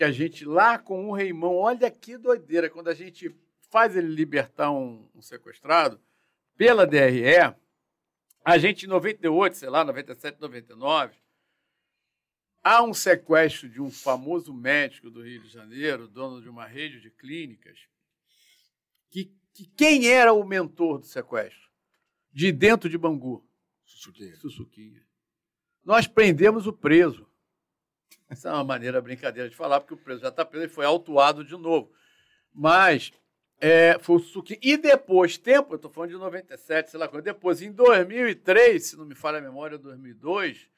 que 0.00 0.04
a 0.04 0.10
gente 0.10 0.46
lá 0.46 0.78
com 0.78 1.10
o 1.10 1.12
Reimão, 1.12 1.56
olha 1.56 1.90
que 1.90 2.16
doideira, 2.16 2.70
quando 2.70 2.88
a 2.88 2.94
gente 2.94 3.36
faz 3.68 3.94
ele 3.94 4.08
libertar 4.08 4.70
um, 4.70 5.06
um 5.14 5.20
sequestrado 5.20 6.00
pela 6.56 6.86
DRE, 6.86 7.54
a 8.42 8.56
gente 8.56 8.86
em 8.86 8.88
98, 8.88 9.58
sei 9.58 9.68
lá, 9.68 9.84
97, 9.84 10.40
99, 10.40 11.14
há 12.64 12.82
um 12.82 12.94
sequestro 12.94 13.68
de 13.68 13.78
um 13.78 13.90
famoso 13.90 14.54
médico 14.54 15.10
do 15.10 15.22
Rio 15.22 15.42
de 15.42 15.50
Janeiro, 15.50 16.08
dono 16.08 16.40
de 16.40 16.48
uma 16.48 16.64
rede 16.64 16.98
de 16.98 17.10
clínicas, 17.10 17.80
que, 19.10 19.30
que 19.52 19.66
quem 19.66 20.08
era 20.08 20.32
o 20.32 20.42
mentor 20.42 21.00
do 21.00 21.04
sequestro? 21.04 21.68
De 22.32 22.50
dentro 22.50 22.88
de 22.88 22.96
Bangu. 22.96 23.46
Sussuquinha. 23.84 24.34
Sussuquinha. 24.36 25.06
Nós 25.84 26.06
prendemos 26.06 26.66
o 26.66 26.72
preso. 26.72 27.29
Essa 28.30 28.48
é 28.48 28.52
uma 28.52 28.64
maneira 28.64 29.00
brincadeira 29.00 29.48
de 29.50 29.56
falar, 29.56 29.80
porque 29.80 29.94
o 29.94 29.96
preso 29.96 30.22
já 30.22 30.28
está 30.28 30.44
preso 30.44 30.66
e 30.66 30.68
foi 30.68 30.86
autuado 30.86 31.44
de 31.44 31.56
novo. 31.56 31.92
Mas 32.54 33.12
é, 33.60 33.98
foi 34.00 34.16
o 34.16 34.18
Sussuquinha. 34.20 34.58
E 34.62 34.76
depois, 34.76 35.36
tempo, 35.36 35.72
eu 35.72 35.76
estou 35.76 35.90
falando 35.90 36.10
de 36.10 36.16
97, 36.16 36.90
sei 36.90 37.00
lá 37.00 37.08
quando, 37.08 37.24
depois, 37.24 37.60
em 37.60 37.72
2003, 37.72 38.86
se 38.86 38.96
não 38.96 39.04
me 39.04 39.14
falha 39.14 39.38
a 39.38 39.42
memória, 39.42 39.76
2002, 39.76 40.68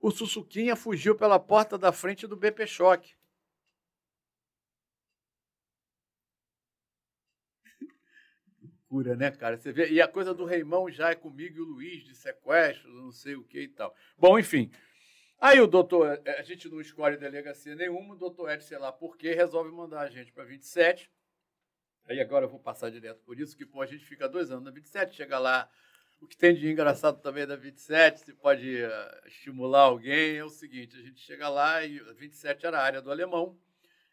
o 0.00 0.10
Sussuquinha 0.10 0.76
fugiu 0.76 1.16
pela 1.16 1.38
porta 1.38 1.78
da 1.78 1.90
frente 1.90 2.26
do 2.26 2.36
BP 2.36 2.66
Choque. 2.66 3.18
loucura, 8.88 9.14
né, 9.14 9.30
cara? 9.30 9.56
Você 9.56 9.70
vê, 9.70 9.90
e 9.90 10.00
a 10.00 10.08
coisa 10.08 10.34
do 10.34 10.44
Reimão 10.44 10.90
já 10.90 11.10
é 11.10 11.14
comigo 11.14 11.58
e 11.58 11.60
o 11.60 11.64
Luiz 11.64 12.02
de 12.04 12.14
sequestro, 12.14 12.90
não 12.92 13.12
sei 13.12 13.36
o 13.36 13.44
que 13.44 13.60
e 13.60 13.68
tal. 13.68 13.94
Bom, 14.18 14.38
enfim. 14.38 14.70
Aí 15.40 15.60
o 15.60 15.66
doutor, 15.66 16.20
é, 16.24 16.40
a 16.40 16.42
gente 16.42 16.68
não 16.68 16.80
escolhe 16.80 17.16
delegacia 17.16 17.74
nenhuma, 17.74 18.14
o 18.14 18.18
doutor 18.18 18.50
Ed, 18.50 18.64
sei 18.64 18.78
lá 18.78 18.90
por 18.90 19.16
quê, 19.16 19.34
resolve 19.34 19.70
mandar 19.70 20.00
a 20.00 20.10
gente 20.10 20.32
para 20.32 20.44
27. 20.44 21.10
Aí 22.06 22.20
agora 22.20 22.46
eu 22.46 22.48
vou 22.48 22.58
passar 22.58 22.90
direto 22.90 23.22
por 23.22 23.38
isso, 23.38 23.56
que 23.56 23.64
pô, 23.64 23.80
a 23.80 23.86
gente 23.86 24.04
fica 24.04 24.28
dois 24.28 24.50
anos 24.50 24.64
na 24.64 24.70
27, 24.70 25.14
chega 25.14 25.38
lá, 25.38 25.70
o 26.20 26.26
que 26.26 26.36
tem 26.36 26.54
de 26.54 26.68
engraçado 26.68 27.20
também 27.20 27.46
da 27.46 27.54
27, 27.54 28.20
se 28.20 28.32
pode 28.32 28.82
uh, 28.82 29.28
estimular 29.28 29.82
alguém, 29.82 30.38
é 30.38 30.44
o 30.44 30.48
seguinte, 30.48 30.96
a 30.96 31.02
gente 31.02 31.20
chega 31.20 31.48
lá 31.48 31.84
e 31.84 32.00
a 32.00 32.12
27 32.14 32.66
era 32.66 32.80
a 32.80 32.82
área 32.82 33.02
do 33.02 33.10
alemão, 33.10 33.56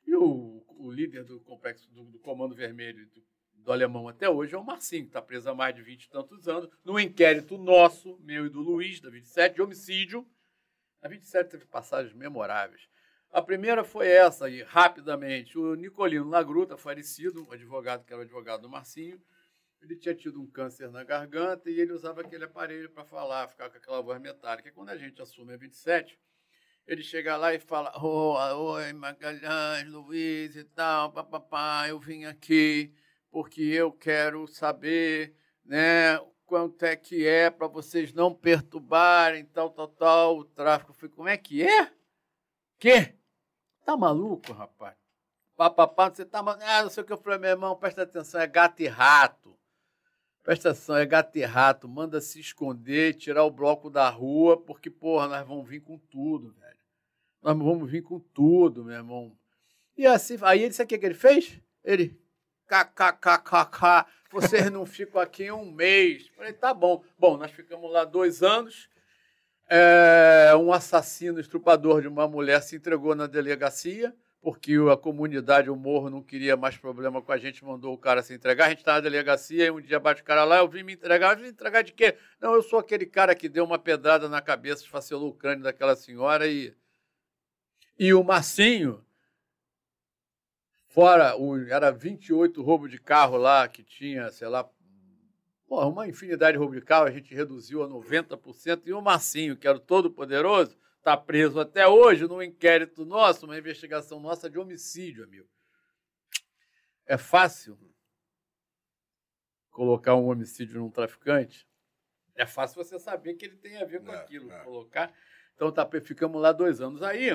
e 0.05 0.15
o, 0.15 0.63
o 0.67 0.91
líder 0.91 1.23
do 1.23 1.39
complexo 1.39 1.89
do, 1.91 2.03
do 2.03 2.19
Comando 2.19 2.53
Vermelho 2.53 3.07
do 3.07 3.25
do 3.65 3.71
alemão 3.71 4.07
até 4.07 4.29
hoje 4.29 4.53
é 4.53 4.57
o 4.57 4.63
Marcinho, 4.63 5.03
que 5.03 5.09
está 5.09 5.21
preso 5.21 5.49
há 5.49 5.55
mais 5.55 5.75
de 5.75 5.81
20 5.81 6.03
e 6.03 6.09
tantos 6.09 6.47
anos, 6.47 6.69
num 6.85 6.99
inquérito 6.99 7.57
nosso, 7.57 8.17
meu 8.21 8.45
e 8.45 8.49
do 8.49 8.61
Luiz, 8.61 9.01
da 9.01 9.09
27, 9.09 9.55
de 9.55 9.61
homicídio. 9.61 10.25
A 11.05 11.07
27 11.07 11.51
teve 11.51 11.65
passagens 11.65 12.15
memoráveis. 12.15 12.89
A 13.31 13.39
primeira 13.39 13.83
foi 13.83 14.07
essa 14.07 14.45
aí, 14.45 14.63
rapidamente. 14.63 15.55
O 15.55 15.75
Nicolino 15.75 16.27
Lagruta, 16.27 16.75
falecido, 16.77 17.43
um 17.47 17.51
advogado 17.51 18.03
que 18.03 18.11
era 18.11 18.23
o 18.23 18.25
advogado 18.25 18.63
do 18.63 18.69
Marcinho, 18.69 19.21
ele 19.79 19.95
tinha 19.95 20.15
tido 20.15 20.41
um 20.41 20.47
câncer 20.47 20.89
na 20.89 21.03
garganta 21.03 21.69
e 21.69 21.79
ele 21.79 21.93
usava 21.93 22.21
aquele 22.21 22.45
aparelho 22.45 22.89
para 22.89 23.05
falar, 23.05 23.47
ficar 23.47 23.69
com 23.69 23.77
aquela 23.77 24.01
voz 24.01 24.19
metálica. 24.19 24.71
Quando 24.71 24.89
a 24.89 24.97
gente 24.97 25.21
assume 25.21 25.53
a 25.53 25.57
27, 25.57 26.19
ele 26.87 27.03
chega 27.03 27.37
lá 27.37 27.53
e 27.53 27.59
fala: 27.59 27.93
oh, 28.01 28.73
Oi, 28.73 28.91
Magalhães, 28.93 29.87
Luiz 29.87 30.55
e 30.55 30.63
tal, 30.63 31.11
papapá, 31.11 31.87
eu 31.87 31.99
vim 31.99 32.25
aqui 32.25 32.91
porque 33.29 33.61
eu 33.61 33.91
quero 33.91 34.47
saber 34.47 35.35
né, 35.63 36.17
quanto 36.45 36.83
é 36.83 36.95
que 36.95 37.25
é 37.27 37.49
para 37.49 37.67
vocês 37.67 38.13
não 38.13 38.33
perturbarem, 38.33 39.45
tal, 39.45 39.69
tal, 39.69 39.87
tal, 39.87 40.37
o 40.37 40.45
tráfico. 40.45 40.91
Eu 40.91 40.95
falei, 40.95 41.15
como 41.15 41.29
é 41.29 41.37
que 41.37 41.63
é? 41.63 41.91
Quê? 42.77 43.15
Tá 43.83 43.97
maluco, 43.97 44.53
rapaz? 44.53 44.95
Papapá, 45.55 46.09
você 46.09 46.25
tá 46.25 46.43
maluco? 46.43 46.65
Ah, 46.67 46.83
não 46.83 46.89
sei 46.89 47.03
o 47.03 47.05
que 47.05 47.13
eu 47.13 47.17
falei, 47.17 47.39
meu 47.39 47.49
irmão, 47.49 47.75
presta 47.75 48.03
atenção, 48.03 48.41
é 48.41 48.47
gato 48.47 48.81
e 48.81 48.87
rato. 48.87 49.57
Presta 50.43 50.69
atenção, 50.69 50.95
é 50.97 51.05
gato 51.05 51.35
e 51.37 51.43
rato, 51.43 51.87
manda 51.87 52.21
se 52.21 52.39
esconder, 52.39 53.15
tirar 53.15 53.43
o 53.43 53.51
bloco 53.51 53.89
da 53.89 54.09
rua, 54.09 54.61
porque, 54.61 54.89
porra, 54.89 55.27
nós 55.27 55.47
vamos 55.47 55.67
vir 55.67 55.81
com 55.81 55.97
tudo, 55.97 56.51
velho. 56.53 56.79
Nós 57.41 57.57
vamos 57.57 57.89
vir 57.89 58.03
com 58.03 58.19
tudo, 58.19 58.83
meu 58.83 58.95
irmão. 58.95 59.35
E 59.97 60.05
assim, 60.05 60.37
aí 60.41 60.63
ele 60.63 60.73
sabe 60.73 60.95
o 60.95 60.99
que 60.99 61.05
ele 61.05 61.15
fez? 61.15 61.59
Ele, 61.83 62.19
kkkk, 62.67 64.05
vocês 64.31 64.69
não 64.69 64.85
ficam 64.85 65.21
aqui 65.21 65.51
um 65.51 65.71
mês. 65.71 66.27
Falei, 66.35 66.53
tá 66.53 66.73
bom. 66.73 67.03
Bom, 67.17 67.37
nós 67.37 67.51
ficamos 67.51 67.91
lá 67.91 68.03
dois 68.03 68.43
anos. 68.43 68.89
É, 69.67 70.51
um 70.57 70.71
assassino 70.71 71.39
estrupador 71.39 72.01
de 72.01 72.07
uma 72.07 72.27
mulher 72.27 72.61
se 72.61 72.75
entregou 72.75 73.15
na 73.15 73.25
delegacia, 73.25 74.13
porque 74.41 74.75
a 74.91 74.97
comunidade, 74.97 75.71
o 75.71 75.75
morro, 75.75 76.09
não 76.09 76.21
queria 76.21 76.55
mais 76.55 76.77
problema 76.77 77.21
com 77.21 77.31
a 77.31 77.37
gente, 77.37 77.65
mandou 77.65 77.93
o 77.93 77.97
cara 77.97 78.21
se 78.21 78.33
entregar. 78.33 78.65
A 78.65 78.69
gente 78.69 78.79
estava 78.79 78.97
na 78.97 79.03
delegacia 79.03 79.65
e 79.65 79.71
um 79.71 79.81
dia 79.81 79.99
bate 79.99 80.21
o 80.21 80.25
cara 80.25 80.43
lá, 80.43 80.57
eu 80.57 80.67
vim 80.67 80.83
me 80.83 80.93
entregar. 80.93 81.31
Eu 81.31 81.37
vim 81.37 81.43
me 81.43 81.49
entregar 81.49 81.81
de 81.81 81.93
quê? 81.93 82.15
Não, 82.39 82.53
eu 82.53 82.61
sou 82.61 82.77
aquele 82.77 83.05
cara 83.05 83.33
que 83.33 83.49
deu 83.49 83.63
uma 83.63 83.79
pedrada 83.79 84.29
na 84.29 84.41
cabeça, 84.41 84.83
esfacelou 84.83 85.29
o 85.29 85.35
crânio 85.35 85.63
daquela 85.63 85.95
senhora 85.95 86.47
e. 86.47 86.73
E 87.97 88.13
o 88.13 88.21
Marcinho, 88.23 89.04
fora, 90.95 91.35
o, 91.35 91.57
era 91.67 91.91
28 91.91 92.63
roubos 92.63 92.89
de 92.89 92.97
carro 92.97 93.35
lá, 93.35 93.67
que 93.67 93.83
tinha, 93.83 94.31
sei 94.31 94.47
lá, 94.47 94.67
Porra, 95.67 95.87
uma 95.87 96.07
infinidade 96.07 96.53
de 96.53 96.59
roubo 96.59 96.75
de 96.75 96.81
carro, 96.81 97.07
a 97.07 97.11
gente 97.11 97.33
reduziu 97.33 97.83
a 97.83 97.89
90%, 97.89 98.83
e 98.85 98.93
o 98.93 99.01
Marcinho, 99.01 99.57
que 99.57 99.67
era 99.67 99.77
o 99.77 99.81
todo-poderoso, 99.81 100.77
está 100.99 101.17
preso 101.17 101.59
até 101.59 101.87
hoje 101.87 102.27
num 102.27 102.41
inquérito 102.41 103.03
nosso, 103.03 103.45
uma 103.45 103.57
investigação 103.57 104.19
nossa 104.19 104.49
de 104.49 104.59
homicídio, 104.59 105.23
amigo. 105.23 105.49
É 107.05 107.17
fácil 107.17 107.77
colocar 109.71 110.15
um 110.15 110.27
homicídio 110.27 110.79
num 110.79 110.91
traficante? 110.91 111.67
É 112.35 112.45
fácil 112.45 112.83
você 112.83 112.99
saber 112.99 113.33
que 113.33 113.45
ele 113.45 113.57
tem 113.57 113.77
a 113.77 113.85
ver 113.85 114.01
com 114.01 114.13
é, 114.13 114.17
aquilo. 114.17 114.51
É. 114.51 114.63
Colocar. 114.63 115.11
Então 115.55 115.71
tá, 115.71 115.87
ficamos 116.01 116.39
lá 116.39 116.51
dois 116.51 116.79
anos. 116.79 117.01
Aí, 117.01 117.31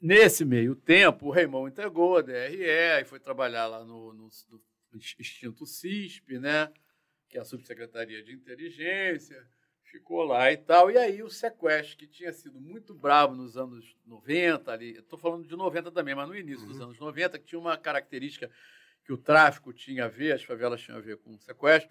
nesse 0.00 0.44
meio 0.44 0.74
tempo, 0.74 1.26
o 1.26 1.30
Raimão 1.30 1.68
entregou 1.68 2.16
a 2.16 2.22
DRE 2.22 2.62
e 3.00 3.04
foi 3.04 3.20
trabalhar 3.20 3.66
lá 3.66 3.84
no, 3.84 4.12
no, 4.12 4.28
no 4.92 4.98
extinto 4.98 5.66
CISP, 5.66 6.38
né? 6.38 6.72
que 7.30 7.38
é 7.38 7.40
a 7.40 7.44
Subsecretaria 7.44 8.22
de 8.24 8.32
Inteligência, 8.32 9.40
ficou 9.84 10.24
lá 10.24 10.50
e 10.52 10.56
tal. 10.56 10.90
E 10.90 10.98
aí 10.98 11.22
o 11.22 11.30
sequestro, 11.30 11.96
que 11.96 12.06
tinha 12.06 12.32
sido 12.32 12.60
muito 12.60 12.92
bravo 12.92 13.34
nos 13.34 13.56
anos 13.56 13.96
90, 14.04 14.70
ali, 14.70 14.98
estou 14.98 15.18
falando 15.18 15.46
de 15.46 15.56
90 15.56 15.92
também, 15.92 16.14
mas 16.14 16.28
no 16.28 16.36
início 16.36 16.62
uhum. 16.62 16.72
dos 16.72 16.80
anos 16.80 16.98
90, 16.98 17.38
que 17.38 17.46
tinha 17.46 17.58
uma 17.58 17.78
característica 17.78 18.50
que 19.04 19.12
o 19.12 19.16
tráfico 19.16 19.72
tinha 19.72 20.06
a 20.06 20.08
ver, 20.08 20.32
as 20.32 20.42
favelas 20.42 20.80
tinham 20.82 20.98
a 20.98 21.00
ver 21.00 21.16
com 21.18 21.34
o 21.34 21.38
sequestro, 21.38 21.90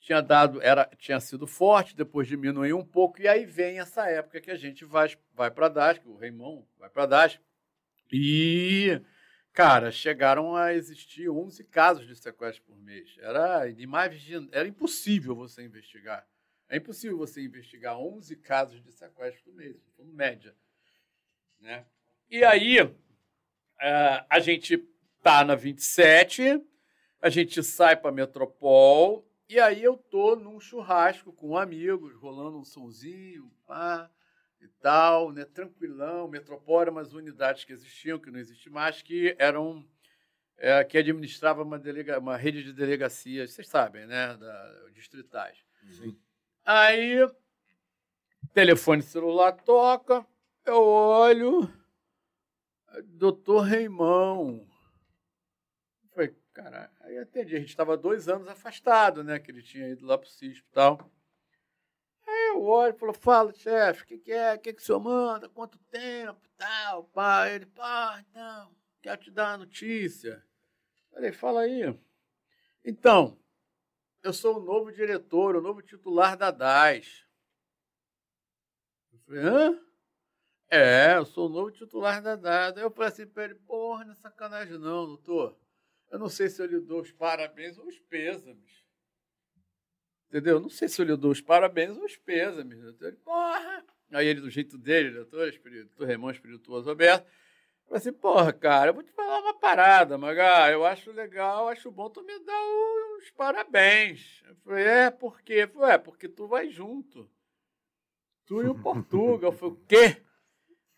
tinha 0.00 0.20
dado, 0.20 0.60
era, 0.62 0.90
tinha 0.98 1.20
sido 1.20 1.46
forte, 1.46 1.94
depois 1.94 2.26
diminuiu 2.26 2.78
um 2.78 2.84
pouco, 2.84 3.20
e 3.20 3.28
aí 3.28 3.46
vem 3.46 3.78
essa 3.78 4.08
época 4.08 4.40
que 4.40 4.50
a 4.50 4.56
gente 4.56 4.84
vai, 4.84 5.08
vai 5.34 5.50
para 5.50 5.68
DASC, 5.68 6.04
o 6.06 6.16
Raimon 6.16 6.64
vai 6.78 6.88
para 6.88 7.06
DASC, 7.06 7.38
e 8.12 9.00
Cara, 9.52 9.90
chegaram 9.90 10.54
a 10.54 10.72
existir 10.72 11.28
11 11.28 11.64
casos 11.64 12.06
de 12.06 12.14
sequestro 12.14 12.64
por 12.64 12.78
mês. 12.78 13.16
Era, 13.18 13.64
era 14.52 14.68
impossível 14.68 15.34
você 15.34 15.62
investigar. 15.62 16.26
É 16.68 16.76
impossível 16.76 17.18
você 17.18 17.42
investigar 17.42 17.98
11 17.98 18.36
casos 18.36 18.82
de 18.82 18.92
sequestro 18.92 19.42
por 19.42 19.54
mês, 19.54 19.76
em 19.98 20.12
média. 20.12 20.54
Né? 21.58 21.84
E 22.30 22.44
aí, 22.44 22.78
é, 23.80 24.24
a 24.30 24.38
gente 24.38 24.78
tá 25.20 25.44
na 25.44 25.56
27, 25.56 26.62
a 27.20 27.28
gente 27.28 27.60
sai 27.62 27.96
para 27.96 28.12
Metropol, 28.12 29.28
e 29.50 29.58
aí 29.58 29.82
eu 29.82 29.96
tô 29.96 30.36
num 30.36 30.60
churrasco 30.60 31.32
com 31.32 31.56
amigos, 31.56 32.14
rolando 32.14 32.58
um 32.58 32.64
sonzinho, 32.64 33.50
pá 33.66 34.08
e 34.60 34.68
tal, 34.80 35.32
né? 35.32 35.44
tranquilão, 35.44 36.28
Metropol 36.28 36.88
umas 36.88 37.12
unidades 37.12 37.64
que 37.64 37.72
existiam, 37.72 38.18
que 38.18 38.30
não 38.30 38.38
existem 38.38 38.72
mais, 38.72 39.02
que 39.02 39.34
eram 39.38 39.84
é, 40.56 40.84
que 40.84 40.98
administrava 40.98 41.62
uma, 41.62 41.78
delega, 41.78 42.18
uma 42.18 42.36
rede 42.36 42.62
de 42.62 42.72
delegacias, 42.72 43.52
vocês 43.52 43.66
sabem, 43.66 44.06
né, 44.06 44.36
da, 44.36 44.88
distritais. 44.92 45.64
Sim. 45.90 46.16
Aí, 46.64 47.16
telefone 48.52 49.02
celular 49.02 49.52
toca, 49.52 50.24
eu 50.64 50.84
olho, 50.84 51.72
doutor 53.04 53.62
Reimão. 53.62 54.68
Falei, 56.12 56.36
cara, 56.52 56.90
aí 57.10 57.18
atendi, 57.18 57.56
a 57.56 57.58
gente 57.58 57.70
estava 57.70 57.96
dois 57.96 58.28
anos 58.28 58.48
afastado, 58.48 59.24
né, 59.24 59.38
que 59.38 59.50
ele 59.50 59.62
tinha 59.62 59.88
ido 59.88 60.06
lá 60.06 60.16
para 60.16 60.26
o 60.26 60.30
CISP 60.30 60.66
e 60.66 60.72
tal. 60.72 61.10
Aí 62.26 62.48
eu 62.50 62.62
olho 62.62 62.94
e 62.94 62.98
falo, 62.98 63.12
fala, 63.12 63.52
chefe, 63.52 64.02
o 64.02 64.06
que, 64.06 64.18
que, 64.18 64.32
é? 64.32 64.54
O 64.54 64.58
que, 64.58 64.72
que 64.72 64.82
o 64.82 64.84
senhor 64.84 65.00
manda? 65.00 65.48
Quanto 65.48 65.78
tempo? 65.90 66.40
Tal, 66.56 67.04
pá. 67.04 67.48
Ele, 67.48 67.66
pá, 67.66 68.24
então, 68.28 68.74
quero 69.02 69.20
te 69.20 69.30
dar 69.30 69.54
a 69.54 69.58
notícia. 69.58 70.44
Falei, 71.10 71.32
fala 71.32 71.62
aí. 71.62 71.98
Então, 72.84 73.36
eu 74.22 74.32
sou 74.32 74.58
o 74.58 74.64
novo 74.64 74.92
diretor, 74.92 75.56
o 75.56 75.60
novo 75.60 75.82
titular 75.82 76.36
da 76.36 76.50
DAS. 76.50 77.26
Eu 79.12 79.18
falei, 79.20 79.42
hã? 79.42 79.80
É, 80.72 81.16
eu 81.16 81.26
sou 81.26 81.46
o 81.46 81.52
novo 81.52 81.72
titular 81.72 82.22
da 82.22 82.36
DAS. 82.36 82.76
Aí 82.76 82.82
eu 82.84 82.90
falei 82.90 83.08
assim 83.08 83.26
para 83.26 83.44
ele, 83.44 83.54
porra, 83.56 84.04
não 84.04 84.12
é 84.12 84.14
sacanagem 84.14 84.78
não, 84.78 85.06
doutor. 85.06 85.59
Eu 86.10 86.18
não 86.18 86.28
sei 86.28 86.48
se 86.48 86.60
eu 86.60 86.66
lhe 86.66 86.80
dou 86.80 87.00
os 87.00 87.12
parabéns 87.12 87.78
ou 87.78 87.86
os 87.86 87.98
pêsames. 88.00 88.84
Entendeu? 90.28 90.60
Não 90.60 90.68
sei 90.68 90.88
se 90.88 91.00
eu 91.00 91.06
lhe 91.06 91.16
dou 91.16 91.30
os 91.30 91.40
parabéns 91.40 91.96
ou 91.96 92.04
os 92.04 92.16
pêsames. 92.16 92.80
Doutor. 92.80 93.16
Porra! 93.24 93.84
Aí 94.12 94.26
ele, 94.26 94.40
do 94.40 94.50
jeito 94.50 94.76
dele, 94.76 95.10
doutor, 95.10 95.48
espírito, 95.48 96.04
Remão 96.04 96.30
Espirituoso 96.30 96.90
Aberto, 96.90 97.24
falou 97.84 97.96
assim, 97.96 98.12
porra, 98.12 98.52
cara, 98.52 98.90
eu 98.90 98.94
vou 98.94 99.04
te 99.04 99.12
falar 99.12 99.38
uma 99.38 99.54
parada, 99.54 100.18
Magá, 100.18 100.68
eu 100.70 100.84
acho 100.84 101.12
legal, 101.12 101.68
acho 101.68 101.92
bom 101.92 102.10
tu 102.10 102.22
me 102.24 102.36
dar 102.40 102.60
os 103.18 103.30
parabéns. 103.30 104.42
Eu 104.48 104.56
falei, 104.56 104.84
é, 104.84 105.10
por 105.10 105.40
quê? 105.42 105.62
Eu 105.62 105.68
falei, 105.68 105.94
é, 105.94 105.98
porque 105.98 106.28
tu 106.28 106.48
vai 106.48 106.68
junto. 106.68 107.30
Tu 108.46 108.62
e 108.62 108.68
o 108.68 108.74
Portugal. 108.82 109.52
Eu 109.52 109.56
falei, 109.56 109.74
o 109.74 109.80
quê? 109.86 110.22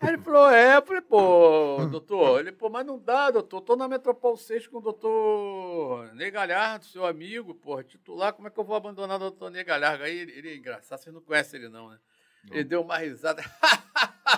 Aí 0.03 0.09
ele 0.09 0.19
falou, 0.19 0.51
é, 0.51 0.77
eu 0.77 0.83
falei, 0.83 1.01
pô, 1.01 1.87
doutor, 1.89 2.41
ele, 2.41 2.51
pô, 2.51 2.69
mas 2.69 2.85
não 2.85 2.99
dá, 2.99 3.31
doutor, 3.31 3.61
tô 3.61 3.77
na 3.77 3.87
Metropol 3.87 4.37
6 4.37 4.67
com 4.67 4.79
o 4.79 4.81
doutor 4.81 6.13
Ney 6.15 6.29
Galhardo, 6.29 6.85
seu 6.85 7.07
amigo, 7.07 7.55
pô, 7.55 7.81
titular, 7.85 8.33
como 8.33 8.49
é 8.49 8.51
que 8.51 8.59
eu 8.59 8.65
vou 8.65 8.75
abandonar 8.75 9.17
o 9.17 9.21
doutor 9.21 9.49
Ney 9.53 9.63
Galhardo? 9.63 10.03
Aí 10.03 10.19
ele, 10.19 10.33
ele 10.33 10.51
é 10.51 10.57
engraçado, 10.57 10.99
vocês 10.99 11.15
não 11.15 11.23
conhecem 11.23 11.61
ele 11.61 11.69
não, 11.69 11.89
né? 11.89 11.99
Não. 12.45 12.57
Ele 12.57 12.65
deu 12.65 12.83
uma 12.83 12.99
risada, 12.99 13.45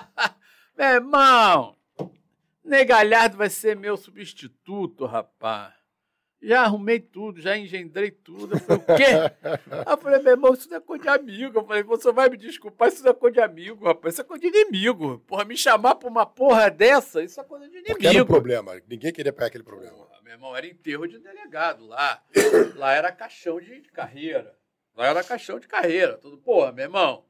meu 0.77 0.87
irmão, 0.87 1.75
Ney 2.63 2.85
Galhardo 2.85 3.39
vai 3.39 3.49
ser 3.49 3.75
meu 3.75 3.97
substituto, 3.97 5.07
rapaz 5.07 5.84
já 6.47 6.63
arrumei 6.63 7.01
tudo, 7.01 7.41
já 7.41 7.57
engendrei 7.57 8.11
tudo. 8.11 8.55
Eu 8.55 8.61
falei, 8.61 8.83
o 8.83 8.97
quê? 8.97 9.05
Aí 9.71 9.85
eu 9.93 9.99
falei, 9.99 10.23
meu 10.23 10.33
irmão, 10.33 10.55
isso 10.55 10.69
não 10.69 10.77
é 10.77 10.81
coisa 10.81 11.03
de 11.03 11.09
amigo. 11.09 11.59
Eu 11.59 11.65
falei, 11.67 11.83
você 11.83 12.13
vai 12.13 12.29
me 12.29 12.37
desculpar, 12.37 12.89
isso 12.89 13.03
não 13.03 13.11
é 13.11 13.15
coisa 13.15 13.35
de 13.35 13.41
amigo, 13.41 13.85
rapaz. 13.85 14.15
Isso 14.15 14.21
é 14.21 14.25
coisa 14.25 14.41
de 14.41 14.49
inimigo. 14.49 15.19
Porra, 15.27 15.45
me 15.45 15.57
chamar 15.57 15.95
pra 15.95 16.09
uma 16.09 16.27
porra 16.27 16.71
dessa, 16.71 17.23
isso 17.23 17.41
é 17.41 17.45
coisa 17.45 17.65
de 17.67 17.73
inimigo. 17.73 17.95
Porque 17.95 18.07
era 18.07 18.23
um 18.23 18.27
problema, 18.27 18.81
ninguém 18.89 19.13
queria 19.13 19.33
pegar 19.33 19.47
aquele 19.47 19.65
problema. 19.65 19.97
Porra, 19.97 20.23
meu 20.23 20.33
irmão, 20.33 20.57
era 20.57 20.67
enterro 20.67 21.07
de 21.07 21.19
delegado 21.19 21.87
lá. 21.87 22.23
lá 22.77 22.93
era 22.93 23.11
caixão 23.13 23.61
de, 23.61 23.81
de 23.81 23.91
carreira. 23.91 24.57
Lá 24.97 25.07
era 25.07 25.25
caixão 25.25 25.59
de 25.59 25.67
carreira. 25.67 26.19
Tudo, 26.19 26.39
porra, 26.39 26.73
meu 26.73 26.85
irmão. 26.85 27.25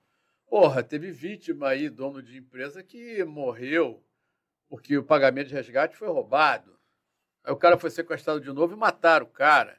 Porra, 0.48 0.82
teve 0.82 1.10
vítima 1.10 1.68
aí, 1.68 1.88
dono 1.88 2.22
de 2.22 2.36
empresa, 2.36 2.82
que 2.82 3.24
morreu 3.24 4.04
porque 4.74 4.96
o 4.98 5.04
pagamento 5.04 5.48
de 5.48 5.54
resgate 5.54 5.96
foi 5.96 6.08
roubado. 6.08 6.73
Aí 7.44 7.52
o 7.52 7.56
cara 7.56 7.76
foi 7.76 7.90
sequestrado 7.90 8.40
de 8.40 8.50
novo 8.50 8.72
e 8.72 8.76
mataram 8.76 9.26
o 9.26 9.28
cara. 9.28 9.78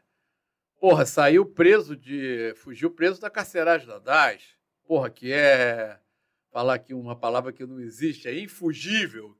Porra, 0.80 1.06
saiu 1.06 1.46
preso 1.46 1.96
de. 1.96 2.54
Fugiu 2.58 2.92
preso 2.92 3.20
da 3.20 3.30
carceragem 3.30 3.88
da 3.88 3.98
DAS. 3.98 4.56
Porra, 4.84 5.10
que 5.10 5.34
é. 5.34 6.00
Falar 6.52 6.76
aqui 6.76 6.94
uma 6.94 7.16
palavra 7.16 7.52
que 7.52 7.66
não 7.66 7.82
existe, 7.82 8.28
é 8.28 8.40
infugível. 8.40 9.38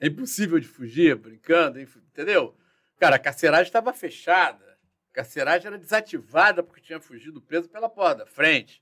É 0.00 0.06
impossível 0.06 0.58
de 0.58 0.66
fugir, 0.66 1.14
brincando, 1.16 1.80
entendeu? 1.80 2.56
Cara, 2.96 3.16
a 3.16 3.18
carceragem 3.18 3.66
estava 3.66 3.92
fechada. 3.92 4.78
A 5.10 5.14
carceragem 5.14 5.66
era 5.66 5.78
desativada 5.78 6.62
porque 6.62 6.80
tinha 6.80 7.00
fugido 7.00 7.42
preso 7.42 7.68
pela 7.68 7.88
porta 7.88 8.24
da 8.24 8.26
frente. 8.26 8.81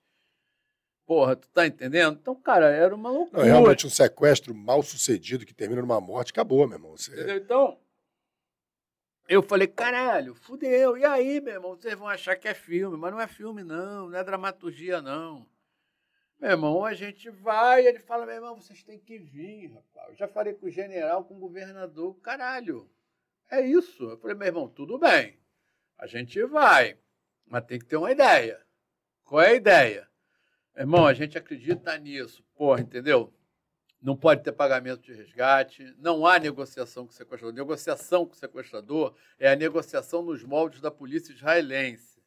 Porra, 1.10 1.34
tu 1.34 1.48
tá 1.48 1.66
entendendo? 1.66 2.20
Então, 2.20 2.36
cara, 2.36 2.70
era 2.70 2.94
uma 2.94 3.10
loucura. 3.10 3.42
Não, 3.42 3.48
realmente 3.48 3.84
um 3.84 3.90
sequestro 3.90 4.54
mal 4.54 4.80
sucedido 4.80 5.44
que 5.44 5.52
termina 5.52 5.80
numa 5.80 6.00
morte, 6.00 6.30
acabou, 6.30 6.68
meu 6.68 6.76
irmão. 6.76 6.96
Você... 6.96 7.10
Entendeu? 7.10 7.36
Então, 7.36 7.80
eu 9.28 9.42
falei, 9.42 9.66
caralho, 9.66 10.36
fudeu. 10.36 10.96
E 10.96 11.04
aí, 11.04 11.40
meu 11.40 11.54
irmão, 11.54 11.74
vocês 11.74 11.96
vão 11.96 12.06
achar 12.06 12.36
que 12.36 12.46
é 12.46 12.54
filme, 12.54 12.96
mas 12.96 13.10
não 13.10 13.20
é 13.20 13.26
filme, 13.26 13.64
não, 13.64 14.08
não 14.08 14.16
é 14.16 14.22
dramaturgia, 14.22 15.02
não. 15.02 15.44
Meu 16.38 16.52
irmão, 16.52 16.84
a 16.84 16.94
gente 16.94 17.28
vai, 17.28 17.84
ele 17.84 17.98
fala, 17.98 18.24
meu 18.24 18.36
irmão, 18.36 18.54
vocês 18.54 18.84
têm 18.84 19.00
que 19.00 19.18
vir, 19.18 19.66
rapaz. 19.72 20.10
Eu 20.10 20.14
já 20.14 20.28
falei 20.28 20.54
com 20.54 20.66
o 20.66 20.70
general, 20.70 21.24
com 21.24 21.34
o 21.34 21.40
governador, 21.40 22.14
caralho. 22.20 22.88
É 23.50 23.60
isso. 23.60 24.04
Eu 24.04 24.16
falei, 24.16 24.36
meu 24.36 24.46
irmão, 24.46 24.68
tudo 24.68 24.96
bem. 24.96 25.40
A 25.98 26.06
gente 26.06 26.40
vai, 26.44 26.96
mas 27.48 27.64
tem 27.64 27.80
que 27.80 27.86
ter 27.86 27.96
uma 27.96 28.12
ideia. 28.12 28.64
Qual 29.24 29.42
é 29.42 29.48
a 29.48 29.54
ideia? 29.54 30.09
Irmão, 30.76 31.06
a 31.06 31.12
gente 31.12 31.36
acredita 31.36 31.96
nisso, 31.98 32.44
porra, 32.54 32.80
entendeu? 32.80 33.32
não 34.00 34.16
pode 34.16 34.42
ter 34.42 34.52
pagamento 34.52 35.02
de 35.02 35.12
resgate, 35.12 35.94
não 35.98 36.26
há 36.26 36.38
negociação 36.38 37.04
com 37.06 37.12
o 37.12 37.14
sequestrador. 37.14 37.54
Negociação 37.54 38.24
com 38.24 38.32
o 38.32 38.36
sequestrador 38.36 39.14
é 39.38 39.50
a 39.52 39.56
negociação 39.56 40.22
nos 40.22 40.42
moldes 40.42 40.80
da 40.80 40.90
polícia 40.90 41.32
israelense 41.32 42.22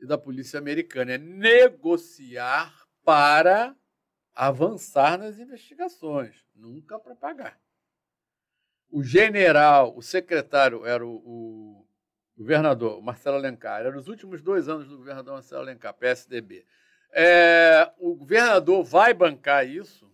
e 0.00 0.06
da 0.06 0.18
polícia 0.18 0.58
americana. 0.58 1.12
É 1.12 1.18
negociar 1.18 2.74
para 3.04 3.76
avançar 4.34 5.18
nas 5.18 5.38
investigações, 5.38 6.44
nunca 6.54 6.98
para 6.98 7.14
pagar. 7.14 7.60
O 8.90 9.02
general, 9.04 9.96
o 9.96 10.02
secretário 10.02 10.84
era 10.84 11.06
o, 11.06 11.14
o 11.14 11.86
governador 12.36 13.00
Marcelo 13.00 13.36
Alencar, 13.36 13.80
era 13.80 13.96
os 13.96 14.08
últimos 14.08 14.42
dois 14.42 14.68
anos 14.68 14.88
do 14.88 14.96
governador 14.96 15.34
Marcelo 15.34 15.62
Alencar, 15.62 15.94
PSDB. 15.94 16.66
É, 17.12 17.92
o 17.98 18.14
governador 18.14 18.82
vai 18.82 19.12
bancar 19.12 19.68
isso. 19.68 20.10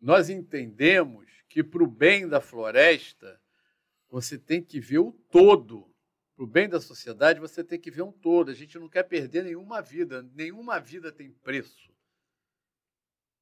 Nós 0.00 0.28
entendemos 0.30 1.26
que, 1.48 1.62
para 1.62 1.82
o 1.82 1.86
bem 1.86 2.28
da 2.28 2.40
floresta, 2.40 3.40
você 4.08 4.38
tem 4.38 4.62
que 4.62 4.80
ver 4.80 4.98
o 4.98 5.12
todo. 5.30 5.92
Para 6.36 6.44
o 6.44 6.46
bem 6.46 6.68
da 6.68 6.80
sociedade, 6.80 7.40
você 7.40 7.62
tem 7.62 7.78
que 7.78 7.90
ver 7.90 8.02
um 8.02 8.12
todo. 8.12 8.50
A 8.50 8.54
gente 8.54 8.78
não 8.78 8.88
quer 8.88 9.02
perder 9.02 9.44
nenhuma 9.44 9.82
vida. 9.82 10.22
Nenhuma 10.34 10.78
vida 10.78 11.10
tem 11.12 11.30
preço. 11.30 11.92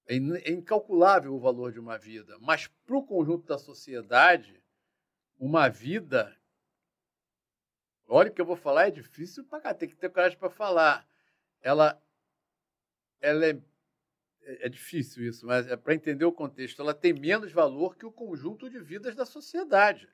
É, 0.06 0.16
é 0.16 0.50
incalculável 0.50 1.34
o 1.34 1.40
valor 1.40 1.72
de 1.72 1.78
uma 1.78 1.98
vida. 1.98 2.36
Mas 2.40 2.66
para 2.86 2.96
o 2.96 3.04
conjunto 3.04 3.46
da 3.46 3.58
sociedade, 3.58 4.60
uma 5.38 5.68
vida. 5.68 6.36
Olha 8.06 8.30
o 8.30 8.34
que 8.34 8.40
eu 8.40 8.46
vou 8.46 8.56
falar, 8.56 8.88
é 8.88 8.90
difícil 8.90 9.44
para 9.44 9.60
cá, 9.60 9.74
tem 9.74 9.88
que 9.88 9.96
ter 9.96 10.10
coragem 10.10 10.36
para 10.36 10.50
falar. 10.50 11.06
Ela, 11.62 12.02
ela 13.20 13.46
é, 13.46 13.58
é 14.42 14.68
difícil 14.68 15.24
isso, 15.24 15.46
mas 15.46 15.66
é 15.66 15.76
para 15.76 15.94
entender 15.94 16.24
o 16.24 16.32
contexto. 16.32 16.80
Ela 16.82 16.94
tem 16.94 17.12
menos 17.12 17.52
valor 17.52 17.96
que 17.96 18.06
o 18.06 18.12
conjunto 18.12 18.68
de 18.68 18.78
vidas 18.80 19.14
da 19.14 19.24
sociedade. 19.24 20.08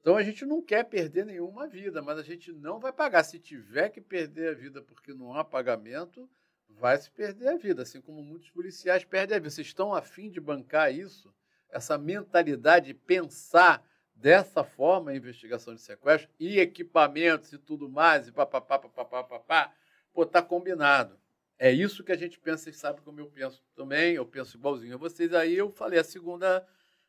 Então 0.00 0.16
a 0.16 0.22
gente 0.22 0.44
não 0.44 0.62
quer 0.62 0.84
perder 0.84 1.26
nenhuma 1.26 1.66
vida, 1.66 2.00
mas 2.00 2.18
a 2.18 2.22
gente 2.22 2.52
não 2.52 2.78
vai 2.78 2.92
pagar. 2.92 3.24
Se 3.24 3.38
tiver 3.38 3.88
que 3.88 4.00
perder 4.00 4.50
a 4.50 4.54
vida 4.54 4.80
porque 4.80 5.12
não 5.12 5.34
há 5.34 5.44
pagamento, 5.44 6.30
vai 6.68 6.96
se 6.96 7.10
perder 7.10 7.48
a 7.48 7.56
vida, 7.56 7.82
assim 7.82 8.00
como 8.00 8.22
muitos 8.22 8.50
policiais 8.50 9.04
perdem 9.04 9.36
a 9.36 9.40
vida. 9.40 9.50
Vocês 9.50 9.66
estão 9.66 9.92
afim 9.92 10.30
de 10.30 10.40
bancar 10.40 10.94
isso? 10.94 11.34
Essa 11.68 11.98
mentalidade 11.98 12.86
de 12.86 12.94
pensar 12.94 13.84
dessa 14.14 14.64
forma 14.64 15.10
a 15.10 15.16
investigação 15.16 15.74
de 15.74 15.80
sequestro 15.80 16.30
e 16.38 16.58
equipamentos 16.58 17.52
e 17.52 17.58
tudo 17.58 17.88
mais, 17.88 18.28
e 18.28 18.32
papapá, 18.32 18.78
papapá, 18.78 19.24
papapá, 19.24 19.74
pô, 20.12 20.24
tá 20.24 20.40
combinado. 20.40 21.18
É 21.58 21.70
isso 21.70 22.04
que 22.04 22.12
a 22.12 22.16
gente 22.16 22.38
pensa, 22.38 22.68
e 22.68 22.72
sabe 22.72 23.00
como 23.00 23.18
eu 23.18 23.26
penso 23.26 23.62
também, 23.74 24.14
eu 24.14 24.26
penso 24.26 24.56
igualzinho 24.56 24.94
a 24.94 24.98
vocês. 24.98 25.32
Aí 25.32 25.54
eu 25.54 25.70
falei 25.70 25.98
a 25.98 26.04
segunda, 26.04 26.66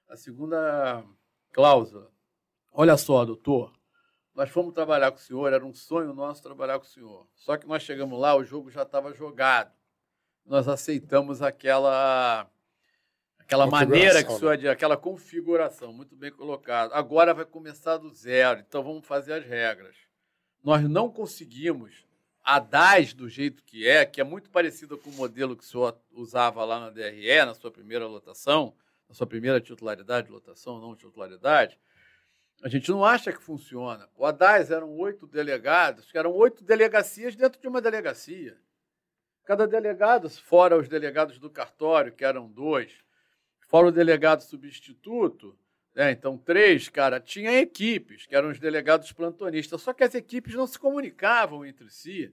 a 0.07 0.15
segunda 0.15 1.03
cláusula. 1.51 2.09
Olha 2.71 2.95
só, 2.95 3.25
doutor, 3.25 3.73
nós 4.33 4.49
fomos 4.49 4.73
trabalhar 4.73 5.11
com 5.11 5.17
o 5.17 5.21
senhor, 5.21 5.51
era 5.51 5.65
um 5.65 5.73
sonho 5.73 6.13
nosso 6.13 6.41
trabalhar 6.43 6.79
com 6.79 6.85
o 6.85 6.89
senhor. 6.89 7.27
Só 7.33 7.57
que 7.57 7.67
nós 7.67 7.83
chegamos 7.83 8.19
lá, 8.19 8.35
o 8.35 8.43
jogo 8.43 8.69
já 8.69 8.83
estava 8.83 9.13
jogado. 9.13 9.71
Nós 10.45 10.67
aceitamos 10.67 11.41
aquela 11.41 12.49
aquela 13.37 13.67
maneira 13.67 14.23
que 14.23 14.31
o 14.31 14.37
senhor 14.37 14.57
né? 14.57 14.69
aquela 14.69 14.95
configuração, 14.95 15.91
muito 15.91 16.15
bem 16.15 16.31
colocado. 16.31 16.93
Agora 16.93 17.33
vai 17.33 17.45
começar 17.45 17.97
do 17.97 18.09
zero, 18.13 18.59
então 18.59 18.81
vamos 18.81 19.05
fazer 19.05 19.33
as 19.33 19.45
regras. 19.45 19.95
Nós 20.63 20.87
não 20.87 21.09
conseguimos 21.09 22.06
a 22.49 22.59
DAS 22.59 23.13
do 23.13 23.27
jeito 23.27 23.61
que 23.61 23.85
é, 23.85 24.05
que 24.05 24.21
é 24.21 24.23
muito 24.23 24.49
parecida 24.49 24.95
com 24.95 25.09
o 25.09 25.13
modelo 25.13 25.53
que 25.53 25.65
o 25.65 25.67
senhor 25.67 25.99
usava 26.13 26.63
lá 26.63 26.79
na 26.79 26.89
DRE, 26.89 27.45
na 27.45 27.53
sua 27.53 27.69
primeira 27.69 28.07
lotação, 28.07 28.73
na 29.09 29.13
sua 29.13 29.27
primeira 29.27 29.59
titularidade, 29.59 30.31
lotação, 30.31 30.79
não 30.79 30.95
titularidade, 30.95 31.77
a 32.63 32.69
gente 32.69 32.89
não 32.89 33.03
acha 33.03 33.33
que 33.33 33.43
funciona. 33.43 34.07
O 34.15 34.25
Haddad 34.25 34.71
eram 34.71 34.89
oito 34.95 35.27
delegados, 35.27 36.09
que 36.09 36.17
eram 36.17 36.31
oito 36.31 36.63
delegacias 36.63 37.35
dentro 37.35 37.59
de 37.59 37.67
uma 37.67 37.81
delegacia. 37.81 38.57
Cada 39.43 39.67
delegado, 39.67 40.29
fora 40.29 40.77
os 40.77 40.87
delegados 40.87 41.37
do 41.39 41.49
cartório, 41.49 42.13
que 42.13 42.23
eram 42.23 42.49
dois, 42.49 42.93
fora 43.67 43.87
o 43.87 43.91
delegado 43.91 44.39
substituto, 44.39 45.59
né, 45.97 46.11
então 46.11 46.37
três, 46.37 46.87
cara, 46.89 47.19
tinha 47.19 47.59
equipes, 47.59 48.27
que 48.27 48.35
eram 48.35 48.49
os 48.49 48.59
delegados 48.59 49.11
plantonistas, 49.11 49.81
só 49.81 49.91
que 49.91 50.03
as 50.03 50.13
equipes 50.13 50.53
não 50.53 50.67
se 50.67 50.77
comunicavam 50.77 51.65
entre 51.65 51.89
si. 51.89 52.31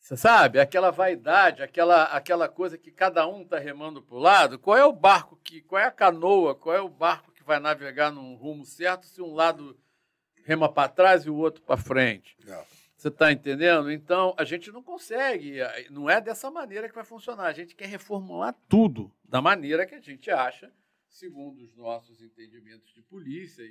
Você 0.00 0.16
sabe, 0.16 0.58
aquela 0.58 0.90
vaidade, 0.90 1.62
aquela, 1.62 2.04
aquela 2.04 2.48
coisa 2.48 2.78
que 2.78 2.90
cada 2.90 3.26
um 3.26 3.42
está 3.42 3.58
remando 3.58 4.02
para 4.02 4.16
o 4.16 4.18
lado. 4.18 4.58
Qual 4.58 4.76
é 4.76 4.84
o 4.84 4.92
barco 4.92 5.38
que, 5.42 5.60
qual 5.62 5.80
é 5.80 5.84
a 5.84 5.90
canoa, 5.90 6.54
qual 6.54 6.74
é 6.74 6.80
o 6.80 6.88
barco 6.88 7.30
que 7.30 7.42
vai 7.42 7.58
navegar 7.58 8.10
num 8.10 8.34
rumo 8.34 8.64
certo 8.64 9.06
se 9.06 9.22
um 9.22 9.34
lado 9.34 9.78
rema 10.44 10.70
para 10.70 10.88
trás 10.88 11.24
e 11.24 11.30
o 11.30 11.36
outro 11.36 11.62
para 11.62 11.76
frente. 11.76 12.36
Não. 12.44 12.64
Você 12.96 13.08
está 13.08 13.32
entendendo? 13.32 13.90
Então, 13.90 14.34
a 14.38 14.44
gente 14.44 14.70
não 14.72 14.82
consegue, 14.82 15.58
não 15.90 16.08
é 16.08 16.20
dessa 16.22 16.50
maneira 16.50 16.88
que 16.88 16.94
vai 16.94 17.04
funcionar. 17.04 17.46
A 17.46 17.52
gente 17.52 17.74
quer 17.74 17.86
reformular 17.86 18.54
tudo 18.66 19.12
da 19.24 19.42
maneira 19.42 19.84
que 19.84 19.94
a 19.94 20.00
gente 20.00 20.30
acha, 20.30 20.72
segundo 21.14 21.62
os 21.62 21.74
nossos 21.76 22.20
entendimentos 22.20 22.92
de 22.92 23.00
polícia. 23.02 23.64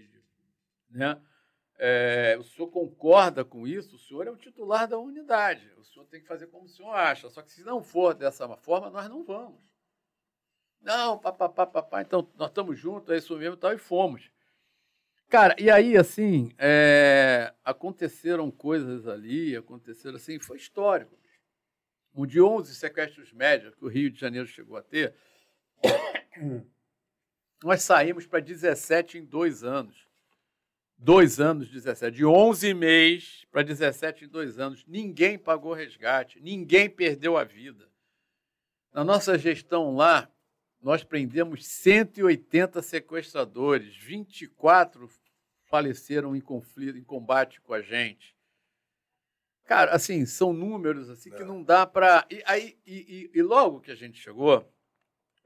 Né? 0.90 1.22
É, 1.78 2.38
o 2.40 2.44
senhor 2.44 2.70
concorda 2.70 3.44
com 3.44 3.68
isso? 3.68 3.96
O 3.96 4.00
senhor 4.00 4.28
é 4.28 4.32
o 4.32 4.38
titular 4.38 4.88
da 4.88 4.98
unidade. 4.98 5.70
O 5.78 5.84
senhor 5.84 6.06
tem 6.06 6.22
que 6.22 6.28
fazer 6.28 6.48
como 6.48 6.66
o 6.66 6.70
senhor 6.70 6.92
acha. 6.92 7.30
Só 7.30 7.42
que 7.42 7.52
se 7.52 7.64
não 7.64 7.84
for 7.84 8.14
dessa 8.14 8.48
forma, 8.58 8.90
nós 8.90 9.10
não 9.10 9.24
vamos. 9.24 9.62
Não, 10.82 11.18
papapá, 11.18 11.66
papá, 11.66 12.02
então 12.02 12.30
nós 12.36 12.50
estamos 12.50 12.78
juntos, 12.78 13.10
é 13.10 13.18
isso 13.18 13.38
mesmo 13.38 13.56
tal, 13.56 13.72
e 13.72 13.78
fomos. 13.78 14.30
Cara, 15.30 15.56
e 15.58 15.72
aí, 15.72 15.96
assim, 15.96 16.52
é, 16.58 17.54
aconteceram 17.64 18.52
coisas 18.52 19.08
ali, 19.08 19.56
aconteceram 19.56 20.18
assim, 20.18 20.38
foi 20.40 20.58
histórico. 20.58 21.18
Um 22.14 22.26
de 22.26 22.42
11 22.42 22.76
sequestros 22.76 23.32
médios 23.32 23.74
que 23.76 23.86
o 23.86 23.88
Rio 23.88 24.12
de 24.12 24.20
Janeiro 24.20 24.46
chegou 24.46 24.76
a 24.76 24.84
ter, 24.84 25.16
nós 27.64 27.82
saímos 27.84 28.28
para 28.28 28.40
17 28.40 29.18
em 29.18 29.26
dois 29.26 29.64
anos. 29.64 30.08
Dois 30.98 31.40
anos, 31.40 31.70
17. 31.70 32.16
De 32.16 32.26
11 32.26 32.74
meses 32.74 33.46
para 33.52 33.64
17 33.64 34.26
em 34.26 34.28
dois 34.28 34.60
anos. 34.60 34.86
Ninguém 34.86 35.38
pagou 35.38 35.74
resgate, 35.74 36.40
ninguém 36.40 36.90
perdeu 36.90 37.38
a 37.38 37.44
vida. 37.44 37.90
Na 38.94 39.04
nossa 39.04 39.38
gestão 39.38 39.96
lá, 39.96 40.30
nós 40.82 41.04
prendemos 41.04 41.66
180 41.66 42.82
sequestradores, 42.82 43.96
24 43.96 45.10
faleceram 45.66 46.36
em 46.36 46.42
conflito, 46.42 46.98
em 46.98 47.04
combate 47.04 47.60
com 47.62 47.74
a 47.74 47.82
gente. 47.82 48.36
Cara, 49.66 49.92
assim, 49.92 50.26
são 50.26 50.52
números 50.52 51.10
assim 51.10 51.32
que 51.32 51.42
é. 51.42 51.46
não 51.46 51.64
dá 51.64 51.88
para. 51.88 52.26
E, 52.30 52.44
aí, 52.46 52.78
e, 52.86 53.32
e, 53.34 53.40
e, 53.40 53.42
logo 53.42 53.80
que 53.80 53.90
a 53.90 53.96
gente 53.96 54.20
chegou, 54.20 54.70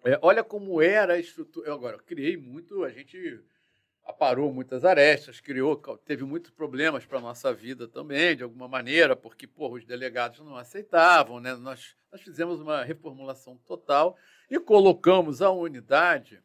é, 0.03 0.19
olha 0.21 0.43
como 0.43 0.81
era 0.81 1.13
a 1.13 1.19
estrutura. 1.19 1.67
Eu 1.67 1.73
agora, 1.73 1.97
criei 1.99 2.37
muito, 2.37 2.83
a 2.83 2.89
gente 2.89 3.43
aparou 4.07 4.53
muitas 4.53 4.85
arestas, 4.85 5.41
criou, 5.41 5.75
teve 6.05 6.23
muitos 6.23 6.49
problemas 6.49 7.05
para 7.05 7.17
a 7.17 7.21
nossa 7.21 7.53
vida 7.53 7.87
também, 7.87 8.37
de 8.37 8.43
alguma 8.43 8.67
maneira, 8.67 9.15
porque 9.17 9.45
porra, 9.45 9.75
os 9.75 9.85
delegados 9.85 10.39
não 10.39 10.55
aceitavam, 10.55 11.41
né? 11.41 11.55
Nós, 11.55 11.95
nós 12.09 12.21
fizemos 12.21 12.61
uma 12.61 12.83
reformulação 12.83 13.57
total 13.65 14.17
e 14.49 14.57
colocamos 14.59 15.41
a 15.41 15.51
unidade, 15.51 16.41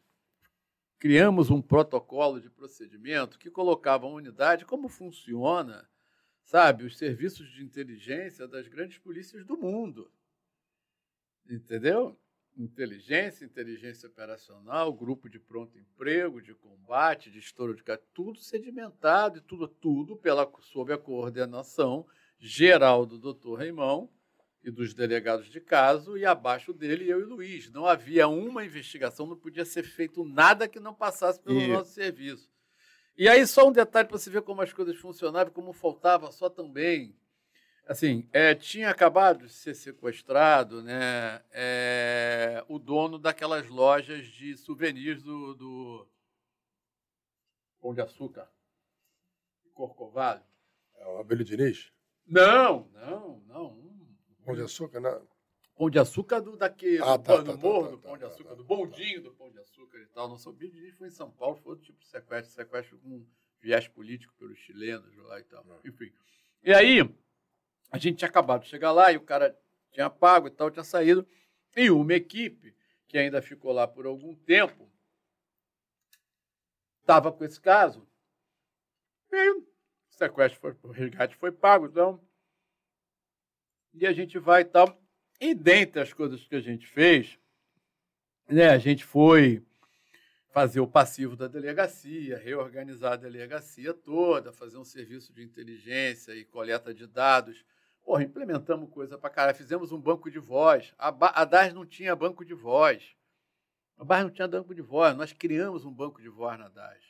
criamos 0.99 1.49
um 1.49 1.61
protocolo 1.61 2.41
de 2.41 2.49
procedimento 2.49 3.39
que 3.39 3.49
colocava 3.49 4.05
a 4.05 4.09
unidade 4.09 4.65
como 4.65 4.89
funciona, 4.89 5.87
sabe, 6.43 6.83
os 6.83 6.97
serviços 6.97 7.49
de 7.49 7.63
inteligência 7.63 8.45
das 8.45 8.67
grandes 8.67 8.97
polícias 8.97 9.45
do 9.45 9.57
mundo. 9.57 10.11
Entendeu? 11.49 12.17
Inteligência, 12.57 13.45
inteligência 13.45 14.07
operacional, 14.07 14.93
grupo 14.93 15.29
de 15.29 15.39
pronto 15.39 15.77
emprego, 15.77 16.41
de 16.41 16.53
combate, 16.53 17.31
de 17.31 17.39
estouro 17.39 17.75
de 17.75 17.83
tudo 18.13 18.39
sedimentado 18.39 19.39
e 19.39 19.41
tudo, 19.41 19.67
tudo 19.67 20.15
pela, 20.15 20.51
sob 20.61 20.93
a 20.93 20.97
coordenação 20.97 22.05
geral 22.39 23.05
do 23.05 23.17
doutor 23.17 23.59
Raimão 23.59 24.09
e 24.63 24.71
dos 24.71 24.93
delegados 24.93 25.47
de 25.47 25.59
caso, 25.59 26.17
e 26.17 26.25
abaixo 26.25 26.71
dele 26.71 27.09
eu 27.09 27.19
e 27.19 27.25
Luiz. 27.25 27.69
Não 27.71 27.85
havia 27.85 28.27
uma 28.27 28.63
investigação, 28.63 29.25
não 29.27 29.35
podia 29.35 29.65
ser 29.65 29.83
feito 29.83 30.23
nada 30.23 30.67
que 30.67 30.79
não 30.79 30.93
passasse 30.93 31.41
pelo 31.41 31.59
e... 31.59 31.67
nosso 31.67 31.91
serviço. 31.91 32.49
E 33.15 33.27
aí, 33.27 33.45
só 33.45 33.67
um 33.67 33.71
detalhe 33.71 34.07
para 34.07 34.17
você 34.17 34.29
ver 34.29 34.41
como 34.41 34.61
as 34.61 34.73
coisas 34.73 34.97
funcionavam, 34.97 35.53
como 35.53 35.71
faltava 35.71 36.31
só 36.31 36.49
também 36.49 37.15
assim, 37.87 38.27
é, 38.31 38.53
tinha 38.55 38.89
acabado 38.89 39.45
de 39.45 39.53
ser 39.53 39.75
sequestrado 39.75 40.81
né, 40.81 41.41
é, 41.51 42.63
o 42.67 42.79
dono 42.79 43.17
daquelas 43.17 43.67
lojas 43.67 44.25
de 44.27 44.55
souvenirs 44.57 45.21
do, 45.23 45.53
do 45.55 46.07
Pão 47.81 47.93
de 47.93 48.01
Açúcar, 48.01 48.49
Corcovado. 49.73 50.43
É 50.95 51.07
o 51.07 51.17
Abelho 51.17 51.43
Diniz? 51.43 51.91
Não, 52.25 52.87
não, 52.93 53.41
não. 53.47 53.93
Pão 54.45 54.55
de 54.55 54.61
Açúcar, 54.61 54.99
não. 54.99 55.27
Pão 55.75 55.89
de 55.89 55.97
açúcar 55.97 56.39
do 56.39 56.55
daquele 56.55 56.99
Ah, 57.01 57.17
do 57.17 57.23
tá, 57.23 57.35
Pão- 57.35 57.43
tá, 57.43 57.51
do 57.51 57.57
tá, 57.57 57.67
morro, 57.67 57.85
tá, 57.85 57.91
do 57.91 57.97
pão 57.99 58.13
de 58.13 58.19
tá, 58.21 58.27
açúcar, 58.27 58.49
tá, 58.49 58.55
do 58.55 58.63
tá, 58.63 58.67
bondinho 58.75 59.23
do 59.23 59.31
pão 59.33 59.49
de 59.51 59.59
açúcar 59.59 59.97
e 59.97 60.05
tal. 60.07 60.29
Nosso 60.29 60.49
objetivo 60.49 60.97
foi 60.97 61.07
em 61.07 61.11
São 61.11 61.31
Paulo, 61.31 61.55
foi 61.57 61.71
outro 61.71 61.85
tipo 61.85 61.99
de 61.99 62.05
sequestro, 62.05 62.53
sequestro 62.53 62.99
com 62.99 63.25
viés 63.59 63.87
político 63.87 64.35
pelos 64.37 64.57
chilenos 64.59 65.15
lá 65.17 65.39
e 65.39 65.43
tal. 65.43 65.65
É. 65.83 65.87
Enfim. 65.89 66.13
E 66.63 66.73
aí, 66.73 67.03
a 67.93 67.99
gente 67.99 68.17
tinha 68.17 68.27
acabado 68.27 68.63
de 68.63 68.69
chegar 68.69 68.91
lá 68.91 69.11
e 69.11 69.17
o 69.17 69.21
cara 69.21 69.55
tinha 69.91 70.09
pago 70.09 70.47
e 70.47 70.49
tal, 70.49 70.71
tinha 70.71 70.83
saído. 70.83 71.27
E 71.75 71.91
uma 71.91 72.15
equipe, 72.15 72.75
que 73.07 73.19
ainda 73.19 73.39
ficou 73.39 73.71
lá 73.71 73.87
por 73.87 74.07
algum 74.07 74.33
tempo, 74.33 74.91
estava 77.01 77.31
com 77.31 77.45
esse 77.45 77.61
caso. 77.61 78.07
E 79.31 79.51
o 79.51 79.67
sequestro 80.09 80.59
foi, 80.59 80.75
o 80.81 80.91
resgate 80.91 81.35
foi 81.35 81.51
pago, 81.51 81.85
então. 81.85 82.19
E 83.93 84.07
a 84.07 84.11
gente 84.11 84.39
vai 84.39 84.61
e 84.61 84.65
tal. 84.65 84.99
E 85.39 85.53
dentre 85.53 86.01
as 86.01 86.11
coisas 86.11 86.43
que 86.43 86.55
a 86.55 86.61
gente 86.61 86.87
fez, 86.87 87.37
né, 88.49 88.69
a 88.69 88.79
gente 88.79 89.05
foi 89.05 89.63
fazer 90.49 90.79
o 90.79 90.87
passivo 90.87 91.35
da 91.35 91.47
delegacia, 91.47 92.39
reorganizar 92.39 93.13
a 93.13 93.17
delegacia 93.17 93.93
toda, 93.93 94.51
fazer 94.51 94.77
um 94.77 94.83
serviço 94.83 95.31
de 95.31 95.43
inteligência 95.43 96.33
e 96.33 96.43
coleta 96.43 96.91
de 96.91 97.05
dados. 97.05 97.63
Porra, 98.03 98.23
implementamos 98.23 98.89
coisa 98.89 99.17
pra 99.17 99.29
caralho. 99.29 99.55
Fizemos 99.57 99.91
um 99.91 99.99
banco 99.99 100.29
de 100.29 100.39
voz. 100.39 100.93
A, 100.97 101.09
ba- 101.11 101.31
a 101.35 101.45
DAS 101.45 101.73
não 101.73 101.85
tinha 101.85 102.15
banco 102.15 102.43
de 102.43 102.53
voz. 102.53 103.15
A 103.97 104.03
DAS 104.03 104.23
não 104.23 104.29
tinha 104.29 104.47
banco 104.47 104.75
de 104.75 104.81
voz. 104.81 105.15
Nós 105.15 105.31
criamos 105.31 105.85
um 105.85 105.91
banco 105.91 106.21
de 106.21 106.29
voz 106.29 106.59
na 106.59 106.67
DAS. 106.67 107.01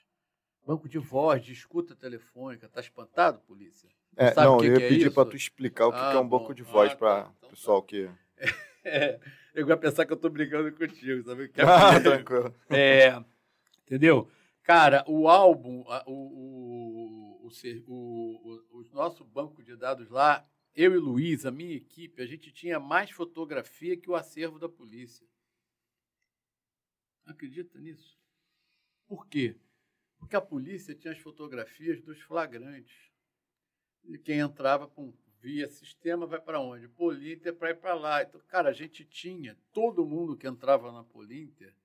Banco 0.65 0.87
de 0.87 0.97
voz, 0.99 1.43
de 1.43 1.51
escuta 1.51 1.95
telefônica. 1.95 2.69
Tá 2.69 2.79
espantado, 2.79 3.39
polícia? 3.41 3.89
É, 4.15 4.31
Sabe 4.31 4.47
não, 4.47 4.57
o 4.57 4.59
que 4.59 4.67
eu 4.67 4.79
ia 4.79 4.85
é 4.85 4.89
pedir 4.89 5.11
para 5.11 5.27
tu 5.29 5.35
explicar 5.35 5.87
o 5.87 5.91
que, 5.91 5.97
Ah, 5.97 6.11
que 6.11 6.17
é 6.17 6.19
um 6.19 6.27
bom. 6.27 6.39
banco 6.39 6.53
de 6.53 6.61
voz 6.63 6.91
Ah, 6.91 6.95
para 6.95 7.23
tá. 7.23 7.31
Então 7.37 7.49
tá. 7.49 7.55
pessoal 7.55 7.81
que. 7.81 8.09
É, 8.85 9.17
eu 9.55 9.65
vou 9.65 9.77
pensar 9.77 10.05
que 10.05 10.11
eu 10.11 10.17
tô 10.17 10.29
brincando 10.29 10.69
contigo, 10.75 11.23
sabe? 11.23 11.47
Que 11.47 11.61
é 11.61 11.63
Ah, 11.65 12.01
tranquilo. 12.01 12.53
É, 12.69 13.23
entendeu? 13.81 14.29
Cara, 14.61 15.05
o 15.07 15.29
álbum, 15.29 15.85
o, 16.05 16.11
o, 16.11 17.47
o, 17.47 17.49
o, 17.87 17.93
o, 17.93 18.79
o 18.81 18.85
nosso 18.91 19.23
banco 19.23 19.63
de 19.63 19.73
dados 19.77 20.09
lá, 20.09 20.45
eu 20.75 20.93
e 20.93 20.97
Luiz, 20.97 21.45
a 21.45 21.51
minha 21.51 21.75
equipe, 21.75 22.21
a 22.21 22.25
gente 22.25 22.51
tinha 22.51 22.79
mais 22.79 23.11
fotografia 23.11 23.95
que 23.95 24.09
o 24.09 24.15
acervo 24.15 24.57
da 24.57 24.67
polícia. 24.67 25.27
Acredita 27.25 27.79
nisso? 27.79 28.17
Por 29.07 29.27
quê? 29.27 29.55
Porque 30.17 30.35
a 30.35 30.41
polícia 30.41 30.95
tinha 30.95 31.13
as 31.13 31.19
fotografias 31.19 32.01
dos 32.01 32.19
flagrantes. 32.21 33.11
E 34.03 34.17
quem 34.17 34.39
entrava 34.39 34.87
pum, 34.87 35.13
via 35.39 35.69
sistema 35.69 36.25
vai 36.25 36.41
para 36.41 36.59
onde? 36.59 36.87
Polinter 36.87 37.53
para 37.53 37.69
ir 37.69 37.75
para 37.75 37.93
lá. 37.93 38.23
Então, 38.23 38.41
cara, 38.47 38.69
a 38.69 38.73
gente 38.73 39.05
tinha, 39.05 39.57
todo 39.71 40.05
mundo 40.05 40.35
que 40.35 40.47
entrava 40.47 40.91
na 40.91 41.03
Polinter, 41.03 41.75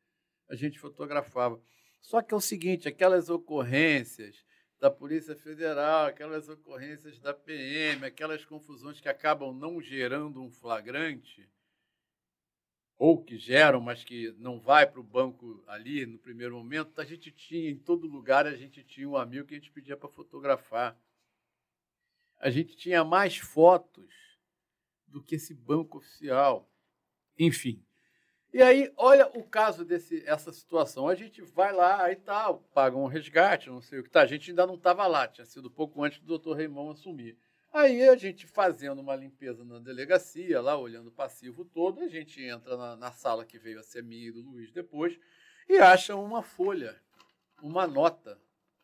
a 0.49 0.55
gente 0.55 0.78
fotografava. 0.78 1.60
Só 2.00 2.23
que 2.23 2.33
é 2.33 2.36
o 2.36 2.41
seguinte, 2.41 2.89
aquelas 2.89 3.28
ocorrências 3.28 4.44
da 4.81 4.90
Polícia 4.90 5.34
Federal, 5.34 6.07
aquelas 6.07 6.48
ocorrências 6.48 7.18
da 7.18 7.34
PM, 7.34 8.05
aquelas 8.05 8.44
confusões 8.44 9.00
que 9.00 9.08
acabam 9.08 9.52
não 9.52 9.81
gerando 9.81 10.40
um 10.40 10.50
flagrante, 10.50 11.48
ou 12.97 13.23
que 13.23 13.39
geram, 13.39 13.81
mas 13.81 14.02
que 14.02 14.32
não 14.39 14.60
vai 14.60 14.86
para 14.86 15.00
o 15.00 15.05
banco 15.05 15.62
ali 15.66 16.05
no 16.05 16.18
primeiro 16.18 16.57
momento, 16.57 17.00
a 17.00 17.05
gente 17.05 17.31
tinha, 17.31 17.70
em 17.70 17.78
todo 17.78 18.08
lugar, 18.08 18.47
a 18.47 18.57
gente 18.57 18.82
tinha 18.82 19.08
um 19.08 19.16
amigo 19.16 19.47
que 19.47 19.55
a 19.55 19.58
gente 19.58 19.70
pedia 19.70 19.97
para 19.97 20.08
fotografar. 20.08 21.00
A 22.39 22.50
gente 22.50 22.76
tinha 22.76 23.05
mais 23.05 23.36
fotos 23.36 24.12
do 25.07 25.23
que 25.23 25.36
esse 25.36 25.55
banco 25.55 25.98
oficial. 25.98 26.68
Enfim. 27.39 27.84
E 28.52 28.62
aí, 28.62 28.91
olha 28.97 29.27
o 29.35 29.43
caso 29.43 29.85
desse 29.85 30.25
essa 30.27 30.52
situação. 30.52 31.07
A 31.07 31.15
gente 31.15 31.43
vai 31.43 31.73
lá 31.73 32.10
e 32.10 32.17
tal, 32.17 32.60
paga 32.73 32.97
um 32.97 33.07
resgate, 33.07 33.68
não 33.68 33.83
sei 33.83 33.99
o 33.99 34.02
que 34.02 34.10
tá. 34.10 34.23
A 34.23 34.27
gente 34.27 34.51
ainda 34.51 34.67
não 34.67 34.75
estava 34.75 35.07
lá, 35.07 35.28
tinha 35.28 35.44
sido 35.44 35.70
pouco 35.70 36.02
antes 36.02 36.20
do 36.20 36.27
doutor 36.27 36.57
Raimon 36.57 36.91
assumir. 36.91 37.36
Aí 37.70 38.09
a 38.09 38.17
gente 38.17 38.47
fazendo 38.47 39.01
uma 39.01 39.15
limpeza 39.15 39.62
na 39.65 39.78
delegacia, 39.78 40.60
lá 40.60 40.77
olhando 40.78 41.09
o 41.09 41.12
passivo 41.12 41.65
todo, 41.67 42.01
a 42.01 42.09
gente 42.09 42.43
entra 42.43 42.77
na, 42.77 42.97
na 42.97 43.12
sala 43.12 43.44
que 43.44 43.59
veio 43.59 43.78
a 43.78 43.83
ser 43.83 44.02
minha 44.02 44.28
e 44.28 44.33
do 44.33 44.41
Luiz 44.41 44.73
depois 44.73 45.18
e 45.68 45.77
acha 45.78 46.17
uma 46.17 46.43
folha, 46.43 46.99
uma 47.62 47.86
nota 47.86 48.41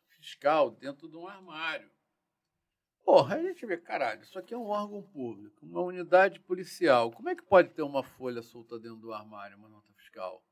fiscal 0.07 0.69
dentro 0.69 1.09
de 1.09 1.17
um 1.17 1.27
armário. 1.27 1.89
Porra, 3.05 3.35
a 3.35 3.41
gente 3.41 3.63
vê, 3.67 3.77
caralho, 3.77 4.23
isso 4.23 4.39
aqui 4.39 4.51
é 4.51 4.57
um 4.57 4.65
órgão 4.65 5.03
público, 5.03 5.63
uma 5.63 5.81
unidade 5.81 6.39
policial. 6.39 7.11
Como 7.11 7.29
é 7.29 7.35
que 7.35 7.43
pode 7.43 7.69
ter 7.69 7.83
uma 7.83 8.01
folha 8.01 8.41
solta 8.41 8.79
dentro 8.79 8.97
do 8.97 9.13
armário, 9.13 9.55
uma 9.57 9.69
nota 9.69 9.93
fiscal? 9.93 10.43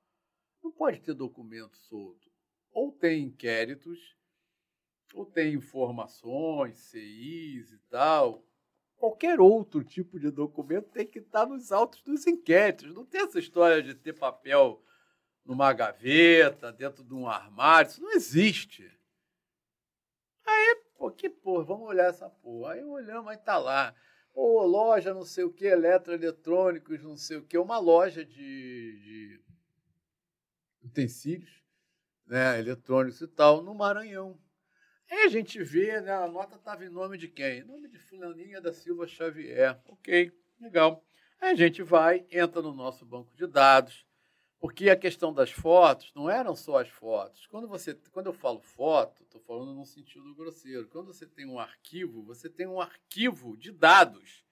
Não 0.63 0.71
pode 0.71 1.01
ter 1.01 1.15
documento 1.15 1.75
solto. 1.75 2.31
Ou 2.71 2.91
tem 2.91 3.23
inquéritos, 3.23 4.15
ou 5.15 5.25
tem 5.25 5.55
informações, 5.55 6.77
CIs 6.77 7.71
e 7.71 7.79
tal. 7.89 8.45
Qualquer 8.97 9.39
outro 9.41 9.83
tipo 9.83 10.19
de 10.19 10.29
documento 10.29 10.89
tem 10.89 11.07
que 11.07 11.19
estar 11.19 11.47
nos 11.47 11.71
autos 11.71 12.03
dos 12.03 12.27
inquéritos. 12.27 12.93
Não 12.93 13.03
tem 13.03 13.21
essa 13.21 13.39
história 13.39 13.81
de 13.81 13.95
ter 13.95 14.13
papel 14.13 14.79
numa 15.43 15.73
gaveta, 15.73 16.71
dentro 16.71 17.03
de 17.03 17.15
um 17.15 17.27
armário. 17.27 17.89
Isso 17.89 18.01
não 18.01 18.11
existe. 18.11 18.89
Aí, 20.45 20.82
pô, 21.03 21.11
que 21.11 21.29
porra, 21.29 21.65
vamos 21.65 21.87
olhar 21.89 22.09
essa 22.09 22.29
porra. 22.29 22.73
Aí 22.73 22.83
olhamos, 22.83 23.29
aí 23.29 23.37
tá 23.37 23.57
lá. 23.57 23.93
Pô, 24.33 24.65
loja 24.65 25.13
não 25.13 25.25
sei 25.25 25.43
o 25.43 25.51
que, 25.51 25.65
eletroeletrônicos, 25.65 27.03
não 27.03 27.17
sei 27.17 27.37
o 27.37 27.43
que, 27.43 27.57
uma 27.57 27.77
loja 27.77 28.23
de, 28.23 28.33
de 28.33 29.41
utensílios, 30.81 31.61
né, 32.25 32.57
eletrônicos 32.57 33.19
e 33.19 33.27
tal, 33.27 33.61
no 33.61 33.75
Maranhão. 33.75 34.39
Aí 35.11 35.23
a 35.23 35.27
gente 35.27 35.61
vê, 35.61 35.99
né, 35.99 36.13
a 36.13 36.27
nota 36.27 36.55
estava 36.55 36.85
em 36.85 36.89
nome 36.89 37.17
de 37.17 37.27
quem? 37.27 37.59
Em 37.59 37.63
nome 37.65 37.89
de 37.89 37.99
Fulaninha 37.99 38.61
da 38.61 38.71
Silva 38.71 39.05
Xavier. 39.05 39.79
Ok, 39.85 40.31
legal. 40.59 41.05
Aí 41.39 41.51
a 41.51 41.55
gente 41.55 41.83
vai, 41.83 42.25
entra 42.31 42.61
no 42.61 42.73
nosso 42.73 43.05
banco 43.05 43.35
de 43.35 43.45
dados, 43.45 44.07
porque 44.63 44.89
a 44.89 44.95
questão 44.95 45.33
das 45.33 45.51
fotos 45.51 46.13
não 46.15 46.29
eram 46.29 46.55
só 46.55 46.79
as 46.79 46.87
fotos. 46.87 47.45
Quando, 47.47 47.67
você, 47.67 47.95
quando 48.13 48.27
eu 48.27 48.33
falo 48.33 48.61
foto, 48.61 49.21
estou 49.23 49.41
falando 49.41 49.73
num 49.73 49.83
sentido 49.83 50.33
grosseiro. 50.33 50.87
Quando 50.87 51.07
você 51.07 51.25
tem 51.25 51.45
um 51.45 51.59
arquivo, 51.59 52.23
você 52.23 52.49
tem 52.49 52.65
um 52.65 52.79
arquivo 52.79 53.57
de 53.57 53.73
dados. 53.73 54.45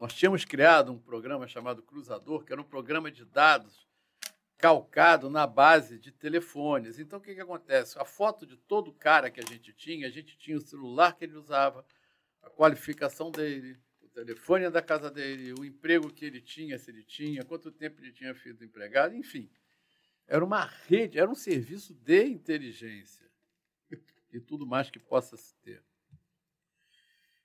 Nós 0.00 0.14
tínhamos 0.14 0.42
criado 0.46 0.90
um 0.90 0.98
programa 0.98 1.46
chamado 1.46 1.82
Cruzador, 1.82 2.46
que 2.46 2.52
era 2.54 2.62
um 2.62 2.64
programa 2.64 3.10
de 3.10 3.26
dados 3.26 3.86
calcado 4.56 5.28
na 5.28 5.46
base 5.46 5.98
de 5.98 6.10
telefones. 6.10 6.98
Então, 6.98 7.18
o 7.18 7.22
que, 7.22 7.34
que 7.34 7.42
acontece? 7.42 7.98
A 7.98 8.06
foto 8.06 8.46
de 8.46 8.56
todo 8.56 8.90
cara 8.90 9.30
que 9.30 9.40
a 9.40 9.46
gente 9.46 9.70
tinha, 9.74 10.06
a 10.06 10.10
gente 10.10 10.34
tinha 10.38 10.56
o 10.56 10.62
celular 10.62 11.14
que 11.14 11.26
ele 11.26 11.36
usava, 11.36 11.84
a 12.42 12.48
qualificação 12.48 13.30
dele, 13.30 13.78
telefone 14.24 14.68
da 14.70 14.82
casa 14.82 15.10
dele, 15.10 15.54
o 15.58 15.64
emprego 15.64 16.12
que 16.12 16.24
ele 16.24 16.40
tinha, 16.40 16.78
se 16.78 16.90
ele 16.90 17.04
tinha, 17.04 17.44
quanto 17.44 17.70
tempo 17.70 18.00
ele 18.00 18.12
tinha 18.12 18.34
sido 18.34 18.64
empregado, 18.64 19.14
enfim. 19.14 19.48
Era 20.26 20.44
uma 20.44 20.64
rede, 20.64 21.18
era 21.18 21.30
um 21.30 21.34
serviço 21.34 21.94
de 21.94 22.24
inteligência 22.24 23.26
e, 24.32 24.40
tudo 24.40 24.66
mais 24.66 24.90
que 24.90 24.98
possa 24.98 25.36
se 25.36 25.54
ter. 25.56 25.82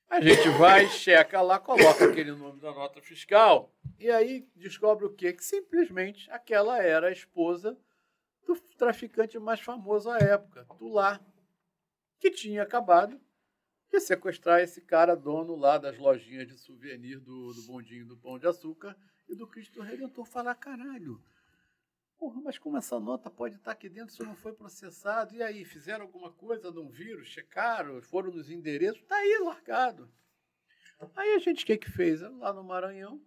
A 0.09 0.19
gente 0.19 0.49
vai, 0.57 0.87
checa 0.89 1.41
lá, 1.41 1.59
coloca 1.59 2.05
aquele 2.05 2.33
nome 2.33 2.59
da 2.59 2.71
nota 2.71 3.01
fiscal 3.01 3.73
e 3.97 4.09
aí 4.09 4.47
descobre 4.55 5.05
o 5.05 5.13
quê? 5.13 5.33
Que 5.33 5.43
simplesmente 5.43 6.29
aquela 6.29 6.81
era 6.81 7.07
a 7.07 7.11
esposa 7.11 7.77
do 8.45 8.55
traficante 8.77 9.39
mais 9.39 9.59
famoso 9.59 10.09
à 10.09 10.17
época, 10.17 10.67
Lar, 10.81 11.23
que 12.19 12.29
tinha 12.29 12.63
acabado 12.63 13.19
de 13.93 13.99
sequestrar 13.99 14.59
esse 14.59 14.81
cara 14.81 15.15
dono 15.15 15.55
lá 15.55 15.77
das 15.77 15.99
lojinhas 15.99 16.47
de 16.47 16.57
souvenir 16.57 17.19
do, 17.19 17.53
do 17.53 17.61
bondinho 17.61 18.07
do 18.07 18.17
Pão 18.17 18.39
de 18.39 18.47
Açúcar 18.47 18.97
e 19.29 19.35
do 19.35 19.45
Cristo 19.45 19.83
Redentor. 19.83 20.25
Falar, 20.25 20.55
caralho, 20.55 21.23
porra, 22.17 22.41
mas 22.41 22.57
como 22.57 22.75
essa 22.75 22.99
nota 22.99 23.29
pode 23.29 23.55
estar 23.55 23.71
aqui 23.71 23.87
dentro 23.87 24.11
se 24.11 24.23
não 24.23 24.35
foi 24.35 24.51
processado? 24.51 25.35
E 25.35 25.43
aí, 25.43 25.63
fizeram 25.63 26.05
alguma 26.05 26.31
coisa, 26.31 26.71
não 26.71 26.89
viram, 26.89 27.23
checaram, 27.23 28.01
foram 28.01 28.31
nos 28.31 28.49
endereços? 28.49 28.99
Está 29.03 29.15
aí 29.15 29.39
largado. 29.43 30.11
Aí 31.15 31.35
a 31.35 31.37
gente, 31.37 31.63
o 31.63 31.67
que 31.67 31.77
que 31.77 31.91
fez? 31.91 32.21
Lá 32.21 32.51
no 32.51 32.63
Maranhão, 32.63 33.21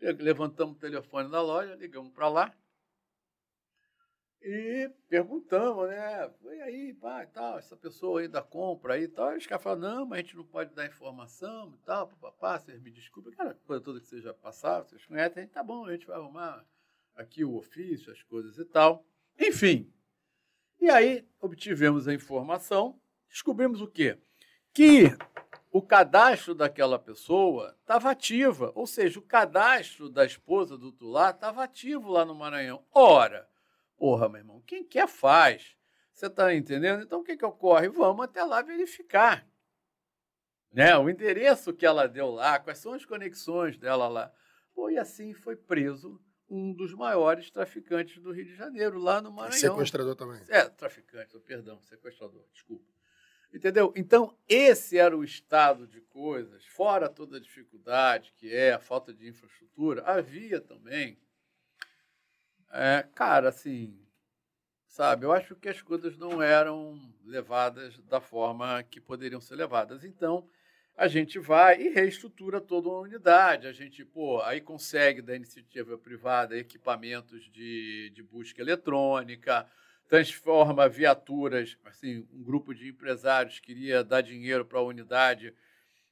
levantamos 0.00 0.76
o 0.76 0.80
telefone 0.80 1.30
da 1.30 1.42
loja, 1.42 1.74
ligamos 1.74 2.14
para 2.14 2.30
lá 2.30 2.56
e 4.42 4.90
perguntamos, 5.08 5.88
né? 5.88 6.30
E 6.44 6.60
aí, 6.62 6.94
pá, 6.94 7.24
e 7.24 7.26
tal, 7.26 7.58
essa 7.58 7.76
pessoa 7.76 8.20
ainda 8.20 8.42
compra 8.42 8.94
aí 8.94 9.04
e 9.04 9.08
tal. 9.08 9.34
E 9.34 9.38
os 9.38 9.46
caras 9.46 9.62
falaram, 9.62 9.82
não, 9.82 10.06
mas 10.06 10.18
a 10.18 10.22
gente 10.22 10.36
não 10.36 10.44
pode 10.44 10.74
dar 10.74 10.86
informação 10.86 11.74
e 11.74 11.84
tal, 11.84 12.08
papá, 12.20 12.58
vocês 12.58 12.80
me 12.80 12.90
desculpem. 12.90 13.32
Cara, 13.32 13.54
coisa 13.66 13.82
toda 13.82 14.00
que 14.00 14.20
já 14.20 14.32
passaram, 14.34 14.84
vocês 14.84 15.04
conhecem, 15.04 15.42
a 15.42 15.44
gente, 15.44 15.52
tá 15.52 15.62
bom, 15.62 15.86
a 15.86 15.92
gente 15.92 16.06
vai 16.06 16.16
arrumar 16.16 16.64
aqui 17.14 17.44
o 17.44 17.56
ofício, 17.56 18.12
as 18.12 18.22
coisas 18.22 18.58
e 18.58 18.64
tal. 18.64 19.04
Enfim. 19.38 19.92
E 20.80 20.90
aí 20.90 21.26
obtivemos 21.40 22.06
a 22.06 22.14
informação, 22.14 23.00
descobrimos 23.28 23.80
o 23.80 23.88
quê? 23.88 24.18
Que 24.72 25.06
o 25.72 25.82
cadastro 25.82 26.54
daquela 26.54 26.98
pessoa 26.98 27.76
estava 27.80 28.10
ativa, 28.10 28.70
ou 28.74 28.86
seja, 28.86 29.18
o 29.18 29.22
cadastro 29.22 30.08
da 30.08 30.24
esposa 30.24 30.78
do 30.78 30.92
Tulá 30.92 31.30
estava 31.30 31.64
ativo 31.64 32.10
lá 32.10 32.24
no 32.24 32.34
Maranhão. 32.34 32.84
Ora, 32.92 33.48
porra, 33.96 34.28
meu 34.28 34.38
irmão, 34.38 34.62
quem 34.66 34.84
quer 34.84 35.08
faz. 35.08 35.76
Você 36.12 36.26
está 36.26 36.54
entendendo? 36.54 37.02
Então, 37.02 37.20
o 37.20 37.24
que, 37.24 37.36
que 37.36 37.44
ocorre? 37.44 37.88
Vamos 37.88 38.24
até 38.24 38.42
lá 38.42 38.62
verificar. 38.62 39.46
Né? 40.72 40.96
O 40.96 41.08
endereço 41.10 41.74
que 41.74 41.84
ela 41.84 42.06
deu 42.06 42.30
lá, 42.30 42.58
quais 42.58 42.78
são 42.78 42.92
as 42.92 43.04
conexões 43.04 43.78
dela 43.78 44.08
lá. 44.08 44.32
Pô, 44.74 44.90
e 44.90 44.98
assim 44.98 45.34
foi 45.34 45.56
preso 45.56 46.20
um 46.48 46.72
dos 46.72 46.94
maiores 46.94 47.50
traficantes 47.50 48.22
do 48.22 48.32
Rio 48.32 48.44
de 48.44 48.54
Janeiro, 48.54 48.98
lá 48.98 49.20
no 49.20 49.32
Maranhão. 49.32 49.58
Sequestrador 49.58 50.14
também. 50.14 50.40
É, 50.48 50.68
traficante, 50.68 51.38
perdão, 51.40 51.80
sequestrador, 51.82 52.44
desculpa. 52.52 52.84
Entendeu? 53.52 53.92
Então, 53.96 54.36
esse 54.48 54.98
era 54.98 55.16
o 55.16 55.24
estado 55.24 55.86
de 55.86 56.00
coisas, 56.02 56.64
fora 56.66 57.08
toda 57.08 57.38
a 57.38 57.40
dificuldade 57.40 58.32
que 58.36 58.54
é 58.54 58.72
a 58.74 58.78
falta 58.78 59.12
de 59.12 59.28
infraestrutura, 59.28 60.02
havia 60.04 60.60
também. 60.60 61.18
É, 62.70 63.04
cara, 63.14 63.48
assim, 63.48 63.98
sabe, 64.86 65.24
eu 65.24 65.32
acho 65.32 65.54
que 65.56 65.68
as 65.68 65.80
coisas 65.80 66.16
não 66.16 66.42
eram 66.42 66.98
levadas 67.24 67.98
da 68.04 68.20
forma 68.20 68.82
que 68.84 69.00
poderiam 69.00 69.40
ser 69.40 69.56
levadas. 69.56 70.04
Então, 70.04 70.48
a 70.96 71.08
gente 71.08 71.38
vai 71.38 71.80
e 71.80 71.88
reestrutura 71.90 72.60
toda 72.60 72.88
uma 72.88 73.00
unidade. 73.00 73.66
A 73.66 73.72
gente, 73.72 74.04
pô, 74.04 74.40
aí 74.42 74.60
consegue 74.60 75.20
da 75.20 75.36
iniciativa 75.36 75.98
privada 75.98 76.56
equipamentos 76.56 77.44
de, 77.52 78.10
de 78.14 78.22
busca 78.22 78.62
eletrônica, 78.62 79.66
transforma 80.08 80.88
viaturas, 80.88 81.76
assim, 81.84 82.26
um 82.32 82.42
grupo 82.42 82.74
de 82.74 82.88
empresários 82.88 83.60
queria 83.60 84.02
dar 84.02 84.22
dinheiro 84.22 84.64
para 84.64 84.78
a 84.78 84.82
unidade 84.82 85.52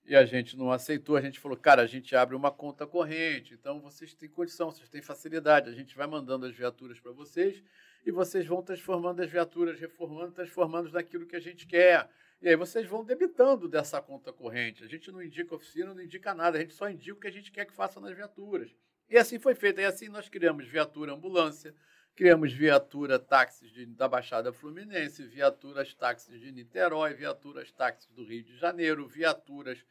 e 0.06 0.14
a 0.14 0.24
gente 0.24 0.56
não 0.56 0.70
aceitou. 0.70 1.16
A 1.16 1.20
gente 1.20 1.40
falou, 1.40 1.56
cara, 1.56 1.82
a 1.82 1.86
gente 1.86 2.14
abre 2.14 2.36
uma 2.36 2.50
conta 2.50 2.86
corrente, 2.86 3.54
então 3.54 3.80
vocês 3.80 4.14
têm 4.14 4.28
condição, 4.28 4.70
vocês 4.70 4.88
têm 4.88 5.02
facilidade, 5.02 5.70
a 5.70 5.72
gente 5.72 5.96
vai 5.96 6.06
mandando 6.06 6.46
as 6.46 6.54
viaturas 6.54 7.00
para 7.00 7.12
vocês 7.12 7.62
e 8.04 8.10
vocês 8.10 8.46
vão 8.46 8.62
transformando 8.62 9.22
as 9.22 9.30
viaturas, 9.30 9.80
reformando, 9.80 10.32
transformando 10.32 10.90
naquilo 10.90 11.26
que 11.26 11.36
a 11.36 11.40
gente 11.40 11.66
quer. 11.66 12.08
E 12.42 12.48
aí 12.48 12.56
vocês 12.56 12.86
vão 12.86 13.02
debitando 13.02 13.66
dessa 13.66 14.00
conta 14.02 14.32
corrente. 14.32 14.84
A 14.84 14.86
gente 14.86 15.10
não 15.10 15.22
indica 15.22 15.54
oficina, 15.54 15.94
não 15.94 16.02
indica 16.02 16.34
nada, 16.34 16.58
a 16.58 16.60
gente 16.60 16.74
só 16.74 16.90
indica 16.90 17.16
o 17.16 17.20
que 17.20 17.28
a 17.28 17.32
gente 17.32 17.50
quer 17.50 17.64
que 17.64 17.72
faça 17.72 17.98
nas 18.00 18.14
viaturas. 18.14 18.70
E 19.08 19.16
assim 19.16 19.38
foi 19.38 19.54
feito. 19.54 19.80
E 19.80 19.84
assim 19.84 20.08
nós 20.08 20.28
criamos 20.28 20.66
viatura 20.66 21.14
ambulância, 21.14 21.74
criamos 22.14 22.52
viatura 22.52 23.18
táxis 23.18 23.70
de, 23.70 23.86
da 23.86 24.06
Baixada 24.06 24.52
Fluminense, 24.52 25.26
viaturas 25.26 25.94
táxis 25.94 26.38
de 26.38 26.52
Niterói, 26.52 27.14
viaturas 27.14 27.72
táxis 27.72 28.10
do 28.10 28.24
Rio 28.24 28.44
de 28.44 28.58
Janeiro, 28.58 29.08
viaturas 29.08 29.82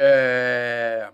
é, 0.00 1.12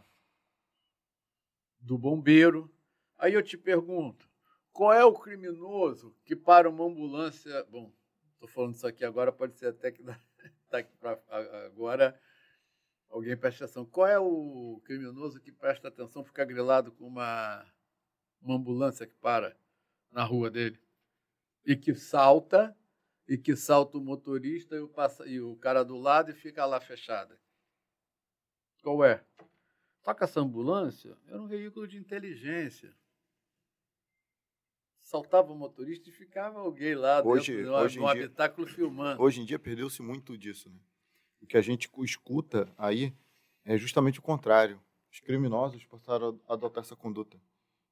do 1.80 1.96
bombeiro. 1.96 2.70
Aí 3.16 3.32
eu 3.32 3.42
te 3.42 3.56
pergunto, 3.56 4.28
qual 4.72 4.92
é 4.92 5.02
o 5.02 5.14
criminoso 5.14 6.14
que 6.22 6.36
para 6.36 6.68
uma 6.68 6.84
ambulância. 6.84 7.64
Bom, 7.70 7.90
estou 8.34 8.48
falando 8.48 8.74
isso 8.74 8.86
aqui 8.86 9.04
agora, 9.04 9.32
pode 9.32 9.56
ser 9.56 9.68
até 9.68 9.90
que 9.90 10.02
está 10.02 10.78
aqui 10.78 10.94
para 10.98 11.18
agora. 11.66 12.20
Alguém 13.08 13.36
presta 13.36 13.64
atenção. 13.64 13.86
Qual 13.86 14.06
é 14.06 14.18
o 14.18 14.82
criminoso 14.84 15.40
que 15.40 15.50
presta 15.50 15.88
atenção, 15.88 16.24
fica 16.24 16.44
grilado 16.44 16.92
com 16.92 17.06
uma, 17.06 17.64
uma 18.42 18.56
ambulância 18.56 19.06
que 19.06 19.14
para 19.14 19.56
na 20.10 20.24
rua 20.24 20.50
dele? 20.50 20.78
E 21.64 21.74
que 21.74 21.94
salta, 21.94 22.76
e 23.26 23.38
que 23.38 23.56
salta 23.56 23.96
o 23.96 24.00
motorista 24.00 24.74
e 24.74 24.80
o, 24.80 24.88
passa, 24.88 25.26
e 25.26 25.40
o 25.40 25.56
cara 25.56 25.82
do 25.82 25.96
lado 25.96 26.32
e 26.32 26.34
fica 26.34 26.66
lá 26.66 26.80
fechada. 26.80 27.38
Qual 28.84 29.02
é? 29.02 29.24
Toca 30.02 30.26
essa 30.26 30.40
ambulância 30.40 31.16
era 31.26 31.40
um 31.40 31.46
veículo 31.46 31.88
de 31.88 31.96
inteligência. 31.96 32.94
Saltava 35.02 35.50
o 35.50 35.56
motorista 35.56 36.10
e 36.10 36.12
ficava 36.12 36.60
alguém 36.60 36.94
lá 36.94 37.22
hoje, 37.24 37.56
dentro 37.56 37.72
hoje 37.72 37.98
no 37.98 38.12
dia, 38.12 38.24
habitáculo 38.24 38.66
filmando. 38.66 39.22
Hoje 39.22 39.40
em 39.40 39.46
dia 39.46 39.58
perdeu-se 39.58 40.02
muito 40.02 40.36
disso. 40.36 40.68
Né? 40.68 40.76
O 41.40 41.46
que 41.46 41.56
a 41.56 41.62
gente 41.62 41.90
escuta 42.00 42.68
aí 42.76 43.14
é 43.64 43.78
justamente 43.78 44.18
o 44.18 44.22
contrário. 44.22 44.78
Os 45.10 45.18
criminosos 45.18 45.86
passaram 45.86 46.38
a 46.46 46.52
adotar 46.52 46.84
essa 46.84 46.94
conduta. 46.94 47.40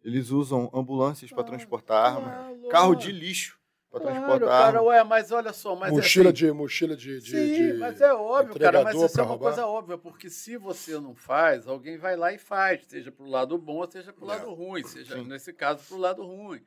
Eles 0.02 0.28
usam 0.28 0.70
ambulâncias 0.74 1.30
para 1.30 1.44
transportar 1.44 2.16
armas, 2.16 2.70
carro 2.70 2.94
de 2.94 3.10
lixo 3.10 3.61
para 3.92 4.00
Claro, 4.00 4.48
transportar 4.48 4.48
cara, 4.48 4.82
ué, 4.82 5.04
mas 5.04 5.30
olha 5.32 5.52
só, 5.52 5.76
mas 5.76 5.96
mochila 5.96 6.30
assim, 6.30 6.32
de 6.32 6.50
mochila 6.52 6.96
de, 6.96 7.20
de, 7.20 7.30
Sim, 7.30 7.46
de 7.52 7.72
mas 7.74 8.00
é 8.00 8.12
óbvio, 8.14 8.56
cara, 8.56 8.80
mas 8.80 9.00
isso 9.00 9.20
é 9.20 9.24
uma 9.24 9.28
roubar. 9.30 9.38
coisa 9.38 9.66
óbvia, 9.66 9.98
porque 9.98 10.30
se 10.30 10.56
você 10.56 10.98
não 10.98 11.14
faz, 11.14 11.66
alguém 11.68 11.98
vai 11.98 12.16
lá 12.16 12.32
e 12.32 12.38
faz, 12.38 12.86
seja 12.86 13.12
pro 13.12 13.26
lado 13.26 13.58
bom, 13.58 13.88
seja 13.90 14.12
pro 14.12 14.24
lado 14.26 14.52
ruim, 14.54 14.82
seja, 14.84 15.16
Sim. 15.16 15.24
nesse 15.24 15.52
caso, 15.52 15.84
pro 15.84 15.96
lado 15.98 16.24
ruim. 16.24 16.62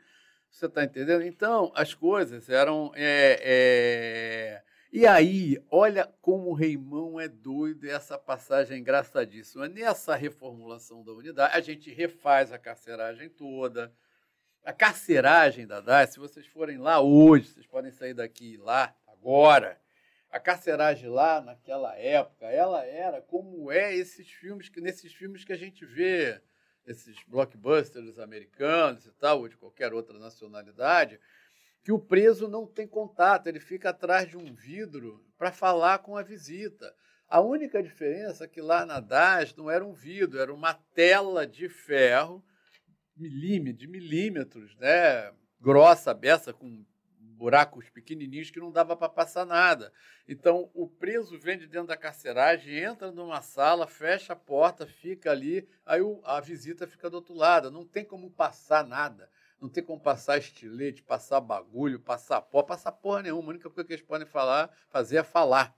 Você 0.49 0.67
está 0.67 0.83
entendendo? 0.85 1.23
Então, 1.23 1.71
as 1.75 1.93
coisas 1.93 2.49
eram. 2.49 2.91
é, 2.95 3.39
é, 3.43 4.63
E 4.91 5.05
aí, 5.05 5.57
olha 5.69 6.09
como 6.21 6.51
o 6.51 6.53
Reimão 6.53 7.19
é 7.19 7.27
doido, 7.27 7.85
essa 7.89 8.17
passagem 8.17 8.77
é 8.77 8.79
engraçadíssima. 8.79 9.67
Nessa 9.67 10.15
reformulação 10.15 11.03
da 11.03 11.11
unidade, 11.13 11.55
a 11.57 11.61
gente 11.61 11.91
refaz 11.91 12.51
a 12.53 12.57
carceragem 12.59 13.29
toda. 13.29 13.93
A 14.65 14.73
carceragem 14.73 15.67
da 15.67 15.79
DAS, 15.79 16.09
se 16.09 16.19
vocês 16.19 16.47
forem 16.47 16.79
lá 16.79 16.99
hoje, 16.99 17.49
vocês 17.49 17.67
podem 17.67 17.91
sair 17.91 18.15
daqui 18.15 18.53
e 18.53 18.57
lá 18.57 18.95
agora. 19.05 19.79
A 20.27 20.39
carceragem 20.39 21.07
lá, 21.07 21.39
naquela 21.39 21.95
época, 21.95 22.47
ela 22.47 22.83
era 22.83 23.21
como 23.21 23.71
é 23.71 23.95
esses 23.95 24.27
filmes 24.27 24.67
que 24.67 24.81
nesses 24.81 25.13
filmes 25.13 25.45
que 25.45 25.53
a 25.53 25.55
gente 25.55 25.85
vê, 25.85 26.41
esses 26.83 27.15
blockbusters 27.27 28.17
americanos 28.17 29.05
e 29.05 29.11
tal, 29.11 29.41
ou 29.41 29.47
de 29.47 29.55
qualquer 29.55 29.93
outra 29.93 30.17
nacionalidade, 30.17 31.19
que 31.83 31.91
o 31.91 31.99
preso 31.99 32.47
não 32.47 32.65
tem 32.65 32.87
contato, 32.87 33.45
ele 33.45 33.59
fica 33.59 33.91
atrás 33.91 34.27
de 34.27 34.35
um 34.35 34.51
vidro 34.51 35.23
para 35.37 35.51
falar 35.51 35.99
com 35.99 36.17
a 36.17 36.23
visita. 36.23 36.91
A 37.29 37.39
única 37.39 37.83
diferença 37.83 38.45
é 38.45 38.47
que 38.47 38.61
lá 38.61 38.83
na 38.83 38.99
DAS 38.99 39.55
não 39.55 39.69
era 39.69 39.85
um 39.85 39.93
vidro, 39.93 40.39
era 40.39 40.51
uma 40.51 40.73
tela 40.73 41.45
de 41.45 41.69
ferro 41.69 42.43
milímetros, 43.15 43.79
de 43.79 43.87
milímetros, 43.87 44.75
né? 44.77 45.31
grossa, 45.59 46.13
beça, 46.13 46.53
com 46.53 46.85
buracos 47.17 47.89
pequenininhos 47.89 48.49
que 48.49 48.59
não 48.59 48.71
dava 48.71 48.95
para 48.95 49.09
passar 49.09 49.45
nada. 49.45 49.91
Então, 50.27 50.69
o 50.73 50.87
preso 50.87 51.37
vem 51.37 51.57
de 51.57 51.67
dentro 51.67 51.87
da 51.87 51.97
carceragem, 51.97 52.77
entra 52.77 53.11
numa 53.11 53.41
sala, 53.41 53.87
fecha 53.87 54.33
a 54.33 54.35
porta, 54.35 54.87
fica 54.87 55.31
ali, 55.31 55.67
aí 55.85 56.01
a 56.23 56.39
visita 56.39 56.87
fica 56.87 57.09
do 57.09 57.15
outro 57.15 57.33
lado. 57.33 57.71
Não 57.71 57.85
tem 57.85 58.05
como 58.05 58.29
passar 58.31 58.85
nada. 58.85 59.29
Não 59.59 59.69
tem 59.69 59.83
como 59.83 59.99
passar 59.99 60.37
estilete, 60.37 61.01
passar 61.01 61.41
bagulho, 61.41 61.99
passar 61.99 62.41
pó, 62.41 62.61
passar 62.61 62.91
porra 62.91 63.23
nenhuma. 63.23 63.47
A 63.47 63.49
única 63.49 63.69
coisa 63.69 63.87
que 63.87 63.93
eles 63.93 64.05
podem 64.05 64.27
falar, 64.27 64.71
fazer 64.89 65.17
é 65.17 65.23
falar. 65.23 65.75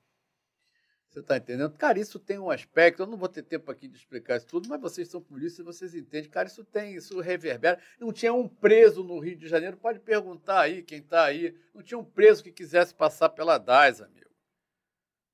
Você 1.17 1.21
está 1.21 1.37
entendendo? 1.37 1.71
Cara, 1.71 1.99
isso 1.99 2.19
tem 2.19 2.37
um 2.37 2.51
aspecto, 2.51 3.01
eu 3.01 3.07
não 3.07 3.17
vou 3.17 3.27
ter 3.27 3.41
tempo 3.41 3.71
aqui 3.71 3.87
de 3.87 3.97
explicar 3.97 4.37
isso 4.37 4.45
tudo, 4.45 4.69
mas 4.69 4.79
vocês 4.79 5.07
são 5.07 5.19
polícia, 5.19 5.63
vocês 5.63 5.95
entendem. 5.95 6.29
Cara, 6.29 6.47
isso 6.47 6.63
tem, 6.63 6.93
isso 6.93 7.19
reverbera. 7.19 7.79
Não 7.99 8.13
tinha 8.13 8.31
um 8.31 8.47
preso 8.47 9.03
no 9.03 9.17
Rio 9.17 9.35
de 9.35 9.47
Janeiro, 9.47 9.77
pode 9.77 9.99
perguntar 9.99 10.61
aí, 10.61 10.83
quem 10.83 10.99
está 10.99 11.25
aí. 11.25 11.57
Não 11.73 11.81
tinha 11.81 11.97
um 11.97 12.03
preso 12.03 12.43
que 12.43 12.51
quisesse 12.51 12.93
passar 12.93 13.29
pela 13.29 13.57
DAS, 13.57 13.99
amigo. 13.99 14.29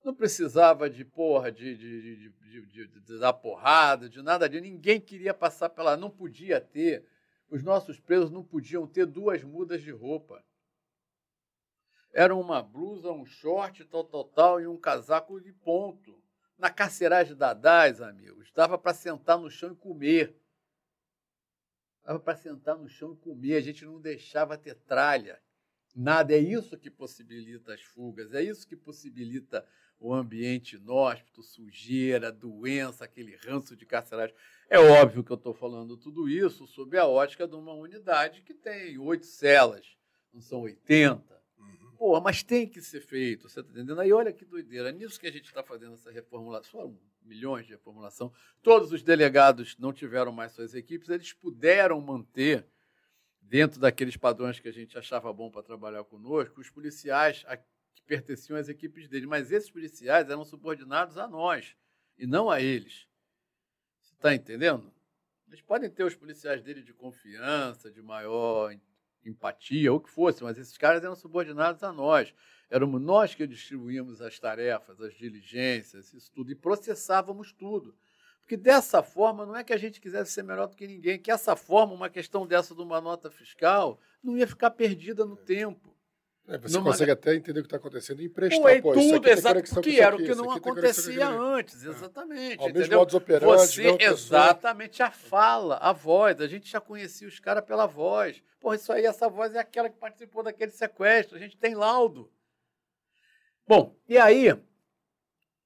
Não 0.06 0.16
precisava 0.16 0.90
de 0.90 1.04
porra, 1.04 1.52
de, 1.52 1.76
de, 1.76 2.30
de- 2.30 2.88
de 2.88 3.20
dar 3.20 3.34
porrada, 3.34 4.08
de 4.08 4.22
nada 4.22 4.48
disso. 4.48 4.64
Ninguém 4.64 5.02
queria 5.02 5.34
passar 5.34 5.68
pela. 5.68 5.98
Não 5.98 6.10
podia 6.10 6.62
ter. 6.62 7.04
Os 7.50 7.62
nossos 7.62 8.00
presos 8.00 8.32
não 8.32 8.42
podiam 8.42 8.88
ter 8.88 9.06
duas 9.06 9.44
mudas 9.44 9.82
de 9.82 9.92
roupa. 9.92 10.42
Era 12.14 12.36
uma 12.36 12.62
blusa, 12.62 13.12
um 13.12 13.26
short, 13.26 13.84
tal, 13.86 14.04
tal, 14.04 14.24
tal, 14.24 14.62
e 14.62 14.68
um 14.68 14.78
casaco 14.78 15.42
de 15.42 15.52
ponto. 15.52 16.22
Na 16.58 16.70
carceragem 16.70 17.36
da 17.36 17.54
DAS, 17.54 18.02
amigos, 18.02 18.52
dava 18.54 18.78
para 18.78 18.94
sentar 18.94 19.40
no 19.40 19.50
chão 19.50 19.72
e 19.72 19.76
comer. 19.76 20.36
Dava 22.04 22.20
para 22.20 22.38
sentar 22.38 22.78
no 22.78 22.88
chão 22.88 23.14
e 23.14 23.18
comer. 23.18 23.56
A 23.56 23.62
gente 23.62 23.84
não 23.84 24.00
deixava 24.00 24.56
ter 24.58 24.76
tralha. 24.76 25.42
Nada. 25.96 26.36
É 26.36 26.38
isso 26.38 26.78
que 26.78 26.92
possibilita 26.92 27.74
as 27.74 27.82
fugas, 27.82 28.34
é 28.34 28.44
isso 28.44 28.68
que 28.68 28.76
possibilita 28.76 29.68
o 30.00 30.14
ambiente 30.14 30.76
inóspito, 30.76 31.42
sujeira, 31.42 32.32
doença, 32.32 33.06
aquele 33.06 33.36
ranço 33.38 33.76
de 33.76 33.86
carceragem. 33.86 34.36
É 34.70 34.78
óbvio 34.78 35.24
que 35.24 35.32
eu 35.32 35.38
estou 35.38 35.54
falando 35.54 35.96
tudo 35.96 36.28
isso 36.28 36.68
sob 36.68 36.98
a 36.98 37.08
ótica 37.08 37.48
de 37.48 37.56
uma 37.56 37.74
unidade 37.74 38.42
que 38.42 38.54
tem 38.54 38.98
oito 38.98 39.26
celas, 39.26 39.98
não 40.34 40.42
são 40.42 40.62
80. 40.62 41.33
Pô, 42.04 42.20
mas 42.20 42.44
tem 42.44 42.68
que 42.68 42.82
ser 42.82 43.00
feito, 43.00 43.48
você 43.48 43.62
está 43.62 43.72
entendendo? 43.72 44.02
Aí 44.02 44.12
olha 44.12 44.34
que 44.34 44.44
doideira, 44.44 44.92
nisso 44.92 45.18
que 45.18 45.26
a 45.26 45.32
gente 45.32 45.46
está 45.46 45.64
fazendo 45.64 45.94
essa 45.94 46.12
reformulação, 46.12 47.00
milhões 47.22 47.66
de 47.66 47.72
reformulação, 47.72 48.30
todos 48.62 48.92
os 48.92 49.02
delegados 49.02 49.78
não 49.78 49.94
tiveram 49.94 50.30
mais 50.30 50.52
suas 50.52 50.76
equipes, 50.76 51.08
eles 51.08 51.32
puderam 51.32 52.02
manter, 52.02 52.68
dentro 53.40 53.80
daqueles 53.80 54.18
padrões 54.18 54.60
que 54.60 54.68
a 54.68 54.74
gente 54.74 54.98
achava 54.98 55.32
bom 55.32 55.50
para 55.50 55.64
trabalhar 55.64 56.04
conosco, 56.04 56.60
os 56.60 56.70
policiais 56.70 57.46
a- 57.48 57.56
que 57.56 58.04
pertenciam 58.06 58.60
às 58.60 58.68
equipes 58.68 59.08
deles, 59.08 59.26
mas 59.30 59.50
esses 59.50 59.72
policiais 59.72 60.30
eram 60.30 60.44
subordinados 60.44 61.18
a 61.18 61.26
nós. 61.26 61.74
e 62.18 62.28
não 62.28 62.50
a 62.50 62.60
eles. 62.60 63.08
Você 64.02 64.14
está 64.14 64.36
entendendo? 64.36 64.94
Eles 65.48 65.62
podem 65.62 65.90
ter 65.90 66.04
os 66.04 66.16
policiais 66.16 66.62
dele 66.62 66.84
de 66.84 66.94
confiança, 66.94 67.90
de 67.90 68.02
maior 68.02 68.74
empatia, 69.26 69.92
ou 69.92 69.98
o 69.98 70.02
que 70.02 70.10
fosse, 70.10 70.44
mas 70.44 70.58
esses 70.58 70.78
caras 70.78 71.04
eram 71.04 71.16
subordinados 71.16 71.84
a 71.84 71.92
nós. 71.92 72.34
Éramos 72.70 73.02
nós 73.02 73.36
que 73.36 73.46
distribuíamos 73.46 74.22
as 74.22 74.40
tarefas, 74.40 75.00
as 75.00 75.14
diligências, 75.14 76.14
isso 76.14 76.32
tudo, 76.32 76.52
e 76.52 76.56
processávamos 76.56 77.52
tudo. 77.52 77.96
Porque 78.40 78.58
dessa 78.58 79.02
forma, 79.02 79.46
não 79.46 79.56
é 79.56 79.64
que 79.64 79.74
a 79.74 79.78
gente 79.78 80.02
quisesse 80.02 80.32
ser 80.32 80.44
melhor 80.44 80.68
do 80.68 80.76
que 80.76 80.86
ninguém, 80.86 81.18
que 81.18 81.32
essa 81.32 81.56
forma, 81.56 81.94
uma 81.94 82.10
questão 82.10 82.46
dessa 82.46 82.76
de 82.76 82.82
uma 82.82 83.00
nota 83.00 83.32
fiscal, 83.32 84.00
não 84.24 84.38
ia 84.38 84.48
ficar 84.48 84.72
perdida 84.72 85.26
no 85.26 85.36
tempo. 85.36 85.96
É, 86.46 86.58
você 86.58 86.78
Numa... 86.78 86.92
consegue 86.92 87.12
até 87.12 87.36
entender 87.36 87.62
o 87.62 87.64
que 87.64 87.68
está 87.68 87.78
acontecendo 87.78 88.22
e 88.22 88.26
emprestar. 88.26 88.62
Foi 88.62 88.82
pô, 88.82 88.94
tudo, 88.94 89.30
exato, 89.30 89.64
porque 89.74 89.92
era 89.92 90.16
o 90.16 90.20
que 90.20 90.36
não 90.36 90.52
acontecia 90.52 91.30
antes, 91.30 91.86
exatamente. 91.86 92.62
É. 92.62 92.92
Ao 92.94 93.00
modos 93.00 93.16
operantes, 93.16 93.76
você, 93.76 93.98
exatamente, 94.02 95.02
a 95.02 95.10
fala, 95.10 95.78
a 95.78 95.94
voz. 95.94 96.42
A 96.42 96.48
gente 96.48 96.70
já 96.70 96.82
conhecia 96.82 97.28
os 97.28 97.40
caras 97.40 97.64
pela 97.64 97.86
voz. 97.86 98.44
Pô, 98.60 98.74
isso 98.74 98.92
aí, 98.92 99.06
essa 99.06 99.30
voz 99.30 99.56
é 99.56 99.60
aquela 99.60 99.90
que 99.90 99.98
participou 99.98 100.44
daquele 100.44 100.72
sequestro. 100.72 101.38
A 101.38 101.40
gente 101.40 101.58
tem 101.58 101.76
laudo. 101.76 102.30
Bom, 103.66 103.96
e 104.10 104.18
aí 104.18 104.48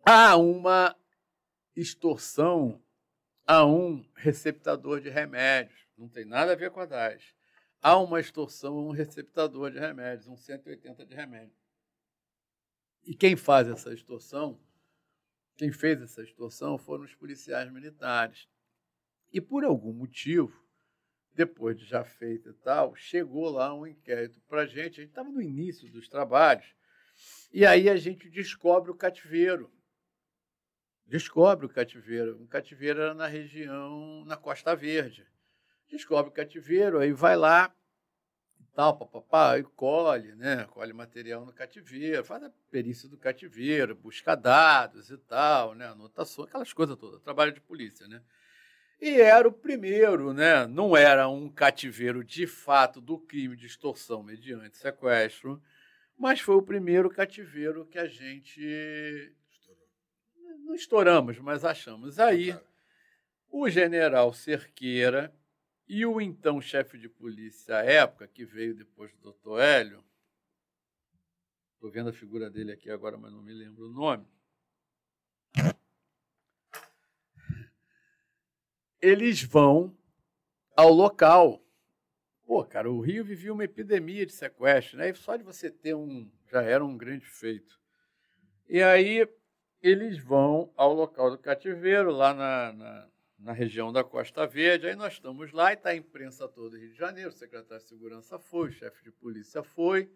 há 0.06 0.38
uma 0.38 0.96
extorsão 1.76 2.80
a 3.48 3.66
um 3.66 4.06
receptador 4.16 5.02
de 5.02 5.10
remédios. 5.10 5.88
Não 5.98 6.08
tem 6.08 6.24
nada 6.24 6.52
a 6.52 6.56
ver 6.56 6.70
com 6.70 6.82
a 6.82 6.86
DAS. 6.86 7.37
Há 7.82 7.98
uma 7.98 8.20
extorsão 8.20 8.78
a 8.78 8.82
um 8.82 8.92
receptador 8.92 9.72
de 9.72 9.80
remédios, 9.80 10.28
um 10.28 10.36
180 10.36 11.06
de 11.06 11.16
remédio. 11.16 11.56
E 13.04 13.16
quem 13.16 13.36
faz 13.36 13.68
essa 13.68 13.94
extorsão, 13.94 14.60
quem 15.56 15.72
fez 15.72 16.02
essa 16.02 16.22
extorsão 16.22 16.78
foram 16.78 17.06
os 17.06 17.16
policiais 17.16 17.72
militares. 17.72 18.48
E 19.32 19.40
por 19.40 19.64
algum 19.64 19.94
motivo, 19.94 20.66
depois 21.34 21.78
de 21.78 21.86
já 21.86 22.04
feito 22.04 22.50
e 22.50 22.54
tal, 22.54 22.96
chegou 22.96 23.50
lá 23.50 23.74
um 23.74 23.86
inquérito 23.86 24.42
para 24.48 24.64
a 24.64 24.66
gente. 24.66 25.00
A 25.00 25.04
gente 25.04 25.10
estava 25.10 25.30
no 25.30 25.42
início 25.42 25.90
dos 25.92 26.10
trabalhos. 26.10 26.76
E 27.52 27.66
aí 27.66 27.90
a 27.90 27.96
gente 27.96 28.30
descobre 28.30 28.92
o 28.92 28.96
cativeiro 28.96 29.72
descobre 31.08 31.66
o 31.66 31.70
cativeiro. 31.70 32.42
O 32.42 32.48
cativeiro 32.48 33.02
era 33.02 33.14
na 33.14 33.28
região, 33.28 34.24
na 34.26 34.36
Costa 34.36 34.76
Verde. 34.76 35.26
Descobre 35.90 36.30
o 36.30 36.34
cativeiro, 36.34 37.00
aí 37.00 37.12
vai 37.12 37.36
lá 37.36 37.74
e 38.60 38.64
tal, 38.74 38.98
papapá, 38.98 39.58
e 39.58 39.64
colhe, 39.64 40.36
né? 40.36 40.66
Colhe 40.72 40.94
material 40.94 41.46
no 41.46 41.54
cativeiro, 41.54 42.24
faz 42.24 42.44
a 42.44 42.52
perícia 42.70 43.08
do 43.08 43.18
cativeiro, 43.18 43.96
busca 43.96 44.36
dados 44.36 45.10
e 45.10 45.18
tal, 45.18 45.74
né? 45.74 45.88
Anotação, 45.88 46.44
aquelas 46.44 46.74
coisas 46.74 46.98
todas, 46.98 47.22
trabalho 47.22 47.52
de 47.52 47.62
polícia, 47.62 48.08
né? 48.08 48.22
E 49.00 49.22
era 49.22 49.48
o 49.48 49.52
primeiro, 49.52 50.34
né? 50.34 50.66
Não 50.68 50.98
era 50.98 51.30
um 51.30 51.50
cativeiro 51.50 52.24
de 52.24 52.48
fato 52.48 53.00
do 53.00 53.18
crime 53.18 53.56
de 53.56 53.68
extorsão 53.68 54.24
mediante 54.24 54.78
sequestro, 54.78 55.62
mas 56.18 56.42
foi 56.42 56.56
o 56.56 56.62
primeiro 56.62 57.10
cativeiro 57.10 57.86
que 57.86 58.00
a 58.00 58.08
gente 58.08 59.32
não 60.66 60.76
estouramos, 60.76 61.40
mas 61.40 61.64
achamos. 61.64 62.20
Aí, 62.20 62.58
o 63.50 63.70
general 63.70 64.34
Cerqueira 64.34 65.34
e 65.88 66.06
o 66.06 66.20
então 66.20 66.60
chefe 66.60 66.98
de 66.98 67.08
polícia 67.08 67.78
à 67.78 67.84
época, 67.84 68.28
que 68.28 68.44
veio 68.44 68.76
depois 68.76 69.12
do 69.14 69.22
doutor 69.22 69.62
Hélio, 69.62 70.04
estou 71.76 71.90
vendo 71.90 72.10
a 72.10 72.14
figura 72.14 72.50
dele 72.50 72.72
aqui 72.72 72.90
agora, 72.90 73.18
mas 73.18 73.32
não 73.32 73.42
me 73.42 73.54
lembro 73.54 73.86
o 73.86 73.94
nome. 73.94 74.28
Eles 79.02 79.44
vão 79.44 79.96
ao 80.76 80.92
local. 80.92 81.64
Pô, 82.46 82.64
cara, 82.66 82.92
o 82.92 83.00
Rio 83.00 83.24
vivia 83.24 83.54
uma 83.54 83.64
epidemia 83.64 84.26
de 84.26 84.34
sequestro, 84.34 84.98
né? 84.98 85.10
E 85.10 85.16
só 85.16 85.36
de 85.36 85.44
você 85.44 85.70
ter 85.70 85.94
um. 85.94 86.30
já 86.52 86.62
era 86.62 86.84
um 86.84 86.98
grande 86.98 87.26
feito. 87.26 87.80
E 88.68 88.82
aí 88.82 89.28
eles 89.82 90.18
vão 90.18 90.74
ao 90.76 90.94
local 90.94 91.32
do 91.32 91.38
cativeiro, 91.38 92.12
lá 92.12 92.34
na, 92.34 92.74
na, 92.74 93.10
na, 93.38 93.52
região 93.52 93.92
da 93.92 94.04
Costa 94.04 94.46
Verde. 94.46 94.88
Aí 94.88 94.96
nós 94.96 95.14
estamos 95.14 95.52
lá 95.52 95.72
e 95.72 95.76
está 95.76 95.90
a 95.90 95.96
imprensa 95.96 96.48
toda 96.48 96.72
do 96.72 96.78
Rio 96.78 96.92
de 96.92 96.98
Janeiro, 96.98 97.30
o 97.30 97.34
secretário 97.34 97.84
de 97.84 97.90
Segurança 97.90 98.38
foi, 98.40 98.70
o 98.70 98.72
chefe 98.72 99.04
de 99.04 99.12
polícia 99.12 99.64
foi. 99.64 100.12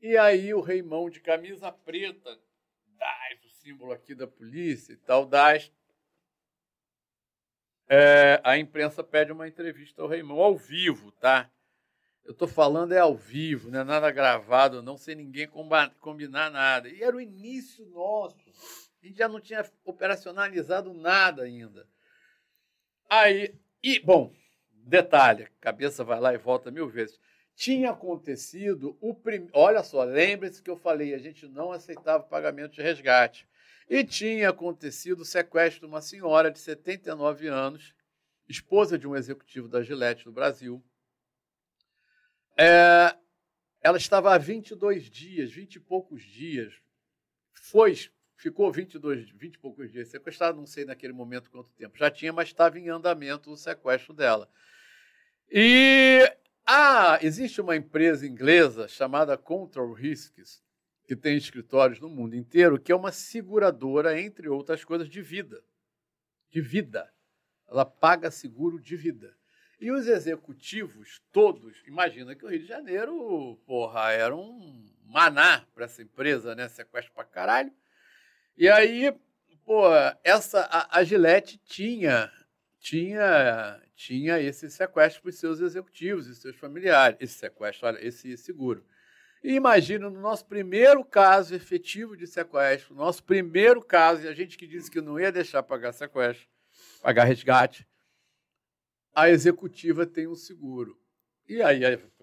E 0.00 0.16
aí 0.16 0.52
o 0.52 0.60
Reimão 0.60 1.08
de 1.08 1.20
camisa 1.20 1.72
preta, 1.72 2.38
DAS, 2.98 3.44
o 3.44 3.50
símbolo 3.50 3.92
aqui 3.92 4.14
da 4.14 4.26
polícia 4.26 4.92
e 4.92 4.96
tal, 4.96 5.24
DAS. 5.24 5.72
É, 7.86 8.40
a 8.42 8.56
imprensa 8.56 9.04
pede 9.04 9.32
uma 9.32 9.46
entrevista 9.46 10.02
ao 10.02 10.08
Reimão 10.08 10.40
ao 10.40 10.56
vivo, 10.56 11.12
tá? 11.12 11.50
Eu 12.24 12.32
estou 12.32 12.48
falando 12.48 12.92
é 12.92 12.98
ao 12.98 13.14
vivo, 13.14 13.70
não 13.70 13.80
é 13.80 13.84
nada 13.84 14.10
gravado, 14.10 14.82
não 14.82 14.96
sem 14.96 15.14
ninguém 15.14 15.46
combinar 16.00 16.50
nada. 16.50 16.88
E 16.88 17.02
era 17.02 17.14
o 17.14 17.20
início 17.20 17.84
nosso. 17.86 18.83
A 19.04 19.06
gente 19.06 19.18
já 19.18 19.28
não 19.28 19.40
tinha 19.40 19.62
operacionalizado 19.84 20.94
nada 20.94 21.42
ainda. 21.42 21.86
Aí, 23.08 23.54
e, 23.82 24.00
bom, 24.00 24.34
detalhe, 24.72 25.48
cabeça 25.60 26.02
vai 26.02 26.18
lá 26.18 26.32
e 26.32 26.38
volta 26.38 26.70
mil 26.70 26.88
vezes. 26.88 27.20
Tinha 27.54 27.90
acontecido 27.90 28.96
o 29.00 29.14
primeiro. 29.14 29.52
Olha 29.54 29.82
só, 29.82 30.02
lembre-se 30.02 30.62
que 30.62 30.70
eu 30.70 30.76
falei, 30.76 31.14
a 31.14 31.18
gente 31.18 31.46
não 31.46 31.70
aceitava 31.70 32.24
pagamento 32.24 32.72
de 32.72 32.82
resgate. 32.82 33.46
E 33.88 34.02
tinha 34.02 34.48
acontecido 34.48 35.20
o 35.20 35.24
sequestro 35.24 35.80
de 35.80 35.86
uma 35.86 36.00
senhora 36.00 36.50
de 36.50 36.58
79 36.58 37.46
anos, 37.46 37.94
esposa 38.48 38.98
de 38.98 39.06
um 39.06 39.14
executivo 39.14 39.68
da 39.68 39.82
Gillette 39.82 40.24
no 40.24 40.32
Brasil 40.32 40.82
é, 42.56 43.16
ela 43.80 43.98
estava 43.98 44.34
há 44.34 44.38
22 44.38 45.10
dias, 45.10 45.50
20 45.52 45.76
e 45.76 45.80
poucos 45.80 46.22
dias. 46.22 46.72
Foi, 47.52 47.94
ficou 48.44 48.70
22, 48.70 49.30
20 49.30 49.54
e 49.54 49.58
poucos 49.58 49.90
dias 49.90 50.08
sequestrada, 50.08 50.58
não 50.58 50.66
sei 50.66 50.84
naquele 50.84 51.14
momento 51.14 51.50
quanto 51.50 51.70
tempo 51.70 51.96
já 51.96 52.10
tinha, 52.10 52.30
mas 52.30 52.48
estava 52.48 52.78
em 52.78 52.90
andamento 52.90 53.50
o 53.50 53.56
sequestro 53.56 54.12
dela. 54.12 54.50
E 55.50 56.30
ah, 56.66 57.18
existe 57.22 57.62
uma 57.62 57.74
empresa 57.74 58.26
inglesa 58.26 58.86
chamada 58.86 59.38
Control 59.38 59.94
Risks, 59.94 60.62
que 61.06 61.16
tem 61.16 61.38
escritórios 61.38 62.00
no 62.00 62.08
mundo 62.10 62.36
inteiro, 62.36 62.78
que 62.78 62.92
é 62.92 62.94
uma 62.94 63.12
seguradora, 63.12 64.20
entre 64.20 64.46
outras 64.46 64.84
coisas, 64.84 65.08
de 65.08 65.22
vida. 65.22 65.64
De 66.50 66.60
vida. 66.60 67.10
Ela 67.66 67.86
paga 67.86 68.30
seguro 68.30 68.78
de 68.78 68.94
vida. 68.94 69.34
E 69.80 69.90
os 69.90 70.06
executivos 70.06 71.22
todos, 71.32 71.82
imagina 71.86 72.34
que 72.34 72.44
o 72.44 72.48
Rio 72.48 72.60
de 72.60 72.66
Janeiro, 72.66 73.58
porra, 73.64 74.12
era 74.12 74.36
um 74.36 74.86
maná 75.02 75.66
para 75.74 75.86
essa 75.86 76.02
empresa, 76.02 76.54
né? 76.54 76.68
Sequestro 76.68 77.14
para 77.14 77.24
caralho. 77.24 77.72
E 78.56 78.68
aí, 78.68 79.12
pô, 79.64 79.84
essa 80.22 80.60
a, 80.70 80.98
a 80.98 81.04
Gillette 81.04 81.58
tinha 81.64 82.30
tinha 82.78 83.80
tinha 83.96 84.40
esse 84.40 84.70
sequestro 84.70 85.22
para 85.22 85.30
os 85.30 85.38
seus 85.38 85.60
executivos 85.60 86.26
e 86.26 86.34
seus 86.34 86.56
familiares, 86.56 87.16
esse 87.20 87.34
sequestro, 87.34 87.86
olha, 87.88 88.06
esse 88.06 88.36
seguro. 88.36 88.84
E 89.42 89.54
imagina 89.54 90.08
no 90.08 90.20
nosso 90.20 90.46
primeiro 90.46 91.04
caso 91.04 91.54
efetivo 91.54 92.16
de 92.16 92.26
sequestro, 92.26 92.94
nosso 92.94 93.22
primeiro 93.24 93.82
caso, 93.82 94.22
e 94.22 94.28
a 94.28 94.32
gente 94.32 94.56
que 94.56 94.66
disse 94.66 94.90
que 94.90 95.00
não 95.00 95.18
ia 95.18 95.32
deixar 95.32 95.62
pagar 95.62 95.92
sequestro, 95.92 96.48
pagar 97.02 97.24
resgate, 97.24 97.86
a 99.14 99.28
executiva 99.28 100.06
tem 100.06 100.26
um 100.26 100.34
seguro. 100.34 100.98
E 101.46 101.62
aí, 101.62 101.80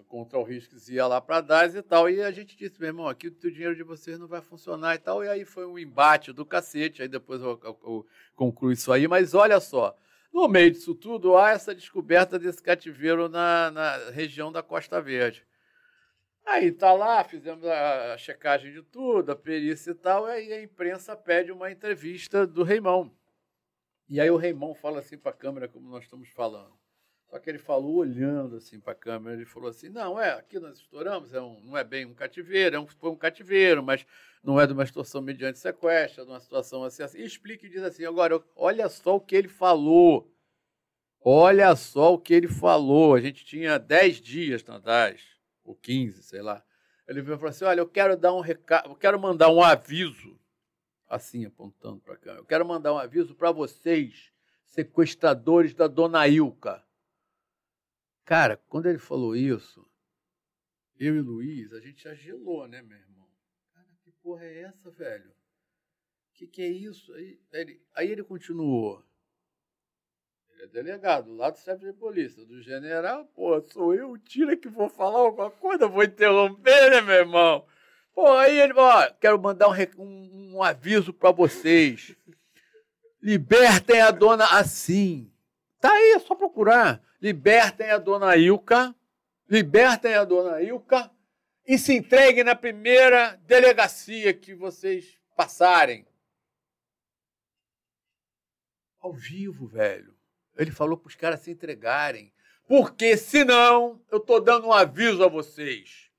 contra 0.08 0.38
o 0.38 0.42
risco, 0.42 0.74
ia 0.90 1.06
lá 1.06 1.20
para 1.20 1.40
DAS 1.40 1.74
e 1.74 1.82
tal. 1.82 2.10
E 2.10 2.22
a 2.22 2.30
gente 2.30 2.56
disse, 2.56 2.78
meu 2.78 2.88
irmão, 2.88 3.08
aqui 3.08 3.28
o 3.28 3.50
dinheiro 3.50 3.74
de 3.74 3.82
vocês 3.82 4.18
não 4.18 4.26
vai 4.26 4.42
funcionar 4.42 4.94
e 4.94 4.98
tal. 4.98 5.24
E 5.24 5.28
aí 5.28 5.44
foi 5.44 5.64
um 5.64 5.78
embate 5.78 6.32
do 6.32 6.44
cacete. 6.44 7.02
Aí 7.02 7.08
depois 7.08 7.40
eu, 7.40 7.58
eu, 7.64 7.78
eu 7.82 8.06
concluo 8.34 8.72
isso 8.72 8.92
aí. 8.92 9.08
Mas 9.08 9.32
olha 9.32 9.58
só, 9.60 9.96
no 10.32 10.48
meio 10.48 10.70
disso 10.70 10.94
tudo, 10.94 11.36
há 11.36 11.50
essa 11.52 11.74
descoberta 11.74 12.38
desse 12.38 12.62
cativeiro 12.62 13.28
na, 13.28 13.70
na 13.70 14.10
região 14.10 14.50
da 14.50 14.62
Costa 14.62 15.00
Verde. 15.00 15.46
Aí 16.44 16.72
tá 16.72 16.92
lá, 16.92 17.22
fizemos 17.22 17.64
a 17.64 18.18
checagem 18.18 18.72
de 18.72 18.82
tudo, 18.82 19.30
a 19.30 19.36
perícia 19.36 19.92
e 19.92 19.94
tal, 19.94 20.26
e 20.26 20.32
aí 20.32 20.52
a 20.52 20.62
imprensa 20.62 21.16
pede 21.16 21.52
uma 21.52 21.70
entrevista 21.70 22.46
do 22.46 22.64
Reimão. 22.64 23.14
E 24.08 24.20
aí 24.20 24.28
o 24.28 24.36
Reimão 24.36 24.74
fala 24.74 24.98
assim 24.98 25.16
para 25.16 25.30
a 25.30 25.34
câmera, 25.34 25.68
como 25.68 25.88
nós 25.88 26.02
estamos 26.02 26.28
falando. 26.30 26.81
Só 27.32 27.38
que 27.38 27.48
ele 27.48 27.58
falou 27.58 27.94
olhando 27.94 28.56
assim 28.56 28.78
para 28.78 28.92
a 28.92 28.94
câmera, 28.94 29.34
ele 29.34 29.46
falou 29.46 29.70
assim: 29.70 29.88
não, 29.88 30.20
é, 30.20 30.32
aqui 30.32 30.58
nós 30.58 30.76
estouramos, 30.76 31.32
é 31.32 31.40
um, 31.40 31.58
não 31.62 31.78
é 31.78 31.82
bem 31.82 32.04
um 32.04 32.12
cativeiro, 32.12 32.76
é 32.76 32.78
um, 32.78 32.86
foi 32.86 33.08
um 33.08 33.16
cativeiro, 33.16 33.82
mas 33.82 34.04
não 34.44 34.60
é 34.60 34.66
de 34.66 34.74
uma 34.74 34.84
situação 34.84 35.22
mediante 35.22 35.58
sequestro, 35.58 36.20
é 36.20 36.24
de 36.26 36.30
uma 36.30 36.40
situação 36.40 36.84
assim, 36.84 37.02
assim. 37.02 37.20
E 37.20 37.24
explica 37.24 37.64
e 37.64 37.70
diz 37.70 37.82
assim: 37.82 38.04
agora, 38.04 38.38
olha 38.54 38.86
só 38.90 39.16
o 39.16 39.20
que 39.20 39.34
ele 39.34 39.48
falou. 39.48 40.30
Olha 41.24 41.74
só 41.74 42.12
o 42.12 42.18
que 42.18 42.34
ele 42.34 42.48
falou. 42.48 43.14
A 43.14 43.20
gente 43.22 43.46
tinha 43.46 43.78
10 43.78 44.20
dias 44.20 44.62
DAS, 44.62 45.22
ou 45.64 45.74
15, 45.74 46.22
sei 46.24 46.42
lá. 46.42 46.62
Ele 47.08 47.22
veio 47.22 47.36
e 47.36 47.38
falou 47.38 47.48
assim: 47.48 47.64
olha, 47.64 47.80
eu 47.80 47.88
quero 47.88 48.14
dar 48.14 48.34
um 48.34 48.40
recado, 48.40 48.90
eu 48.90 48.94
quero 48.94 49.18
mandar 49.18 49.48
um 49.48 49.62
aviso 49.62 50.38
assim 51.08 51.46
apontando 51.46 51.98
para 52.02 52.18
cá. 52.18 52.32
Eu 52.32 52.44
quero 52.44 52.66
mandar 52.66 52.92
um 52.92 52.98
aviso 52.98 53.34
para 53.34 53.50
vocês, 53.50 54.30
sequestradores 54.66 55.72
da 55.72 55.86
Dona 55.86 56.28
Ilka. 56.28 56.84
Cara, 58.24 58.56
quando 58.68 58.86
ele 58.86 58.98
falou 58.98 59.34
isso, 59.34 59.84
eu 60.98 61.16
e 61.16 61.20
Luiz, 61.20 61.72
a 61.72 61.80
gente 61.80 62.04
já 62.04 62.14
gelou, 62.14 62.68
né, 62.68 62.80
meu 62.80 62.96
irmão? 62.96 63.28
Cara, 63.74 63.88
que 64.04 64.12
porra 64.22 64.44
é 64.44 64.62
essa, 64.62 64.90
velho? 64.90 65.30
O 65.30 66.34
que, 66.34 66.46
que 66.46 66.62
é 66.62 66.68
isso? 66.68 67.12
Aí 67.14 67.40
ele, 67.52 67.82
aí 67.94 68.10
ele 68.10 68.22
continuou. 68.22 69.04
Ele 70.50 70.62
é 70.62 70.66
delegado 70.68 71.34
lá 71.34 71.50
do 71.50 71.58
chefe 71.58 71.84
de 71.84 71.92
polícia, 71.92 72.44
do 72.44 72.62
general, 72.62 73.24
pô, 73.34 73.60
sou 73.62 73.94
eu, 73.94 74.16
tira 74.18 74.56
que 74.56 74.68
vou 74.68 74.88
falar 74.88 75.18
alguma 75.18 75.50
coisa, 75.50 75.88
vou 75.88 76.04
interromper, 76.04 76.90
né, 76.90 77.00
meu 77.00 77.14
irmão? 77.16 77.66
Pô, 78.14 78.28
aí 78.36 78.60
ele, 78.60 78.74
ó, 78.74 79.10
quero 79.20 79.40
mandar 79.40 79.68
um, 79.68 79.74
um, 79.98 80.56
um 80.56 80.62
aviso 80.62 81.12
para 81.12 81.32
vocês. 81.32 82.14
Libertem 83.20 84.00
a 84.00 84.10
dona 84.10 84.44
assim. 84.58 85.31
Tá 85.82 85.92
aí, 85.92 86.12
é 86.12 86.18
só 86.20 86.36
procurar. 86.36 87.02
Libertem 87.20 87.90
a 87.90 87.98
dona 87.98 88.36
Ilka. 88.36 88.94
Libertem 89.50 90.14
a 90.14 90.24
dona 90.24 90.62
Ilka 90.62 91.10
e 91.66 91.76
se 91.76 91.92
entreguem 91.92 92.44
na 92.44 92.54
primeira 92.54 93.36
delegacia 93.44 94.32
que 94.32 94.54
vocês 94.54 95.18
passarem. 95.36 96.06
Ao 99.00 99.12
vivo, 99.12 99.66
velho. 99.66 100.14
Ele 100.56 100.70
falou 100.70 100.96
para 100.96 101.08
os 101.08 101.16
caras 101.16 101.40
se 101.40 101.50
entregarem. 101.50 102.32
Porque 102.68 103.16
senão 103.16 104.00
eu 104.08 104.18
estou 104.18 104.40
dando 104.40 104.68
um 104.68 104.72
aviso 104.72 105.24
a 105.24 105.28
vocês 105.28 106.12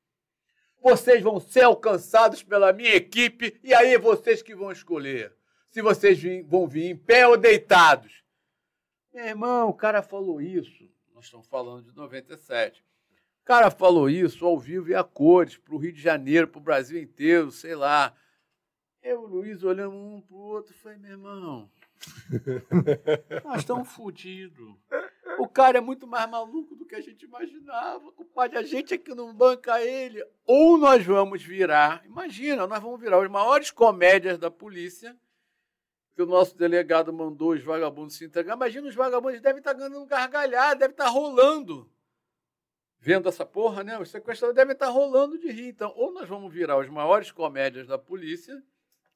vocês 0.84 1.24
vão 1.24 1.40
ser 1.40 1.62
alcançados 1.62 2.44
pela 2.44 2.74
minha 2.74 2.94
equipe 2.94 3.58
e 3.64 3.74
aí 3.74 3.98
vocês 3.98 4.42
que 4.42 4.54
vão 4.54 4.70
escolher 4.70 5.34
se 5.70 5.82
vocês 5.82 6.22
vão 6.46 6.68
vir 6.68 6.92
em 6.92 6.96
pé 6.98 7.26
ou 7.26 7.38
deitados. 7.38 8.23
Meu 9.14 9.26
irmão, 9.26 9.70
o 9.70 9.74
cara 9.74 10.02
falou 10.02 10.42
isso. 10.42 10.90
Nós 11.14 11.26
estamos 11.26 11.46
falando 11.48 11.84
de 11.84 11.96
97. 11.96 12.84
O 13.42 13.46
cara 13.46 13.70
falou 13.70 14.10
isso 14.10 14.46
ao 14.46 14.58
vivo 14.58 14.90
e 14.90 14.96
a 14.96 15.04
cores, 15.04 15.58
para 15.58 15.76
o 15.76 15.78
Rio 15.78 15.94
de 15.94 16.02
Janeiro, 16.02 16.48
para 16.48 16.60
o 16.60 16.64
Brasil 16.64 17.00
inteiro, 17.00 17.52
sei 17.52 17.76
lá. 17.76 18.16
Eu 19.04 19.22
e 19.22 19.26
o 19.26 19.28
Luiz 19.28 19.64
olhamos 19.64 19.98
um 19.98 20.22
para 20.22 20.36
o 20.36 20.40
outro 20.40 20.74
e 20.74 20.78
falei, 20.78 20.98
meu 20.98 21.12
irmão, 21.12 21.70
nós 23.44 23.60
estamos 23.60 23.90
fodidos. 23.90 24.76
O 25.38 25.48
cara 25.48 25.78
é 25.78 25.82
muito 25.82 26.08
mais 26.08 26.30
maluco 26.30 26.76
do 26.76 26.86
que 26.86 26.96
a 26.96 27.02
gente 27.02 27.26
imaginava. 27.26 28.12
Compadre, 28.14 28.58
a 28.58 28.64
gente 28.64 28.94
aqui 28.94 29.14
não 29.14 29.34
banca 29.36 29.82
ele. 29.82 30.26
Ou 30.46 30.78
nós 30.78 31.06
vamos 31.06 31.44
virar, 31.44 32.04
imagina, 32.06 32.66
nós 32.66 32.82
vamos 32.82 33.00
virar 33.00 33.24
as 33.24 33.30
maiores 33.30 33.70
comédias 33.70 34.40
da 34.40 34.50
polícia, 34.50 35.16
que 36.16 36.22
o 36.22 36.26
nosso 36.26 36.56
delegado 36.56 37.12
mandou 37.12 37.54
os 37.54 37.64
vagabundos 37.64 38.16
se 38.16 38.26
entregar. 38.26 38.56
Imagina, 38.56 38.88
os 38.88 38.96
vagabundos 38.96 39.42
devem 39.42 39.60
estar 39.60 39.74
ganhando 39.74 40.06
gargalhada, 40.06 40.76
devem 40.76 40.94
estar 40.94 41.10
rolando. 41.10 41.90
Vendo 43.00 43.28
essa 43.28 43.46
porra, 43.46 43.84
né? 43.84 44.00
Os 44.00 44.10
sequestradores 44.10 44.56
devem 44.56 44.74
estar 44.74 44.90
rolando 44.90 45.38
de 45.38 45.52
rir. 45.52 45.70
Então, 45.70 45.92
ou 45.96 46.14
nós 46.14 46.30
vamos 46.30 46.54
virar 46.54 46.80
as 46.80 46.90
maiores 46.90 47.32
comédias 47.32 47.88
da 47.88 47.98
polícia, 47.98 48.64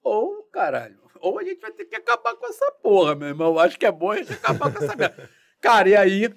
ou, 0.02 0.44
caralho, 0.44 1.00
ou 1.20 1.40
a 1.40 1.44
gente 1.44 1.62
vai 1.62 1.72
ter 1.72 1.86
que 1.86 1.96
acabar 1.96 2.36
com 2.36 2.46
essa 2.48 2.72
porra, 2.82 3.16
meu 3.16 3.30
irmão. 3.30 3.54
Eu 3.54 3.60
acho 3.60 3.78
que 3.78 3.86
é 3.86 3.92
bom 3.92 4.12
a 4.12 4.18
gente 4.18 4.34
acabar 4.34 4.74
com 4.74 4.84
essa 4.84 4.96
merda. 4.96 5.30
Cara, 5.62 5.90
e 5.90 5.96
aí, 5.96 6.34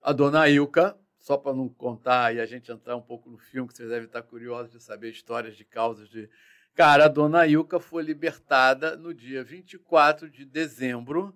a 0.00 0.12
dona 0.12 0.48
Ilka, 0.48 0.98
só 1.18 1.36
para 1.36 1.54
não 1.54 1.68
contar 1.68 2.34
e 2.34 2.40
a 2.40 2.46
gente 2.46 2.70
entrar 2.70 2.96
um 2.96 3.02
pouco 3.02 3.30
no 3.30 3.38
filme, 3.38 3.68
que 3.68 3.76
vocês 3.76 3.88
devem 3.88 4.06
estar 4.06 4.22
curiosos 4.22 4.72
de 4.72 4.82
saber 4.82 5.10
histórias 5.10 5.56
de 5.56 5.64
causas 5.64 6.08
de. 6.08 6.28
Cara, 6.74 7.04
a 7.04 7.08
dona 7.08 7.46
Ilka 7.46 7.78
foi 7.78 8.02
libertada 8.02 8.96
no 8.96 9.12
dia 9.12 9.44
24 9.44 10.30
de 10.30 10.46
dezembro, 10.46 11.34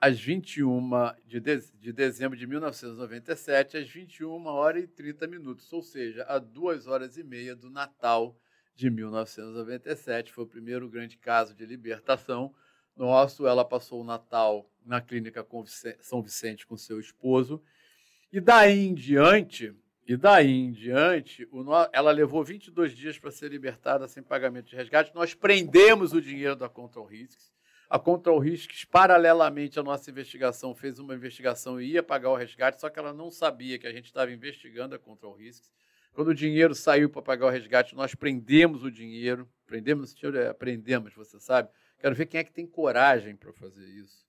às 0.00 0.20
21 0.20 0.90
de, 1.26 1.40
de, 1.40 1.58
de 1.74 1.92
dezembro 1.92 2.38
de 2.38 2.46
1997, 2.46 3.78
às 3.78 3.88
21 3.88 4.46
horas 4.46 4.84
e 4.84 4.86
30 4.86 5.26
minutos, 5.26 5.72
ou 5.72 5.82
seja, 5.82 6.24
a 6.28 6.38
duas 6.38 6.86
horas 6.86 7.16
e 7.16 7.24
meia 7.24 7.56
do 7.56 7.68
Natal 7.68 8.38
de 8.76 8.90
1997. 8.90 10.32
Foi 10.32 10.44
o 10.44 10.48
primeiro 10.48 10.88
grande 10.88 11.18
caso 11.18 11.52
de 11.52 11.66
libertação 11.66 12.54
nosso. 12.96 13.44
Ela 13.44 13.64
passou 13.64 14.02
o 14.02 14.04
Natal 14.04 14.70
na 14.86 15.00
clínica 15.00 15.44
São 16.00 16.22
Vicente 16.22 16.64
com 16.64 16.76
seu 16.76 17.00
esposo. 17.00 17.60
E 18.32 18.40
daí 18.40 18.86
em 18.86 18.94
diante, 18.94 19.74
e 20.06 20.16
daí 20.16 20.50
em 20.50 20.72
diante, 20.72 21.48
ela 21.92 22.10
levou 22.10 22.42
22 22.44 22.92
dias 22.92 23.18
para 23.18 23.30
ser 23.30 23.50
libertada 23.50 24.08
sem 24.08 24.22
pagamento 24.22 24.66
de 24.66 24.76
resgate. 24.76 25.14
Nós 25.14 25.34
prendemos 25.34 26.12
o 26.12 26.20
dinheiro 26.20 26.56
da 26.56 26.68
Control 26.68 27.06
Risks. 27.06 27.52
A 27.88 27.98
Control 27.98 28.38
Risks, 28.38 28.84
paralelamente 28.84 29.78
à 29.78 29.82
nossa 29.82 30.10
investigação, 30.10 30.74
fez 30.74 30.98
uma 30.98 31.14
investigação 31.14 31.80
e 31.80 31.92
ia 31.92 32.02
pagar 32.02 32.30
o 32.30 32.36
resgate, 32.36 32.80
só 32.80 32.88
que 32.88 32.98
ela 32.98 33.12
não 33.12 33.30
sabia 33.30 33.78
que 33.78 33.86
a 33.86 33.92
gente 33.92 34.06
estava 34.06 34.32
investigando 34.32 34.94
a 34.94 34.98
Control 34.98 35.34
Risks. 35.34 35.70
Quando 36.12 36.28
o 36.28 36.34
dinheiro 36.34 36.74
saiu 36.74 37.08
para 37.08 37.22
pagar 37.22 37.46
o 37.46 37.50
resgate, 37.50 37.94
nós 37.94 38.14
prendemos 38.14 38.82
o 38.82 38.90
dinheiro. 38.90 39.48
Prendemos, 39.66 40.14
é, 40.34 40.52
prendemos, 40.52 41.14
você 41.14 41.38
sabe, 41.40 41.70
Quero 42.02 42.16
ver 42.16 42.26
quem 42.26 42.40
é 42.40 42.44
que 42.44 42.52
tem 42.52 42.66
coragem 42.66 43.36
para 43.36 43.52
fazer 43.52 43.86
isso. 43.86 44.26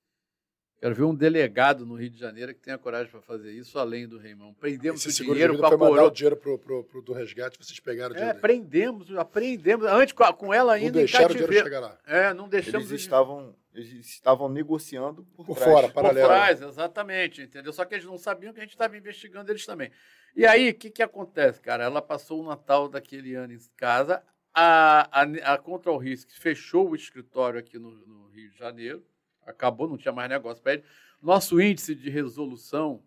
Quero 0.83 0.95
ver 0.95 1.03
um 1.03 1.15
delegado 1.15 1.85
no 1.85 1.95
Rio 1.95 2.09
de 2.09 2.19
Janeiro 2.19 2.53
que 2.53 2.59
tenha 2.59 2.77
coragem 2.77 3.09
para 3.09 3.21
fazer 3.21 3.53
isso, 3.53 3.79
além 3.79 4.05
do 4.05 4.17
Reimão. 4.17 4.53
Prendemos 4.53 5.05
Esse 5.05 5.21
o 5.21 5.25
dinheiro 5.27 5.57
com 5.57 5.65
a 5.65 5.77
coroa. 5.77 6.07
o 6.07 6.11
dinheiro 6.11 6.35
pro, 6.35 6.59
pro, 6.59 6.83
pro, 6.83 7.01
do 7.01 7.13
resgate, 7.13 7.57
vocês 7.57 7.79
pegaram 7.79 8.11
o 8.11 8.17
dinheiro. 8.17 8.37
É, 8.37 8.41
prendemos, 8.41 9.09
aprendemos. 9.15 9.87
Antes 9.87 10.13
com 10.13 10.53
ela 10.53 10.73
ainda 10.73 10.87
não 10.87 10.91
deixaram 10.91 11.27
o 11.27 11.29
dinheiro 11.29 11.53
chegar 11.53 11.79
lá. 11.79 11.97
É, 12.05 12.33
não 12.33 12.49
deixamos. 12.49 12.89
Eles 12.89 13.01
estavam, 13.01 13.55
eles 13.73 13.93
estavam 13.93 14.49
negociando 14.49 15.23
por, 15.37 15.45
por 15.45 15.55
trás. 15.55 15.71
fora, 15.71 15.87
paralelo. 15.87 16.27
Por 16.27 16.35
trás, 16.35 16.61
exatamente, 16.61 17.43
entendeu? 17.43 17.71
Só 17.71 17.85
que 17.85 17.95
eles 17.95 18.05
não 18.05 18.17
sabiam 18.17 18.51
que 18.51 18.59
a 18.59 18.63
gente 18.63 18.73
estava 18.73 18.97
investigando 18.97 19.49
eles 19.49 19.65
também. 19.65 19.89
E 20.35 20.45
aí, 20.45 20.71
o 20.71 20.75
que, 20.75 20.89
que 20.89 21.01
acontece, 21.01 21.61
cara? 21.61 21.85
Ela 21.85 22.01
passou 22.01 22.41
o 22.41 22.45
Natal 22.45 22.89
daquele 22.89 23.35
ano 23.35 23.53
em 23.53 23.59
casa, 23.77 24.21
a, 24.53 25.21
a, 25.21 25.53
a 25.53 25.57
Control 25.57 25.97
Risk 25.97 26.29
fechou 26.31 26.89
o 26.89 26.95
escritório 26.95 27.59
aqui 27.59 27.79
no, 27.79 27.91
no, 28.05 28.29
Rio 28.29 28.51
de 28.51 28.57
Janeiro, 28.57 29.03
acabou, 29.45 29.87
não 29.87 29.97
tinha 29.97 30.11
mais 30.11 30.29
negócio 30.29 30.61
para 30.61 30.73
ele. 30.73 30.83
Nosso 31.21 31.61
índice 31.61 31.95
de 31.95 32.09
resolução 32.09 33.03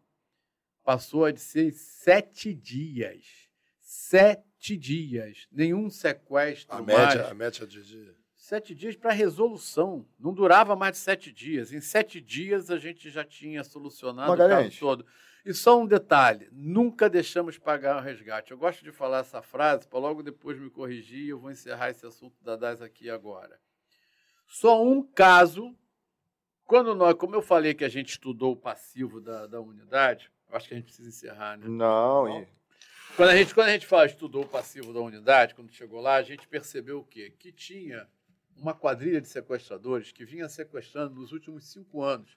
passou 0.85 1.25
a 1.25 1.37
ser 1.37 1.73
sete 1.73 2.55
dias. 2.55 3.49
Sete 3.81 4.77
dias. 4.77 5.47
Nenhum 5.51 5.91
sequestro 5.91 6.77
a 6.77 6.83
média, 6.83 7.05
mais. 7.05 7.31
A 7.31 7.35
média 7.35 7.67
de... 7.67 7.83
de... 7.83 8.15
Sete 8.35 8.75
dias 8.75 8.95
para 8.95 9.13
resolução. 9.13 10.07
Não 10.19 10.33
durava 10.33 10.77
mais 10.77 10.93
de 10.93 10.99
sete 10.99 11.33
dias. 11.33 11.73
Em 11.73 11.81
sete 11.81 12.21
dias 12.21 12.71
a 12.71 12.79
gente 12.79 13.11
já 13.11 13.25
tinha 13.25 13.65
solucionado 13.65 14.31
Magalhães. 14.31 14.67
o 14.67 14.69
caso 14.69 14.81
todo. 14.81 15.07
E 15.47 15.55
só 15.55 15.81
um 15.81 15.87
detalhe: 15.87 16.49
nunca 16.51 17.09
deixamos 17.09 17.57
pagar 17.57 17.97
o 17.97 18.01
resgate. 18.01 18.51
Eu 18.51 18.59
gosto 18.59 18.83
de 18.83 18.91
falar 18.91 19.21
essa 19.21 19.41
frase 19.41 19.87
para 19.87 19.99
logo 19.99 20.21
depois 20.21 20.59
me 20.59 20.69
corrigir 20.69 21.25
e 21.25 21.29
eu 21.29 21.39
vou 21.39 21.51
encerrar 21.53 21.91
esse 21.91 22.05
assunto 22.05 22.37
da 22.43 22.57
DAS 22.57 22.83
aqui 22.83 23.09
agora. 23.09 23.59
Só 24.47 24.85
um 24.85 25.03
caso, 25.03 25.73
quando 26.67 26.95
nós, 26.95 27.15
como 27.15 27.35
eu 27.35 27.43
falei 27.43 27.75
que 27.75 27.85
a 27.85 27.89
gente 27.89 28.11
estudou 28.11 28.53
o 28.53 28.57
passivo 28.57 29.21
da, 29.21 29.47
da 29.47 29.61
unidade, 29.61 30.31
acho 30.51 30.69
que 30.69 30.75
a 30.75 30.77
gente 30.77 30.87
precisa 30.87 31.09
encerrar, 31.09 31.57
né? 31.57 31.67
Não, 31.69 32.43
e... 32.43 32.49
Quando 33.17 33.31
a 33.31 33.37
gente, 33.37 33.55
quando 33.55 33.69
a 33.69 33.73
gente 33.73 33.87
fala 33.87 34.05
estudou 34.05 34.43
o 34.45 34.49
passivo 34.49 34.93
da 34.93 35.01
unidade, 35.01 35.55
quando 35.55 35.73
chegou 35.73 36.01
lá, 36.01 36.17
a 36.17 36.23
gente 36.23 36.47
percebeu 36.47 36.99
o 36.99 37.05
quê? 37.05 37.33
Que 37.39 37.51
tinha 37.51 38.07
uma 38.57 38.75
quadrilha 38.75 39.21
de 39.21 39.29
sequestradores 39.29 40.13
que 40.13 40.25
vinha 40.25 40.49
sequestrando 40.49 41.15
nos 41.15 41.33
últimos 41.33 41.67
cinco 41.71 42.03
anos, 42.03 42.37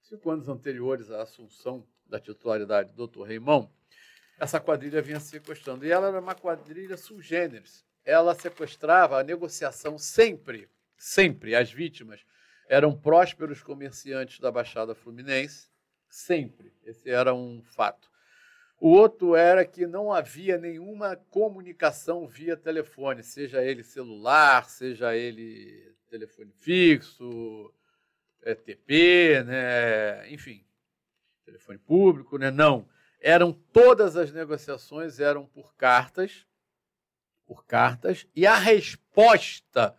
cinco 0.00 0.30
anos 0.30 0.48
anteriores 0.48 1.10
à 1.10 1.22
assunção 1.22 1.86
da 2.06 2.18
titularidade 2.20 2.92
do 2.92 3.06
Dr. 3.06 3.24
Reimão, 3.24 3.70
essa 4.38 4.60
quadrilha 4.60 5.02
vinha 5.02 5.20
sequestrando. 5.20 5.84
E 5.84 5.90
ela 5.90 6.08
era 6.08 6.20
uma 6.20 6.34
quadrilha 6.34 6.96
subgêneres. 6.96 7.84
Ela 8.04 8.34
sequestrava 8.34 9.18
a 9.18 9.24
negociação 9.24 9.98
sempre, 9.98 10.68
sempre. 10.96 11.54
As 11.54 11.70
vítimas 11.70 12.24
eram 12.68 12.96
prósperos 12.96 13.62
comerciantes 13.62 14.40
da 14.40 14.50
Baixada 14.50 14.94
Fluminense, 14.94 15.68
sempre. 16.08 16.72
Esse 16.84 17.10
era 17.10 17.34
um 17.34 17.62
fato. 17.62 18.10
O 18.78 18.90
outro 18.90 19.34
era 19.34 19.64
que 19.64 19.86
não 19.86 20.12
havia 20.12 20.58
nenhuma 20.58 21.16
comunicação 21.30 22.26
via 22.26 22.56
telefone, 22.56 23.22
seja 23.22 23.62
ele 23.62 23.82
celular, 23.82 24.68
seja 24.68 25.16
ele 25.16 25.94
telefone 26.10 26.52
fixo, 26.52 27.72
ETP, 28.42 29.42
né? 29.44 30.30
enfim, 30.30 30.64
telefone 31.44 31.78
público, 31.78 32.36
né? 32.36 32.50
Não. 32.50 32.88
Eram 33.18 33.52
todas 33.52 34.14
as 34.14 34.30
negociações 34.30 35.18
eram 35.20 35.46
por 35.46 35.74
cartas, 35.74 36.46
por 37.46 37.64
cartas, 37.64 38.26
e 38.36 38.46
a 38.46 38.56
resposta, 38.56 39.96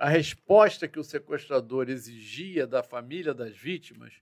a 0.00 0.08
resposta 0.08 0.88
que 0.88 0.98
o 0.98 1.04
sequestrador 1.04 1.90
exigia 1.90 2.66
da 2.66 2.82
família 2.82 3.34
das 3.34 3.54
vítimas 3.54 4.14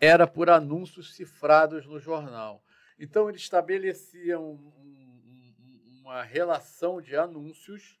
era 0.00 0.26
por 0.26 0.50
anúncios 0.50 1.14
cifrados 1.14 1.86
no 1.86 2.00
jornal. 2.00 2.60
Então 2.98 3.28
ele 3.28 3.38
estabelecia 3.38 4.40
um, 4.40 4.54
um, 4.54 6.00
uma 6.00 6.24
relação 6.24 7.00
de 7.00 7.14
anúncios 7.14 8.00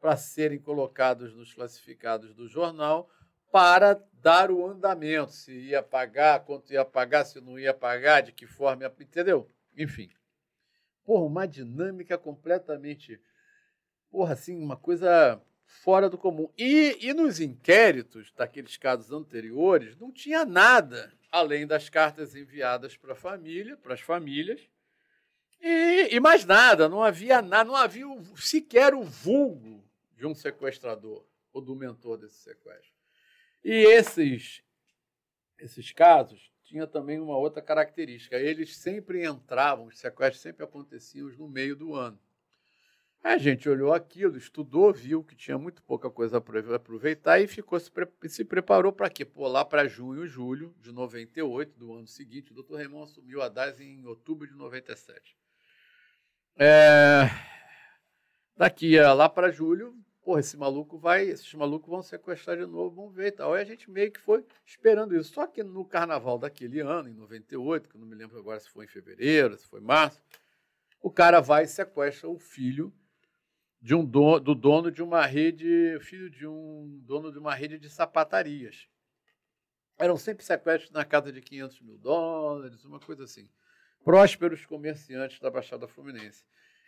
para 0.00 0.16
serem 0.16 0.58
colocados 0.58 1.34
nos 1.34 1.52
classificados 1.52 2.34
do 2.34 2.48
jornal 2.48 3.10
para 3.50 4.02
dar 4.14 4.50
o 4.50 4.66
andamento, 4.66 5.32
se 5.32 5.52
ia 5.52 5.82
pagar, 5.82 6.40
quanto 6.40 6.72
ia 6.72 6.86
pagar, 6.86 7.26
se 7.26 7.38
não 7.38 7.58
ia 7.58 7.74
pagar, 7.74 8.22
de 8.22 8.32
que 8.32 8.46
forma, 8.46 8.90
entendeu? 8.98 9.46
Enfim. 9.76 10.10
Porra, 11.04 11.26
uma 11.26 11.46
dinâmica 11.46 12.16
completamente, 12.16 13.20
porra, 14.10 14.32
assim, 14.32 14.58
uma 14.58 14.76
coisa 14.76 15.38
fora 15.80 16.08
do 16.08 16.18
comum. 16.18 16.48
E, 16.56 16.98
e 17.00 17.14
nos 17.14 17.40
inquéritos 17.40 18.30
daqueles 18.36 18.76
casos 18.76 19.10
anteriores, 19.10 19.96
não 19.96 20.12
tinha 20.12 20.44
nada 20.44 21.12
além 21.30 21.66
das 21.66 21.88
cartas 21.88 22.36
enviadas 22.36 22.96
para 22.96 23.14
a 23.14 23.16
família, 23.16 23.76
para 23.78 23.94
as 23.94 24.00
famílias, 24.00 24.68
e, 25.60 26.16
e, 26.16 26.20
mais 26.20 26.44
nada, 26.44 26.88
não 26.88 27.02
havia 27.02 27.40
nada, 27.40 27.64
não 27.64 27.76
havia 27.76 28.04
sequer 28.36 28.94
o 28.94 29.02
vulgo 29.02 29.82
de 30.16 30.26
um 30.26 30.34
sequestrador 30.34 31.24
ou 31.52 31.62
do 31.62 31.74
mentor 31.76 32.18
desse 32.18 32.40
sequestro. 32.40 32.92
E 33.64 33.72
esses, 33.72 34.62
esses 35.58 35.92
casos 35.92 36.50
tinha 36.64 36.86
também 36.86 37.20
uma 37.20 37.36
outra 37.36 37.62
característica. 37.62 38.36
Eles 38.36 38.76
sempre 38.76 39.24
entravam, 39.24 39.86
os 39.86 39.98
sequestros 39.98 40.42
sempre 40.42 40.64
aconteciam 40.64 41.28
no 41.28 41.48
meio 41.48 41.76
do 41.76 41.94
ano. 41.94 42.18
A 43.22 43.38
gente 43.38 43.68
olhou 43.68 43.92
aquilo, 43.92 44.36
estudou, 44.36 44.92
viu 44.92 45.22
que 45.22 45.36
tinha 45.36 45.56
muito 45.56 45.80
pouca 45.84 46.10
coisa 46.10 46.40
para 46.40 46.74
aproveitar 46.74 47.40
e 47.40 47.46
ficou 47.46 47.78
se, 47.78 47.88
pre 47.88 48.08
se 48.28 48.44
preparou 48.44 48.92
para 48.92 49.08
quê? 49.08 49.24
Pô, 49.24 49.46
lá 49.46 49.64
para 49.64 49.86
junho, 49.86 50.26
julho 50.26 50.74
de 50.80 50.90
98, 50.90 51.78
do 51.78 51.94
ano 51.94 52.08
seguinte, 52.08 52.50
o 52.50 52.54
doutor 52.54 52.78
Raymond 52.78 53.04
assumiu 53.12 53.40
a 53.40 53.48
DAS 53.48 53.80
em 53.80 54.04
outubro 54.06 54.48
de 54.48 54.54
97. 54.54 55.36
É... 56.56 57.30
Daqui 58.56 58.98
a 58.98 59.12
lá 59.12 59.28
para 59.28 59.52
julho, 59.52 59.96
porra, 60.24 60.40
esse 60.40 60.56
maluco 60.56 60.98
vai, 60.98 61.22
esses 61.22 61.54
malucos 61.54 61.88
vão 61.88 62.02
sequestrar 62.02 62.56
de 62.56 62.66
novo, 62.66 62.96
vamos 62.96 63.14
ver 63.14 63.28
e 63.28 63.32
tal. 63.32 63.54
Aí 63.54 63.62
a 63.62 63.64
gente 63.64 63.88
meio 63.88 64.10
que 64.10 64.20
foi 64.20 64.44
esperando 64.66 65.16
isso. 65.16 65.32
Só 65.32 65.46
que 65.46 65.62
no 65.62 65.84
carnaval 65.84 66.38
daquele 66.38 66.80
ano, 66.80 67.08
em 67.08 67.14
98, 67.14 67.88
que 67.88 67.94
eu 67.94 68.00
não 68.00 68.08
me 68.08 68.16
lembro 68.16 68.36
agora 68.36 68.58
se 68.58 68.68
foi 68.68 68.84
em 68.84 68.88
fevereiro, 68.88 69.56
se 69.56 69.66
foi 69.66 69.80
em 69.80 69.84
março, 69.84 70.20
o 71.00 71.10
cara 71.10 71.40
vai 71.40 71.64
e 71.64 71.68
sequestra 71.68 72.28
o 72.28 72.36
filho 72.36 72.92
de 73.82 73.96
um 73.96 74.04
dono, 74.04 74.38
do 74.38 74.54
dono 74.54 74.92
de 74.92 75.02
uma 75.02 75.26
rede, 75.26 75.98
filho 76.00 76.30
de 76.30 76.46
um 76.46 77.00
dono 77.04 77.32
de 77.32 77.38
uma 77.38 77.52
rede 77.52 77.78
de 77.80 77.90
sapatarias. 77.90 78.86
Eram 79.98 80.16
sempre 80.16 80.44
sequestros 80.44 80.92
na 80.92 81.04
casa 81.04 81.32
de 81.32 81.42
500 81.42 81.80
mil 81.80 81.98
dólares, 81.98 82.84
uma 82.84 83.00
coisa 83.00 83.24
assim. 83.24 83.48
Prósperos 84.04 84.64
comerciantes 84.64 85.40
da 85.40 85.50
Baixada 85.50 85.88
Fluminense. 85.88 86.44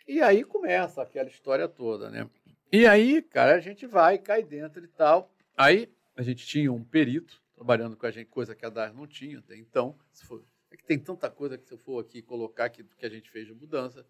E 0.07 0.21
aí 0.21 0.43
começa 0.43 1.01
aquela 1.01 1.27
história 1.27 1.67
toda, 1.67 2.09
né? 2.09 2.29
E 2.71 2.87
aí, 2.87 3.21
cara, 3.21 3.55
a 3.55 3.59
gente 3.59 3.85
vai, 3.85 4.17
cai 4.17 4.43
dentro 4.43 4.83
e 4.83 4.87
tal. 4.87 5.29
Aí 5.57 5.93
a 6.15 6.21
gente 6.21 6.45
tinha 6.45 6.71
um 6.71 6.83
perito 6.83 7.41
trabalhando 7.55 7.97
com 7.97 8.05
a 8.05 8.11
gente, 8.11 8.27
coisa 8.27 8.55
que 8.55 8.65
a 8.65 8.69
DAR 8.69 8.93
não 8.93 9.05
tinha 9.05 9.39
até 9.39 9.57
então. 9.57 9.97
For, 10.23 10.43
é 10.71 10.77
que 10.77 10.83
tem 10.85 10.99
tanta 10.99 11.29
coisa 11.29 11.57
que 11.57 11.65
se 11.65 11.73
eu 11.73 11.77
for 11.77 11.99
aqui 11.99 12.21
colocar 12.21 12.69
do 12.69 12.95
que 12.95 13.05
a 13.05 13.09
gente 13.09 13.29
fez 13.29 13.47
de 13.47 13.53
mudança, 13.53 14.05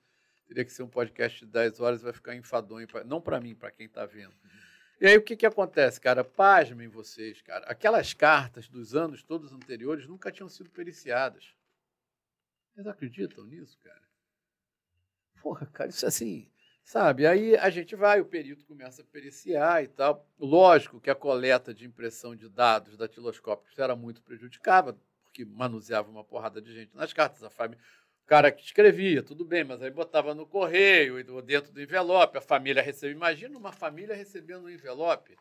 teria 0.48 0.66
que 0.66 0.72
ser 0.72 0.84
um 0.84 0.88
podcast 0.88 1.46
de 1.46 1.52
10 1.52 1.80
horas, 1.80 2.02
vai 2.02 2.14
ficar 2.14 2.36
enfadonho, 2.36 2.88
pra, 2.88 3.04
não 3.04 3.22
para 3.22 3.40
mim, 3.40 3.56
para 3.56 3.72
quem 3.72 3.86
está 3.86 4.06
vendo. 4.06 4.34
E 5.00 5.08
aí 5.08 5.18
o 5.18 5.22
que, 5.22 5.36
que 5.36 5.46
acontece, 5.46 6.00
cara? 6.00 6.24
Pasmem 6.24 6.88
vocês, 6.88 7.42
cara. 7.42 7.66
Aquelas 7.66 8.14
cartas 8.14 8.70
dos 8.70 8.96
anos 8.96 9.22
todos 9.22 9.52
anteriores 9.52 10.08
nunca 10.08 10.32
tinham 10.32 10.48
sido 10.48 10.70
periciadas. 10.70 11.54
Vocês 12.74 12.88
acreditam 12.88 13.46
nisso, 13.46 13.78
cara? 13.80 14.02
Porra, 15.42 15.66
cara, 15.68 15.90
isso 15.90 16.06
é 16.06 16.08
assim, 16.08 16.50
sabe? 16.84 17.28
Aí 17.28 17.58
a 17.58 17.70
gente 17.70 17.96
vai, 17.96 18.22
o 18.22 18.26
perito 18.26 18.66
começa 18.66 19.02
a 19.02 19.06
periciar 19.06 19.84
e 19.84 19.88
tal. 19.88 20.26
Lógico 20.40 21.00
que 21.00 21.10
a 21.10 21.16
coleta 21.16 21.74
de 21.74 21.86
impressão 21.86 22.36
de 22.36 22.48
dados 22.50 22.98
datiloscópicos 22.98 23.78
era 23.78 23.96
muito 23.96 24.22
prejudicada, 24.22 24.98
porque 25.24 25.44
manuseava 25.46 26.10
uma 26.10 26.24
porrada 26.24 26.62
de 26.62 26.74
gente 26.74 26.96
nas 26.96 27.12
cartas. 27.12 27.44
A 27.44 27.50
família, 27.50 27.84
cara 28.26 28.52
que 28.52 28.64
escrevia, 28.64 29.22
tudo 29.22 29.46
bem, 29.46 29.64
mas 29.64 29.82
aí 29.82 29.92
botava 29.92 30.34
no 30.34 30.46
correio, 30.46 31.24
dentro 31.44 31.72
do 31.72 31.82
envelope, 31.82 32.38
a 32.38 32.42
família 32.42 32.82
recebia. 32.82 33.16
Imagina 33.16 33.58
uma 33.58 33.72
família 33.72 34.16
recebendo 34.16 34.66
um 34.66 34.70
envelope. 34.70 35.38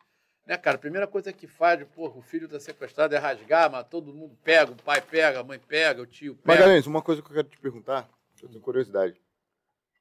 Né, 0.47 0.59
cara? 0.59 0.77
A 0.77 0.81
primeira 0.81 1.07
coisa 1.07 1.33
que 1.33 1.47
faz, 1.47 1.83
porra, 1.89 2.19
o 2.19 2.23
filho 2.23 2.45
está 2.45 2.61
sequestrado 2.61 3.15
é 3.15 3.19
rasgar, 3.19 3.71
mas 3.71 3.89
todo 3.89 4.13
mundo 4.13 4.37
pega, 4.45 4.73
o 4.73 4.77
pai 4.77 5.01
pega, 5.01 5.41
a 5.41 5.45
mãe 5.45 5.59
pega, 5.59 6.03
o 6.03 6.07
tio 6.07 6.37
pega. 6.37 6.61
Magalhães, 6.61 6.87
uma 6.87 7.01
coisa 7.01 7.23
que 7.23 7.29
eu 7.29 7.35
quero 7.35 7.49
te 7.49 7.59
perguntar, 7.59 8.09
eu 8.43 8.49
tenho 8.49 8.61
curiosidade. 8.61 9.19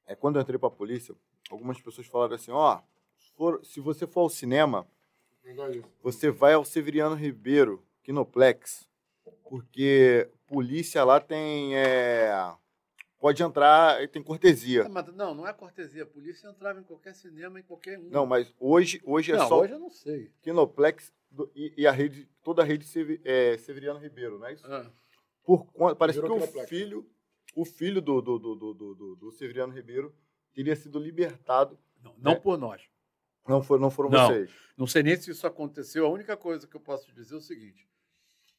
É 0.06 0.14
quando 0.14 0.36
eu 0.36 0.42
entrei 0.42 0.58
para 0.58 0.68
a 0.68 0.72
polícia, 0.72 1.14
algumas 1.50 1.80
pessoas 1.80 2.06
falaram 2.06 2.34
assim, 2.34 2.50
ó, 2.50 2.82
oh, 3.38 3.64
se 3.64 3.80
você 3.80 4.06
for 4.06 4.20
ao 4.20 4.28
cinema, 4.28 4.86
você 6.02 6.30
vai 6.30 6.52
ao 6.52 6.64
Severiano 6.64 7.14
Ribeiro, 7.14 7.82
Kinoplex, 8.02 8.86
porque 9.48 10.28
polícia 10.46 11.02
lá 11.04 11.20
tem 11.20 11.74
é, 11.74 12.30
pode 13.24 13.42
entrar 13.42 14.02
e 14.02 14.06
tem 14.06 14.22
cortesia. 14.22 14.86
Não, 14.86 15.02
não, 15.14 15.34
não 15.34 15.48
é 15.48 15.52
cortesia. 15.54 16.02
A 16.02 16.06
polícia 16.06 16.46
entrava 16.46 16.78
em 16.78 16.82
qualquer 16.82 17.14
cinema, 17.14 17.58
em 17.58 17.62
qualquer 17.62 17.98
um. 17.98 18.10
Não, 18.10 18.26
mas 18.26 18.54
hoje, 18.60 19.00
hoje 19.02 19.32
é 19.32 19.36
não, 19.38 19.48
só. 19.48 19.60
Hoje 19.60 19.72
eu 19.72 19.78
não 19.78 19.88
sei. 19.88 20.30
Kinoplex 20.42 21.10
do, 21.30 21.50
e, 21.56 21.72
e, 21.74 21.86
a 21.86 21.90
rede, 21.90 22.28
toda 22.42 22.60
a 22.60 22.66
rede 22.66 22.86
é, 23.24 23.56
Severiano 23.56 23.98
Ribeiro, 23.98 24.38
não 24.38 24.46
é 24.46 24.52
isso? 24.52 24.66
Ah. 24.66 24.90
Por, 25.42 25.66
parece 25.96 26.20
Virou 26.20 26.38
que 26.38 26.58
o 26.58 26.66
filho, 26.66 27.10
o 27.56 27.64
filho 27.64 28.02
do, 28.02 28.20
do, 28.20 28.38
do, 28.38 28.54
do, 28.56 28.74
do, 28.74 29.16
do 29.16 29.32
Severiano 29.32 29.72
Ribeiro 29.72 30.14
teria 30.52 30.76
sido 30.76 30.98
libertado. 30.98 31.78
Não, 32.02 32.14
não 32.18 32.32
né? 32.32 32.38
por 32.38 32.58
nós. 32.58 32.82
Não, 33.48 33.62
for, 33.62 33.80
não 33.80 33.90
foram 33.90 34.10
não, 34.10 34.26
vocês. 34.26 34.50
Não 34.76 34.86
sei 34.86 35.02
nem 35.02 35.16
se 35.16 35.30
isso 35.30 35.46
aconteceu. 35.46 36.04
A 36.04 36.10
única 36.10 36.36
coisa 36.36 36.66
que 36.66 36.76
eu 36.76 36.80
posso 36.80 37.10
dizer 37.14 37.32
é 37.32 37.38
o 37.38 37.40
seguinte: 37.40 37.88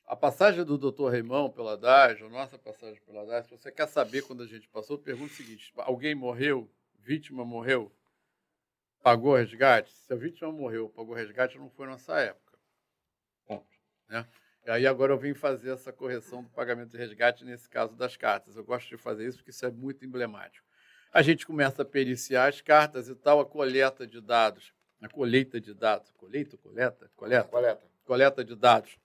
a 0.07 0.15
passagem 0.15 0.63
do 0.63 0.77
doutor 0.77 1.11
Reimão 1.11 1.49
pela 1.49 1.75
DAS, 1.75 2.21
a 2.21 2.29
nossa 2.29 2.57
passagem 2.57 3.01
pela 3.05 3.25
DAS, 3.25 3.45
se 3.45 3.51
você 3.51 3.71
quer 3.71 3.87
saber 3.87 4.21
quando 4.21 4.43
a 4.43 4.45
gente 4.45 4.67
passou, 4.67 4.97
pergunta 4.97 5.33
o 5.33 5.35
seguinte: 5.35 5.73
alguém 5.77 6.13
morreu? 6.13 6.69
Vítima 6.99 7.43
morreu? 7.43 7.91
Pagou 9.01 9.35
resgate? 9.35 9.91
Se 9.91 10.13
a 10.13 10.15
vítima 10.15 10.51
morreu, 10.51 10.89
pagou 10.89 11.13
resgate, 11.13 11.57
não 11.57 11.69
foi 11.69 11.87
nessa 11.87 12.19
época. 12.19 12.57
Ponto. 13.45 13.67
Né? 14.09 14.25
E 14.65 14.71
aí 14.71 14.87
agora 14.87 15.13
eu 15.13 15.17
vim 15.17 15.35
fazer 15.35 15.71
essa 15.71 15.93
correção 15.93 16.41
do 16.41 16.49
pagamento 16.49 16.89
de 16.89 16.97
resgate 16.97 17.45
nesse 17.45 17.69
caso 17.69 17.95
das 17.95 18.17
cartas. 18.17 18.55
Eu 18.55 18.63
gosto 18.63 18.89
de 18.89 18.97
fazer 18.97 19.27
isso 19.27 19.37
porque 19.37 19.51
isso 19.51 19.65
é 19.65 19.69
muito 19.69 20.03
emblemático. 20.03 20.65
A 21.13 21.21
gente 21.21 21.45
começa 21.45 21.83
a 21.83 21.85
periciar 21.85 22.47
as 22.47 22.61
cartas 22.61 23.07
e 23.07 23.15
tal, 23.15 23.39
a 23.39 23.45
coleta 23.45 24.07
de 24.07 24.19
dados, 24.19 24.73
a 24.99 25.07
colheita 25.07 25.61
de 25.61 25.73
dados, 25.73 26.11
colheita, 26.11 26.57
coleta, 26.57 27.11
coleta, 27.15 27.47
coleta, 27.47 27.87
coleta 28.03 28.43
de 28.43 28.55
dados 28.55 28.97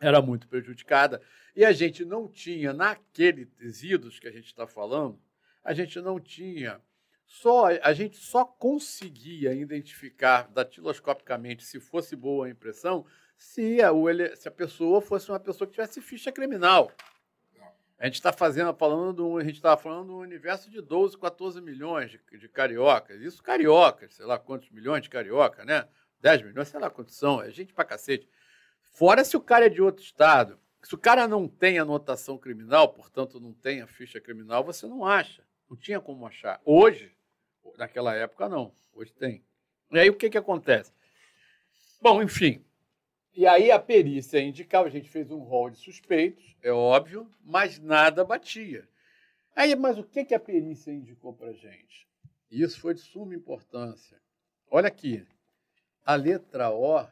era 0.00 0.20
muito 0.22 0.48
prejudicada 0.48 1.20
e 1.54 1.64
a 1.64 1.72
gente 1.72 2.04
não 2.04 2.28
tinha, 2.28 2.72
naqueles 2.72 3.48
resíduos 3.58 4.18
que 4.18 4.28
a 4.28 4.32
gente 4.32 4.46
está 4.46 4.66
falando, 4.66 5.20
a 5.64 5.72
gente 5.74 6.00
não 6.00 6.20
tinha 6.20 6.80
só 7.26 7.66
a 7.66 7.92
gente 7.92 8.16
só 8.16 8.44
conseguia 8.44 9.52
identificar 9.52 10.48
datiloscopicamente 10.48 11.62
se 11.62 11.78
fosse 11.78 12.16
boa 12.16 12.46
a 12.46 12.50
impressão 12.50 13.04
se 13.36 13.78
a, 13.82 13.90
se 14.34 14.48
a 14.48 14.50
pessoa 14.50 15.00
fosse 15.00 15.30
uma 15.30 15.38
pessoa 15.38 15.66
que 15.66 15.74
tivesse 15.74 16.00
ficha 16.00 16.32
criminal. 16.32 16.90
A 17.98 18.06
gente 18.06 18.14
está 18.14 18.32
fazendo, 18.32 18.72
falando, 18.74 19.38
a 19.38 19.44
gente 19.44 19.56
estava 19.56 19.76
falando 19.76 20.06
do 20.06 20.18
universo 20.18 20.70
de 20.70 20.80
12, 20.80 21.18
14 21.18 21.60
milhões 21.60 22.12
de, 22.12 22.20
de 22.38 22.48
cariocas. 22.48 23.20
Isso 23.20 23.42
cariocas, 23.42 24.14
sei 24.14 24.24
lá 24.24 24.38
quantos 24.38 24.70
milhões 24.70 25.02
de 25.02 25.10
carioca, 25.10 25.64
né? 25.64 25.86
10 26.20 26.42
milhões, 26.42 26.68
sei 26.68 26.78
lá 26.78 26.90
quantos 26.90 27.16
são, 27.16 27.42
é 27.42 27.50
gente 27.50 27.72
pra 27.72 27.84
cacete. 27.84 28.28
Fora 28.98 29.24
se 29.24 29.36
o 29.36 29.40
cara 29.40 29.66
é 29.66 29.68
de 29.68 29.80
outro 29.80 30.02
estado. 30.02 30.58
Se 30.82 30.92
o 30.92 30.98
cara 30.98 31.28
não 31.28 31.46
tem 31.46 31.78
anotação 31.78 32.36
criminal, 32.36 32.92
portanto 32.92 33.38
não 33.38 33.52
tem 33.52 33.80
a 33.80 33.86
ficha 33.86 34.20
criminal, 34.20 34.64
você 34.64 34.88
não 34.88 35.06
acha. 35.06 35.44
Não 35.70 35.76
tinha 35.76 36.00
como 36.00 36.26
achar. 36.26 36.60
Hoje, 36.64 37.16
naquela 37.76 38.12
época, 38.16 38.48
não. 38.48 38.74
Hoje 38.92 39.12
tem. 39.12 39.44
E 39.92 40.00
aí 40.00 40.10
o 40.10 40.16
que, 40.16 40.28
que 40.28 40.36
acontece? 40.36 40.92
Bom, 42.02 42.20
enfim. 42.20 42.60
E 43.32 43.46
aí 43.46 43.70
a 43.70 43.78
perícia 43.78 44.40
indicava, 44.40 44.88
a 44.88 44.90
gente 44.90 45.08
fez 45.08 45.30
um 45.30 45.44
rol 45.44 45.70
de 45.70 45.78
suspeitos, 45.78 46.56
é 46.60 46.72
óbvio, 46.72 47.30
mas 47.44 47.78
nada 47.78 48.24
batia. 48.24 48.88
Aí, 49.54 49.76
mas 49.76 49.96
o 49.96 50.02
que, 50.02 50.24
que 50.24 50.34
a 50.34 50.40
perícia 50.40 50.90
indicou 50.90 51.32
para 51.32 51.52
gente? 51.52 52.08
Isso 52.50 52.80
foi 52.80 52.94
de 52.94 53.00
suma 53.00 53.32
importância. 53.32 54.20
Olha 54.68 54.88
aqui, 54.88 55.24
a 56.04 56.16
letra 56.16 56.72
O, 56.72 57.06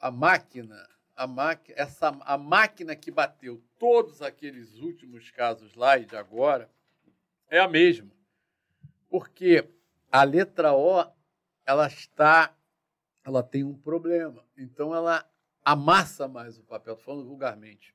a 0.00 0.10
máquina 0.10 0.95
a, 1.16 1.26
máquina, 1.26 1.78
essa, 1.78 2.08
a 2.20 2.36
máquina 2.36 2.94
que 2.94 3.10
bateu 3.10 3.62
todos 3.78 4.20
aqueles 4.20 4.76
últimos 4.78 5.30
casos 5.30 5.74
lá 5.74 5.96
e 5.96 6.04
de 6.04 6.16
agora 6.16 6.70
é 7.48 7.58
a 7.58 7.66
mesma. 7.66 8.10
Porque 9.08 9.68
a 10.12 10.22
letra 10.22 10.74
O, 10.74 11.04
ela 11.64 11.86
está, 11.86 12.54
ela 13.24 13.42
tem 13.42 13.64
um 13.64 13.76
problema. 13.76 14.44
Então 14.56 14.94
ela 14.94 15.28
amassa 15.64 16.28
mais 16.28 16.58
o 16.58 16.62
papel, 16.62 16.94
estou 16.94 17.14
falando 17.14 17.26
vulgarmente. 17.26 17.94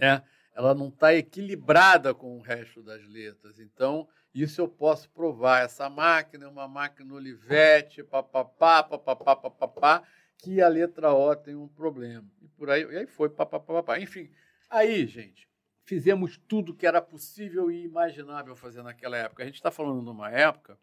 É, 0.00 0.22
ela 0.54 0.74
não 0.74 0.88
está 0.88 1.14
equilibrada 1.14 2.14
com 2.14 2.38
o 2.38 2.40
resto 2.40 2.82
das 2.82 3.02
letras. 3.06 3.58
Então, 3.58 4.08
isso 4.34 4.60
eu 4.60 4.68
posso 4.68 5.10
provar. 5.10 5.64
Essa 5.64 5.88
máquina 5.90 6.44
é 6.44 6.48
uma 6.48 6.68
máquina 6.68 7.14
Olivetti, 7.14 8.02
papapá, 8.02 8.82
papapá, 8.82 9.36
papapá, 9.36 10.02
que 10.40 10.60
a 10.60 10.68
letra 10.68 11.12
O 11.12 11.34
tem 11.36 11.54
um 11.54 11.68
problema. 11.68 12.28
E 12.42 12.48
por 12.48 12.70
aí, 12.70 12.82
e 12.82 12.96
aí 12.98 13.06
foi, 13.06 13.28
papapá, 13.28 13.98
Enfim, 13.98 14.30
aí, 14.68 15.06
gente, 15.06 15.48
fizemos 15.84 16.38
tudo 16.48 16.74
que 16.74 16.86
era 16.86 17.02
possível 17.02 17.70
e 17.70 17.84
imaginável 17.84 18.56
fazer 18.56 18.82
naquela 18.82 19.16
época. 19.16 19.42
A 19.42 19.46
gente 19.46 19.56
está 19.56 19.70
falando 19.70 20.02
de 20.02 20.10
uma 20.10 20.30
época 20.30 20.78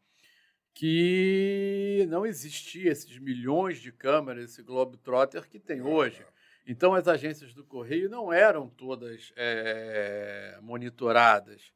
que 0.74 2.06
não 2.10 2.26
existia 2.26 2.92
esses 2.92 3.18
milhões 3.18 3.80
de 3.80 3.92
câmeras, 3.92 4.52
esse 4.52 4.61
Globetrotter 4.61 5.50
que 5.50 5.60
tem 5.60 5.82
hoje. 5.82 6.24
Então, 6.68 6.94
as 6.94 7.08
agências 7.08 7.53
do 7.53 7.64
Correio 7.64 8.10
não 8.10 8.32
eram 8.32 8.69
todas 8.69 9.32
é, 9.36 10.60
monitoradas. 10.61 11.72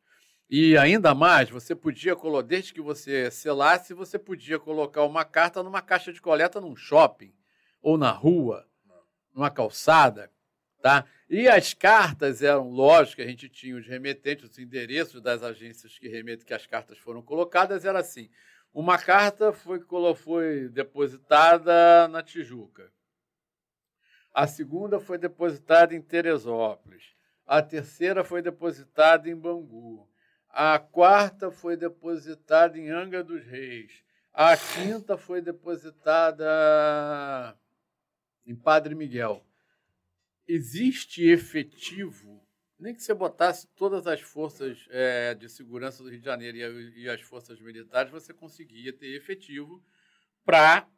E 0.49 0.77
ainda 0.77 1.15
mais, 1.15 1.49
você 1.49 1.73
podia 1.73 2.13
colocar, 2.13 2.45
desde 2.45 2.73
que 2.73 2.81
você 2.81 3.31
selasse, 3.31 3.93
você 3.93 4.19
podia 4.19 4.59
colocar 4.59 5.03
uma 5.03 5.23
carta 5.23 5.63
numa 5.63 5.81
caixa 5.81 6.11
de 6.11 6.21
coleta 6.21 6.59
num 6.59 6.75
shopping, 6.75 7.33
ou 7.81 7.97
na 7.97 8.11
rua, 8.11 8.67
numa 9.33 9.49
calçada. 9.49 10.31
Tá? 10.81 11.05
E 11.29 11.47
as 11.47 11.73
cartas 11.73 12.41
eram, 12.41 12.69
lógico, 12.69 13.21
a 13.21 13.25
gente 13.25 13.47
tinha 13.47 13.75
os 13.75 13.85
remetentes, 13.85 14.49
os 14.49 14.57
endereços 14.57 15.21
das 15.21 15.43
agências 15.43 15.97
que 15.97 16.07
remetem 16.07 16.45
que 16.45 16.53
as 16.53 16.65
cartas 16.65 16.97
foram 16.97 17.21
colocadas, 17.21 17.85
era 17.85 17.99
assim. 17.99 18.29
Uma 18.73 18.97
carta 18.97 19.53
foi, 19.53 19.79
foi 20.15 20.69
depositada 20.69 22.07
na 22.07 22.23
Tijuca. 22.23 22.91
A 24.33 24.47
segunda 24.47 24.99
foi 24.99 25.17
depositada 25.17 25.93
em 25.93 26.01
Teresópolis. 26.01 27.13
A 27.45 27.61
terceira 27.61 28.23
foi 28.23 28.41
depositada 28.41 29.29
em 29.29 29.35
Bangu. 29.35 30.07
A 30.49 30.79
quarta 30.79 31.51
foi 31.51 31.75
depositada 31.75 32.77
em 32.77 32.89
Angra 32.89 33.23
dos 33.23 33.45
Reis. 33.45 34.03
A 34.33 34.55
quinta 34.55 35.17
foi 35.17 35.41
depositada 35.41 36.45
em 38.45 38.55
Padre 38.55 38.95
Miguel. 38.95 39.45
Existe 40.47 41.23
efetivo, 41.23 42.45
nem 42.79 42.93
que 42.93 43.03
você 43.03 43.13
botasse 43.13 43.67
todas 43.75 44.07
as 44.07 44.21
forças 44.21 44.85
é, 44.89 45.33
de 45.35 45.47
segurança 45.47 46.03
do 46.03 46.09
Rio 46.09 46.19
de 46.19 46.25
Janeiro 46.25 46.57
e, 46.57 47.03
e 47.03 47.09
as 47.09 47.21
forças 47.21 47.59
militares, 47.59 48.11
você 48.11 48.33
conseguia 48.33 48.91
ter 48.91 49.15
efetivo 49.15 49.83
para 50.43 50.89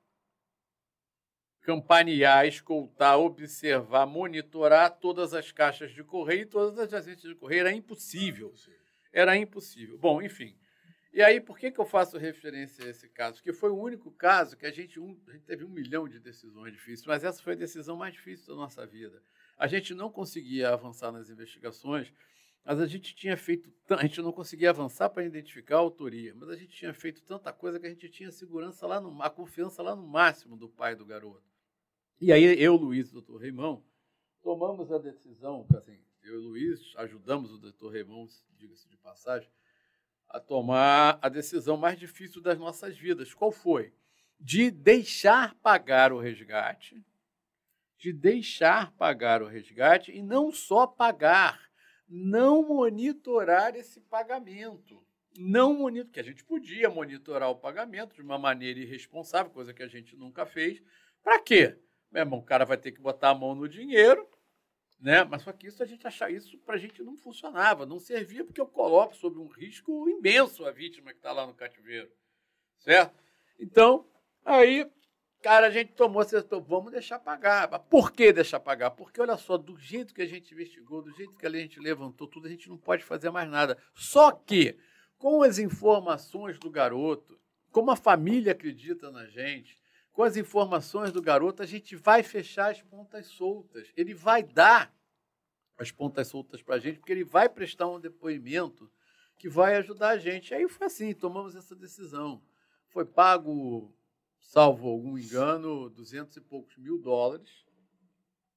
campanear, 1.64 2.46
escoltar, 2.46 3.18
observar, 3.18 4.06
monitorar 4.06 4.92
todas 5.00 5.34
as 5.34 5.52
caixas 5.52 5.92
de 5.92 6.04
correio 6.04 6.42
e 6.42 6.46
todas 6.46 6.78
as 6.78 6.94
agências 6.94 7.34
de 7.34 7.36
correio. 7.36 7.62
Era 7.62 7.72
impossível. 7.72 8.54
Era 9.12 9.38
impossível. 9.38 9.98
Bom, 9.98 10.22
enfim. 10.22 10.58
E 11.14 11.22
aí, 11.22 11.40
por 11.40 11.60
que, 11.60 11.70
que 11.70 11.80
eu 11.80 11.86
faço 11.86 12.18
referência 12.18 12.84
a 12.84 12.90
esse 12.90 13.08
caso? 13.08 13.36
Porque 13.36 13.54
foi 13.54 13.70
o 13.70 13.78
único 13.78 14.10
caso 14.10 14.58
que 14.58 14.66
a 14.66 14.72
gente, 14.72 15.00
um, 15.00 15.16
a 15.28 15.32
gente 15.32 15.46
teve 15.46 15.64
um 15.64 15.70
milhão 15.70 16.10
de 16.10 16.20
decisões 16.20 16.74
difíceis, 16.74 17.06
mas 17.06 17.24
essa 17.24 17.42
foi 17.42 17.54
a 17.54 17.56
decisão 17.56 17.96
mais 17.96 18.14
difícil 18.14 18.48
da 18.48 18.56
nossa 18.56 18.84
vida. 18.84 19.22
A 19.56 19.68
gente 19.68 19.94
não 19.94 20.10
conseguia 20.10 20.74
avançar 20.74 21.12
nas 21.12 21.30
investigações, 21.30 22.12
mas 22.66 22.80
a 22.80 22.88
gente 22.88 23.14
tinha 23.14 23.38
feito, 23.38 23.72
a 23.90 24.02
gente 24.02 24.24
não 24.24 24.32
conseguia 24.32 24.72
avançar 24.72 25.08
para 25.08 25.24
identificar 25.24 25.76
a 25.76 25.80
autoria, 25.82 26.34
mas 26.34 26.50
a 26.50 26.56
gente 26.56 26.76
tinha 26.76 26.94
feito 26.96 27.22
tanta 27.22 27.54
coisa 27.54 27.80
que 27.80 27.86
a 27.86 27.90
gente 27.90 28.10
tinha 28.10 28.32
segurança 28.32 28.88
lá 28.88 29.00
no, 29.00 29.22
a 29.22 29.30
confiança 29.30 29.84
lá 29.84 29.96
no 29.96 30.08
máximo 30.08 30.58
do 30.58 30.68
pai 30.68 30.96
do 30.96 31.06
garoto. 31.06 31.48
E 32.20 32.32
aí 32.32 32.60
eu, 32.60 32.76
Luiz 32.76 33.10
e 33.10 33.12
o 33.12 33.14
doutor 33.14 33.38
Reimão, 33.38 33.86
tomamos 34.42 34.92
a 34.92 34.98
decisão, 34.98 35.68
assim, 35.78 36.00
eu 36.24 36.34
e 36.34 36.38
o 36.38 36.42
Luiz 36.42 36.92
ajudamos 36.96 37.52
o 37.52 37.60
doutor 37.60 37.90
Reimão, 37.90 38.26
diga-se 38.58 38.90
de 38.90 38.98
passagem, 38.98 39.48
a 40.34 40.40
tomar 40.40 41.20
a 41.22 41.30
decisão 41.30 41.78
mais 41.78 41.98
difícil 41.98 42.42
das 42.42 42.58
nossas 42.58 42.98
vidas. 42.98 43.34
Qual 43.36 43.52
foi? 43.52 43.94
De 44.40 44.72
deixar 44.72 45.54
pagar 45.62 46.12
o 46.12 46.20
resgate, 46.20 47.06
de 48.00 48.12
deixar 48.12 48.92
pagar 48.94 49.44
o 49.44 49.48
resgate 49.48 50.12
e 50.12 50.24
não 50.24 50.52
só 50.52 50.88
pagar, 50.88 51.70
não 52.10 52.68
monitorar 52.68 53.76
esse 53.76 54.02
pagamento. 54.02 55.06
Não 55.38 55.74
monitorar, 55.74 56.14
que 56.14 56.20
a 56.20 56.24
gente 56.24 56.44
podia 56.44 56.90
monitorar 56.90 57.50
o 57.50 57.56
pagamento 57.56 58.16
de 58.16 58.22
uma 58.22 58.38
maneira 58.38 58.80
irresponsável, 58.80 59.52
coisa 59.52 59.74
que 59.74 59.82
a 59.82 59.88
gente 59.88 60.16
nunca 60.16 60.46
fez. 60.46 60.82
Para 61.24 61.40
quê? 61.40 61.80
Meu 62.12 62.22
irmão, 62.22 62.40
o 62.40 62.44
cara 62.44 62.66
vai 62.66 62.78
ter 62.78 62.92
que 62.92 63.02
botar 63.02 63.30
a 63.30 63.36
mão 63.36 63.56
no 63.56 63.68
dinheiro, 63.68 64.28
né? 65.04 65.26
Mas 65.26 65.42
só 65.42 65.52
que 65.52 65.68
isso 65.68 65.84
a 65.84 65.86
gente 65.86 66.08
achar 66.08 66.32
isso 66.32 66.58
para 66.60 66.76
a 66.76 66.78
gente 66.78 67.04
não 67.04 67.18
funcionava, 67.18 67.86
não 67.86 68.00
servia 68.00 68.46
porque 68.46 68.62
eu 68.62 68.66
coloco 68.66 69.14
sob 69.14 69.38
um 69.38 69.48
risco 69.48 70.08
imenso 70.08 70.66
a 70.66 70.72
vítima 70.72 71.12
que 71.12 71.18
está 71.18 71.34
lá 71.34 71.46
no 71.46 71.54
cativeiro, 71.54 72.10
certo? 72.80 73.14
Então, 73.60 74.08
aí, 74.46 74.90
cara, 75.42 75.68
a 75.68 75.70
gente 75.70 75.92
tomou, 75.92 76.22
acertou, 76.22 76.62
vamos 76.62 76.94
deixar 76.94 77.20
pagar. 77.20 77.70
Mas 77.70 77.82
por 77.90 78.14
que 78.14 78.32
deixar 78.32 78.62
pagar? 78.62 78.92
Porque 78.92 79.20
olha 79.20 79.36
só, 79.36 79.58
do 79.58 79.78
jeito 79.78 80.14
que 80.14 80.22
a 80.22 80.26
gente 80.26 80.54
investigou, 80.54 81.02
do 81.02 81.12
jeito 81.12 81.36
que 81.36 81.46
a 81.46 81.50
gente 81.50 81.82
levantou 81.82 82.26
tudo, 82.26 82.48
a 82.48 82.50
gente 82.50 82.70
não 82.70 82.78
pode 82.78 83.04
fazer 83.04 83.30
mais 83.30 83.50
nada. 83.50 83.78
Só 83.94 84.32
que 84.32 84.80
com 85.18 85.44
as 85.44 85.60
informações 85.60 86.58
do 86.58 86.70
garoto, 86.70 87.38
como 87.72 87.92
a 87.92 87.98
família 87.98 88.54
acredita 88.54 89.12
na 89.12 89.26
gente, 89.26 89.78
com 90.14 90.22
as 90.22 90.38
informações 90.38 91.12
do 91.12 91.22
garoto, 91.22 91.64
a 91.64 91.66
gente 91.66 91.96
vai 91.96 92.22
fechar 92.22 92.72
as 92.72 92.82
pontas 92.84 93.26
soltas. 93.28 93.92
Ele 93.98 94.14
vai 94.14 94.44
dar 94.44 94.96
as 95.76 95.92
pontas 95.92 96.28
soltas 96.28 96.62
para 96.62 96.76
a 96.76 96.80
gente, 96.80 97.00
porque 97.00 97.12
ele 97.12 97.24
vai 97.24 97.50
prestar 97.50 97.88
um 97.88 98.00
depoimento 98.00 98.90
que 99.40 99.50
vai 99.50 99.76
ajudar 99.76 100.10
a 100.10 100.18
gente. 100.18 100.54
Aí 100.54 100.70
foi 100.70 100.86
assim, 100.86 101.14
tomamos 101.16 101.56
essa 101.56 101.76
decisão. 101.76 102.44
Foi 102.90 103.04
pago, 103.04 103.92
salvo 104.40 104.88
algum 104.88 105.18
engano, 105.18 105.90
duzentos 105.90 106.38
e 106.38 106.42
poucos 106.42 106.78
mil 106.78 107.00
dólares, 107.00 107.66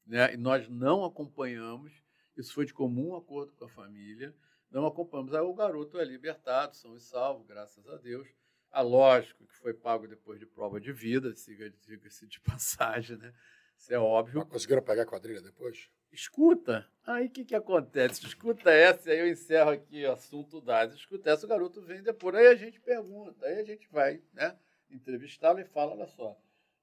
né? 0.07 0.35
e 0.35 0.37
nós 0.37 0.69
não 0.69 1.07
acompanhamos. 1.07 1.91
Isso 2.37 2.53
foi 2.53 2.67
de 2.67 2.75
comum 2.75 3.17
acordo 3.17 3.55
com 3.55 3.65
a 3.65 3.69
família. 3.71 4.37
Não 4.71 4.87
acompanhamos. 4.87 5.33
Aí 5.33 5.41
o 5.41 5.55
garoto 5.55 5.99
é 5.99 6.05
libertado, 6.05 6.77
são 6.77 6.95
e 6.95 7.01
salvo, 7.01 7.45
graças 7.45 7.89
a 7.89 7.97
Deus. 7.97 8.29
Ah, 8.71 8.83
lógico 8.83 9.47
que 9.47 9.57
foi 9.57 9.73
pago 9.73 10.07
depois 10.07 10.39
de 10.39 10.47
prova 10.47 10.81
de 10.81 10.93
vida, 10.93 11.33
diga-se 11.87 12.27
de 12.27 12.41
passagem, 12.45 13.17
né? 13.17 13.33
Isso 13.77 13.93
é 13.93 13.99
óbvio. 13.99 14.41
Mas 14.41 14.49
conseguiram 14.49 14.83
pagar 14.83 15.03
a 15.03 15.07
quadrilha 15.07 15.41
depois? 15.41 15.91
Escuta, 16.13 16.87
aí 17.07 17.27
o 17.27 17.31
que, 17.31 17.45
que 17.45 17.55
acontece? 17.55 18.25
Escuta 18.25 18.71
essa, 18.71 19.11
aí 19.11 19.19
eu 19.19 19.29
encerro 19.29 19.71
aqui 19.71 20.05
o 20.07 20.13
assunto 20.13 20.61
dado. 20.61 20.95
Escuta 20.95 21.31
essa, 21.31 21.45
o 21.45 21.49
garoto 21.49 21.83
vem 21.83 22.03
depois. 22.03 22.35
Aí 22.37 22.47
a 22.47 22.55
gente 22.55 22.81
pergunta, 22.81 23.45
aí 23.45 23.59
a 23.61 23.65
gente 23.65 23.87
vai 23.91 24.23
né, 24.33 24.57
entrevistá-lo 24.91 25.61
e 25.61 25.65
fala: 25.65 25.93
olha 25.93 26.07
só, 26.07 26.39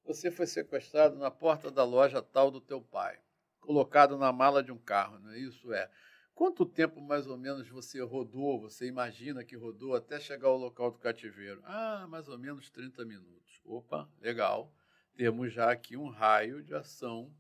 você 0.06 0.30
foi 0.30 0.46
sequestrado 0.46 1.18
na 1.18 1.32
porta 1.32 1.72
da 1.72 1.84
loja 1.84 2.22
tal 2.22 2.52
do 2.52 2.62
teu 2.62 2.82
pai, 2.82 3.18
colocado 3.60 4.18
na 4.18 4.32
mala 4.32 4.62
de 4.62 4.72
um 4.72 4.78
carro, 4.78 5.18
não 5.20 5.32
é 5.32 5.40
isso? 5.40 5.74
É. 5.74 5.90
Quanto 6.36 6.66
tempo 6.66 7.00
mais 7.00 7.28
ou 7.28 7.38
menos 7.38 7.70
você 7.70 8.02
rodou, 8.02 8.60
você 8.60 8.88
imagina 8.88 9.44
que 9.44 9.56
rodou 9.56 9.96
até 9.96 10.20
chegar 10.20 10.48
ao 10.48 10.58
local 10.58 10.90
do 10.90 10.98
cativeiro? 10.98 11.62
Ah, 11.64 12.08
mais 12.10 12.28
ou 12.28 12.40
menos 12.40 12.72
30 12.72 13.06
minutos. 13.06 13.62
Opa, 13.64 14.10
legal. 14.20 14.74
Temos 15.16 15.54
já 15.54 15.72
aqui 15.72 15.96
um 15.96 16.10
raio 16.10 16.64
de 16.64 16.74
ação 16.74 17.32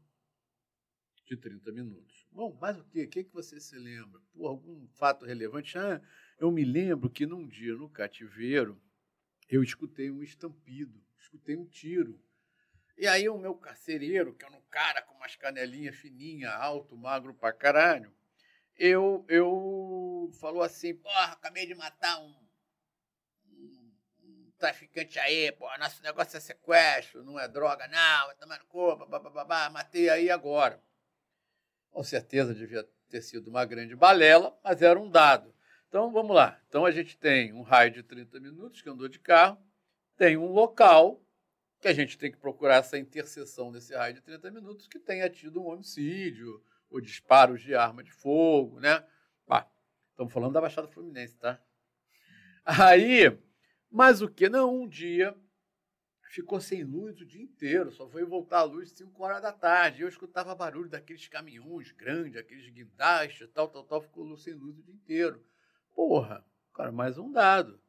de 1.25 1.35
30 1.35 1.71
minutos. 1.71 2.27
Bom, 2.31 2.55
mas 2.61 2.79
o 2.79 2.83
quê? 2.83 3.05
O 3.05 3.09
que, 3.09 3.23
que 3.23 3.33
você 3.33 3.59
se 3.59 3.75
lembra? 3.79 4.21
Por 4.31 4.47
algum 4.47 4.87
fato 4.89 5.25
relevante? 5.25 5.75
Ah, 5.75 5.99
eu 6.37 6.51
me 6.51 6.63
lembro 6.63 7.09
que 7.09 7.25
num 7.25 7.47
dia 7.47 7.73
no 7.73 7.89
cativeiro 7.89 8.79
eu 9.49 9.63
escutei 9.63 10.11
um 10.11 10.21
estampido, 10.21 11.03
escutei 11.17 11.55
um 11.55 11.65
tiro. 11.65 12.21
E 12.95 13.07
aí 13.07 13.27
o 13.27 13.39
meu 13.39 13.55
carcereiro, 13.55 14.35
que 14.35 14.45
é 14.45 14.49
um 14.49 14.61
cara 14.69 15.01
com 15.01 15.15
umas 15.15 15.35
canelinhas 15.35 15.95
fininhas, 15.95 16.53
alto, 16.53 16.95
magro 16.95 17.33
pra 17.33 17.51
caralho, 17.51 18.13
eu, 18.77 19.25
eu 19.27 20.31
falou 20.39 20.63
assim, 20.63 20.95
porra, 20.95 21.33
acabei 21.33 21.65
de 21.65 21.75
matar 21.75 22.19
um, 22.19 22.35
um, 23.49 23.91
um 24.23 24.51
traficante 24.57 25.19
aí, 25.19 25.51
porra, 25.51 25.77
nosso 25.77 26.01
negócio 26.01 26.37
é 26.37 26.39
sequestro, 26.39 27.23
não 27.23 27.39
é 27.39 27.47
droga, 27.47 27.87
não, 27.87 28.27
vai 28.27 28.35
tomar 28.35 28.59
no 28.59 28.65
cu, 28.65 28.95
babá, 28.95 29.69
matei 29.69 30.09
aí 30.09 30.29
agora. 30.29 30.81
Com 31.91 32.03
certeza 32.03 32.55
devia 32.55 32.87
ter 33.09 33.21
sido 33.21 33.49
uma 33.49 33.63
grande 33.65 33.95
balela, 33.95 34.57
mas 34.63 34.81
era 34.81 34.99
um 34.99 35.09
dado. 35.09 35.53
Então, 35.87 36.11
vamos 36.11 36.35
lá. 36.35 36.59
Então, 36.67 36.85
a 36.85 36.91
gente 36.91 37.15
tem 37.15 37.53
um 37.53 37.61
raio 37.61 37.91
de 37.91 38.01
30 38.01 38.39
minutos 38.39 38.81
que 38.81 38.89
andou 38.89 39.07
de 39.07 39.19
carro, 39.19 39.59
tem 40.17 40.35
um 40.35 40.51
local 40.51 41.21
que 41.79 41.87
a 41.87 41.93
gente 41.93 42.17
tem 42.17 42.31
que 42.31 42.37
procurar 42.37 42.77
essa 42.77 42.97
interseção 42.97 43.71
desse 43.71 43.93
raio 43.93 44.15
de 44.15 44.21
30 44.21 44.49
minutos 44.49 44.87
que 44.87 44.97
tenha 44.97 45.29
tido 45.29 45.61
um 45.61 45.67
homicídio, 45.67 46.63
ou 46.93 47.01
disparos 47.01 47.63
de 47.63 47.73
arma 47.73 48.03
de 48.03 48.11
fogo, 48.11 48.79
né? 48.79 49.03
Ah, 49.49 49.67
estamos 50.11 50.31
falando 50.31 50.53
da 50.53 50.61
Baixada 50.61 50.87
Fluminense, 50.87 51.35
tá? 51.37 51.59
Aí, 52.63 53.35
mas 53.89 54.21
o 54.21 54.29
que? 54.29 54.47
Não, 54.47 54.83
um 54.83 54.87
dia 54.87 55.35
ficou 56.29 56.61
sem 56.61 56.83
luz 56.83 57.19
o 57.19 57.25
dia 57.25 57.41
inteiro, 57.41 57.91
só 57.91 58.07
foi 58.07 58.23
voltar 58.23 58.59
a 58.59 58.63
luz 58.63 58.91
5 58.91 59.23
horas 59.23 59.41
da 59.41 59.51
tarde. 59.51 60.03
Eu 60.03 60.07
escutava 60.07 60.53
barulho 60.53 60.87
daqueles 60.87 61.27
caminhões 61.27 61.91
grandes, 61.91 62.37
aqueles 62.37 62.69
guindastes, 62.69 63.49
tal, 63.49 63.67
tal, 63.67 63.83
tal, 63.83 64.01
ficou 64.01 64.37
sem 64.37 64.53
luz 64.53 64.77
o 64.77 64.83
dia 64.83 64.93
inteiro. 64.93 65.43
Porra, 65.95 66.45
cara, 66.75 66.91
mais 66.91 67.17
um 67.17 67.31
dado. 67.31 67.81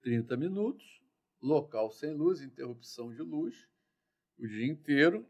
30 0.00 0.36
minutos, 0.36 1.02
local 1.42 1.90
sem 1.90 2.14
luz, 2.14 2.40
interrupção 2.40 3.12
de 3.12 3.20
luz 3.20 3.68
o 4.38 4.46
dia 4.46 4.66
inteiro 4.66 5.28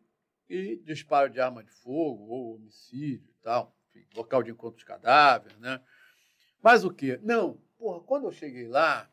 e 0.49 0.77
disparo 0.77 1.31
de 1.31 1.41
arma 1.41 1.63
de 1.63 1.71
fogo 1.71 2.25
ou 2.25 2.55
homicídio 2.57 3.35
tal, 3.43 3.77
enfim, 3.89 4.07
local 4.15 4.43
de 4.43 4.51
encontro 4.51 4.79
de 4.79 4.85
cadáver, 4.85 5.57
né? 5.59 5.83
Mas 6.63 6.85
o 6.85 6.93
quê? 6.93 7.19
Não, 7.23 7.61
porra, 7.77 8.01
quando 8.01 8.25
eu 8.25 8.33
cheguei 8.33 8.67
lá, 8.67 9.11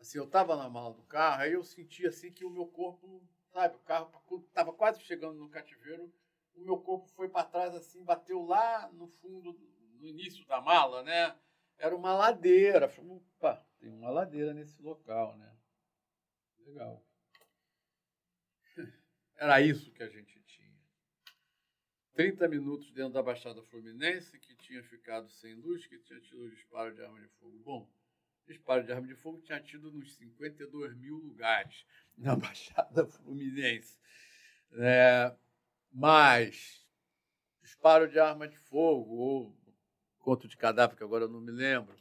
assim, 0.00 0.18
eu 0.18 0.24
estava 0.24 0.56
na 0.56 0.68
mala 0.68 0.94
do 0.94 1.02
carro, 1.02 1.42
aí 1.42 1.52
eu 1.52 1.62
senti 1.62 2.06
assim 2.06 2.32
que 2.32 2.44
o 2.44 2.50
meu 2.50 2.66
corpo, 2.66 3.22
sabe, 3.52 3.76
o 3.76 3.80
carro 3.80 4.10
estava 4.48 4.72
quase 4.72 5.00
chegando 5.02 5.38
no 5.38 5.48
cativeiro, 5.48 6.12
o 6.54 6.60
meu 6.60 6.78
corpo 6.78 7.08
foi 7.08 7.28
para 7.28 7.46
trás 7.46 7.74
assim, 7.74 8.04
bateu 8.04 8.42
lá 8.42 8.90
no 8.92 9.06
fundo, 9.06 9.58
no 9.98 10.06
início 10.06 10.46
da 10.46 10.60
mala, 10.60 11.02
né? 11.02 11.36
Era 11.78 11.96
uma 11.96 12.12
ladeira. 12.14 12.88
Falei, 12.88 13.12
opa, 13.12 13.66
tem 13.78 13.90
uma 13.90 14.10
ladeira 14.10 14.52
nesse 14.52 14.80
local, 14.82 15.36
né? 15.36 15.56
Legal. 16.66 17.02
Era 19.36 19.60
isso 19.60 19.90
que 19.92 20.02
a 20.02 20.08
gente. 20.08 20.39
30 22.20 22.48
minutos 22.48 22.92
dentro 22.92 23.14
da 23.14 23.22
Baixada 23.22 23.62
Fluminense, 23.62 24.38
que 24.38 24.54
tinha 24.54 24.82
ficado 24.82 25.26
sem 25.30 25.54
luz, 25.54 25.86
que 25.86 25.98
tinha 26.00 26.20
tido 26.20 26.50
disparo 26.50 26.94
de 26.94 27.02
arma 27.02 27.18
de 27.18 27.28
fogo. 27.28 27.58
Bom, 27.64 27.90
disparo 28.46 28.84
de 28.84 28.92
arma 28.92 29.06
de 29.06 29.14
fogo 29.14 29.40
tinha 29.40 29.58
tido 29.58 29.90
nos 29.90 30.16
52 30.16 30.94
mil 30.96 31.16
lugares 31.16 31.86
na 32.18 32.36
Baixada 32.36 33.06
Fluminense. 33.06 33.98
É, 34.72 35.34
mas 35.90 36.86
disparo 37.62 38.06
de 38.06 38.18
arma 38.18 38.46
de 38.46 38.58
fogo, 38.58 39.14
ou 39.14 39.58
conto 40.18 40.46
de 40.46 40.58
cadáver, 40.58 40.98
que 40.98 41.02
agora 41.02 41.24
eu 41.24 41.30
não 41.30 41.40
me 41.40 41.52
lembro, 41.52 41.96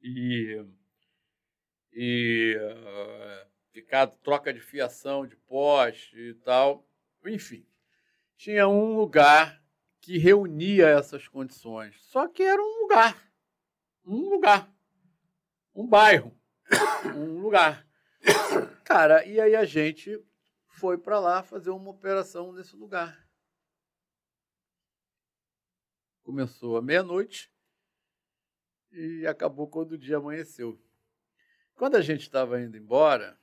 e, 0.00 0.64
e 1.92 2.56
uh, 2.60 3.50
ficar 3.72 4.06
troca 4.06 4.54
de 4.54 4.60
fiação 4.60 5.26
de 5.26 5.34
poste 5.34 6.16
e 6.16 6.34
tal. 6.34 6.88
Enfim, 7.24 7.66
tinha 8.36 8.68
um 8.68 8.96
lugar 8.96 9.62
que 10.00 10.18
reunia 10.18 10.88
essas 10.88 11.26
condições. 11.26 12.00
Só 12.04 12.28
que 12.28 12.42
era 12.42 12.62
um 12.62 12.82
lugar. 12.82 13.32
Um 14.04 14.28
lugar. 14.28 14.72
Um 15.74 15.86
bairro. 15.86 16.36
Um 17.16 17.40
lugar. 17.40 17.86
Cara, 18.84 19.24
e 19.24 19.40
aí 19.40 19.54
a 19.54 19.64
gente 19.64 20.22
foi 20.66 20.98
para 20.98 21.18
lá 21.18 21.42
fazer 21.42 21.70
uma 21.70 21.90
operação 21.90 22.52
nesse 22.52 22.76
lugar. 22.76 23.26
Começou 26.22 26.76
à 26.76 26.82
meia-noite 26.82 27.50
e 28.92 29.26
acabou 29.26 29.68
quando 29.68 29.92
o 29.92 29.98
dia 29.98 30.16
amanheceu. 30.16 30.80
Quando 31.74 31.96
a 31.96 32.00
gente 32.00 32.22
estava 32.22 32.60
indo 32.60 32.76
embora, 32.76 33.40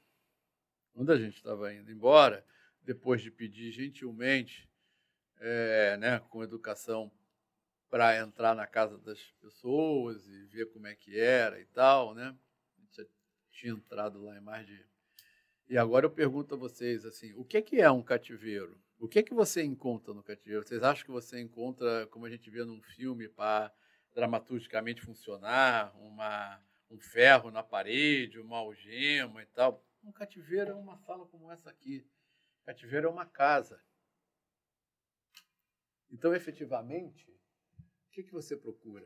quando 0.92 1.12
a 1.12 1.18
gente 1.18 1.38
estava 1.38 1.74
indo 1.74 1.92
embora, 1.92 2.46
depois 2.82 3.22
de 3.22 3.32
pedir 3.32 3.72
gentilmente, 3.72 4.70
é, 5.44 5.98
né, 5.98 6.20
com 6.30 6.42
educação, 6.42 7.12
para 7.90 8.18
entrar 8.18 8.56
na 8.56 8.66
casa 8.66 8.98
das 8.98 9.22
pessoas 9.42 10.26
e 10.28 10.46
ver 10.46 10.72
como 10.72 10.88
é 10.88 10.96
que 10.96 11.20
era 11.20 11.60
e 11.60 11.66
tal, 11.66 12.16
né? 12.16 12.36
A 12.78 12.82
gente 12.82 12.96
já 12.96 13.06
tinha 13.52 13.74
entrado 13.74 14.24
lá 14.24 14.36
em 14.36 14.42
mais 14.42 14.66
de. 14.66 14.84
E 15.70 15.78
agora 15.78 16.06
eu 16.06 16.10
pergunto 16.10 16.56
a 16.56 16.58
vocês 16.58 17.06
assim, 17.06 17.34
o 17.34 17.44
que 17.44 17.58
é, 17.58 17.62
que 17.62 17.82
é 17.82 17.92
um 17.92 18.02
cativeiro? 18.02 18.82
O 18.98 19.08
que 19.08 19.20
é 19.20 19.24
que 19.24 19.34
você 19.34 19.64
encontra 19.64 20.14
no 20.14 20.24
cativeiro? 20.24 20.66
Vocês 20.66 20.82
acham 20.82 21.06
que 21.06 21.12
você 21.12 21.40
encontra, 21.42 22.08
como 22.08 22.26
a 22.26 22.30
gente 22.30 22.50
vê 22.50 22.64
num 22.64 22.82
filme, 22.82 23.28
para 23.28 23.72
dramaturgicamente 24.16 25.02
funcionar, 25.02 25.94
uma, 26.00 26.60
um 26.90 27.00
ferro 27.00 27.52
na 27.52 27.62
parede, 27.62 28.40
uma 28.40 28.58
algema 28.58 29.44
e 29.44 29.46
tal? 29.48 29.86
Um 30.04 30.12
cativeiro 30.12 30.72
é 30.72 30.76
uma 30.76 30.98
sala 30.98 31.26
como 31.28 31.52
essa 31.52 31.70
aqui. 31.70 32.06
Cativeiro 32.66 33.08
é 33.08 33.10
uma 33.12 33.26
casa. 33.26 33.80
Então, 36.14 36.34
efetivamente, 36.34 37.30
o 37.78 38.12
que, 38.12 38.24
que 38.24 38.32
você 38.32 38.56
procura? 38.56 39.06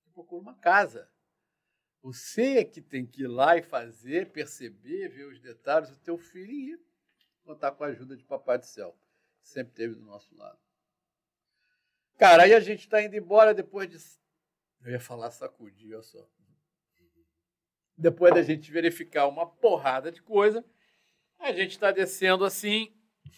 Você 0.00 0.10
procura 0.10 0.42
uma 0.42 0.54
casa. 0.54 1.08
Você 2.02 2.58
é 2.58 2.64
que 2.64 2.80
tem 2.80 3.06
que 3.06 3.22
ir 3.22 3.28
lá 3.28 3.56
e 3.56 3.62
fazer, 3.62 4.32
perceber, 4.32 5.08
ver 5.08 5.26
os 5.26 5.38
detalhes 5.38 5.90
do 5.90 5.98
teu 5.98 6.18
filho 6.18 6.50
e 6.50 6.72
ir 6.72 6.80
contar 7.44 7.70
com 7.72 7.84
a 7.84 7.88
ajuda 7.88 8.16
de 8.16 8.24
Papai 8.24 8.58
do 8.58 8.66
Céu. 8.66 8.98
Sempre 9.42 9.74
teve 9.74 9.94
do 9.94 10.02
nosso 10.02 10.34
lado. 10.34 10.58
Cara, 12.18 12.44
aí 12.44 12.54
a 12.54 12.60
gente 12.60 12.80
está 12.80 13.00
indo 13.00 13.14
embora 13.14 13.54
depois 13.54 13.88
de. 13.88 13.98
Eu 14.82 14.92
ia 14.92 15.00
falar 15.00 15.30
sacudir, 15.30 15.94
olha 15.94 16.02
só 16.02 16.26
depois 17.96 18.34
da 18.34 18.42
gente 18.42 18.70
verificar 18.70 19.26
uma 19.26 19.46
porrada 19.46 20.10
de 20.10 20.20
coisa, 20.20 20.64
a 21.38 21.52
gente 21.52 21.72
está 21.72 21.90
descendo 21.90 22.44
assim, 22.44 22.92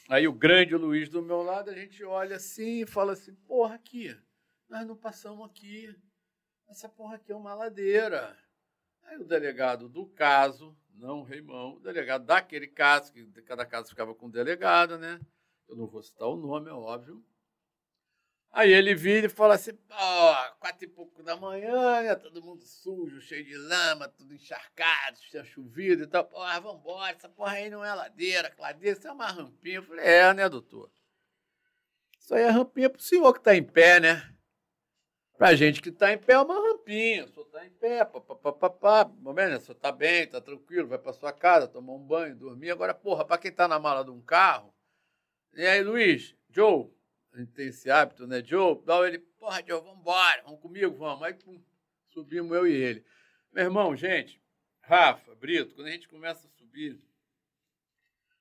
aí 0.09 0.27
o 0.27 0.33
grande 0.33 0.75
Luiz 0.75 1.09
do 1.09 1.23
meu 1.23 1.43
lado, 1.43 1.71
a 1.71 1.75
gente 1.75 2.03
olha 2.05 2.37
assim 2.37 2.83
e 2.83 2.87
fala 2.87 3.13
assim, 3.13 3.35
porra, 3.47 3.75
aqui, 3.75 4.17
nós 4.69 4.87
não 4.87 4.97
passamos 4.97 5.45
aqui, 5.47 5.95
essa 6.69 6.89
porra 6.89 7.17
aqui 7.17 7.33
é 7.33 7.37
uma 7.37 7.55
ladeira. 7.55 8.37
Aí 9.05 9.19
o 9.19 9.25
delegado 9.25 9.89
do 9.89 10.07
caso, 10.07 10.77
não 10.95 11.21
o 11.21 11.25
Reimão, 11.25 11.75
o 11.75 11.81
delegado 11.81 12.25
daquele 12.25 12.67
caso, 12.67 13.13
que 13.13 13.25
cada 13.43 13.65
caso 13.65 13.91
ficava 13.91 14.15
com 14.15 14.27
um 14.27 14.31
delegado, 14.31 14.99
né? 14.99 15.21
Eu 15.69 15.77
não 15.77 15.87
vou 15.87 16.03
citar 16.03 16.29
o 16.29 16.37
nome, 16.37 16.69
é 16.69 16.73
óbvio. 16.73 17.25
Aí 18.53 18.73
ele 18.73 18.95
vira 18.95 19.27
e 19.27 19.31
fala 19.31 19.55
assim, 19.55 19.75
pô, 19.75 19.95
quatro 20.59 20.85
e 20.85 20.89
pouco 20.89 21.23
da 21.23 21.37
manhã, 21.37 22.03
né, 22.03 22.15
todo 22.15 22.43
mundo 22.43 22.63
sujo, 22.65 23.21
cheio 23.21 23.45
de 23.45 23.57
lama, 23.57 24.09
tudo 24.09 24.35
encharcado, 24.35 25.19
tinha 25.31 25.45
chovido 25.45 26.05
e 26.05 26.07
tal. 26.07 26.25
Porra, 26.25 26.59
vambora, 26.61 27.13
essa 27.15 27.29
porra 27.29 27.53
aí 27.53 27.69
não 27.69 27.85
é 27.85 27.95
ladeira, 27.95 28.55
ladeira, 28.59 28.97
isso 28.97 29.07
é 29.07 29.13
uma 29.13 29.27
rampinha. 29.27 29.77
Eu 29.77 29.83
falei, 29.83 30.07
é, 30.07 30.33
né, 30.33 30.49
doutor? 30.49 30.91
Isso 32.19 32.35
aí 32.35 32.45
é 32.45 32.49
rampinha 32.49 32.89
pro 32.89 33.03
senhor 33.03 33.33
que 33.35 33.41
tá 33.41 33.55
em 33.55 33.63
pé, 33.63 34.01
né? 34.01 34.35
Pra 35.37 35.55
gente 35.55 35.83
que 35.83 35.93
tá 35.93 36.15
em 36.15 36.19
pé 36.19 36.33
é 36.33 36.39
uma 36.39 36.55
rampinha, 36.55 37.27
o 37.27 37.29
senhor 37.29 37.47
tá 37.47 37.67
em 37.67 37.71
pé, 37.71 38.05
papapá, 38.07 39.05
né? 39.05 39.57
o 39.57 39.61
senhor 39.61 39.75
tá 39.75 39.93
bem, 39.93 40.27
tá 40.27 40.41
tranquilo, 40.41 40.89
vai 40.89 40.99
pra 40.99 41.13
sua 41.13 41.31
casa, 41.31 41.69
tomar 41.69 41.93
um 41.93 42.03
banho, 42.03 42.35
dormir. 42.35 42.71
Agora, 42.71 42.95
porra, 42.95 43.23
pra 43.23 43.37
quem 43.37 43.53
tá 43.53 43.69
na 43.69 43.79
mala 43.79 44.03
de 44.03 44.11
um 44.11 44.23
carro, 44.23 44.75
e 45.53 45.67
aí, 45.67 45.83
Luiz, 45.83 46.35
Joe, 46.51 46.91
gente 47.39 47.53
tem 47.53 47.69
esse 47.69 47.91
hábito, 47.91 48.27
né? 48.27 48.43
Joe, 48.43 48.81
dá 48.85 49.07
ele, 49.07 49.19
porra, 49.19 49.63
Joe, 49.67 49.81
vamos 49.81 50.01
embora, 50.01 50.43
vamos 50.43 50.61
comigo, 50.61 50.97
vamos. 50.97 51.23
Aí 51.23 51.35
pum, 51.35 51.63
subimos 52.09 52.57
eu 52.57 52.67
e 52.67 52.73
ele. 52.73 53.05
Meu 53.53 53.65
irmão, 53.65 53.97
gente, 53.97 54.41
Rafa, 54.81 55.35
Brito, 55.35 55.75
quando 55.75 55.89
a 55.89 55.91
gente 55.91 56.09
começa 56.09 56.47
a 56.47 56.51
subir, 56.51 57.01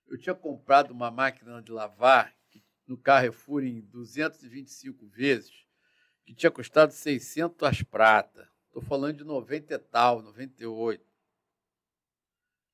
eu 0.07 0.17
tinha 0.17 0.35
comprado 0.35 0.91
uma 0.91 1.09
máquina 1.09 1.61
de 1.61 1.71
lavar 1.71 2.35
no 2.85 2.97
Carrefour 2.97 3.63
em 3.63 3.81
225 3.81 5.07
vezes, 5.07 5.51
que 6.23 6.33
tinha 6.33 6.51
custado 6.51 6.93
600 6.93 7.83
prata. 7.83 8.49
Estou 8.67 8.81
falando 8.81 9.17
de 9.17 9.23
90 9.23 9.73
e 9.73 9.79
tal, 9.79 10.21
98. 10.21 11.03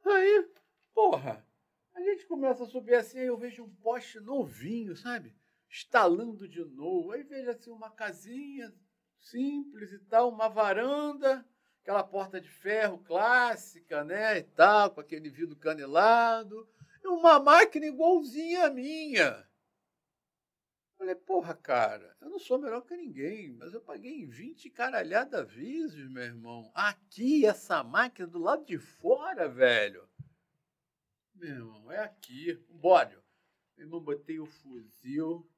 Aí, 0.05 0.49
porra, 0.93 1.45
a 1.93 2.01
gente 2.01 2.25
começa 2.25 2.63
a 2.63 2.67
subir 2.67 2.95
assim, 2.95 3.19
aí 3.19 3.27
eu 3.27 3.37
vejo 3.37 3.63
um 3.63 3.69
poste 3.75 4.19
novinho, 4.19 4.95
sabe? 4.95 5.33
Instalando 5.71 6.47
de 6.47 6.63
novo. 6.65 7.11
Aí 7.11 7.23
veja 7.23 7.51
assim, 7.51 7.71
uma 7.71 7.89
casinha 7.89 8.73
simples 9.19 9.91
e 9.93 9.99
tal, 9.99 10.29
uma 10.29 10.49
varanda, 10.49 11.45
aquela 11.81 12.03
porta 12.03 12.41
de 12.41 12.49
ferro 12.49 12.99
clássica, 12.99 14.03
né, 14.03 14.39
e 14.39 14.43
tal, 14.43 14.91
com 14.91 14.99
aquele 14.99 15.29
vidro 15.29 15.55
canelado, 15.55 16.67
e 17.03 17.07
uma 17.07 17.39
máquina 17.39 17.85
igualzinha 17.85 18.65
à 18.65 18.69
minha. 18.69 19.47
Falei, 20.97 21.15
porra, 21.15 21.55
cara, 21.55 22.15
eu 22.21 22.29
não 22.29 22.37
sou 22.37 22.59
melhor 22.59 22.81
que 22.81 22.95
ninguém, 22.95 23.53
mas 23.53 23.73
eu 23.73 23.81
paguei 23.81 24.21
em 24.21 24.27
20 24.27 24.69
caralhada 24.69 25.43
vezes, 25.43 26.07
meu 26.11 26.21
irmão. 26.21 26.71
Aqui, 26.75 27.43
essa 27.43 27.83
máquina 27.83 28.27
do 28.27 28.37
lado 28.37 28.63
de 28.65 28.77
fora, 28.77 29.49
velho. 29.49 30.07
Meu 31.33 31.49
irmão, 31.49 31.91
é 31.91 31.97
aqui. 32.03 32.53
Bora. 32.69 33.19
Meu 33.75 33.87
irmão, 33.87 33.99
botei 33.99 34.39
o 34.39 34.45
fuzil, 34.45 35.50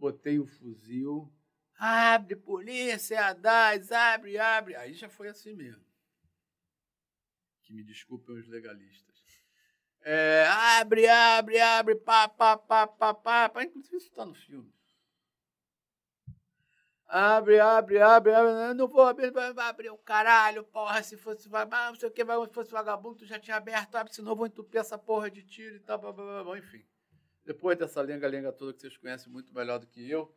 botei 0.00 0.38
o 0.38 0.46
fuzil, 0.46 1.30
abre, 1.78 2.34
polícia, 2.34 3.26
Haddad, 3.26 3.92
abre, 3.92 4.38
abre. 4.38 4.74
Aí 4.74 4.94
já 4.94 5.08
foi 5.08 5.28
assim 5.28 5.54
mesmo. 5.54 5.84
Que 7.62 7.74
me 7.74 7.84
desculpem 7.84 8.36
os 8.36 8.48
legalistas. 8.48 9.20
É, 10.02 10.46
abre, 10.48 11.06
abre, 11.06 11.60
abre, 11.60 11.94
pá, 11.96 12.26
pá, 12.26 12.56
pá, 12.56 12.86
pá, 12.86 13.14
pá, 13.14 13.48
pá. 13.50 13.62
Inclusive 13.62 13.98
isso 13.98 14.08
está 14.08 14.24
no 14.24 14.34
filme. 14.34 14.72
Abre, 17.06 17.60
abre, 17.60 18.00
abre, 18.00 18.32
abre. 18.32 18.74
Não 18.74 18.88
vou 18.88 19.02
abrir, 19.02 19.30
vai 19.30 19.52
abrir 19.68 19.90
o 19.90 19.98
caralho, 19.98 20.64
porra. 20.64 21.02
Se 21.02 21.16
fosse 21.18 21.48
vagabundo, 21.48 21.92
não 21.92 22.00
sei 22.00 22.08
o 22.08 22.12
que, 22.12 22.24
se 22.24 22.54
fosse 22.54 22.70
vagabundo, 22.70 23.16
tu 23.18 23.26
já 23.26 23.38
tinha 23.38 23.56
aberto, 23.56 23.96
abre, 23.96 24.14
senão 24.14 24.32
eu 24.32 24.36
vou 24.36 24.46
entupir 24.46 24.80
essa 24.80 24.96
porra 24.96 25.30
de 25.30 25.42
tiro 25.42 25.76
e 25.76 25.80
tal, 25.80 25.98
blá, 25.98 26.12
blá, 26.12 26.24
blá, 26.24 26.44
blá. 26.44 26.58
enfim. 26.58 26.84
Depois 27.44 27.78
dessa 27.78 28.00
lenga-lenga 28.00 28.52
toda 28.52 28.72
que 28.72 28.80
vocês 28.80 28.96
conhecem 28.96 29.32
muito 29.32 29.52
melhor 29.54 29.78
do 29.78 29.86
que 29.86 30.08
eu, 30.08 30.34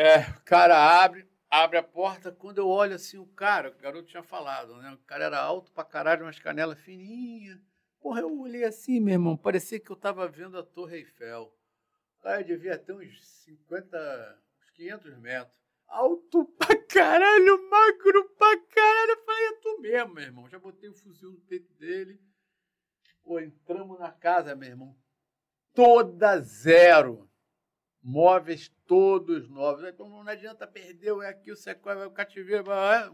é, 0.00 0.20
o 0.30 0.40
cara 0.42 1.02
abre, 1.02 1.28
abre 1.50 1.76
a 1.76 1.82
porta. 1.82 2.30
Quando 2.30 2.58
eu 2.58 2.68
olho 2.68 2.94
assim, 2.94 3.18
o 3.18 3.26
cara, 3.26 3.70
o 3.70 3.82
garoto 3.82 4.08
tinha 4.08 4.22
falado, 4.22 4.76
né? 4.76 4.92
O 4.92 4.98
cara 4.98 5.24
era 5.24 5.40
alto 5.40 5.72
pra 5.72 5.84
caralho, 5.84 6.24
umas 6.24 6.38
canelas 6.38 6.78
fininhas. 6.78 7.58
Porra, 8.00 8.20
eu 8.20 8.40
olhei 8.40 8.64
assim, 8.64 9.00
meu 9.00 9.14
irmão, 9.14 9.36
parecia 9.36 9.80
que 9.80 9.90
eu 9.90 9.96
tava 9.96 10.28
vendo 10.28 10.56
a 10.56 10.62
Torre 10.62 10.98
Eiffel. 10.98 11.52
O 12.18 12.22
cara 12.22 12.42
devia 12.44 12.78
ter 12.78 12.92
uns 12.92 13.26
50, 13.44 14.42
500 14.74 15.18
metros. 15.18 15.58
Alto 15.88 16.44
pra 16.44 16.76
caralho, 16.86 17.68
magro 17.68 18.24
pra 18.36 18.56
caralho. 18.68 19.10
Eu 19.10 19.24
falei, 19.24 19.46
é 19.46 19.52
tu 19.54 19.80
mesmo, 19.80 20.14
meu 20.14 20.24
irmão. 20.24 20.48
Já 20.48 20.58
botei 20.60 20.88
o 20.88 20.94
fuzil 20.94 21.32
no 21.32 21.40
peito 21.40 21.72
dele. 21.74 22.20
Pô, 23.24 23.40
entramos 23.40 23.98
na 23.98 24.12
casa, 24.12 24.54
meu 24.54 24.68
irmão. 24.68 24.96
Toda 25.78 26.40
zero. 26.40 27.30
Móveis 28.02 28.68
todos 28.84 29.48
novos. 29.48 29.84
Então 29.84 30.08
não 30.08 30.26
adianta 30.26 30.66
perder, 30.66 31.16
é 31.22 31.28
aqui 31.28 31.52
o 31.52 31.56
sequestro, 31.56 32.02
é 32.02 32.06
o 32.06 32.10
cativeiro. 32.10 32.64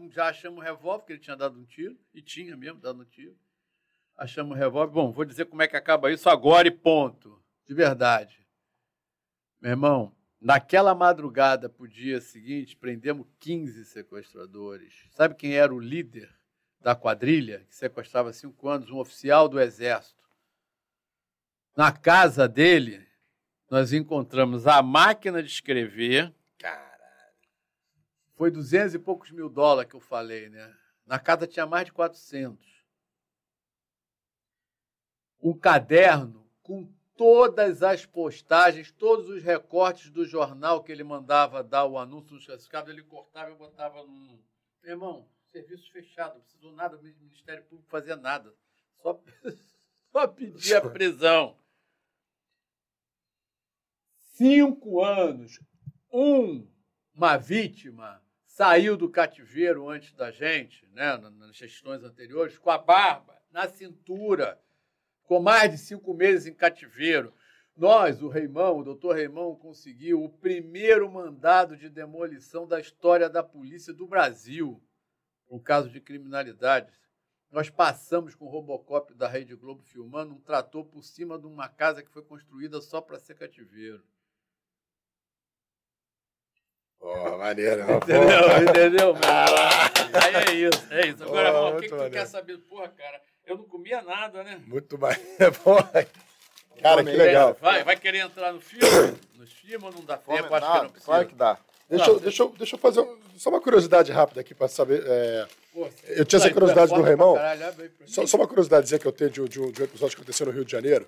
Já 0.09 0.29
achamos 0.29 0.57
o 0.57 0.63
revólver, 0.63 0.99
porque 0.99 1.13
ele 1.13 1.19
tinha 1.19 1.35
dado 1.35 1.59
um 1.59 1.65
tiro. 1.65 1.95
E 2.11 2.23
tinha 2.23 2.57
mesmo 2.57 2.79
dado 2.79 2.99
um 2.99 3.05
tiro. 3.05 3.37
Achamos 4.17 4.55
o 4.55 4.59
revólver. 4.59 4.91
Bom, 4.91 5.11
vou 5.11 5.25
dizer 5.25 5.45
como 5.45 5.61
é 5.61 5.67
que 5.67 5.77
acaba 5.77 6.11
isso 6.11 6.27
agora 6.27 6.67
e 6.67 6.71
ponto. 6.71 7.39
De 7.67 7.75
verdade. 7.75 8.43
Meu 9.61 9.69
irmão, 9.69 10.15
Naquela 10.41 10.93
madrugada 10.93 11.67
para 11.67 11.83
o 11.83 11.87
dia 11.87 12.21
seguinte, 12.21 12.75
prendemos 12.75 13.25
15 13.39 13.83
sequestradores. 13.85 15.07
Sabe 15.09 15.33
quem 15.33 15.55
era 15.55 15.73
o 15.73 15.79
líder 15.79 16.29
da 16.79 16.95
quadrilha, 16.95 17.65
que 17.67 17.75
sequestrava 17.75 18.31
cinco 18.31 18.67
anos? 18.67 18.91
Um 18.91 18.99
oficial 18.99 19.49
do 19.49 19.59
Exército. 19.59 20.14
Na 21.75 21.91
casa 21.91 22.47
dele, 22.47 23.05
nós 23.69 23.91
encontramos 23.91 24.65
a 24.65 24.81
máquina 24.81 25.43
de 25.43 25.49
escrever. 25.49 26.33
Caralho. 26.57 26.95
Foi 28.35 28.49
duzentos 28.49 28.93
e 28.93 28.99
poucos 28.99 29.31
mil 29.31 29.49
dólares 29.49 29.89
que 29.89 29.95
eu 29.95 29.99
falei, 29.99 30.49
né? 30.49 30.73
Na 31.05 31.19
casa 31.19 31.45
tinha 31.45 31.65
mais 31.65 31.85
de 31.85 31.91
400. 31.91 32.65
Um 35.41 35.53
caderno 35.53 36.49
com 36.63 36.89
todas 37.15 37.83
as 37.83 38.05
postagens, 38.05 38.91
todos 38.91 39.29
os 39.29 39.43
recortes 39.43 40.09
do 40.09 40.25
jornal 40.25 40.83
que 40.83 40.91
ele 40.91 41.03
mandava 41.03 41.63
dar 41.63 41.85
o 41.85 41.97
anúncio 41.97 42.35
no 42.35 42.45
classificado, 42.45 42.89
ele 42.89 43.03
cortava 43.03 43.51
e 43.51 43.55
botava 43.55 44.03
num. 44.03 44.41
Meu 44.81 44.91
irmão, 44.91 45.29
serviço 45.51 45.91
fechado, 45.91 46.35
não 46.35 46.41
precisou 46.41 46.71
nada, 46.71 46.97
o 46.97 47.01
Ministério 47.01 47.63
Público 47.63 47.89
fazia 47.89 48.15
nada. 48.15 48.53
Só, 49.01 49.21
só 50.11 50.27
pedia 50.27 50.81
prisão. 50.81 51.57
Cinco 54.35 55.03
anos, 55.03 55.59
um, 56.11 56.67
uma 57.13 57.37
vítima 57.37 58.21
saiu 58.45 58.95
do 58.95 59.09
cativeiro 59.09 59.89
antes 59.89 60.13
da 60.13 60.31
gente, 60.31 60.87
né, 60.89 61.17
nas 61.17 61.55
gestões 61.55 62.03
anteriores, 62.03 62.57
com 62.57 62.69
a 62.69 62.77
barba 62.77 63.41
na 63.51 63.67
cintura 63.67 64.61
Ficou 65.25 65.41
mais 65.41 65.71
de 65.71 65.79
cinco 65.79 66.13
meses 66.13 66.45
em 66.45 66.53
cativeiro. 66.53 67.33
Nós, 67.75 68.21
o 68.21 68.27
Reimão, 68.27 68.77
o 68.77 68.83
doutor 68.83 69.15
Reimão, 69.15 69.55
conseguiu 69.55 70.23
o 70.23 70.29
primeiro 70.29 71.11
mandado 71.11 71.75
de 71.75 71.89
demolição 71.89 72.67
da 72.67 72.79
história 72.79 73.27
da 73.27 73.41
polícia 73.41 73.91
do 73.91 74.05
Brasil, 74.05 74.79
um 75.49 75.57
caso 75.57 75.89
de 75.89 75.99
criminalidade. 75.99 76.93
Nós 77.49 77.71
passamos 77.71 78.35
com 78.35 78.45
o 78.45 78.49
Robocop 78.49 79.15
da 79.15 79.27
Rede 79.27 79.55
Globo 79.55 79.81
filmando 79.81 80.35
um 80.35 80.39
trator 80.39 80.85
por 80.85 81.03
cima 81.03 81.39
de 81.39 81.47
uma 81.47 81.67
casa 81.67 82.03
que 82.03 82.11
foi 82.11 82.21
construída 82.21 82.79
só 82.79 83.01
para 83.01 83.17
ser 83.17 83.33
cativeiro. 83.33 84.03
Oh, 87.07 87.37
maneiro. 87.37 87.83
Entendeu? 87.83 88.67
Entendeu? 88.67 89.15
Aí 90.23 90.35
é 90.35 90.67
isso, 90.67 90.87
é 90.89 91.07
isso. 91.07 91.23
Agora, 91.23 91.53
oh, 91.53 91.69
o 91.69 91.79
que, 91.79 91.87
que 91.87 91.95
tu 91.95 92.09
quer 92.09 92.25
saber? 92.25 92.57
Porra, 92.57 92.87
cara, 92.87 93.21
eu 93.45 93.57
não 93.57 93.63
comia 93.65 94.01
nada, 94.01 94.43
né? 94.43 94.59
Muito 94.65 94.97
mais. 94.97 95.19
Cara, 96.81 97.03
que 97.03 97.11
legal. 97.11 97.55
Vai, 97.61 97.83
vai 97.83 97.95
querer 97.95 98.19
entrar 98.19 98.51
no 98.51 98.59
filme? 98.59 98.85
Nos 99.37 99.51
filmes 99.51 99.83
ou 99.83 99.93
não 99.93 100.05
dá 100.05 100.17
tempo? 100.17 100.53
Acho 100.53 100.71
que 100.71 100.77
não 100.77 100.89
precisa. 100.89 101.05
Claro 101.05 101.27
que 101.27 101.35
dá. 101.35 101.57
Deixa, 101.89 102.09
eu, 102.09 102.19
deixa, 102.19 102.43
eu, 102.43 102.49
deixa 102.57 102.75
eu 102.75 102.79
fazer 102.79 102.99
um, 103.01 103.17
só 103.37 103.49
uma 103.51 103.61
curiosidade 103.61 104.11
rápida 104.11 104.41
aqui 104.41 104.55
para 104.55 104.67
saber. 104.67 105.03
É, 105.05 105.47
Pô, 105.71 105.87
eu 106.07 106.25
tinha 106.25 106.39
essa 106.39 106.51
curiosidade 106.51 106.93
do 106.93 107.01
Raimão. 107.01 107.35
Só, 108.07 108.25
só, 108.25 108.37
uma 108.37 108.47
curiosidade 108.47 108.97
que 108.97 109.05
eu 109.05 109.11
tenho 109.11 109.29
de, 109.29 109.47
de, 109.47 109.71
de 109.71 109.81
um 109.81 109.85
episódio 109.85 110.15
que 110.15 110.21
aconteceu 110.21 110.47
no 110.47 110.51
Rio 110.51 110.65
de 110.65 110.71
Janeiro. 110.71 111.07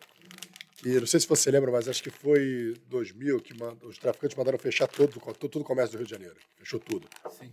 E 0.88 1.00
não 1.02 1.06
sei 1.06 1.20
se 1.20 1.28
você 1.28 1.52
lembra, 1.52 1.70
mas 1.70 1.90
acho 1.90 2.02
que 2.02 2.10
foi 2.10 2.74
2000 2.88 3.42
que 3.42 3.54
os 3.84 3.98
traficantes 3.98 4.38
mandaram 4.38 4.58
fechar 4.58 4.88
todo, 4.88 5.20
todo, 5.20 5.50
todo 5.50 5.62
o 5.62 5.66
comércio 5.66 5.92
do 5.92 5.98
Rio 5.98 6.06
de 6.06 6.12
Janeiro. 6.12 6.36
Fechou 6.56 6.80
tudo. 6.80 7.10
Sim. 7.30 7.52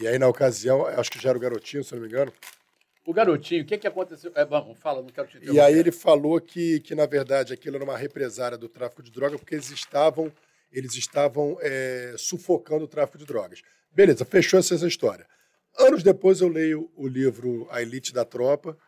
E 0.00 0.06
aí, 0.06 0.20
na 0.20 0.28
ocasião, 0.28 0.86
acho 0.86 1.10
que 1.10 1.20
já 1.20 1.30
era 1.30 1.38
o 1.38 1.40
garotinho, 1.40 1.82
se 1.82 1.92
não 1.94 2.00
me 2.00 2.06
engano, 2.06 2.32
o 3.04 3.12
garotinho, 3.12 3.62
o 3.62 3.66
que, 3.66 3.76
que 3.76 3.86
aconteceu? 3.86 4.32
É, 4.34 4.44
vamos, 4.44 4.78
fala, 4.78 5.02
não 5.02 5.08
quero 5.08 5.28
te 5.28 5.38
E 5.42 5.60
aí 5.60 5.78
ele 5.78 5.92
falou 5.92 6.40
que, 6.40 6.80
que, 6.80 6.94
na 6.94 7.04
verdade, 7.04 7.52
aquilo 7.52 7.76
era 7.76 7.84
uma 7.84 7.98
represária 7.98 8.56
do 8.56 8.68
tráfico 8.68 9.02
de 9.02 9.10
drogas, 9.10 9.38
porque 9.38 9.56
eles 9.56 9.70
estavam, 9.70 10.32
eles 10.72 10.94
estavam 10.94 11.58
é, 11.60 12.14
sufocando 12.16 12.84
o 12.84 12.88
tráfico 12.88 13.18
de 13.18 13.26
drogas. 13.26 13.60
Beleza, 13.92 14.24
fechou 14.24 14.58
essa 14.58 14.74
história. 14.86 15.26
Anos 15.78 16.02
depois 16.02 16.40
eu 16.40 16.48
leio 16.48 16.90
o 16.96 17.06
livro 17.06 17.66
A 17.70 17.82
Elite 17.82 18.12
da 18.12 18.24
Tropa, 18.24 18.78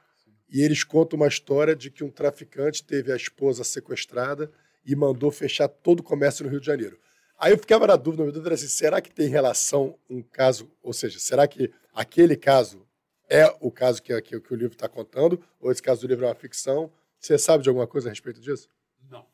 e 0.48 0.62
eles 0.62 0.84
contam 0.84 1.16
uma 1.16 1.28
história 1.28 1.74
de 1.74 1.90
que 1.90 2.04
um 2.04 2.10
traficante 2.10 2.84
teve 2.84 3.12
a 3.12 3.16
esposa 3.16 3.64
sequestrada 3.64 4.50
e 4.84 4.94
mandou 4.94 5.30
fechar 5.30 5.68
todo 5.68 6.00
o 6.00 6.02
comércio 6.02 6.44
no 6.44 6.50
Rio 6.50 6.60
de 6.60 6.66
Janeiro. 6.66 6.98
Aí 7.38 7.52
eu 7.52 7.58
ficava 7.58 7.86
na 7.86 7.96
dúvida, 7.96 8.24
na 8.24 8.30
dúvida 8.30 8.54
assim, 8.54 8.68
será 8.68 9.00
que 9.00 9.10
tem 9.10 9.28
relação 9.28 9.98
um 10.08 10.22
caso, 10.22 10.70
ou 10.82 10.92
seja, 10.92 11.18
será 11.18 11.46
que 11.46 11.70
aquele 11.92 12.36
caso 12.36 12.86
é 13.28 13.46
o 13.60 13.70
caso 13.70 14.02
que, 14.02 14.20
que, 14.22 14.40
que 14.40 14.54
o 14.54 14.56
livro 14.56 14.74
está 14.74 14.88
contando, 14.88 15.42
ou 15.60 15.70
esse 15.70 15.82
caso 15.82 16.02
do 16.02 16.06
livro 16.06 16.24
é 16.24 16.28
uma 16.28 16.34
ficção. 16.34 16.92
Você 17.18 17.36
sabe 17.36 17.62
de 17.62 17.68
alguma 17.68 17.86
coisa 17.86 18.08
a 18.08 18.10
respeito 18.10 18.40
disso? 18.40 18.68
Não. 19.10 19.26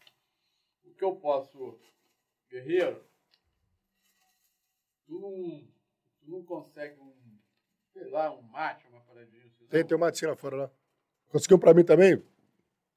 O 0.85 0.95
que 0.95 1.05
eu 1.05 1.15
posso. 1.17 1.79
Guerreiro, 2.51 3.03
tu 5.07 5.19
não, 5.19 5.69
tu 6.21 6.31
não 6.31 6.43
consegue 6.43 7.01
um. 7.01 7.13
Sei 7.93 8.09
lá, 8.11 8.31
um 8.31 8.43
mate, 8.43 8.87
uma 8.89 9.01
paradinha. 9.01 9.45
Assim, 9.47 9.67
tem, 9.67 9.85
tem 9.85 9.97
um 9.97 10.01
mate 10.01 10.25
lá 10.25 10.35
fora 10.35 10.57
lá. 10.57 10.71
Conseguiu 11.33 11.59
para 11.59 11.75
mim 11.75 11.85
também? 11.85 12.19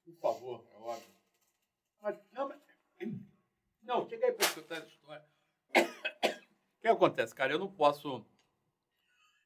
Por 0.04 0.14
favor, 0.20 0.64
é 0.72 0.76
óbvio. 0.76 1.08
Mas, 2.00 2.16
não, 2.32 2.48
mas, 2.48 2.58
não, 3.82 4.08
chega 4.08 4.26
aí 4.26 4.32
para 4.32 4.46
escutar 4.46 4.76
essa 4.76 4.86
história. 4.86 5.24
O 5.74 6.80
que 6.80 6.88
acontece, 6.88 7.34
cara? 7.34 7.52
Eu 7.52 7.58
não 7.58 7.72
posso 7.72 8.24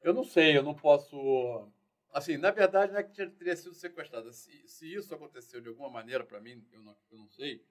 eu 0.01 0.13
não 0.13 0.23
sei, 0.23 0.57
eu 0.57 0.63
não 0.63 0.73
posso. 0.73 1.71
Assim, 2.11 2.35
na 2.35 2.51
verdade, 2.51 2.91
não 2.91 2.99
é 2.99 3.03
que 3.03 3.25
teria 3.27 3.55
sido 3.55 3.75
sequestrada. 3.75 4.31
Se, 4.33 4.67
se 4.67 4.91
isso 4.91 5.13
aconteceu 5.13 5.61
de 5.61 5.69
alguma 5.69 5.89
maneira, 5.89 6.23
para 6.23 6.41
mim, 6.41 6.65
eu 6.71 6.81
não, 6.81 6.97
eu 7.11 7.17
não 7.19 7.29
sei. 7.29 7.63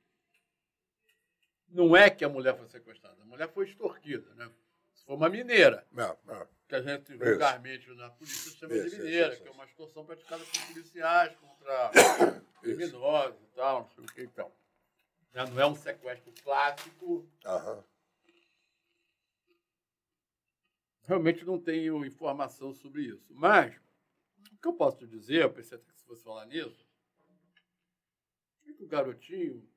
Não 1.68 1.97
é 1.97 2.08
que 2.08 2.24
a 2.24 2.28
mulher 2.28 2.57
foi 2.57 2.66
sequestrada, 2.68 3.23
a 3.23 3.26
mulher 3.26 3.49
foi 3.52 3.65
extorquida, 3.65 4.32
né? 4.34 4.50
Se 5.01 5.07
for 5.07 5.15
uma 5.15 5.29
mineira. 5.29 5.87
Não, 5.91 6.17
não. 6.25 6.47
Que 6.69 6.77
a 6.77 6.83
gente 6.83 7.17
vulgarmente 7.17 7.91
na 7.95 8.11
polícia 8.11 8.53
chama 8.53 8.75
isso, 8.75 8.91
de 8.91 9.03
mineira, 9.03 9.33
isso, 9.33 9.43
que 9.43 9.49
é 9.49 9.53
uma 9.53 9.65
extorsão 9.65 10.05
praticada 10.05 10.45
por 10.45 10.67
policiais 10.69 11.37
contra 11.37 11.91
criminosos 12.62 13.41
e 13.43 13.57
tal, 13.57 13.81
não 13.81 13.89
sei 13.91 14.05
o 14.05 14.07
que 14.07 14.23
então. 14.23 14.53
Não 15.33 15.61
é 15.61 15.67
um 15.67 15.75
sequestro 15.75 16.33
clássico. 16.43 17.29
Aham 17.45 17.83
realmente 21.11 21.45
não 21.45 21.59
tenho 21.59 22.05
informação 22.05 22.73
sobre 22.73 23.03
isso. 23.03 23.35
Mas, 23.35 23.75
o 24.53 24.57
que 24.59 24.69
eu 24.69 24.73
posso 24.73 24.99
te 24.99 25.09
dizer, 25.09 25.43
eu 25.43 25.53
pensei 25.53 25.77
que 25.77 25.93
se 25.93 26.05
fosse 26.05 26.23
falar 26.23 26.47
nisso, 26.47 26.87
é 28.65 28.73
que 28.73 28.85
o 28.85 28.87
garotinho 28.87 29.69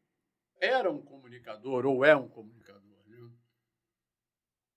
era 0.61 0.91
um 0.91 1.01
comunicador, 1.01 1.87
ou 1.87 2.05
é 2.05 2.15
um 2.15 2.27
comunicador. 2.27 2.82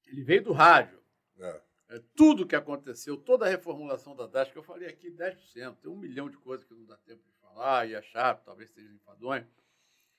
Ele 0.06 0.22
veio 0.22 0.44
do 0.44 0.52
rádio. 0.52 0.98
É. 1.38 1.60
É, 1.88 2.02
tudo 2.16 2.46
que 2.46 2.56
aconteceu, 2.56 3.16
toda 3.16 3.46
a 3.46 3.48
reformulação 3.48 4.16
da 4.16 4.26
DAS, 4.26 4.50
que 4.50 4.58
eu 4.58 4.62
falei 4.62 4.88
aqui 4.88 5.08
10%, 5.08 5.76
tem 5.76 5.90
um 5.90 5.96
milhão 5.96 6.28
de 6.28 6.36
coisas 6.36 6.66
que 6.66 6.74
não 6.74 6.84
dá 6.84 6.96
tempo 6.96 7.22
de 7.24 7.32
falar, 7.40 7.88
e 7.88 7.94
é 7.94 8.02
chato, 8.02 8.44
talvez 8.44 8.70
seja 8.70 8.92
enfadonho. 8.92 9.46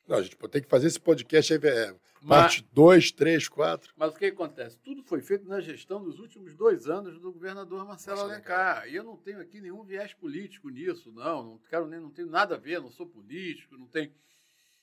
Não, 0.07 0.17
a 0.17 0.21
gente 0.21 0.37
tem 0.37 0.61
que 0.61 0.69
fazer 0.69 0.87
esse 0.87 0.99
podcast 0.99 1.53
aí, 1.53 1.59
é, 1.65 1.93
parte 2.25 2.65
2, 2.71 3.11
3, 3.11 3.49
4. 3.49 3.93
Mas 3.97 4.15
o 4.15 4.17
que 4.17 4.27
acontece? 4.27 4.79
Tudo 4.79 5.03
foi 5.03 5.21
feito 5.21 5.45
na 5.45 5.59
gestão 5.59 6.01
dos 6.01 6.19
últimos 6.19 6.55
dois 6.55 6.87
anos 6.87 7.19
do 7.19 7.33
governador 7.33 7.85
Marcelo 7.85 8.21
Alencar. 8.21 8.87
E 8.87 8.95
eu 8.95 9.03
não 9.03 9.17
tenho 9.17 9.41
aqui 9.41 9.59
nenhum 9.59 9.83
viés 9.83 10.13
político 10.13 10.69
nisso, 10.69 11.11
não. 11.11 11.43
Não 11.43 11.57
quero 11.69 11.85
nem, 11.87 11.99
não 11.99 12.09
tenho 12.09 12.29
nada 12.29 12.55
a 12.55 12.57
ver, 12.57 12.79
não 12.79 12.89
sou 12.89 13.05
político, 13.05 13.77
não 13.77 13.87
tenho. 13.87 14.13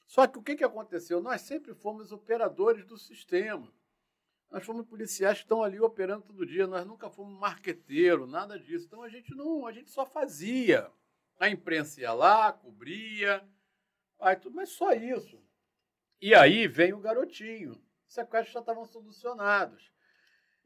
Só 0.06 0.26
que 0.26 0.38
o 0.38 0.42
que, 0.42 0.56
que 0.56 0.64
aconteceu? 0.64 1.22
Nós 1.22 1.40
sempre 1.40 1.74
fomos 1.74 2.12
operadores 2.12 2.84
do 2.84 2.98
sistema. 2.98 3.72
Nós 4.54 4.64
fomos 4.64 4.86
policiais 4.86 5.38
que 5.38 5.44
estão 5.46 5.64
ali 5.64 5.80
operando 5.80 6.26
todo 6.26 6.46
dia, 6.46 6.64
nós 6.64 6.86
nunca 6.86 7.10
fomos 7.10 7.36
marqueteiro, 7.40 8.24
nada 8.24 8.56
disso. 8.56 8.86
Então 8.86 9.02
a 9.02 9.08
gente 9.08 9.34
não, 9.34 9.66
a 9.66 9.72
gente 9.72 9.90
só 9.90 10.06
fazia. 10.06 10.88
A 11.40 11.48
imprensa 11.50 12.00
ia 12.00 12.12
lá, 12.12 12.52
cobria, 12.52 13.42
aí 14.20 14.36
tudo, 14.36 14.54
mas 14.54 14.68
só 14.68 14.92
isso. 14.92 15.42
E 16.20 16.36
aí 16.36 16.68
vem 16.68 16.92
o 16.92 17.00
garotinho. 17.00 17.72
Os 18.06 18.14
sequestros 18.14 18.52
já 18.52 18.60
estavam 18.60 18.86
solucionados. 18.86 19.92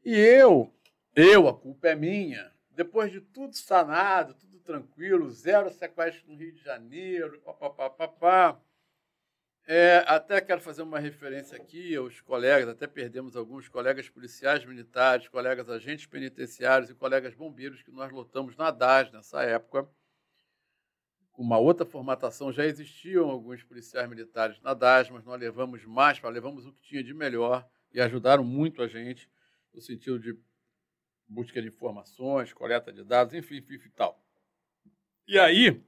E 0.05 0.15
eu, 0.15 0.71
eu, 1.15 1.47
a 1.47 1.57
culpa 1.57 1.87
é 1.87 1.95
minha. 1.95 2.53
Depois 2.69 3.11
de 3.11 3.19
tudo 3.19 3.55
sanado, 3.55 4.35
tudo 4.35 4.59
tranquilo, 4.59 5.31
zero 5.31 5.67
sequestro 5.71 6.29
no 6.29 6.37
Rio 6.37 6.53
de 6.53 6.61
Janeiro, 6.61 7.41
papapá, 7.41 7.89
papá. 7.89 8.61
É, 9.71 10.03
até 10.07 10.41
quero 10.41 10.59
fazer 10.59 10.81
uma 10.81 10.97
referência 10.97 11.55
aqui 11.55 11.95
aos 11.95 12.19
colegas, 12.21 12.67
até 12.67 12.87
perdemos 12.87 13.35
alguns 13.35 13.67
colegas 13.69 14.09
policiais 14.09 14.65
militares, 14.65 15.27
colegas 15.27 15.69
agentes 15.69 16.07
penitenciários 16.07 16.89
e 16.89 16.95
colegas 16.95 17.35
bombeiros 17.35 17.83
que 17.83 17.91
nós 17.91 18.11
lotamos 18.11 18.55
na 18.55 18.71
DAS 18.71 19.11
nessa 19.11 19.43
época. 19.43 19.87
Uma 21.37 21.59
outra 21.59 21.85
formatação, 21.85 22.51
já 22.51 22.65
existiam 22.65 23.29
alguns 23.29 23.61
policiais 23.61 24.09
militares 24.09 24.59
na 24.61 24.73
DAS, 24.73 25.11
mas 25.11 25.23
nós 25.23 25.39
levamos 25.39 25.85
mais, 25.85 26.19
levamos 26.19 26.65
o 26.65 26.73
que 26.73 26.81
tinha 26.81 27.03
de 27.03 27.13
melhor 27.13 27.63
e 27.93 28.01
ajudaram 28.01 28.43
muito 28.43 28.81
a 28.81 28.87
gente 28.87 29.29
no 29.71 29.79
sentido 29.79 30.17
de 30.17 30.35
busca 31.27 31.61
de 31.61 31.67
informações, 31.67 32.51
coleta 32.51 32.91
de 32.91 33.03
dados, 33.03 33.35
enfim, 33.35 33.57
enfim, 33.57 33.75
enfim 33.75 33.91
tal. 33.95 34.19
E 35.27 35.37
aí, 35.37 35.79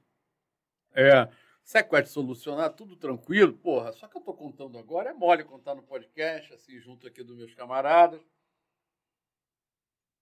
é, 0.94 1.28
sequestro 1.72 2.12
solucionar, 2.12 2.74
tudo 2.74 2.96
tranquilo, 2.96 3.54
porra, 3.54 3.92
só 3.92 4.06
que 4.06 4.14
eu 4.14 4.20
estou 4.20 4.34
contando 4.34 4.78
agora, 4.78 5.08
é 5.08 5.14
mole 5.14 5.42
contar 5.42 5.74
no 5.74 5.82
podcast, 5.82 6.52
assim, 6.52 6.78
junto 6.78 7.06
aqui 7.06 7.22
dos 7.22 7.34
meus 7.34 7.54
camaradas. 7.54 8.20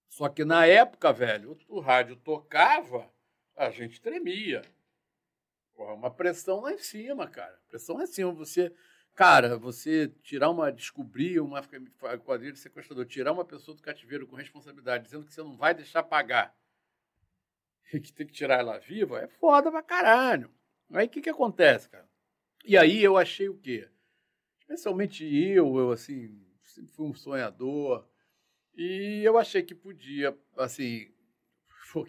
Só 0.08 0.28
que 0.28 0.44
na 0.44 0.64
época, 0.64 1.12
velho, 1.12 1.58
o, 1.68 1.78
o 1.78 1.80
rádio 1.80 2.14
tocava, 2.14 3.12
a 3.56 3.68
gente 3.70 4.00
tremia. 4.00 4.62
Porra, 5.74 5.94
uma 5.94 6.10
pressão 6.10 6.60
lá 6.60 6.72
em 6.72 6.78
cima, 6.78 7.26
cara. 7.26 7.58
Pressão 7.68 7.96
lá 7.96 8.04
em 8.04 8.06
cima. 8.06 8.30
Você, 8.32 8.72
cara, 9.14 9.58
você 9.58 10.08
tirar 10.22 10.50
uma, 10.50 10.70
descobrir 10.70 11.40
uma 11.40 11.62
quadrilha 12.24 12.52
de 12.52 12.60
sequestrador, 12.60 13.06
tirar 13.06 13.32
uma 13.32 13.44
pessoa 13.44 13.76
do 13.76 13.82
cativeiro 13.82 14.26
com 14.26 14.36
responsabilidade, 14.36 15.04
dizendo 15.04 15.26
que 15.26 15.34
você 15.34 15.42
não 15.42 15.56
vai 15.56 15.74
deixar 15.74 16.04
pagar 16.04 16.54
e 17.92 17.98
que 17.98 18.12
tem 18.12 18.26
que 18.26 18.32
tirar 18.32 18.60
ela 18.60 18.78
viva, 18.78 19.20
é 19.20 19.26
foda 19.26 19.70
pra 19.70 19.82
caralho. 19.82 20.59
Aí 20.92 21.06
o 21.06 21.10
que, 21.10 21.20
que 21.20 21.30
acontece, 21.30 21.88
cara? 21.88 22.08
E 22.64 22.76
aí 22.76 23.02
eu 23.02 23.16
achei 23.16 23.48
o 23.48 23.56
quê? 23.56 23.88
Especialmente 24.60 25.24
eu, 25.24 25.78
eu 25.78 25.92
assim, 25.92 26.40
sempre 26.62 26.92
fui 26.92 27.06
um 27.06 27.14
sonhador. 27.14 28.06
E 28.74 29.22
eu 29.24 29.38
achei 29.38 29.62
que 29.62 29.74
podia, 29.74 30.36
assim, 30.56 31.12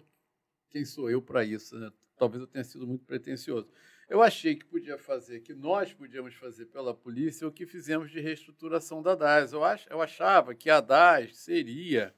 quem 0.70 0.84
sou 0.84 1.10
eu 1.10 1.20
para 1.20 1.44
isso, 1.44 1.78
né? 1.78 1.92
Talvez 2.16 2.42
eu 2.42 2.46
tenha 2.46 2.64
sido 2.64 2.86
muito 2.86 3.04
pretensioso. 3.04 3.68
Eu 4.08 4.22
achei 4.22 4.54
que 4.54 4.64
podia 4.64 4.98
fazer, 4.98 5.40
que 5.40 5.54
nós 5.54 5.92
podíamos 5.92 6.34
fazer 6.34 6.66
pela 6.66 6.94
polícia 6.94 7.48
o 7.48 7.52
que 7.52 7.66
fizemos 7.66 8.10
de 8.10 8.20
reestruturação 8.20 9.02
da 9.02 9.14
DAS. 9.14 9.52
Eu, 9.52 9.64
ach, 9.64 9.86
eu 9.88 10.02
achava 10.02 10.54
que 10.54 10.68
a 10.68 10.80
DAS 10.80 11.36
seria, 11.36 12.14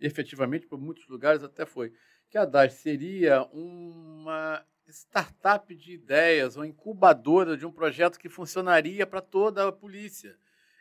efetivamente, 0.00 0.66
por 0.66 0.80
muitos 0.80 1.06
lugares 1.08 1.42
até 1.42 1.66
foi, 1.66 1.92
que 2.30 2.38
a 2.38 2.44
DAS 2.44 2.74
seria 2.74 3.44
uma 3.52 4.64
startup 4.92 5.74
de 5.74 5.92
ideias, 5.92 6.56
uma 6.56 6.66
incubadora 6.66 7.56
de 7.56 7.66
um 7.66 7.72
projeto 7.72 8.18
que 8.18 8.28
funcionaria 8.28 9.06
para 9.06 9.20
toda 9.20 9.68
a 9.68 9.72
polícia. 9.72 10.36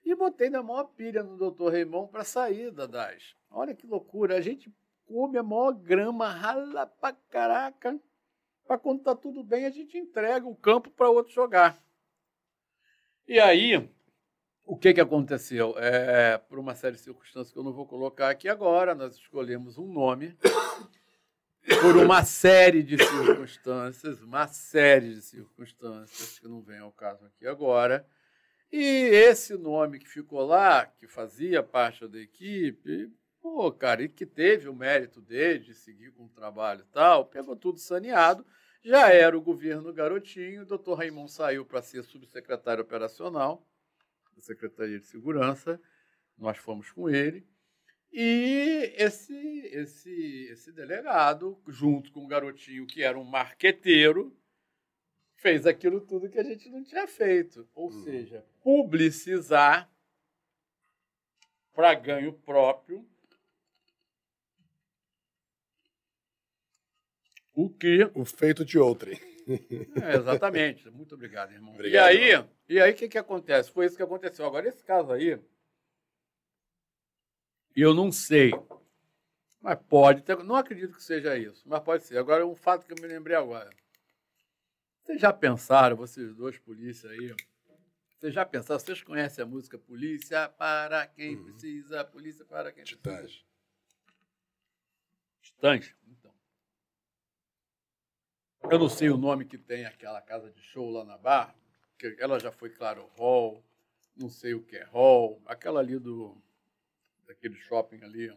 E 0.05 0.13
botei 0.15 0.49
na 0.49 0.61
maior 0.61 0.85
pilha 0.85 1.23
no 1.23 1.37
doutor 1.37 1.71
Raimon 1.71 2.07
para 2.07 2.23
sair 2.23 2.71
da 2.71 2.85
DAS. 2.85 3.35
Olha 3.49 3.73
que 3.73 3.87
loucura, 3.87 4.35
a 4.35 4.41
gente 4.41 4.71
come 5.05 5.37
a 5.37 5.43
maior 5.43 5.73
grama, 5.73 6.29
rala 6.29 6.85
pra 6.85 7.13
caraca. 7.29 7.99
Para 8.67 8.77
quando 8.77 8.99
está 8.99 9.15
tudo 9.15 9.43
bem, 9.43 9.65
a 9.65 9.69
gente 9.69 9.97
entrega 9.97 10.45
o 10.47 10.55
campo 10.55 10.89
para 10.91 11.09
outro 11.09 11.33
jogar. 11.33 11.81
E 13.27 13.39
aí, 13.39 13.89
o 14.63 14.75
que, 14.77 14.93
que 14.93 15.01
aconteceu? 15.01 15.75
É, 15.77 16.37
por 16.37 16.59
uma 16.59 16.75
série 16.75 16.95
de 16.95 17.01
circunstâncias 17.01 17.51
que 17.51 17.57
eu 17.57 17.63
não 17.63 17.73
vou 17.73 17.85
colocar 17.85 18.29
aqui 18.29 18.49
agora, 18.49 18.93
nós 18.93 19.15
escolhemos 19.15 19.77
um 19.77 19.91
nome 19.91 20.37
por 21.81 21.97
uma 21.97 22.23
série 22.23 22.83
de 22.83 22.97
circunstâncias, 22.97 24.21
uma 24.21 24.47
série 24.47 25.15
de 25.15 25.21
circunstâncias 25.21 26.39
que 26.39 26.47
não 26.47 26.61
vem 26.61 26.79
ao 26.79 26.91
caso 26.91 27.25
aqui 27.25 27.47
agora. 27.47 28.07
E 28.71 28.81
esse 28.81 29.55
nome 29.55 29.99
que 29.99 30.07
ficou 30.07 30.45
lá, 30.45 30.85
que 30.85 31.07
fazia 31.07 31.63
parte 31.63 32.07
da 32.07 32.19
equipe, 32.19 33.11
pô, 33.41 33.71
cara, 33.71 34.03
e 34.03 34.09
que 34.09 34.25
teve 34.25 34.67
o 34.67 34.75
mérito 34.75 35.21
dele 35.21 35.59
de 35.59 35.73
seguir 35.73 36.11
com 36.11 36.25
o 36.25 36.29
trabalho 36.29 36.81
e 36.81 36.91
tal, 36.91 37.25
pegou 37.25 37.55
tudo 37.55 37.79
saneado. 37.79 38.45
Já 38.83 39.09
era 39.09 39.35
o 39.35 39.41
governo 39.41 39.91
garotinho, 39.91 40.61
o 40.61 40.65
doutor 40.65 40.99
Raimon 40.99 41.27
saiu 41.27 41.65
para 41.65 41.81
ser 41.81 42.03
subsecretário 42.03 42.83
operacional 42.83 43.67
da 44.35 44.41
Secretaria 44.41 44.99
de 44.99 45.05
Segurança, 45.07 45.79
nós 46.37 46.57
fomos 46.57 46.91
com 46.91 47.09
ele. 47.09 47.47
E 48.17 48.93
esse, 48.95 49.35
esse, 49.73 50.47
esse 50.49 50.71
delegado, 50.71 51.61
junto 51.67 52.13
com 52.13 52.23
o 52.23 52.27
garotinho 52.27 52.87
que 52.87 53.03
era 53.03 53.19
um 53.19 53.25
marqueteiro, 53.25 54.33
fez 55.35 55.65
aquilo 55.65 55.99
tudo 55.99 56.29
que 56.29 56.39
a 56.39 56.43
gente 56.43 56.69
não 56.69 56.81
tinha 56.81 57.05
feito. 57.09 57.67
Ou 57.75 57.91
uhum. 57.91 58.03
seja, 58.05 58.45
publicizar 58.63 59.91
para 61.73 61.93
ganho 61.93 62.31
próprio 62.31 63.05
o 67.53 67.69
que. 67.69 68.09
O 68.13 68.23
feito 68.23 68.63
de 68.63 68.79
outrem. 68.79 69.19
É, 70.01 70.15
exatamente. 70.15 70.89
Muito 70.89 71.15
obrigado, 71.15 71.51
irmão. 71.51 71.73
Obrigado, 71.73 72.13
e 72.13 72.33
aí, 72.33 72.45
e 72.69 72.79
aí 72.79 72.93
o 72.93 72.95
que, 72.95 73.09
que 73.09 73.17
acontece? 73.17 73.69
Foi 73.71 73.85
isso 73.85 73.97
que 73.97 74.03
aconteceu. 74.03 74.45
Agora, 74.45 74.69
esse 74.69 74.85
caso 74.85 75.11
aí 75.11 75.37
eu 77.75 77.93
não 77.93 78.11
sei. 78.11 78.51
Mas 79.61 79.79
pode 79.89 80.21
ter. 80.21 80.37
Não 80.43 80.55
acredito 80.55 80.95
que 80.95 81.03
seja 81.03 81.37
isso, 81.37 81.67
mas 81.67 81.81
pode 81.81 82.03
ser. 82.03 82.17
Agora, 82.17 82.45
um 82.45 82.55
fato 82.55 82.85
que 82.85 82.93
eu 82.93 83.01
me 83.01 83.07
lembrei 83.07 83.35
agora. 83.35 83.69
Vocês 85.03 85.19
já 85.19 85.31
pensaram, 85.31 85.95
vocês 85.95 86.33
dois 86.33 86.57
polícia 86.57 87.09
aí, 87.09 87.35
vocês 88.17 88.33
já 88.33 88.43
pensaram, 88.43 88.79
vocês 88.79 89.03
conhecem 89.03 89.43
a 89.43 89.45
música 89.45 89.77
Polícia 89.77 90.49
para 90.49 91.05
quem 91.05 91.35
uhum. 91.35 91.43
precisa, 91.43 92.03
Polícia 92.03 92.43
para 92.43 92.71
quem 92.71 92.83
Titãs. 92.83 93.19
precisa? 93.19 93.45
Titãs? 95.41 95.95
Então. 96.07 96.33
Eu 98.71 98.79
não 98.79 98.89
sei 98.89 99.11
o 99.11 99.17
nome 99.17 99.45
que 99.45 99.59
tem 99.59 99.85
aquela 99.85 100.19
casa 100.21 100.49
de 100.49 100.59
show 100.59 100.89
lá 100.89 101.05
na 101.05 101.19
Barra, 101.19 101.55
que 101.99 102.15
ela 102.19 102.39
já 102.39 102.51
foi, 102.51 102.71
claro, 102.71 103.07
Hall, 103.15 103.63
não 104.15 104.29
sei 104.29 104.55
o 104.55 104.63
que 104.63 104.77
é 104.77 104.85
Hall, 104.85 105.39
aquela 105.45 105.79
ali 105.79 105.99
do 105.99 106.41
daquele 107.25 107.55
shopping 107.55 108.01
ali, 108.03 108.27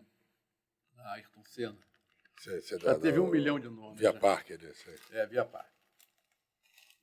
na 0.95 1.13
Ayrton 1.13 1.45
Senna. 1.45 1.79
Sei, 2.41 2.61
sei 2.61 2.79
já 2.79 2.99
teve 2.99 3.19
um 3.19 3.29
milhão 3.29 3.59
de 3.59 3.69
nomes. 3.69 3.99
Via 3.99 4.13
Parque, 4.13 4.53
ali, 4.53 4.75
sei. 4.75 4.99
É, 5.11 5.27
Via 5.27 5.45
Parque. 5.45 5.77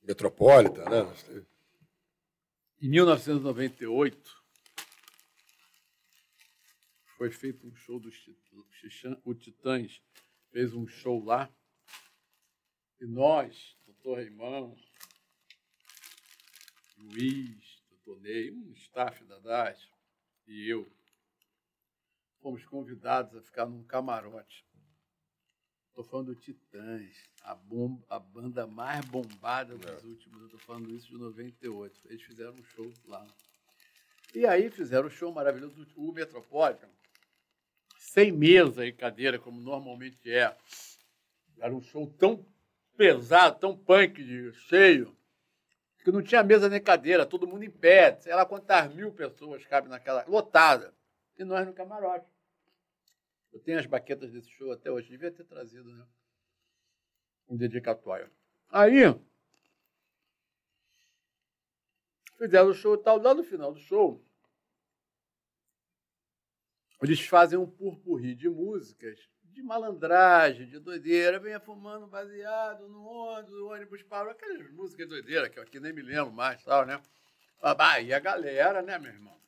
Metropolita, 0.02 0.84
né? 0.88 1.46
Em 2.80 2.88
1998, 2.88 4.44
foi 7.16 7.30
feito 7.30 7.66
um 7.66 7.74
show 7.74 7.98
dos 7.98 8.14
Titãs, 8.18 9.18
o 9.24 9.34
Titãs 9.34 10.02
fez 10.50 10.74
um 10.74 10.86
show 10.86 11.22
lá, 11.24 11.50
e 13.00 13.06
nós, 13.06 13.76
doutor 13.84 14.18
Reimão, 14.18 14.76
Luiz, 16.98 17.82
doutor 17.88 18.20
Ney, 18.20 18.50
um 18.50 18.72
staff 18.72 19.24
da 19.24 19.38
DAS, 19.38 19.90
e 20.46 20.68
eu, 20.68 20.90
fomos 22.46 22.64
convidados 22.64 23.34
a 23.34 23.42
ficar 23.42 23.66
num 23.66 23.82
camarote. 23.82 24.64
Estou 25.88 26.04
falando 26.04 26.26
do 26.26 26.36
Titãs, 26.36 27.12
a, 27.42 27.56
bomba, 27.56 28.06
a 28.08 28.20
banda 28.20 28.68
mais 28.68 29.04
bombada 29.06 29.76
dos 29.76 30.04
é. 30.04 30.06
últimos. 30.06 30.38
Eu 30.38 30.44
estou 30.44 30.60
falando 30.60 30.94
isso 30.94 31.08
de 31.08 31.18
98. 31.18 32.00
Eles 32.04 32.22
fizeram 32.22 32.52
um 32.52 32.62
show 32.62 32.88
lá. 33.06 33.26
E 34.32 34.46
aí 34.46 34.70
fizeram 34.70 35.08
um 35.08 35.10
show 35.10 35.32
maravilhoso, 35.32 35.84
o 35.96 36.12
Metropolitan, 36.12 36.88
sem 37.98 38.30
mesa 38.30 38.86
e 38.86 38.92
cadeira, 38.92 39.40
como 39.40 39.60
normalmente 39.60 40.30
é. 40.30 40.56
Era 41.58 41.74
um 41.74 41.82
show 41.82 42.06
tão 42.16 42.46
pesado, 42.96 43.58
tão 43.58 43.76
punk, 43.76 44.22
de 44.22 44.52
cheio, 44.68 45.16
que 46.04 46.12
não 46.12 46.22
tinha 46.22 46.44
mesa 46.44 46.68
nem 46.68 46.80
cadeira, 46.80 47.26
todo 47.26 47.44
mundo 47.44 47.64
em 47.64 47.70
pé. 47.70 48.14
Sei 48.20 48.32
lá 48.32 48.46
quantas 48.46 48.94
mil 48.94 49.10
pessoas 49.10 49.66
cabem 49.66 49.90
naquela. 49.90 50.24
lotada. 50.28 50.94
E 51.36 51.42
nós 51.42 51.66
no 51.66 51.74
camarote. 51.74 52.35
Eu 53.56 53.60
tenho 53.60 53.78
as 53.78 53.86
baquetas 53.86 54.30
desse 54.30 54.50
show 54.50 54.70
até 54.70 54.90
hoje. 54.90 55.08
Devia 55.08 55.32
ter 55.32 55.44
trazido, 55.44 55.90
né? 55.90 56.06
Um 57.48 57.56
dedicatório. 57.56 58.30
Aí, 58.68 59.00
fizeram 62.36 62.68
o 62.68 62.74
show 62.74 62.96
e 62.96 62.98
tal. 62.98 63.18
Lá 63.18 63.32
no 63.32 63.42
final 63.42 63.72
do 63.72 63.80
show, 63.80 64.22
eles 67.02 67.20
fazem 67.20 67.58
um 67.58 67.66
purpurri 67.66 68.34
de 68.34 68.46
músicas 68.46 69.18
de 69.44 69.62
malandragem, 69.62 70.66
de 70.66 70.78
doideira, 70.78 71.38
venha 71.38 71.58
fumando 71.58 72.06
baseado 72.06 72.86
no 72.90 73.06
ônibus, 73.06 73.54
o 73.54 73.68
ônibus 73.68 74.02
parou, 74.02 74.30
aquelas 74.32 74.70
músicas 74.72 75.08
doideira 75.08 75.48
que 75.48 75.58
eu 75.58 75.62
aqui 75.62 75.80
nem 75.80 75.94
me 75.94 76.02
lembro 76.02 76.30
mais, 76.30 76.62
tal, 76.62 76.84
né? 76.84 77.00
Ah, 77.62 77.98
e 78.02 78.12
a 78.12 78.18
galera, 78.18 78.82
né, 78.82 78.98
meu 78.98 79.10
irmão? 79.10 79.40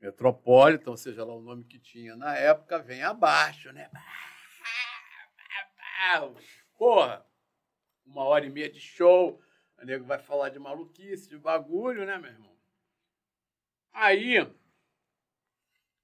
Metropolitan, 0.00 0.96
seja 0.96 1.24
lá 1.24 1.34
o 1.34 1.42
nome 1.42 1.64
que 1.64 1.78
tinha 1.78 2.16
na 2.16 2.34
época, 2.34 2.78
vem 2.78 3.02
abaixo, 3.02 3.70
né? 3.72 3.90
Porra, 6.78 7.26
uma 8.06 8.24
hora 8.24 8.46
e 8.46 8.50
meia 8.50 8.70
de 8.70 8.80
show, 8.80 9.42
o 9.78 9.84
nego 9.84 10.04
vai 10.04 10.18
falar 10.18 10.48
de 10.48 10.58
maluquice, 10.58 11.28
de 11.28 11.38
bagulho, 11.38 12.06
né, 12.06 12.18
meu 12.18 12.30
irmão? 12.30 12.56
Aí, 13.92 14.36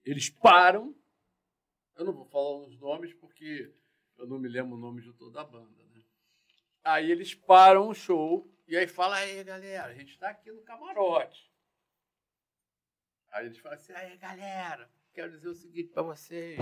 eles 0.05 0.29
param, 0.29 0.95
eu 1.97 2.05
não 2.05 2.13
vou 2.13 2.27
falar 2.27 2.59
os 2.59 2.79
nomes 2.79 3.15
porque 3.15 3.73
eu 4.19 4.27
não 4.27 4.39
me 4.39 4.49
lembro 4.49 4.77
o 4.77 4.81
nome 4.81 5.01
de 5.01 5.13
toda 5.15 5.41
a 5.41 5.45
banda, 5.45 5.83
né? 5.85 6.03
Aí 6.85 7.11
eles 7.11 7.35
param 7.35 7.89
o 7.89 7.95
show 7.95 8.47
e 8.69 8.77
aí 8.77 8.87
fala, 8.87 9.17
aí 9.17 9.43
galera, 9.43 9.87
a 9.87 9.95
gente 9.95 10.13
está 10.13 10.29
aqui 10.29 10.53
no 10.53 10.63
camarote. 10.63 11.51
Aí 13.33 13.47
eles 13.47 13.59
falam 13.59 13.77
assim, 13.77 13.93
aí 13.93 14.17
galera, 14.17 14.89
quero 15.13 15.31
dizer 15.31 15.49
o 15.49 15.55
seguinte 15.55 15.91
para 15.91 16.03
vocês. 16.03 16.59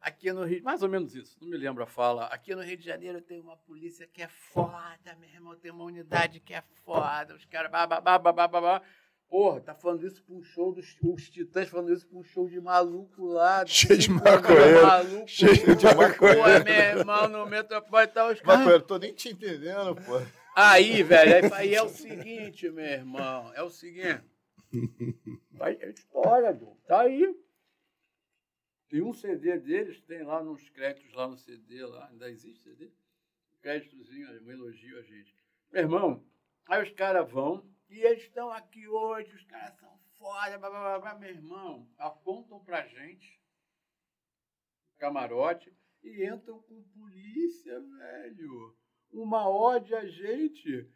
Aqui 0.00 0.32
no 0.32 0.44
Rio, 0.44 0.62
mais 0.64 0.82
ou 0.82 0.88
menos 0.88 1.14
isso, 1.14 1.36
não 1.42 1.48
me 1.50 1.58
lembro 1.58 1.82
a 1.82 1.86
fala. 1.86 2.24
Aqui 2.26 2.54
no 2.54 2.62
Rio 2.62 2.78
de 2.78 2.84
Janeiro 2.86 3.20
tem 3.20 3.38
uma 3.38 3.56
polícia 3.56 4.06
que 4.06 4.22
é 4.22 4.28
foda, 4.28 5.14
meu 5.20 5.28
irmão, 5.28 5.54
tem 5.56 5.70
uma 5.70 5.84
unidade 5.84 6.40
que 6.40 6.54
é 6.54 6.62
foda. 6.84 7.34
Os 7.34 7.44
caras, 7.44 7.70
babá, 7.70 8.00
babá, 8.00 8.32
babá. 8.48 8.82
Porra, 9.28 9.60
tá 9.60 9.74
falando 9.74 10.04
isso 10.04 10.24
pra 10.24 10.34
um 10.34 10.42
show 10.42 10.72
dos 10.72 10.96
os 11.02 11.30
Titãs, 11.30 11.68
falando 11.68 11.92
isso 11.92 12.08
pra 12.08 12.18
um 12.18 12.24
show 12.24 12.48
de 12.48 12.60
maluco 12.60 13.26
lá. 13.26 13.64
Cheio 13.66 13.98
de 13.98 14.10
maconheiro. 14.10 14.82
Maluco, 14.82 15.28
cheio 15.28 15.76
de 15.76 15.84
maconheiro. 15.84 16.42
Pô, 16.42 16.64
meu 16.64 16.74
irmão, 16.74 17.28
no 17.28 17.46
Metropolitano 17.46 18.32
os 18.32 18.40
caras. 18.40 18.58
Maconheiro, 18.58 18.84
tô 18.84 18.98
nem 18.98 19.12
te 19.12 19.28
entendendo, 19.28 19.94
pô. 19.96 20.20
Aí, 20.56 21.02
velho, 21.02 21.44
aí, 21.44 21.52
aí 21.52 21.74
é 21.74 21.82
o 21.82 21.88
seguinte, 21.88 22.68
meu 22.70 22.84
irmão, 22.84 23.52
é 23.54 23.62
o 23.62 23.70
seguinte. 23.70 24.24
Aí, 25.60 25.76
é 25.80 25.90
história, 25.90 26.52
do, 26.52 26.74
tá 26.86 27.02
aí. 27.02 27.36
Tem 28.88 29.02
um 29.02 29.12
CD 29.12 29.58
deles, 29.58 30.00
tem 30.02 30.22
lá 30.22 30.42
nos 30.42 30.68
créditos 30.70 31.12
lá 31.14 31.28
no 31.28 31.36
CD, 31.36 31.84
lá, 31.84 32.08
ainda 32.08 32.28
existe 32.28 32.62
CD? 32.62 32.90
Créditozinho, 33.60 34.28
um 34.42 34.50
elogio 34.50 34.98
a 34.98 35.02
gente. 35.02 35.34
Meu 35.70 35.82
irmão, 35.82 36.24
aí 36.66 36.82
os 36.82 36.90
caras 36.92 37.30
vão, 37.30 37.68
e 37.88 38.00
eles 38.00 38.24
estão 38.24 38.50
aqui 38.50 38.88
hoje, 38.88 39.34
os 39.34 39.44
caras 39.44 39.78
são 39.78 39.96
foda, 40.18 40.58
blá, 40.58 40.70
blá, 40.70 40.98
blá, 40.98 41.18
meu 41.18 41.30
irmão, 41.30 41.88
apontam 41.98 42.58
pra 42.64 42.86
gente, 42.86 43.40
camarote, 44.98 45.72
e 46.02 46.26
entram 46.26 46.60
com 46.62 46.82
polícia, 46.82 47.80
velho. 47.80 48.76
Uma 49.12 49.48
ode 49.48 49.94
a 49.94 50.06
gente 50.06 50.90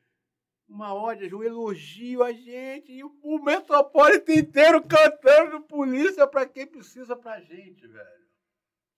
uma 0.69 0.95
ódio, 0.95 1.39
um 1.39 1.43
elogio 1.43 2.23
a 2.23 2.33
gente 2.33 2.91
e 2.93 3.05
o 3.05 3.39
Metropolitan 3.45 4.33
inteiro 4.35 4.83
cantando 4.83 5.61
polícia 5.63 6.27
para 6.27 6.47
quem 6.47 6.67
precisa 6.67 7.15
pra 7.15 7.41
gente, 7.41 7.87
velho. 7.87 8.25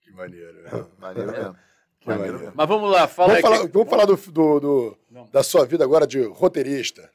Que 0.00 0.10
maneiro. 0.12 0.90
Maneiro 0.98 1.32
mesmo. 1.32 1.56
Que 1.98 2.08
maneiro. 2.10 2.52
Mas 2.54 2.68
vamos 2.68 2.90
lá, 2.90 3.08
fala 3.08 3.28
Vamos 3.28 3.36
aí 3.36 3.42
falar, 3.42 3.66
que- 3.66 3.72
vamos 3.72 3.88
falar 3.90 4.04
do, 4.04 4.16
do- 4.16 4.60
do- 4.60 5.24
da 5.32 5.42
sua 5.42 5.64
vida 5.66 5.82
agora 5.82 6.06
de 6.06 6.22
roteirista. 6.22 7.10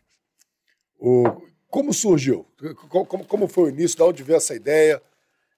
O, 1.00 1.24
como 1.70 1.94
surgiu? 1.94 2.46
Co- 2.90 3.06
Como, 3.06 3.26
como 3.26 3.48
foi 3.48 3.66
o 3.66 3.70
início? 3.70 3.96
De 3.96 4.04
onde 4.04 4.24
veio 4.24 4.36
essa 4.38 4.54
ideia? 4.54 5.02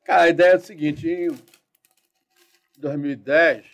Cara, 0.04 0.24
a 0.24 0.30
ideia 0.30 0.52
é 0.52 0.58
o 0.58 0.62
seguinte, 0.62 1.08
em 1.10 1.30
2010, 2.78 3.66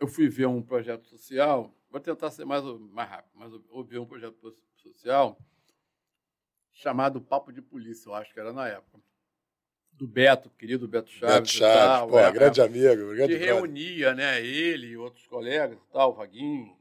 eu 0.00 0.06
fui 0.06 0.28
ver 0.28 0.46
um 0.46 0.62
projeto 0.62 1.04
social, 1.08 1.74
vou 1.90 2.00
tentar 2.00 2.30
ser 2.30 2.44
mais, 2.44 2.62
mais 2.92 3.08
rápido, 3.08 3.32
mas 3.34 3.52
vi 3.88 3.98
um 3.98 4.06
projeto 4.06 4.56
social 4.76 5.38
chamado 6.72 7.20
Papo 7.20 7.52
de 7.52 7.60
Polícia, 7.62 8.08
eu 8.08 8.14
acho 8.14 8.32
que 8.32 8.40
era 8.40 8.52
na 8.52 8.68
época. 8.68 8.98
Do 9.92 10.06
Beto, 10.06 10.48
querido 10.50 10.86
Beto 10.86 11.10
Chaves. 11.10 11.34
Beto 11.34 11.48
Chaves, 11.48 11.98
tal, 11.98 12.08
pô, 12.08 12.18
é, 12.20 12.30
grande 12.30 12.60
é. 12.60 12.64
amigo, 12.64 13.08
grande 13.14 13.32
que 13.36 13.44
reunia, 13.44 14.14
né, 14.14 14.40
ele 14.40 14.88
e 14.88 14.96
outros 14.96 15.26
colegas 15.26 15.76
e 15.76 15.92
tal, 15.92 16.14
Vaguinho. 16.14 16.78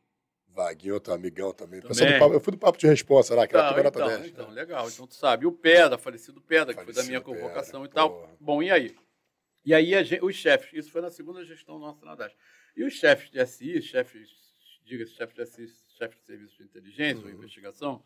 Vaguinho, 0.50 0.94
outro 0.96 1.14
amigão 1.14 1.52
também. 1.54 1.82
Também. 1.82 1.96
Pessoal 1.98 2.12
do 2.14 2.20
papo- 2.20 2.34
eu 2.34 2.40
fui 2.40 2.52
do 2.52 2.58
Papo 2.60 2.78
de 2.78 2.88
Responsa 2.88 3.36
lá, 3.36 3.48
que 3.48 3.56
era 3.56 3.64
Então, 3.66 3.76
tudo 3.76 3.84
nota 3.84 4.00
então, 4.00 4.08
10. 4.22 4.28
então, 4.32 4.50
legal. 4.50 4.88
Então 4.90 5.06
tu 5.08 5.14
sabe. 5.16 5.44
E 5.44 5.48
o 5.48 5.52
Pedra, 5.52 5.98
falecido 6.00 6.42
Pedra, 6.42 6.74
que 6.74 6.84
foi 6.84 6.94
da 6.94 7.04
minha 7.04 7.22
convocação 7.22 7.82
Pedra, 7.82 7.92
e 7.92 7.94
tal. 7.96 8.14
porra. 8.14 8.38
Bom, 8.40 8.64
e 8.64 8.72
aí? 8.72 8.96
E 9.64 9.74
aí 9.74 9.94
a 9.96 10.02
gen- 10.04 10.20
os 10.24 10.36
chefes, 10.36 10.72
isso 10.74 10.92
foi 10.92 11.02
na 11.02 11.12
segunda 11.12 11.44
gestão 11.46 11.78
nossa 11.78 12.04
na 12.06 12.16
DAS. 12.16 12.34
E 12.76 12.84
os 12.84 12.94
chefes 12.94 13.30
de 13.30 13.40
SI, 13.40 13.82
chefes, 13.84 14.30
diga-se, 14.88 15.14
chefes 15.14 15.36
de 15.56 15.66
de 15.68 16.26
serviço 16.26 16.58
de 16.58 16.64
inteligência 16.64 17.18
Uhum. 17.24 17.32
ou 17.32 17.38
investigação, 17.38 18.04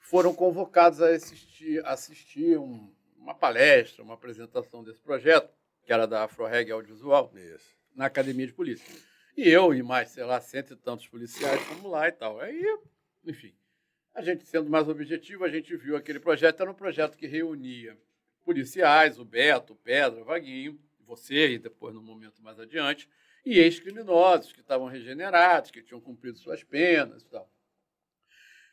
foram 0.00 0.34
convocados 0.34 1.00
a 1.00 1.08
assistir, 1.10 1.84
assistir 1.86 2.58
um- 2.58 2.92
uma 3.16 3.34
palestra, 3.34 4.02
uma 4.02 4.14
apresentação 4.14 4.82
desse 4.82 5.00
projeto, 5.00 5.48
que 5.84 5.92
era 5.92 6.06
da 6.06 6.24
AfroReg 6.24 6.70
Audiovisual, 6.72 7.32
Isso. 7.36 7.76
na 7.94 8.06
academia 8.06 8.46
de 8.46 8.52
polícia. 8.52 8.84
E 9.36 9.48
eu 9.48 9.72
e 9.72 9.82
mais, 9.82 10.10
sei 10.10 10.24
lá, 10.24 10.40
cento 10.40 10.74
e 10.74 10.76
tantos 10.76 11.06
policiais 11.06 11.60
fomos 11.62 11.90
lá 11.90 12.08
e 12.08 12.12
tal. 12.12 12.40
Aí, 12.40 12.62
enfim, 13.24 13.54
a 14.14 14.20
gente 14.22 14.44
sendo 14.44 14.68
mais 14.68 14.88
objetivo, 14.88 15.44
a 15.44 15.48
gente 15.48 15.74
viu 15.76 15.96
aquele 15.96 16.18
projeto, 16.20 16.60
era 16.60 16.70
um 16.70 16.74
projeto 16.74 17.16
que 17.16 17.26
reunia 17.26 17.96
policiais, 18.44 19.18
o 19.18 19.24
Beto, 19.24 19.72
o 19.72 19.76
Pedra, 19.76 20.20
o 20.20 20.24
Vaguinho, 20.24 20.78
você 21.00 21.52
e 21.52 21.58
depois 21.58 21.94
no 21.94 22.02
momento 22.02 22.42
mais 22.42 22.58
adiante, 22.58 23.08
e 23.44 23.58
ex-criminosos 23.58 24.52
que 24.52 24.60
estavam 24.60 24.86
regenerados, 24.86 25.70
que 25.70 25.82
tinham 25.82 26.00
cumprido 26.00 26.38
suas 26.38 26.62
penas 26.62 27.22
e 27.22 27.26
tal. 27.26 27.50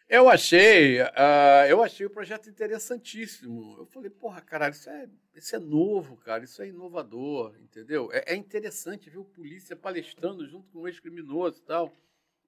Eu 0.07 0.27
achei, 0.27 1.01
ah, 1.15 1.67
eu 1.69 1.83
achei 1.83 2.03
o 2.03 2.09
projeto 2.09 2.49
interessantíssimo. 2.49 3.77
Eu 3.77 3.85
falei, 3.85 4.09
porra, 4.09 4.41
caralho, 4.41 4.73
isso 4.73 4.89
é, 4.89 5.07
isso 5.35 5.55
é 5.55 5.59
novo, 5.59 6.17
cara, 6.17 6.43
isso 6.43 6.61
é 6.63 6.67
inovador, 6.67 7.55
entendeu? 7.59 8.09
É, 8.11 8.33
é 8.33 8.35
interessante 8.35 9.07
ver 9.07 9.19
o 9.19 9.23
polícia 9.25 9.75
palestrando 9.75 10.47
junto 10.47 10.67
com 10.71 10.79
o 10.79 10.87
ex-criminoso 10.87 11.59
e 11.59 11.61
tal. 11.61 11.95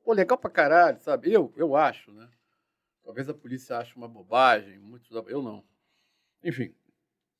Pô, 0.04 0.12
legal 0.14 0.40
pra 0.40 0.50
caralho, 0.50 1.00
sabe? 1.02 1.32
Eu, 1.32 1.54
eu 1.56 1.76
acho, 1.76 2.12
né? 2.12 2.28
Talvez 3.04 3.30
a 3.30 3.34
polícia 3.34 3.78
ache 3.78 3.96
uma 3.96 4.08
bobagem, 4.08 4.82
eu 5.28 5.42
não. 5.44 5.64
Enfim. 6.44 6.74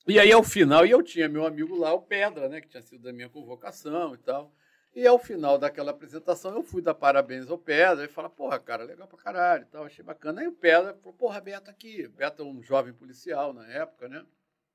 E 0.08 0.20
aí, 0.20 0.32
ao 0.32 0.44
final, 0.44 0.86
e 0.86 0.92
eu 0.92 1.02
tinha 1.02 1.28
meu 1.28 1.46
amigo 1.46 1.76
lá, 1.76 1.94
o 1.94 2.02
Pedra, 2.02 2.48
né, 2.48 2.62
que 2.62 2.68
tinha 2.68 2.82
sido 2.82 3.02
da 3.02 3.14
minha 3.14 3.30
convocação 3.30 4.14
e 4.14 4.18
tal. 4.20 4.54
E 4.94 5.08
ao 5.08 5.18
final 5.18 5.58
daquela 5.58 5.92
apresentação, 5.92 6.54
eu 6.54 6.64
fui 6.64 6.82
dar 6.82 6.94
parabéns 6.94 7.50
ao 7.50 7.58
Pedra 7.58 8.04
e 8.04 8.10
falar, 8.10 8.30
porra, 8.30 8.60
cara, 8.60 8.84
legal 8.84 9.08
pra 9.08 9.18
caralho 9.18 9.66
tal, 9.72 9.86
achei 9.86 10.04
bacana. 10.04 10.42
Aí 10.42 10.48
o 10.48 10.52
Pedra 10.52 10.94
falou, 10.96 11.14
porra, 11.14 11.40
Beto 11.40 11.70
aqui. 11.70 12.10
Beto 12.10 12.42
é 12.42 12.46
um 12.46 12.62
jovem 12.62 12.94
policial 12.94 13.54
na 13.54 13.66
época, 13.68 14.10
né, 14.10 14.26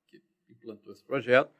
que 0.07 0.19
implantou 0.49 0.91
esse 0.91 1.03
projeto. 1.03 1.51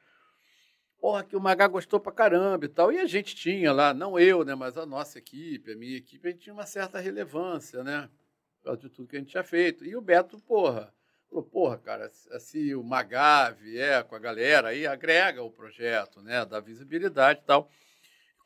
Porra, 1.00 1.22
que 1.22 1.36
o 1.36 1.40
Magá 1.40 1.68
gostou 1.68 2.00
pra 2.00 2.10
caramba 2.10 2.64
e 2.64 2.68
tal. 2.68 2.92
E 2.92 2.98
a 2.98 3.06
gente 3.06 3.36
tinha 3.36 3.72
lá, 3.72 3.94
não 3.94 4.18
eu, 4.18 4.44
né, 4.44 4.56
mas 4.56 4.76
a 4.76 4.84
nossa 4.84 5.18
equipe, 5.18 5.72
a 5.72 5.76
minha 5.76 5.96
equipe, 5.96 6.26
a 6.26 6.30
gente 6.32 6.40
tinha 6.40 6.54
uma 6.54 6.66
certa 6.66 6.98
relevância, 6.98 7.84
né, 7.84 8.10
por 8.58 8.64
causa 8.64 8.80
de 8.80 8.88
tudo 8.88 9.06
que 9.06 9.14
a 9.14 9.20
gente 9.20 9.30
tinha 9.30 9.44
feito. 9.44 9.84
E 9.84 9.94
o 9.94 10.00
Beto, 10.00 10.36
porra, 10.40 10.92
falou, 11.30 11.44
porra, 11.44 11.78
cara, 11.78 12.08
se 12.10 12.40
se 12.40 12.74
o 12.74 12.82
Magá 12.82 13.50
vier 13.50 14.02
com 14.02 14.16
a 14.16 14.18
galera, 14.18 14.70
aí 14.70 14.84
agrega 14.84 15.44
o 15.44 15.50
projeto, 15.52 16.20
né, 16.20 16.44
dá 16.44 16.58
visibilidade 16.58 17.38
e 17.40 17.44
tal. 17.44 17.70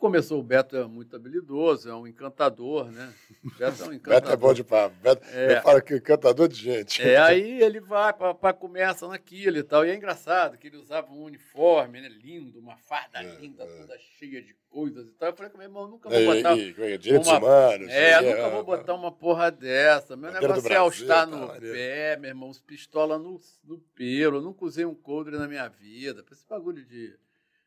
Começou, 0.03 0.41
o 0.41 0.43
Beto 0.43 0.77
é 0.77 0.85
muito 0.85 1.15
habilidoso, 1.15 1.89
é 1.89 1.95
um 1.95 2.09
encantador, 2.09 2.91
né? 2.91 3.15
O 3.45 3.51
Beto 3.57 3.85
é 3.85 3.87
um 3.87 3.93
encantador. 3.93 4.03
Beto 4.21 4.31
é 4.33 4.37
bom 4.37 4.53
de 4.53 4.65
papo. 4.65 4.97
Beto, 5.01 5.25
É. 5.31 5.59
Eu 5.59 5.63
falo 5.63 5.81
que 5.81 5.95
encantador 5.95 6.49
de 6.49 6.57
gente. 6.57 7.01
É, 7.01 7.19
aí 7.19 7.63
ele 7.63 7.79
vai 7.79 8.13
para 8.13 8.53
começa 8.53 9.07
naquilo 9.07 9.59
e 9.59 9.63
tal. 9.63 9.87
E 9.87 9.91
é 9.91 9.95
engraçado 9.95 10.59
que 10.59 10.67
ele 10.67 10.77
usava 10.77 11.13
um 11.13 11.23
uniforme, 11.23 12.01
né? 12.01 12.09
Lindo, 12.09 12.59
uma 12.59 12.77
farda 12.77 13.21
É, 13.21 13.37
linda, 13.37 13.63
é. 13.63 13.67
toda 13.67 13.97
cheia 14.19 14.43
de 14.43 14.57
coisas 14.69 15.07
e 15.07 15.13
tal. 15.13 15.29
Eu 15.29 15.37
falei 15.37 15.53
com 15.53 15.59
meu 15.59 15.69
irmão, 15.69 15.87
nunca 15.87 16.09
vou 16.09 16.19
E- 16.19 16.27
botar. 16.27 16.57
e- 16.57 16.71
e- 16.95 16.99
direitos 16.99 17.29
uma- 17.29 17.39
humanos. 17.39 17.89
É, 17.89 18.21
nunca 18.23 18.49
vou 18.51 18.65
botar 18.65 18.95
uma 18.95 19.13
porra 19.13 19.53
dessa. 19.53 20.17
Meu 20.17 20.33
negócio 20.33 20.67
é 20.67 20.69
Brasil, 20.69 20.89
estar 20.89 21.27
tá 21.27 21.27
no 21.27 21.47
pé, 21.61 22.17
meu 22.17 22.29
irmão, 22.29 22.49
os 22.51 22.61
pistola 22.61 23.17
no, 23.21 23.41
no 23.63 23.79
pelo. 23.95 24.39
Eu 24.39 24.43
nunca 24.43 24.65
usei 24.65 24.85
um 24.85 24.97
coldre 24.97 25.37
na 25.39 25.47
minha 25.47 25.69
vida. 25.69 26.25
Esse 26.33 26.45
bagulho 26.49 26.85
de 26.85 27.15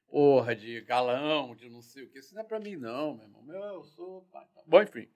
porra, 0.09 0.56
de 0.56 0.82
galão, 0.82 1.56
de 1.56 1.69
não 1.69 1.82
sei 1.82 2.03
o 2.03 2.09
que. 2.09 2.19
Isso 2.19 2.34
não 2.34 2.42
é 2.42 2.45
pra 2.45 2.59
mim, 2.59 2.75
não, 2.75 3.16
meu 3.16 3.25
irmão. 3.25 3.43
Meu, 3.43 3.61
eu 3.61 3.84
sou. 3.84 4.22
tá. 4.32 4.45
Bom, 4.66 4.82
enfim. 4.82 5.08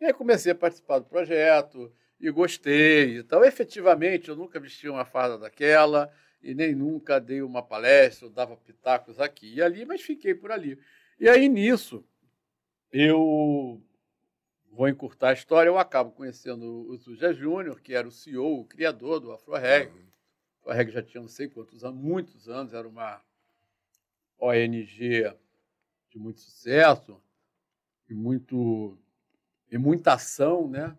E 0.00 0.04
aí 0.04 0.12
comecei 0.12 0.52
a 0.52 0.54
participar 0.54 0.98
do 0.98 1.06
projeto 1.06 1.92
e 2.20 2.30
gostei 2.30 3.18
e 3.18 3.22
tal. 3.22 3.44
Efetivamente, 3.44 4.28
eu 4.28 4.36
nunca 4.36 4.60
vesti 4.60 4.88
uma 4.88 5.04
farda 5.04 5.38
daquela 5.38 6.12
e 6.42 6.54
nem 6.54 6.74
nunca 6.74 7.20
dei 7.20 7.42
uma 7.42 7.62
palestra, 7.62 8.26
eu 8.26 8.30
dava 8.30 8.56
pitacos 8.56 9.18
aqui 9.18 9.54
e 9.54 9.62
ali, 9.62 9.84
mas 9.84 10.02
fiquei 10.02 10.34
por 10.34 10.52
ali. 10.52 10.78
E 11.18 11.28
aí, 11.28 11.48
nisso, 11.48 12.04
eu 12.92 13.82
vou 14.70 14.88
encurtar 14.88 15.30
a 15.30 15.32
história, 15.32 15.68
eu 15.68 15.78
acabo 15.78 16.12
conhecendo 16.12 16.88
o 16.88 16.96
Zuja 16.96 17.32
Júnior, 17.32 17.80
que 17.80 17.94
era 17.94 18.06
o 18.06 18.12
CEO, 18.12 18.60
o 18.60 18.64
criador 18.64 19.18
do 19.18 19.32
AfroReg. 19.32 19.90
Afroreg 20.60 20.92
já 20.92 21.02
tinha 21.02 21.20
não 21.20 21.28
sei 21.28 21.48
quantos 21.48 21.84
anos, 21.84 22.00
muitos 22.00 22.48
anos, 22.48 22.72
era 22.72 22.86
uma 22.86 23.20
ONG 24.38 25.32
de 26.10 26.18
muito 26.18 26.40
sucesso 26.40 27.20
e, 28.08 28.14
muito, 28.14 28.96
e 29.70 29.76
muita 29.76 30.14
ação, 30.14 30.68
né? 30.68 30.96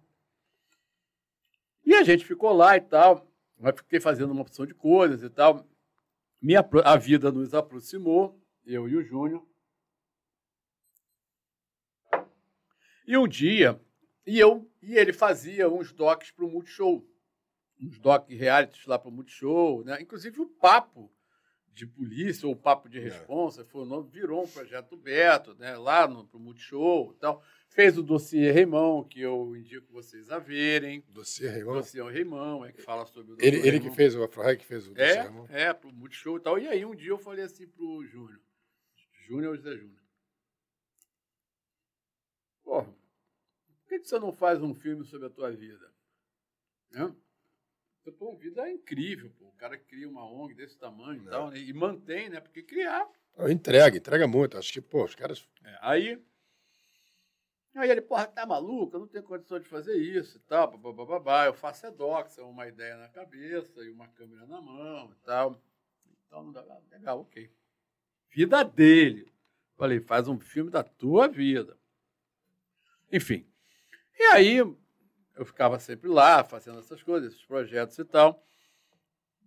E 1.85 1.95
a 1.95 2.03
gente 2.03 2.25
ficou 2.25 2.53
lá 2.53 2.77
e 2.77 2.81
tal, 2.81 3.27
mas 3.57 3.75
fiquei 3.77 3.99
fazendo 3.99 4.31
uma 4.31 4.41
opção 4.41 4.65
de 4.65 4.73
coisas 4.73 5.23
e 5.23 5.29
tal. 5.29 5.65
Minha, 6.41 6.67
a 6.83 6.95
vida 6.95 7.31
nos 7.31 7.53
aproximou, 7.53 8.39
eu 8.65 8.87
e 8.87 8.95
o 8.95 9.03
Júnior. 9.03 9.45
E 13.07 13.17
um 13.17 13.27
dia, 13.27 13.81
e 14.25 14.37
eu 14.37 14.69
e 14.81 14.95
ele 14.95 15.11
fazia 15.11 15.67
uns 15.67 15.91
docs 15.91 16.29
para 16.29 16.45
o 16.45 16.49
Multishow, 16.49 17.03
uns 17.81 17.97
docs 17.97 18.37
realities 18.37 18.85
lá 18.85 18.99
para 18.99 19.09
o 19.09 19.11
Multishow, 19.11 19.83
né? 19.83 19.99
Inclusive 19.99 20.39
o 20.39 20.47
papo 20.47 21.11
de 21.73 21.85
polícia 21.85 22.47
ou 22.47 22.55
papo 22.55 22.89
de 22.89 22.99
é. 22.99 23.01
responsa, 23.01 23.63
foi 23.65 23.83
o 23.83 23.85
nome, 23.85 24.09
virou 24.09 24.43
um 24.43 24.47
projeto 24.47 24.97
Beto, 24.97 25.55
né? 25.55 25.77
Lá 25.77 26.07
no 26.07 26.25
pro 26.25 26.39
Multishow 26.39 27.13
e 27.15 27.19
tal. 27.19 27.43
Fez 27.69 27.97
o 27.97 28.03
dossiê 28.03 28.51
Reimão, 28.51 29.03
que 29.03 29.21
eu 29.21 29.55
indico 29.55 29.91
vocês 29.93 30.29
a 30.31 30.39
verem. 30.39 31.03
Dossiê 31.09 31.49
Reimão? 31.49 31.75
Dossiê 31.75 32.03
Reimão, 32.11 32.65
é 32.65 32.71
que 32.71 32.81
fala 32.81 33.05
sobre 33.05 33.33
o 33.33 33.37
Ele, 33.39 33.65
ele 33.67 33.79
que 33.79 33.91
fez 33.91 34.15
o 34.15 34.23
Afro 34.23 34.57
que 34.57 34.65
fez 34.65 34.87
o 34.87 34.93
dossiê 34.93 35.05
é, 35.05 35.21
Reimão? 35.21 35.47
É, 35.49 35.73
pro 35.73 35.93
Multishow 35.93 36.37
e 36.37 36.39
tal. 36.41 36.57
E 36.59 36.67
aí 36.67 36.83
um 36.83 36.95
dia 36.95 37.11
eu 37.11 37.17
falei 37.17 37.45
assim 37.45 37.67
pro 37.67 38.03
Júnior, 38.05 38.39
Júnior 39.27 39.51
ou 39.51 39.55
José 39.55 39.77
Júnior, 39.77 40.01
porra, 42.63 42.85
por 42.85 43.87
que, 43.87 43.99
que 43.99 44.07
você 44.07 44.19
não 44.19 44.31
faz 44.31 44.61
um 44.61 44.73
filme 44.73 45.05
sobre 45.05 45.27
a 45.27 45.29
tua 45.29 45.51
vida? 45.51 45.93
Né? 46.91 47.15
A 48.07 48.11
tua 48.11 48.35
vida 48.35 48.67
é 48.67 48.71
incrível, 48.71 49.31
pô. 49.37 49.45
O 49.45 49.53
cara 49.53 49.77
cria 49.77 50.09
uma 50.09 50.25
ONG 50.25 50.55
desse 50.55 50.77
tamanho 50.77 51.21
e 51.21 51.29
tal, 51.29 51.49
né? 51.51 51.59
e 51.59 51.73
mantém, 51.73 52.29
né? 52.29 52.39
Porque 52.39 52.63
criar. 52.63 53.07
Entrega, 53.49 53.97
entrega 53.97 54.27
muito. 54.27 54.57
Acho 54.57 54.73
que, 54.73 54.81
pô, 54.81 55.03
os 55.03 55.15
caras. 55.15 55.47
É, 55.63 55.77
aí. 55.81 56.21
Aí 57.75 57.89
ele, 57.89 58.01
porra, 58.01 58.25
tá 58.25 58.45
maluco? 58.45 58.95
Eu 58.95 59.01
não 59.01 59.07
tenho 59.07 59.23
condição 59.23 59.59
de 59.59 59.67
fazer 59.69 59.95
isso 59.95 60.37
e 60.37 60.39
tal, 60.41 60.75
babá. 60.77 61.45
Eu 61.45 61.53
faço 61.53 61.85
edox, 61.85 62.37
é 62.37 62.41
uma 62.41 62.67
ideia 62.67 62.97
na 62.97 63.07
cabeça 63.07 63.81
e 63.83 63.89
uma 63.89 64.07
câmera 64.07 64.45
na 64.47 64.59
mão 64.59 65.11
e 65.11 65.25
tal. 65.25 65.61
Então, 66.25 66.43
não 66.43 66.51
dá, 66.51 66.63
legal, 66.91 67.21
ok. 67.21 67.51
Vida 68.31 68.63
dele. 68.63 69.31
Falei, 69.77 69.99
faz 69.99 70.27
um 70.27 70.39
filme 70.39 70.69
da 70.69 70.83
tua 70.83 71.27
vida. 71.27 71.77
Enfim, 73.11 73.47
e 74.17 74.23
aí 74.33 74.57
eu 75.39 75.45
ficava 75.45 75.79
sempre 75.79 76.09
lá, 76.09 76.43
fazendo 76.43 76.79
essas 76.79 77.01
coisas, 77.01 77.33
esses 77.33 77.45
projetos 77.45 77.97
e 77.97 78.03
tal. 78.03 78.43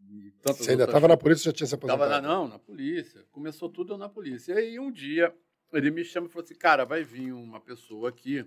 E 0.09 0.33
Você 0.45 0.73
ainda 0.73 0.85
estava 0.85 1.07
na 1.07 1.17
polícia 1.17 1.49
ou 1.49 1.53
já 1.53 1.57
tinha 1.57 1.67
se 1.67 1.75
aposentado? 1.75 2.05
Estava 2.05 2.27
não, 2.27 2.49
na 2.49 2.59
polícia. 2.59 3.25
Começou 3.31 3.69
tudo 3.69 3.97
na 3.97 4.09
polícia. 4.09 4.55
E 4.55 4.59
aí 4.59 4.81
um 4.81 4.91
dia 4.91 5.35
ele 5.73 5.91
me 5.91 6.05
chama 6.05 6.27
e 6.27 6.31
falou 6.31 6.45
assim, 6.45 6.55
cara, 6.55 6.85
vai 6.85 7.03
vir 7.03 7.33
uma 7.33 7.61
pessoa 7.61 8.09
aqui 8.09 8.45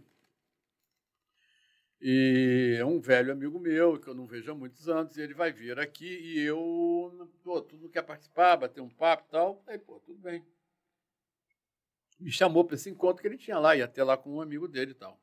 e 2.01 2.75
é 2.77 2.85
um 2.85 2.99
velho 2.99 3.31
amigo 3.31 3.59
meu, 3.59 3.99
que 3.99 4.07
eu 4.07 4.13
não 4.13 4.27
vejo 4.27 4.51
há 4.51 4.55
muitos 4.55 4.87
anos, 4.87 5.17
e 5.17 5.21
ele 5.21 5.33
vai 5.33 5.51
vir 5.51 5.79
aqui 5.79 6.05
e 6.05 6.39
eu, 6.39 7.29
pô, 7.43 7.61
tu 7.61 7.77
não 7.77 7.89
quer 7.89 8.03
participar, 8.03 8.57
bater 8.57 8.81
um 8.81 8.89
papo 8.89 9.23
e 9.27 9.31
tal? 9.31 9.63
Aí, 9.65 9.79
pô, 9.79 9.99
tudo 9.99 10.19
bem. 10.19 10.45
Me 12.19 12.31
chamou 12.31 12.63
para 12.63 12.75
esse 12.75 12.89
encontro 12.89 13.21
que 13.21 13.27
ele 13.27 13.37
tinha 13.37 13.57
lá, 13.57 13.75
ia 13.75 13.87
ter 13.87 14.03
lá 14.03 14.17
com 14.17 14.35
um 14.35 14.41
amigo 14.41 14.67
dele 14.67 14.91
e 14.91 14.95
tal. 14.95 15.19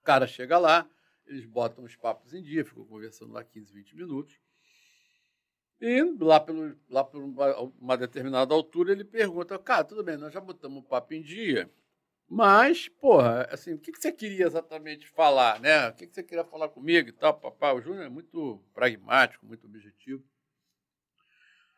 O 0.00 0.04
cara 0.04 0.26
chega 0.26 0.58
lá, 0.58 0.88
eles 1.32 1.46
botam 1.46 1.84
os 1.84 1.96
papos 1.96 2.34
em 2.34 2.42
dia, 2.42 2.64
ficam 2.64 2.84
conversando 2.84 3.32
lá 3.32 3.42
15, 3.42 3.72
20 3.72 3.96
minutos. 3.96 4.40
E 5.80 6.02
lá, 6.20 6.38
pelo, 6.38 6.76
lá 6.88 7.02
por 7.02 7.22
uma 7.80 7.96
determinada 7.96 8.54
altura 8.54 8.92
ele 8.92 9.04
pergunta, 9.04 9.58
cara, 9.58 9.82
tudo 9.82 10.04
bem, 10.04 10.16
nós 10.16 10.32
já 10.32 10.40
botamos 10.40 10.78
o 10.78 10.86
papo 10.86 11.12
em 11.12 11.22
dia, 11.22 11.68
mas, 12.28 12.88
porra, 12.88 13.46
assim, 13.50 13.74
o 13.74 13.78
que, 13.78 13.92
que 13.92 14.00
você 14.00 14.10
queria 14.10 14.46
exatamente 14.46 15.06
falar, 15.06 15.60
né? 15.60 15.88
O 15.88 15.94
que, 15.94 16.06
que 16.06 16.14
você 16.14 16.22
queria 16.22 16.44
falar 16.44 16.68
comigo 16.70 17.10
e 17.10 17.12
tal, 17.12 17.38
papai? 17.38 17.74
O 17.74 17.80
Júnior 17.82 18.06
é 18.06 18.08
muito 18.08 18.64
pragmático, 18.72 19.44
muito 19.44 19.66
objetivo. 19.66 20.24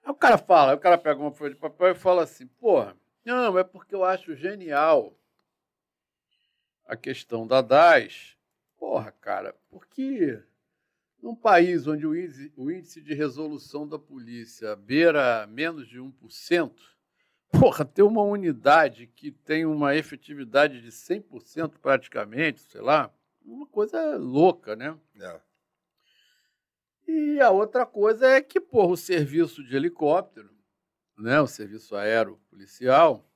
Aí 0.04 0.12
o 0.12 0.14
cara 0.14 0.38
fala, 0.38 0.74
o 0.74 0.78
cara 0.78 0.96
pega 0.96 1.20
uma 1.20 1.32
folha 1.32 1.54
de 1.54 1.58
papel 1.58 1.90
e 1.90 1.94
fala 1.96 2.22
assim, 2.22 2.46
porra, 2.46 2.96
não, 3.24 3.58
é 3.58 3.64
porque 3.64 3.94
eu 3.94 4.04
acho 4.04 4.36
genial 4.36 5.18
a 6.86 6.96
questão 6.96 7.46
da 7.46 7.60
DAS, 7.60 8.36
porra, 8.84 9.12
cara, 9.12 9.56
porque 9.70 10.42
num 11.22 11.34
país 11.34 11.86
onde 11.86 12.06
o 12.06 12.14
índice, 12.14 12.52
o 12.54 12.70
índice 12.70 13.00
de 13.00 13.14
resolução 13.14 13.88
da 13.88 13.98
polícia 13.98 14.76
beira 14.76 15.46
menos 15.46 15.88
de 15.88 15.98
1%, 15.98 16.70
porra, 17.50 17.82
ter 17.82 18.02
uma 18.02 18.22
unidade 18.22 19.06
que 19.06 19.30
tem 19.30 19.64
uma 19.64 19.96
efetividade 19.96 20.82
de 20.82 20.90
100% 20.90 21.78
praticamente, 21.80 22.60
sei 22.60 22.82
lá, 22.82 23.10
uma 23.42 23.66
coisa 23.66 24.18
louca, 24.18 24.76
né? 24.76 24.94
É. 25.18 25.40
E 27.08 27.40
a 27.40 27.50
outra 27.50 27.86
coisa 27.86 28.26
é 28.26 28.42
que, 28.42 28.60
porra, 28.60 28.92
o 28.92 28.98
serviço 28.98 29.64
de 29.64 29.74
helicóptero, 29.74 30.54
né, 31.16 31.40
o 31.40 31.46
serviço 31.46 31.96
aéreo 31.96 32.38
policial, 32.50 33.26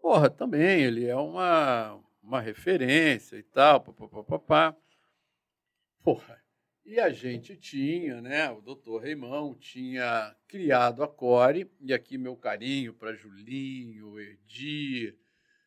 porra, 0.00 0.30
também 0.30 0.80
ele 0.80 1.04
é 1.04 1.16
uma, 1.16 2.00
uma 2.30 2.40
referência 2.40 3.36
e 3.36 3.42
tal, 3.42 3.80
papapá. 3.80 4.76
Porra, 6.04 6.40
e 6.86 7.00
a 7.00 7.10
gente 7.10 7.56
tinha, 7.56 8.20
né, 8.22 8.48
o 8.50 8.60
doutor 8.60 9.02
Reimão 9.02 9.54
tinha 9.54 10.34
criado 10.46 11.02
a 11.02 11.08
Core, 11.08 11.68
e 11.80 11.92
aqui 11.92 12.16
meu 12.16 12.36
carinho 12.36 12.94
para 12.94 13.14
Julinho, 13.14 14.18
Erdi, 14.20 15.18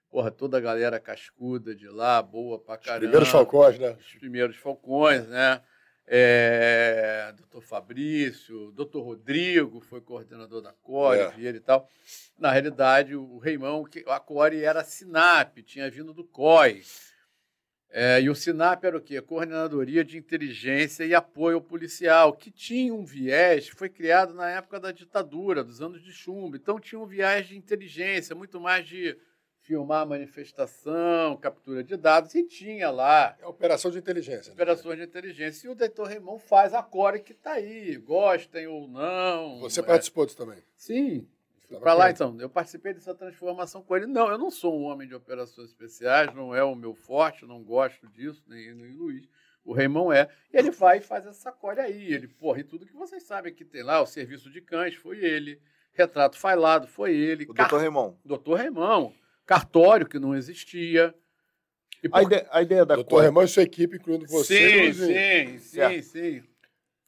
porra, 0.09 0.31
toda 0.31 0.57
a 0.57 0.61
galera 0.61 1.01
cascuda 1.01 1.75
de 1.75 1.89
lá, 1.89 2.21
boa 2.21 2.57
pra 2.57 2.77
caramba. 2.77 3.05
Os 3.05 3.09
primeiros 3.09 3.29
falcões, 3.29 3.79
né? 3.79 3.91
Os 3.99 4.15
primeiros 4.15 4.55
falcões, 4.55 5.27
né? 5.27 5.61
É, 6.05 7.33
doutor 7.37 7.61
Fabrício, 7.61 8.71
doutor 8.71 9.01
Rodrigo 9.01 9.79
foi 9.79 10.01
coordenador 10.01 10.61
da 10.61 10.73
Core, 10.73 11.19
é. 11.19 11.49
e 11.49 11.59
tal. 11.59 11.89
Na 12.37 12.51
realidade, 12.51 13.15
o 13.15 13.37
Reimão, 13.37 13.85
a 14.07 14.19
Core 14.19 14.63
era 14.63 14.81
a 14.81 14.83
SINAP, 14.83 15.63
tinha 15.63 15.89
vindo 15.89 16.13
do 16.13 16.23
COI. 16.23 16.81
É, 17.95 18.19
e 18.19 18.29
o 18.29 18.35
SINAP 18.35 18.83
era 18.85 18.97
o 18.97 19.01
quê? 19.01 19.21
Coordenadoria 19.21 20.03
de 20.03 20.17
Inteligência 20.17 21.05
e 21.05 21.13
Apoio 21.13 21.61
Policial, 21.61 22.33
que 22.33 22.49
tinha 22.49 22.93
um 22.93 23.05
viés, 23.05 23.69
foi 23.69 23.87
criado 23.87 24.33
na 24.33 24.49
época 24.49 24.79
da 24.79 24.91
ditadura, 24.91 25.63
dos 25.63 25.79
anos 25.79 26.03
de 26.03 26.11
chumbo. 26.11 26.55
Então, 26.55 26.79
tinha 26.79 26.99
um 26.99 27.05
viés 27.05 27.47
de 27.47 27.55
inteligência, 27.55 28.35
muito 28.35 28.59
mais 28.59 28.87
de 28.87 29.15
filmar 29.63 30.01
a 30.01 30.05
manifestação, 30.05 31.37
captura 31.37 31.83
de 31.83 31.95
dados, 31.95 32.35
e 32.35 32.43
tinha 32.43 32.91
lá. 32.91 33.35
É 33.41 33.47
operação 33.47 33.89
de 33.89 33.97
inteligência. 33.97 34.49
Né? 34.49 34.53
Operações 34.53 34.97
de 34.97 35.05
inteligência. 35.05 35.67
E 35.67 35.69
o 35.69 35.75
doutor 35.75 36.07
Raimon 36.07 36.37
faz 36.37 36.73
a 36.73 36.83
core 36.83 37.21
que 37.21 37.31
está 37.31 37.53
aí, 37.53 37.95
gostem 37.97 38.67
ou 38.67 38.87
não. 38.87 39.59
Você 39.59 39.79
é... 39.79 39.83
participou 39.83 40.25
disso 40.25 40.37
também? 40.37 40.59
Sim. 40.75 41.27
Para 41.79 41.93
lá, 41.93 42.11
então, 42.11 42.37
eu 42.39 42.49
participei 42.49 42.93
dessa 42.93 43.15
transformação 43.15 43.81
com 43.81 43.95
ele. 43.95 44.05
Não, 44.05 44.29
eu 44.29 44.37
não 44.37 44.51
sou 44.51 44.79
um 44.79 44.83
homem 44.83 45.07
de 45.07 45.15
operações 45.15 45.69
especiais, 45.69 46.31
não 46.35 46.53
é 46.53 46.63
o 46.63 46.75
meu 46.75 46.93
forte, 46.93 47.45
não 47.45 47.63
gosto 47.63 48.07
disso, 48.09 48.43
nem, 48.47 48.75
nem 48.75 48.91
o 48.91 48.97
Luiz. 48.97 49.27
O 49.65 49.73
Raimon 49.73 50.11
é. 50.11 50.29
E 50.53 50.57
ele 50.57 50.69
vai 50.69 50.97
e 50.97 51.01
faz 51.01 51.25
essa 51.25 51.51
core 51.51 51.79
aí. 51.79 52.13
Ele, 52.13 52.27
porra, 52.27 52.59
e 52.59 52.63
tudo 52.63 52.85
que 52.85 52.93
vocês 52.93 53.23
sabem 53.23 53.53
que 53.53 53.65
tem 53.65 53.81
lá, 53.81 54.01
o 54.01 54.05
serviço 54.05 54.51
de 54.51 54.61
cães 54.61 54.93
foi 54.93 55.23
ele, 55.23 55.59
retrato 55.93 56.37
falado 56.37 56.85
foi 56.85 57.15
ele. 57.15 57.45
O 57.45 57.53
Car... 57.53 57.69
doutor 57.69 57.81
Raimon. 57.81 58.13
Doutor 58.23 58.57
Raimon 58.57 59.13
cartório 59.45 60.07
que 60.07 60.19
não 60.19 60.35
existia. 60.35 61.13
Por... 62.01 62.17
A, 62.17 62.23
ideia, 62.23 62.47
a, 62.51 62.61
ideia, 62.61 62.85
da 62.85 62.95
Doutor 62.95 63.21
Remão 63.21 63.43
e 63.43 63.47
sua 63.47 63.63
equipe, 63.63 63.97
incluindo 63.97 64.27
você. 64.27 64.93
Sim, 64.93 65.59
sim, 65.59 65.59
sim, 65.59 66.01
sim. 66.01 66.43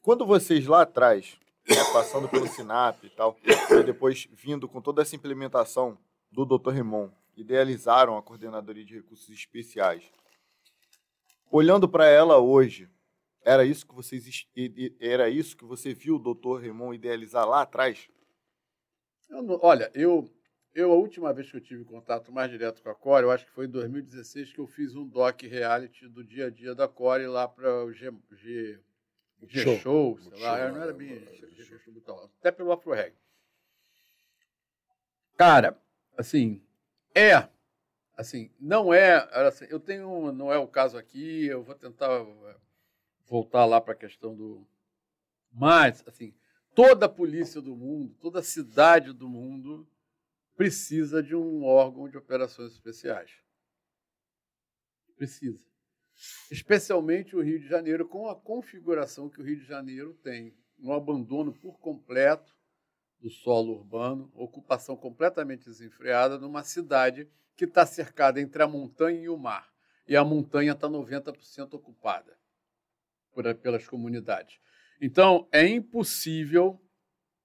Quando 0.01 0.25
vocês 0.25 0.65
lá 0.67 0.83
atrás, 0.83 1.37
né, 1.67 1.75
passando 1.91 2.29
pelo 2.29 2.47
Sinap 2.47 3.03
e 3.03 3.09
tal, 3.09 3.37
e 3.43 3.83
depois 3.83 4.27
vindo 4.31 4.69
com 4.69 4.79
toda 4.81 5.01
essa 5.01 5.15
implementação 5.15 5.97
do 6.31 6.45
Dr. 6.45 6.69
Remon, 6.69 7.09
idealizaram 7.35 8.17
a 8.17 8.21
Coordenadoria 8.21 8.85
de 8.85 8.95
Recursos 8.95 9.29
Especiais. 9.29 10.03
Olhando 11.51 11.89
para 11.89 12.07
ela 12.07 12.37
hoje, 12.37 12.89
era 13.41 13.65
isso 13.65 13.85
que 13.85 13.93
vocês 13.93 14.47
era 14.99 15.29
isso 15.29 15.55
que 15.55 15.65
você 15.65 15.93
viu 15.93 16.15
o 16.15 16.33
Dr. 16.33 16.61
Remon 16.61 16.93
idealizar 16.93 17.47
lá 17.47 17.61
atrás? 17.61 18.07
Eu 19.29 19.59
olha, 19.61 19.91
eu 19.93 20.29
eu, 20.75 20.91
a 20.91 20.95
última 20.95 21.33
vez 21.33 21.49
que 21.49 21.57
eu 21.57 21.61
tive 21.61 21.85
contato 21.85 22.31
mais 22.31 22.51
direto 22.51 22.83
com 22.83 22.89
a 22.89 22.95
Core, 22.95 23.23
eu 23.23 23.31
acho 23.31 23.45
que 23.45 23.51
foi 23.51 23.65
em 23.65 23.69
2016 23.69 24.53
que 24.53 24.59
eu 24.59 24.67
fiz 24.67 24.95
um 24.95 25.07
doc 25.07 25.41
reality 25.41 26.07
do 26.07 26.23
dia 26.23 26.47
a 26.47 26.49
dia 26.49 26.75
da 26.75 26.87
Core 26.87 27.25
lá 27.27 27.47
para 27.47 27.85
o 27.85 27.93
G, 27.93 28.13
G, 28.33 28.79
G 29.47 29.63
Show, 29.63 29.77
Show 29.77 30.19
sei 30.19 30.39
lá, 30.41 30.59
show, 30.59 30.75
não 30.75 30.83
era 30.83 30.93
bem 30.93 31.19
G, 31.55 31.79
Show, 31.79 32.31
até 32.39 32.51
pelo 32.51 32.73
AfroReg. 32.73 33.15
Cara, 35.37 35.79
assim, 36.17 36.61
é, 37.13 37.47
assim, 38.17 38.51
não 38.59 38.93
é, 38.93 39.15
assim, 39.47 39.65
eu 39.69 39.79
tenho, 39.79 40.31
não 40.33 40.51
é 40.51 40.57
o 40.57 40.67
caso 40.67 40.97
aqui, 40.97 41.45
eu 41.45 41.63
vou 41.63 41.75
tentar 41.75 42.25
voltar 43.25 43.65
lá 43.65 43.79
para 43.79 43.93
a 43.93 43.97
questão 43.97 44.35
do, 44.35 44.67
mas, 45.51 46.03
assim, 46.05 46.33
Toda 46.75 47.05
a 47.05 47.09
polícia 47.09 47.61
do 47.61 47.73
mundo, 47.73 48.13
toda 48.19 48.39
a 48.39 48.43
cidade 48.43 49.13
do 49.13 49.29
mundo 49.29 49.87
precisa 50.55 51.21
de 51.21 51.35
um 51.35 51.63
órgão 51.63 52.09
de 52.09 52.17
operações 52.17 52.71
especiais. 52.73 53.31
Precisa. 55.15 55.65
Especialmente 56.49 57.35
o 57.35 57.41
Rio 57.41 57.59
de 57.59 57.67
Janeiro, 57.67 58.07
com 58.07 58.29
a 58.29 58.35
configuração 58.35 59.29
que 59.29 59.41
o 59.41 59.43
Rio 59.43 59.57
de 59.57 59.65
Janeiro 59.65 60.13
tem. 60.23 60.55
Um 60.77 60.91
abandono 60.91 61.53
por 61.53 61.79
completo 61.79 62.53
do 63.19 63.29
solo 63.29 63.73
urbano, 63.73 64.29
ocupação 64.35 64.95
completamente 64.97 65.65
desenfreada 65.65 66.37
numa 66.37 66.63
cidade 66.63 67.29
que 67.55 67.65
está 67.65 67.85
cercada 67.85 68.41
entre 68.41 68.61
a 68.61 68.67
montanha 68.67 69.21
e 69.21 69.29
o 69.29 69.37
mar. 69.37 69.73
E 70.07 70.15
a 70.15 70.23
montanha 70.23 70.73
está 70.73 70.87
90% 70.87 71.73
ocupada 71.73 72.37
por, 73.31 73.55
pelas 73.55 73.87
comunidades. 73.87 74.59
Então, 75.01 75.47
é 75.51 75.65
impossível, 75.65 76.79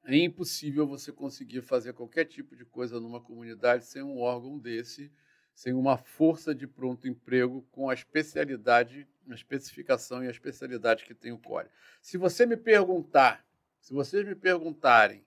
é 0.05 0.17
impossível 0.17 0.87
você 0.87 1.13
conseguir 1.13 1.63
fazer 1.63 1.93
qualquer 1.93 2.25
tipo 2.25 2.57
de 2.57 2.65
coisa 2.65 2.99
numa 2.99 3.21
comunidade 3.21 3.85
sem 3.85 4.03
um 4.03 4.19
órgão 4.19 4.59
desse, 4.59 5.13
sem 5.55 5.73
uma 5.75 5.99
força 5.99 6.55
de 6.55 6.67
pronto 6.67 7.07
emprego 7.07 7.63
com 7.71 7.91
a 7.91 7.95
especialidade, 7.95 9.07
a 9.29 9.35
especificação 9.35 10.25
e 10.25 10.27
a 10.27 10.31
especialidade 10.31 11.05
que 11.05 11.15
tem 11.15 11.33
o 11.33 11.39
Core. 11.39 11.69
Se 12.01 12.17
você 12.17 12.47
me 12.47 12.57
perguntar, 12.57 13.47
se 13.79 13.93
vocês 13.93 14.27
me 14.27 14.35
perguntarem 14.35 15.25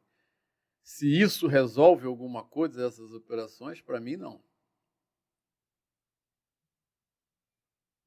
se 0.81 1.07
isso 1.07 1.47
resolve 1.47 2.05
alguma 2.05 2.43
coisa 2.43 2.83
dessas 2.83 3.13
operações, 3.13 3.79
para 3.79 4.01
mim 4.01 4.17
não. 4.17 4.43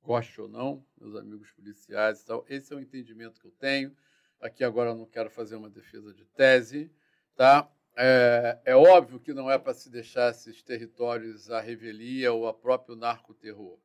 Goste 0.03 0.41
ou 0.41 0.47
não, 0.47 0.87
meus 1.01 1.17
amigos 1.17 1.51
policiais, 1.53 2.23
tal, 2.23 2.45
esse 2.49 2.73
é 2.73 2.77
o 2.77 2.81
entendimento 2.81 3.41
que 3.41 3.47
eu 3.47 3.53
tenho. 3.53 3.97
Aqui 4.41 4.63
agora 4.63 4.91
eu 4.91 4.97
não 4.97 5.07
quero 5.07 5.31
fazer 5.31 5.57
uma 5.57 5.71
defesa 5.71 6.13
de 6.13 6.25
tese, 6.27 6.93
tá? 7.35 7.71
É, 7.97 8.61
é 8.65 8.77
óbvio 8.77 9.19
que 9.19 9.33
não 9.33 9.51
é 9.51 9.59
para 9.59 9.73
se 9.73 9.89
deixar 9.89 10.31
esses 10.31 10.63
territórios 10.63 11.51
à 11.51 11.61
revelia 11.61 12.33
ou 12.33 12.47
a 12.47 12.53
próprio 12.53 12.95
narcoterror, 12.95 13.79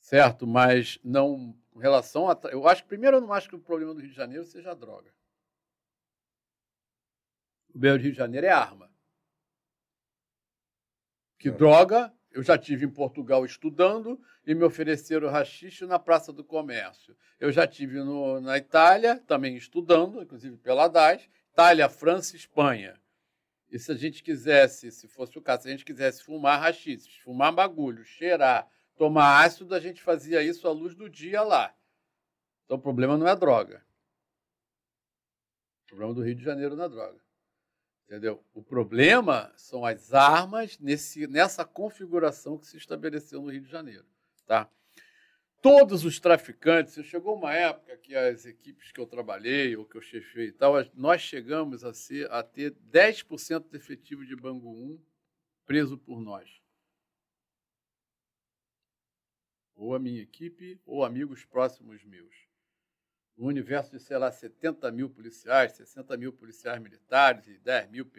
certo? 0.00 0.46
Mas 0.46 0.98
não, 1.04 1.54
com 1.70 1.78
relação 1.78 2.30
a, 2.30 2.38
eu 2.50 2.66
acho 2.66 2.86
primeiro 2.86 3.18
eu 3.18 3.20
não 3.20 3.34
acho 3.34 3.50
que 3.50 3.54
o 3.54 3.60
problema 3.60 3.92
do 3.92 4.00
Rio 4.00 4.08
de 4.08 4.16
Janeiro 4.16 4.44
seja 4.46 4.70
a 4.70 4.74
droga. 4.74 5.14
O 7.74 7.78
meu 7.78 7.98
Rio 7.98 8.12
de 8.12 8.16
Janeiro 8.16 8.46
é 8.46 8.50
arma. 8.50 8.90
Que 11.38 11.50
é. 11.50 11.52
droga 11.52 12.15
eu 12.36 12.42
já 12.42 12.58
tive 12.58 12.84
em 12.84 12.90
Portugal 12.90 13.46
estudando 13.46 14.20
e 14.46 14.54
me 14.54 14.62
ofereceram 14.62 15.30
rachixe 15.30 15.86
na 15.86 15.98
Praça 15.98 16.34
do 16.34 16.44
Comércio. 16.44 17.16
Eu 17.40 17.50
já 17.50 17.66
tive 17.66 17.98
no, 18.00 18.42
na 18.42 18.58
Itália 18.58 19.18
também 19.26 19.56
estudando, 19.56 20.20
inclusive 20.20 20.58
pela 20.58 20.86
DAS, 20.86 21.26
Itália, 21.50 21.88
França, 21.88 22.36
Espanha. 22.36 23.00
E 23.70 23.78
se 23.78 23.90
a 23.90 23.94
gente 23.94 24.22
quisesse, 24.22 24.92
se 24.92 25.08
fosse 25.08 25.38
o 25.38 25.40
caso, 25.40 25.62
se 25.62 25.68
a 25.68 25.70
gente 25.70 25.84
quisesse 25.86 26.22
fumar 26.22 26.60
rachixe, 26.60 27.08
fumar 27.24 27.54
bagulho, 27.54 28.04
cheirar, 28.04 28.68
tomar 28.98 29.42
ácido, 29.42 29.74
a 29.74 29.80
gente 29.80 30.02
fazia 30.02 30.42
isso 30.42 30.68
à 30.68 30.72
luz 30.72 30.94
do 30.94 31.08
dia 31.08 31.40
lá. 31.40 31.74
Então 32.66 32.76
o 32.76 32.82
problema 32.82 33.16
não 33.16 33.26
é 33.26 33.34
droga. 33.34 33.82
O 35.84 35.86
problema 35.86 36.12
do 36.12 36.22
Rio 36.22 36.34
de 36.34 36.44
Janeiro 36.44 36.76
não 36.76 36.84
é 36.84 36.88
droga. 36.90 37.18
Entendeu? 38.06 38.44
O 38.54 38.62
problema 38.62 39.52
são 39.56 39.84
as 39.84 40.14
armas 40.14 40.78
nesse, 40.78 41.26
nessa 41.26 41.64
configuração 41.64 42.56
que 42.56 42.66
se 42.66 42.76
estabeleceu 42.76 43.42
no 43.42 43.50
Rio 43.50 43.62
de 43.62 43.70
Janeiro. 43.70 44.06
Tá? 44.46 44.70
Todos 45.60 46.04
os 46.04 46.20
traficantes, 46.20 47.04
chegou 47.04 47.36
uma 47.36 47.52
época 47.52 47.96
que 47.96 48.14
as 48.14 48.46
equipes 48.46 48.92
que 48.92 49.00
eu 49.00 49.06
trabalhei 49.06 49.74
ou 49.76 49.84
que 49.84 49.96
eu 49.96 50.00
chefei 50.00 50.46
e 50.48 50.52
tal, 50.52 50.74
nós 50.94 51.20
chegamos 51.20 51.82
a, 51.82 51.92
ser, 51.92 52.30
a 52.30 52.44
ter 52.44 52.72
10% 52.92 53.68
de 53.68 53.76
efetivo 53.76 54.24
de 54.24 54.36
Bangu 54.36 54.70
1 54.70 55.00
preso 55.66 55.98
por 55.98 56.20
nós. 56.20 56.62
Ou 59.74 59.96
a 59.96 59.98
minha 59.98 60.22
equipe, 60.22 60.80
ou 60.86 61.04
amigos 61.04 61.44
próximos 61.44 62.04
meus 62.04 62.45
no 63.36 63.46
universo 63.46 63.90
de, 63.90 64.00
sei 64.00 64.16
lá, 64.16 64.32
70 64.32 64.90
mil 64.90 65.10
policiais, 65.10 65.72
60 65.72 66.16
mil 66.16 66.32
policiais 66.32 66.80
militares 66.80 67.46
e 67.46 67.58
10 67.58 67.90
mil 67.90 68.10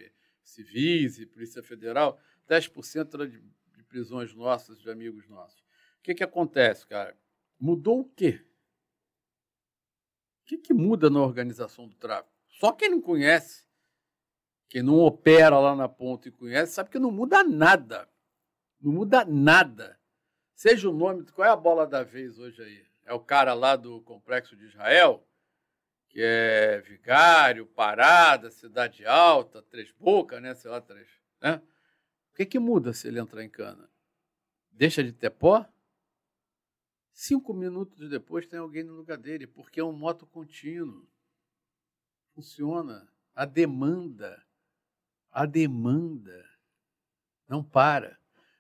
civis 0.44 1.20
e 1.20 1.26
Polícia 1.26 1.64
Federal, 1.64 2.20
10% 2.48 3.14
era 3.14 3.28
de, 3.28 3.40
de 3.40 3.84
prisões 3.84 4.34
nossas, 4.34 4.80
de 4.80 4.90
amigos 4.90 5.28
nossos. 5.28 5.60
O 6.00 6.04
que, 6.04 6.14
que 6.14 6.24
acontece, 6.24 6.86
cara? 6.86 7.18
Mudou 7.60 8.02
o 8.02 8.10
quê? 8.10 8.46
O 10.42 10.46
que, 10.46 10.58
que 10.58 10.74
muda 10.74 11.10
na 11.10 11.22
organização 11.22 11.88
do 11.88 11.96
tráfico? 11.96 12.32
Só 12.48 12.72
quem 12.72 12.90
não 12.90 13.02
conhece, 13.02 13.68
quem 14.70 14.82
não 14.82 15.00
opera 15.00 15.60
lá 15.60 15.76
na 15.76 15.90
ponta 15.90 16.30
e 16.30 16.32
conhece, 16.32 16.74
sabe 16.74 16.90
que 16.90 17.00
não 17.00 17.12
muda 17.12 17.44
nada. 17.44 18.08
Não 18.80 18.92
muda 18.92 19.26
nada. 19.26 20.00
Seja 20.54 20.90
o 20.90 20.94
nome, 20.94 21.26
qual 21.32 21.48
é 21.48 21.52
a 21.52 21.56
bola 21.56 21.86
da 21.86 22.04
vez 22.04 22.40
hoje 22.40 22.62
aí? 22.62 22.87
É 23.08 23.14
o 23.14 23.20
cara 23.22 23.54
lá 23.54 23.78
do 23.78 24.02
Complexo 24.02 24.56
de 24.56 24.66
Israel, 24.66 25.26
que 26.10 26.20
é 26.22 26.82
Vigário, 26.82 27.66
Parada, 27.66 28.52
Cidade 28.52 29.06
Alta, 29.06 29.62
Três 29.64 29.90
Bocas, 29.94 30.42
né? 30.42 30.54
Sei 30.54 30.70
lá, 30.70 30.82
Três. 30.82 31.08
Né? 31.42 31.62
O 32.32 32.36
que, 32.36 32.46
que 32.46 32.60
muda 32.60 32.92
se 32.92 33.08
ele 33.08 33.20
entrar 33.20 33.44
em 33.44 33.50
cana? 33.50 33.90
Deixa 34.70 35.02
de 35.02 35.14
ter 35.14 35.30
pó? 35.30 35.66
Cinco 37.14 37.54
minutos 37.54 38.10
depois 38.10 38.46
tem 38.46 38.60
alguém 38.60 38.84
no 38.84 38.94
lugar 38.94 39.18
dele, 39.18 39.48
porque 39.48 39.80
é 39.80 39.84
um 39.84 39.94
moto 39.94 40.28
contínuo. 40.28 41.10
Funciona. 42.36 43.10
A 43.34 43.46
demanda. 43.46 44.46
A 45.32 45.46
demanda. 45.46 46.46
Não 47.48 47.64
para. 47.64 48.20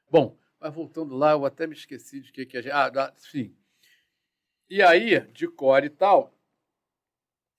Bom, 0.09 0.39
mas 0.57 0.73
voltando 0.73 1.15
lá, 1.15 1.31
eu 1.31 1.45
até 1.45 1.67
me 1.67 1.73
esqueci 1.73 2.21
de 2.21 2.31
que, 2.31 2.45
que 2.45 2.57
a 2.57 2.61
gente. 2.61 2.71
Ah, 2.71 3.13
sim. 3.17 3.55
E 4.69 4.81
aí, 4.81 5.21
de 5.31 5.47
core 5.47 5.87
e 5.87 5.89
tal, 5.89 6.33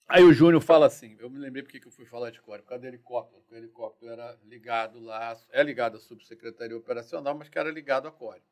aí 0.06 0.22
o 0.22 0.32
Júnior 0.32 0.60
fala 0.60 0.84
assim, 0.84 1.16
eu 1.18 1.30
me 1.30 1.38
lembrei 1.38 1.62
porque 1.62 1.80
que 1.80 1.88
eu 1.88 1.92
fui 1.92 2.04
falar 2.04 2.30
de 2.30 2.38
core, 2.38 2.60
por 2.60 2.68
causa 2.68 2.82
do 2.82 2.86
helicóptero, 2.86 3.40
porque 3.40 3.54
o 3.54 3.56
helicóptero 3.56 4.12
era 4.12 4.38
ligado 4.44 5.00
lá, 5.00 5.34
é 5.48 5.62
ligado 5.62 5.96
à 5.96 6.00
subsecretaria 6.00 6.76
operacional, 6.76 7.34
mas 7.34 7.48
que 7.48 7.58
era 7.58 7.70
ligado 7.70 8.06
à 8.06 8.12
core. 8.12 8.42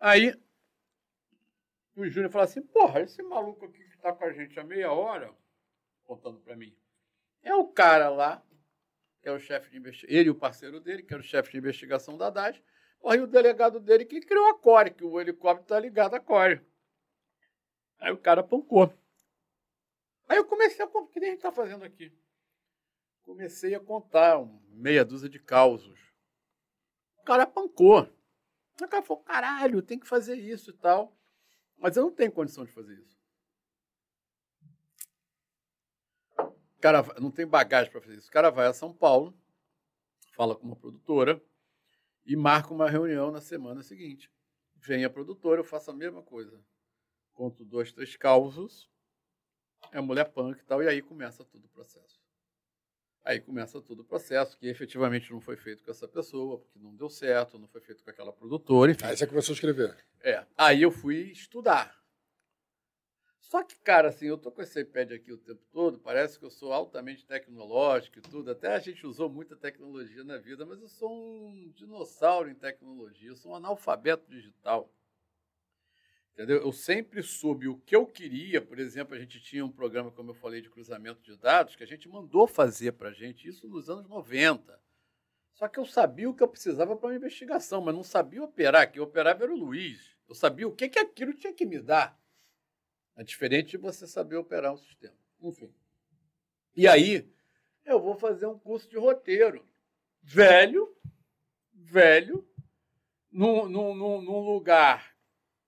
Aí, 0.00 0.34
o 1.94 2.06
Júnior 2.06 2.30
fala 2.30 2.44
assim, 2.44 2.62
porra, 2.62 3.00
esse 3.00 3.22
maluco 3.22 3.66
aqui 3.66 3.84
que 3.84 3.96
está 3.96 4.14
com 4.14 4.24
a 4.24 4.32
gente 4.32 4.58
há 4.58 4.64
meia 4.64 4.90
hora, 4.90 5.30
contando 6.04 6.40
para 6.40 6.56
mim, 6.56 6.74
é 7.42 7.54
o 7.54 7.66
cara 7.68 8.08
lá, 8.08 8.42
que 9.20 9.28
é 9.28 9.32
o 9.32 9.38
chefe 9.38 9.70
de 9.70 9.76
investigação, 9.76 10.18
ele 10.18 10.28
e 10.28 10.30
o 10.30 10.34
parceiro 10.34 10.80
dele, 10.80 11.02
que 11.02 11.12
era 11.12 11.22
o 11.22 11.26
chefe 11.26 11.52
de 11.52 11.58
investigação 11.58 12.16
da 12.16 12.30
DAS, 12.30 12.62
e 13.04 13.18
o 13.18 13.26
delegado 13.26 13.78
dele 13.78 14.06
que 14.06 14.20
criou 14.20 14.48
a 14.48 14.58
core, 14.58 14.90
que 14.90 15.04
o 15.04 15.20
helicóptero 15.20 15.64
está 15.64 15.78
ligado 15.78 16.14
à 16.14 16.20
core. 16.20 16.64
Aí 17.98 18.12
o 18.12 18.18
cara 18.18 18.42
pancou. 18.42 18.92
Aí 20.28 20.36
eu 20.36 20.44
comecei 20.44 20.84
a 20.84 20.88
o 20.88 21.06
que 21.06 21.18
a 21.18 21.24
gente 21.24 21.36
está 21.36 21.52
fazendo 21.52 21.84
aqui? 21.84 22.12
Comecei 23.22 23.74
a 23.74 23.80
contar 23.80 24.44
meia 24.70 25.04
dúzia 25.04 25.28
de 25.28 25.38
causos. 25.38 25.98
O 27.18 27.24
cara 27.24 27.46
pancou. 27.46 28.08
O 28.80 28.88
cara 28.88 29.02
falou, 29.02 29.22
caralho, 29.22 29.82
tem 29.82 29.98
que 29.98 30.06
fazer 30.06 30.36
isso 30.36 30.70
e 30.70 30.74
tal. 30.74 31.16
Mas 31.78 31.96
eu 31.96 32.04
não 32.04 32.10
tenho 32.12 32.32
condição 32.32 32.64
de 32.64 32.72
fazer 32.72 32.94
isso. 32.98 33.16
O 36.38 36.80
cara 36.80 37.02
não 37.20 37.30
tem 37.30 37.46
bagagem 37.46 37.90
para 37.90 38.00
fazer 38.00 38.16
isso. 38.16 38.28
O 38.28 38.32
cara 38.32 38.50
vai 38.50 38.66
a 38.66 38.72
São 38.72 38.92
Paulo, 38.92 39.36
fala 40.34 40.54
com 40.54 40.66
uma 40.66 40.76
produtora 40.76 41.42
e 42.24 42.36
marca 42.36 42.72
uma 42.72 42.88
reunião 42.88 43.30
na 43.30 43.40
semana 43.40 43.82
seguinte. 43.82 44.30
Vem 44.76 45.04
a 45.04 45.10
produtora, 45.10 45.60
eu 45.60 45.64
faço 45.64 45.90
a 45.90 45.94
mesma 45.94 46.22
coisa 46.22 46.62
conto 47.36 47.64
dois, 47.64 47.92
três 47.92 48.16
causos, 48.16 48.90
é 49.92 50.00
mulher 50.00 50.24
punk 50.32 50.58
e 50.58 50.64
tal, 50.64 50.82
e 50.82 50.88
aí 50.88 51.00
começa 51.00 51.44
todo 51.44 51.66
o 51.66 51.68
processo. 51.68 52.20
Aí 53.22 53.40
começa 53.40 53.80
todo 53.80 54.00
o 54.00 54.04
processo, 54.04 54.56
que 54.56 54.66
efetivamente 54.68 55.32
não 55.32 55.40
foi 55.40 55.56
feito 55.56 55.84
com 55.84 55.90
essa 55.90 56.08
pessoa, 56.08 56.58
porque 56.58 56.78
não 56.78 56.94
deu 56.94 57.10
certo, 57.10 57.58
não 57.58 57.68
foi 57.68 57.80
feito 57.80 58.02
com 58.02 58.10
aquela 58.10 58.32
produtora, 58.32 58.90
enfim. 58.90 59.04
Aí 59.04 59.16
você 59.16 59.26
começou 59.26 59.52
a 59.52 59.54
escrever. 59.56 59.96
É. 60.20 60.46
Aí 60.56 60.82
eu 60.82 60.90
fui 60.90 61.32
estudar. 61.32 61.94
Só 63.40 63.62
que, 63.62 63.76
cara, 63.76 64.08
assim, 64.08 64.26
eu 64.26 64.38
tô 64.38 64.50
com 64.50 64.62
esse 64.62 64.80
iPad 64.80 65.12
aqui 65.12 65.32
o 65.32 65.38
tempo 65.38 65.64
todo, 65.72 65.98
parece 65.98 66.38
que 66.38 66.44
eu 66.44 66.50
sou 66.50 66.72
altamente 66.72 67.24
tecnológico 67.26 68.18
e 68.18 68.22
tudo. 68.22 68.50
Até 68.50 68.74
a 68.74 68.78
gente 68.78 69.06
usou 69.06 69.28
muita 69.28 69.56
tecnologia 69.56 70.24
na 70.24 70.36
vida, 70.36 70.64
mas 70.64 70.80
eu 70.80 70.88
sou 70.88 71.12
um 71.12 71.70
dinossauro 71.70 72.48
em 72.48 72.54
tecnologia, 72.54 73.28
eu 73.28 73.36
sou 73.36 73.52
um 73.52 73.56
analfabeto 73.56 74.28
digital. 74.28 74.92
Entendeu? 76.36 76.58
Eu 76.58 76.70
sempre 76.70 77.22
soube 77.22 77.66
o 77.66 77.78
que 77.78 77.96
eu 77.96 78.04
queria, 78.04 78.60
por 78.60 78.78
exemplo, 78.78 79.14
a 79.14 79.18
gente 79.18 79.40
tinha 79.40 79.64
um 79.64 79.72
programa, 79.72 80.10
como 80.10 80.32
eu 80.32 80.34
falei, 80.34 80.60
de 80.60 80.68
cruzamento 80.68 81.22
de 81.22 81.34
dados, 81.34 81.74
que 81.74 81.82
a 81.82 81.86
gente 81.86 82.06
mandou 82.10 82.46
fazer 82.46 82.92
para 82.92 83.08
a 83.08 83.12
gente, 83.12 83.48
isso 83.48 83.66
nos 83.66 83.88
anos 83.88 84.06
90. 84.06 84.78
Só 85.54 85.66
que 85.66 85.80
eu 85.80 85.86
sabia 85.86 86.28
o 86.28 86.34
que 86.34 86.42
eu 86.42 86.48
precisava 86.48 86.94
para 86.94 87.08
uma 87.08 87.16
investigação, 87.16 87.80
mas 87.80 87.94
não 87.94 88.02
sabia 88.02 88.42
operar. 88.42 88.92
Quem 88.92 89.00
operava 89.00 89.44
era 89.44 89.54
o 89.54 89.56
Luiz. 89.56 90.14
Eu 90.28 90.34
sabia 90.34 90.68
o 90.68 90.72
que, 90.72 90.90
que 90.90 90.98
aquilo 90.98 91.32
tinha 91.32 91.54
que 91.54 91.64
me 91.64 91.80
dar. 91.80 92.20
É 93.16 93.24
diferente 93.24 93.70
de 93.70 93.78
você 93.78 94.06
saber 94.06 94.36
operar 94.36 94.74
um 94.74 94.76
sistema. 94.76 95.16
Enfim. 95.40 95.72
E 96.76 96.86
aí, 96.86 97.26
eu 97.82 97.98
vou 97.98 98.14
fazer 98.14 98.44
um 98.44 98.58
curso 98.58 98.86
de 98.90 98.98
roteiro. 98.98 99.66
Velho, 100.22 100.94
velho, 101.72 102.46
num, 103.32 103.66
num, 103.66 103.94
num, 103.94 104.40
lugar 104.40 105.15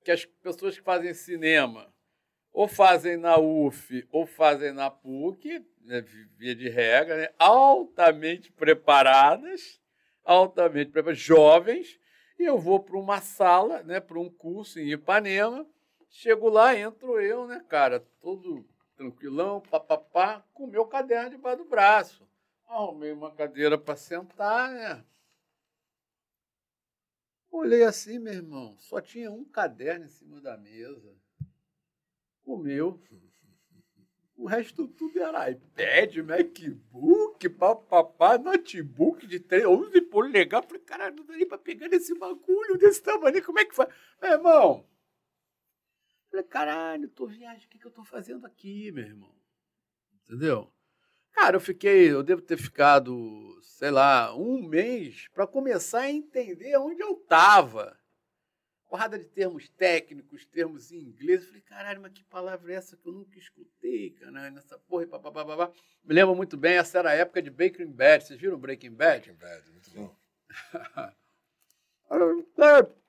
que 0.09 0.13
as 0.13 0.25
pessoas 0.25 0.79
que 0.79 0.83
fazem 0.83 1.13
cinema 1.13 1.93
ou 2.51 2.67
fazem 2.67 3.19
na 3.19 3.37
UF 3.37 4.09
ou 4.11 4.25
fazem 4.25 4.73
na 4.73 4.91
PUC, 4.91 5.63
né, 5.83 6.01
via 6.35 6.55
de 6.55 6.67
regra, 6.71 7.15
né, 7.19 7.29
altamente 7.39 8.51
preparadas, 8.51 9.79
altamente 10.25 10.91
preparadas, 10.91 11.21
jovens, 11.21 12.01
e 12.39 12.45
eu 12.45 12.57
vou 12.57 12.81
para 12.81 12.97
uma 12.97 13.21
sala, 13.21 13.83
né, 13.83 14.01
para 14.01 14.19
um 14.19 14.31
curso 14.31 14.81
em 14.81 14.93
Ipanema, 14.93 15.67
chego 16.09 16.49
lá, 16.49 16.75
entro 16.75 17.21
eu, 17.21 17.47
né, 17.47 17.63
cara, 17.69 18.01
todo 18.23 18.67
tranquilão, 18.97 19.61
papapá, 19.61 20.43
com 20.55 20.67
meu 20.67 20.87
caderno 20.87 21.33
debaixo 21.33 21.59
do 21.59 21.69
braço. 21.69 22.27
Arrumei 22.67 23.13
uma 23.13 23.31
cadeira 23.31 23.77
para 23.77 23.95
sentar, 23.95 24.71
né? 24.71 25.05
Olhei 27.51 27.83
assim, 27.83 28.19
meu 28.19 28.35
irmão, 28.35 28.77
só 28.79 29.01
tinha 29.01 29.31
um 29.31 29.45
caderno 29.45 30.05
em 30.05 30.09
cima 30.09 30.41
da 30.41 30.57
mesa. 30.57 31.17
O 32.45 32.57
meu. 32.57 33.03
O 34.37 34.47
resto 34.47 34.87
tudo 34.87 35.21
era 35.21 35.51
iPad, 35.51 36.17
MacBook, 36.19 37.49
papapá, 37.49 38.39
notebook 38.39 39.27
de 39.27 39.43
11 39.67 40.01
polegadas. 40.03 40.69
Falei, 40.69 40.83
caralho, 40.85 41.17
não 41.17 41.25
dá 41.25 41.37
nem 41.37 41.49
pra 41.49 41.59
pegar 41.59 41.89
nesse 41.89 42.15
bagulho 42.17 42.79
desse 42.79 43.03
tamanho. 43.03 43.45
Como 43.45 43.59
é 43.59 43.65
que 43.65 43.75
faz? 43.75 43.93
Meu 44.23 44.31
irmão. 44.31 44.89
Falei, 46.31 46.45
caralho, 46.45 47.09
tô 47.09 47.27
viajando, 47.27 47.65
o 47.65 47.69
que, 47.69 47.79
que 47.79 47.87
eu 47.87 47.91
tô 47.91 48.05
fazendo 48.05 48.47
aqui, 48.47 48.93
meu 48.93 49.05
irmão? 49.05 49.35
Entendeu? 50.25 50.73
Cara, 51.33 51.57
eu 51.57 51.61
fiquei, 51.61 52.11
eu 52.11 52.23
devo 52.23 52.43
ter 52.43 52.57
ficado, 52.57 53.59
sei 53.63 53.91
lá, 53.91 54.35
um 54.35 54.63
mês 54.63 55.29
para 55.33 55.47
começar 55.47 56.01
a 56.01 56.11
entender 56.11 56.77
onde 56.77 57.01
eu 57.03 57.13
estava. 57.13 57.97
Porrada 58.89 59.19
de 59.19 59.27
termos 59.27 59.69
técnicos, 59.69 60.47
termos 60.47 60.91
em 60.91 60.99
inglês. 60.99 61.43
Eu 61.43 61.49
falei, 61.49 61.63
caralho, 61.63 62.01
mas 62.01 62.13
que 62.13 62.25
palavra 62.25 62.73
é 62.73 62.77
essa 62.77 62.97
que 62.97 63.07
eu 63.07 63.13
nunca 63.13 63.39
escutei, 63.39 64.11
cara, 64.11 64.51
nessa 64.51 64.79
porra 64.79 65.05
e 65.05 65.07
papapá. 65.07 65.71
Me 66.03 66.15
lembro 66.15 66.35
muito 66.35 66.57
bem, 66.57 66.79
essa 66.79 66.99
era 66.99 67.11
a 67.11 67.15
época 67.15 67.43
de 67.43 67.51
Breaking 67.51 67.93
Bad. 67.93 68.25
Vocês 68.25 68.41
viram 68.41 68.59
Breaking 68.59 68.95
Bad? 68.95 69.31
Breaking 69.31 69.41
Bad, 69.41 69.71
muito 69.71 69.91
bom. 69.91 70.17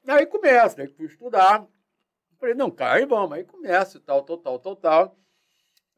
aí 0.08 0.26
começa, 0.26 0.82
aí 0.82 0.88
fui 0.88 1.06
estudar. 1.06 1.66
Falei, 2.40 2.56
não, 2.56 2.70
cara, 2.70 3.00
aí 3.00 3.06
vamos, 3.06 3.32
aí 3.38 3.44
começa 3.44 3.98
e 3.98 4.02
tal, 4.02 4.24
tal, 4.24 4.38
tal, 4.38 4.60
tal, 4.60 4.76
tal. 4.76 5.18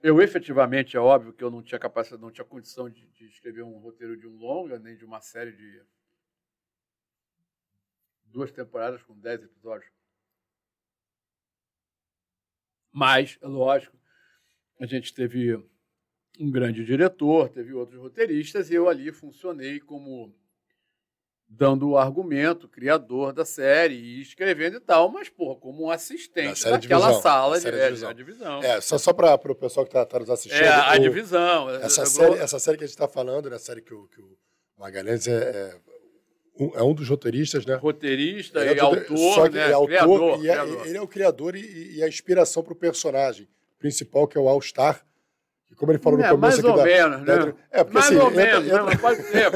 Eu 0.03 0.19
efetivamente, 0.19 0.97
é 0.97 0.99
óbvio 0.99 1.31
que 1.31 1.43
eu 1.43 1.51
não 1.51 1.61
tinha 1.61 1.77
capacidade, 1.77 2.21
não 2.21 2.31
tinha 2.31 2.43
condição 2.45 2.89
de, 2.89 3.05
de, 3.09 3.27
escrever 3.27 3.61
um 3.61 3.77
roteiro 3.77 4.17
de 4.17 4.27
um 4.27 4.35
longa, 4.35 4.79
nem 4.79 4.97
de 4.97 5.05
uma 5.05 5.21
série 5.21 5.51
de 5.51 5.83
duas 8.25 8.51
temporadas 8.51 9.03
com 9.03 9.13
dez 9.19 9.43
episódios. 9.43 9.91
Mas, 12.91 13.37
é 13.41 13.47
lógico, 13.47 13.95
a 14.79 14.87
gente 14.87 15.13
teve 15.13 15.55
um 16.39 16.49
grande 16.49 16.83
diretor, 16.83 17.49
teve 17.49 17.71
outros 17.71 17.99
roteiristas, 17.99 18.71
e 18.71 18.73
eu 18.73 18.89
ali 18.89 19.11
funcionei 19.11 19.79
como 19.79 20.35
dando 21.53 21.89
o 21.89 21.97
argumento, 21.97 22.67
criador 22.67 23.33
da 23.33 23.43
série 23.43 23.95
e 23.95 24.21
escrevendo 24.21 24.77
e 24.77 24.79
tal, 24.79 25.09
mas, 25.09 25.29
porra, 25.29 25.59
como 25.59 25.85
um 25.85 25.91
assistente 25.91 26.63
daquela 26.63 27.07
divisão, 27.07 27.21
sala 27.21 27.59
de, 27.59 27.67
é, 27.67 27.87
divisão. 27.87 28.13
divisão. 28.13 28.63
É, 28.63 28.81
só, 28.81 28.97
só 28.97 29.11
para 29.11 29.35
o 29.35 29.55
pessoal 29.55 29.85
que 29.85 29.89
está 29.89 30.05
tá 30.05 30.19
nos 30.19 30.29
assistindo. 30.29 30.63
É, 30.63 30.69
a, 30.69 30.93
o, 30.93 30.99
divisão. 30.99 31.69
Essa, 31.69 32.05
série, 32.05 32.35
essa 32.35 32.57
série 32.57 32.77
que 32.77 32.85
a 32.85 32.87
gente 32.87 32.95
está 32.95 33.07
falando, 33.07 33.49
né, 33.49 33.57
a 33.57 33.59
série 33.59 33.81
que 33.81 33.93
o, 33.93 34.07
que 34.07 34.21
o 34.21 34.37
Magalhães 34.79 35.27
é, 35.27 35.33
é, 35.33 35.75
um, 36.57 36.71
é 36.75 36.83
um 36.83 36.93
dos 36.93 37.07
roteiristas, 37.09 37.65
né? 37.65 37.75
Roteirista 37.75 38.65
e 38.65 38.79
autor, 38.79 39.17
só 39.35 39.49
que 39.49 39.55
né? 39.55 39.69
é 39.69 39.73
autor, 39.73 39.87
criador, 39.87 40.43
e 40.43 40.49
é, 40.49 40.53
criador. 40.53 40.87
ele 40.87 40.97
é 40.97 41.01
o 41.01 41.07
criador 41.07 41.55
e, 41.55 41.97
e 41.97 42.03
a 42.03 42.07
inspiração 42.07 42.63
para 42.63 42.73
o 42.73 42.75
personagem 42.75 43.47
principal, 43.77 44.27
que 44.27 44.37
é 44.37 44.41
o 44.41 44.47
All-Star. 44.47 45.05
Como 45.75 45.91
ele 45.91 45.99
falou 45.99 46.19
é, 46.19 46.23
no 46.23 46.35
começo 46.35 46.61
mais 46.61 46.63
ou 46.63 46.77
da, 46.77 46.83
menos, 46.83 47.25
da, 47.25 47.45
né? 47.45 47.53
É, 47.71 47.83
porque 47.83 47.93
mais 47.93 48.05
assim, 48.05 48.17
ou 48.17 48.31
entra, 48.31 48.45
menos, 48.45 48.67
entra, 48.67 48.83
né? 48.83 48.97
pode 48.97 49.21
ser. 49.23 49.51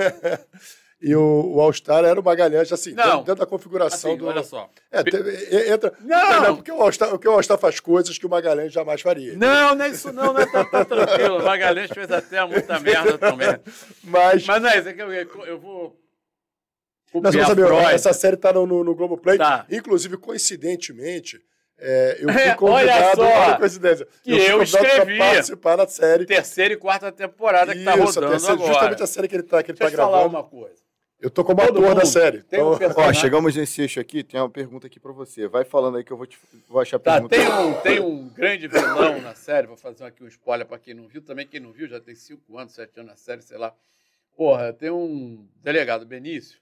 E 1.07 1.15
o, 1.15 1.53
o 1.53 1.61
All-Star 1.61 2.03
era 2.03 2.19
o 2.19 2.23
Magalhães, 2.23 2.71
assim, 2.71 2.93
Não. 2.93 3.17
dentro 3.19 3.35
da 3.35 3.45
configuração 3.45 4.11
Assim, 4.11 4.17
do. 4.17 4.25
olha 4.27 4.41
só. 4.41 4.67
É, 4.91 5.03
te- 5.03 5.71
entra. 5.71 5.93
Não! 6.01 6.55
porque 6.55 6.71
o 6.71 6.81
All-Star 6.81 7.09
porque 7.11 7.27
o 7.27 7.31
All-Star 7.31 7.59
faz 7.59 7.79
coisas 7.79 8.17
que 8.17 8.25
o 8.25 8.29
Magalhães 8.29 8.73
jamais 8.73 9.01
faria. 9.01 9.35
Não, 9.37 9.75
não 9.75 9.85
é 9.85 9.89
isso 9.89 10.11
não, 10.11 10.33
não 10.33 10.39
é, 10.41 10.45
tá, 10.47 10.65
tá 10.65 10.83
tranquilo. 10.83 11.37
O 11.39 11.43
Magalhães 11.45 11.91
fez 11.91 12.09
até 12.11 12.43
muita 12.45 12.79
merda 12.79 13.17
também. 13.19 13.55
Mas. 14.03 14.45
Mas 14.47 14.61
não 14.61 14.69
é 14.69 14.79
isso, 14.79 14.89
é 14.89 14.93
que 14.93 15.01
eu, 15.03 15.11
eu 15.13 15.59
vou... 15.59 15.95
Nós 17.13 17.33
vamos 17.33 17.47
saber, 17.49 17.65
Freud. 17.67 17.85
essa 17.93 18.11
série 18.11 18.35
está 18.35 18.51
no, 18.51 18.65
no, 18.65 18.83
no 18.83 18.93
Globoplay. 18.95 19.37
Tá. 19.37 19.65
Inclusive, 19.71 20.17
coincidentemente, 20.17 21.39
é, 21.77 22.17
eu 22.19 22.29
É, 22.29 22.33
fui 22.33 22.41
olha 22.41 22.55
convidado. 22.55 23.21
olha 23.21 23.57
coincidência. 23.57 24.07
que 24.23 24.31
fui 24.31 24.41
eu 24.51 24.57
convidado 24.57 24.83
pra 24.85 24.89
escrevi. 24.97 25.17
participar 25.19 25.75
da 25.77 25.87
série. 25.87 26.25
Terceira 26.25 26.73
e 26.73 26.77
quarta 26.77 27.11
temporada 27.11 27.73
que 27.73 27.83
tá 27.85 27.91
Isso, 27.93 28.01
a 28.01 28.05
rodando 28.05 28.29
terceira, 28.31 28.53
agora. 28.55 28.73
justamente 28.73 29.03
a 29.03 29.07
série 29.07 29.27
que 29.29 29.35
ele 29.35 29.43
está 29.43 29.63
que 29.63 29.71
ele 29.71 29.77
tá 29.77 29.85
Deixa 29.85 30.01
eu 30.01 30.05
falar 30.05 30.17
gravando. 30.23 30.35
uma 30.37 30.43
coisa. 30.43 30.84
Eu 31.25 31.31
tô 31.31 31.43
como 31.43 31.59
Todo 31.59 31.79
ator 31.79 31.81
da 31.95 32.01
mundo 32.01 32.05
série. 32.05 32.43
tem 32.43 32.59
um 32.61 32.67
Então, 32.67 32.77
personagem- 32.77 33.17
Ó, 33.17 33.21
chegamos 33.21 33.55
nesse 33.55 33.81
eixo 33.81 33.99
aqui, 33.99 34.23
tem 34.23 34.39
uma 34.39 34.47
pergunta 34.47 34.85
aqui 34.85 34.99
pra 34.99 35.11
você. 35.11 35.47
Vai 35.47 35.65
falando 35.65 35.97
aí 35.97 36.03
que 36.03 36.11
eu 36.13 36.17
vou, 36.17 36.27
te, 36.27 36.37
vou 36.69 36.79
achar 36.79 36.97
a 36.97 36.99
Tá, 36.99 37.13
pergunta. 37.13 37.35
tem 37.35 37.49
um, 37.49 37.73
tem 37.81 37.99
um 37.99 38.29
grande 38.29 38.67
vilão 38.67 39.19
na 39.21 39.33
série, 39.33 39.65
vou 39.65 39.75
fazer 39.75 40.03
aqui 40.03 40.23
um 40.23 40.27
spoiler 40.27 40.67
pra 40.67 40.77
quem 40.77 40.93
não 40.93 41.07
viu, 41.07 41.23
também 41.23 41.47
quem 41.47 41.59
não 41.59 41.71
viu, 41.71 41.87
já 41.87 41.99
tem 41.99 42.13
cinco 42.13 42.59
anos, 42.59 42.73
sete 42.73 42.99
anos 42.99 43.09
na 43.09 43.17
série, 43.17 43.41
sei 43.41 43.57
lá. 43.57 43.73
Porra, 44.37 44.71
tem 44.71 44.91
um 44.91 45.47
delegado, 45.63 46.05
Benício, 46.05 46.59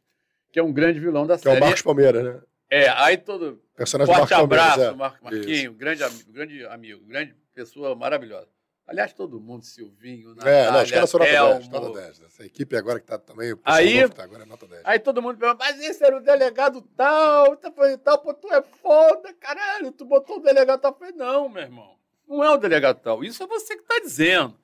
que 0.49 0.57
é 0.59 0.63
um 0.63 0.71
grande 0.71 0.97
vilão 0.97 1.27
da 1.27 1.37
que 1.37 1.45
é 1.45 1.51
o 1.51 1.53
série. 1.55 1.65
Marcos 1.65 1.81
Palmeira, 1.81 2.23
né? 2.23 2.41
É, 2.69 2.87
aí 2.87 3.17
todo. 3.17 3.61
Personagem 3.75 4.15
Forte 4.15 4.29
Marcos 4.31 4.43
abraço, 4.45 4.69
Palmeiras. 4.77 4.93
é. 4.93 4.97
Mar 4.97 5.19
Marquinho, 5.21 5.73
grande, 5.73 6.03
grande 6.29 6.65
amigo, 6.67 7.03
grande 7.05 7.35
pessoa 7.53 7.93
maravilhosa. 7.95 8.47
Aliás, 8.93 9.11
todo 9.13 9.39
mundo, 9.41 9.65
Silvinho, 9.65 10.29
É, 10.29 10.33
não, 10.33 10.35
os 10.35 10.43
Natália, 10.45 10.93
caras 10.93 11.09
são 11.09 11.19
nota 11.19 11.31
10, 11.31 11.67
Telmo. 11.67 11.87
nota 11.87 11.99
10. 12.01 12.21
Essa 12.21 12.45
equipe 12.45 12.75
agora 12.77 12.99
que 12.99 13.05
tá 13.07 13.17
também, 13.17 13.53
o 13.53 13.59
Aí- 13.65 14.01
novo 14.01 14.13
tá 14.13 14.23
agora 14.23 14.43
é 14.43 14.45
nota 14.45 14.67
10. 14.67 14.81
Aí 14.85 14.99
todo 14.99 15.19
mundo 15.21 15.37
pergunta, 15.39 15.63
mas 15.65 15.79
esse 15.81 16.03
era 16.05 16.15
o 16.15 16.21
delegado 16.21 16.81
tal, 16.95 17.57
tá 17.57 17.71
falando 17.71 17.97
tal, 17.97 18.19
pô, 18.19 18.33
tu 18.35 18.53
é 18.53 18.61
foda, 18.61 19.33
caralho, 19.33 19.91
tu 19.91 20.05
botou 20.05 20.37
o 20.37 20.41
delegado 20.41 20.79
tal. 20.79 20.91
Eu 20.91 20.97
falei, 20.97 21.13
não, 21.15 21.49
meu 21.49 21.63
irmão, 21.63 21.97
não 22.27 22.43
é 22.43 22.49
o 22.51 22.57
delegado 22.57 22.99
tal, 23.01 23.23
isso 23.23 23.41
é 23.41 23.47
você 23.47 23.75
que 23.75 23.83
tá 23.83 23.99
dizendo. 23.99 24.55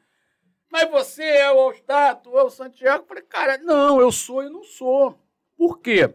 Mas 0.72 0.88
você 0.92 1.24
é 1.24 1.52
o 1.52 1.58
Alstar, 1.60 2.18
tu 2.22 2.38
é 2.38 2.44
o 2.44 2.50
Santiago. 2.52 3.04
Eu 3.04 3.08
falei, 3.08 3.24
cara, 3.24 3.58
não, 3.58 4.00
eu 4.00 4.12
sou 4.12 4.44
e 4.44 4.50
não 4.50 4.64
sou. 4.64 5.20
Por 5.58 5.80
quê? 5.80 6.14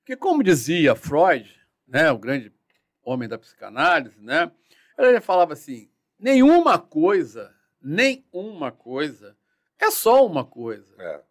Porque 0.00 0.14
como 0.16 0.42
dizia 0.42 0.94
Freud, 0.94 1.50
né, 1.88 2.10
o 2.12 2.18
grande 2.18 2.52
homem 3.02 3.26
da 3.26 3.38
psicanálise, 3.38 4.20
né, 4.20 4.52
ele 4.98 5.18
falava 5.22 5.54
assim, 5.54 5.90
nenhuma 6.18 6.78
coisa, 6.78 7.54
nenhuma 7.80 8.72
coisa 8.72 9.36
é 9.78 9.90
só 9.90 10.24
uma 10.26 10.44
coisa. 10.44 10.94
É. 10.98 11.22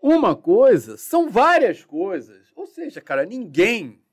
Uma 0.00 0.36
coisa 0.36 0.96
são 0.96 1.30
várias 1.30 1.84
coisas. 1.84 2.52
Ou 2.54 2.66
seja, 2.66 3.00
cara, 3.00 3.24
ninguém 3.24 4.04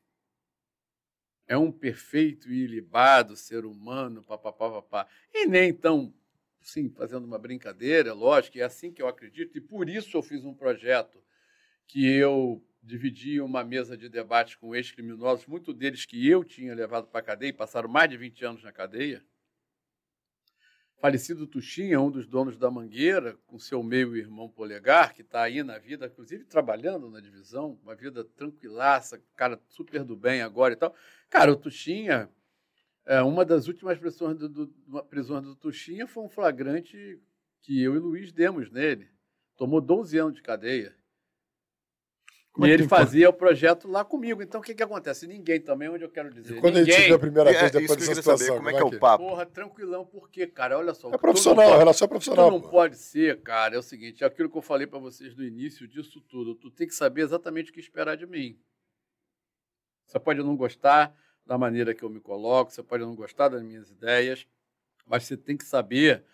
é 1.51 1.57
um 1.57 1.69
perfeito 1.69 2.49
e 2.49 2.63
ilibado 2.63 3.35
ser 3.35 3.65
humano, 3.65 4.23
papapá, 4.23 4.69
papá. 4.69 5.07
E 5.33 5.45
nem 5.45 5.73
tão, 5.73 6.13
sim, 6.61 6.89
fazendo 6.89 7.25
uma 7.25 7.37
brincadeira, 7.37 8.13
lógico, 8.13 8.57
é 8.57 8.61
assim 8.61 8.93
que 8.93 9.01
eu 9.01 9.07
acredito, 9.07 9.57
e 9.57 9.59
por 9.59 9.89
isso 9.89 10.15
eu 10.15 10.21
fiz 10.21 10.45
um 10.45 10.53
projeto 10.53 11.21
que 11.85 12.07
eu 12.07 12.65
dividi 12.81 13.41
uma 13.41 13.65
mesa 13.65 13.97
de 13.97 14.07
debate 14.07 14.57
com 14.57 14.73
ex-criminosos, 14.73 15.45
muitos 15.45 15.75
deles 15.75 16.05
que 16.05 16.25
eu 16.25 16.41
tinha 16.45 16.73
levado 16.73 17.07
para 17.07 17.19
a 17.19 17.23
cadeia, 17.23 17.49
e 17.49 17.53
passaram 17.53 17.89
mais 17.89 18.09
de 18.09 18.15
20 18.15 18.45
anos 18.45 18.63
na 18.63 18.71
cadeia. 18.71 19.21
Falecido 21.01 21.47
Tuxinha, 21.47 21.99
um 21.99 22.11
dos 22.11 22.27
donos 22.27 22.55
da 22.59 22.69
Mangueira, 22.69 23.35
com 23.47 23.57
seu 23.57 23.81
meio-irmão 23.81 24.47
Polegar, 24.47 25.15
que 25.15 25.23
está 25.23 25.41
aí 25.41 25.63
na 25.63 25.79
vida, 25.79 26.05
inclusive 26.05 26.43
trabalhando 26.45 27.09
na 27.09 27.19
divisão, 27.19 27.79
uma 27.81 27.95
vida 27.95 28.23
tranquilaça, 28.23 29.19
cara 29.35 29.59
super 29.67 30.03
do 30.03 30.15
bem 30.15 30.43
agora 30.43 30.73
e 30.75 30.77
tal. 30.77 30.93
Cara, 31.27 31.51
o 31.51 31.55
Tuxinha, 31.55 32.29
é, 33.03 33.19
uma 33.23 33.43
das 33.43 33.67
últimas 33.67 33.97
prisões 33.97 34.37
do, 34.37 34.47
do, 34.47 35.03
prisões 35.05 35.43
do 35.43 35.55
Tuxinha 35.55 36.05
foi 36.05 36.23
um 36.23 36.29
flagrante 36.29 37.19
que 37.63 37.81
eu 37.81 37.95
e 37.95 37.99
Luiz 37.99 38.31
demos 38.31 38.69
nele. 38.69 39.09
Tomou 39.57 39.81
12 39.81 40.19
anos 40.19 40.35
de 40.35 40.43
cadeia. 40.43 40.95
Como 42.53 42.67
e 42.67 42.69
é 42.71 42.75
que 42.75 42.81
ele 42.81 42.89
fazia 42.89 43.29
o 43.29 43.33
projeto 43.33 43.87
lá 43.87 44.03
comigo. 44.03 44.41
Então, 44.43 44.59
o 44.59 44.63
que, 44.63 44.75
que 44.75 44.83
acontece? 44.83 45.25
Ninguém 45.25 45.61
também, 45.61 45.87
onde 45.87 46.03
eu 46.03 46.09
quero 46.09 46.29
dizer. 46.33 46.57
E 46.57 46.59
quando 46.59 46.75
ele 46.77 46.85
te 46.85 46.91
ninguém, 46.91 47.05
viu 47.07 47.15
a 47.15 47.19
primeira 47.19 47.49
É, 47.49 47.53
vez 47.53 47.63
isso 47.63 47.71
depois 47.79 47.87
que 47.87 47.91
eu 47.91 47.95
dessa 47.97 48.09
queria 48.09 48.23
saber, 48.23 48.37
situação, 48.39 48.57
como 48.57 48.69
é 48.69 48.73
que 48.73 48.81
é 48.81 48.85
o 48.85 48.93
é? 48.95 48.99
papo? 48.99 49.23
Porra, 49.29 49.45
tranquilão, 49.45 50.05
por 50.05 50.29
quê, 50.29 50.45
cara? 50.47 50.77
Olha 50.77 50.93
só. 50.93 51.07
É 51.07 51.11
tu 51.11 51.19
profissional, 51.19 51.63
pode- 51.63 51.75
a 51.75 51.77
relação 51.79 52.05
é 52.05 52.07
Tu 52.07 52.09
profissional. 52.09 52.51
não 52.51 52.59
pô. 52.59 52.69
pode 52.69 52.97
ser, 52.97 53.41
cara, 53.41 53.75
é 53.75 53.79
o 53.79 53.81
seguinte, 53.81 54.23
é 54.23 54.27
aquilo 54.27 54.49
que 54.49 54.57
eu 54.57 54.61
falei 54.61 54.85
pra 54.85 54.99
vocês 54.99 55.33
no 55.33 55.45
início 55.45 55.87
disso 55.87 56.19
tudo. 56.19 56.53
Tu 56.55 56.69
tem 56.71 56.87
que 56.87 56.93
saber 56.93 57.21
exatamente 57.21 57.71
o 57.71 57.73
que 57.73 57.79
esperar 57.79 58.17
de 58.17 58.27
mim. 58.27 58.59
Você 60.05 60.19
pode 60.19 60.43
não 60.43 60.57
gostar 60.57 61.15
da 61.45 61.57
maneira 61.57 61.93
que 61.95 62.03
eu 62.03 62.09
me 62.09 62.19
coloco, 62.19 62.69
você 62.71 62.83
pode 62.83 63.03
não 63.03 63.15
gostar 63.15 63.47
das 63.47 63.63
minhas 63.63 63.89
ideias, 63.89 64.45
mas 65.05 65.23
você 65.23 65.37
tem 65.37 65.55
que 65.55 65.63
saber 65.63 66.25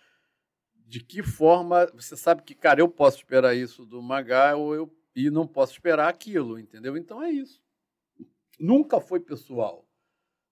de 0.74 0.98
que 1.00 1.22
forma. 1.22 1.86
Você 1.94 2.16
sabe 2.16 2.42
que, 2.42 2.56
cara, 2.56 2.80
eu 2.80 2.88
posso 2.88 3.18
esperar 3.18 3.54
isso 3.54 3.86
do 3.86 4.02
Magá 4.02 4.56
ou 4.56 4.74
eu, 4.74 4.92
e 5.14 5.30
não 5.30 5.46
posso 5.46 5.72
esperar 5.72 6.08
aquilo, 6.08 6.58
entendeu? 6.58 6.96
Então 6.96 7.22
é 7.22 7.30
isso. 7.30 7.62
Nunca 8.58 9.00
foi 9.00 9.20
pessoal. 9.20 9.86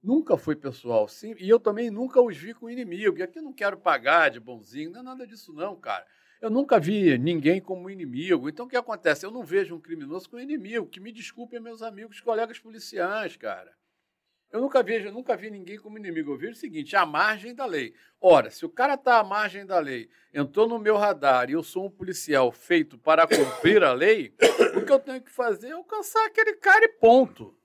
Nunca 0.02 0.36
foi 0.36 0.54
pessoal. 0.54 1.08
Sim, 1.08 1.34
e 1.38 1.48
eu 1.48 1.58
também 1.58 1.90
nunca 1.90 2.20
os 2.20 2.36
vi 2.36 2.54
com 2.54 2.70
inimigo. 2.70 3.18
E 3.18 3.22
aqui 3.22 3.38
eu 3.38 3.42
não 3.42 3.52
quero 3.52 3.76
pagar 3.76 4.30
de 4.30 4.38
bonzinho, 4.38 4.90
não 4.90 5.00
é 5.00 5.02
nada 5.02 5.26
disso, 5.26 5.52
não, 5.52 5.74
cara. 5.76 6.06
Eu 6.40 6.50
nunca 6.50 6.78
vi 6.78 7.18
ninguém 7.18 7.60
como 7.60 7.90
inimigo. 7.90 8.48
Então 8.48 8.66
o 8.66 8.68
que 8.68 8.76
acontece? 8.76 9.24
Eu 9.24 9.30
não 9.30 9.42
vejo 9.42 9.74
um 9.74 9.80
criminoso 9.80 10.28
como 10.28 10.42
inimigo. 10.42 10.86
Que 10.86 11.00
me 11.00 11.10
desculpem 11.10 11.60
meus 11.60 11.82
amigos, 11.82 12.20
colegas 12.20 12.58
policiais, 12.58 13.36
cara. 13.36 13.74
Eu 14.50 14.60
nunca 14.60 14.82
vejo, 14.82 15.10
nunca 15.10 15.36
vi 15.36 15.50
ninguém 15.50 15.78
como 15.78 15.98
inimigo. 15.98 16.32
Eu 16.32 16.38
vejo 16.38 16.52
o 16.52 16.56
seguinte: 16.56 16.96
a 16.96 17.04
margem 17.04 17.54
da 17.54 17.66
lei. 17.66 17.94
Ora, 18.20 18.50
se 18.50 18.64
o 18.64 18.68
cara 18.68 18.94
está 18.94 19.18
à 19.18 19.24
margem 19.24 19.66
da 19.66 19.78
lei, 19.78 20.08
entrou 20.32 20.68
no 20.68 20.78
meu 20.78 20.96
radar 20.96 21.50
e 21.50 21.52
eu 21.52 21.62
sou 21.62 21.86
um 21.86 21.90
policial 21.90 22.50
feito 22.52 22.96
para 22.96 23.26
cumprir 23.26 23.82
a 23.82 23.92
lei, 23.92 24.34
o 24.76 24.84
que 24.84 24.92
eu 24.92 24.98
tenho 24.98 25.20
que 25.20 25.30
fazer 25.30 25.68
é 25.68 25.72
alcançar 25.72 26.24
aquele 26.26 26.54
cara 26.54 26.84
e 26.84 26.88
ponto. 26.88 27.56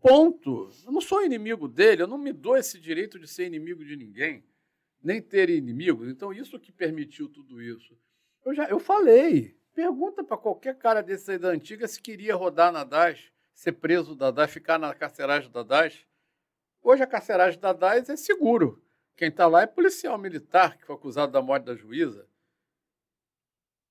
Ponto. 0.00 0.70
Eu 0.84 0.92
não 0.92 1.00
sou 1.00 1.24
inimigo 1.24 1.66
dele, 1.66 2.02
eu 2.02 2.06
não 2.06 2.18
me 2.18 2.32
dou 2.32 2.56
esse 2.56 2.78
direito 2.78 3.18
de 3.18 3.26
ser 3.26 3.46
inimigo 3.46 3.84
de 3.84 3.96
ninguém, 3.96 4.44
nem 5.02 5.20
ter 5.20 5.48
inimigos. 5.48 6.08
Então, 6.08 6.32
isso 6.32 6.60
que 6.60 6.70
permitiu 6.70 7.28
tudo 7.28 7.62
isso. 7.62 7.98
Eu 8.44 8.54
já 8.54 8.68
eu 8.68 8.78
falei. 8.78 9.56
Pergunta 9.74 10.22
para 10.22 10.36
qualquer 10.36 10.76
cara 10.76 11.02
desse 11.02 11.32
aí 11.32 11.38
da 11.38 11.48
antiga 11.48 11.88
se 11.88 12.00
queria 12.00 12.36
rodar 12.36 12.70
na 12.70 12.84
DAS 12.84 13.33
ser 13.54 13.72
preso 13.72 14.14
da 14.14 14.30
DAS, 14.30 14.50
ficar 14.50 14.78
na 14.78 14.92
carceragem 14.94 15.50
da 15.50 15.62
DAS. 15.62 16.04
Hoje 16.82 17.02
a 17.02 17.06
carceragem 17.06 17.58
da 17.58 17.72
DAS 17.72 18.08
é 18.08 18.16
seguro. 18.16 18.82
Quem 19.16 19.28
está 19.28 19.46
lá 19.46 19.62
é 19.62 19.66
policial 19.66 20.18
militar 20.18 20.76
que 20.76 20.84
foi 20.84 20.96
acusado 20.96 21.32
da 21.32 21.40
morte 21.40 21.64
da 21.64 21.74
juíza. 21.74 22.28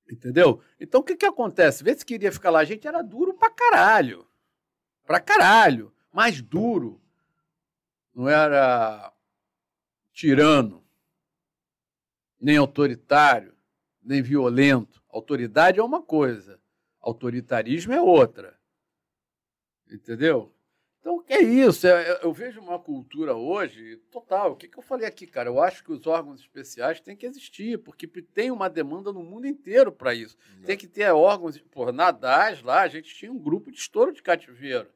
Entendeu? 0.09 0.61
Então 0.79 0.99
o 0.99 1.03
que, 1.03 1.15
que 1.15 1.25
acontece? 1.25 1.83
Vê 1.83 1.95
se 1.95 2.05
queria 2.05 2.31
ficar 2.31 2.49
lá. 2.49 2.59
A 2.59 2.65
gente 2.65 2.87
era 2.87 3.01
duro 3.01 3.33
pra 3.33 3.49
caralho. 3.49 4.27
Pra 5.05 5.19
caralho. 5.19 5.93
Mais 6.11 6.41
duro. 6.41 7.01
Não 8.13 8.29
era 8.29 9.11
tirano, 10.11 10.85
nem 12.39 12.57
autoritário, 12.57 13.55
nem 14.01 14.21
violento. 14.21 15.03
Autoridade 15.09 15.79
é 15.79 15.83
uma 15.83 16.01
coisa, 16.01 16.59
autoritarismo 17.01 17.93
é 17.93 18.01
outra. 18.01 18.59
Entendeu? 19.93 20.51
Então, 20.99 21.21
é 21.27 21.41
isso. 21.41 21.85
Eu, 21.85 22.17
eu 22.23 22.33
vejo 22.33 22.61
uma 22.61 22.79
cultura 22.79 23.35
hoje 23.35 23.97
total. 24.09 24.53
O 24.53 24.55
que, 24.55 24.69
que 24.69 24.79
eu 24.79 24.81
falei 24.81 25.05
aqui, 25.05 25.27
cara? 25.27 25.49
Eu 25.49 25.61
acho 25.61 25.83
que 25.83 25.91
os 25.91 26.07
órgãos 26.07 26.39
especiais 26.39 27.01
têm 27.01 27.15
que 27.15 27.25
existir, 27.25 27.77
porque 27.77 28.07
tem 28.07 28.49
uma 28.49 28.69
demanda 28.69 29.11
no 29.11 29.21
mundo 29.21 29.45
inteiro 29.45 29.91
para 29.91 30.15
isso. 30.15 30.37
Não. 30.57 30.63
Tem 30.63 30.77
que 30.77 30.87
ter 30.87 31.11
órgãos. 31.11 31.57
Por 31.57 31.91
na 31.91 32.09
DAS, 32.09 32.61
lá, 32.61 32.81
a 32.81 32.87
gente 32.87 33.13
tinha 33.13 33.31
um 33.31 33.37
grupo 33.37 33.69
de 33.69 33.77
estouro 33.77 34.13
de 34.13 34.23
cativeiro. 34.23 34.87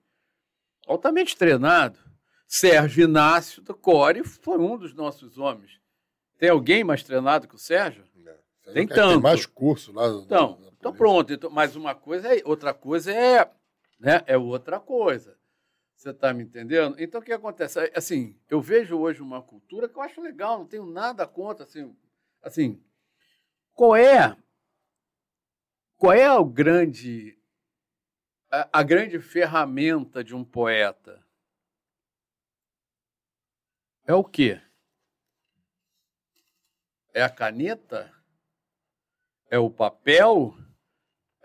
Altamente 0.87 1.35
treinado. 1.35 1.99
Sérgio 2.47 3.03
Inácio 3.03 3.61
do 3.61 3.75
Core 3.75 4.23
foi 4.23 4.57
um 4.57 4.77
dos 4.77 4.93
nossos 4.93 5.37
homens. 5.37 5.77
Tem 6.39 6.49
alguém 6.49 6.85
mais 6.85 7.03
treinado 7.03 7.49
que 7.49 7.55
o 7.55 7.59
Sérgio? 7.59 8.05
Não. 8.15 8.73
Tem 8.73 8.87
tanto. 8.87 9.13
Tem 9.15 9.21
mais 9.21 9.45
curso 9.45 9.91
lá. 9.91 10.07
Então, 10.07 10.57
então 10.79 10.93
pronto. 10.93 11.33
Então, 11.33 11.49
mas 11.49 11.75
uma 11.75 11.93
coisa 11.93 12.33
é, 12.33 12.41
outra 12.45 12.73
coisa 12.73 13.11
é 13.11 13.51
né? 13.99 14.23
É 14.25 14.37
outra 14.37 14.79
coisa. 14.79 15.37
Você 15.95 16.11
está 16.11 16.31
me 16.33 16.43
entendendo? 16.43 16.95
Então, 16.99 17.19
o 17.19 17.23
que 17.23 17.33
acontece? 17.33 17.79
Assim, 17.95 18.39
eu 18.47 18.61
vejo 18.61 18.97
hoje 18.99 19.21
uma 19.21 19.41
cultura 19.41 19.89
que 19.89 19.97
eu 19.97 20.01
acho 20.03 20.21
legal, 20.21 20.59
não 20.59 20.67
tenho 20.67 20.85
nada 20.85 21.25
contra. 21.25 21.65
Assim, 21.65 21.95
assim 22.41 22.83
qual 23.73 23.95
é 23.95 24.37
qual 25.97 26.13
é 26.13 26.31
o 26.31 26.45
grande 26.45 27.35
a, 28.51 28.79
a 28.79 28.83
grande 28.83 29.19
ferramenta 29.19 30.23
de 30.23 30.35
um 30.35 30.43
poeta? 30.43 31.25
É 34.05 34.13
o 34.13 34.23
quê? 34.23 34.61
É 37.13 37.23
a 37.23 37.29
caneta? 37.29 38.13
É 39.49 39.57
o 39.57 39.69
papel? 39.69 40.55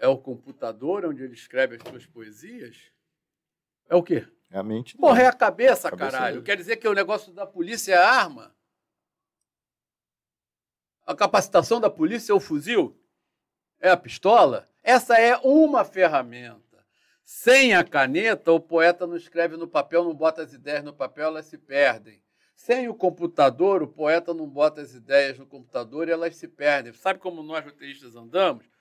É 0.02 0.08
o 0.08 0.18
computador 0.18 1.06
onde 1.06 1.22
ele 1.22 1.32
escreve 1.32 1.76
as 1.76 1.82
suas 1.88 2.04
poesias? 2.04 2.90
É 3.88 3.94
o 3.94 4.02
quê? 4.02 4.26
É 4.50 4.58
a 4.58 4.62
mente. 4.64 4.98
Morrer 4.98 5.26
a 5.26 5.32
cabeça, 5.32 5.86
a 5.86 5.90
cabeça 5.92 6.10
caralho. 6.10 6.34
Dele. 6.34 6.44
Quer 6.44 6.56
dizer 6.56 6.76
que 6.78 6.88
o 6.88 6.92
negócio 6.92 7.32
da 7.32 7.46
polícia 7.46 7.94
é 7.94 7.96
a 7.96 8.10
arma? 8.10 8.52
A 11.06 11.14
capacitação 11.14 11.80
da 11.80 11.88
polícia 11.88 12.32
é 12.32 12.34
o 12.34 12.40
fuzil? 12.40 13.00
É 13.78 13.90
a 13.90 13.96
pistola? 13.96 14.68
Essa 14.82 15.20
é 15.20 15.36
uma 15.36 15.84
ferramenta. 15.84 16.84
Sem 17.24 17.72
a 17.72 17.84
caneta, 17.84 18.50
o 18.50 18.58
poeta 18.58 19.06
não 19.06 19.16
escreve 19.16 19.56
no 19.56 19.68
papel, 19.68 20.02
não 20.02 20.14
bota 20.16 20.42
as 20.42 20.52
ideias 20.52 20.82
no 20.82 20.92
papel, 20.92 21.26
elas 21.28 21.46
se 21.46 21.56
perdem. 21.56 22.20
Sem 22.56 22.88
o 22.88 22.94
computador, 22.94 23.84
o 23.84 23.88
poeta 23.88 24.34
não 24.34 24.50
bota 24.50 24.80
as 24.80 24.94
ideias 24.94 25.38
no 25.38 25.46
computador 25.46 26.08
e 26.08 26.10
elas 26.10 26.34
se 26.34 26.48
perdem. 26.48 26.92
Sabe 26.92 27.20
como 27.20 27.40
nós 27.40 27.64
roteiristas 27.64 28.16
andamos? 28.16 28.71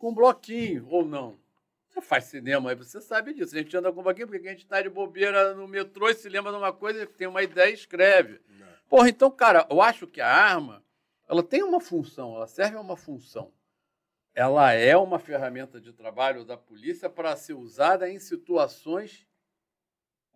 Com 0.00 0.14
bloquinho, 0.14 0.88
ou 0.88 1.04
não. 1.04 1.38
Você 1.86 2.00
faz 2.00 2.24
cinema 2.24 2.70
aí, 2.70 2.76
você 2.76 3.00
sabe 3.02 3.34
disso. 3.34 3.54
A 3.54 3.58
gente 3.58 3.76
anda 3.76 3.92
com 3.92 4.02
bloquinho 4.02 4.26
porque 4.26 4.48
a 4.48 4.50
gente 4.50 4.64
está 4.64 4.80
de 4.80 4.88
bobeira 4.88 5.54
no 5.54 5.68
metrô 5.68 6.08
e 6.08 6.14
se 6.14 6.28
lembra 6.28 6.50
de 6.50 6.56
uma 6.56 6.72
coisa, 6.72 7.06
tem 7.06 7.28
uma 7.28 7.42
ideia 7.42 7.70
e 7.70 7.74
escreve. 7.74 8.40
Não. 8.48 8.66
Porra, 8.88 9.10
então, 9.10 9.30
cara, 9.30 9.66
eu 9.70 9.82
acho 9.82 10.06
que 10.06 10.20
a 10.20 10.26
arma, 10.26 10.82
ela 11.28 11.42
tem 11.42 11.62
uma 11.62 11.80
função, 11.80 12.34
ela 12.34 12.46
serve 12.46 12.76
a 12.76 12.80
uma 12.80 12.96
função. 12.96 13.52
Ela 14.34 14.72
é 14.72 14.96
uma 14.96 15.18
ferramenta 15.18 15.78
de 15.78 15.92
trabalho 15.92 16.46
da 16.46 16.56
polícia 16.56 17.10
para 17.10 17.36
ser 17.36 17.52
usada 17.52 18.08
em 18.08 18.18
situações 18.18 19.26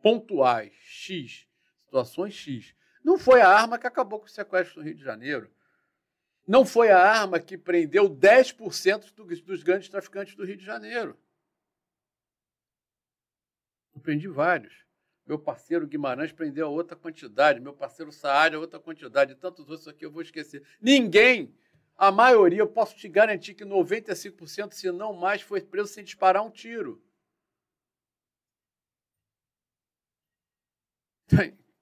pontuais, 0.02 0.74
X. 0.74 1.48
Situações 1.84 2.34
X. 2.34 2.74
Não 3.02 3.16
foi 3.16 3.40
a 3.40 3.48
arma 3.48 3.78
que 3.78 3.86
acabou 3.86 4.18
com 4.20 4.26
o 4.26 4.28
sequestro 4.28 4.80
no 4.80 4.86
Rio 4.86 4.96
de 4.96 5.02
Janeiro 5.02 5.50
não 6.46 6.64
foi 6.64 6.90
a 6.90 6.98
arma 6.98 7.40
que 7.40 7.56
prendeu 7.56 8.08
10% 8.08 9.12
dos 9.42 9.62
grandes 9.62 9.88
traficantes 9.88 10.34
do 10.34 10.44
Rio 10.44 10.56
de 10.56 10.64
Janeiro. 10.64 11.18
Eu 13.94 14.00
prendi 14.00 14.28
vários. 14.28 14.84
Meu 15.26 15.38
parceiro 15.38 15.86
Guimarães 15.86 16.32
prendeu 16.32 16.70
outra 16.70 16.94
quantidade, 16.94 17.60
meu 17.60 17.72
parceiro 17.72 18.12
Saara 18.12 18.60
outra 18.60 18.78
quantidade, 18.78 19.32
e 19.32 19.36
tantos 19.36 19.70
outros 19.70 19.88
aqui 19.88 20.04
eu 20.04 20.10
vou 20.10 20.20
esquecer. 20.20 20.62
Ninguém, 20.78 21.56
a 21.96 22.12
maioria, 22.12 22.58
eu 22.58 22.68
posso 22.68 22.94
te 22.94 23.08
garantir 23.08 23.54
que 23.54 23.64
95%, 23.64 24.72
se 24.72 24.92
não 24.92 25.14
mais, 25.14 25.40
foi 25.40 25.62
preso 25.62 25.88
sem 25.88 26.04
disparar 26.04 26.44
um 26.44 26.50
tiro. 26.50 27.02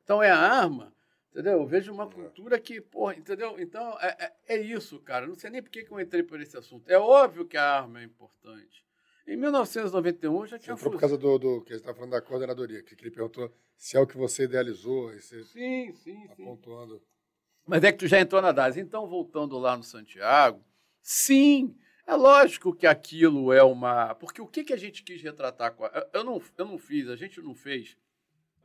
Então 0.04 0.22
é 0.22 0.30
a 0.30 0.38
arma 0.38 0.91
Entendeu? 1.32 1.54
Eu 1.54 1.66
vejo 1.66 1.90
uma 1.90 2.06
cultura 2.06 2.60
que, 2.60 2.78
porra, 2.78 3.14
entendeu? 3.14 3.58
Então, 3.58 3.98
é, 4.00 4.32
é, 4.46 4.56
é, 4.56 4.60
isso, 4.60 5.00
cara. 5.00 5.26
Não 5.26 5.34
sei 5.34 5.48
nem 5.48 5.62
por 5.62 5.70
que, 5.70 5.86
eu 5.90 5.98
entrei 5.98 6.22
por 6.22 6.38
esse 6.38 6.58
assunto. 6.58 6.86
É 6.90 6.98
óbvio 6.98 7.46
que 7.46 7.56
a 7.56 7.78
arma 7.78 8.00
é 8.00 8.04
importante. 8.04 8.84
Em 9.26 9.36
1991 9.38 10.46
já 10.46 10.58
tinha. 10.58 10.74
Entrou 10.74 10.92
por 10.92 11.00
causa 11.00 11.16
do, 11.16 11.38
do 11.38 11.62
que 11.62 11.72
a 11.72 11.76
gente 11.76 11.82
estava 11.82 11.96
falando 11.96 12.10
da 12.10 12.20
coordenadoria, 12.20 12.82
que 12.82 12.94
ele 13.02 13.10
perguntou 13.10 13.50
se 13.78 13.96
é 13.96 14.00
o 14.00 14.06
que 14.06 14.16
você 14.16 14.44
idealizou. 14.44 15.10
Você 15.14 15.42
sim, 15.44 15.94
sim, 15.94 16.26
tá 16.28 16.34
Pontuando. 16.36 17.02
Mas 17.66 17.82
é 17.82 17.92
que 17.92 17.98
tu 17.98 18.06
já 18.06 18.20
entrou 18.20 18.42
na 18.42 18.52
DAS. 18.52 18.76
Então, 18.76 19.08
voltando 19.08 19.58
lá 19.58 19.74
no 19.74 19.82
Santiago, 19.82 20.62
sim, 21.00 21.74
é 22.06 22.14
lógico 22.14 22.74
que 22.74 22.86
aquilo 22.86 23.54
é 23.54 23.62
uma. 23.62 24.14
Porque 24.16 24.42
o 24.42 24.46
que, 24.46 24.64
que 24.64 24.72
a 24.74 24.76
gente 24.76 25.02
quis 25.02 25.22
retratar 25.22 25.72
com 25.74 25.86
a... 25.86 26.08
eu, 26.12 26.24
não, 26.24 26.42
eu 26.58 26.66
não 26.66 26.78
fiz, 26.78 27.08
a 27.08 27.16
gente 27.16 27.40
não 27.40 27.54
fez 27.54 27.96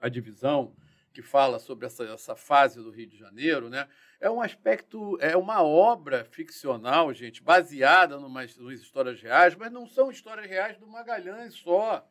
a 0.01 0.09
divisão 0.09 0.75
que 1.17 1.21
fala 1.23 1.57
sobre 1.57 1.87
essa, 1.87 2.03
essa 2.03 2.35
fase 2.35 2.79
do 2.79 2.91
Rio 2.91 3.07
de 3.07 3.17
Janeiro, 3.17 3.71
né? 3.71 3.87
É 4.19 4.29
um 4.29 4.39
aspecto, 4.39 5.17
é 5.19 5.35
uma 5.35 5.63
obra 5.63 6.23
ficcional, 6.23 7.11
gente, 7.11 7.41
baseada 7.41 8.19
numas, 8.19 8.55
numas 8.55 8.79
histórias 8.79 9.19
reais, 9.19 9.55
mas 9.55 9.71
não 9.71 9.87
são 9.87 10.11
histórias 10.11 10.47
reais 10.47 10.77
do 10.77 10.85
Magalhães 10.85 11.55
só. 11.55 12.07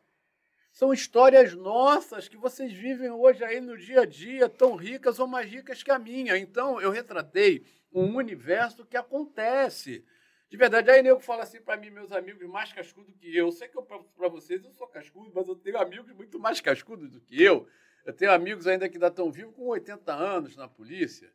São 0.73 0.91
histórias 0.91 1.53
nossas 1.53 2.27
que 2.27 2.35
vocês 2.35 2.73
vivem 2.73 3.09
hoje 3.09 3.45
aí 3.45 3.61
no 3.61 3.77
dia 3.77 4.01
a 4.01 4.05
dia, 4.05 4.49
tão 4.49 4.75
ricas 4.75 5.19
ou 5.19 5.27
mais 5.27 5.49
ricas 5.49 5.81
que 5.81 5.89
a 5.89 5.97
minha. 5.97 6.37
Então, 6.37 6.81
eu 6.81 6.91
retratei 6.91 7.65
um 7.93 8.13
universo 8.13 8.85
que 8.85 8.97
acontece. 8.97 10.03
De 10.49 10.57
verdade, 10.57 10.91
aí 10.91 11.01
nego 11.01 11.21
fala 11.21 11.43
assim 11.43 11.61
para 11.61 11.77
mim, 11.77 11.91
meus 11.91 12.11
amigos 12.11 12.45
mais 12.49 12.73
cascudos 12.73 13.15
que 13.15 13.33
eu. 13.33 13.45
eu 13.45 13.51
sei 13.53 13.69
que 13.69 13.81
para 13.81 14.27
vocês 14.27 14.65
eu 14.65 14.73
sou 14.73 14.87
cascudo, 14.87 15.31
mas 15.33 15.47
eu 15.47 15.55
tenho 15.55 15.77
amigos 15.77 16.11
muito 16.11 16.37
mais 16.37 16.59
cascudos 16.59 17.09
do 17.09 17.21
que 17.21 17.41
eu. 17.41 17.69
Eu 18.07 18.13
tenho 18.13 18.31
amigos 18.31 18.65
ainda 18.67 18.87
que 18.87 18.95
ainda 18.95 19.07
estão 19.07 19.29
vivos 19.29 19.53
com 19.53 19.63
80 19.67 20.13
anos 20.13 20.55
na 20.55 20.65
polícia. 20.65 21.29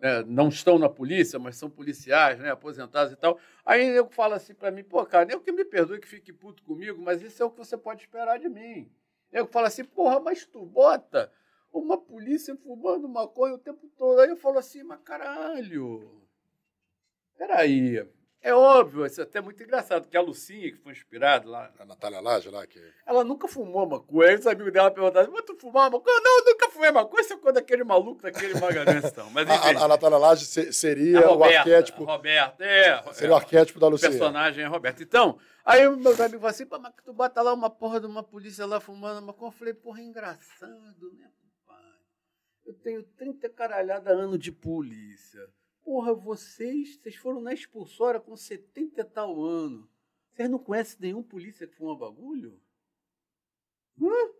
É, 0.00 0.24
não 0.24 0.48
estão 0.48 0.78
na 0.78 0.88
polícia, 0.88 1.38
mas 1.38 1.56
são 1.56 1.68
policiais, 1.68 2.38
né, 2.38 2.50
aposentados 2.50 3.12
e 3.12 3.16
tal. 3.16 3.38
Aí 3.66 3.86
eu 3.86 4.08
falo 4.08 4.32
assim 4.32 4.54
para 4.54 4.70
mim, 4.70 4.82
pô, 4.82 5.04
cara, 5.04 5.30
eu 5.30 5.42
que 5.42 5.52
me 5.52 5.62
perdoe 5.62 6.00
que 6.00 6.08
fique 6.08 6.32
puto 6.32 6.62
comigo, 6.62 6.98
mas 7.02 7.20
isso 7.20 7.42
é 7.42 7.44
o 7.44 7.50
que 7.50 7.58
você 7.58 7.76
pode 7.76 8.00
esperar 8.00 8.38
de 8.38 8.48
mim. 8.48 8.90
Eu 9.30 9.46
falo 9.46 9.66
assim, 9.66 9.84
porra, 9.84 10.18
mas 10.18 10.46
tu 10.46 10.64
bota 10.64 11.30
uma 11.70 11.98
polícia 11.98 12.56
fumando 12.56 13.06
maconha 13.06 13.56
o 13.56 13.58
tempo 13.58 13.86
todo. 13.94 14.20
Aí 14.20 14.30
eu 14.30 14.38
falo 14.38 14.58
assim, 14.58 14.82
mas 14.82 15.00
caralho. 15.02 16.26
peraí. 17.36 18.08
É 18.42 18.54
óbvio, 18.54 19.04
isso 19.04 19.20
é 19.20 19.24
até 19.24 19.38
muito 19.38 19.62
engraçado, 19.62 20.08
que 20.08 20.16
a 20.16 20.20
Lucinha, 20.22 20.70
que 20.72 20.78
foi 20.78 20.92
inspirada 20.92 21.46
lá, 21.46 21.70
A 21.78 21.84
Natália 21.84 22.20
Laje 22.20 22.48
lá, 22.48 22.66
que. 22.66 22.80
ela 23.04 23.22
nunca 23.22 23.46
fumou 23.46 23.86
maconha. 23.86 24.30
Aí 24.30 24.36
os 24.36 24.46
amigos 24.46 24.72
dela 24.72 24.90
perguntaram, 24.90 25.30
mas 25.30 25.44
tu 25.44 25.54
fumava 25.56 25.90
maconha? 25.98 26.20
Não, 26.22 26.38
eu 26.38 26.44
nunca 26.46 26.70
fumei 26.70 26.90
maconha. 26.90 27.20
Isso 27.20 27.34
é 27.34 27.36
coisa 27.36 27.54
daquele 27.60 27.84
maluco, 27.84 28.22
daquele 28.22 28.58
Magalhães, 28.58 29.04
então. 29.04 29.28
Mas 29.30 29.46
A, 29.50 29.54
enfim, 29.56 29.76
a, 29.76 29.84
a 29.84 29.88
Natália 29.88 30.16
Laje 30.16 30.46
se- 30.46 30.72
seria 30.72 31.18
a 31.20 31.26
o 31.30 31.34
Roberta, 31.34 31.58
arquétipo. 31.58 32.02
a 32.08 32.12
Roberta, 32.16 32.64
é. 32.64 33.12
Seria 33.12 33.32
o 33.34 33.36
arquétipo 33.36 33.78
da 33.78 33.86
O 33.88 33.90
Lucia. 33.90 34.08
personagem 34.08 34.64
é 34.64 34.66
Roberto. 34.66 35.02
Então, 35.02 35.38
aí 35.62 35.80
meus 35.90 36.18
amigos 36.18 36.40
falaram 36.40 36.46
assim, 36.48 36.66
pô, 36.66 36.78
mas 36.78 36.94
tu 37.04 37.12
bota 37.12 37.42
lá 37.42 37.52
uma 37.52 37.68
porra 37.68 38.00
de 38.00 38.06
uma 38.06 38.22
polícia 38.22 38.64
lá 38.64 38.80
fumando 38.80 39.20
maconha. 39.20 39.48
Eu 39.48 39.52
falei, 39.52 39.74
porra, 39.74 40.00
é 40.00 40.04
engraçado, 40.04 41.12
né, 41.12 41.28
compadre? 41.66 41.98
Eu 42.64 42.72
tenho 42.82 43.02
30 43.18 43.50
caralhada 43.50 44.12
anos 44.12 44.38
de 44.38 44.50
polícia. 44.50 45.46
Porra, 45.90 46.14
vocês, 46.14 46.94
vocês 46.94 47.16
foram 47.16 47.40
na 47.40 47.52
expulsória 47.52 48.20
com 48.20 48.36
70 48.36 49.00
e 49.00 49.04
tal 49.06 49.42
anos. 49.44 49.90
Vocês 50.30 50.48
não 50.48 50.56
conhecem 50.56 51.00
nenhum 51.00 51.20
polícia 51.20 51.66
que 51.66 51.74
fuma 51.74 51.98
bagulho? 51.98 52.62
Hã? 54.00 54.32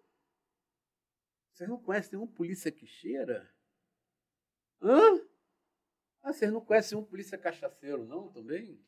Vocês 1.50 1.68
não 1.68 1.76
conhecem 1.76 2.12
nenhum 2.12 2.28
polícia 2.28 2.70
que 2.70 2.86
cheira? 2.86 3.52
Hã? 4.80 5.20
Ah, 6.22 6.32
vocês 6.32 6.52
não 6.52 6.60
conhecem 6.60 6.96
um 6.96 7.02
polícia 7.02 7.36
cachaceiro, 7.36 8.06
não, 8.06 8.28
também? 8.28 8.80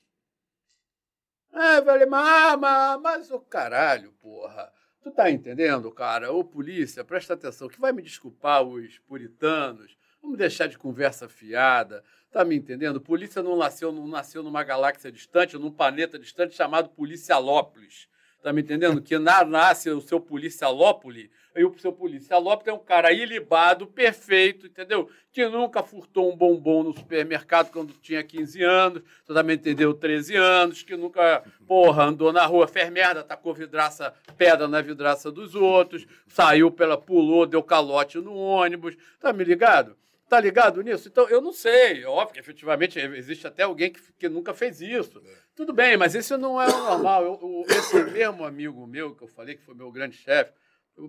Ah, 1.50 1.82
falei, 1.82 2.06
mas, 2.06 2.60
mas, 2.60 3.00
mas 3.00 3.30
o 3.32 3.40
caralho, 3.40 4.12
porra. 4.20 4.72
Tu 5.00 5.10
tá 5.10 5.28
entendendo, 5.28 5.90
cara? 5.90 6.32
Ô, 6.32 6.44
polícia, 6.44 7.04
presta 7.04 7.34
atenção, 7.34 7.66
que 7.66 7.80
vai 7.80 7.90
me 7.90 8.02
desculpar 8.02 8.62
os 8.62 9.00
puritanos. 9.00 9.98
Vamos 10.22 10.38
deixar 10.38 10.68
de 10.68 10.78
conversa 10.78 11.28
fiada. 11.28 12.04
Tá 12.30 12.44
me 12.44 12.56
entendendo? 12.56 13.00
Polícia 13.00 13.42
não 13.42 13.56
nasceu, 13.56 13.90
não 13.92 14.06
nasceu 14.06 14.42
numa 14.42 14.62
galáxia 14.62 15.10
distante, 15.10 15.58
num 15.58 15.70
planeta 15.70 16.18
distante 16.18 16.54
chamado 16.54 16.88
Policialópolis. 16.90 18.08
Tá 18.40 18.52
me 18.52 18.62
entendendo? 18.62 19.02
Que 19.02 19.18
na, 19.18 19.44
nasce 19.44 19.90
o 19.90 20.00
seu 20.00 20.18
Policialópolis, 20.18 21.28
e 21.54 21.64
o 21.64 21.78
seu 21.78 21.92
Policialópolis 21.92 22.68
é 22.68 22.72
um 22.72 22.78
cara 22.78 23.12
ilibado, 23.12 23.86
perfeito, 23.86 24.66
entendeu? 24.66 25.08
Que 25.32 25.46
nunca 25.46 25.82
furtou 25.82 26.32
um 26.32 26.36
bombom 26.36 26.82
no 26.82 26.96
supermercado 26.96 27.70
quando 27.70 27.92
tinha 27.94 28.22
15 28.22 28.64
anos, 28.64 29.02
tu 29.24 29.34
também 29.34 29.56
entendeu? 29.56 29.92
13 29.94 30.34
anos, 30.34 30.82
que 30.82 30.96
nunca, 30.96 31.44
porra, 31.68 32.04
andou 32.04 32.32
na 32.32 32.44
rua, 32.46 32.66
fez 32.66 32.90
merda, 32.90 33.22
tacou 33.22 33.54
vidraça, 33.54 34.14
pedra 34.36 34.66
na 34.66 34.80
vidraça 34.80 35.30
dos 35.30 35.54
outros, 35.54 36.06
saiu 36.26 36.70
pela, 36.70 36.96
pulou, 36.96 37.46
deu 37.46 37.62
calote 37.62 38.18
no 38.18 38.34
ônibus, 38.34 38.96
tá 39.20 39.32
me 39.32 39.44
ligado? 39.44 39.96
Tá 40.28 40.40
ligado 40.40 40.82
nisso? 40.82 41.08
Então, 41.08 41.28
eu 41.28 41.40
não 41.42 41.52
sei. 41.52 42.04
Óbvio 42.06 42.34
que 42.34 42.40
efetivamente 42.40 42.98
existe 42.98 43.46
até 43.46 43.64
alguém 43.64 43.92
que, 43.92 44.00
que 44.14 44.28
nunca 44.28 44.54
fez 44.54 44.80
isso. 44.80 45.22
Tudo 45.54 45.72
bem, 45.74 45.96
mas 45.96 46.14
isso 46.14 46.38
não 46.38 46.60
é 46.60 46.66
o 46.66 46.78
normal. 46.84 47.24
Eu, 47.24 47.38
eu- 47.42 47.76
esse 47.76 48.02
mesmo 48.04 48.44
amigo 48.44 48.86
meu 48.86 49.14
que 49.14 49.22
eu 49.24 49.28
falei, 49.28 49.56
que 49.56 49.62
foi 49.62 49.74
meu 49.74 49.92
grande 49.92 50.16
chefe, 50.16 50.52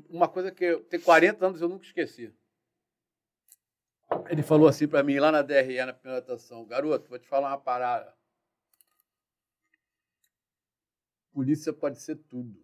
uma 0.09 0.27
coisa 0.27 0.51
que 0.51 0.63
eu, 0.65 0.83
tem 0.83 0.99
40 0.99 1.45
anos 1.47 1.61
eu 1.61 1.69
nunca 1.69 1.85
esqueci. 1.85 2.33
Ele 4.29 4.43
falou 4.43 4.67
assim 4.67 4.87
para 4.87 5.01
mim 5.03 5.17
lá 5.17 5.31
na 5.31 5.41
DRE, 5.41 5.85
na 5.85 5.93
primeira 5.93 6.19
estação: 6.21 6.65
Garoto, 6.65 7.07
vou 7.09 7.17
te 7.19 7.27
falar 7.27 7.49
uma 7.49 7.57
parada. 7.57 8.13
Polícia 11.33 11.73
pode 11.73 11.99
ser 12.01 12.15
tudo. 12.15 12.63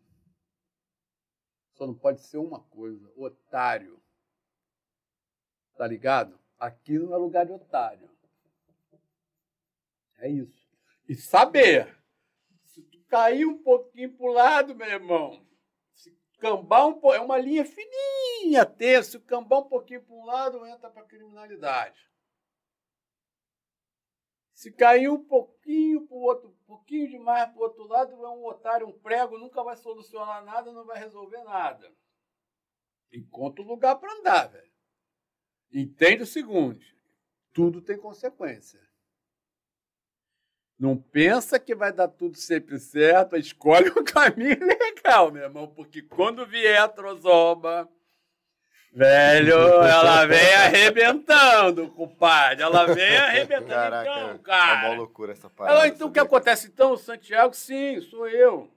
Só 1.74 1.88
não 1.88 1.94
pode 1.96 2.22
ser 2.22 2.38
uma 2.38 2.60
coisa: 2.60 3.12
otário. 3.16 3.99
Tá 5.80 5.88
ligado? 5.88 6.38
Aqui 6.60 7.00
não 7.00 7.14
é 7.14 7.18
lugar 7.18 7.46
de 7.46 7.54
otário. 7.54 8.10
É 10.18 10.28
isso. 10.28 10.70
E 11.08 11.16
saber. 11.16 11.98
Se 12.66 12.82
tu 12.82 13.02
cair 13.06 13.46
um 13.46 13.64
pouquinho 13.64 14.12
pro 14.12 14.28
lado, 14.28 14.76
meu 14.76 14.90
irmão, 14.90 15.42
se 15.94 16.12
cambar 16.38 16.86
um 16.86 16.96
pouco, 16.96 17.14
é 17.14 17.22
uma 17.22 17.38
linha 17.38 17.64
fininha, 17.64 18.66
ter, 18.66 19.06
se 19.06 19.18
cambar 19.22 19.60
um 19.60 19.70
pouquinho 19.70 20.04
para 20.04 20.14
um 20.14 20.26
lado, 20.26 20.66
entra 20.66 20.90
para 20.90 21.06
criminalidade. 21.06 22.12
Se 24.52 24.74
cair 24.74 25.10
um 25.10 25.24
pouquinho 25.24 26.06
para 26.06 26.18
o 26.18 26.22
outro, 26.24 26.50
um 26.50 26.66
pouquinho 26.68 27.08
demais 27.08 27.50
para 27.52 27.58
o 27.58 27.64
outro 27.64 27.88
lado, 27.88 28.12
é 28.12 28.30
um 28.30 28.46
otário, 28.46 28.86
um 28.86 29.00
prego, 29.00 29.38
nunca 29.38 29.64
vai 29.64 29.78
solucionar 29.78 30.44
nada, 30.44 30.74
não 30.74 30.84
vai 30.84 31.00
resolver 31.00 31.42
nada. 31.46 31.90
Encontra 33.14 33.64
um 33.64 33.68
lugar 33.68 33.96
para 33.96 34.12
andar, 34.20 34.48
velho. 34.50 34.70
Entende 35.74 36.24
o 36.24 36.28
seguinte: 36.28 36.96
tudo 37.54 37.82
tem 37.82 37.98
consequência. 37.98 38.80
Não 40.80 40.96
pensa 40.96 41.60
que 41.60 41.76
vai 41.76 41.92
dar 41.92 42.08
tudo 42.08 42.38
sempre 42.38 42.80
certo, 42.80 43.36
escolhe 43.36 43.90
um 43.90 44.02
caminho 44.04 44.66
legal, 44.66 45.30
meu 45.30 45.44
irmão, 45.44 45.68
porque 45.68 46.02
quando 46.02 46.46
vier 46.46 46.82
a 46.82 46.88
trozoba, 46.88 47.90
velho, 48.94 49.56
ela 49.56 50.26
vem 50.26 50.54
arrebentando, 50.54 51.90
compadre. 51.90 52.64
Ela 52.64 52.86
vem 52.86 53.18
arrebentando. 53.18 53.68
Caraca, 53.68 54.10
então, 54.10 54.22
é 54.22 54.32
uma 54.32 54.40
cara. 54.40 54.94
loucura 54.94 55.34
essa 55.34 55.50
parada. 55.50 55.76
Ela, 55.76 55.88
então 55.90 56.08
o 56.08 56.12
que 56.14 56.20
acontece? 56.20 56.68
Então, 56.68 56.96
Santiago, 56.96 57.54
sim, 57.54 58.00
sou 58.00 58.26
eu. 58.30 58.72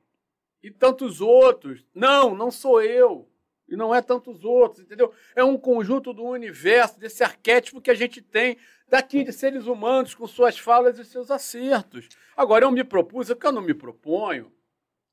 E 0.60 0.72
tantos 0.72 1.20
outros. 1.20 1.84
Não, 1.94 2.34
não 2.34 2.50
sou 2.50 2.82
eu. 2.82 3.28
E 3.72 3.76
não 3.76 3.94
é 3.94 4.02
tantos 4.02 4.44
outros, 4.44 4.82
entendeu? 4.82 5.12
É 5.34 5.42
um 5.42 5.56
conjunto 5.56 6.12
do 6.12 6.22
universo, 6.24 7.00
desse 7.00 7.24
arquétipo 7.24 7.80
que 7.80 7.90
a 7.90 7.94
gente 7.94 8.20
tem 8.20 8.58
daqui 8.86 9.24
de 9.24 9.32
seres 9.32 9.66
humanos 9.66 10.14
com 10.14 10.26
suas 10.26 10.58
falas 10.58 10.98
e 10.98 11.04
seus 11.06 11.30
acertos. 11.30 12.06
Agora, 12.36 12.66
eu 12.66 12.70
me 12.70 12.84
propus, 12.84 13.30
é 13.30 13.34
porque 13.34 13.46
eu 13.46 13.52
não 13.52 13.62
me 13.62 13.72
proponho, 13.72 14.52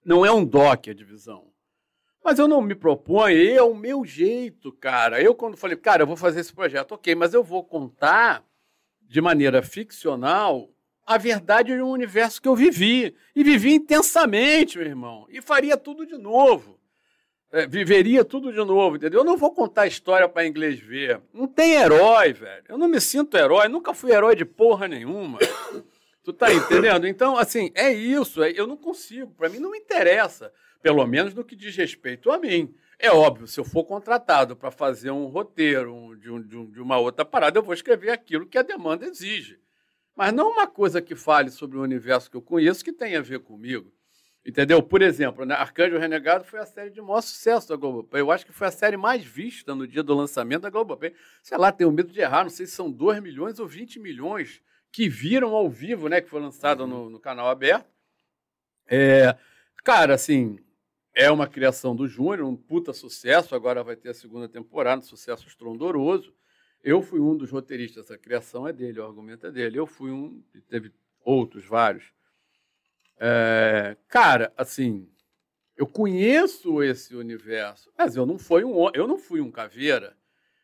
não 0.04 0.26
é 0.26 0.32
um 0.32 0.44
DOC 0.44 0.90
a 0.90 0.94
divisão. 0.94 1.48
Mas 2.22 2.38
eu 2.38 2.50
não 2.50 2.62
me 2.62 2.76
proponho, 2.76 3.38
é 3.50 3.62
o 3.62 3.74
meu 3.74 4.04
jeito, 4.04 4.74
cara. 4.74 5.22
Eu, 5.22 5.34
quando 5.34 5.56
falei, 5.56 5.78
cara, 5.78 6.04
eu 6.04 6.08
vou 6.08 6.18
fazer 6.18 6.42
esse 6.42 6.54
projeto, 6.54 6.92
ok, 6.92 7.16
mas 7.16 7.34
eu 7.34 7.42
vou 7.42 7.64
contar 7.64 8.44
de 9.02 9.22
maneira 9.22 9.64
ficcional 9.64 10.70
a 11.06 11.18
verdade 11.18 11.74
de 11.74 11.82
um 11.82 11.90
universo 11.90 12.42
que 12.42 12.48
eu 12.48 12.56
vivi. 12.56 13.16
E 13.34 13.44
vivi 13.44 13.74
intensamente, 13.74 14.78
meu 14.78 14.86
irmão. 14.86 15.26
E 15.30 15.42
faria 15.42 15.78
tudo 15.78 16.06
de 16.06 16.18
novo. 16.18 16.79
É, 17.52 17.66
viveria 17.66 18.24
tudo 18.24 18.52
de 18.52 18.60
novo, 18.60 18.96
entendeu? 18.96 19.22
Eu 19.22 19.26
não 19.26 19.36
vou 19.36 19.52
contar 19.52 19.88
história 19.88 20.30
para 20.30 20.46
inglês 20.46 20.80
ver. 20.80 21.20
Não 21.34 21.48
tem 21.48 21.74
herói, 21.74 22.32
velho. 22.32 22.64
Eu 22.70 22.78
não 22.78 22.88
me 22.88 23.02
sinto 23.02 23.36
herói. 23.36 23.68
Nunca 23.68 23.94
fui 23.94 24.12
herói 24.12 24.36
de 24.36 24.46
porra 24.46 24.88
nenhuma. 24.88 25.40
Tu 26.24 26.34
tá 26.34 26.54
entendendo? 26.54 27.08
Então, 27.08 27.38
assim, 27.38 27.72
é 27.74 27.92
isso. 27.92 28.44
é- 28.44 28.52
eu 28.52 28.68
não 28.68 28.78
consigo. 28.78 29.34
Para 29.34 29.50
mim 29.50 29.58
não 29.58 29.74
interessa. 29.74 30.52
Pelo 30.80 31.06
menos 31.08 31.34
no 31.34 31.44
que 31.44 31.56
diz 31.56 31.76
respeito 31.76 32.30
a 32.32 32.38
mim. 32.38 32.72
É 33.00 33.10
óbvio, 33.10 33.48
se 33.48 33.60
eu 33.60 33.64
for 33.64 33.84
contratado 33.86 34.56
para 34.56 34.70
fazer 34.70 35.10
um 35.10 35.26
roteiro 35.26 36.16
de, 36.18 36.30
um- 36.30 36.42
de 36.42 36.56
um- 36.58 36.70
de 36.70 36.80
uma 36.82 36.98
outra 37.00 37.26
parada, 37.26 37.58
eu 37.58 37.64
vou 37.64 37.74
escrever 37.74 38.12
aquilo 38.12 38.46
que 38.46 38.58
a 38.58 38.62
demanda 38.62 39.06
exige. 39.08 39.58
Mas 40.16 40.32
não 40.34 40.52
uma 40.52 40.68
coisa 40.68 41.02
que 41.02 41.16
fale 41.16 41.50
sobre 41.50 41.78
o 41.78 41.82
universo 41.82 42.30
que 42.30 42.38
eu 42.38 42.42
conheço 42.42 42.84
que 42.84 42.92
tenha 42.94 43.20
a 43.20 43.24
ver 43.24 43.40
comigo. 43.40 43.92
Entendeu? 44.46 44.82
Por 44.82 45.02
exemplo, 45.02 45.46
né, 45.46 45.54
Arcanjo 45.54 45.98
Renegado 45.98 46.46
foi 46.46 46.60
a 46.60 46.66
série 46.66 46.90
de 46.90 47.02
maior 47.02 47.22
sucesso 47.22 47.68
da 47.68 47.76
Globoplay. 47.76 48.22
Eu 48.22 48.32
acho 48.32 48.46
que 48.46 48.54
foi 48.54 48.68
a 48.68 48.72
série 48.72 48.96
mais 48.96 49.24
vista 49.24 49.76
no 49.76 49.86
dia 49.86 50.02
do 50.02 50.16
lançamento 50.16 50.62
da 50.62 50.70
Globoplay. 50.70 51.14
Sei 51.44 51.58
lá, 51.58 51.72
tenho 51.72 51.92
medo 51.92 52.12
de 52.12 52.22
errar, 52.22 52.44
não 52.44 52.50
sei 52.50 52.66
se 52.66 52.74
são 52.74 52.90
2 52.90 53.22
milhões 53.22 53.60
ou 53.60 53.68
20 53.68 54.00
milhões 54.00 54.62
que 54.92 55.10
viram 55.10 55.54
ao 55.54 55.70
vivo, 55.70 56.08
né? 56.08 56.22
Que 56.22 56.30
foi 56.30 56.42
lançado 56.42 56.88
no, 56.88 57.10
no 57.10 57.20
canal 57.20 57.50
aberto. 57.50 57.88
É, 58.88 59.38
cara, 59.84 60.16
assim, 60.16 60.58
é 61.14 61.30
uma 61.30 61.48
criação 61.48 61.96
do 61.96 62.08
Júnior, 62.08 62.48
um 62.48 62.56
puta 62.56 62.94
sucesso. 62.94 63.54
Agora 63.54 63.84
vai 63.84 63.96
ter 63.96 64.10
a 64.10 64.14
segunda 64.14 64.48
temporada, 64.48 65.02
um 65.02 65.06
sucesso 65.06 65.48
estrondoroso. 65.48 66.34
Eu 66.82 67.02
fui 67.02 67.20
um 67.20 67.36
dos 67.36 67.52
roteiristas, 67.52 68.10
a 68.10 68.18
criação 68.18 68.66
é 68.68 68.72
dele, 68.72 69.00
o 69.00 69.06
argumento 69.06 69.46
é 69.46 69.52
dele. 69.52 69.78
Eu 69.78 69.86
fui 69.86 70.12
um, 70.12 70.42
teve 70.70 70.94
outros, 71.24 71.66
vários. 71.66 72.06
É, 73.20 73.98
cara, 74.08 74.54
assim, 74.56 75.10
eu 75.76 75.86
conheço 75.86 76.82
esse 76.82 77.16
universo, 77.16 77.92
mas 77.98 78.16
eu 78.16 78.26
não 78.26 78.38
fui 78.38 78.64
um, 78.64 78.90
eu 78.94 79.08
não 79.08 79.18
fui 79.18 79.42
um 79.42 79.52
caveira, 79.52 80.18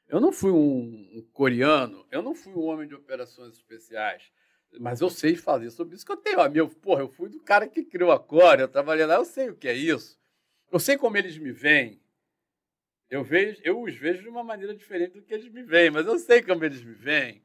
eu 0.08 0.20
não 0.20 0.32
fui 0.32 0.52
um, 0.52 1.10
um 1.14 1.28
coreano, 1.34 2.06
eu 2.12 2.22
não 2.22 2.34
fui 2.34 2.54
um 2.54 2.64
homem 2.64 2.88
de 2.88 2.96
operações 2.96 3.54
especiais. 3.54 4.32
Mas 4.80 5.02
eu 5.02 5.10
sei 5.10 5.36
fazer 5.36 5.70
sobre 5.70 5.96
isso 5.96 6.06
que 6.06 6.12
eu 6.12 6.18
tenho 6.18 6.42
amigo. 6.42 6.68
Porra, 6.76 7.02
eu 7.02 7.08
fui 7.08 7.30
do 7.30 7.40
cara 7.40 7.68
que 7.68 7.84
criou 7.84 8.12
a 8.12 8.20
Core, 8.20 8.62
eu 8.62 8.68
trabalhei 8.68 9.06
lá, 9.06 9.16
eu 9.16 9.26
sei 9.26 9.50
o 9.50 9.56
que 9.56 9.68
é 9.68 9.74
isso. 9.74 10.20
Eu 10.72 10.80
sei 10.80 10.98
como 10.98 11.18
eles 11.18 11.38
me 11.38 11.52
veem. 11.52 12.02
Eu, 13.10 13.24
vejo, 13.24 13.62
eu 13.64 13.82
os 13.82 13.96
vejo 13.96 14.24
de 14.24 14.28
uma 14.28 14.44
maneira 14.44 14.76
diferente 14.76 15.14
do 15.14 15.22
que 15.22 15.34
eles 15.34 15.50
me 15.50 15.64
veem, 15.64 15.92
mas 15.92 16.06
eu 16.06 16.18
sei 16.20 16.42
como 16.42 16.64
eles 16.66 16.84
me 16.84 16.94
veem. 16.94 17.42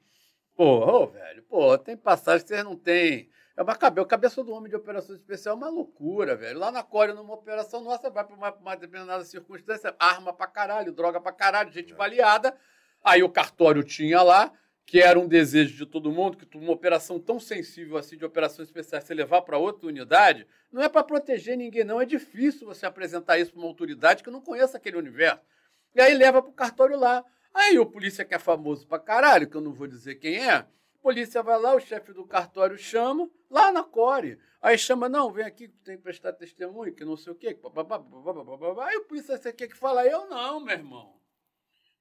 Pô, 0.57 0.81
ô, 0.81 1.07
velho, 1.07 1.43
pô, 1.45 1.79
tem 1.79 1.97
passagem 1.97 2.43
que 2.43 2.49
vocês 2.49 2.65
não 2.65 2.77
têm. 2.77 3.31
É 3.61 3.63
uma 3.63 3.77
cabeça, 3.77 4.07
a 4.07 4.09
cabeça 4.09 4.43
do 4.43 4.55
homem 4.55 4.71
de 4.71 4.77
operações 4.77 5.19
especiais 5.19 5.49
é 5.49 5.53
uma 5.53 5.69
loucura, 5.69 6.35
velho. 6.35 6.59
Lá 6.59 6.73
na 6.73 6.83
Core, 6.83 7.13
numa 7.13 7.35
operação 7.35 7.83
nossa, 7.83 8.09
vai 8.09 8.25
para 8.25 8.35
uma, 8.35 8.55
uma 8.55 8.75
determinada 8.75 9.23
circunstância, 9.23 9.95
arma 9.99 10.33
pra 10.33 10.47
caralho, 10.47 10.91
droga 10.91 11.21
pra 11.21 11.31
caralho, 11.31 11.71
gente 11.71 11.93
baleada. 11.93 12.57
Aí 13.05 13.23
o 13.23 13.29
cartório 13.29 13.85
tinha 13.85 14.23
lá 14.23 14.51
que 14.87 14.99
era 15.03 15.21
um 15.21 15.29
desejo 15.29 15.77
de 15.77 15.85
todo 15.85 16.11
mundo, 16.11 16.39
que 16.39 16.57
uma 16.57 16.73
operação 16.73 17.21
tão 17.21 17.39
sensível 17.39 17.99
assim 17.99 18.17
de 18.17 18.25
operações 18.25 18.69
especiais 18.69 19.05
você 19.05 19.13
levar 19.13 19.43
para 19.43 19.59
outra 19.59 19.89
unidade, 19.89 20.47
não 20.73 20.83
é 20.83 20.89
para 20.89 21.05
proteger 21.05 21.55
ninguém, 21.59 21.85
não. 21.85 22.01
É 22.01 22.07
difícil 22.07 22.67
você 22.67 22.87
apresentar 22.87 23.39
isso 23.39 23.53
para 23.53 23.61
uma 23.61 23.69
autoridade 23.69 24.23
que 24.23 24.31
não 24.31 24.41
conhece 24.41 24.75
aquele 24.75 24.97
universo. 24.97 25.43
E 25.95 26.01
aí 26.01 26.15
leva 26.15 26.41
para 26.41 26.51
o 26.51 26.55
cartório 26.55 26.99
lá. 26.99 27.23
Aí 27.53 27.79
o 27.79 27.85
polícia 27.85 28.25
que 28.25 28.33
é 28.33 28.39
famoso 28.39 28.87
para 28.87 28.99
caralho, 28.99 29.47
que 29.47 29.57
eu 29.59 29.61
não 29.61 29.75
vou 29.75 29.87
dizer 29.87 30.15
quem 30.15 30.49
é, 30.49 30.65
a 31.01 31.03
polícia 31.03 31.43
vai 31.43 31.59
lá, 31.59 31.75
o 31.75 31.81
chefe 31.81 32.13
do 32.13 32.27
cartório 32.27 32.77
chama, 32.77 33.29
lá 33.49 33.73
na 33.73 33.83
Core. 33.83 34.39
Aí 34.61 34.77
chama, 34.77 35.09
não, 35.09 35.33
vem 35.33 35.47
aqui, 35.47 35.67
tem 35.67 35.97
que 35.97 36.03
prestar 36.03 36.35
testemunho, 36.35 36.95
que 36.95 37.07
não 37.07 37.17
sei 37.17 37.33
o 37.33 37.37
quê. 37.37 37.59
Aí 38.83 38.97
o 38.99 39.05
polícia, 39.07 39.39
você 39.39 39.51
quer 39.51 39.67
que 39.67 39.77
fala? 39.77 40.07
Eu 40.07 40.29
não, 40.29 40.61
meu 40.61 40.77
irmão. 40.77 41.19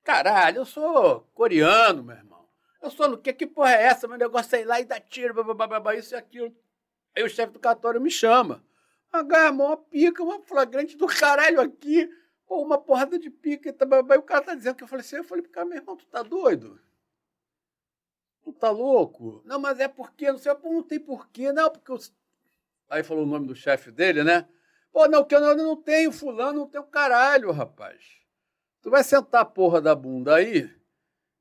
Caralho, 0.03 0.57
eu 0.57 0.65
sou 0.65 1.21
coreano, 1.33 2.03
meu 2.03 2.17
irmão. 2.17 2.45
Eu 2.81 2.91
sou 2.91 3.07
no 3.07 3.17
que? 3.17 3.31
Que 3.31 3.47
porra 3.47 3.71
é 3.71 3.83
essa? 3.83 4.05
Meu 4.05 4.17
negócio 4.17 4.53
é 4.57 4.61
ir 4.61 4.65
lá 4.65 4.81
e 4.81 4.85
dar 4.85 4.99
tiro, 4.99 5.33
isso 5.97 6.13
e 6.13 6.17
aquilo. 6.17 6.53
Aí 7.15 7.23
o 7.23 7.29
chefe 7.29 7.53
do 7.53 7.59
cartório 7.59 8.01
me 8.01 8.11
chama. 8.11 8.61
Agarra 9.13 9.51
uma 9.51 9.77
pica, 9.77 10.21
uma 10.21 10.41
flagrante 10.41 10.97
do 10.97 11.07
caralho 11.07 11.61
aqui. 11.61 12.09
Pô, 12.45 12.61
uma 12.61 12.77
porrada 12.77 13.17
de 13.17 13.29
pica. 13.29 13.73
Aí 14.09 14.17
o 14.17 14.23
cara 14.23 14.43
tá 14.43 14.55
dizendo 14.55 14.75
que 14.75 14.83
eu 14.83 14.87
falei 14.89 15.05
assim. 15.05 15.15
Eu 15.15 15.23
falei 15.23 15.43
cara, 15.45 15.65
meu 15.65 15.77
irmão, 15.77 15.95
tu 15.95 16.05
tá 16.07 16.21
doido? 16.21 16.79
Tu 18.51 18.59
tá 18.59 18.71
louco? 18.71 19.41
Não, 19.45 19.59
mas 19.59 19.79
é 19.79 19.87
porque, 19.87 20.31
não 20.31 20.39
sei, 20.39 20.51
não 20.63 20.83
tem 20.83 20.99
porquê, 20.99 21.51
não, 21.51 21.69
porque 21.69 21.91
eu... 21.91 21.99
Aí 22.89 23.03
falou 23.03 23.23
o 23.23 23.27
nome 23.27 23.47
do 23.47 23.55
chefe 23.55 23.91
dele, 23.91 24.23
né? 24.23 24.47
Pô, 24.91 25.07
não, 25.07 25.23
que 25.23 25.35
eu 25.35 25.39
não, 25.39 25.49
eu 25.49 25.57
não 25.57 25.75
tenho 25.75 26.11
fulano, 26.11 26.59
não 26.59 26.67
tenho 26.67 26.83
caralho, 26.85 27.51
rapaz. 27.51 28.03
Tu 28.81 28.89
vai 28.89 29.03
sentar 29.03 29.41
a 29.41 29.45
porra 29.45 29.79
da 29.79 29.93
bunda 29.93 30.35
aí 30.35 30.73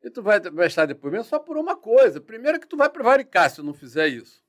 e 0.02 0.10
tu 0.10 0.22
vai 0.22 0.38
prestar 0.40 0.86
depoimento 0.86 1.24
só 1.24 1.38
por 1.38 1.56
uma 1.56 1.76
coisa. 1.76 2.20
Primeiro 2.20 2.60
que 2.60 2.66
tu 2.66 2.76
vai 2.76 2.90
prevaricar 2.90 3.50
se 3.50 3.60
eu 3.60 3.64
não 3.64 3.72
fizer 3.72 4.08
isso. 4.08 4.44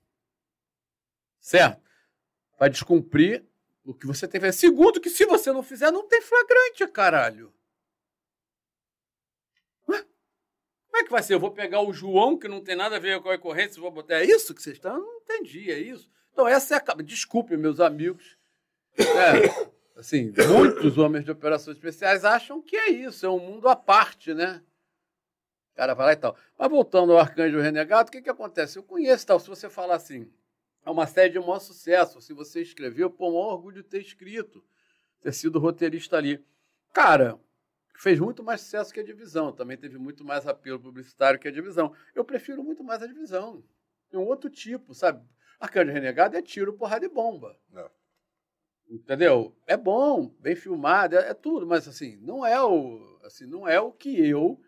Certo? 1.40 1.82
Vai 2.60 2.70
descumprir 2.70 3.46
o 3.86 3.94
que 3.94 4.06
você 4.06 4.28
tem. 4.28 4.52
Segundo, 4.52 5.00
que 5.00 5.10
se 5.10 5.26
você 5.26 5.54
não 5.54 5.64
fizer, 5.64 5.92
não 5.92 6.08
tem 6.08 6.22
flagrante, 6.22 6.86
caralho. 6.88 7.54
Ué? 9.88 10.06
Como 10.90 11.03
é 11.03 11.06
que 11.06 11.11
vai 11.11 11.22
ser? 11.22 11.35
Eu 11.35 11.40
vou 11.40 11.51
pegar 11.51 11.82
o 11.82 11.93
João, 11.93 12.38
que 12.38 12.48
não 12.48 12.61
tem 12.61 12.76
nada 12.76 12.95
a 12.95 13.00
ver 13.00 13.22
com 13.22 13.30
a 13.30 13.35
ocorrência, 13.35 13.82
vou 13.82 13.92
botar. 13.92 14.16
É 14.16 14.26
isso 14.26 14.53
que 14.56 14.61
vocês 14.61 14.76
estão? 14.76 14.95
Eu 14.95 15.01
não 15.01 15.18
entendi, 15.18 15.72
é 15.72 15.77
isso. 15.77 16.09
Então, 16.34 16.48
essa 16.48 16.76
é 16.76 16.77
a. 16.77 17.01
Desculpe, 17.01 17.56
meus 17.56 17.80
amigos. 17.80 18.38
É, 18.98 19.69
assim, 19.95 20.34
muitos 20.50 20.98
homens 20.98 21.24
de 21.24 21.32
operações 21.32 21.77
especiais 21.77 22.26
acham 22.26 22.61
que 22.61 22.76
é 22.76 22.90
isso, 22.90 23.26
é 23.26 23.30
um 23.30 23.40
mundo 23.40 23.69
à 23.69 23.76
parte, 23.76 24.34
né? 24.34 24.61
O 25.74 25.76
cara 25.76 25.93
vai 25.93 26.08
lá 26.08 26.14
e 26.14 26.18
tal. 26.18 26.35
Mas 26.58 26.69
voltando 26.69 27.14
ao 27.14 27.19
Arcanjo 27.19 27.59
Renegado, 27.59 28.09
o 28.09 28.11
que, 28.11 28.22
que 28.22 28.30
acontece? 28.30 28.77
Eu 28.77 28.84
conheço 28.84 29.27
tal. 29.27 29.40
Se 29.40 29.48
você 29.48 29.69
falar 29.69 29.95
assim, 29.95 30.30
é 30.85 30.90
uma 30.90 31.06
série 31.06 31.34
de 31.34 31.40
maior 31.40 31.59
sucesso. 31.59 32.19
Se 32.19 32.34
você 32.34 32.61
escreveu, 32.61 33.09
pô, 33.09 33.30
maior 33.30 33.53
orgulho 33.53 33.84
de 33.84 33.88
ter 33.88 34.01
escrito, 34.01 34.64
ter 35.22 35.34
sido 35.34 35.59
roteirista 35.59 36.18
ali. 36.18 36.43
Cara, 36.92 37.40
fez 38.00 38.19
muito 38.19 38.44
mais 38.44 38.61
sucesso 38.61 38.94
que 38.94 39.00
a 39.00 39.03
divisão. 39.03 39.52
Também 39.52 39.78
teve 39.78 39.98
muito 39.98 40.24
mais 40.24 40.48
apelo 40.48 40.80
publicitário 40.80 41.40
que 41.40 41.48
a 41.48 41.52
divisão. 41.52 41.94
Eu 42.16 42.24
prefiro 42.24 42.64
muito 42.64 42.84
mais 42.84 43.03
a 43.03 43.08
divisão. 43.08 43.64
Tem 44.10 44.19
um 44.19 44.26
outro 44.26 44.50
tipo, 44.50 44.94
sabe? 44.94 45.24
Arcanjo 45.60 45.92
Renegado 45.92 46.38
é 46.38 46.42
tiro, 46.42 46.74
porrada 46.74 47.06
e 47.06 47.10
bomba. 47.10 47.60
Não. 47.69 47.90
Entendeu? 48.90 49.56
É 49.68 49.78
bom, 49.78 50.34
bem 50.40 50.56
filmado, 50.56 51.16
é, 51.16 51.30
é, 51.30 51.34
tudo, 51.34 51.68
mas 51.68 51.88
assim, 51.88 52.16
não 52.22 52.44
é 52.44 52.60
o, 52.64 53.19
assim, 53.24 53.45
não 53.45 53.68
é 53.68 53.80
o 53.80 53.92
que 53.92 54.28
eu 54.28 54.60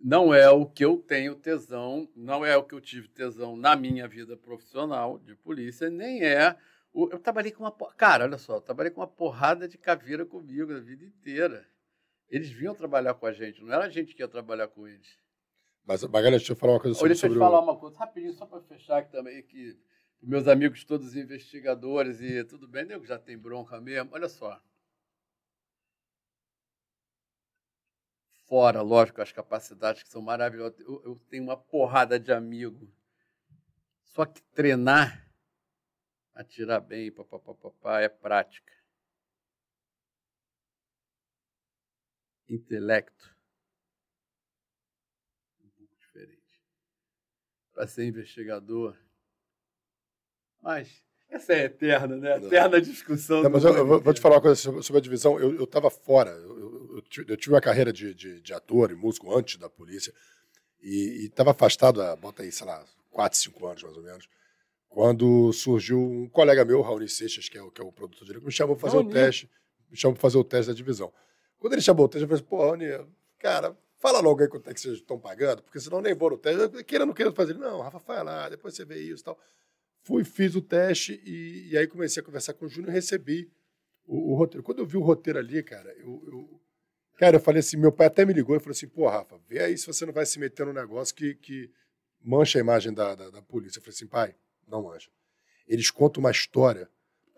não 0.00 0.32
é 0.32 0.48
o 0.48 0.64
que 0.64 0.84
eu 0.84 0.98
tenho 0.98 1.34
tesão, 1.34 2.08
não 2.14 2.44
é 2.44 2.56
o 2.56 2.62
que 2.62 2.74
eu 2.74 2.80
tive 2.80 3.08
tesão 3.08 3.56
na 3.56 3.74
minha 3.74 4.06
vida 4.06 4.36
profissional 4.36 5.18
de 5.18 5.34
polícia, 5.34 5.90
nem 5.90 6.22
é. 6.24 6.56
O, 6.92 7.08
eu 7.10 7.18
trabalhei 7.18 7.50
com 7.50 7.64
uma. 7.64 7.72
Cara, 7.96 8.24
olha 8.24 8.38
só, 8.38 8.56
eu 8.56 8.60
trabalhei 8.60 8.92
com 8.92 9.00
uma 9.00 9.08
porrada 9.08 9.66
de 9.66 9.76
caveira 9.76 10.24
comigo 10.24 10.72
a 10.72 10.78
vida 10.78 11.04
inteira. 11.04 11.66
Eles 12.28 12.50
vinham 12.50 12.74
trabalhar 12.74 13.14
com 13.14 13.26
a 13.26 13.32
gente, 13.32 13.62
não 13.62 13.72
era 13.72 13.84
a 13.84 13.88
gente 13.88 14.14
que 14.14 14.22
ia 14.22 14.28
trabalhar 14.28 14.68
com 14.68 14.86
eles. 14.86 15.18
Mas, 15.84 16.02
Magalhães, 16.04 16.42
deixa 16.42 16.52
eu 16.52 16.56
falar 16.56 16.74
uma 16.74 16.80
coisa 16.80 16.94
sobre, 16.94 17.14
Deixa 17.14 17.26
eu 17.26 17.32
te 17.32 17.38
falar 17.38 17.60
uma 17.60 17.76
coisa 17.76 17.98
rapidinho, 17.98 18.34
só 18.34 18.44
para 18.44 18.60
fechar 18.60 18.98
aqui 18.98 19.10
também, 19.10 19.42
que 19.42 19.78
meus 20.20 20.46
amigos 20.46 20.84
todos 20.84 21.16
investigadores 21.16 22.20
e 22.20 22.44
tudo 22.44 22.68
bem, 22.68 22.84
nego 22.84 23.06
já 23.06 23.18
tem 23.18 23.38
bronca 23.38 23.80
mesmo. 23.80 24.10
Olha 24.12 24.28
só, 24.28 24.60
fora, 28.48 28.80
lógico, 28.80 29.20
as 29.20 29.30
capacidades 29.30 30.02
que 30.02 30.08
são 30.08 30.22
maravilhosas. 30.22 30.80
Eu, 30.80 31.02
eu 31.04 31.20
tenho 31.28 31.44
uma 31.44 31.56
porrada 31.56 32.18
de 32.18 32.32
amigo. 32.32 32.90
Só 34.00 34.24
que 34.24 34.42
treinar, 34.42 35.30
atirar 36.34 36.80
bem, 36.80 37.12
papapá, 37.12 38.00
é 38.00 38.08
prática. 38.08 38.72
Intelecto. 42.48 43.36
Um 45.62 45.68
pouco 45.70 45.96
diferente. 45.98 46.62
Para 47.72 47.86
ser 47.86 48.06
investigador. 48.06 48.96
Mas 50.60 51.02
essa 51.28 51.52
é 51.52 51.64
eterna, 51.64 52.16
né? 52.16 52.36
Eterna 52.36 52.80
discussão. 52.80 53.42
Não, 53.42 53.50
mas 53.50 53.62
eu, 53.62 53.74
eu, 53.74 54.00
vou 54.00 54.14
te 54.14 54.20
falar 54.20 54.36
uma 54.36 54.40
coisa 54.40 54.56
sobre, 54.56 54.98
a 54.98 55.00
divisão. 55.00 55.38
Eu 55.38 55.64
estava 55.64 55.90
fora. 55.90 56.30
Eu, 56.30 57.02
eu, 57.28 57.36
tive 57.36 57.54
uma 57.54 57.60
carreira 57.60 57.92
de, 57.92 58.14
de, 58.14 58.40
de, 58.40 58.54
ator 58.54 58.90
e 58.90 58.94
músico 58.94 59.36
antes 59.36 59.58
da 59.58 59.68
polícia. 59.68 60.12
E 60.80 61.26
estava 61.26 61.50
afastado 61.50 62.00
há, 62.00 62.16
bota 62.16 62.42
aí, 62.42 62.50
sei 62.50 62.66
lá, 62.66 62.82
4, 63.10 63.38
5 63.38 63.66
anos 63.66 63.82
mais 63.82 63.96
ou 63.96 64.02
menos. 64.02 64.28
Quando 64.88 65.52
surgiu 65.52 66.00
um 66.00 66.28
colega 66.28 66.64
meu, 66.64 66.80
Raoni 66.80 67.08
Seixas, 67.08 67.48
que 67.48 67.58
é 67.58 67.62
o, 67.62 67.70
que 67.70 67.80
é 67.80 67.84
o 67.84 67.92
produtor 67.92 68.26
direito, 68.26 68.44
me 68.44 68.52
chamou 68.52 68.74
para 68.74 68.88
fazer 68.88 68.96
Raoni. 68.96 69.10
o 69.10 69.12
teste. 69.12 69.50
Me 69.90 69.96
chamou 69.96 70.14
para 70.14 70.22
fazer 70.22 70.38
o 70.38 70.44
teste 70.44 70.68
da 70.68 70.74
divisão. 70.74 71.12
Quando 71.58 71.72
ele 71.72 71.82
chamou 71.82 72.06
o 72.06 72.08
teste, 72.08 72.22
eu 72.22 72.28
falei 72.28 72.40
assim, 72.40 72.48
pô, 72.48 72.58
Raoni, 72.58 72.86
cara, 73.38 73.76
fala 73.98 74.20
logo 74.20 74.42
aí 74.42 74.48
quanto 74.48 74.70
é 74.70 74.74
que 74.74 74.80
vocês 74.80 74.94
estão 74.94 75.18
pagando, 75.18 75.62
porque 75.62 75.80
senão 75.80 76.00
nem 76.00 76.14
vou 76.14 76.30
no 76.30 76.38
teste. 76.38 76.84
Queira 76.84 77.04
ou 77.04 77.06
não 77.06 77.14
queira 77.14 77.32
fazer. 77.32 77.54
Não, 77.54 77.80
Rafa, 77.80 77.98
vai 77.98 78.22
lá, 78.24 78.48
depois 78.48 78.74
você 78.74 78.84
vê 78.84 79.00
isso 79.00 79.22
e 79.22 79.24
tal. 79.24 79.38
Fui, 80.02 80.24
fiz 80.24 80.54
o 80.54 80.62
teste 80.62 81.20
e, 81.24 81.70
e 81.72 81.78
aí 81.78 81.86
comecei 81.86 82.22
a 82.22 82.24
conversar 82.24 82.54
com 82.54 82.66
o 82.66 82.68
Júnior 82.68 82.90
e 82.90 82.94
recebi 82.94 83.50
o, 84.06 84.32
o, 84.32 84.34
roteiro. 84.36 84.62
Quando 84.62 84.78
eu 84.78 84.86
vi 84.86 84.96
o 84.96 85.02
roteiro 85.02 85.38
ali, 85.38 85.62
cara, 85.62 85.92
eu, 85.98 86.22
eu, 86.26 86.60
Cara, 87.18 87.34
eu 87.34 87.40
falei 87.40 87.58
assim, 87.58 87.76
meu 87.76 87.90
pai 87.90 88.06
até 88.06 88.24
me 88.24 88.32
ligou 88.32 88.54
e 88.54 88.60
falou 88.60 88.70
assim, 88.70 88.86
pô, 88.86 89.08
Rafa, 89.08 89.36
vê 89.48 89.58
aí 89.58 89.76
se 89.76 89.84
você 89.88 90.06
não 90.06 90.12
vai 90.12 90.24
se 90.24 90.38
meter 90.38 90.64
num 90.64 90.72
negócio 90.72 91.12
que, 91.12 91.34
que 91.34 91.68
mancha 92.22 92.58
a 92.58 92.60
imagem 92.60 92.94
da, 92.94 93.16
da, 93.16 93.28
da 93.28 93.42
polícia. 93.42 93.80
Eu 93.80 93.82
falei 93.82 93.94
assim, 93.94 94.06
pai, 94.06 94.36
não 94.68 94.84
mancha. 94.84 95.10
Eles 95.66 95.90
contam 95.90 96.20
uma 96.20 96.30
história 96.30 96.88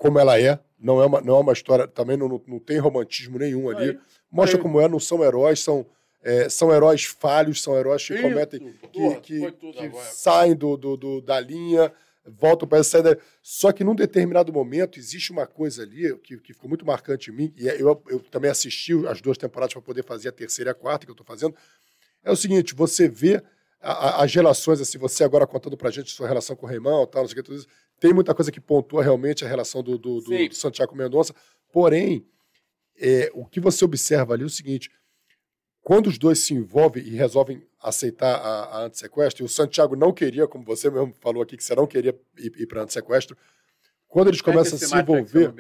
como 0.01 0.19
ela 0.19 0.41
é, 0.41 0.59
não 0.79 1.01
é 1.03 1.05
uma, 1.05 1.21
não 1.21 1.37
é 1.37 1.41
uma 1.41 1.53
história, 1.53 1.87
também 1.87 2.17
não, 2.17 2.27
não, 2.47 2.59
tem 2.59 2.79
romantismo 2.79 3.39
nenhum 3.39 3.69
ali. 3.69 4.01
Mostra 4.33 4.59
como 4.59 4.81
é, 4.81 4.89
não 4.89 4.99
são 4.99 5.23
heróis, 5.23 5.61
são, 5.61 5.87
é, 6.25 6.49
são 6.49 6.73
heróis 6.73 7.05
falhos, 7.05 7.61
são 7.61 7.77
heróis 7.77 8.07
que 8.07 8.15
Isso, 8.15 8.23
cometem, 8.23 8.75
que, 8.91 9.21
que, 9.21 9.53
que 9.53 9.93
saem 10.11 10.57
do, 10.57 10.75
do, 10.79 10.97
do, 10.97 11.21
da 11.21 11.39
linha, 11.39 11.93
voltam 12.25 12.67
para 12.67 12.79
essa 12.79 12.93
saída. 12.93 13.19
Só 13.43 13.73
que 13.73 13.85
num 13.85 13.95
determinado 13.95 14.51
momento 14.51 14.99
existe 14.99 15.33
uma 15.33 15.47
coisa 15.47 15.83
ali 15.83 16.17
que, 16.21 16.39
que 16.39 16.55
ficou 16.55 16.71
muito 16.71 16.87
marcante 16.87 17.31
em 17.31 17.35
mim, 17.35 17.53
e 17.55 17.69
é, 17.69 17.75
eu, 17.75 18.03
eu 18.09 18.21
também 18.21 18.51
assisti 18.51 18.95
as 19.07 19.21
duas 19.21 19.37
temporadas 19.37 19.75
para 19.75 19.83
poder 19.83 20.03
fazer 20.03 20.31
a 20.31 20.33
terceira 20.33 20.71
e 20.71 20.73
a 20.73 20.75
quarta 20.75 21.05
que 21.05 21.11
eu 21.11 21.15
estou 21.15 21.27
fazendo. 21.27 21.55
É 22.25 22.31
o 22.31 22.37
seguinte: 22.37 22.75
você 22.75 23.07
vê 23.07 23.43
a, 23.81 24.23
as 24.23 24.35
relações, 24.35 24.81
assim, 24.81 24.99
você 24.99 25.25
agora 25.25 25.47
contando 25.47 25.77
para 25.77 25.89
a 25.89 25.93
gente 25.93 26.11
sua 26.11 26.29
relação 26.29 26.55
com 26.55 26.67
o 26.67 26.69
Reimão, 26.69 27.07
tal, 27.07 27.23
não 27.23 27.29
sei 27.29 27.35
o 27.35 27.37
que, 27.37 27.43
tudo 27.43 27.59
isso, 27.59 27.67
tem 27.99 28.13
muita 28.13 28.35
coisa 28.35 28.53
que 28.53 28.61
pontua 28.61 29.03
realmente 29.03 29.45
a 29.45 29.49
relação 29.49 29.83
do, 29.83 29.97
do, 29.99 30.21
do, 30.21 30.49
do 30.49 30.55
Santiago 30.55 30.95
Mendonça. 30.95 31.35
Porém, 31.73 32.27
é, 32.99 33.31
o 33.35 33.47
que 33.47 33.61
você 33.61 33.85
observa 33.85 34.35
ali 34.35 34.43
é 34.43 34.47
o 34.47 34.51
seguinte: 34.51 34.91
quando 35.83 36.09
os 36.09 36.19
dois 36.19 36.41
se 36.41 36.55
envolvem 36.55 37.03
e 37.03 37.11
resolvem 37.11 37.67
aceitar 37.83 38.37
a, 38.37 38.65
a 38.65 38.85
antissequestro, 38.85 39.43
e 39.43 39.47
o 39.47 39.49
Santiago 39.49 39.97
não 39.97 40.13
queria, 40.13 40.47
como 40.47 40.65
você 40.65 40.91
mesmo 40.91 41.15
falou 41.21 41.43
aqui, 41.43 41.57
que 41.57 41.65
você 41.65 41.75
não 41.75 41.87
queria 41.87 42.19
ir, 42.39 42.53
ir 42.57 42.67
para 42.67 42.83
antissequestro, 42.83 43.37
quando 44.07 44.29
eles 44.29 44.43
começam 44.43 44.77
a 44.77 44.79
se 44.79 44.95
envolver, 44.95 45.55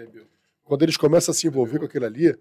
quando 0.64 0.82
eles 0.82 0.96
começam 0.96 1.32
a 1.32 1.34
se 1.34 1.46
envolver 1.46 1.78
com 1.78 1.84
aquilo 1.86 2.04
ali, 2.04 2.36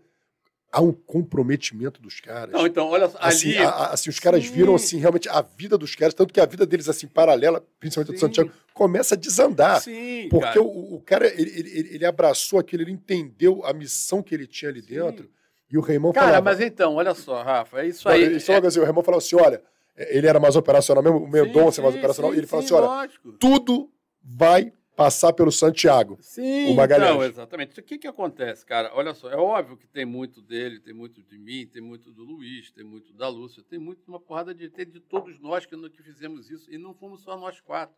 há 0.72 0.82
um 0.82 0.92
comprometimento 0.92 2.02
dos 2.02 2.20
caras. 2.20 2.54
Não, 2.54 2.66
então, 2.66 2.88
olha, 2.88 3.10
assim, 3.20 3.56
ali... 3.56 3.66
a, 3.66 3.88
assim 3.88 4.10
os 4.10 4.20
caras 4.20 4.46
Sim. 4.46 4.54
viram 4.54 4.76
assim 4.76 4.98
realmente 4.98 5.28
a 5.28 5.42
vida 5.42 5.78
dos 5.78 5.96
caras, 5.96 6.14
tanto 6.14 6.34
que 6.34 6.40
a 6.40 6.46
vida 6.46 6.66
deles 6.66 6.88
assim 6.88 7.08
paralela, 7.08 7.64
principalmente 7.80 8.10
Sim. 8.10 8.16
do 8.16 8.20
Santiago, 8.20 8.52
começa 8.74 9.16
a 9.16 9.18
desandar. 9.18 9.82
Sim, 9.82 10.28
porque 10.30 10.46
cara. 10.46 10.62
O, 10.62 10.96
o, 10.96 11.02
cara 11.02 11.28
ele, 11.28 11.52
ele, 11.60 11.96
ele, 11.96 12.06
abraçou 12.06 12.60
aquilo, 12.60 12.84
ele 12.84 12.92
entendeu 12.92 13.66
a 13.66 13.74
missão 13.74 14.22
que 14.22 14.34
ele 14.34 14.48
tinha 14.48 14.70
ali 14.70 14.82
dentro 14.82 15.30
e 15.72 15.78
o 15.78 15.82
Raimon 15.82 16.12
Cara, 16.12 16.28
falava... 16.28 16.46
mas 16.46 16.62
então, 16.62 16.96
olha 16.96 17.14
só, 17.14 17.44
Rafa, 17.44 17.82
é 17.82 17.88
isso 17.88 18.08
aí. 18.10 18.40
Só 18.40 18.54
é... 18.54 18.66
assim, 18.66 18.80
o 18.80 18.84
Raimon 18.84 19.04
falava 19.04 19.24
assim, 19.24 19.36
olha, 19.36 19.62
ele 19.96 20.28
era 20.28 20.40
mais 20.40 20.56
operacional 20.56 21.04
mesmo, 21.04 21.20
o 21.20 21.28
Mendonça 21.28 21.82
é 21.82 21.84
mais 21.84 21.96
operacional, 21.96 22.32
sim, 22.32 22.38
e 22.38 22.40
ele 22.40 22.48
falou 22.48 22.66
assim, 22.66 22.74
olha, 22.74 22.86
lógico. 22.86 23.32
tudo 23.34 23.90
vai 24.24 24.72
passar 25.00 25.32
pelo 25.32 25.50
Santiago. 25.50 26.18
Sim, 26.20 26.74
o 26.74 26.76
Magalhães. 26.76 27.12
então, 27.12 27.24
exatamente. 27.24 27.80
O 27.80 27.84
que, 27.84 27.98
que 27.98 28.06
acontece, 28.06 28.66
cara? 28.66 28.92
Olha 28.94 29.14
só, 29.14 29.32
é 29.32 29.38
óbvio 29.38 29.78
que 29.78 29.88
tem 29.88 30.04
muito 30.04 30.42
dele, 30.42 30.78
tem 30.78 30.94
muito 30.94 31.24
de 31.24 31.38
mim, 31.38 31.66
tem 31.66 31.82
muito 31.82 32.12
do 32.12 32.22
Luiz, 32.22 32.70
tem 32.70 32.84
muito 32.84 33.14
da 33.14 33.30
Lúcia, 33.30 33.64
tem 33.64 33.80
muito 33.80 34.06
uma 34.10 34.20
porrada 34.20 34.54
de, 34.54 34.70
tem 34.70 34.86
de 34.86 35.00
todos 35.00 35.40
nós 35.40 35.66
que, 35.66 35.90
que 35.90 36.04
fizemos 36.04 36.52
isso, 36.52 36.70
e 36.70 36.78
não 36.78 36.94
fomos 36.94 37.22
só 37.22 37.38
nós 37.38 37.62
quatro. 37.62 37.96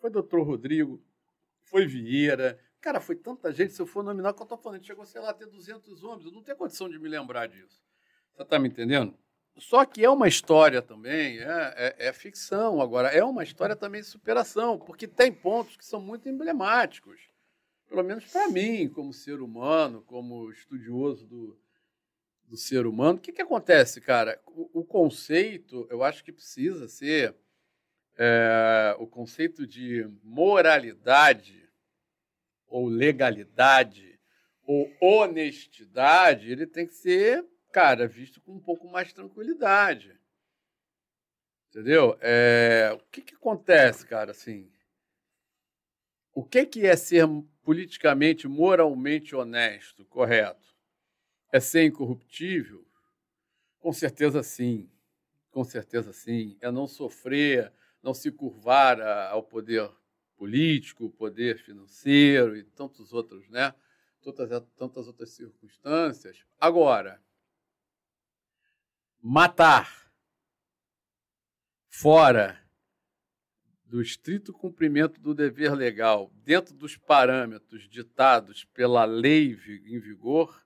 Foi 0.00 0.08
doutor 0.08 0.46
Rodrigo, 0.46 1.02
foi 1.62 1.84
Vieira, 1.84 2.60
cara, 2.80 3.00
foi 3.00 3.16
tanta 3.16 3.50
gente, 3.52 3.72
se 3.72 3.82
eu 3.82 3.86
for 3.86 4.04
nominar, 4.04 4.34
que 4.34 4.40
eu 4.40 4.44
estou 4.44 4.56
falando, 4.56 4.86
chegou, 4.86 5.04
sei 5.04 5.20
lá, 5.20 5.30
a 5.30 5.34
ter 5.34 5.46
200 5.46 6.04
homens, 6.04 6.26
eu 6.26 6.30
não 6.30 6.44
tenho 6.44 6.56
condição 6.56 6.88
de 6.88 6.96
me 6.96 7.08
lembrar 7.08 7.48
disso. 7.48 7.82
Você 8.36 8.42
está 8.44 8.56
me 8.56 8.68
entendendo? 8.68 9.18
Só 9.58 9.84
que 9.84 10.04
é 10.04 10.10
uma 10.10 10.28
história 10.28 10.80
também, 10.80 11.38
é, 11.38 11.74
é, 11.76 12.08
é, 12.08 12.12
ficção. 12.12 12.80
Agora, 12.80 13.08
é 13.08 13.24
uma 13.24 13.42
história 13.42 13.74
também 13.74 14.00
de 14.00 14.06
superação, 14.06 14.78
porque 14.78 15.08
tem 15.08 15.32
pontos 15.32 15.76
que 15.76 15.84
são 15.84 16.00
muito 16.00 16.28
emblemáticos. 16.28 17.20
Pelo 17.88 18.04
menos 18.04 18.24
para 18.26 18.48
mim, 18.48 18.88
como 18.88 19.12
ser 19.12 19.40
humano, 19.40 20.02
como 20.02 20.50
estudioso 20.50 21.26
do, 21.26 21.58
do 22.44 22.56
ser 22.56 22.86
humano. 22.86 23.18
O 23.18 23.20
que, 23.20 23.32
que 23.32 23.42
acontece, 23.42 24.00
cara? 24.00 24.40
O, 24.46 24.80
o 24.80 24.84
conceito, 24.84 25.88
eu 25.90 26.04
acho 26.04 26.22
que 26.22 26.32
precisa 26.32 26.86
ser. 26.86 27.34
É, 28.16 28.96
o 28.98 29.06
conceito 29.06 29.66
de 29.66 30.08
moralidade, 30.22 31.68
ou 32.66 32.88
legalidade, 32.88 34.20
ou 34.64 34.92
honestidade, 35.00 36.50
ele 36.50 36.66
tem 36.66 36.86
que 36.86 36.94
ser 36.94 37.44
cara, 37.72 38.06
visto 38.06 38.40
com 38.40 38.52
um 38.52 38.60
pouco 38.60 38.88
mais 38.88 39.12
tranquilidade. 39.12 40.18
Entendeu? 41.70 42.16
É, 42.20 42.90
o 42.94 42.98
que, 43.10 43.20
que 43.20 43.34
acontece, 43.34 44.06
cara, 44.06 44.30
assim? 44.30 44.70
O 46.34 46.44
que, 46.44 46.64
que 46.64 46.86
é 46.86 46.96
ser 46.96 47.26
politicamente, 47.62 48.48
moralmente 48.48 49.34
honesto, 49.34 50.04
correto? 50.06 50.74
É 51.52 51.60
ser 51.60 51.84
incorruptível? 51.84 52.86
Com 53.78 53.92
certeza 53.92 54.42
sim. 54.42 54.90
Com 55.50 55.64
certeza 55.64 56.12
sim. 56.12 56.56
É 56.60 56.70
não 56.70 56.86
sofrer, 56.86 57.72
não 58.02 58.14
se 58.14 58.30
curvar 58.30 59.00
ao 59.00 59.42
poder 59.42 59.90
político, 60.36 61.10
poder 61.10 61.58
financeiro 61.58 62.56
e 62.56 62.62
tantos 62.62 63.12
outros, 63.12 63.48
né? 63.48 63.74
Tantas, 64.22 64.62
tantas 64.76 65.06
outras 65.06 65.30
circunstâncias. 65.30 66.44
Agora, 66.60 67.20
matar 69.20 70.12
fora 71.88 72.62
do 73.84 74.02
estrito 74.02 74.52
cumprimento 74.52 75.20
do 75.20 75.34
dever 75.34 75.72
legal, 75.74 76.30
dentro 76.44 76.74
dos 76.74 76.96
parâmetros 76.96 77.88
ditados 77.88 78.64
pela 78.66 79.04
lei 79.04 79.52
em 79.86 79.98
vigor, 79.98 80.64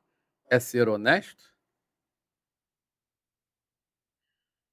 é 0.51 0.59
ser 0.59 0.89
honesto? 0.89 1.53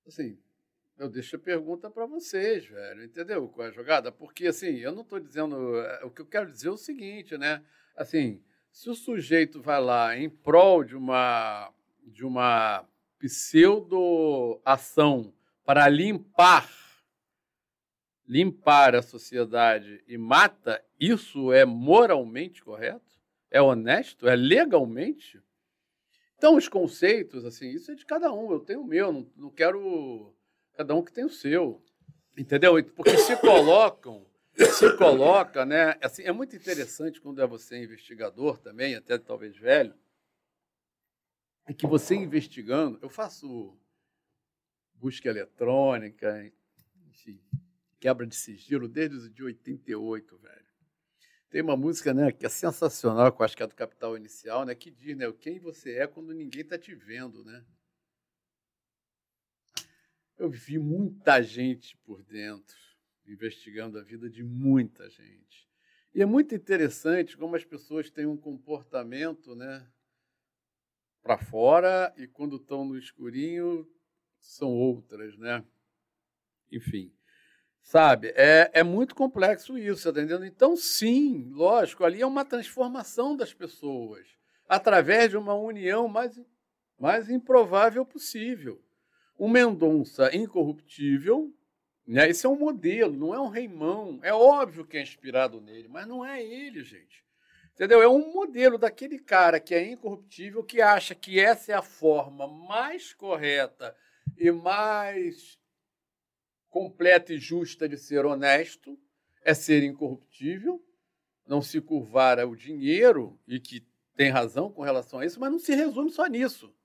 Assim, 0.08 0.42
eu 0.98 1.08
deixo 1.08 1.36
a 1.36 1.40
pergunta 1.40 1.90
para 1.90 2.08
vocês, 2.08 2.66
velho, 2.66 3.04
entendeu 3.04 3.48
qual 3.48 3.68
é 3.68 3.70
a 3.70 3.74
jogada? 3.74 4.12
Porque, 4.12 4.48
assim, 4.48 4.78
eu 4.78 4.92
não 4.92 5.04
estou 5.04 5.20
dizendo. 5.20 5.80
É, 5.80 6.04
o 6.04 6.10
que 6.10 6.22
eu 6.22 6.26
quero 6.26 6.52
dizer 6.52 6.68
é 6.68 6.72
o 6.72 6.78
seguinte, 6.78 7.38
né? 7.38 7.64
Assim, 7.96 8.44
se 8.72 8.90
o 8.90 8.96
sujeito 8.96 9.62
vai 9.62 9.80
lá 9.80 10.18
em 10.18 10.30
prol 10.30 10.84
de 10.84 10.96
uma, 10.96 11.72
de 12.04 12.26
uma 12.26 12.86
pseudo-ação 13.20 15.32
para 15.64 15.88
limpar 15.88 16.68
limpar 18.30 18.96
a 18.96 19.02
sociedade 19.02 20.04
e 20.08 20.16
mata, 20.16 20.80
isso 21.00 21.52
é 21.52 21.66
moralmente 21.66 22.64
correto? 22.64 23.20
É 23.50 23.60
honesto? 23.60 24.30
É 24.30 24.36
legalmente? 24.36 25.42
Então, 26.38 26.56
os 26.56 26.70
conceitos, 26.70 27.44
assim, 27.44 27.72
isso 27.72 27.92
é 27.92 27.96
de 27.96 28.06
cada 28.06 28.32
um. 28.32 28.52
Eu 28.52 28.60
tenho 28.60 28.82
o 28.82 28.88
meu, 28.88 29.12
não, 29.12 29.28
não 29.36 29.50
quero. 29.50 30.32
Cada 30.74 30.94
um 30.94 31.04
que 31.04 31.12
tem 31.12 31.26
o 31.26 31.30
seu. 31.30 31.84
Entendeu? 32.38 32.82
Porque 32.94 33.18
se 33.18 33.36
colocam, 33.38 34.26
se 34.56 34.96
coloca, 34.96 35.66
né? 35.66 35.98
Assim, 36.00 36.22
é 36.22 36.32
muito 36.32 36.56
interessante 36.56 37.20
quando 37.20 37.42
é 37.42 37.48
você 37.48 37.84
investigador 37.84 38.60
também, 38.60 38.96
até 38.96 39.18
talvez 39.18 39.58
velho, 39.58 39.94
é 41.70 41.74
que 41.74 41.86
você 41.86 42.16
investigando, 42.16 42.98
eu 43.00 43.10
faço 43.10 43.78
busca 44.96 45.30
eletrônica, 45.30 46.52
enfim, 47.08 47.40
quebra 48.00 48.26
de 48.26 48.36
sigilo 48.36 48.88
desde 48.88 49.16
os 49.16 49.32
de 49.32 49.44
88, 49.44 50.36
velho. 50.40 50.66
Tem 51.48 51.62
uma 51.62 51.78
música, 51.78 52.12
né, 52.12 52.32
que 52.32 52.44
é 52.44 52.50
sensacional, 52.50 53.32
que 53.32 53.40
eu 53.40 53.46
acho 53.46 53.56
que 53.56 53.62
é 53.62 53.68
do 53.68 53.76
Capital 53.76 54.18
Inicial, 54.18 54.66
né, 54.66 54.74
que 54.74 54.90
diz, 54.90 55.16
né, 55.16 55.32
quem 55.32 55.60
você 55.60 55.98
é 55.98 56.08
quando 56.08 56.34
ninguém 56.34 56.62
está 56.62 56.76
te 56.76 56.96
vendo, 56.96 57.46
né? 57.46 57.64
Eu 60.40 60.50
vi 60.50 60.80
muita 60.80 61.40
gente 61.44 61.96
por 61.98 62.24
dentro, 62.24 62.78
investigando 63.28 64.00
a 64.00 64.02
vida 64.02 64.28
de 64.28 64.44
muita 64.44 65.08
gente. 65.08 65.70
E 66.16 66.22
é 66.24 66.26
muito 66.26 66.56
interessante 66.56 67.38
como 67.38 67.56
as 67.56 67.64
pessoas 67.64 68.10
têm 68.10 68.26
um 68.26 68.38
comportamento, 68.38 69.56
né, 69.56 69.88
para 71.22 71.38
fora 71.38 72.14
e 72.18 72.28
quando 72.28 72.58
estão 72.58 72.86
no 72.86 72.98
escurinho 72.98 73.88
são 74.40 74.70
outras, 74.70 75.38
né? 75.38 75.64
Enfim, 76.72 77.12
sabe? 77.82 78.34
É, 78.36 78.70
é 78.74 78.84
muito 78.84 79.16
complexo 79.16 79.78
isso, 79.78 80.12
tá 80.14 80.22
entendendo? 80.22 80.46
Então, 80.46 80.76
sim, 80.76 81.50
lógico, 81.52 82.04
ali 82.04 82.22
é 82.22 82.26
uma 82.26 82.46
transformação 82.46 83.36
das 83.36 83.54
pessoas 83.54 84.28
através 84.68 85.32
de 85.32 85.38
uma 85.38 85.56
união 85.56 86.08
mais, 86.08 86.40
mais 86.98 87.30
improvável 87.30 88.06
possível. 88.06 88.80
O 89.36 89.50
Mendonça 89.50 90.36
incorruptível, 90.36 91.52
né? 92.06 92.30
Esse 92.30 92.46
é 92.46 92.50
um 92.50 92.58
modelo, 92.58 93.16
não 93.16 93.34
é 93.34 93.40
um 93.40 93.48
reimão. 93.48 94.20
É 94.22 94.34
óbvio 94.34 94.86
que 94.86 94.98
é 94.98 95.02
inspirado 95.02 95.60
nele, 95.60 95.88
mas 95.88 96.08
não 96.08 96.24
é 96.26 96.44
ele, 96.44 96.84
gente. 96.84 97.24
Entendeu? 97.80 98.02
É 98.02 98.10
um 98.10 98.34
modelo 98.34 98.78
daquele 98.78 99.18
cara 99.18 99.58
que 99.58 99.74
é 99.74 99.90
incorruptível, 99.90 100.62
que 100.62 100.82
acha 100.82 101.16
que 101.16 101.40
essa 101.40 101.72
é 101.72 101.76
a 101.76 101.82
forma 101.82 102.46
mais 102.46 103.14
correta 103.14 103.96
e 104.38 104.52
mais 104.52 105.58
completa 106.70 107.34
e 107.34 107.38
justa 107.38 107.88
de 107.88 107.98
ser 107.98 108.26
honesto, 108.26 109.00
é 109.42 109.54
ser 109.54 109.82
incorruptível, 109.82 110.84
não 111.48 111.62
se 111.62 111.80
curvar 111.80 112.38
ao 112.38 112.54
dinheiro, 112.54 113.40
e 113.48 113.62
que 113.62 113.88
tem 114.14 114.30
razão 114.30 114.70
com 114.70 114.82
relação 114.82 115.20
a 115.20 115.26
isso, 115.26 115.40
mas 115.40 115.50
não 115.50 115.58
se 115.58 115.74
resume 115.74 116.12
só 116.12 116.26
nisso. 116.26 116.76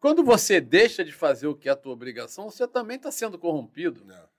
Quando 0.00 0.24
você 0.24 0.62
deixa 0.62 1.04
de 1.04 1.12
fazer 1.12 1.46
o 1.46 1.54
que 1.54 1.68
é 1.68 1.72
a 1.72 1.76
tua 1.76 1.92
obrigação, 1.92 2.50
você 2.50 2.66
também 2.66 2.96
está 2.96 3.12
sendo 3.12 3.38
corrompido. 3.38 4.02
Não. 4.02 4.30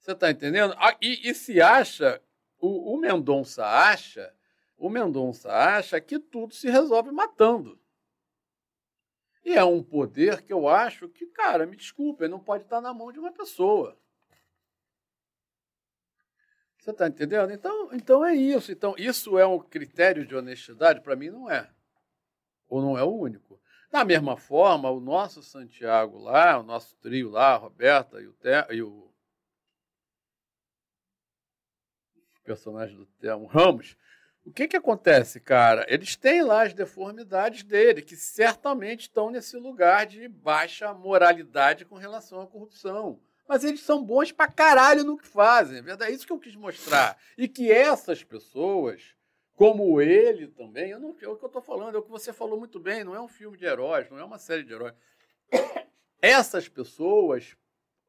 Você 0.00 0.10
está 0.10 0.32
entendendo? 0.32 0.74
Ah, 0.76 0.96
e, 1.00 1.30
e, 1.30 1.32
se 1.32 1.60
acha, 1.60 2.20
o, 2.58 2.92
o 2.92 2.98
Mendonça 2.98 3.64
acha 3.64 4.34
o 4.80 4.88
Mendonça 4.88 5.52
acha 5.52 6.00
que 6.00 6.18
tudo 6.18 6.54
se 6.54 6.70
resolve 6.70 7.12
matando. 7.12 7.78
E 9.44 9.52
é 9.52 9.62
um 9.62 9.82
poder 9.82 10.42
que 10.42 10.52
eu 10.52 10.68
acho 10.68 11.08
que, 11.08 11.26
cara, 11.26 11.66
me 11.66 11.76
desculpa, 11.76 12.26
não 12.26 12.40
pode 12.40 12.64
estar 12.64 12.80
na 12.80 12.92
mão 12.92 13.12
de 13.12 13.18
uma 13.18 13.30
pessoa. 13.30 13.98
Você 16.78 16.90
está 16.92 17.06
entendendo? 17.06 17.52
Então, 17.52 17.92
então 17.92 18.24
é 18.24 18.34
isso. 18.34 18.72
Então, 18.72 18.94
isso 18.96 19.38
é 19.38 19.46
um 19.46 19.58
critério 19.58 20.26
de 20.26 20.34
honestidade? 20.34 21.02
Para 21.02 21.14
mim, 21.14 21.28
não 21.28 21.50
é. 21.50 21.70
Ou 22.66 22.80
não 22.80 22.96
é 22.96 23.04
o 23.04 23.14
único. 23.14 23.60
Da 23.90 24.02
mesma 24.02 24.36
forma, 24.36 24.90
o 24.90 25.00
nosso 25.00 25.42
Santiago 25.42 26.18
lá, 26.18 26.58
o 26.58 26.62
nosso 26.62 26.96
trio 26.96 27.28
lá, 27.28 27.54
a 27.54 27.56
Roberta 27.56 28.20
e 28.20 28.26
o, 28.26 28.32
Te, 28.32 28.66
e 28.70 28.82
o 28.82 29.12
personagem 32.44 32.96
do 32.96 33.06
Telmo 33.06 33.46
Ramos, 33.46 33.96
o 34.50 34.52
que, 34.52 34.66
que 34.66 34.76
acontece, 34.76 35.38
cara? 35.38 35.86
Eles 35.88 36.16
têm 36.16 36.42
lá 36.42 36.64
as 36.64 36.74
deformidades 36.74 37.62
dele, 37.62 38.02
que 38.02 38.16
certamente 38.16 39.02
estão 39.02 39.30
nesse 39.30 39.56
lugar 39.56 40.06
de 40.06 40.26
baixa 40.26 40.92
moralidade 40.92 41.84
com 41.84 41.94
relação 41.94 42.40
à 42.40 42.48
corrupção. 42.48 43.20
Mas 43.46 43.62
eles 43.62 43.80
são 43.80 44.04
bons 44.04 44.32
pra 44.32 44.48
caralho 44.48 45.04
no 45.04 45.16
que 45.16 45.26
fazem, 45.26 45.78
é 45.78 45.82
verdade? 45.82 46.10
É 46.10 46.14
isso 46.14 46.26
que 46.26 46.32
eu 46.32 46.38
quis 46.38 46.56
mostrar. 46.56 47.16
E 47.38 47.46
que 47.46 47.70
essas 47.70 48.24
pessoas, 48.24 49.14
como 49.54 50.00
ele 50.00 50.48
também, 50.48 50.90
eu 50.90 50.98
não, 50.98 51.10
é 51.10 51.28
o 51.28 51.36
que 51.36 51.44
eu 51.44 51.46
estou 51.46 51.62
falando, 51.62 51.94
é 51.94 51.98
o 51.98 52.02
que 52.02 52.10
você 52.10 52.32
falou 52.32 52.58
muito 52.58 52.80
bem, 52.80 53.04
não 53.04 53.14
é 53.14 53.20
um 53.20 53.28
filme 53.28 53.56
de 53.56 53.64
heróis, 53.66 54.10
não 54.10 54.18
é 54.18 54.24
uma 54.24 54.38
série 54.38 54.64
de 54.64 54.72
heróis. 54.72 54.94
Essas 56.20 56.68
pessoas, 56.68 57.56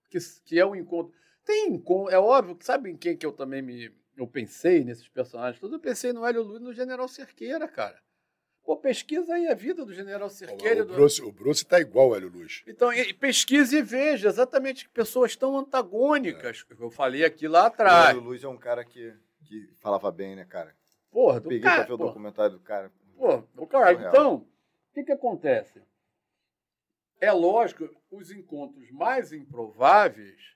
que, 0.09 0.17
que 0.43 0.59
é 0.59 0.65
o 0.65 0.71
um 0.71 0.75
encontro. 0.75 1.13
Tem 1.45 1.79
é 2.09 2.17
óbvio 2.17 2.55
que 2.55 2.65
sabe 2.65 2.89
em 2.89 2.97
quem 2.97 3.15
que 3.15 3.25
eu 3.25 3.31
também 3.31 3.61
me, 3.61 3.91
eu 4.23 4.27
pensei 4.27 4.83
nesses 4.83 5.07
personagens 5.07 5.59
todos, 5.59 5.73
eu 5.73 5.79
pensei 5.79 6.13
no 6.13 6.25
Hélio 6.25 6.43
Luz 6.43 6.61
e 6.61 6.63
no 6.63 6.73
General 6.73 7.07
Cerqueira, 7.07 7.67
cara. 7.67 7.99
Pô, 8.63 8.77
pesquisa 8.77 9.33
aí 9.33 9.47
a 9.47 9.55
vida 9.55 9.83
do 9.83 9.93
General 9.93 10.29
Cerqueira. 10.29 10.83
O, 10.83 10.85
Bruce, 10.85 11.21
o 11.21 11.31
Bruce 11.31 11.65
tá 11.65 11.79
igual 11.79 12.09
ao 12.09 12.15
Hélio 12.15 12.29
Luz. 12.29 12.63
Então, 12.67 12.89
pesquise 13.19 13.77
e 13.77 13.81
veja 13.81 14.29
exatamente 14.29 14.85
que 14.85 14.91
pessoas 14.91 15.35
tão 15.35 15.57
antagônicas. 15.57 16.63
É. 16.69 16.83
Eu 16.83 16.91
falei 16.91 17.25
aqui 17.25 17.47
lá 17.47 17.65
atrás. 17.65 18.09
O 18.15 18.19
Hélio 18.19 18.21
Luz 18.21 18.43
é 18.43 18.47
um 18.47 18.57
cara 18.57 18.85
que 18.85 19.13
que 19.51 19.69
falava 19.79 20.09
bem, 20.11 20.33
né, 20.33 20.45
cara? 20.45 20.73
Porra, 21.11 21.41
do 21.41 21.49
Peguei 21.49 21.63
cara, 21.63 21.83
pra 21.83 21.85
ver 21.87 21.93
o 22.01 22.05
documentário 22.07 22.57
do 22.57 22.61
cara. 22.61 22.89
Pô, 23.17 23.43
o 23.57 23.67
cara, 23.67 23.91
Surreal. 23.91 24.09
então, 24.09 24.35
o 24.35 24.93
que, 24.93 25.03
que 25.03 25.11
acontece? 25.11 25.81
É 27.19 27.31
lógico, 27.33 27.89
os 28.09 28.31
encontros 28.31 28.89
mais 28.91 29.33
improváveis 29.33 30.55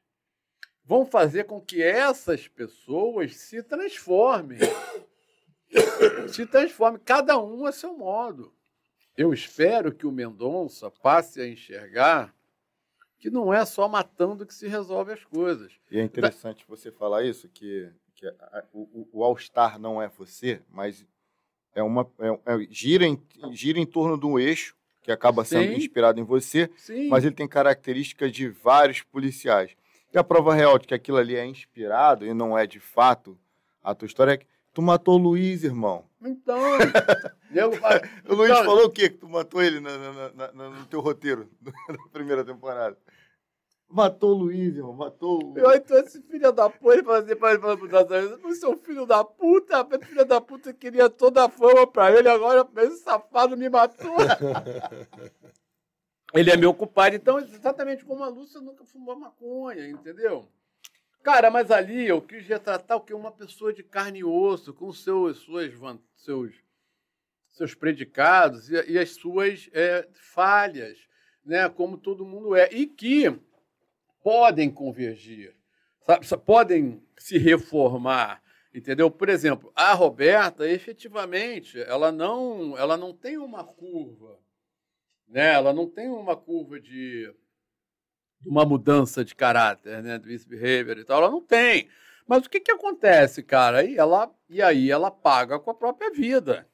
vão 0.86 1.06
fazer 1.06 1.46
com 1.46 1.60
que 1.60 1.82
essas 1.82 2.48
pessoas 2.48 3.36
se 3.36 3.62
transformem. 3.64 4.60
se 6.32 6.46
transformem, 6.46 7.02
cada 7.04 7.38
um 7.40 7.66
a 7.66 7.72
seu 7.72 7.98
modo. 7.98 8.54
Eu 9.18 9.34
espero 9.34 9.94
que 9.94 10.06
o 10.06 10.12
Mendonça 10.12 10.92
passe 10.92 11.42
a 11.42 11.48
enxergar 11.48 12.34
que 13.18 13.30
não 13.30 13.54
é 13.54 13.66
só 13.66 13.88
matando 13.88 14.46
que 14.46 14.54
se 14.54 14.68
resolve 14.68 15.14
as 15.14 15.24
coisas. 15.24 15.72
E 15.90 15.98
é 16.00 16.04
interessante 16.04 16.66
você 16.68 16.92
falar 16.92 17.24
isso, 17.24 17.48
que, 17.50 17.90
que 18.14 18.28
a- 18.28 18.64
o, 18.74 18.82
o- 18.82 19.10
o 19.14 19.24
All-Star 19.24 19.80
não 19.80 20.02
é 20.02 20.10
você, 20.10 20.62
mas 20.70 21.06
é 21.74 21.82
uma, 21.82 22.10
é- 22.20 22.54
é- 22.54 22.68
gira, 22.70 23.06
em, 23.06 23.20
gira 23.52 23.80
em 23.80 23.86
torno 23.86 24.20
de 24.20 24.26
um 24.26 24.38
eixo 24.38 24.76
que 25.02 25.12
acaba 25.12 25.46
sendo 25.46 25.72
Sim. 25.72 25.78
inspirado 25.78 26.20
em 26.20 26.24
você, 26.24 26.70
Sim. 26.78 27.08
mas 27.08 27.24
ele 27.24 27.34
tem 27.36 27.48
características 27.48 28.32
de 28.32 28.50
vários 28.50 29.02
policiais. 29.02 29.76
E 30.16 30.18
a 30.18 30.24
prova 30.24 30.54
real 30.54 30.80
de 30.80 30.88
que 30.88 30.94
aquilo 30.94 31.18
ali 31.18 31.36
é 31.36 31.46
inspirado 31.46 32.26
e 32.26 32.34
não 32.34 32.58
é 32.58 32.66
de 32.66 32.80
fato 32.80 33.38
a 33.84 33.94
tua 33.94 34.06
história 34.06 34.32
é 34.32 34.38
que 34.38 34.48
tu 34.74 34.82
matou 34.82 35.16
o 35.16 35.22
Luiz, 35.22 35.62
irmão. 35.66 36.06
Então, 36.24 36.58
fala, 37.82 38.02
O 38.30 38.34
Luiz 38.34 38.50
Então- 38.50 38.64
falou 38.64 38.86
o 38.86 38.90
quê? 38.90 39.10
Que 39.10 39.18
tu 39.18 39.28
matou 39.28 39.62
ele 39.62 39.82
na- 39.82 39.98
na- 39.98 40.52
na- 40.54 40.70
no 40.70 40.86
teu 40.86 41.02
roteiro 41.02 41.50
da 41.62 41.74
primeira 42.14 42.46
temporada. 42.46 42.98
Matou 43.90 44.32
o 44.32 44.38
Luiz, 44.38 44.74
irmão. 44.78 44.94
Matou 44.94 45.52
o... 45.52 45.58
Eu, 45.60 45.70
então 45.74 45.98
esse 46.00 46.22
filho 46.22 46.50
da 46.54 46.70
puta, 46.70 46.94
ele 46.94 47.04
fala 47.04 47.20
assim 47.20 47.36
pra 47.36 47.52
ele, 47.52 47.60
fala 47.60 47.78
pro 47.78 47.88
Nazareno, 47.90 48.40
filho 48.78 49.06
da 49.06 49.22
puta, 49.26 49.86
filho 50.02 50.26
da 50.26 50.40
puta 50.40 50.74
queria 50.74 51.10
toda 51.10 51.44
a 51.44 51.50
fama 51.50 51.86
pra 51.86 52.10
ele, 52.18 52.30
agora 52.30 52.66
esse 52.78 53.04
safado 53.04 53.58
me 53.58 53.68
matou. 53.70 54.16
ele 56.34 56.52
é 56.52 56.58
meu 56.58 56.74
culpado, 56.74 57.16
então 57.16 57.40
exatamente 57.40 58.04
como 58.04 58.24
a 58.24 58.28
Lúcia 58.28 58.60
nunca 58.60 58.84
fumou 58.86 59.16
maconha, 59.16 59.88
entendeu? 59.88 60.48
Cara, 61.24 61.50
mas 61.50 61.72
ali 61.72 62.08
eu 62.08 62.22
quis 62.22 62.46
retratar 62.46 62.98
o 62.98 63.02
que 63.02 63.14
uma 63.14 63.32
pessoa 63.32 63.74
de 63.74 63.82
carne 63.82 64.20
e 64.20 64.24
osso, 64.24 64.74
com 64.74 64.94
seus, 64.94 65.38
suas, 65.40 65.74
seus, 66.16 66.54
seus 67.52 67.74
predicados 67.74 68.70
e, 68.70 68.92
e 68.92 69.00
as 69.00 69.12
suas 69.16 69.68
é, 69.74 70.08
falhas, 70.14 71.00
né? 71.44 71.68
Como 71.68 71.98
todo 71.98 72.26
mundo 72.26 72.56
é. 72.56 72.70
E 72.72 72.86
que 72.86 73.36
podem 74.22 74.70
convergir, 74.70 75.56
sabe? 76.06 76.28
Sa- 76.28 76.38
podem 76.38 77.02
se 77.18 77.40
reformar, 77.40 78.44
entendeu? 78.72 79.10
Por 79.10 79.28
exemplo, 79.28 79.72
a 79.76 79.94
Roberta, 79.94 80.70
efetivamente, 80.70 81.82
ela 81.82 82.12
não, 82.12 82.78
ela 82.78 82.98
não 82.98 83.12
tem 83.14 83.38
uma 83.38 83.64
curva, 83.64 84.40
né? 85.28 85.54
Ela 85.54 85.74
não 85.74 85.90
tem 85.90 86.08
uma 86.10 86.36
curva 86.36 86.80
de 86.80 87.34
uma 88.46 88.66
mudança 88.66 89.26
de 89.26 89.34
caráter, 89.34 90.04
né, 90.04 90.20
do 90.20 90.28
misbehavior 90.28 90.98
e 91.00 91.04
tal, 91.04 91.18
ela 91.24 91.32
não 91.32 91.42
tem. 91.42 91.90
Mas 92.28 92.46
o 92.46 92.50
que 92.50 92.60
que 92.60 92.72
acontece, 92.72 93.42
cara? 93.42 93.80
Aí 93.80 93.98
ela 93.98 94.34
e 94.50 94.62
aí 94.62 94.92
ela 94.92 95.10
paga 95.10 95.60
com 95.60 95.72
a 95.72 95.76
própria 95.76 96.12
vida. 96.12 96.68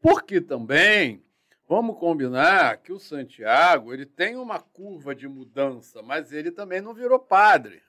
Porque 0.00 0.40
também 0.40 1.22
Vamos 1.70 2.00
combinar 2.00 2.78
que 2.78 2.92
o 2.92 2.98
Santiago 2.98 3.94
ele 3.94 4.04
tem 4.04 4.34
uma 4.34 4.58
curva 4.58 5.14
de 5.14 5.28
mudança, 5.28 6.02
mas 6.02 6.32
ele 6.32 6.50
também 6.50 6.80
não 6.80 6.92
virou 6.92 7.16
padre. 7.16 7.80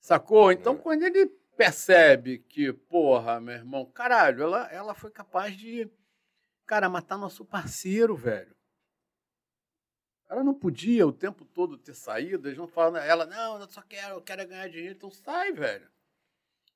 Sacou? 0.00 0.50
Então, 0.50 0.74
É. 0.74 0.76
quando 0.76 1.04
ele 1.04 1.26
percebe 1.56 2.40
que, 2.40 2.72
porra, 2.72 3.40
meu 3.40 3.54
irmão, 3.54 3.86
caralho, 3.86 4.42
ela, 4.42 4.66
ela 4.72 4.92
foi 4.92 5.08
capaz 5.08 5.56
de, 5.56 5.88
cara, 6.68 6.88
matar 6.88 7.16
nosso 7.16 7.46
parceiro, 7.46 8.14
velho. 8.14 8.54
Ela 10.28 10.44
não 10.44 10.52
podia 10.52 11.06
o 11.06 11.12
tempo 11.12 11.46
todo 11.46 11.78
ter 11.78 11.94
saído, 11.94 12.46
eles 12.46 12.58
não 12.58 12.68
falam, 12.68 13.00
ela, 13.00 13.24
não, 13.24 13.58
eu 13.58 13.66
só 13.70 13.80
quero, 13.80 14.16
eu 14.16 14.20
quero 14.20 14.46
ganhar 14.46 14.68
dinheiro, 14.68 14.94
então 14.94 15.10
sai, 15.10 15.50
velho. 15.52 15.88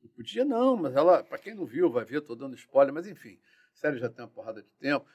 Não 0.03 0.09
podia, 0.09 0.45
não, 0.47 0.75
mas 0.75 0.97
ela, 0.97 1.23
para 1.23 1.37
quem 1.37 1.55
não 1.55 1.67
viu, 1.67 1.91
vai 1.91 2.07
ver, 2.07 2.23
tô 2.23 2.35
dando 2.35 2.57
spoiler, 2.57 2.93
mas 2.95 3.07
enfim, 3.07 3.39
a 3.75 3.77
série 3.77 3.99
já 3.99 4.09
tem 4.09 4.25
uma 4.25 4.31
porrada 4.31 4.63
de 4.63 4.71
tempo. 4.81 5.07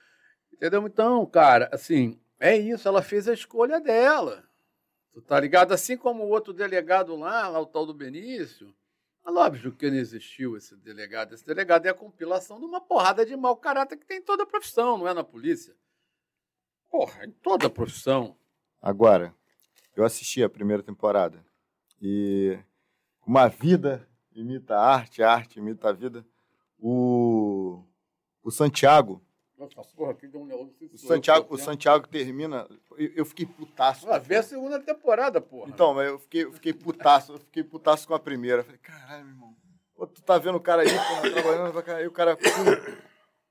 Entendeu? 0.54 0.86
Então, 0.86 1.26
cara, 1.26 1.68
assim, 1.74 2.22
é 2.40 2.56
isso, 2.56 2.88
ela 2.88 3.02
fez 3.02 3.28
a 3.28 3.34
escolha 3.34 3.82
dela. 3.82 4.48
Tu 5.12 5.22
tá 5.24 5.40
ligado? 5.40 5.74
Assim 5.74 5.98
como 5.98 6.24
o 6.24 6.30
outro 6.30 6.54
delegado 6.54 7.16
lá, 7.16 7.48
lá 7.48 7.60
o 7.60 7.66
tal 7.66 7.88
do 7.88 7.94
Benício, 7.96 8.72
é 9.28 9.32
óbvio 9.32 9.74
que 9.74 9.90
não 9.90 9.98
existiu 9.98 10.56
esse 10.56 10.76
delegado. 10.78 11.34
Esse 11.34 11.46
delegado 11.46 11.86
é 11.86 11.90
a 11.90 11.94
compilação 11.94 12.60
de 12.60 12.66
uma 12.66 12.80
porrada 12.80 13.26
de 13.26 13.36
mau 13.36 13.58
caráter 13.58 13.98
que 13.98 14.06
tem 14.06 14.20
em 14.20 14.22
toda 14.22 14.44
a 14.44 14.48
profissão, 14.48 14.98
não 14.98 15.08
é 15.08 15.14
na 15.14 15.24
polícia. 15.24 15.76
Porra, 16.90 17.26
em 17.26 17.32
toda 17.32 17.68
a 17.68 17.70
profissão. 17.70 18.38
Agora, 18.82 19.36
eu 19.96 20.06
assisti 20.06 20.42
a 20.42 20.50
primeira 20.50 20.82
temporada 20.82 21.46
e 22.02 22.58
uma 23.26 23.50
vida 23.50 24.08
imita 24.34 24.78
a 24.78 24.94
arte, 24.96 25.22
a 25.22 25.30
arte 25.30 25.60
imita 25.60 25.90
a 25.90 25.92
vida. 25.92 26.26
O, 26.80 27.84
o 28.42 28.50
Santiago, 28.50 29.22
Nossa, 29.58 29.90
porra, 29.96 30.12
aqui 30.12 30.28
deu 30.28 30.42
um 30.42 30.74
o 30.94 30.98
Santiago, 30.98 31.48
o 31.50 31.58
Santiago 31.58 32.08
termina. 32.08 32.68
Eu, 32.96 33.12
eu 33.16 33.26
fiquei 33.26 33.46
putaço. 33.46 34.08
Ah, 34.10 34.20
vê 34.20 34.36
a 34.36 34.44
segunda 34.44 34.80
temporada, 34.80 35.42
porra. 35.42 35.70
Então, 35.70 35.96
mas 35.96 36.08
eu 36.08 36.20
fiquei, 36.20 36.44
eu 36.44 36.54
fiquei 36.54 36.74
putaço, 36.74 37.34
eu 37.34 37.40
fiquei 37.40 37.64
putaço 37.64 38.08
com 38.08 38.14
a 38.14 38.20
primeira. 38.20 38.60
Eu 38.60 38.66
Falei, 38.66 38.80
caralho, 38.80 39.26
meu 39.26 39.34
irmão. 39.34 39.56
Pô, 39.96 40.06
tu 40.06 40.22
tá 40.22 40.38
vendo 40.38 40.56
o 40.56 40.62
cara 40.62 40.84
aí, 40.84 40.90
porra, 40.90 41.32
trabalhando 41.32 41.72
pra 41.74 41.82
caralho, 41.82 42.04
aí 42.04 42.08
o 42.08 42.12
cara 42.12 42.38
pum, 42.38 42.98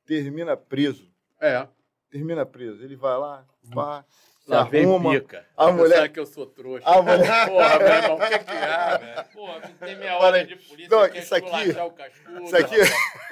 termina 0.05 0.57
preso. 0.57 1.13
É. 1.41 1.67
Termina 2.09 2.47
preso. 2.47 2.85
Ele 2.85 2.95
vai 2.95 3.19
lá, 3.19 3.45
pá, 3.75 4.05
se 4.47 4.53
Lá 4.53 4.63
vem 4.63 4.85
arruma. 4.85 5.11
pica. 5.13 5.45
a 5.57 5.67
Tá 5.67 5.73
mulher- 5.73 6.09
que 6.09 6.21
eu 6.21 6.27
sou 6.27 6.47
trouxa. 6.47 6.89
A 6.89 7.03
mulher- 7.03 7.19
Porra, 7.51 7.79
meu 7.79 7.89
irmão, 7.89 8.15
o 8.17 8.21
que 8.21 8.39
que 8.39 8.51
é, 8.53 8.99
velho? 8.99 9.25
Porra, 9.35 9.61
tem 9.81 9.97
meia 9.97 10.19
hora 10.19 10.45
de 10.47 10.55
polícia, 10.57 10.89
Não, 10.97 11.07
isso 11.07 11.35
aqui- 11.35 11.71
o 11.71 11.91
cascudo, 11.91 12.45
Isso 12.45 12.57
aqui. 12.57 12.77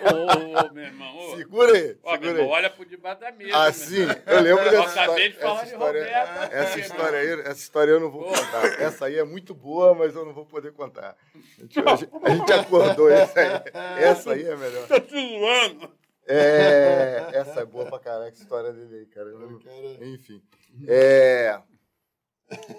Ô, 0.01 0.15
ô, 0.15 0.67
ô, 0.67 0.73
meu 0.75 0.85
irmão, 0.85 1.17
ô. 1.17 1.37
segura 1.37 1.73
aí, 1.73 1.97
Ó, 2.03 2.11
meu 2.11 2.21
segura 2.21 2.31
irmão, 2.31 2.45
aí. 2.47 2.51
olha 2.61 2.71
por 2.71 2.85
debaixo 2.87 3.21
da 3.21 3.31
mesa. 3.33 3.57
Assim, 3.59 3.99
meu 4.01 4.09
irmão. 4.11 4.23
eu 4.27 4.41
lembro 4.41 4.65
Eu 4.65 4.71
dessa 4.83 5.03
acabei 5.03 5.29
história. 5.29 5.31
de 5.31 5.37
falar 5.39 5.55
essa 5.55 5.65
de 5.67 5.73
história, 5.73 6.01
Roberta. 6.05 6.57
essa 6.57 6.77
meu 6.77 6.85
história 6.85 7.19
aí, 7.21 7.41
essa 7.43 7.53
história 7.61 7.91
eu 7.93 8.01
não 8.01 8.11
vou 8.11 8.25
Porra. 8.25 8.39
contar. 8.45 8.83
Essa 8.83 9.07
aí 9.07 9.19
é 9.19 9.25
muito 9.25 9.55
boa, 9.55 9.95
mas 9.95 10.15
eu 10.17 10.25
não 10.25 10.33
vou 10.33 10.45
poder 10.45 10.73
contar. 10.73 11.17
A 11.35 11.63
gente, 11.63 11.79
a 11.79 11.97
gente- 12.31 12.53
acordou 12.53 13.09
essa 13.09 13.39
aí. 13.41 14.03
Essa 14.03 14.33
aí 14.33 14.45
é 14.47 14.57
melhor. 14.57 14.87
Tô 14.89 14.99
te 15.01 15.15
zoando. 15.39 15.91
É, 16.27 17.31
essa 17.35 17.61
é 17.61 17.65
boa 17.65 17.87
pra 17.87 17.99
caralho, 17.99 18.29
essa 18.29 18.43
história 18.43 18.73
dele 18.73 18.97
aí, 19.01 19.07
cara. 19.07 19.29
Eu 19.31 19.39
não- 19.39 20.05
Enfim. 20.09 20.43
É, 20.89 21.61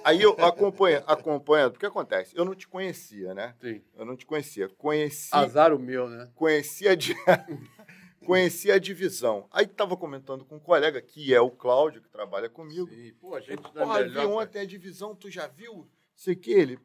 aí 0.04 0.22
eu 0.22 0.32
acompanho, 0.44 1.04
acompanhando, 1.08 1.76
o 1.76 1.80
que 1.80 1.86
acontece? 1.86 2.36
Eu 2.38 2.46
não 2.46 2.56
te 2.56 2.68
conhecia, 2.68 3.34
né? 3.34 3.56
Sim. 3.62 3.82
Eu 3.96 4.06
não 4.06 4.16
te 4.16 4.26
conhecia. 4.26 4.68
Conheci, 4.70 5.30
Azar 5.34 5.74
o 5.74 5.80
meu, 5.80 6.10
né? 6.10 6.30
conheci, 6.36 6.88
a, 6.88 6.96
di- 6.96 7.16
conheci 8.26 8.72
a 8.72 8.78
divisão. 8.80 9.48
Aí 9.52 9.66
tava 9.68 9.96
comentando 9.96 10.44
com 10.46 10.56
um 10.56 10.60
colega, 10.60 11.02
que 11.02 11.34
é 11.34 11.40
o 11.42 11.52
Cláudio, 11.52 12.02
que 12.02 12.10
trabalha 12.10 12.50
comigo. 12.50 12.88
Sim. 12.90 13.14
Pô, 13.20 13.36
a 13.36 13.42
gente 13.42 13.62
dá 13.74 13.86
Porra, 13.86 14.04
vi 14.04 14.10
melhor. 14.10 14.44
ontem 14.44 14.60
a 14.62 14.66
divisão, 14.66 15.16
tu 15.16 15.30
já 15.30 15.48
viu? 15.48 15.88
Sei 16.16 16.36
que 16.36 16.52
ele. 16.52 16.80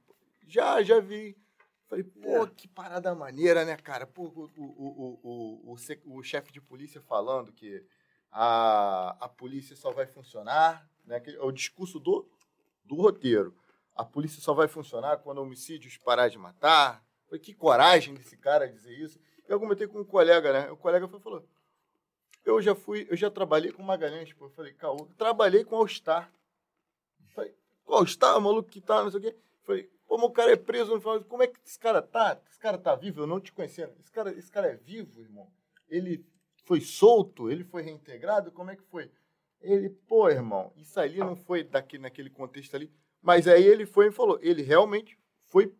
Já, 0.46 0.82
já 0.82 1.00
vi. 1.00 1.36
Falei, 1.90 2.04
pô, 2.04 2.44
É. 2.44 2.46
que 2.46 2.68
parada 2.68 3.12
maneira, 3.16 3.64
né, 3.64 3.76
cara? 3.76 4.06
Pô, 4.06 4.22
o, 4.22 4.48
o, 4.56 5.20
o, 5.24 5.74
o, 5.74 6.16
o, 6.16 6.22
chefe 6.22 6.52
de 6.52 6.60
polícia 6.60 7.00
falando 7.00 7.52
que 7.52 7.84
a, 8.30 9.16
a 9.18 9.28
polícia 9.28 9.74
só 9.74 9.90
vai 9.90 10.06
funcionar, 10.06 10.88
né? 11.04 11.20
É 11.26 11.42
o 11.42 11.50
discurso 11.50 11.98
do, 11.98 12.30
do 12.84 12.94
roteiro. 12.94 13.52
A 13.92 14.04
polícia 14.04 14.40
só 14.40 14.54
vai 14.54 14.68
funcionar 14.68 15.16
quando 15.16 15.38
homicídios 15.38 15.96
parar 15.96 16.28
de 16.28 16.38
matar. 16.38 17.04
Falei, 17.26 17.40
que 17.40 17.52
coragem 17.52 18.14
desse 18.14 18.36
cara 18.36 18.70
dizer 18.70 18.96
isso. 18.96 19.18
Eu 19.48 19.58
comentei 19.58 19.88
com 19.88 19.98
um 19.98 20.04
colega, 20.04 20.52
né? 20.52 20.70
O 20.70 20.76
colega 20.76 21.08
foi, 21.08 21.18
falou: 21.18 21.44
Eu 22.44 22.62
já 22.62 22.72
fui, 22.72 23.04
eu 23.10 23.16
já 23.16 23.28
trabalhei 23.28 23.72
com 23.72 23.82
Magalhães, 23.82 24.32
pô. 24.32 24.44
Eu 24.44 24.50
falei, 24.50 24.72
Caô, 24.74 25.08
trabalhei 25.18 25.64
com 25.64 25.74
All 25.74 25.88
Star. 25.88 26.32
Falei, 27.34 27.52
All 27.84 28.06
Star, 28.06 28.40
maluco 28.40 28.70
que 28.70 28.80
tá, 28.80 29.02
não 29.02 29.10
sei 29.10 29.18
o 29.18 29.22
quê. 29.24 29.36
Falei, 29.70 29.88
pô, 30.08 30.16
o 30.16 30.30
cara 30.30 30.52
é 30.52 30.56
preso 30.56 30.92
no 30.94 31.00
final. 31.00 31.22
Como 31.24 31.42
é 31.44 31.46
que 31.46 31.60
esse 31.64 31.78
cara 31.78 32.02
tá? 32.02 32.40
Esse 32.48 32.58
cara 32.58 32.76
tá 32.76 32.96
vivo? 32.96 33.20
Eu 33.20 33.26
não 33.26 33.40
te 33.40 33.52
conhecia. 33.52 33.92
Esse 34.00 34.10
cara, 34.10 34.32
esse 34.32 34.50
cara 34.50 34.66
é 34.66 34.74
vivo, 34.74 35.20
irmão. 35.20 35.48
Ele 35.88 36.26
foi 36.64 36.80
solto? 36.80 37.48
Ele 37.48 37.62
foi 37.62 37.82
reintegrado? 37.82 38.50
Como 38.50 38.70
é 38.70 38.76
que 38.76 38.82
foi? 38.82 39.10
Ele, 39.60 39.88
pô, 39.90 40.28
irmão, 40.28 40.72
isso 40.76 40.98
ali 40.98 41.18
não 41.18 41.36
foi 41.36 41.62
daqui, 41.62 41.98
naquele 41.98 42.30
contexto 42.30 42.74
ali. 42.74 42.90
Mas 43.22 43.46
aí 43.46 43.62
ele 43.62 43.86
foi 43.86 44.08
e 44.08 44.10
falou, 44.12 44.38
ele 44.42 44.62
realmente 44.62 45.16
foi, 45.44 45.72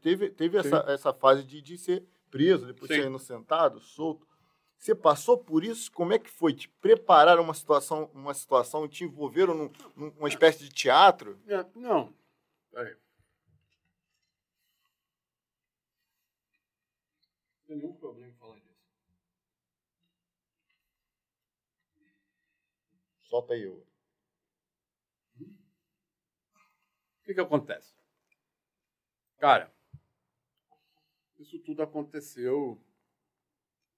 teve, 0.00 0.30
teve 0.30 0.56
essa, 0.56 0.84
essa 0.88 1.12
fase 1.12 1.42
de, 1.42 1.60
de 1.60 1.76
ser 1.76 2.06
preso, 2.30 2.66
depois 2.66 2.90
Sim. 2.90 3.00
ser 3.00 3.06
inocentado, 3.08 3.80
solto. 3.80 4.26
Você 4.78 4.94
passou 4.94 5.36
por 5.36 5.64
isso? 5.64 5.90
Como 5.92 6.12
é 6.12 6.18
que 6.18 6.30
foi? 6.30 6.54
Te 6.54 6.68
prepararam 6.68 7.42
uma 7.42 7.54
situação, 7.54 8.10
uma 8.14 8.32
situação, 8.34 8.88
te 8.88 9.04
envolveram 9.04 9.54
num, 9.54 9.70
num- 9.94 10.12
numa 10.12 10.28
espécie 10.28 10.60
de 10.60 10.70
teatro? 10.70 11.38
É, 12.74 12.84
Não. 12.84 12.96
Tem 17.66 17.76
nenhum 17.76 17.94
problema 17.94 18.28
em 18.28 18.34
falar 18.34 18.58
disso. 18.58 18.72
Solta 23.22 23.54
aí, 23.54 23.62
eu. 23.62 23.86
O 25.40 27.24
que, 27.24 27.34
que 27.34 27.40
acontece? 27.40 27.94
Cara, 29.38 29.72
isso 31.38 31.58
tudo 31.58 31.82
aconteceu, 31.82 32.80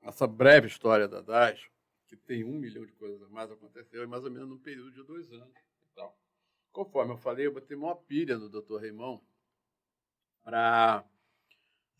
essa 0.03 0.27
breve 0.27 0.67
história 0.69 1.09
da 1.09 1.20
DAS, 1.20 1.69
que 2.07 2.17
tem 2.17 2.44
um 2.44 2.59
milhão 2.59 2.85
de 2.85 2.93
coisas 2.93 3.23
a 3.23 3.28
mais, 3.28 3.51
aconteceu 3.51 4.05
em 4.05 4.07
mais 4.07 4.25
ou 4.25 4.31
menos 4.31 4.49
num 4.49 4.59
período 4.59 4.93
de 4.93 5.03
dois 5.03 5.33
anos. 5.33 5.55
Então, 5.93 6.15
conforme 6.75 7.12
eu 7.12 7.17
falei, 7.17 7.47
eu 7.47 7.53
botei 7.53 7.77
uma 7.77 7.94
pilha 7.94 8.36
no 8.36 8.51
Dr. 8.51 8.78
Reimão 8.81 9.25
para 10.43 11.05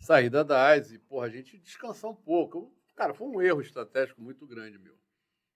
sair 0.01 0.29
da 0.29 0.43
DAS 0.43 0.91
e, 0.93 0.99
porra, 0.99 1.27
a 1.27 1.31
gente 1.31 1.57
descansar 1.57 2.11
um 2.11 2.17
pouco. 2.17 2.77
Cara, 2.97 3.15
foi 3.15 3.29
um 3.29 3.41
erro 3.41 3.61
estratégico 3.61 4.21
muito 4.21 4.45
grande, 4.47 4.79
meu. 4.79 4.99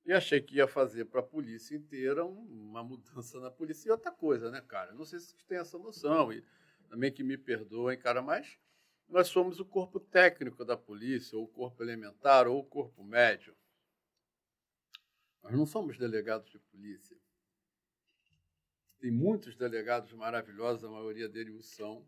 E 0.07 0.13
achei 0.13 0.41
que 0.41 0.55
ia 0.55 0.69
fazer 0.69 1.05
para 1.07 1.21
a 1.21 1.23
polícia 1.23 1.77
inteira 1.77 2.25
uma 2.25 2.83
mudança 2.83 3.39
na 3.41 3.51
polícia 3.51 3.89
e 3.89 3.91
outra 3.91 4.13
coisa, 4.13 4.51
né, 4.51 4.61
cara? 4.63 4.95
Não 4.95 5.05
sei 5.05 5.19
se 5.19 5.27
vocês 5.27 5.45
têm 5.45 5.59
essa 5.59 5.77
noção 5.77 6.33
e 6.33 6.43
também 6.89 7.13
que 7.13 7.25
me 7.25 7.37
perdoem, 7.37 7.99
cara, 7.99 8.23
mas 8.23 8.57
nós 9.09 9.27
somos 9.29 9.59
o 9.59 9.65
corpo 9.65 9.99
técnico 9.99 10.65
da 10.65 10.77
polícia, 10.77 11.37
ou 11.37 11.45
o 11.45 11.49
corpo 11.49 11.83
elementar, 11.83 12.47
ou 12.47 12.61
o 12.61 12.65
corpo 12.65 13.03
médio. 13.03 13.55
Nós 15.43 15.53
não 15.53 15.67
somos 15.67 15.99
delegados 15.99 16.51
de 16.51 16.59
polícia. 16.59 17.17
Tem 19.01 19.11
muitos 19.11 19.55
delegados 19.55 20.13
maravilhosos, 20.13 20.85
a 20.85 20.91
maioria 20.91 21.29
deles 21.29 21.55
o 21.55 21.63
são, 21.63 22.05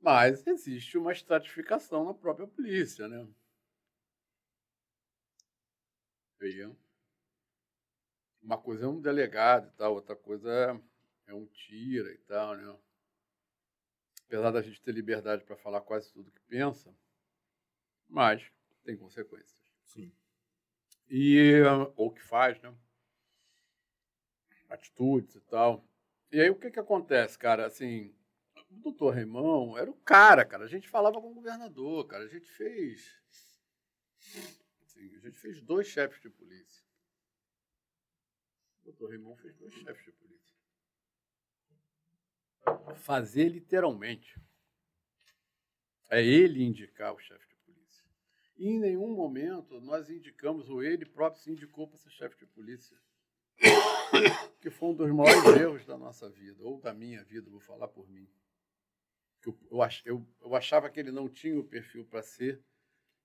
mas 0.00 0.46
existe 0.46 0.96
uma 0.96 1.12
estratificação 1.12 2.04
na 2.04 2.14
própria 2.14 2.46
polícia, 2.46 3.08
né? 3.08 3.28
Veja. 6.38 6.74
Uma 8.40 8.56
coisa 8.56 8.86
é 8.86 8.88
um 8.88 9.00
delegado 9.00 9.68
e 9.68 9.72
tal, 9.72 9.94
outra 9.94 10.16
coisa 10.16 10.50
é, 11.26 11.30
é 11.32 11.34
um 11.34 11.46
tira 11.46 12.10
e 12.10 12.18
tal, 12.18 12.56
né? 12.56 12.78
Apesar 14.26 14.52
da 14.52 14.62
gente 14.62 14.80
ter 14.80 14.92
liberdade 14.92 15.44
para 15.44 15.56
falar 15.56 15.80
quase 15.80 16.12
tudo 16.12 16.30
que 16.30 16.40
pensa, 16.42 16.94
mas 18.08 18.50
tem 18.84 18.96
consequências. 18.96 19.60
Sim. 19.84 20.12
E, 21.08 21.60
ou 21.96 22.12
que 22.12 22.22
faz, 22.22 22.60
né? 22.62 22.72
Atitudes 24.68 25.34
e 25.34 25.40
tal. 25.40 25.84
E 26.32 26.40
aí 26.40 26.48
o 26.48 26.54
que 26.58 26.70
que 26.70 26.78
acontece, 26.78 27.38
cara? 27.38 27.66
Assim, 27.66 28.14
o 28.70 28.76
doutor 28.76 29.14
Raimão 29.14 29.76
era 29.76 29.90
o 29.90 29.94
cara, 29.94 30.44
cara. 30.44 30.64
A 30.64 30.68
gente 30.68 30.88
falava 30.88 31.20
com 31.20 31.30
o 31.30 31.34
governador, 31.34 32.06
cara. 32.06 32.24
A 32.24 32.28
gente 32.28 32.48
fez. 32.52 33.20
Assim, 34.82 35.16
a 35.16 35.18
gente 35.18 35.38
fez 35.38 35.60
dois 35.60 35.88
chefes 35.88 36.20
de 36.20 36.30
polícia. 36.30 36.84
O 38.82 38.84
doutor 38.84 39.10
Raimão 39.10 39.36
fez 39.36 39.56
dois 39.56 39.74
chefes 39.74 40.04
de 40.04 40.12
polícia. 40.12 40.50
Fazer 42.96 43.48
literalmente. 43.48 44.40
É 46.08 46.22
ele 46.24 46.62
indicar 46.62 47.12
o 47.14 47.18
chefe 47.18 47.46
de 47.48 47.56
polícia. 47.56 48.04
E 48.56 48.68
em 48.68 48.78
nenhum 48.78 49.14
momento 49.14 49.80
nós 49.80 50.10
indicamos, 50.10 50.68
ou 50.68 50.82
ele 50.82 51.06
próprio 51.06 51.42
se 51.42 51.50
indicou 51.50 51.88
para 51.88 51.98
ser 51.98 52.10
chefe 52.10 52.36
de 52.36 52.46
polícia. 52.46 52.96
Que 54.60 54.70
foi 54.70 54.90
um 54.90 54.94
dos 54.94 55.10
maiores 55.10 55.44
erros 55.60 55.86
da 55.86 55.96
nossa 55.96 56.28
vida, 56.28 56.62
ou 56.64 56.80
da 56.80 56.92
minha 56.92 57.22
vida, 57.24 57.50
vou 57.50 57.60
falar 57.60 57.88
por 57.88 58.08
mim. 58.08 58.28
Eu, 59.44 59.58
eu, 60.04 60.26
eu 60.40 60.54
achava 60.54 60.90
que 60.90 61.00
ele 61.00 61.10
não 61.10 61.28
tinha 61.28 61.58
o 61.58 61.64
perfil 61.64 62.04
para 62.04 62.22
ser, 62.22 62.62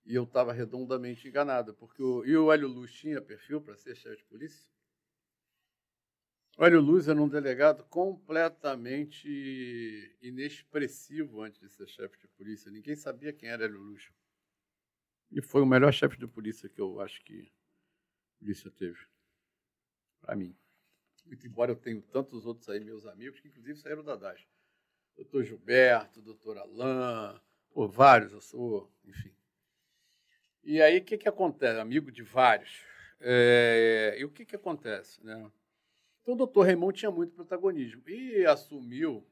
e 0.05 0.15
eu 0.15 0.23
estava 0.23 0.53
redondamente 0.53 1.27
enganado, 1.27 1.73
porque 1.73 2.01
o, 2.01 2.23
e 2.25 2.37
o 2.37 2.51
Hélio 2.51 2.67
Luz 2.67 2.93
tinha 2.93 3.21
perfil 3.21 3.59
para 3.61 3.75
ser 3.75 3.95
chefe 3.95 4.17
de 4.17 4.25
polícia? 4.25 4.65
O 6.57 6.63
Hélio 6.63 6.79
Luz 6.79 7.09
era 7.09 7.21
um 7.21 7.27
delegado 7.27 7.83
completamente 7.85 9.27
inexpressivo 10.21 11.41
antes 11.41 11.59
de 11.59 11.69
ser 11.69 11.85
chefe 11.87 12.17
de 12.17 12.29
polícia. 12.29 12.71
Ninguém 12.71 12.95
sabia 12.95 13.33
quem 13.33 13.49
era 13.49 13.65
Hélio 13.65 13.81
Luz. 13.81 14.09
E 15.31 15.41
foi 15.41 15.61
o 15.61 15.65
melhor 15.65 15.91
chefe 15.91 16.17
de 16.17 16.25
polícia 16.25 16.69
que 16.69 16.79
eu 16.79 17.01
acho 17.01 17.21
que 17.25 17.51
a 18.35 18.39
polícia 18.39 18.71
teve. 18.71 19.05
Para 20.21 20.33
mim. 20.33 20.55
Muito 21.25 21.47
embora 21.47 21.71
eu 21.71 21.75
tenha 21.75 22.01
tantos 22.11 22.45
outros 22.45 22.69
aí, 22.69 22.79
meus 22.79 23.05
amigos, 23.05 23.39
que 23.39 23.47
inclusive 23.47 23.79
saíram 23.79 24.03
da 24.03 24.15
DAS. 24.15 24.45
Doutor 25.15 25.43
Gilberto, 25.43 26.21
doutor 26.21 26.57
Alain, 26.57 27.39
por 27.71 27.89
vários, 27.89 28.31
eu 28.31 28.41
sou, 28.41 28.91
enfim. 29.05 29.31
E 30.63 30.81
aí, 30.81 30.97
o 30.97 31.03
que, 31.03 31.17
que 31.17 31.29
acontece? 31.29 31.79
Amigo 31.79 32.11
de 32.11 32.23
vários. 32.23 32.81
É, 33.19 34.15
e 34.17 34.25
o 34.25 34.29
que, 34.29 34.45
que 34.45 34.55
acontece? 34.55 35.23
Né? 35.23 35.51
Então, 36.21 36.33
o 36.33 36.37
doutor 36.37 36.65
Raimond 36.65 36.97
tinha 36.97 37.11
muito 37.11 37.33
protagonismo. 37.33 38.01
E 38.09 38.45
assumiu, 38.45 39.25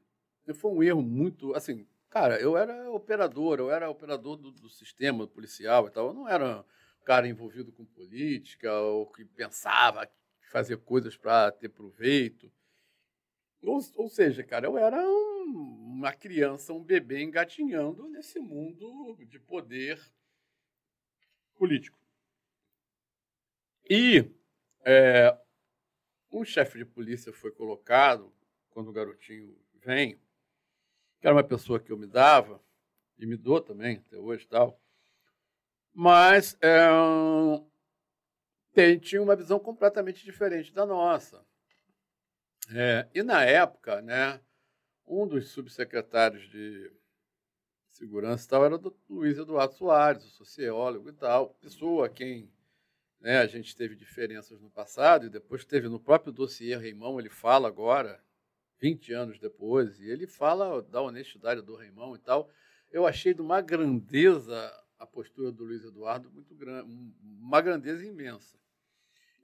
foi 0.54 0.70
um 0.70 0.82
erro 0.82 1.02
muito, 1.02 1.54
assim, 1.54 1.86
cara, 2.08 2.40
eu 2.40 2.56
era 2.56 2.90
operador, 2.90 3.58
eu 3.58 3.70
era 3.70 3.90
operador 3.90 4.36
do, 4.36 4.50
do 4.52 4.68
sistema 4.68 5.26
policial 5.26 5.86
e 5.86 5.90
tal, 5.90 6.08
eu 6.08 6.14
não 6.14 6.28
era 6.28 6.60
um 7.00 7.04
cara 7.04 7.26
envolvido 7.26 7.72
com 7.72 7.84
política 7.84 8.72
ou 8.72 9.06
que 9.06 9.24
pensava 9.24 10.08
fazer 10.50 10.76
coisas 10.78 11.16
para 11.16 11.50
ter 11.52 11.68
proveito. 11.68 12.50
Ou, 13.62 13.80
ou, 13.96 14.08
seja, 14.08 14.42
cara, 14.42 14.66
eu 14.66 14.76
era 14.76 15.00
um, 15.00 15.94
uma 15.96 16.12
criança, 16.12 16.72
um 16.72 16.82
bebê 16.82 17.22
engatinhando 17.22 18.08
nesse 18.08 18.38
mundo 18.38 19.16
de 19.26 19.38
poder 19.38 20.00
político. 21.54 21.98
E 23.88 24.30
é, 24.84 25.36
um 26.30 26.44
chefe 26.44 26.78
de 26.78 26.84
polícia 26.84 27.32
foi 27.32 27.50
colocado 27.50 28.32
quando 28.70 28.88
o 28.88 28.92
garotinho 28.92 29.56
vem, 29.74 30.18
que 31.20 31.26
era 31.26 31.34
uma 31.34 31.44
pessoa 31.44 31.80
que 31.80 31.90
eu 31.90 31.96
me 31.96 32.06
dava, 32.06 32.62
e 33.18 33.26
me 33.26 33.36
dou 33.36 33.60
também 33.60 33.96
até 33.96 34.18
hoje 34.18 34.46
tal, 34.46 34.80
mas 35.92 36.58
é, 36.60 36.88
tem, 38.74 38.98
tinha 38.98 39.22
uma 39.22 39.36
visão 39.36 39.58
completamente 39.58 40.24
diferente 40.24 40.72
da 40.72 40.84
nossa. 40.84 41.44
É, 42.72 43.06
e 43.14 43.22
na 43.22 43.44
época, 43.44 44.02
né, 44.02 44.40
um 45.06 45.26
dos 45.26 45.48
subsecretários 45.50 46.48
de 46.50 46.90
segurança 47.90 48.48
tal 48.48 48.64
era 48.64 48.76
o 48.76 48.96
Luiz 49.08 49.38
Eduardo 49.38 49.74
Soares, 49.74 50.24
o 50.24 50.30
sociólogo 50.30 51.08
e 51.08 51.12
tal, 51.12 51.50
pessoa 51.60 52.08
quem 52.08 52.50
né, 53.20 53.38
a 53.38 53.46
gente 53.46 53.76
teve 53.76 53.94
diferenças 53.94 54.60
no 54.60 54.70
passado 54.70 55.26
e 55.26 55.30
depois 55.30 55.64
teve 55.64 55.88
no 55.88 56.00
próprio 56.00 56.32
dossiê 56.32 56.76
Reimão, 56.76 57.20
ele 57.20 57.30
fala 57.30 57.68
agora, 57.68 58.20
20 58.80 59.12
anos 59.12 59.38
depois, 59.38 60.00
e 60.00 60.10
ele 60.10 60.26
fala 60.26 60.82
da 60.82 61.00
honestidade 61.00 61.62
do 61.62 61.76
Reimão 61.76 62.16
e 62.16 62.18
tal. 62.18 62.50
Eu 62.90 63.06
achei 63.06 63.32
de 63.32 63.40
uma 63.40 63.60
grandeza 63.60 64.72
a 64.98 65.06
postura 65.06 65.52
do 65.52 65.64
Luiz 65.64 65.84
Eduardo 65.84 66.30
muito 66.30 66.54
grande, 66.54 66.88
uma 67.22 67.60
grandeza 67.60 68.04
imensa. 68.04 68.58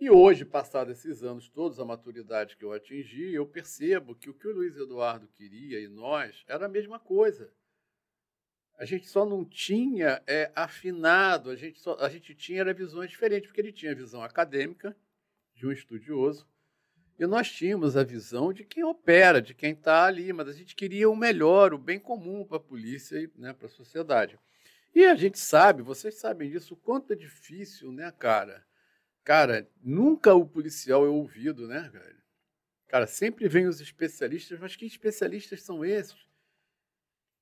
E 0.01 0.09
hoje, 0.11 0.47
passados 0.47 0.97
esses 0.97 1.23
anos 1.23 1.51
todos, 1.51 1.79
a 1.79 1.85
maturidade 1.85 2.57
que 2.57 2.65
eu 2.65 2.73
atingi, 2.73 3.35
eu 3.35 3.47
percebo 3.47 4.15
que 4.15 4.31
o 4.31 4.35
que 4.35 4.49
o 4.49 4.55
Luiz 4.55 4.75
Eduardo 4.75 5.29
queria 5.29 5.79
e 5.79 5.89
nós 5.89 6.43
era 6.49 6.65
a 6.65 6.69
mesma 6.71 6.99
coisa. 6.99 7.53
A 8.79 8.87
gente 8.87 9.07
só 9.07 9.27
não 9.27 9.45
tinha 9.45 10.23
é, 10.27 10.51
afinado, 10.57 11.51
a 11.51 11.55
gente, 11.55 11.79
só, 11.79 11.99
a 12.01 12.09
gente 12.09 12.35
tinha 12.35 12.61
era 12.63 12.73
visões 12.73 13.11
diferentes, 13.11 13.49
porque 13.49 13.61
ele 13.61 13.75
tinha 13.75 13.93
a 13.93 13.95
visão 13.95 14.23
acadêmica 14.23 14.97
de 15.55 15.67
um 15.67 15.71
estudioso, 15.71 16.49
e 17.19 17.27
nós 17.27 17.53
tínhamos 17.53 17.95
a 17.95 18.03
visão 18.03 18.55
de 18.55 18.65
quem 18.65 18.83
opera, 18.83 19.43
de 19.43 19.53
quem 19.53 19.73
está 19.73 20.07
ali, 20.07 20.33
mas 20.33 20.49
a 20.49 20.55
gente 20.55 20.75
queria 20.75 21.11
o 21.11 21.15
melhor, 21.15 21.75
o 21.75 21.79
bem 21.79 22.01
comum 22.01 22.43
para 22.43 22.57
a 22.57 22.61
polícia 22.61 23.19
e 23.19 23.31
né, 23.37 23.53
para 23.53 23.67
a 23.67 23.71
sociedade. 23.71 24.39
E 24.95 25.05
a 25.05 25.15
gente 25.15 25.39
sabe, 25.39 25.83
vocês 25.83 26.15
sabem 26.15 26.49
disso, 26.49 26.73
o 26.73 26.79
quanto 26.79 27.13
é 27.13 27.17
difícil, 27.17 27.93
né, 27.93 28.11
cara? 28.11 28.65
Cara, 29.25 29.69
nunca 29.83 30.35
o 30.35 30.47
policial 30.47 31.05
é 31.05 31.09
ouvido, 31.09 31.69
né, 31.69 31.89
velho? 31.93 32.21
Cara, 32.89 33.07
sempre 33.07 33.49
vem 33.49 33.67
os 33.67 33.81
especialistas, 33.81 34.59
mas 34.59 34.75
que 34.75 34.85
especialistas 34.85 35.63
são 35.63 35.85
esses? 35.85 36.17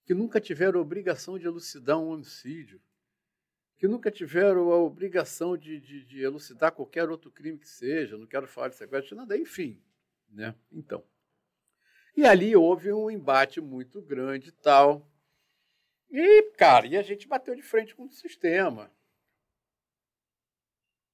Que 0.04 0.12
nunca 0.12 0.40
tiveram 0.40 0.78
a 0.78 0.82
obrigação 0.82 1.38
de 1.38 1.46
elucidar 1.46 1.98
um 1.98 2.10
homicídio, 2.10 2.80
que 3.78 3.88
nunca 3.88 4.10
tiveram 4.10 4.72
a 4.72 4.76
obrigação 4.76 5.56
de, 5.56 5.80
de, 5.80 6.04
de 6.04 6.20
elucidar 6.20 6.72
qualquer 6.72 7.08
outro 7.08 7.30
crime 7.30 7.58
que 7.58 7.68
seja, 7.68 8.18
não 8.18 8.26
quero 8.26 8.46
falar 8.46 8.68
de 8.68 8.76
sequestro, 8.76 9.16
nada, 9.16 9.38
enfim, 9.38 9.80
né? 10.28 10.54
Então. 10.70 11.02
E 12.16 12.24
ali 12.24 12.56
houve 12.56 12.92
um 12.92 13.10
embate 13.10 13.60
muito 13.60 14.02
grande 14.02 14.48
e 14.48 14.52
tal. 14.52 15.08
E, 16.10 16.50
cara, 16.56 16.86
e 16.86 16.96
a 16.96 17.02
gente 17.02 17.28
bateu 17.28 17.54
de 17.54 17.62
frente 17.62 17.94
com 17.94 18.04
o 18.06 18.10
sistema. 18.10 18.90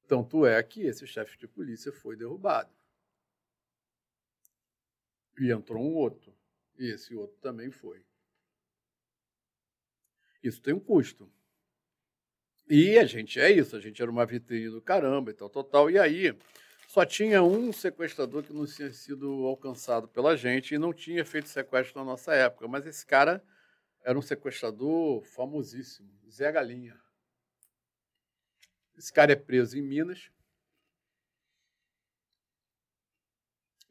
Tanto 0.07 0.45
é 0.47 0.63
que 0.63 0.83
esse 0.83 1.07
chefe 1.07 1.39
de 1.39 1.49
polícia 1.49 1.93
foi 1.93 2.17
derrubado. 2.17 2.71
E 5.39 5.51
entrou 5.51 5.83
um 5.83 5.95
outro. 5.95 6.35
E 6.79 6.91
esse 6.91 7.15
outro 7.15 7.37
também 7.41 7.71
foi. 7.71 8.05
Isso 10.43 10.61
tem 10.61 10.75
um 10.75 10.81
custo. 10.81 11.31
E 12.69 12.99
a 12.99 13.05
gente 13.05 13.39
é 13.41 13.51
isso, 13.51 13.77
a 13.77 13.81
gente 13.81 14.01
era 14.01 14.11
uma 14.11 14.25
vitrine 14.25 14.71
do 14.71 14.81
caramba 14.81 15.31
e 15.31 15.35
tal, 15.35 15.49
total. 15.49 15.91
E 15.91 15.99
aí 15.99 16.37
só 16.89 17.05
tinha 17.05 17.43
um 17.43 17.73
sequestrador 17.73 18.43
que 18.43 18.53
não 18.53 18.67
tinha 18.67 18.93
sido 18.93 19.47
alcançado 19.47 20.09
pela 20.09 20.37
gente 20.37 20.75
e 20.75 20.79
não 20.79 20.93
tinha 20.93 21.25
feito 21.25 21.49
sequestro 21.49 21.99
na 21.99 22.05
nossa 22.05 22.35
época. 22.35 22.69
Mas 22.69 22.87
esse 22.87 23.05
cara 23.05 23.43
era 24.03 24.19
um 24.19 24.23
sequestrador 24.23 25.23
famosíssimo, 25.25 26.11
Zé 26.31 26.53
Galinha. 26.53 27.04
Esse 28.97 29.13
cara 29.13 29.33
é 29.33 29.37
preso 29.37 29.77
em 29.79 29.83
Minas 29.83 30.31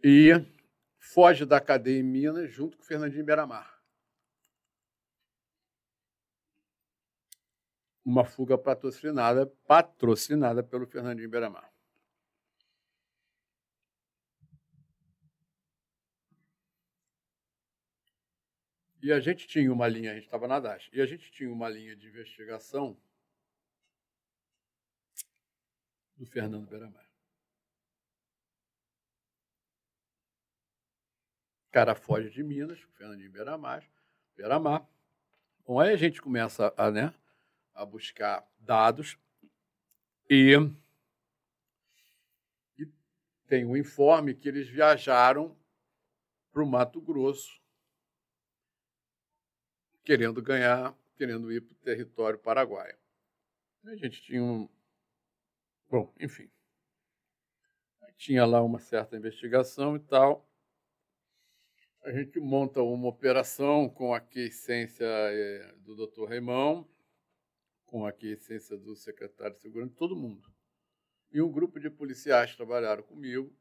e 0.03 0.31
foge 0.97 1.45
da 1.45 1.59
cadeia 1.61 1.99
em 1.99 2.03
Minas 2.03 2.51
junto 2.51 2.77
com 2.77 2.83
Fernandinho 2.83 3.25
Beiramar. 3.25 3.81
Uma 8.05 8.25
fuga 8.25 8.57
patrocinada, 8.57 9.47
patrocinada 9.65 10.61
pelo 10.61 10.85
Fernandinho 10.85 11.29
Beiramar. 11.29 11.71
E 19.01 19.11
a 19.11 19.19
gente 19.19 19.47
tinha 19.47 19.71
uma 19.71 19.85
linha, 19.87 20.11
a 20.11 20.15
gente 20.15 20.23
estava 20.23 20.47
na 20.47 20.61
DAS, 20.61 20.89
e 20.93 21.01
a 21.01 21.05
gente 21.05 21.29
tinha 21.31 21.51
uma 21.51 21.67
linha 21.67 21.93
de 21.93 22.07
investigação 22.07 22.97
do 26.15 26.25
Fernando 26.25 26.67
Beiramar. 26.67 27.07
O 31.67 31.71
cara 31.71 31.95
foge 31.95 32.29
de 32.29 32.43
Minas, 32.43 32.83
o 32.83 32.91
Fernandinho 32.91 33.31
Beiramar, 33.31 33.83
Beiramar. 34.35 34.87
Bom, 35.65 35.79
aí 35.79 35.91
a 35.93 35.97
gente 35.97 36.21
começa 36.21 36.73
a, 36.77 36.91
né, 36.91 37.13
a 37.73 37.85
buscar 37.85 38.47
dados 38.59 39.17
e, 40.29 40.53
e 42.77 42.85
tem 43.47 43.65
um 43.65 43.75
informe 43.75 44.35
que 44.35 44.47
eles 44.47 44.69
viajaram 44.69 45.57
para 46.51 46.63
o 46.63 46.67
Mato 46.67 47.01
Grosso 47.01 47.63
querendo 50.03 50.41
ganhar, 50.41 50.95
querendo 51.15 51.51
ir 51.51 51.61
para 51.61 51.73
o 51.73 51.77
território 51.77 52.39
paraguaio. 52.39 52.95
A 53.85 53.95
gente 53.95 54.21
tinha 54.21 54.43
um. 54.43 54.69
Bom, 55.93 56.11
enfim. 56.19 56.49
Tinha 58.17 58.47
lá 58.47 58.63
uma 58.63 58.79
certa 58.79 59.15
investigação 59.15 59.95
e 59.95 59.99
tal. 59.99 60.49
A 62.01 62.11
gente 62.11 62.39
monta 62.39 62.81
uma 62.81 63.07
operação 63.09 63.87
com 63.87 64.11
a 64.11 64.19
quiescência 64.19 65.05
eh, 65.05 65.71
do 65.81 65.95
doutor 65.95 66.29
Raimão, 66.29 66.89
com 67.85 68.07
a 68.07 68.11
quiescência 68.11 68.75
do 68.75 68.95
secretário 68.95 69.55
de 69.55 69.61
Segurança, 69.61 69.93
todo 69.95 70.15
mundo. 70.15 70.51
E 71.31 71.39
um 71.39 71.51
grupo 71.51 71.79
de 71.79 71.91
policiais 71.91 72.55
trabalharam 72.55 73.03
comigo 73.03 73.55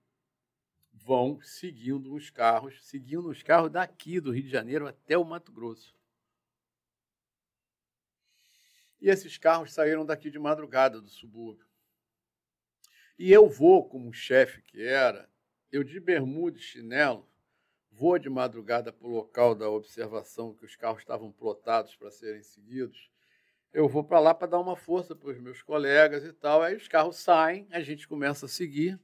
vão 0.90 1.38
seguindo 1.42 2.14
os 2.14 2.30
carros, 2.30 2.82
seguindo 2.86 3.28
os 3.28 3.42
carros 3.42 3.70
daqui 3.70 4.20
do 4.20 4.32
Rio 4.32 4.44
de 4.44 4.48
Janeiro 4.48 4.86
até 4.86 5.18
o 5.18 5.24
Mato 5.24 5.52
Grosso. 5.52 5.94
E 9.02 9.10
esses 9.10 9.36
carros 9.36 9.74
saíram 9.74 10.06
daqui 10.06 10.30
de 10.30 10.38
madrugada 10.38 10.98
do 10.98 11.10
subúrbio. 11.10 11.70
E 13.22 13.30
eu 13.30 13.48
vou, 13.48 13.88
como 13.88 14.12
chefe 14.12 14.60
que 14.62 14.82
era, 14.82 15.30
eu 15.70 15.84
de 15.84 16.00
bermuda 16.00 16.58
e 16.58 16.60
chinelo, 16.60 17.24
vou 17.88 18.18
de 18.18 18.28
madrugada 18.28 18.92
para 18.92 19.06
o 19.06 19.12
local 19.12 19.54
da 19.54 19.70
observação 19.70 20.52
que 20.52 20.64
os 20.64 20.74
carros 20.74 21.02
estavam 21.02 21.30
plotados 21.30 21.94
para 21.94 22.10
serem 22.10 22.42
seguidos. 22.42 23.12
Eu 23.72 23.88
vou 23.88 24.02
para 24.02 24.18
lá 24.18 24.34
para 24.34 24.48
dar 24.48 24.58
uma 24.58 24.74
força 24.74 25.14
para 25.14 25.30
os 25.30 25.38
meus 25.38 25.62
colegas 25.62 26.24
e 26.24 26.32
tal. 26.32 26.62
Aí 26.62 26.74
os 26.74 26.88
carros 26.88 27.14
saem, 27.14 27.68
a 27.70 27.80
gente 27.80 28.08
começa 28.08 28.46
a 28.46 28.48
seguir. 28.48 28.98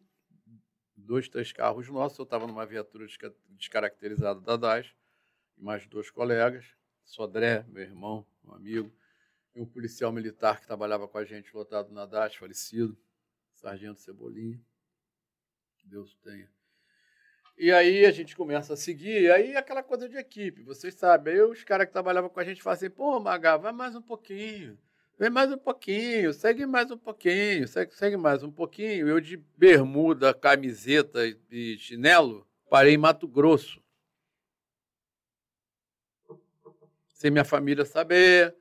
Dois, 0.97 1.29
três 1.29 1.53
carros 1.53 1.89
nossos. 1.89 2.19
Eu 2.19 2.25
estava 2.25 2.45
numa 2.45 2.67
viatura 2.67 3.07
descaracterizada 3.51 4.41
da 4.41 4.57
DAS, 4.57 4.97
e 5.57 5.63
mais 5.63 5.87
dois 5.87 6.11
colegas. 6.11 6.75
Sodré, 7.05 7.65
meu 7.69 7.85
irmão, 7.85 8.27
um 8.45 8.53
amigo 8.53 8.93
e 9.55 9.61
um 9.61 9.65
policial 9.65 10.11
militar 10.11 10.61
que 10.61 10.67
trabalhava 10.67 11.07
com 11.07 11.19
a 11.19 11.25
gente, 11.25 11.55
lotado 11.55 11.93
na 11.93 12.05
DAS, 12.05 12.35
falecido, 12.35 12.99
Sargento 13.59 14.01
Cebolinha, 14.01 14.61
Deus 15.85 16.17
tenha. 16.23 16.49
E 17.57 17.73
aí 17.73 18.07
a 18.07 18.13
gente 18.13 18.37
começa 18.37 18.75
a 18.75 18.77
seguir, 18.77 19.23
e 19.23 19.31
aí 19.33 19.57
aquela 19.57 19.83
coisa 19.83 20.09
de 20.09 20.17
equipe, 20.17 20.63
vocês 20.63 20.95
sabem, 20.95 21.35
aí 21.35 21.43
os 21.43 21.65
caras 21.65 21.87
que 21.87 21.93
trabalhavam 21.93 22.31
com 22.31 22.39
a 22.39 22.45
gente 22.45 22.63
falam 22.63 22.77
assim, 22.77 22.89
pô, 22.89 23.19
Maga, 23.19 23.57
vai 23.57 23.73
mais 23.73 23.97
um 23.97 24.03
pouquinho, 24.03 24.79
vem 25.19 25.29
mais 25.29 25.51
um 25.51 25.59
pouquinho, 25.59 26.33
segue 26.33 26.65
mais 26.67 26.89
um 26.93 26.97
pouquinho, 26.97 27.67
segue, 27.67 27.93
segue 27.95 28.17
mais 28.17 28.45
um 28.45 28.53
pouquinho. 28.53 29.09
Eu 29.09 29.21
de 29.21 29.37
bermuda, 29.37 30.33
camiseta 30.33 31.21
e 31.51 31.77
chinelo, 31.79 32.47
parei 32.71 32.95
em 32.95 32.99
Mato 32.99 33.27
Grosso. 33.27 33.83
Sem 37.09 37.33
minha 37.33 37.45
família 37.45 37.85
saber, 37.85 38.55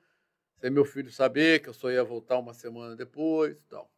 sem 0.60 0.72
meu 0.72 0.84
filho 0.84 1.12
saber 1.12 1.62
que 1.62 1.70
eu 1.70 1.74
só 1.74 1.92
ia 1.92 2.04
voltar 2.04 2.40
uma 2.40 2.56
semana 2.56 2.96
depois 2.96 3.62
e 3.62 3.68
tal. 3.68 3.92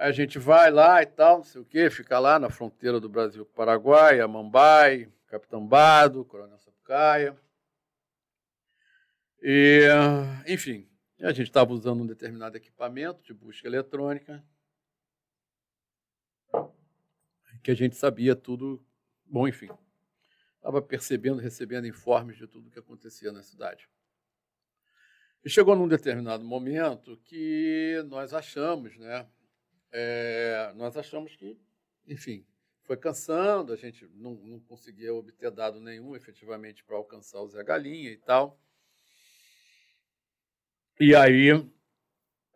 A 0.00 0.12
gente 0.12 0.38
vai 0.38 0.70
lá 0.70 1.02
e 1.02 1.06
tal, 1.06 1.38
não 1.38 1.44
sei 1.44 1.60
o 1.60 1.64
quê, 1.64 1.90
fica 1.90 2.18
lá 2.18 2.38
na 2.38 2.48
fronteira 2.48 2.98
do 2.98 3.06
Brasil 3.06 3.44
com 3.44 3.52
o 3.52 3.54
Paraguai, 3.54 4.18
Amambai, 4.18 5.12
Capitão 5.26 5.64
Bado, 5.66 6.24
Coronel 6.24 6.58
Sapucaia. 6.58 7.38
E, 9.42 9.86
enfim, 10.46 10.88
a 11.20 11.32
gente 11.32 11.48
estava 11.48 11.74
usando 11.74 12.02
um 12.02 12.06
determinado 12.06 12.56
equipamento 12.56 13.22
de 13.22 13.34
busca 13.34 13.68
eletrônica, 13.68 14.42
que 17.62 17.70
a 17.70 17.74
gente 17.74 17.94
sabia 17.94 18.34
tudo, 18.34 18.82
bom, 19.26 19.46
enfim, 19.46 19.68
estava 20.56 20.80
percebendo, 20.80 21.42
recebendo 21.42 21.86
informes 21.86 22.38
de 22.38 22.46
tudo 22.46 22.68
o 22.68 22.70
que 22.70 22.78
acontecia 22.78 23.32
na 23.32 23.42
cidade. 23.42 23.86
E 25.44 25.50
chegou 25.50 25.76
num 25.76 25.88
determinado 25.88 26.42
momento 26.42 27.18
que 27.18 28.02
nós 28.08 28.32
achamos, 28.32 28.96
né? 28.96 29.28
É, 29.92 30.72
nós 30.76 30.96
achamos 30.96 31.34
que, 31.36 31.58
enfim, 32.06 32.46
foi 32.82 32.96
cansando, 32.96 33.72
a 33.72 33.76
gente 33.76 34.06
não, 34.14 34.34
não 34.34 34.60
conseguia 34.60 35.14
obter 35.14 35.50
dado 35.50 35.80
nenhum 35.80 36.14
efetivamente 36.14 36.84
para 36.84 36.96
alcançar 36.96 37.40
o 37.40 37.48
Zé 37.48 37.62
Galinha 37.62 38.10
e 38.10 38.18
tal. 38.18 38.60
E 40.98 41.14
aí, 41.14 41.50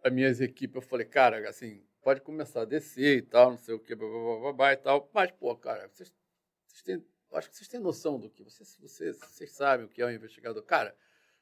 as 0.03 0.13
minhas 0.13 0.41
equipes, 0.41 0.77
eu 0.77 0.83
falei, 0.83 1.07
cara, 1.07 1.49
assim, 1.49 1.85
pode 2.03 2.21
começar 2.21 2.63
a 2.63 2.67
descer 2.67 3.19
e 3.19 3.23
tal, 3.23 3.51
não 3.53 3.59
sei 3.59 3.75
o 3.75 3.81
que, 3.81 3.95
blá, 3.95 4.09
blá, 4.09 4.41
blá, 4.41 4.53
blá, 4.53 4.73
e 4.73 4.77
tal. 4.77 5.11
Mas, 5.13 5.31
pô, 5.33 5.57
cara, 5.57 5.89
vocês, 5.89 6.15
vocês 6.67 6.83
têm 6.83 7.15
acho 7.37 7.51
que 7.51 7.57
vocês 7.57 7.69
têm 7.69 7.81
noção 7.81 8.19
do 8.19 8.31
que. 8.31 8.43
Vocês, 8.43 8.77
vocês, 8.81 9.19
vocês 9.19 9.51
sabem 9.53 9.87
o 9.87 9.89
que 9.89 10.01
é 10.01 10.07
um 10.07 10.11
investigador. 10.11 10.63
Cara, 10.63 10.97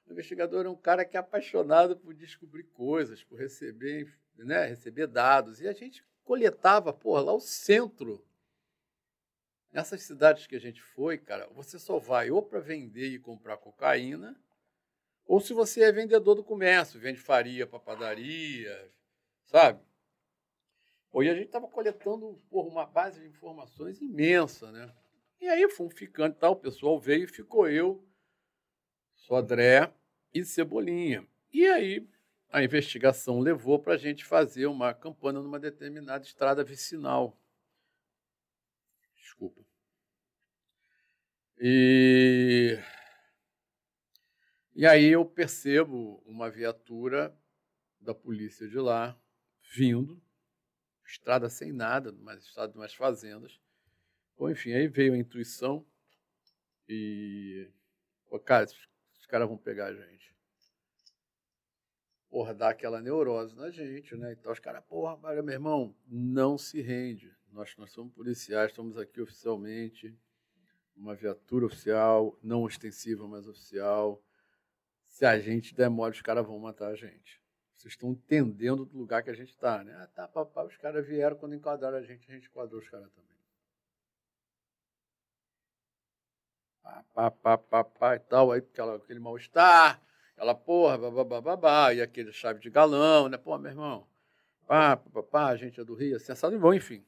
o 0.06 0.12
investigador 0.12 0.66
é 0.66 0.68
um 0.68 0.76
cara 0.76 1.04
que 1.04 1.16
é 1.16 1.20
apaixonado 1.20 1.96
por 1.96 2.14
descobrir 2.14 2.64
coisas, 2.64 3.22
por 3.22 3.38
receber, 3.38 4.12
né, 4.36 4.66
receber 4.66 5.06
dados. 5.06 5.60
E 5.60 5.68
a 5.68 5.72
gente 5.72 6.04
coletava, 6.24 6.92
porra, 6.92 7.22
lá 7.22 7.32
o 7.32 7.40
centro. 7.40 8.24
Nessas 9.70 10.02
cidades 10.02 10.46
que 10.46 10.56
a 10.56 10.60
gente 10.60 10.82
foi, 10.82 11.16
cara, 11.16 11.48
você 11.48 11.78
só 11.78 11.98
vai 11.98 12.30
ou 12.30 12.42
para 12.42 12.60
vender 12.60 13.08
e 13.08 13.18
comprar 13.18 13.56
cocaína, 13.56 14.36
ou 15.24 15.40
se 15.40 15.54
você 15.54 15.82
é 15.82 15.92
vendedor 15.92 16.34
do 16.34 16.44
comércio, 16.44 17.00
vende 17.00 17.20
farinha 17.20 17.66
para 17.66 17.78
padaria, 17.78 18.90
sabe? 19.46 19.82
Ou 21.10 21.22
e 21.22 21.30
a 21.30 21.34
gente 21.34 21.46
estava 21.46 21.68
coletando 21.68 22.38
porra, 22.50 22.68
uma 22.68 22.86
base 22.86 23.20
de 23.20 23.26
informações 23.26 24.00
imensa, 24.00 24.70
né? 24.72 24.92
E 25.40 25.48
aí 25.48 25.68
fomos 25.70 25.94
ficando 25.94 26.34
e 26.34 26.38
tal, 26.38 26.52
o 26.52 26.56
pessoal 26.56 26.98
veio 26.98 27.24
e 27.24 27.28
ficou 27.28 27.68
eu, 27.68 28.04
Sodré 29.14 29.92
e 30.34 30.44
Cebolinha. 30.44 31.26
E 31.52 31.66
aí 31.66 32.08
a 32.52 32.62
investigação 32.62 33.40
levou 33.40 33.78
para 33.78 33.94
a 33.94 33.96
gente 33.96 34.24
fazer 34.24 34.66
uma 34.66 34.94
campanha 34.94 35.40
numa 35.40 35.58
determinada 35.58 36.24
estrada 36.24 36.62
vicinal. 36.62 37.36
Desculpa. 39.16 39.64
E, 41.58 42.78
e 44.74 44.86
aí 44.86 45.06
eu 45.06 45.24
percebo 45.24 46.22
uma 46.26 46.50
viatura 46.50 47.36
da 48.00 48.14
polícia 48.14 48.68
de 48.68 48.78
lá 48.78 49.18
vindo, 49.74 50.22
estrada 51.06 51.48
sem 51.48 51.72
nada, 51.72 52.12
mas 52.12 52.44
estrada 52.44 52.72
de 52.72 52.78
umas 52.78 52.94
fazendas, 52.94 53.58
Bom, 54.42 54.50
enfim, 54.50 54.72
aí 54.72 54.88
veio 54.88 55.14
a 55.14 55.16
intuição 55.16 55.86
e. 56.88 57.70
Pô, 58.28 58.40
cara, 58.40 58.64
os 58.64 59.26
caras 59.26 59.46
vão 59.46 59.56
pegar 59.56 59.86
a 59.86 59.94
gente. 59.94 60.31
Porra, 62.32 62.54
dá 62.54 62.70
aquela 62.70 62.98
neurose 63.02 63.54
na 63.54 63.68
gente, 63.68 64.16
né? 64.16 64.32
Então 64.32 64.50
os 64.50 64.58
caras, 64.58 64.82
porra, 64.86 65.18
meu 65.42 65.52
irmão, 65.52 65.94
não 66.08 66.56
se 66.56 66.80
rende. 66.80 67.30
Nós, 67.52 67.76
nós 67.76 67.92
somos 67.92 68.10
policiais, 68.14 68.70
estamos 68.70 68.96
aqui 68.96 69.20
oficialmente, 69.20 70.18
uma 70.96 71.14
viatura 71.14 71.66
oficial, 71.66 72.34
não 72.42 72.62
ostensiva, 72.62 73.28
mas 73.28 73.46
oficial. 73.46 74.18
Se 75.08 75.26
a 75.26 75.38
gente 75.38 75.74
demora, 75.74 76.14
os 76.14 76.22
caras 76.22 76.46
vão 76.46 76.58
matar 76.58 76.92
a 76.92 76.94
gente. 76.94 77.38
Vocês 77.74 77.92
estão 77.92 78.12
entendendo 78.12 78.86
do 78.86 78.96
lugar 78.96 79.22
que 79.22 79.28
a 79.28 79.34
gente 79.34 79.50
está, 79.50 79.84
né? 79.84 79.94
Ah, 80.00 80.06
tá, 80.06 80.26
papai, 80.26 80.66
os 80.66 80.76
caras 80.78 81.06
vieram 81.06 81.36
quando 81.36 81.54
enquadraram 81.54 81.98
a 81.98 82.02
gente, 82.02 82.26
a 82.30 82.34
gente 82.34 82.48
enquadrou 82.48 82.80
os 82.80 82.88
caras 82.88 83.12
também. 83.12 83.36
Pá, 86.82 87.04
pá, 87.12 87.30
pá, 87.30 87.58
pá, 87.58 87.84
pá 87.84 88.16
e 88.16 88.20
tal, 88.20 88.52
aí 88.52 88.60
aquela, 88.60 88.96
aquele 88.96 89.20
mal-estar, 89.20 90.00
aquela 90.42 90.54
porra, 90.56 90.98
babá, 90.98 91.40
babá, 91.40 91.94
e 91.94 92.02
aquele 92.02 92.32
chave 92.32 92.58
de 92.58 92.68
galão, 92.68 93.28
né? 93.28 93.38
Pô, 93.38 93.56
meu 93.56 93.70
irmão, 93.70 94.04
pá, 94.66 94.96
pá, 94.96 95.22
pá, 95.22 95.46
a 95.50 95.56
gente 95.56 95.80
é 95.80 95.84
do 95.84 95.94
Rio, 95.94 96.18
sensado 96.18 96.56
e 96.56 96.58
bom, 96.58 96.74
enfim. 96.74 97.04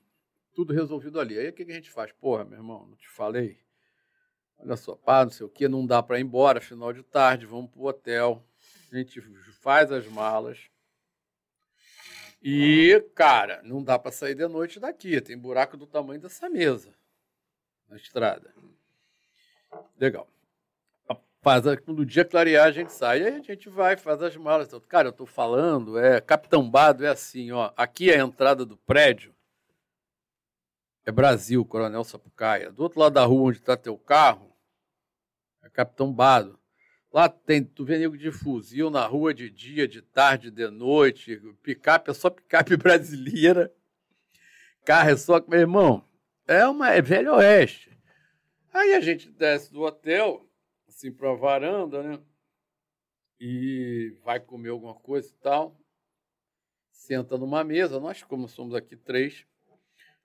Tudo 0.54 0.72
resolvido 0.72 1.18
ali. 1.18 1.36
Aí 1.36 1.48
o 1.48 1.52
que, 1.52 1.64
que 1.64 1.72
a 1.72 1.74
gente 1.74 1.90
faz? 1.90 2.12
Porra, 2.12 2.44
meu 2.44 2.58
irmão, 2.58 2.86
não 2.86 2.96
te 2.96 3.08
falei? 3.08 3.58
Olha 4.56 4.76
só, 4.76 4.94
pá, 4.94 5.24
não 5.24 5.32
sei 5.32 5.44
o 5.44 5.48
que, 5.48 5.66
não 5.66 5.84
dá 5.84 6.00
para 6.00 6.20
ir 6.20 6.22
embora, 6.22 6.60
final 6.60 6.92
de 6.92 7.02
tarde, 7.02 7.44
vamos 7.44 7.72
pro 7.72 7.82
hotel. 7.82 8.46
A 8.92 8.96
gente 8.96 9.20
faz 9.60 9.90
as 9.90 10.06
malas. 10.06 10.70
E, 12.40 13.00
cara, 13.16 13.60
não 13.64 13.82
dá 13.82 13.98
para 13.98 14.12
sair 14.12 14.36
de 14.36 14.46
noite 14.46 14.78
daqui. 14.78 15.20
Tem 15.20 15.36
buraco 15.36 15.76
do 15.76 15.88
tamanho 15.88 16.20
dessa 16.20 16.48
mesa 16.48 16.94
na 17.88 17.96
estrada. 17.96 18.54
Legal. 19.98 20.28
Faz, 21.44 21.62
quando 21.84 22.00
o 22.00 22.06
dia 22.06 22.24
clarear, 22.24 22.66
a 22.66 22.72
gente 22.72 22.90
sai. 22.90 23.22
Aí 23.22 23.34
a 23.34 23.42
gente 23.42 23.68
vai, 23.68 23.98
faz 23.98 24.22
as 24.22 24.34
malas. 24.34 24.70
Cara, 24.88 25.08
eu 25.08 25.12
tô 25.12 25.26
falando, 25.26 25.98
é 25.98 26.18
Capitão 26.18 26.70
Bado 26.70 27.04
é 27.04 27.08
assim, 27.08 27.52
ó. 27.52 27.70
Aqui 27.76 28.10
é 28.10 28.18
a 28.18 28.24
entrada 28.24 28.64
do 28.64 28.78
prédio. 28.78 29.34
É 31.04 31.12
Brasil, 31.12 31.62
Coronel 31.62 32.02
Sapucaia. 32.02 32.72
Do 32.72 32.82
outro 32.82 32.98
lado 32.98 33.12
da 33.12 33.26
rua 33.26 33.50
onde 33.50 33.58
está 33.58 33.76
teu 33.76 33.98
carro, 33.98 34.56
é 35.62 35.68
Capitão 35.68 36.10
Bado. 36.10 36.58
Lá 37.12 37.28
tem, 37.28 37.62
tu 37.62 37.84
vê 37.84 37.98
nego 37.98 38.16
de 38.16 38.32
fuzil 38.32 38.88
na 38.88 39.04
rua 39.06 39.34
de 39.34 39.50
dia, 39.50 39.86
de 39.86 40.00
tarde, 40.00 40.50
de 40.50 40.70
noite. 40.70 41.36
Picape 41.62 42.10
é 42.10 42.14
só 42.14 42.30
picape 42.30 42.74
brasileira. 42.78 43.70
Carro 44.82 45.10
é 45.10 45.16
só. 45.18 45.44
Meu 45.46 45.60
irmão, 45.60 46.02
é 46.48 46.66
uma 46.66 46.88
é 46.90 47.02
velho 47.02 47.34
oeste. 47.34 47.94
Aí 48.72 48.94
a 48.94 49.00
gente 49.02 49.30
desce 49.30 49.70
do 49.70 49.82
hotel, 49.82 50.48
assim, 50.94 51.12
para 51.12 51.30
a 51.30 51.34
varanda, 51.34 52.02
né? 52.02 52.22
E 53.40 54.16
vai 54.22 54.40
comer 54.40 54.70
alguma 54.70 54.94
coisa 54.94 55.28
e 55.28 55.36
tal. 55.38 55.80
Senta 56.90 57.36
numa 57.36 57.64
mesa, 57.64 58.00
nós, 58.00 58.22
como 58.22 58.48
somos 58.48 58.74
aqui 58.74 58.96
três. 58.96 59.46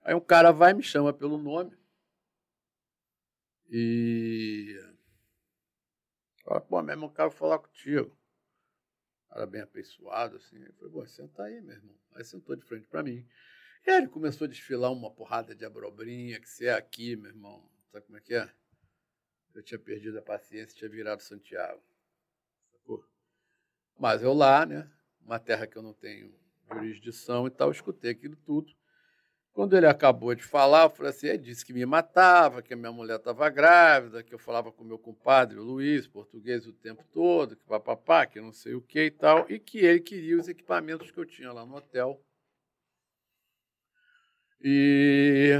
Aí 0.02 0.14
um 0.14 0.20
cara 0.20 0.52
vai 0.52 0.72
me 0.72 0.82
chama 0.82 1.12
pelo 1.12 1.36
nome. 1.36 1.76
E 3.68 4.76
Fala, 6.50 6.60
pô, 6.60 6.82
mesmo 6.82 7.06
eu 7.06 7.10
quero 7.10 7.30
falar 7.30 7.60
contigo. 7.60 8.16
Era 9.30 9.46
bem 9.46 9.60
apessoado, 9.60 10.36
assim. 10.36 10.58
Falei, 10.72 10.92
pô, 10.92 11.06
senta 11.06 11.44
aí, 11.44 11.60
meu 11.60 11.76
irmão. 11.76 11.96
Aí 12.12 12.24
sentou 12.24 12.56
de 12.56 12.64
frente 12.64 12.88
para 12.88 13.04
mim. 13.04 13.24
E 13.86 13.90
aí 13.90 13.98
ele 13.98 14.08
começou 14.08 14.46
a 14.46 14.48
desfilar 14.48 14.90
uma 14.90 15.12
porrada 15.12 15.54
de 15.54 15.64
abrobrinha, 15.64 16.40
que 16.40 16.48
você 16.48 16.66
é 16.66 16.72
aqui, 16.72 17.14
meu 17.14 17.30
irmão. 17.30 17.70
Sabe 17.92 18.04
como 18.06 18.18
é 18.18 18.20
que 18.20 18.34
é? 18.34 18.52
Eu 19.54 19.62
tinha 19.62 19.78
perdido 19.78 20.18
a 20.18 20.22
paciência, 20.22 20.76
tinha 20.76 20.90
virado 20.90 21.22
Santiago. 21.22 21.82
Sacou? 22.72 23.04
Mas 23.98 24.22
eu 24.22 24.32
lá, 24.32 24.64
né? 24.64 24.90
Uma 25.20 25.38
terra 25.38 25.66
que 25.66 25.76
eu 25.76 25.82
não 25.82 25.92
tenho 25.92 26.34
jurisdição 26.72 27.46
e 27.46 27.50
tal, 27.50 27.70
escutei 27.70 28.12
aquilo 28.12 28.36
tudo. 28.36 28.72
Quando 29.52 29.76
ele 29.76 29.86
acabou 29.86 30.34
de 30.34 30.42
falar, 30.42 30.84
eu 30.84 30.90
falei 30.90 31.10
assim: 31.10 31.26
ele 31.26 31.38
disse 31.38 31.64
que 31.66 31.72
me 31.72 31.84
matava, 31.84 32.62
que 32.62 32.72
a 32.72 32.76
minha 32.76 32.92
mulher 32.92 33.16
estava 33.16 33.48
grávida, 33.50 34.22
que 34.22 34.32
eu 34.32 34.38
falava 34.38 34.70
com 34.70 34.84
meu 34.84 34.98
compadre, 34.98 35.58
o 35.58 35.62
Luiz, 35.64 36.06
português 36.06 36.66
o 36.66 36.72
tempo 36.72 37.04
todo, 37.12 37.56
que 37.56 37.64
papapá, 37.64 38.26
que 38.26 38.40
não 38.40 38.52
sei 38.52 38.74
o 38.74 38.80
que 38.80 39.06
e 39.06 39.10
tal, 39.10 39.50
e 39.50 39.58
que 39.58 39.78
ele 39.78 40.00
queria 40.00 40.38
os 40.38 40.48
equipamentos 40.48 41.10
que 41.10 41.18
eu 41.18 41.26
tinha 41.26 41.52
lá 41.52 41.66
no 41.66 41.76
hotel. 41.76 42.22
E. 44.62 45.58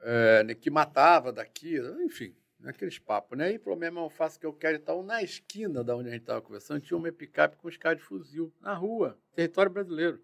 É, 0.00 0.54
que 0.54 0.70
matava 0.70 1.32
daqui, 1.32 1.76
enfim, 2.04 2.34
aqueles 2.64 2.98
papos, 2.98 3.36
né? 3.36 3.52
E 3.52 3.58
problema 3.58 4.00
eu 4.00 4.08
faço 4.08 4.36
o 4.36 4.40
que 4.40 4.46
eu 4.46 4.52
quero 4.52 4.76
e 4.76 4.80
tal. 4.80 5.02
Na 5.02 5.22
esquina 5.22 5.82
da 5.82 5.96
onde 5.96 6.08
a 6.08 6.12
gente 6.12 6.22
estava 6.22 6.40
conversando, 6.40 6.80
tinha 6.80 6.96
uma 6.96 7.10
picape 7.10 7.56
com 7.56 7.68
os 7.68 7.76
caras 7.76 7.98
de 7.98 8.04
fuzil, 8.04 8.52
na 8.60 8.74
rua, 8.74 9.18
território 9.34 9.70
brasileiro. 9.70 10.22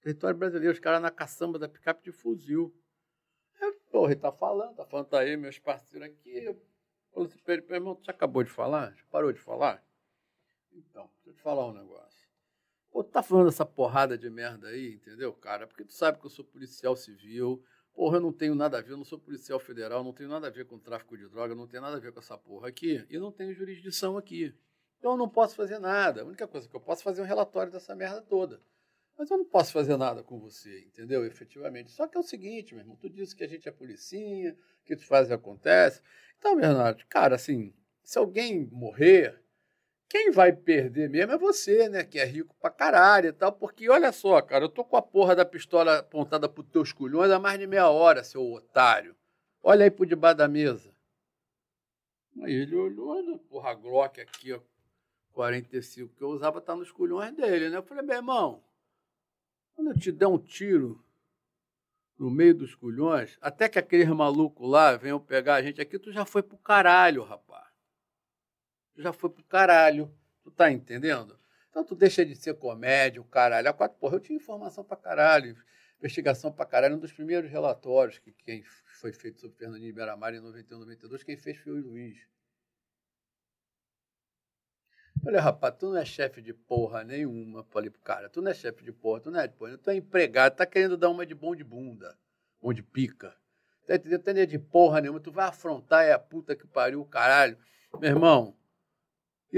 Território 0.00 0.36
brasileiro, 0.36 0.74
os 0.74 0.80
caras 0.80 1.00
na 1.00 1.10
caçamba 1.10 1.58
da 1.58 1.68
picape 1.68 2.04
de 2.04 2.12
fuzil. 2.12 2.74
Porra, 3.90 4.12
ele 4.12 4.20
tá 4.20 4.32
falando, 4.32 4.74
tá 4.74 4.84
falando, 4.84 5.06
tá 5.06 5.20
aí, 5.20 5.36
meus 5.36 5.58
parceiros 5.58 6.08
aqui. 6.08 6.44
Eu 7.14 7.28
falei 7.28 7.60
assim 7.60 7.68
meu 7.68 7.76
irmão, 7.76 7.98
já 8.02 8.10
acabou 8.10 8.42
de 8.42 8.50
falar? 8.50 8.92
Já 8.96 9.04
parou 9.10 9.32
de 9.32 9.38
falar? 9.38 9.82
Então, 10.72 11.08
deixa 11.14 11.30
eu 11.30 11.34
te 11.34 11.40
falar 11.40 11.68
um 11.68 11.72
negócio. 11.72 12.28
Pô, 12.90 13.02
tu 13.04 13.10
tá 13.10 13.22
falando 13.22 13.48
essa 13.48 13.64
porrada 13.64 14.18
de 14.18 14.28
merda 14.28 14.68
aí, 14.68 14.94
entendeu, 14.94 15.32
cara? 15.32 15.66
Porque 15.66 15.84
tu 15.84 15.92
sabe 15.92 16.18
que 16.18 16.26
eu 16.26 16.30
sou 16.30 16.44
policial 16.44 16.96
civil. 16.96 17.64
Porra, 17.94 18.16
eu 18.16 18.20
não 18.20 18.32
tenho 18.32 18.54
nada 18.54 18.78
a 18.78 18.80
ver, 18.80 18.92
eu 18.92 18.96
não 18.96 19.04
sou 19.04 19.18
policial 19.18 19.60
federal, 19.60 20.02
não 20.02 20.12
tenho 20.12 20.28
nada 20.28 20.48
a 20.48 20.50
ver 20.50 20.66
com 20.66 20.78
tráfico 20.78 21.16
de 21.16 21.28
droga, 21.28 21.54
não 21.54 21.66
tenho 21.66 21.82
nada 21.82 21.96
a 21.96 22.00
ver 22.00 22.12
com 22.12 22.18
essa 22.18 22.36
porra 22.36 22.68
aqui. 22.68 23.06
E 23.08 23.18
não 23.18 23.30
tenho 23.30 23.54
jurisdição 23.54 24.18
aqui. 24.18 24.52
Então 24.98 25.12
eu 25.12 25.16
não 25.16 25.28
posso 25.28 25.54
fazer 25.54 25.78
nada. 25.78 26.22
A 26.22 26.24
única 26.24 26.46
coisa 26.48 26.68
que 26.68 26.74
eu 26.74 26.80
posso 26.80 27.04
fazer 27.04 27.20
é 27.20 27.24
um 27.24 27.26
relatório 27.26 27.70
dessa 27.70 27.94
merda 27.94 28.20
toda. 28.20 28.60
Mas 29.16 29.30
eu 29.30 29.38
não 29.38 29.44
posso 29.44 29.72
fazer 29.72 29.96
nada 29.96 30.24
com 30.24 30.40
você, 30.40 30.80
entendeu? 30.80 31.24
Efetivamente. 31.24 31.92
Só 31.92 32.08
que 32.08 32.16
é 32.16 32.20
o 32.20 32.24
seguinte, 32.24 32.74
meu 32.74 32.82
irmão, 32.82 32.96
tu 32.96 33.08
disse 33.08 33.36
que 33.36 33.44
a 33.44 33.48
gente 33.48 33.68
é 33.68 33.72
policinha, 33.72 34.56
que 34.84 34.96
tu 34.96 35.06
faz 35.06 35.28
e 35.28 35.32
acontece. 35.32 36.02
Então, 36.38 36.56
Bernardo, 36.56 37.04
cara, 37.06 37.36
assim, 37.36 37.72
se 38.02 38.18
alguém 38.18 38.66
morrer, 38.72 39.40
quem 40.08 40.30
vai 40.30 40.52
perder 40.52 41.08
mesmo 41.10 41.32
é 41.32 41.38
você, 41.38 41.88
né? 41.88 42.04
Que 42.04 42.18
é 42.18 42.24
rico 42.24 42.54
pra 42.60 42.70
caralho 42.70 43.28
e 43.28 43.32
tal. 43.32 43.52
Porque 43.52 43.88
olha 43.88 44.12
só, 44.12 44.40
cara, 44.40 44.64
eu 44.64 44.68
tô 44.68 44.84
com 44.84 44.96
a 44.96 45.02
porra 45.02 45.34
da 45.34 45.44
pistola 45.44 45.98
apontada 45.98 46.48
pro 46.48 46.62
teus 46.62 46.92
culhões 46.92 47.30
há 47.30 47.38
mais 47.38 47.58
de 47.58 47.66
meia 47.66 47.88
hora, 47.88 48.22
seu 48.22 48.52
otário. 48.52 49.16
Olha 49.62 49.84
aí 49.84 49.90
por 49.90 50.06
debaixo 50.06 50.36
da 50.38 50.48
mesa. 50.48 50.94
Aí 52.42 52.52
ele 52.52 52.76
olhou, 52.76 53.22
né? 53.22 53.38
porra, 53.48 53.74
Glock 53.74 54.20
aqui, 54.20 54.52
ó, 54.52 54.60
45 55.32 56.14
que 56.14 56.22
eu 56.22 56.28
usava, 56.28 56.60
tá 56.60 56.74
nos 56.74 56.90
culhões 56.90 57.34
dele, 57.34 57.70
né? 57.70 57.76
Eu 57.76 57.82
falei, 57.82 58.04
meu 58.04 58.16
irmão, 58.16 58.62
quando 59.74 59.90
eu 59.90 59.98
te 59.98 60.12
der 60.12 60.26
um 60.26 60.38
tiro 60.38 61.04
no 62.18 62.30
meio 62.30 62.54
dos 62.54 62.74
culhões, 62.74 63.36
até 63.40 63.68
que 63.68 63.78
aqueles 63.78 64.08
malucos 64.08 64.68
lá 64.68 64.96
venham 64.96 65.18
pegar 65.20 65.56
a 65.56 65.62
gente 65.62 65.80
aqui, 65.80 65.98
tu 65.98 66.12
já 66.12 66.24
foi 66.24 66.42
pro 66.42 66.56
caralho, 66.58 67.22
rapaz. 67.22 67.73
Já 68.96 69.12
foi 69.12 69.30
pro 69.30 69.44
caralho. 69.44 70.12
Tu 70.42 70.50
tá 70.50 70.70
entendendo? 70.70 71.38
Então 71.70 71.84
tu 71.84 71.94
deixa 71.94 72.24
de 72.24 72.36
ser 72.36 72.54
comédia, 72.54 73.20
o 73.20 73.24
caralho. 73.24 73.68
A 73.68 73.72
quatro, 73.72 73.98
porra, 73.98 74.16
eu 74.16 74.20
tinha 74.20 74.36
informação 74.36 74.84
pra 74.84 74.96
caralho, 74.96 75.56
investigação 75.98 76.52
pra 76.52 76.64
caralho. 76.64 76.96
Um 76.96 77.00
dos 77.00 77.12
primeiros 77.12 77.50
relatórios 77.50 78.18
que 78.18 78.32
quem 78.32 78.62
foi 79.00 79.12
feito 79.12 79.40
sobre 79.40 79.56
Fernandinho 79.56 79.94
Beiramar 79.94 80.34
em 80.34 80.40
91, 80.40 80.78
92, 80.78 81.24
quem 81.24 81.36
fez 81.36 81.56
foi 81.58 81.72
o 81.72 81.80
Luiz. 81.80 82.18
Olha, 85.26 85.40
rapaz, 85.40 85.74
tu 85.78 85.86
não 85.86 85.96
é 85.96 86.04
chefe 86.04 86.42
de 86.42 86.52
porra 86.52 87.02
nenhuma. 87.02 87.64
Falei 87.64 87.88
pro 87.88 88.00
cara, 88.02 88.28
tu 88.28 88.42
não 88.42 88.50
é 88.50 88.54
chefe 88.54 88.84
de 88.84 88.92
porra, 88.92 89.20
tu 89.20 89.30
não 89.30 89.40
é 89.40 89.48
de 89.48 89.54
porra, 89.54 89.78
tu 89.78 89.90
é 89.90 89.96
empregado, 89.96 90.56
tá 90.56 90.66
querendo 90.66 90.96
dar 90.96 91.08
uma 91.08 91.24
de 91.24 91.34
bom 91.34 91.56
de 91.56 91.64
bunda, 91.64 92.16
bom 92.60 92.72
de 92.72 92.82
pica. 92.82 93.34
Tá 93.86 93.94
entendendo? 93.96 94.22
Tu 94.22 94.34
não 94.34 94.40
é 94.40 94.46
de 94.46 94.58
porra 94.58 95.00
nenhuma, 95.00 95.20
tu 95.20 95.32
vai 95.32 95.48
afrontar, 95.48 96.04
é 96.04 96.12
a 96.12 96.18
puta 96.18 96.54
que 96.54 96.66
pariu, 96.66 97.00
o 97.00 97.06
caralho. 97.06 97.58
Meu 97.98 98.10
irmão, 98.10 98.56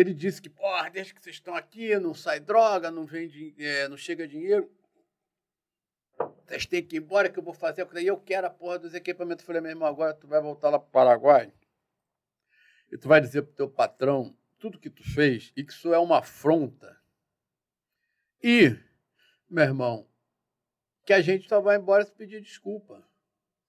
ele 0.00 0.12
disse 0.12 0.42
que, 0.42 0.50
porra, 0.50 0.90
desde 0.90 1.14
que 1.14 1.22
vocês 1.22 1.36
estão 1.36 1.54
aqui, 1.54 1.98
não 1.98 2.12
sai 2.12 2.38
droga, 2.38 2.90
não 2.90 3.06
vem, 3.06 3.54
é, 3.58 3.88
não 3.88 3.96
chega 3.96 4.28
dinheiro. 4.28 4.70
Vocês 6.44 6.66
têm 6.66 6.84
que 6.84 6.96
ir 6.96 6.98
embora 6.98 7.30
que 7.30 7.38
eu 7.38 7.42
vou 7.42 7.54
fazer. 7.54 7.88
E 7.96 8.06
eu 8.06 8.18
quero 8.18 8.46
a 8.46 8.50
porra 8.50 8.78
dos 8.78 8.94
equipamentos. 8.94 9.42
Eu 9.42 9.46
falei, 9.46 9.62
meu 9.62 9.70
irmão, 9.70 9.88
agora 9.88 10.14
tu 10.14 10.26
vai 10.26 10.40
voltar 10.40 10.70
lá 10.70 10.78
pro 10.78 10.90
Paraguai 10.90 11.52
e 12.90 12.96
tu 12.96 13.08
vai 13.08 13.20
dizer 13.20 13.42
pro 13.42 13.54
teu 13.54 13.68
patrão 13.68 14.36
tudo 14.58 14.78
que 14.78 14.90
tu 14.90 15.02
fez 15.02 15.52
e 15.56 15.64
que 15.64 15.72
isso 15.72 15.92
é 15.92 15.98
uma 15.98 16.18
afronta. 16.18 17.00
E, 18.42 18.76
meu 19.48 19.64
irmão, 19.64 20.08
que 21.04 21.12
a 21.12 21.20
gente 21.20 21.48
só 21.48 21.60
vai 21.60 21.76
embora 21.76 22.04
se 22.04 22.12
pedir 22.12 22.40
desculpa. 22.40 23.02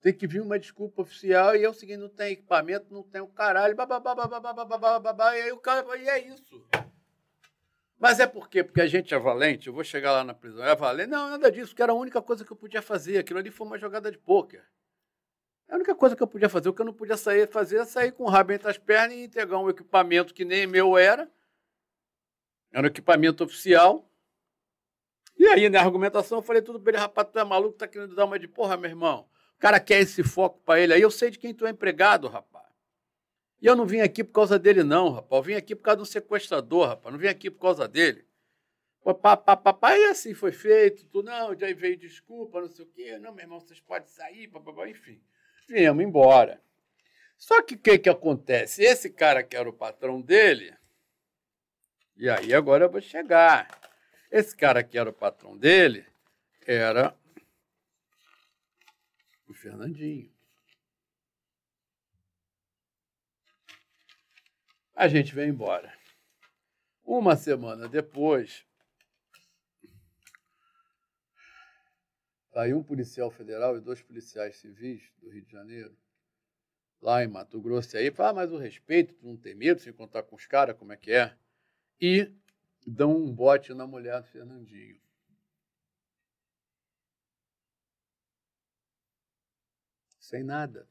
Tem 0.00 0.12
que 0.12 0.26
vir 0.26 0.40
uma 0.40 0.58
desculpa 0.58 1.02
oficial 1.02 1.56
e 1.56 1.64
é 1.64 1.68
o 1.68 1.74
seguinte, 1.74 1.98
não 1.98 2.08
tem 2.08 2.32
equipamento, 2.32 2.92
não 2.92 3.02
tem 3.02 3.20
o 3.20 3.26
caralho, 3.26 3.74
bababá, 3.74 4.14
bababá, 4.14 4.52
bababá, 4.52 4.98
babá, 5.00 5.36
e 5.36 5.42
aí 5.42 5.52
o 5.52 5.58
cara, 5.58 5.84
e 5.96 6.08
é 6.08 6.28
isso. 6.28 6.64
Mas 7.98 8.20
é 8.20 8.26
por 8.26 8.48
quê? 8.48 8.62
Porque 8.62 8.80
a 8.80 8.86
gente 8.86 9.12
é 9.12 9.18
valente, 9.18 9.66
eu 9.66 9.72
vou 9.72 9.82
chegar 9.82 10.12
lá 10.12 10.22
na 10.22 10.32
prisão, 10.32 10.64
é 10.64 10.76
valente? 10.76 11.10
Não, 11.10 11.30
nada 11.30 11.50
disso, 11.50 11.74
que 11.74 11.82
era 11.82 11.90
a 11.90 11.96
única 11.96 12.22
coisa 12.22 12.44
que 12.44 12.52
eu 12.52 12.56
podia 12.56 12.80
fazer, 12.80 13.18
aquilo 13.18 13.40
ali 13.40 13.50
foi 13.50 13.66
uma 13.66 13.78
jogada 13.78 14.10
de 14.10 14.18
pôquer. 14.18 14.64
A 15.68 15.74
única 15.74 15.94
coisa 15.94 16.16
que 16.16 16.22
eu 16.22 16.26
podia 16.26 16.48
fazer, 16.48 16.68
o 16.68 16.72
que 16.72 16.80
eu 16.80 16.86
não 16.86 16.94
podia 16.94 17.16
sair, 17.16 17.46
fazer 17.48 17.78
é 17.78 17.84
sair 17.84 18.12
com 18.12 18.22
o 18.24 18.28
rabo 18.28 18.52
entre 18.52 18.70
as 18.70 18.78
pernas 18.78 19.16
e 19.16 19.24
entregar 19.24 19.58
um 19.58 19.68
equipamento 19.68 20.32
que 20.32 20.44
nem 20.44 20.66
meu 20.66 20.96
era. 20.96 21.30
Era 22.72 22.84
um 22.84 22.90
equipamento 22.90 23.44
oficial. 23.44 24.08
E 25.36 25.46
aí, 25.46 25.68
na 25.68 25.80
argumentação, 25.80 26.38
eu 26.38 26.42
falei 26.42 26.62
tudo 26.62 26.80
para 26.80 26.92
ele, 26.92 27.00
rapaz, 27.00 27.28
tu 27.30 27.38
é 27.38 27.44
maluco, 27.44 27.76
tá 27.76 27.86
querendo 27.86 28.14
dar 28.14 28.24
uma 28.24 28.38
de 28.38 28.48
porra, 28.48 28.76
meu 28.76 28.88
irmão. 28.88 29.28
O 29.58 29.60
cara 29.60 29.80
quer 29.80 30.00
esse 30.00 30.22
foco 30.22 30.60
para 30.64 30.80
ele. 30.80 30.94
Aí 30.94 31.02
eu 31.02 31.10
sei 31.10 31.30
de 31.30 31.38
quem 31.38 31.52
tu 31.52 31.66
é 31.66 31.70
empregado, 31.70 32.28
rapaz. 32.28 32.64
E 33.60 33.66
eu 33.66 33.74
não 33.74 33.84
vim 33.84 33.98
aqui 33.98 34.22
por 34.22 34.32
causa 34.32 34.56
dele, 34.56 34.84
não, 34.84 35.10
rapaz. 35.10 35.40
Eu 35.40 35.42
vim 35.42 35.54
aqui 35.54 35.74
por 35.74 35.82
causa 35.82 35.98
do 35.98 36.06
sequestrador, 36.06 36.86
rapaz. 36.86 37.12
Não 37.12 37.18
vim 37.18 37.26
aqui 37.26 37.50
por 37.50 37.60
causa 37.60 37.88
dele. 37.88 38.24
Papai, 39.02 39.98
e 39.98 40.04
assim 40.06 40.32
foi 40.32 40.52
feito. 40.52 41.04
Tu, 41.06 41.24
não, 41.24 41.58
já 41.58 41.72
veio 41.74 41.96
desculpa, 41.96 42.60
não 42.60 42.68
sei 42.68 42.84
o 42.84 42.88
quê. 42.88 43.18
Não, 43.18 43.32
meu 43.32 43.42
irmão, 43.42 43.58
vocês 43.58 43.80
podem 43.80 44.06
sair, 44.06 44.46
papapá, 44.46 44.88
enfim. 44.88 45.20
Viemos 45.68 46.04
embora. 46.04 46.62
Só 47.36 47.60
que 47.60 47.74
o 47.74 47.78
que, 47.78 47.98
que 47.98 48.08
acontece? 48.08 48.84
Esse 48.84 49.10
cara 49.10 49.42
que 49.42 49.56
era 49.56 49.68
o 49.68 49.72
patrão 49.72 50.20
dele, 50.20 50.72
e 52.16 52.28
aí 52.28 52.54
agora 52.54 52.84
eu 52.84 52.90
vou 52.90 53.00
chegar. 53.00 53.68
Esse 54.30 54.54
cara 54.54 54.84
que 54.84 54.98
era 54.98 55.10
o 55.10 55.12
patrão 55.12 55.56
dele 55.56 56.04
era 56.66 57.14
o 59.48 59.54
Fernandinho. 59.54 60.30
A 64.94 65.08
gente 65.08 65.34
veio 65.34 65.48
embora. 65.48 65.96
Uma 67.04 67.36
semana 67.36 67.88
depois, 67.88 68.66
saiu 72.52 72.78
um 72.78 72.82
policial 72.82 73.30
federal 73.30 73.76
e 73.76 73.80
dois 73.80 74.02
policiais 74.02 74.56
civis 74.56 75.10
do 75.18 75.30
Rio 75.30 75.44
de 75.44 75.52
Janeiro, 75.52 75.96
lá 77.00 77.22
em 77.22 77.28
Mato 77.28 77.60
Grosso, 77.60 77.96
e 77.96 78.00
aí 78.00 78.10
fala, 78.10 78.30
ah, 78.30 78.34
mas 78.34 78.52
o 78.52 78.58
respeito, 78.58 79.14
tu 79.14 79.24
não 79.24 79.36
tem 79.36 79.54
medo 79.54 79.76
de 79.76 79.84
se 79.84 79.90
encontrar 79.90 80.24
com 80.24 80.34
os 80.34 80.46
caras, 80.46 80.76
como 80.76 80.92
é 80.92 80.96
que 80.96 81.12
é? 81.12 81.36
E 82.00 82.30
dão 82.86 83.16
um 83.16 83.32
bote 83.32 83.72
na 83.72 83.86
mulher 83.86 84.20
do 84.20 84.28
Fernandinho. 84.28 85.00
Sem 90.28 90.44
nada. 90.44 90.86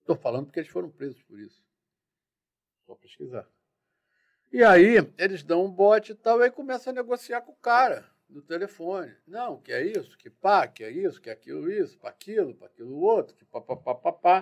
Estou 0.00 0.16
falando 0.16 0.46
porque 0.46 0.58
eles 0.58 0.72
foram 0.72 0.90
presos 0.90 1.22
por 1.22 1.38
isso. 1.38 1.64
Vou 2.84 2.96
pesquisar. 2.96 3.48
E 4.52 4.64
aí, 4.64 4.96
eles 5.16 5.44
dão 5.44 5.64
um 5.64 5.70
bote 5.70 6.10
e 6.10 6.14
tal, 6.16 6.40
e 6.40 6.44
aí 6.44 6.50
começam 6.50 6.90
a 6.90 6.96
negociar 6.96 7.42
com 7.42 7.52
o 7.52 7.56
cara 7.56 8.10
no 8.28 8.42
telefone. 8.42 9.14
Não, 9.24 9.60
que 9.60 9.72
é 9.72 9.86
isso, 9.86 10.18
que 10.18 10.28
pá, 10.28 10.66
que 10.66 10.82
é 10.82 10.90
isso, 10.90 11.20
que 11.20 11.30
é 11.30 11.32
aquilo, 11.32 11.70
isso, 11.70 11.96
para 11.96 12.10
aquilo, 12.10 12.56
para 12.56 12.66
aquilo 12.66 12.98
outro, 12.98 13.36
que 13.36 13.44
pá, 13.44 13.60
pá, 13.60 13.76
pá, 13.76 13.94
pá, 13.94 14.12
pá. 14.12 14.40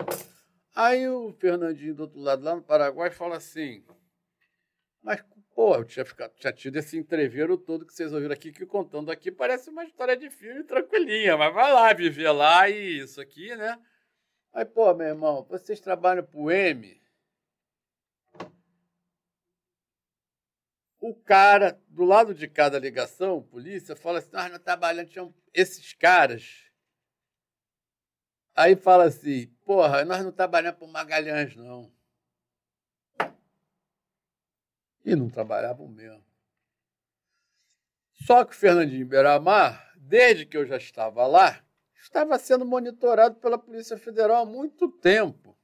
Aí 0.74 1.06
o 1.06 1.34
Fernandinho 1.34 1.94
do 1.94 2.04
outro 2.04 2.18
lado, 2.18 2.42
lá 2.42 2.56
no 2.56 2.62
Paraguai, 2.62 3.10
fala 3.10 3.36
assim: 3.36 3.84
Mas, 5.02 5.22
pô, 5.54 5.74
eu 5.76 5.84
tinha, 5.84 6.04
ficado, 6.04 6.32
tinha 6.36 6.52
tido 6.52 6.76
esse 6.76 6.96
entreveiro 6.96 7.58
todo 7.58 7.84
que 7.84 7.92
vocês 7.92 8.12
ouviram 8.12 8.32
aqui, 8.32 8.52
que 8.52 8.64
contando 8.66 9.10
aqui 9.10 9.30
parece 9.30 9.70
uma 9.70 9.84
história 9.84 10.16
de 10.16 10.30
filme 10.30 10.62
tranquilinha, 10.64 11.36
mas 11.36 11.52
vai 11.52 11.72
lá 11.72 11.92
viver 11.92 12.30
lá 12.30 12.68
e 12.68 13.00
isso 13.00 13.20
aqui, 13.20 13.54
né? 13.56 13.78
Aí, 14.52 14.64
pô, 14.64 14.94
meu 14.94 15.08
irmão, 15.08 15.44
vocês 15.48 15.80
trabalham 15.80 16.24
pro 16.24 16.50
M? 16.50 17.02
o 21.02 21.12
cara, 21.12 21.78
do 21.88 22.04
lado 22.04 22.32
de 22.32 22.46
cada 22.46 22.78
ligação, 22.78 23.42
polícia, 23.42 23.96
fala 23.96 24.20
assim: 24.20 24.30
nós 24.32 24.52
não 24.52 24.58
trabalhamos, 24.60 25.12
tinham 25.12 25.34
esses 25.52 25.92
caras. 25.94 26.70
Aí 28.54 28.76
fala 28.76 29.04
assim: 29.04 29.48
porra, 29.64 30.04
nós 30.04 30.24
não 30.24 30.30
trabalhamos 30.30 30.78
por 30.78 30.88
Magalhães, 30.88 31.56
não. 31.56 31.92
E 35.04 35.14
não 35.16 35.28
trabalhavam 35.28 35.88
mesmo. 35.88 36.24
Só 38.12 38.44
que 38.44 38.52
o 38.52 38.56
Fernandinho 38.56 39.06
Beiramar, 39.06 39.92
desde 39.96 40.46
que 40.46 40.56
eu 40.56 40.64
já 40.64 40.76
estava 40.76 41.26
lá, 41.26 41.64
estava 41.96 42.38
sendo 42.38 42.64
monitorado 42.64 43.36
pela 43.36 43.58
Polícia 43.58 43.96
Federal 43.96 44.42
há 44.42 44.46
muito 44.46 44.88
tempo. 44.88 45.58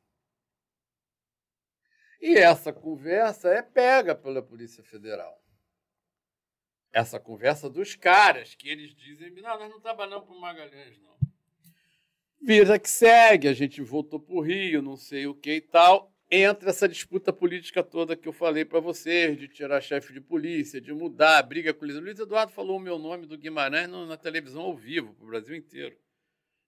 E 2.20 2.34
essa 2.34 2.72
conversa 2.72 3.48
é 3.50 3.62
pega 3.62 4.14
pela 4.14 4.42
Polícia 4.42 4.82
Federal. 4.82 5.40
Essa 6.92 7.20
conversa 7.20 7.70
dos 7.70 7.94
caras, 7.94 8.54
que 8.54 8.68
eles 8.68 8.94
dizem, 8.94 9.30
não, 9.30 9.58
nós 9.58 9.70
não 9.70 9.80
trabalhamos 9.80 10.26
para 10.26 10.36
Magalhães, 10.36 10.98
não. 11.00 11.16
Vida 12.40 12.78
que 12.78 12.88
segue, 12.88 13.46
a 13.46 13.52
gente 13.52 13.82
voltou 13.82 14.18
para 14.18 14.34
o 14.34 14.40
Rio, 14.40 14.82
não 14.82 14.96
sei 14.96 15.26
o 15.26 15.34
que 15.34 15.56
e 15.56 15.60
tal. 15.60 16.12
Entra 16.30 16.70
essa 16.70 16.88
disputa 16.88 17.32
política 17.32 17.82
toda 17.82 18.14
que 18.14 18.28
eu 18.28 18.32
falei 18.32 18.64
para 18.64 18.80
vocês, 18.80 19.38
de 19.38 19.48
tirar 19.48 19.80
chefe 19.80 20.12
de 20.12 20.20
polícia, 20.20 20.80
de 20.80 20.92
mudar, 20.92 21.42
briga 21.42 21.72
com 21.72 21.84
o 21.84 21.88
Luiz. 21.88 22.00
Luiz 22.00 22.18
Eduardo 22.18 22.52
falou 22.52 22.76
o 22.76 22.80
meu 22.80 22.98
nome 22.98 23.26
do 23.26 23.38
Guimarães 23.38 23.88
na 23.88 24.16
televisão 24.16 24.62
ao 24.62 24.76
vivo, 24.76 25.14
para 25.14 25.24
o 25.24 25.28
Brasil 25.28 25.56
inteiro. 25.56 25.96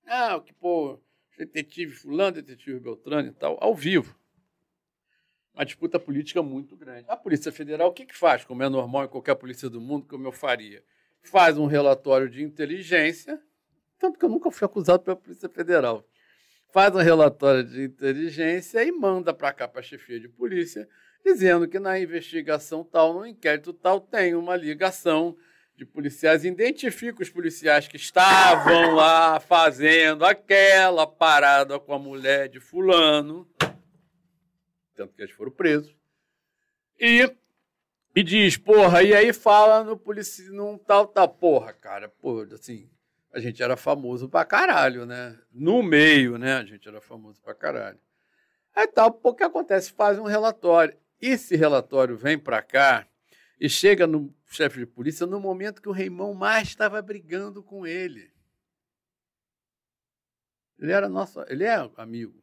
Ah, 0.06 0.40
que, 0.40 0.52
pô, 0.54 0.98
detetive 1.36 1.92
fulano, 1.92 2.32
detetive 2.32 2.80
Beltrano 2.80 3.28
e 3.28 3.32
tal, 3.32 3.58
ao 3.60 3.74
vivo 3.74 4.18
uma 5.60 5.64
disputa 5.64 5.98
política 5.98 6.42
muito 6.42 6.74
grande. 6.74 7.04
A 7.08 7.16
Polícia 7.16 7.52
Federal, 7.52 7.88
o 7.88 7.92
que, 7.92 8.06
que 8.06 8.16
faz, 8.16 8.44
como 8.44 8.62
é 8.62 8.68
normal 8.68 9.04
em 9.04 9.08
qualquer 9.08 9.34
polícia 9.34 9.68
do 9.68 9.80
mundo, 9.80 10.06
como 10.08 10.26
eu 10.26 10.32
faria? 10.32 10.82
Faz 11.22 11.58
um 11.58 11.66
relatório 11.66 12.30
de 12.30 12.42
inteligência, 12.42 13.38
tanto 13.98 14.18
que 14.18 14.24
eu 14.24 14.28
nunca 14.30 14.50
fui 14.50 14.64
acusado 14.64 15.02
pela 15.02 15.16
Polícia 15.16 15.48
Federal. 15.48 16.02
Faz 16.72 16.94
um 16.94 16.98
relatório 16.98 17.64
de 17.64 17.82
inteligência 17.82 18.84
e 18.84 18.92
manda 18.92 19.34
para 19.34 19.52
cá, 19.52 19.66
para 19.66 19.80
a 19.80 19.82
chefia 19.82 20.20
de 20.20 20.28
polícia, 20.28 20.88
dizendo 21.24 21.66
que 21.66 21.80
na 21.80 21.98
investigação 21.98 22.84
tal, 22.84 23.14
no 23.14 23.26
inquérito 23.26 23.72
tal, 23.72 24.00
tem 24.00 24.36
uma 24.36 24.54
ligação 24.54 25.36
de 25.76 25.84
policiais, 25.84 26.44
identifica 26.44 27.22
os 27.22 27.30
policiais 27.30 27.88
que 27.88 27.96
estavam 27.96 28.94
lá 28.94 29.40
fazendo 29.40 30.24
aquela 30.24 31.06
parada 31.06 31.80
com 31.80 31.92
a 31.92 31.98
mulher 31.98 32.48
de 32.48 32.60
fulano, 32.60 33.48
tanto 34.94 35.14
que 35.14 35.22
eles 35.22 35.34
foram 35.34 35.50
presos. 35.50 35.96
E, 37.00 37.28
e 38.14 38.22
diz, 38.22 38.56
porra, 38.56 39.02
e 39.02 39.12
aí 39.14 39.32
fala 39.32 39.82
no 39.82 39.96
polícia, 39.96 40.44
num 40.52 40.78
tal, 40.78 41.06
tal, 41.06 41.28
porra, 41.28 41.72
cara, 41.72 42.08
porra, 42.08 42.46
assim, 42.54 42.88
a 43.32 43.38
gente 43.38 43.62
era 43.62 43.76
famoso 43.76 44.28
pra 44.28 44.44
caralho, 44.44 45.06
né? 45.06 45.38
No 45.52 45.82
meio, 45.82 46.36
né? 46.36 46.54
A 46.54 46.64
gente 46.64 46.88
era 46.88 47.00
famoso 47.00 47.40
pra 47.40 47.54
caralho. 47.54 47.98
Aí 48.74 48.86
tal, 48.86 49.18
o 49.22 49.34
que 49.34 49.44
acontece? 49.44 49.92
Faz 49.92 50.18
um 50.18 50.24
relatório. 50.24 50.96
Esse 51.20 51.54
relatório 51.54 52.16
vem 52.16 52.38
pra 52.38 52.62
cá 52.62 53.06
e 53.60 53.68
chega 53.68 54.06
no 54.06 54.34
chefe 54.46 54.80
de 54.80 54.86
polícia 54.86 55.26
no 55.26 55.38
momento 55.38 55.82
que 55.82 55.88
o 55.88 55.92
Reimão 55.92 56.34
mais 56.34 56.68
estava 56.68 57.00
brigando 57.02 57.62
com 57.62 57.86
ele. 57.86 58.32
Ele 60.78 60.92
era 60.92 61.08
nosso, 61.08 61.44
ele 61.48 61.64
é 61.64 61.74
amigo. 61.96 62.42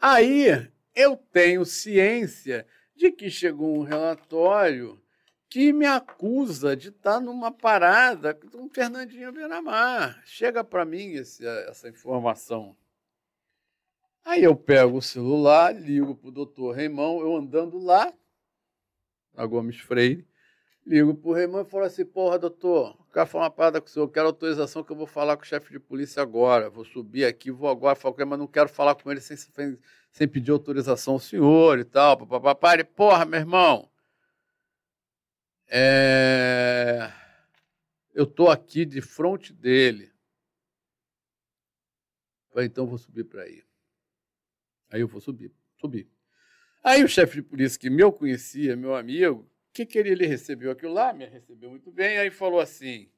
Aí 0.00 0.70
eu 0.94 1.16
tenho 1.16 1.64
ciência 1.64 2.66
de 2.94 3.10
que 3.10 3.28
chegou 3.28 3.76
um 3.76 3.82
relatório 3.82 5.02
que 5.48 5.72
me 5.72 5.86
acusa 5.86 6.76
de 6.76 6.88
estar 6.88 7.20
numa 7.20 7.50
parada 7.50 8.34
com 8.34 8.68
Fernandinho 8.68 9.32
Beiramar. 9.32 10.20
Chega 10.24 10.62
para 10.62 10.84
mim 10.84 11.12
esse, 11.12 11.46
essa 11.46 11.88
informação. 11.88 12.76
Aí 14.24 14.44
eu 14.44 14.54
pego 14.54 14.98
o 14.98 15.02
celular, 15.02 15.74
ligo 15.74 16.14
para 16.14 16.28
o 16.28 16.32
doutor 16.32 16.72
Reimão, 16.72 17.20
eu 17.20 17.34
andando 17.34 17.78
lá, 17.78 18.12
na 19.32 19.46
Gomes 19.46 19.80
Freire, 19.80 20.28
ligo 20.84 21.14
para 21.14 21.30
o 21.30 21.32
Reimão 21.32 21.62
e 21.62 21.64
falo 21.64 21.84
assim, 21.84 22.04
porra, 22.04 22.38
doutor, 22.38 22.94
quero 23.10 23.26
falar 23.26 23.44
uma 23.44 23.50
parada 23.50 23.80
com 23.80 23.86
o 23.86 23.90
senhor, 23.90 24.06
quero 24.08 24.26
autorização 24.26 24.84
que 24.84 24.92
eu 24.92 24.96
vou 24.96 25.06
falar 25.06 25.34
com 25.38 25.44
o 25.44 25.46
chefe 25.46 25.72
de 25.72 25.80
polícia 25.80 26.22
agora, 26.22 26.68
vou 26.68 26.84
subir 26.84 27.24
aqui, 27.24 27.50
vou 27.50 27.70
agora 27.70 27.96
falar 27.96 28.14
com 28.14 28.20
ele, 28.20 28.28
mas 28.28 28.38
não 28.38 28.46
quero 28.46 28.68
falar 28.68 28.94
com 28.96 29.10
ele 29.10 29.20
sem, 29.22 29.36
sem 30.12 30.28
pedir 30.28 30.50
autorização 30.50 31.14
ao 31.14 31.20
senhor 31.20 31.78
e 31.78 31.84
tal, 31.84 32.26
papapá. 32.26 32.74
Ele, 32.74 32.84
porra, 32.84 33.24
meu 33.24 33.40
irmão, 33.40 33.88
é... 35.68 37.12
eu 38.14 38.24
estou 38.24 38.50
aqui 38.50 38.84
de 38.84 39.00
frente 39.00 39.52
dele. 39.52 40.12
Falei, 42.50 42.66
então 42.66 42.84
eu 42.84 42.88
vou 42.88 42.98
subir 42.98 43.24
para 43.24 43.42
aí. 43.42 43.62
Aí 44.90 45.00
eu 45.00 45.08
vou 45.08 45.20
subir, 45.20 45.52
subir. 45.78 46.08
Aí 46.82 47.04
o 47.04 47.08
chefe 47.08 47.36
de 47.36 47.42
polícia 47.42 47.78
que 47.78 47.90
me 47.90 48.10
conhecia, 48.10 48.74
meu 48.76 48.94
amigo, 48.94 49.50
que 49.72 49.84
queria, 49.84 50.12
ele 50.12 50.26
recebeu 50.26 50.70
aquilo 50.70 50.94
lá, 50.94 51.12
me 51.12 51.26
recebeu 51.26 51.70
muito 51.70 51.90
bem, 51.92 52.18
aí 52.18 52.30
falou 52.30 52.60
assim, 52.60 53.10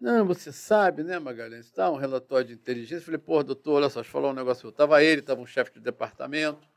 não, 0.00 0.24
você 0.24 0.52
sabe, 0.52 1.02
né, 1.02 1.18
Magalhães, 1.18 1.66
está 1.66 1.90
um 1.90 1.96
relatório 1.96 2.46
de 2.46 2.54
inteligência. 2.54 3.04
falei, 3.04 3.18
pô, 3.18 3.42
doutor, 3.42 3.74
olha 3.74 3.88
só, 3.88 4.00
deixa 4.00 4.08
eu 4.08 4.12
falar 4.12 4.30
um 4.30 4.34
negócio. 4.34 4.68
Estava 4.68 5.02
ele, 5.02 5.20
estava 5.20 5.40
um 5.40 5.46
chefe 5.46 5.72
de 5.72 5.80
departamento, 5.80 6.68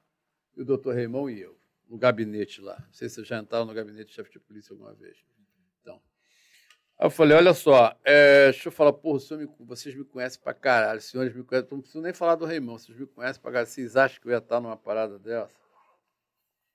e 0.58 0.62
o 0.62 0.66
doutor 0.66 0.96
Raimão 0.96 1.30
e 1.30 1.40
eu, 1.40 1.58
no 1.92 1.98
gabinete 1.98 2.62
lá. 2.62 2.78
Não 2.80 2.94
sei 2.94 3.10
se 3.10 3.16
você 3.16 3.26
já 3.26 3.38
entraram 3.38 3.66
no 3.66 3.74
gabinete 3.74 4.08
de 4.08 4.14
chefe 4.14 4.32
de 4.32 4.40
polícia 4.40 4.72
alguma 4.72 4.94
vez. 4.94 5.18
Então, 5.82 6.02
eu 6.98 7.10
falei, 7.10 7.36
olha 7.36 7.54
só, 7.54 7.94
é, 8.02 8.46
deixa 8.46 8.70
eu 8.70 8.72
falar, 8.72 8.94
porra, 8.94 9.20
me, 9.38 9.46
vocês 9.60 9.94
me 9.94 10.06
conhecem 10.06 10.40
pra 10.42 10.54
caralho, 10.54 11.00
os 11.00 11.06
senhores 11.06 11.36
me 11.36 11.44
conhecem, 11.44 11.70
não 11.70 11.82
preciso 11.82 12.02
nem 12.02 12.14
falar 12.14 12.36
do 12.36 12.46
Raimão, 12.46 12.78
vocês 12.78 12.98
me 12.98 13.06
conhecem 13.06 13.42
pra 13.42 13.52
caralho, 13.52 13.70
vocês 13.70 13.98
acham 13.98 14.22
que 14.22 14.28
eu 14.28 14.32
ia 14.32 14.38
estar 14.38 14.62
numa 14.62 14.78
parada 14.78 15.20
dessa? 15.20 15.52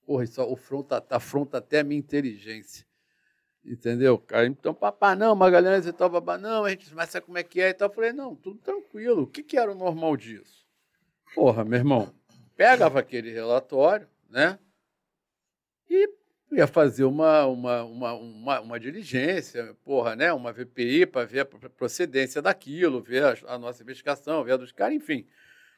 Porra, 0.05 0.25
isso 0.25 0.43
afronta, 0.43 1.05
afronta 1.09 1.59
até 1.59 1.81
a 1.81 1.85
minha 1.85 1.99
inteligência. 1.99 2.87
Entendeu, 3.65 4.19
cara? 4.19 4.47
Então, 4.47 4.75
papá, 4.75 5.17
não, 5.17 5.35
Magalhães 5.35 5.87
e 5.87 5.93
tal, 5.95 6.11
babá, 6.11 6.37
não, 6.37 6.65
a 6.65 6.71
gente 6.71 6.95
mas 6.95 7.09
sabe 7.09 7.25
como 7.25 7.39
é 7.39 7.43
que 7.43 7.61
é 7.61 7.71
e 7.71 7.75
tal. 7.75 7.89
Eu 7.89 7.95
falei, 7.95 8.13
não, 8.13 8.37
tudo 8.37 8.61
tranquilo. 8.61 9.23
O 9.23 9.27
que, 9.27 9.43
que 9.43 9.57
era 9.57 9.73
o 9.73 9.75
normal 9.75 10.17
disso? 10.17 10.65
Porra, 11.35 11.65
meu 11.65 11.79
irmão, 11.79 12.15
pegava 12.55 13.01
aquele 13.01 13.33
relatório, 13.33 14.07
né? 14.29 14.57
E 15.89 16.09
ia 16.53 16.67
fazer 16.67 17.05
uma, 17.05 17.47
uma, 17.47 17.85
uma, 17.85 18.13
uma, 18.15 18.61
uma 18.61 18.81
diligência, 18.81 19.77
porra, 19.85 20.15
né? 20.17 20.33
Uma 20.33 20.53
VPI 20.53 21.07
para 21.07 21.27
ver 21.27 21.41
a 21.41 21.45
procedência 21.45 22.41
daquilo, 22.41 23.03
ver 23.03 23.25
a, 23.25 23.55
a 23.55 23.59
nossa 23.59 23.83
investigação, 23.83 24.45
ver 24.45 24.53
a 24.53 24.57
dos 24.57 24.73
caras, 24.73 24.95
enfim. 24.95 25.27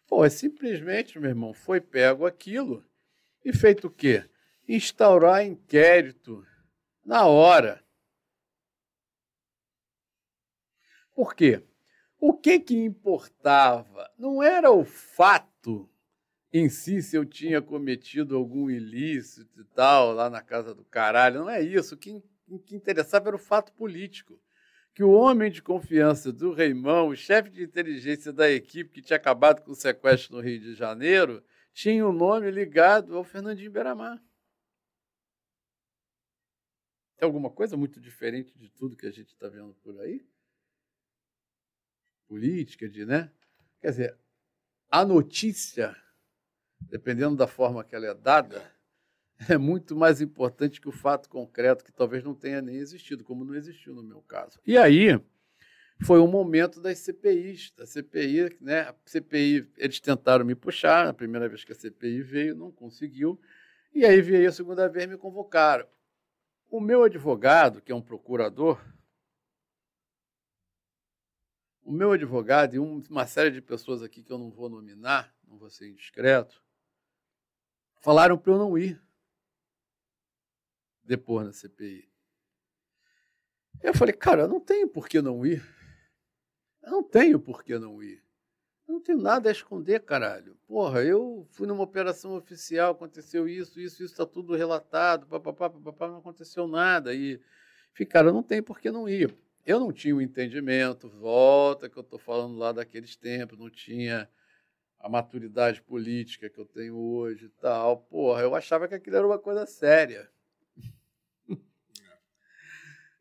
Pô, 0.07 0.25
é 0.25 0.31
simplesmente, 0.31 1.19
meu 1.19 1.31
irmão, 1.31 1.53
foi 1.53 1.81
pego 1.81 2.27
aquilo 2.27 2.85
e 3.45 3.53
feito 3.53 3.87
o 3.87 3.91
quê? 3.91 4.25
Instaurar 4.69 5.45
inquérito 5.45 6.47
na 7.05 7.27
hora. 7.27 7.83
Por 11.15 11.35
quê? 11.35 11.63
O 12.21 12.33
que 12.35 12.61
que 12.61 12.77
importava? 12.77 14.11
Não 14.19 14.43
era 14.43 14.71
o 14.71 14.85
fato 14.85 15.89
em 16.53 16.69
si 16.69 17.03
se 17.03 17.17
eu 17.17 17.25
tinha 17.25 17.61
cometido 17.61 18.37
algum 18.37 18.71
ilícito 18.71 19.61
e 19.61 19.65
tal 19.65 20.13
lá 20.13 20.31
na 20.31 20.43
casa 20.43 20.75
do 20.75 20.85
caralho. 20.85 21.41
Não 21.41 21.51
é 21.51 21.61
isso. 21.61 21.95
O 21.95 21.99
que, 21.99 22.23
que 22.65 22.75
interessava 22.75 23.29
era 23.29 23.37
o 23.37 23.41
fato 23.41 23.73
político. 23.73 24.41
Que 24.95 25.05
o 25.05 25.13
homem 25.13 25.51
de 25.51 25.63
confiança 25.63 26.33
do 26.33 26.53
Reimão, 26.53 27.09
o 27.09 27.17
chefe 27.17 27.51
de 27.51 27.63
inteligência 27.63 28.33
da 28.33 28.51
equipe 28.51 28.91
que 28.91 29.03
tinha 29.03 29.17
acabado 29.17 29.63
com 29.63 29.71
o 29.71 29.77
sequestro 29.77 30.37
no 30.37 30.43
Rio 30.43 30.59
de 30.59 30.75
Janeiro, 30.75 31.45
tinha 31.73 32.05
o 32.05 32.11
um 32.11 32.13
nome 32.13 32.51
ligado 32.51 33.17
ao 33.17 33.23
Fernandinho 33.23 33.71
Beiramar. 33.71 34.21
Tem 37.17 37.27
alguma 37.27 37.51
coisa 37.51 37.77
muito 37.77 38.01
diferente 38.01 38.57
de 38.59 38.69
tudo 38.71 38.97
que 38.97 39.07
a 39.07 39.11
gente 39.11 39.29
está 39.29 39.49
vendo 39.49 39.75
por 39.75 40.01
aí? 40.01 40.27
Política, 42.27 42.89
de, 42.89 43.05
né? 43.05 43.31
Quer 43.81 43.91
dizer, 43.91 44.19
a 44.91 45.05
notícia 45.05 45.97
dependendo 46.81 47.37
da 47.37 47.47
forma 47.47 47.85
que 47.85 47.95
ela 47.95 48.07
é 48.07 48.15
dada, 48.15 48.63
é 49.49 49.57
muito 49.57 49.95
mais 49.95 50.21
importante 50.21 50.81
que 50.81 50.89
o 50.89 50.93
fato 50.93 51.29
concreto, 51.29 51.85
que 51.85 51.93
talvez 51.93 52.25
não 52.25 52.35
tenha 52.35 52.61
nem 52.61 52.77
existido, 52.77 53.25
como 53.25 53.45
não 53.45 53.55
existiu 53.55 53.95
no 53.95 54.03
meu 54.03 54.21
caso. 54.23 54.59
E 54.67 54.77
aí 54.77 55.21
foi 56.03 56.19
o 56.19 56.25
um 56.25 56.31
momento 56.31 56.81
das 56.81 56.99
CPIs, 56.99 57.73
da 57.73 57.87
CPI, 57.87 58.57
né? 58.61 58.81
A 58.81 58.95
CPI, 59.05 59.69
eles 59.77 60.01
tentaram 60.01 60.45
me 60.45 60.55
puxar, 60.55 61.09
a 61.09 61.15
primeira 61.15 61.49
vez 61.49 61.65
que 61.65 61.73
a 61.73 61.75
CPI 61.75 62.23
veio, 62.23 62.55
não 62.55 62.71
conseguiu, 62.71 63.41
e 63.93 64.05
aí 64.05 64.21
veio 64.21 64.49
a 64.49 64.53
segunda 64.53 64.89
vez 64.89 65.07
me 65.07 65.17
convocaram. 65.17 65.87
O 66.71 66.81
meu 66.81 67.03
advogado, 67.03 67.81
que 67.81 67.91
é 67.91 67.95
um 67.95 68.03
procurador, 68.03 68.81
o 71.83 71.91
meu 71.91 72.13
advogado 72.13 72.75
e 72.75 72.79
uma 72.79 73.27
série 73.27 73.51
de 73.51 73.63
pessoas 73.63 74.03
aqui 74.03 74.23
que 74.23 74.31
eu 74.31 74.39
não 74.39 74.51
vou 74.51 74.69
nominar, 74.69 75.35
não 75.47 75.57
vou 75.57 75.71
ser 75.71 75.89
indiscreto, 75.89 76.63
Falaram 78.01 78.39
para 78.39 78.53
eu 78.53 78.59
não 78.59 78.79
ir 78.79 79.01
depois 81.03 81.47
na 81.47 81.53
CPI. 81.53 82.09
Eu 83.83 83.95
falei, 83.95 84.15
cara, 84.15 84.43
eu 84.43 84.49
não 84.49 84.61
tenho 84.61 84.89
por 84.89 85.09
que 85.09 85.21
não 85.21 85.45
ir. 85.47 85.65
Eu 86.83 86.91
não 86.91 87.03
tenho 87.03 87.39
por 87.41 87.63
que 87.63 87.79
não 87.79 88.03
ir. 88.03 88.23
Eu 88.87 88.95
não 88.95 89.01
tenho 89.01 89.19
nada 89.19 89.49
a 89.49 89.53
esconder, 89.53 90.01
caralho. 90.01 90.57
Porra, 90.67 91.03
eu 91.03 91.47
fui 91.51 91.67
numa 91.67 91.83
operação 91.83 92.35
oficial, 92.37 92.93
aconteceu 92.93 93.47
isso, 93.47 93.79
isso, 93.79 94.03
isso, 94.03 94.13
está 94.13 94.25
tudo 94.25 94.57
relatado, 94.57 95.27
papapá, 95.27 95.69
papapá, 95.69 96.09
não 96.09 96.19
aconteceu 96.19 96.67
nada. 96.67 97.15
E, 97.15 97.41
cara, 98.09 98.29
eu 98.29 98.33
não 98.33 98.43
tenho 98.43 98.63
por 98.63 98.81
que 98.81 98.91
não 98.91 99.09
ir. 99.09 99.37
Eu 99.65 99.79
não 99.79 99.93
tinha 99.93 100.17
o 100.17 100.23
entendimento, 100.23 101.11
volta 101.11 101.91
que 101.91 101.99
eu 101.99 102.03
estou 102.03 102.19
falando 102.19 102.57
lá 102.57 102.73
daqueles 102.73 103.15
tempos, 103.15 103.59
não 103.59 103.69
tinha 103.69 104.29
a 104.99 105.09
maturidade 105.09 105.81
política 105.83 106.51
que 106.51 106.59
eu 106.59 106.65
tenho 106.65 106.97
hoje 106.97 107.47
e 107.47 107.61
tal. 107.61 107.99
Porra, 107.99 108.43
eu 108.43 108.55
achava 108.55 108.89
que 108.89 108.95
aquilo 108.95 109.17
era 109.17 109.27
uma 109.27 109.39
coisa 109.39 109.65
séria. 109.67 110.31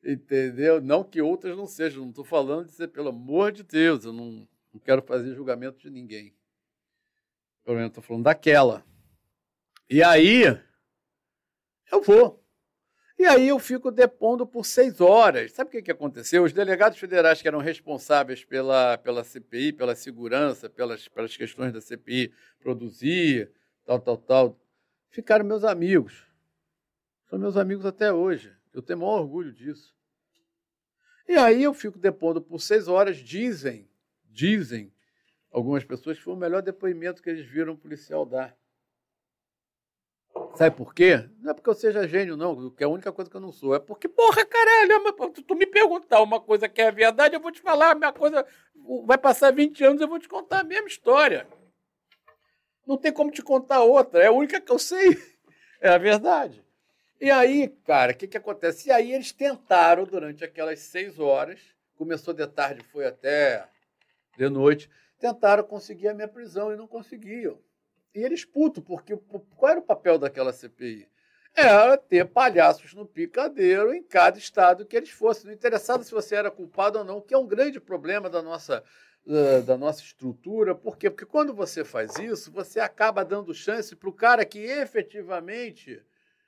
Entendeu? 0.03 0.81
Não 0.81 1.03
que 1.03 1.21
outras 1.21 1.55
não 1.57 1.67
sejam, 1.67 2.03
não 2.03 2.09
estou 2.09 2.25
falando 2.25 2.67
de 2.67 2.73
ser, 2.73 2.87
pelo 2.87 3.09
amor 3.09 3.51
de 3.51 3.63
Deus, 3.63 4.05
eu 4.05 4.13
não, 4.13 4.47
não 4.73 4.79
quero 4.79 5.01
fazer 5.01 5.35
julgamento 5.35 5.79
de 5.79 5.89
ninguém. 5.89 6.33
Pelo 7.63 7.77
menos 7.77 7.89
estou 7.89 8.03
falando 8.03 8.23
daquela. 8.23 8.85
E 9.89 10.01
aí, 10.01 10.43
eu 11.91 12.01
vou. 12.01 12.43
E 13.19 13.25
aí 13.25 13.47
eu 13.47 13.57
fico 13.57 13.89
depondo 13.89 14.45
por 14.45 14.63
seis 14.63 15.01
horas. 15.01 15.51
Sabe 15.51 15.69
o 15.69 15.71
que, 15.71 15.81
que 15.81 15.91
aconteceu? 15.91 16.43
Os 16.43 16.53
delegados 16.53 16.99
federais 16.99 17.41
que 17.41 17.47
eram 17.47 17.59
responsáveis 17.59 18.45
pela, 18.45 18.95
pela 18.99 19.23
CPI, 19.23 19.73
pela 19.73 19.95
segurança, 19.95 20.69
pelas, 20.69 21.07
pelas 21.07 21.35
questões 21.35 21.73
da 21.73 21.81
CPI 21.81 22.31
produzir, 22.59 23.51
tal, 23.85 23.99
tal, 23.99 24.17
tal, 24.17 24.59
ficaram 25.09 25.43
meus 25.43 25.63
amigos. 25.63 26.27
São 27.27 27.39
meus 27.39 27.57
amigos 27.57 27.85
até 27.87 28.13
hoje. 28.13 28.53
Eu 28.71 28.83
tenho 28.83 28.99
maior 28.99 29.21
orgulho 29.21 29.51
disso. 29.51 29.95
E 31.27 31.33
aí 31.33 31.63
eu 31.63 31.73
fico 31.73 31.97
depondo 31.97 32.39
por 32.39 32.61
seis 32.61 32.87
horas. 32.87 33.17
Dizem, 33.17 33.89
dizem 34.25 34.93
algumas 35.51 35.83
pessoas 35.83 36.17
que 36.17 36.23
foi 36.23 36.33
o 36.33 36.37
melhor 36.37 36.61
depoimento 36.61 37.23
que 37.23 37.29
eles 37.31 37.45
viram 37.47 37.73
um 37.73 37.77
policial 37.77 38.27
dar. 38.27 38.55
Sabe 40.57 40.75
por 40.75 40.91
quê? 40.91 41.29
Não 41.39 41.51
é 41.51 41.53
porque 41.53 41.69
eu 41.69 41.75
seja 41.75 42.07
gênio, 42.07 42.35
não, 42.35 42.71
que 42.71 42.83
é 42.83 42.87
a 42.87 42.89
única 42.89 43.11
coisa 43.11 43.29
que 43.29 43.37
eu 43.37 43.41
não 43.41 43.51
sou. 43.51 43.75
É 43.75 43.79
porque, 43.79 44.07
porra, 44.07 44.43
caralho, 44.43 44.91
é 44.91 45.41
tu 45.45 45.55
me 45.55 45.67
perguntar 45.67 46.19
uma 46.23 46.39
coisa 46.39 46.67
que 46.67 46.81
é 46.81 46.91
verdade, 46.91 47.35
eu 47.35 47.39
vou 47.39 47.51
te 47.51 47.61
falar, 47.61 47.91
a 47.91 47.95
minha 47.95 48.11
coisa 48.11 48.43
vai 49.05 49.19
passar 49.19 49.53
20 49.53 49.83
anos, 49.83 50.01
eu 50.01 50.07
vou 50.07 50.17
te 50.17 50.27
contar 50.27 50.61
a 50.61 50.63
mesma 50.63 50.87
história. 50.87 51.47
Não 52.87 52.97
tem 52.97 53.11
como 53.11 53.29
te 53.29 53.43
contar 53.43 53.83
outra, 53.83 54.23
é 54.23 54.27
a 54.27 54.31
única 54.31 54.59
que 54.59 54.71
eu 54.71 54.79
sei. 54.79 55.17
É 55.79 55.89
a 55.89 55.97
verdade. 55.99 56.65
E 57.21 57.29
aí, 57.29 57.67
cara, 57.85 58.11
o 58.11 58.15
que, 58.15 58.27
que 58.27 58.35
acontece? 58.35 58.89
E 58.89 58.91
aí 58.91 59.13
eles 59.13 59.31
tentaram, 59.31 60.05
durante 60.05 60.43
aquelas 60.43 60.79
seis 60.79 61.19
horas, 61.19 61.59
começou 61.95 62.33
de 62.33 62.47
tarde, 62.47 62.83
foi 62.85 63.05
até 63.05 63.63
de 64.35 64.49
noite, 64.49 64.89
tentaram 65.19 65.63
conseguir 65.63 66.07
a 66.07 66.15
minha 66.15 66.27
prisão 66.27 66.73
e 66.73 66.75
não 66.75 66.87
conseguiam. 66.87 67.59
E 68.17 68.23
eles 68.23 68.43
puto, 68.43 68.81
porque 68.81 69.15
qual 69.55 69.71
era 69.71 69.79
o 69.79 69.83
papel 69.83 70.17
daquela 70.17 70.51
CPI? 70.51 71.07
Era 71.53 71.95
ter 71.97 72.25
palhaços 72.25 72.95
no 72.95 73.05
picadeiro 73.05 73.93
em 73.93 74.01
cada 74.01 74.39
estado 74.39 74.87
que 74.87 74.97
eles 74.97 75.11
fossem. 75.11 75.45
Não 75.45 75.53
interessava 75.53 76.01
se 76.01 76.11
você 76.11 76.33
era 76.33 76.49
culpado 76.49 76.97
ou 76.97 77.05
não, 77.05 77.21
que 77.21 77.35
é 77.35 77.37
um 77.37 77.45
grande 77.45 77.79
problema 77.79 78.27
da 78.27 78.41
nossa, 78.41 78.83
da 79.67 79.77
nossa 79.77 80.01
estrutura. 80.01 80.73
Por 80.73 80.97
quê? 80.97 81.11
Porque 81.11 81.27
quando 81.27 81.53
você 81.53 81.85
faz 81.85 82.17
isso, 82.17 82.51
você 82.51 82.79
acaba 82.79 83.23
dando 83.23 83.53
chance 83.53 83.95
para 83.95 84.09
o 84.09 84.13
cara 84.13 84.43
que 84.43 84.59
efetivamente 84.59 86.03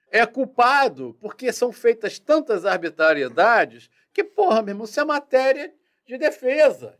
é 0.09 0.25
culpado, 0.25 1.15
porque 1.21 1.53
são 1.53 1.71
feitas 1.71 2.17
tantas 2.17 2.65
arbitrariedades 2.65 3.91
que, 4.11 4.23
porra, 4.23 4.63
mesmo, 4.63 4.85
isso 4.85 4.99
é 4.99 5.05
matéria 5.05 5.71
de 6.03 6.17
defesa. 6.17 6.97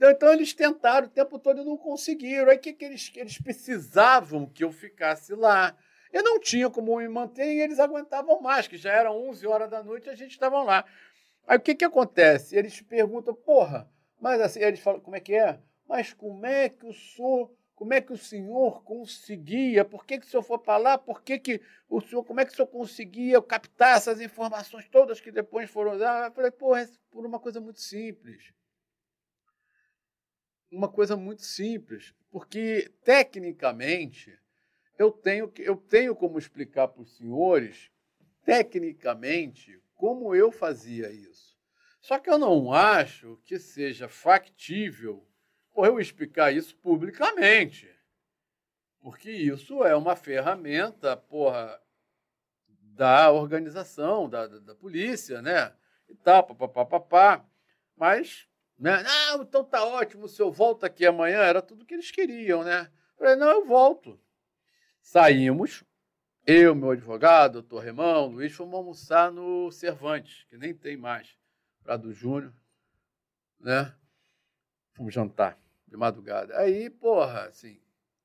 Então 0.00 0.32
eles 0.32 0.54
tentaram 0.54 1.08
o 1.08 1.10
tempo 1.10 1.38
todo 1.38 1.60
e 1.60 1.64
não 1.64 1.76
conseguiram. 1.76 2.48
Aí 2.48 2.56
o 2.56 2.60
que, 2.60 2.72
que 2.72 2.84
eles, 2.84 3.10
eles 3.16 3.38
precisavam 3.40 4.46
que 4.46 4.62
eu 4.62 4.70
ficasse 4.70 5.34
lá? 5.34 5.76
Eu 6.12 6.22
não 6.22 6.38
tinha 6.38 6.70
como 6.70 6.96
me 6.96 7.08
manter 7.08 7.52
e 7.52 7.60
eles 7.60 7.80
aguentavam 7.80 8.40
mais, 8.40 8.68
que 8.68 8.78
já 8.78 8.92
eram 8.92 9.28
11 9.28 9.46
horas 9.46 9.68
da 9.68 9.82
noite 9.82 10.06
e 10.06 10.10
a 10.10 10.14
gente 10.14 10.30
estava 10.30 10.62
lá. 10.62 10.84
Aí 11.46 11.58
o 11.58 11.60
que, 11.60 11.74
que 11.74 11.84
acontece? 11.84 12.56
Eles 12.56 12.80
perguntam, 12.80 13.34
porra, 13.34 13.90
mas 14.20 14.40
assim, 14.40 14.60
eles 14.60 14.80
falam, 14.80 15.00
como 15.00 15.16
é 15.16 15.20
que 15.20 15.34
é? 15.34 15.58
Mas 15.86 16.12
como 16.14 16.46
é 16.46 16.68
que 16.68 16.86
o 16.86 16.92
senhor, 16.92 17.52
como 17.74 17.92
é 17.92 18.00
que 18.00 18.12
o 18.12 18.16
senhor 18.16 18.82
conseguia? 18.84 19.84
Por 19.84 20.06
que, 20.06 20.18
que 20.18 20.26
o 20.26 20.30
senhor 20.30 20.42
foi 20.42 20.58
para 20.58 20.76
lá? 20.76 20.98
Por 20.98 21.22
que, 21.22 21.38
que 21.38 21.60
o 21.88 22.00
senhor, 22.00 22.24
como 22.24 22.40
é 22.40 22.44
que 22.44 22.52
o 22.52 22.56
senhor 22.56 22.68
conseguia 22.68 23.42
captar 23.42 23.96
essas 23.96 24.20
informações 24.20 24.88
todas 24.88 25.20
que 25.20 25.32
depois 25.32 25.68
foram 25.68 25.92
usadas? 25.92 26.28
Eu 26.28 26.34
falei, 26.34 26.50
porra, 26.50 26.82
é 26.82 26.88
por 27.10 27.26
uma 27.26 27.40
coisa 27.40 27.60
muito 27.60 27.80
simples 27.80 28.52
uma 30.70 30.88
coisa 30.88 31.16
muito 31.16 31.42
simples, 31.42 32.14
porque 32.30 32.92
tecnicamente 33.04 34.38
eu 34.98 35.10
tenho, 35.10 35.50
eu 35.58 35.76
tenho 35.76 36.14
como 36.14 36.38
explicar 36.38 36.88
para 36.88 37.02
os 37.02 37.16
senhores, 37.16 37.90
tecnicamente, 38.44 39.80
como 39.94 40.34
eu 40.34 40.50
fazia 40.50 41.10
isso. 41.10 41.56
Só 42.00 42.18
que 42.18 42.30
eu 42.30 42.38
não 42.38 42.72
acho 42.72 43.40
que 43.44 43.58
seja 43.58 44.08
factível 44.08 45.28
eu 45.76 46.00
explicar 46.00 46.52
isso 46.52 46.76
publicamente. 46.76 47.88
Porque 49.00 49.30
isso 49.30 49.84
é 49.84 49.94
uma 49.94 50.16
ferramenta, 50.16 51.16
porra, 51.16 51.80
da 52.66 53.30
organização, 53.30 54.28
da, 54.28 54.46
da, 54.46 54.58
da 54.58 54.74
polícia, 54.74 55.40
né? 55.40 55.72
E 56.08 56.14
tal, 56.14 56.42
papapá. 56.44 57.44
Mas 57.96 58.47
né? 58.78 59.02
Não, 59.02 59.42
então 59.42 59.64
tá 59.64 59.84
ótimo, 59.84 60.24
o 60.24 60.28
senhor 60.28 60.50
volta 60.50 60.86
aqui 60.86 61.04
amanhã, 61.04 61.38
era 61.40 61.60
tudo 61.60 61.84
que 61.84 61.94
eles 61.94 62.10
queriam, 62.10 62.62
né? 62.62 62.90
Eu 63.12 63.18
falei, 63.18 63.36
não, 63.36 63.50
eu 63.50 63.64
volto. 63.64 64.18
Saímos, 65.00 65.84
eu, 66.46 66.74
meu 66.74 66.90
advogado, 66.90 67.54
doutor 67.54 67.80
Remão, 67.82 68.26
Luiz, 68.26 68.52
fomos 68.52 68.74
almoçar 68.74 69.32
no 69.32 69.70
Cervantes, 69.72 70.44
que 70.48 70.56
nem 70.56 70.74
tem 70.74 70.96
mais, 70.96 71.36
Prado 71.82 72.12
Júnior, 72.12 72.54
né? 73.58 73.94
Fomos 74.94 75.12
jantar 75.12 75.58
de 75.86 75.96
madrugada. 75.96 76.56
Aí, 76.58 76.90
porra, 76.90 77.46
assim, 77.46 77.80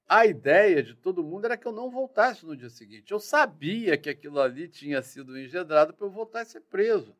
a 0.07 0.25
ideia 0.25 0.83
de 0.83 0.93
todo 0.95 1.23
mundo 1.23 1.45
era 1.45 1.57
que 1.57 1.65
eu 1.65 1.71
não 1.71 1.89
voltasse 1.89 2.45
no 2.45 2.55
dia 2.55 2.69
seguinte. 2.69 3.11
Eu 3.11 3.19
sabia 3.19 3.97
que 3.97 4.09
aquilo 4.09 4.39
ali 4.39 4.67
tinha 4.67 5.01
sido 5.01 5.37
engendrado 5.37 5.93
para 5.93 6.05
eu 6.05 6.11
voltar 6.11 6.41
a 6.41 6.45
ser 6.45 6.61
preso. 6.61 7.15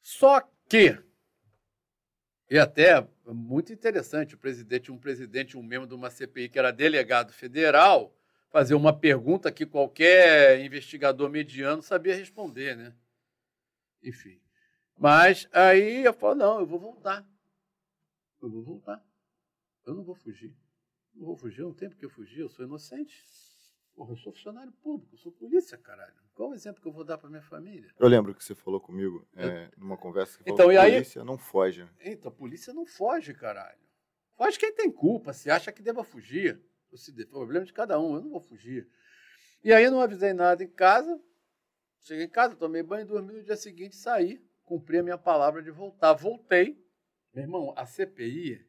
Só 0.00 0.40
que, 0.68 0.98
e 2.50 2.58
até 2.58 3.06
muito 3.26 3.72
interessante, 3.72 4.34
o 4.34 4.38
presidente, 4.38 4.90
um 4.90 4.98
presidente, 4.98 5.56
um 5.56 5.62
membro 5.62 5.86
de 5.86 5.94
uma 5.94 6.10
CPI 6.10 6.48
que 6.48 6.58
era 6.58 6.72
delegado 6.72 7.32
federal, 7.32 8.12
fazer 8.50 8.74
uma 8.74 8.92
pergunta 8.92 9.52
que 9.52 9.64
qualquer 9.64 10.60
investigador 10.60 11.30
mediano 11.30 11.80
sabia 11.80 12.16
responder, 12.16 12.76
né? 12.76 12.92
Enfim. 14.02 14.40
Mas 14.98 15.48
aí 15.52 16.04
eu 16.04 16.12
falo, 16.12 16.34
não, 16.34 16.58
eu 16.58 16.66
vou 16.66 16.80
voltar. 16.80 17.24
Eu 18.42 18.50
vou 18.50 18.64
voltar. 18.64 19.00
Eu 19.86 19.94
não 19.94 20.02
vou 20.02 20.16
fugir. 20.16 20.52
Não 21.14 21.26
vou 21.26 21.36
fugir, 21.36 21.62
não 21.62 21.72
tem 21.72 21.88
porque 21.88 22.04
eu 22.04 22.10
fugir, 22.10 22.40
eu 22.40 22.48
sou 22.48 22.64
inocente. 22.64 23.22
Porra, 24.00 24.14
eu 24.14 24.16
sou 24.16 24.32
funcionário 24.32 24.72
público, 24.82 25.14
eu 25.14 25.18
sou 25.18 25.30
polícia, 25.30 25.76
caralho. 25.76 26.14
Qual 26.32 26.48
o 26.48 26.54
exemplo 26.54 26.80
que 26.80 26.88
eu 26.88 26.92
vou 26.92 27.04
dar 27.04 27.18
para 27.18 27.28
minha 27.28 27.42
família? 27.42 27.92
Eu 27.98 28.08
lembro 28.08 28.34
que 28.34 28.42
você 28.42 28.54
falou 28.54 28.80
comigo 28.80 29.28
é, 29.36 29.68
numa 29.76 29.98
conversa 29.98 30.38
que 30.38 30.44
então, 30.44 30.56
falou 30.56 30.72
e 30.72 30.76
que 30.76 30.80
aí... 30.80 30.92
polícia 30.92 31.22
não 31.22 31.36
foge. 31.36 31.86
Então, 32.00 32.30
a 32.30 32.34
polícia 32.34 32.72
não 32.72 32.86
foge, 32.86 33.34
caralho. 33.34 33.78
Foge 34.38 34.58
quem 34.58 34.72
tem 34.72 34.90
culpa, 34.90 35.34
se 35.34 35.50
acha 35.50 35.70
que 35.70 35.82
deva 35.82 36.02
fugir. 36.02 36.58
O 36.90 37.26
problema 37.28 37.66
de 37.66 37.74
cada 37.74 38.00
um, 38.00 38.14
eu 38.14 38.22
não 38.22 38.30
vou 38.30 38.40
fugir. 38.40 38.88
E 39.62 39.70
aí 39.70 39.84
eu 39.84 39.90
não 39.90 40.00
avisei 40.00 40.32
nada 40.32 40.64
em 40.64 40.70
casa. 40.70 41.20
Cheguei 42.00 42.24
em 42.24 42.30
casa, 42.30 42.56
tomei 42.56 42.82
banho, 42.82 43.04
dormi 43.04 43.34
no 43.34 43.42
dia 43.42 43.54
seguinte, 43.54 43.96
saí, 43.96 44.42
cumpri 44.64 44.96
a 44.96 45.02
minha 45.02 45.18
palavra 45.18 45.62
de 45.62 45.70
voltar. 45.70 46.14
Voltei. 46.14 46.82
Meu 47.34 47.44
irmão, 47.44 47.74
a 47.76 47.84
CPI 47.84 48.66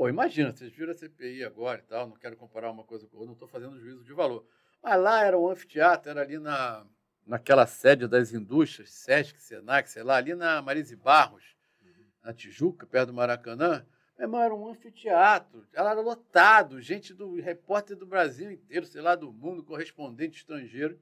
Pô, 0.00 0.08
imagina, 0.08 0.50
vocês 0.50 0.72
viram 0.72 0.92
a 0.92 0.94
CPI 0.94 1.44
agora 1.44 1.78
e 1.78 1.82
tal, 1.82 2.08
não 2.08 2.16
quero 2.16 2.34
comparar 2.34 2.70
uma 2.70 2.82
coisa 2.82 3.06
com 3.06 3.18
outra, 3.18 3.26
não 3.26 3.34
estou 3.34 3.46
fazendo 3.46 3.78
juízo 3.78 4.02
de 4.02 4.14
valor. 4.14 4.46
Mas 4.82 5.00
lá 5.00 5.24
era 5.24 5.38
um 5.38 5.48
anfiteatro, 5.48 6.10
era 6.10 6.22
ali 6.22 6.38
na, 6.38 6.86
naquela 7.26 7.66
sede 7.66 8.06
das 8.06 8.32
indústrias, 8.32 8.90
Sesc, 8.90 9.40
Senac, 9.40 9.88
sei 9.90 10.02
lá, 10.02 10.16
ali 10.16 10.34
na 10.34 10.62
Marise 10.62 10.96
Barros, 10.96 11.56
na 12.22 12.32
Tijuca, 12.32 12.86
perto 12.86 13.08
do 13.08 13.14
Maracanã. 13.14 13.86
Meu 14.16 14.26
irmão, 14.26 14.42
era 14.42 14.54
um 14.54 14.68
anfiteatro, 14.68 15.66
ela 15.72 15.92
era 15.92 16.00
lotado, 16.00 16.80
gente 16.80 17.14
do 17.14 17.40
repórter 17.40 17.96
do 17.96 18.06
Brasil 18.06 18.50
inteiro, 18.50 18.86
sei 18.86 19.00
lá, 19.00 19.14
do 19.14 19.32
mundo, 19.32 19.64
correspondente 19.64 20.38
estrangeiro. 20.38 21.00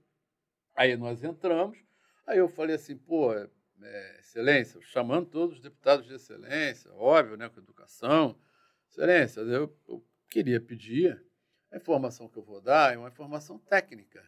Aí 0.77 0.97
nós 0.97 1.25
entramos, 1.25 1.79
aí 2.27 2.39
eu 2.39 2.49
falei 2.49 2.77
assim, 2.77 2.97
pô, 2.97 3.35
é, 3.35 4.19
excelência, 4.21 4.81
chamando 4.81 5.27
todos 5.27 5.57
os 5.57 5.63
deputados 5.63 6.07
de 6.07 6.15
excelência, 6.15 6.93
óbvio, 6.95 7.37
né, 7.37 7.49
com 7.49 7.59
educação, 7.59 8.39
Excelência, 8.91 9.41
eu, 9.43 9.77
eu 9.87 10.05
queria 10.31 10.61
pedir 10.61 11.23
a 11.71 11.77
informação 11.77 12.29
que 12.29 12.39
eu 12.39 12.43
vou 12.43 12.61
dar 12.61 12.95
é 12.95 12.99
uma 12.99 13.09
informação 13.09 13.59
técnica. 13.59 14.25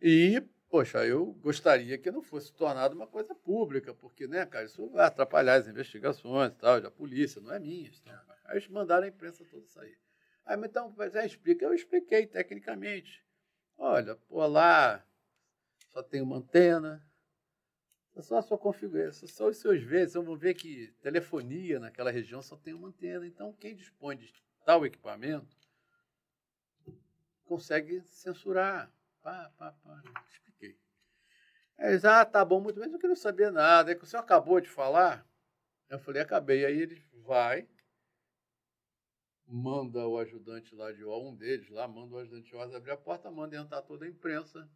E, 0.00 0.42
poxa, 0.68 1.06
eu 1.06 1.32
gostaria 1.34 1.96
que 1.96 2.10
não 2.10 2.22
fosse 2.22 2.52
tornado 2.52 2.94
uma 2.94 3.06
coisa 3.06 3.34
pública, 3.34 3.94
porque, 3.94 4.26
né, 4.26 4.44
cara, 4.44 4.66
isso 4.66 4.88
vai 4.90 5.06
atrapalhar 5.06 5.54
as 5.54 5.66
investigações 5.66 6.52
e 6.52 6.56
tal, 6.56 6.80
da 6.80 6.90
polícia, 6.90 7.40
não 7.40 7.52
é 7.52 7.58
minha. 7.58 7.88
Então. 7.88 8.20
Aí 8.44 8.58
eles 8.58 8.68
mandaram 8.68 9.04
a 9.04 9.08
imprensa 9.08 9.44
toda 9.50 9.66
sair. 9.66 9.98
Aí, 10.44 10.58
então, 10.62 10.94
já 11.12 11.24
explica. 11.24 11.64
Eu 11.64 11.74
expliquei 11.74 12.26
tecnicamente. 12.26 13.24
Olha, 13.78 14.16
pô, 14.16 14.46
lá 14.46 15.04
só 15.92 16.02
tem 16.02 16.20
uma 16.20 16.36
antena, 16.36 17.02
é 18.14 18.22
só 18.22 18.38
a 18.38 18.42
sua 18.42 18.56
configuração, 18.56 19.28
só 19.28 19.48
os 19.48 19.58
seus 19.58 19.82
vezes. 19.82 20.14
Vamos 20.14 20.38
ver 20.38 20.54
que 20.54 20.94
telefonia 21.02 21.80
naquela 21.80 22.10
região 22.10 22.40
só 22.42 22.56
tem 22.56 22.74
uma 22.74 22.88
antena. 22.88 23.26
Então, 23.26 23.52
quem 23.54 23.74
dispõe 23.74 24.16
de 24.16 24.32
tal 24.64 24.86
equipamento 24.86 25.56
consegue 27.46 28.02
censurar. 28.02 28.92
Pá, 29.22 29.50
pá, 29.56 29.72
pá. 29.82 30.02
Expliquei. 30.30 30.78
Aí 31.78 31.90
eles, 31.90 32.04
ah, 32.04 32.24
tá 32.24 32.44
bom, 32.44 32.60
muito 32.60 32.78
bem, 32.78 32.90
eu 32.90 32.98
quero 32.98 33.16
saber 33.16 33.50
nada. 33.50 33.90
Aí 33.90 33.96
que 33.96 34.04
o 34.04 34.06
senhor 34.06 34.22
acabou 34.22 34.60
de 34.60 34.68
falar, 34.68 35.26
eu 35.88 35.98
falei, 35.98 36.22
acabei. 36.22 36.64
Aí 36.64 36.78
ele 36.78 37.02
vai, 37.24 37.68
manda 39.46 40.06
o 40.06 40.18
ajudante 40.18 40.74
lá 40.74 40.92
de 40.92 41.04
um 41.04 41.34
deles 41.34 41.68
lá, 41.70 41.86
manda 41.88 42.14
o 42.14 42.18
ajudante 42.18 42.50
de 42.50 42.76
abrir 42.76 42.90
a 42.92 42.96
porta, 42.96 43.30
manda 43.30 43.56
entrar 43.56 43.82
toda 43.82 44.04
a 44.04 44.08
imprensa 44.08 44.68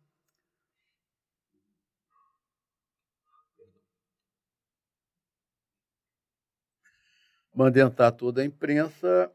mandei 7.55 7.83
entrar 7.83 8.13
toda 8.13 8.43
a 8.43 8.45
imprensa 8.45 9.31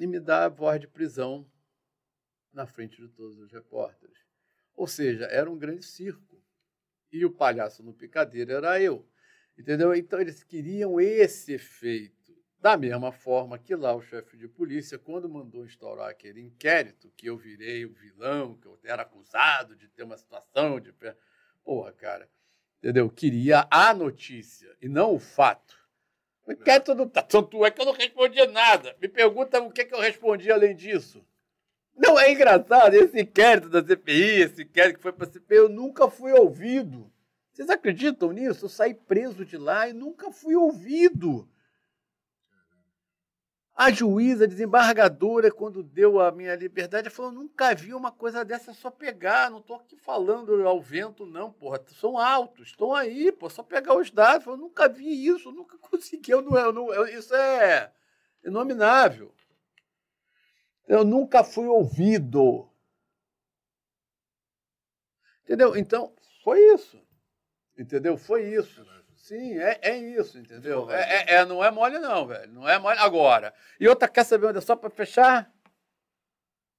e 0.00 0.06
me 0.06 0.18
dar 0.18 0.44
a 0.44 0.48
voz 0.48 0.80
de 0.80 0.88
prisão 0.88 1.46
na 2.52 2.66
frente 2.66 3.00
de 3.00 3.08
todos 3.08 3.38
os 3.38 3.50
repórteres. 3.50 4.18
Ou 4.74 4.86
seja, 4.86 5.24
era 5.26 5.50
um 5.50 5.58
grande 5.58 5.84
circo. 5.84 6.40
E 7.10 7.24
o 7.24 7.30
palhaço 7.30 7.82
no 7.82 7.92
picadeiro 7.92 8.52
era 8.52 8.80
eu. 8.80 9.06
Entendeu? 9.56 9.94
Então 9.94 10.20
eles 10.20 10.42
queriam 10.42 11.00
esse 11.00 11.52
efeito. 11.52 12.22
Da 12.58 12.76
mesma 12.76 13.10
forma 13.10 13.58
que 13.58 13.74
lá 13.74 13.92
o 13.92 14.00
chefe 14.00 14.36
de 14.36 14.46
polícia, 14.46 14.96
quando 14.96 15.28
mandou 15.28 15.64
instaurar 15.64 16.08
aquele 16.08 16.40
inquérito, 16.40 17.12
que 17.16 17.26
eu 17.26 17.36
virei 17.36 17.84
o 17.84 17.92
vilão, 17.92 18.54
que 18.54 18.66
eu 18.66 18.78
era 18.84 19.02
acusado 19.02 19.74
de 19.74 19.88
ter 19.88 20.04
uma 20.04 20.16
situação 20.16 20.78
de. 20.80 20.94
Porra, 21.64 21.92
cara. 21.92 22.30
Entendeu? 22.78 23.10
Queria 23.10 23.66
a 23.70 23.92
notícia 23.92 24.76
e 24.80 24.88
não 24.88 25.14
o 25.14 25.18
fato. 25.18 25.76
O 26.46 26.52
inquérito 26.52 26.94
não 26.94 27.08
tá. 27.08 27.22
Tanto 27.22 27.64
é 27.64 27.70
que 27.70 27.80
eu 27.80 27.86
não 27.86 27.92
respondi 27.92 28.44
nada. 28.48 28.96
Me 29.00 29.08
pergunta 29.08 29.60
o 29.60 29.70
que, 29.70 29.84
que 29.84 29.94
eu 29.94 30.00
respondi 30.00 30.50
além 30.50 30.74
disso. 30.74 31.24
Não 31.94 32.18
é 32.18 32.32
engraçado 32.32 32.94
esse 32.94 33.20
inquérito 33.20 33.68
da 33.68 33.84
CPI, 33.84 34.42
esse 34.42 34.62
inquérito 34.62 34.96
que 34.96 35.02
foi 35.02 35.12
para 35.12 35.28
a 35.28 35.30
CPI, 35.30 35.56
eu 35.56 35.68
nunca 35.68 36.08
fui 36.08 36.32
ouvido. 36.32 37.10
Vocês 37.52 37.68
acreditam 37.68 38.32
nisso? 38.32 38.64
Eu 38.64 38.68
saí 38.68 38.94
preso 38.94 39.44
de 39.44 39.58
lá 39.58 39.88
e 39.88 39.92
nunca 39.92 40.30
fui 40.32 40.56
ouvido. 40.56 41.48
A 43.74 43.90
juíza 43.90 44.46
desembargadora, 44.46 45.50
quando 45.50 45.82
deu 45.82 46.20
a 46.20 46.30
minha 46.30 46.54
liberdade, 46.54 47.10
falou: 47.10 47.32
nunca 47.32 47.74
vi 47.74 47.94
uma 47.94 48.12
coisa 48.12 48.44
dessa 48.44 48.72
só 48.72 48.90
pegar. 48.90 49.50
Não 49.50 49.58
estou 49.58 49.76
aqui 49.76 49.96
falando 49.96 50.66
ao 50.66 50.80
vento, 50.80 51.26
não, 51.26 51.50
porra. 51.50 51.82
São 51.98 52.18
altos, 52.18 52.68
estão 52.68 52.94
aí, 52.94 53.32
pô, 53.32 53.50
só 53.50 53.62
pegar 53.62 53.96
os 53.96 54.10
dados. 54.10 54.46
Eu 54.46 54.56
nunca 54.56 54.88
vi 54.88 55.26
isso, 55.26 55.50
nunca 55.50 55.76
consegui. 55.90 56.30
Eu 56.30 56.42
não, 56.42 56.58
eu 56.58 56.72
não, 56.72 56.92
eu, 56.92 57.06
isso 57.06 57.34
é 57.34 57.90
inominável. 58.44 59.32
Eu 60.92 61.04
nunca 61.06 61.42
fui 61.42 61.66
ouvido. 61.66 62.68
Entendeu? 65.42 65.74
Então, 65.74 66.14
foi 66.44 66.60
isso. 66.74 67.02
Entendeu? 67.78 68.18
Foi 68.18 68.42
isso. 68.42 68.86
Sim, 69.16 69.58
é, 69.58 69.78
é 69.80 69.96
isso, 69.96 70.38
entendeu? 70.38 70.90
É, 70.90 71.00
é, 71.00 71.34
é, 71.36 71.44
não 71.46 71.64
é 71.64 71.70
mole, 71.70 71.98
não, 71.98 72.26
velho. 72.26 72.52
Não 72.52 72.68
é 72.68 72.78
mole 72.78 72.98
agora. 72.98 73.54
E 73.80 73.88
outra, 73.88 74.06
quer 74.06 74.22
saber 74.24 74.48
onde 74.48 74.58
é 74.58 74.60
só 74.60 74.76
para 74.76 74.90
fechar? 74.90 75.50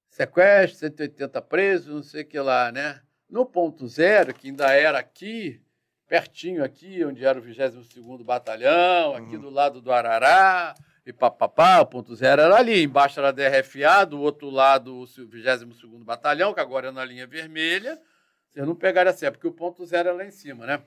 Sequestro, 0.09 0.77
180 0.77 1.41
presos, 1.41 1.95
não 1.95 2.03
sei 2.03 2.21
o 2.21 2.27
que 2.27 2.39
lá, 2.39 2.71
né? 2.71 3.01
No 3.27 3.47
ponto 3.47 3.87
zero, 3.87 4.31
que 4.31 4.49
ainda 4.49 4.71
era 4.71 4.99
aqui, 4.99 5.59
pertinho 6.07 6.63
aqui, 6.63 7.03
onde 7.03 7.25
era 7.25 7.39
o 7.39 7.41
22 7.41 8.21
Batalhão, 8.21 9.15
aqui 9.15 9.37
uhum. 9.37 9.41
do 9.41 9.49
lado 9.49 9.81
do 9.81 9.91
Arará, 9.91 10.75
e 11.05 11.11
papapá, 11.11 11.81
o 11.81 11.85
ponto 11.85 12.15
zero 12.15 12.41
era 12.41 12.55
ali. 12.55 12.83
Embaixo 12.83 13.19
era 13.19 13.29
a 13.29 13.31
DRFA, 13.31 14.05
do 14.05 14.21
outro 14.21 14.49
lado 14.49 15.01
o 15.01 15.05
22 15.05 16.03
Batalhão, 16.03 16.53
que 16.53 16.59
agora 16.59 16.87
é 16.87 16.91
na 16.91 17.03
linha 17.03 17.27
vermelha. 17.27 18.01
Vocês 18.49 18.65
não 18.65 18.75
pegaram 18.75 19.11
assim, 19.11 19.25
é 19.25 19.31
porque 19.31 19.47
o 19.47 19.51
ponto 19.51 19.85
zero 19.85 20.09
é 20.09 20.11
lá 20.13 20.25
em 20.25 20.31
cima, 20.31 20.65
né? 20.65 20.83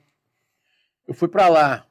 Eu 1.07 1.13
fui 1.13 1.27
para 1.27 1.47
lá. 1.47 1.87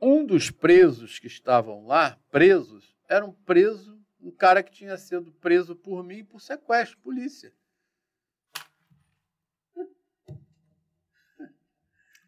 Um 0.00 0.24
dos 0.24 0.50
presos 0.50 1.18
que 1.18 1.26
estavam 1.26 1.86
lá, 1.86 2.18
presos, 2.30 2.96
era 3.08 3.24
um 3.24 3.32
preso, 3.32 4.00
um 4.20 4.30
cara 4.30 4.62
que 4.62 4.70
tinha 4.70 4.96
sido 4.96 5.32
preso 5.32 5.74
por 5.74 6.02
mim 6.04 6.24
por 6.24 6.40
sequestro, 6.40 6.98
polícia. 6.98 7.52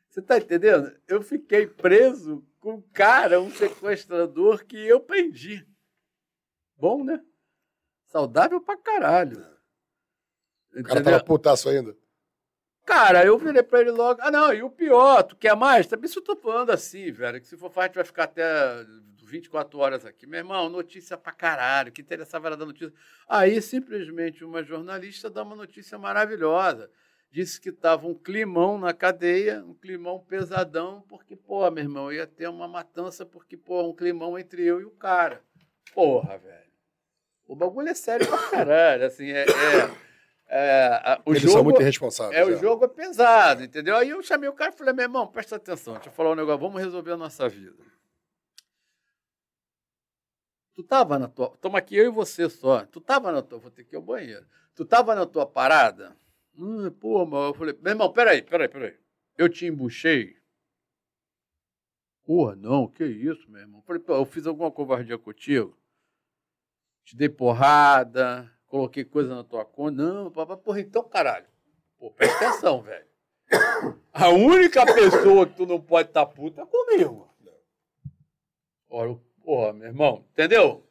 Você 0.09 0.19
está 0.19 0.39
entendendo? 0.39 0.93
Eu 1.07 1.23
fiquei 1.23 1.69
preso 1.69 2.45
com 2.61 2.75
um 2.75 2.83
cara, 2.93 3.41
um 3.41 3.51
sequestrador 3.51 4.65
que 4.65 4.77
eu 4.77 5.01
prendi. 5.01 5.67
Bom, 6.77 7.03
né? 7.03 7.21
Saudável 8.07 8.61
pra 8.61 8.77
caralho. 8.77 9.45
O 10.75 10.83
cara 10.83 11.03
tava 11.03 11.25
putaço 11.25 11.69
ainda. 11.69 11.97
Cara, 12.85 13.25
eu 13.25 13.39
virei 13.39 13.63
pra 13.63 13.81
ele 13.81 13.91
logo. 13.91 14.21
Ah, 14.23 14.31
não, 14.31 14.53
e 14.53 14.63
o 14.63 14.71
pior, 14.71 15.23
tu 15.23 15.37
quer 15.37 15.55
mais? 15.57 15.87
Também 15.87 16.09
se 16.09 16.19
eu 16.19 16.23
tô 16.23 16.37
falando 16.37 16.71
assim, 16.71 17.11
velho, 17.13 17.41
que 17.41 17.47
se 17.47 17.57
for 17.57 17.71
falar, 17.71 17.87
a 17.87 17.89
gente 17.89 17.97
vai 17.97 18.05
ficar 18.05 18.25
até 18.25 18.85
24 19.23 19.79
horas 19.79 20.05
aqui. 20.05 20.27
Meu 20.27 20.39
irmão, 20.39 20.69
notícia 20.69 21.17
pra 21.17 21.33
caralho, 21.33 21.93
que 21.93 22.01
interessava 22.01 22.49
era 22.49 22.57
da 22.57 22.67
notícia. 22.67 22.93
Aí, 23.29 23.61
simplesmente, 23.63 24.45
uma 24.45 24.63
jornalista 24.63 25.31
dá 25.31 25.43
uma 25.43 25.55
notícia 25.55 25.99
maravilhosa. 25.99 26.91
Disse 27.31 27.61
que 27.61 27.71
tava 27.71 28.09
um 28.09 28.15
climão 28.15 28.77
na 28.77 28.93
cadeia, 28.93 29.65
um 29.65 29.75
climão 29.75 30.19
pesadão, 30.19 31.05
porque, 31.09 31.37
pô, 31.37 31.71
meu 31.71 31.85
irmão, 31.85 32.13
ia 32.13 32.27
ter 32.27 32.49
uma 32.49 32.67
matança, 32.67 33.25
porque, 33.25 33.57
pô, 33.57 33.83
um 33.89 33.95
climão 33.95 34.37
entre 34.37 34.65
eu 34.65 34.81
e 34.81 34.85
o 34.85 34.91
cara. 34.91 35.41
Porra, 35.95 36.39
velho. 36.39 36.71
O 37.47 37.55
bagulho 37.55 37.89
é 37.89 37.95
sério 37.95 38.27
pra 38.27 38.51
caralho. 38.51 39.07
Assim, 39.07 39.31
é, 39.31 39.45
é, 39.45 39.91
é, 40.49 41.23
o 41.25 41.31
Eles 41.31 41.43
jogo, 41.43 41.55
são 41.55 41.65
muito 41.65 41.81
irresponsáveis. 41.81 42.37
é, 42.37 42.45
o 42.45 42.57
jogo 42.59 42.85
é 42.85 42.89
pesado, 42.89 43.63
entendeu? 43.63 43.97
Aí 43.97 44.09
eu 44.09 44.21
chamei 44.23 44.49
o 44.49 44.53
cara 44.53 44.73
e 44.73 44.77
falei, 44.77 44.93
meu 44.93 45.05
irmão, 45.05 45.27
presta 45.29 45.55
atenção, 45.55 45.95
deixa 45.95 46.09
eu 46.09 46.13
falar 46.13 46.33
um 46.33 46.35
negócio, 46.35 46.61
vamos 46.61 46.83
resolver 46.83 47.13
a 47.13 47.17
nossa 47.17 47.49
vida. 47.49 47.85
Tu 50.75 50.83
tava 50.83 51.19
na 51.19 51.29
tua. 51.29 51.57
Toma 51.61 51.79
aqui 51.79 51.95
eu 51.95 52.07
e 52.07 52.11
você 52.11 52.49
só. 52.49 52.87
Tu 52.87 53.01
tava 53.01 53.31
na 53.31 53.43
tua. 53.43 53.59
Vou 53.59 53.71
ter 53.71 53.85
que 53.85 53.95
ir 53.95 53.99
ao 53.99 54.03
banheiro. 54.03 54.47
Tu 54.75 54.85
tava 54.85 55.15
na 55.15 55.27
tua 55.27 55.45
parada? 55.45 56.17
Hum, 56.61 56.91
pô, 56.91 57.25
mas 57.25 57.47
eu 57.47 57.55
falei, 57.55 57.75
meu 57.81 57.93
irmão, 57.93 58.13
peraí, 58.13 58.43
peraí, 58.43 58.69
peraí. 58.69 58.95
Eu 59.39 59.49
te 59.49 59.65
embuchei? 59.65 60.37
Porra, 62.23 62.55
não, 62.55 62.87
que 62.87 63.03
isso, 63.03 63.51
meu 63.51 63.63
irmão. 63.63 63.81
Falei, 63.81 64.03
pô, 64.03 64.13
eu 64.13 64.27
fiz 64.27 64.47
alguma 64.47 64.71
covardia 64.71 65.17
contigo? 65.17 65.75
Te 67.03 67.17
dei 67.17 67.31
porrada, 67.31 68.53
coloquei 68.67 69.07
coisa 69.07 69.35
na 69.35 69.43
tua 69.43 69.65
conta. 69.65 70.03
Não, 70.03 70.31
papai, 70.31 70.59
porra, 70.59 70.81
então, 70.81 71.03
caralho. 71.03 71.47
Pô, 71.99 72.11
presta 72.11 72.49
atenção, 72.49 72.83
velho. 72.83 73.07
A 74.13 74.29
única 74.29 74.85
pessoa 74.85 75.47
que 75.47 75.57
tu 75.57 75.65
não 75.65 75.81
pode 75.81 76.11
estar 76.11 76.27
tá 76.27 76.33
puta 76.33 76.61
é 76.61 76.67
comigo. 76.67 77.35
Olha, 78.91 79.19
porra, 79.43 79.73
meu 79.73 79.89
irmão, 79.89 80.27
entendeu? 80.33 80.87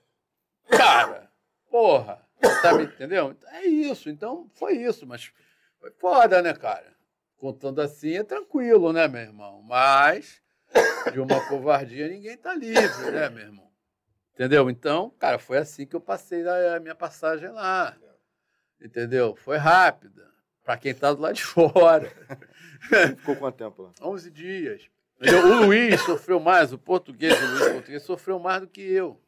Cara, 0.68 1.32
porra, 1.70 2.28
me 2.76 2.86
entendeu? 2.86 3.36
É 3.52 3.68
isso, 3.68 4.10
então 4.10 4.50
foi 4.56 4.78
isso, 4.78 5.06
mas 5.06 5.32
foi 5.80 5.92
foda, 5.92 6.42
né, 6.42 6.54
cara? 6.54 6.96
Contando 7.38 7.82
assim 7.82 8.18
é 8.18 8.24
tranquilo, 8.24 8.92
né, 8.92 9.08
meu 9.08 9.22
irmão? 9.22 9.62
Mas 9.64 10.42
de 11.12 11.20
uma 11.20 11.48
covardia 11.48 12.08
ninguém 12.08 12.38
tá 12.38 12.54
livre, 12.54 13.12
né, 13.12 13.30
meu 13.30 13.44
irmão? 13.44 13.70
Entendeu? 14.34 14.70
Então, 14.70 15.10
cara, 15.20 15.38
foi 15.38 15.58
assim 15.58 15.86
que 15.86 15.96
eu 15.96 16.02
passei 16.02 16.48
a 16.48 16.80
minha 16.80 16.96
passagem 16.96 17.50
lá. 17.50 17.96
Entendeu? 18.82 19.36
Foi 19.36 19.58
rápida. 19.58 20.30
Para 20.64 20.78
quem 20.78 20.94
tá 20.94 21.14
do 21.14 21.22
lado 21.22 21.34
de 21.34 21.44
fora. 21.44 22.10
Ficou 23.18 23.36
quanto 23.36 23.58
tempo 23.58 23.82
lá? 23.82 23.92
11 24.02 24.32
dias. 24.32 24.90
O 25.20 25.66
Luiz 25.66 26.00
sofreu 26.02 26.40
mais, 26.40 26.72
o 26.72 26.78
português, 26.78 27.34
o 27.42 27.48
Luiz 27.48 27.74
português, 27.74 28.04
sofreu 28.04 28.40
mais 28.40 28.62
do 28.62 28.68
que 28.68 28.82
eu. 28.82 29.20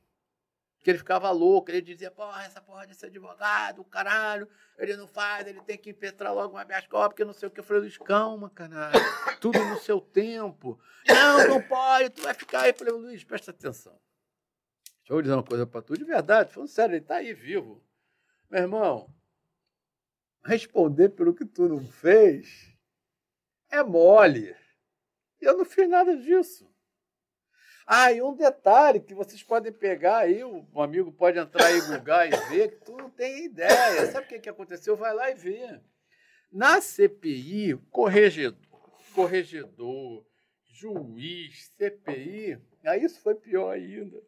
Porque 0.82 0.90
ele 0.90 0.98
ficava 0.98 1.30
louco, 1.30 1.70
ele 1.70 1.80
dizia, 1.80 2.10
porra, 2.10 2.44
essa 2.44 2.60
porra 2.60 2.88
desse 2.88 3.06
advogado, 3.06 3.84
caralho, 3.84 4.50
ele 4.80 4.98
não 4.98 5.08
faz, 5.08 5.46
ele 5.46 5.62
tem 5.62 5.78
que 5.78 5.92
impetrar 5.92 6.34
logo 6.34 6.56
uma 6.56 6.62
habeas 6.62 6.88
corpus, 6.88 7.10
porque 7.10 7.24
não 7.24 7.34
sei 7.34 7.48
o 7.48 7.52
que. 7.52 7.60
Eu 7.60 7.64
falei, 7.64 7.84
Luiz, 7.84 8.00
calma, 8.00 8.50
caralho, 8.50 9.00
tudo 9.40 9.64
no 9.64 9.78
seu 9.78 10.02
tempo. 10.02 10.80
Não, 11.08 11.48
não 11.48 11.62
pode, 11.62 12.10
tu 12.10 12.24
vai 12.24 12.34
ficar 12.34 12.62
aí. 12.62 12.72
Eu 12.72 12.74
falei, 12.74 12.94
Luiz, 12.96 13.24
presta 13.24 13.52
atenção. 13.52 13.94
Deixa 15.02 15.14
eu 15.14 15.22
dizer 15.22 15.36
uma 15.36 15.44
coisa 15.44 15.68
para 15.68 15.84
tu, 15.84 15.96
de 15.96 16.04
verdade, 16.04 16.52
falando 16.52 16.70
sério, 16.70 16.96
ele 16.96 17.06
tá 17.06 17.18
aí 17.18 17.32
vivo. 17.32 17.86
Meu 18.50 18.64
irmão, 18.64 19.14
responder 20.44 21.10
pelo 21.10 21.36
que 21.36 21.46
tu 21.46 21.70
não 21.70 21.86
fez 21.86 22.76
é 23.70 23.84
mole. 23.84 24.56
E 25.40 25.46
eu 25.46 25.56
não 25.56 25.64
fiz 25.64 25.88
nada 25.88 26.18
disso. 26.18 26.71
Ah, 27.94 28.10
e 28.10 28.22
um 28.22 28.34
detalhe 28.34 29.02
que 29.02 29.14
vocês 29.14 29.44
podem 29.44 29.70
pegar 29.70 30.20
aí, 30.20 30.46
um 30.46 30.82
amigo 30.82 31.12
pode 31.12 31.38
entrar 31.38 31.66
aí, 31.66 31.82
googar 31.82 32.26
e 32.26 32.30
ver, 32.48 32.70
que 32.70 32.86
tu 32.86 32.96
não 32.96 33.10
tem 33.10 33.44
ideia. 33.44 34.10
Sabe 34.10 34.26
o 34.26 34.30
que, 34.30 34.40
que 34.40 34.50
aconteceu? 34.50 34.96
Vai 34.96 35.14
lá 35.14 35.30
e 35.30 35.36
vê. 35.36 35.78
Na 36.50 36.80
CPI, 36.80 37.76
corregedor, 37.90 38.58
corregedor, 39.14 40.26
juiz, 40.64 41.70
CPI, 41.76 42.58
aí 42.86 43.04
isso 43.04 43.20
foi 43.20 43.36
pior 43.36 43.72
ainda. 43.72 44.24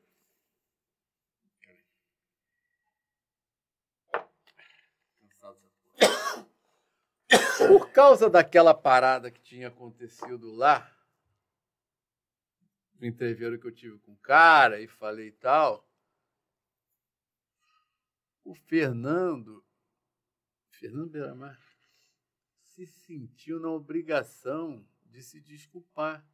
Por 7.65 7.91
causa 7.93 8.29
daquela 8.29 8.73
parada 8.73 9.31
que 9.31 9.39
tinha 9.39 9.69
acontecido 9.69 10.53
lá, 10.53 10.92
entreveiro 13.05 13.59
que 13.59 13.67
eu 13.67 13.71
tive 13.71 13.97
com 13.99 14.13
o 14.13 14.17
cara 14.17 14.81
e 14.81 14.87
falei 14.87 15.27
e 15.27 15.31
tal, 15.31 15.87
o 18.43 18.53
Fernando, 18.53 19.63
Fernando 20.69 21.09
Beiramar, 21.09 21.59
se 22.61 22.85
sentiu 22.85 23.59
na 23.59 23.69
obrigação 23.69 24.85
de 25.05 25.21
se 25.21 25.39
desculpar. 25.39 26.25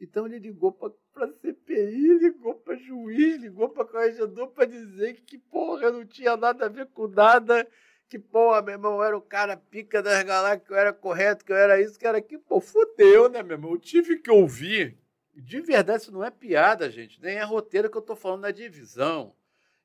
Então 0.00 0.26
ele 0.26 0.38
ligou 0.38 0.72
para 0.72 1.26
a 1.26 1.32
CPI, 1.32 2.18
ligou 2.18 2.54
para 2.54 2.74
juiz, 2.76 3.36
ligou 3.36 3.68
para 3.68 3.84
corregedor 3.84 4.48
para 4.48 4.64
dizer 4.64 5.20
que, 5.22 5.36
porra, 5.36 5.90
não 5.90 6.06
tinha 6.06 6.36
nada 6.36 6.64
a 6.64 6.68
ver 6.68 6.86
com 6.86 7.06
nada, 7.06 7.68
que, 8.08 8.18
porra, 8.18 8.62
meu 8.62 8.72
irmão, 8.72 9.04
era 9.04 9.16
o 9.16 9.22
cara 9.22 9.56
pica 9.56 10.02
das 10.02 10.22
galáxias, 10.24 10.66
que 10.66 10.72
eu 10.72 10.76
era 10.76 10.92
correto, 10.92 11.44
que 11.44 11.52
eu 11.52 11.56
era 11.56 11.80
isso, 11.80 11.98
que 11.98 12.06
era 12.06 12.18
aquilo. 12.18 12.42
Pô, 12.42 12.60
fudeu, 12.60 13.28
né, 13.28 13.42
meu 13.42 13.56
irmão? 13.56 13.72
Eu 13.72 13.78
tive 13.78 14.18
que 14.18 14.30
ouvir. 14.30 14.98
De 15.34 15.60
verdade, 15.60 16.02
isso 16.02 16.12
não 16.12 16.24
é 16.24 16.30
piada, 16.30 16.90
gente. 16.90 17.20
Nem 17.20 17.36
é 17.36 17.44
roteiro 17.44 17.90
que 17.90 17.96
eu 17.96 18.00
estou 18.00 18.16
falando 18.16 18.42
da 18.42 18.50
divisão. 18.50 19.34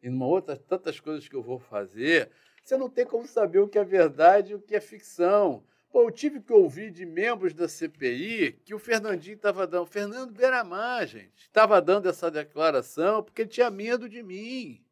E 0.01 0.09
numa 0.09 0.27
outra, 0.27 0.55
tantas 0.55 0.99
coisas 0.99 1.27
que 1.27 1.35
eu 1.35 1.41
vou 1.41 1.59
fazer, 1.59 2.31
você 2.63 2.77
não 2.77 2.89
tem 2.89 3.05
como 3.05 3.27
saber 3.27 3.59
o 3.59 3.67
que 3.67 3.77
é 3.77 3.83
verdade 3.83 4.51
e 4.51 4.55
o 4.55 4.61
que 4.61 4.75
é 4.75 4.81
ficção. 4.81 5.63
Pô, 5.91 6.03
eu 6.03 6.11
tive 6.11 6.41
que 6.41 6.51
ouvir 6.51 6.91
de 6.91 7.05
membros 7.05 7.53
da 7.53 7.67
CPI 7.67 8.59
que 8.65 8.75
o 8.75 8.79
Fernandinho 8.79 9.35
estava 9.35 9.65
dando, 9.65 9.85
Fernando 9.85 10.33
Beiramar, 10.33 11.07
gente, 11.07 11.43
estava 11.43 11.81
dando 11.81 12.09
essa 12.09 12.29
declaração 12.29 13.23
porque 13.23 13.43
ele 13.43 13.49
tinha 13.49 13.69
medo 13.69 14.09
de 14.09 14.21
mim. 14.21 14.83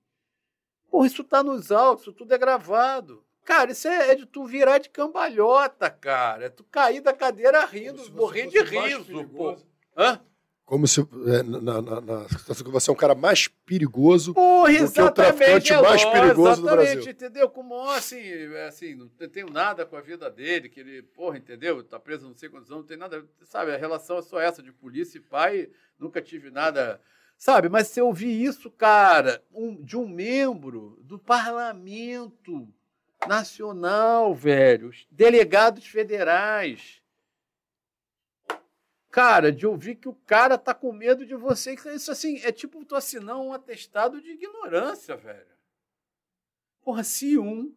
Pô, 0.90 1.06
isso 1.06 1.24
está 1.24 1.44
nos 1.44 1.72
autos, 1.72 2.04
isso 2.04 2.14
tudo 2.14 2.34
é 2.34 2.38
gravado. 2.38 3.26
Cara, 3.44 3.72
isso 3.72 3.88
é, 3.88 4.12
é, 4.12 4.16
de 4.16 4.26
tu 4.26 4.46
virar 4.46 4.78
de 4.78 4.90
cambalhota, 4.90 5.90
cara. 5.90 6.46
É 6.46 6.50
tu 6.50 6.64
cair 6.64 7.02
da 7.02 7.12
cadeira 7.12 7.66
rindo, 7.66 8.10
morrer 8.14 8.48
de 8.48 8.62
riso, 8.62 9.28
pô. 9.28 9.58
Hã? 9.98 10.22
Como 10.66 10.88
se 10.88 11.02
é, 11.02 11.44
na, 11.44 11.82
na, 11.82 12.02
na 12.02 12.30
situação 12.30 12.66
que 12.66 12.72
você 12.72 12.90
é 12.90 12.94
um 12.94 12.98
cara 12.98 13.14
mais 13.14 13.48
perigoso 13.48 14.34
Porra, 14.34 14.72
do 14.72 14.92
que 14.92 15.02
o 15.02 15.12
traficante 15.12 15.74
é 15.74 15.82
mais 15.82 16.06
perigoso 16.06 16.62
do 16.62 16.70
Brasil. 16.70 17.02
entendeu? 17.02 17.50
Como 17.50 17.90
assim, 17.90 18.22
assim, 18.68 18.96
não 18.96 19.10
tenho 19.30 19.50
nada 19.50 19.86
com 19.86 19.98
a 19.98 20.02
vida 20.02 20.32
dele, 20.32 20.70
que 20.70 20.80
ele, 20.80 21.02
porra, 21.02 21.38
entendeu? 21.38 21.84
Tá 21.84 22.00
preso 22.00 22.28
não 22.28 22.36
sei 22.36 22.48
quantos 22.48 22.72
anos, 22.72 22.84
não 22.84 22.88
tem 22.88 22.98
nada, 22.98 23.26
sabe? 23.44 23.74
A 23.74 23.78
relação 23.78 24.18
é 24.18 24.22
só 24.22 24.40
essa 24.40 24.64
de 24.64 24.72
polícia 24.72 25.18
e 25.18 25.22
pai, 25.22 25.70
nunca 26.00 26.22
tive 26.22 26.50
nada 26.50 27.00
Sabe, 27.38 27.68
mas 27.68 27.90
se 27.90 28.00
eu 28.00 28.08
ouvir 28.08 28.42
isso, 28.42 28.72
cara, 28.72 29.44
um, 29.52 29.76
de 29.84 29.98
um 29.98 30.08
membro 30.08 30.98
do 31.02 31.20
parlamento 31.20 32.66
nacional, 33.28 34.34
velho, 34.34 34.92
delegados 35.12 35.86
federais. 35.86 37.03
Cara, 39.14 39.52
de 39.52 39.68
ouvir 39.68 39.94
que 39.94 40.10
o 40.10 40.16
cara 40.16 40.58
tá 40.58 40.74
com 40.74 40.92
medo 40.92 41.24
de 41.24 41.36
você. 41.36 41.76
Isso 41.94 42.12
assim, 42.12 42.40
é 42.40 42.52
tipo 42.52 42.84
tu 42.84 42.96
assinar 42.96 43.38
um 43.40 43.54
atestado 43.54 44.20
de 44.20 44.32
ignorância, 44.32 45.16
velho. 45.16 45.56
Porra, 46.82 47.04
se 47.04 47.38
um 47.38 47.76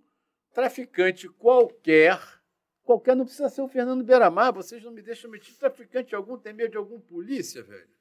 traficante 0.54 1.28
qualquer, 1.28 2.18
qualquer 2.82 3.14
não 3.14 3.26
precisa 3.26 3.50
ser 3.50 3.60
o 3.60 3.68
Fernando 3.68 4.02
Beiramar, 4.02 4.50
vocês 4.54 4.82
não 4.82 4.90
me 4.90 5.02
deixam 5.02 5.30
meter 5.30 5.54
traficante 5.56 6.14
algum, 6.14 6.38
tem 6.38 6.54
medo 6.54 6.70
de 6.70 6.78
algum 6.78 6.98
polícia, 6.98 7.62
velho. 7.62 7.95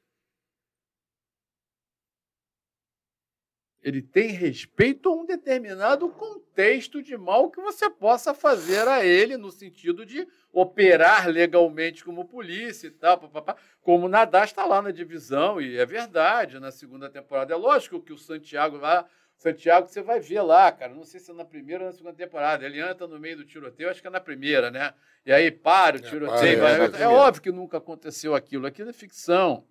Ele 3.86 4.02
tem 4.02 4.32
respeito 4.32 5.08
a 5.08 5.14
um 5.14 5.28
determinado 5.28 6.10
contexto 6.10 7.04
de 7.04 7.16
mal 7.16 7.52
que 7.52 7.62
você 7.62 7.88
possa 7.88 8.34
fazer 8.34 8.88
a 8.88 9.06
ele, 9.06 9.38
no 9.38 9.52
sentido 9.52 10.04
de 10.04 10.28
operar 10.52 11.30
legalmente 11.30 12.04
como 12.04 12.26
polícia 12.26 12.88
e 12.88 12.90
tal, 12.90 13.20
papapá. 13.20 13.56
como 13.84 14.10
Nadar 14.10 14.46
está 14.46 14.66
lá 14.66 14.82
na 14.82 14.90
divisão, 14.90 15.62
e 15.62 15.78
é 15.78 15.86
verdade, 15.86 16.60
na 16.60 16.72
segunda 16.72 17.12
temporada. 17.12 17.54
É 17.54 17.56
lógico 17.56 18.02
que 18.02 18.12
o 18.12 18.18
Santiago 18.18 18.78
lá, 18.78 19.06
Santiago 19.38 19.88
você 19.88 20.02
vai 20.02 20.20
ver 20.20 20.42
lá, 20.42 20.72
cara, 20.72 20.92
não 20.92 21.04
sei 21.04 21.20
se 21.20 21.30
é 21.30 21.34
na 21.36 21.46
primeira 21.46 21.84
ou 21.84 21.92
na 21.92 21.96
segunda 21.96 22.16
temporada, 22.16 22.66
ele 22.66 22.82
entra 22.82 23.06
no 23.06 23.20
meio 23.20 23.38
do 23.38 23.46
tiroteio, 23.46 23.92
acho 23.92 24.02
que 24.02 24.08
é 24.08 24.10
na 24.10 24.20
primeira, 24.20 24.72
né? 24.72 24.96
E 25.24 25.32
aí 25.32 25.52
para 25.52 25.98
o 25.98 26.00
tiroteio. 26.00 26.66
É, 26.66 27.02
é, 27.02 27.04
é 27.04 27.08
óbvio 27.08 27.44
que 27.44 27.52
nunca 27.52 27.78
aconteceu 27.78 28.34
aquilo, 28.34 28.66
aquilo 28.66 28.90
é 28.90 28.94
ficção. 28.94 29.64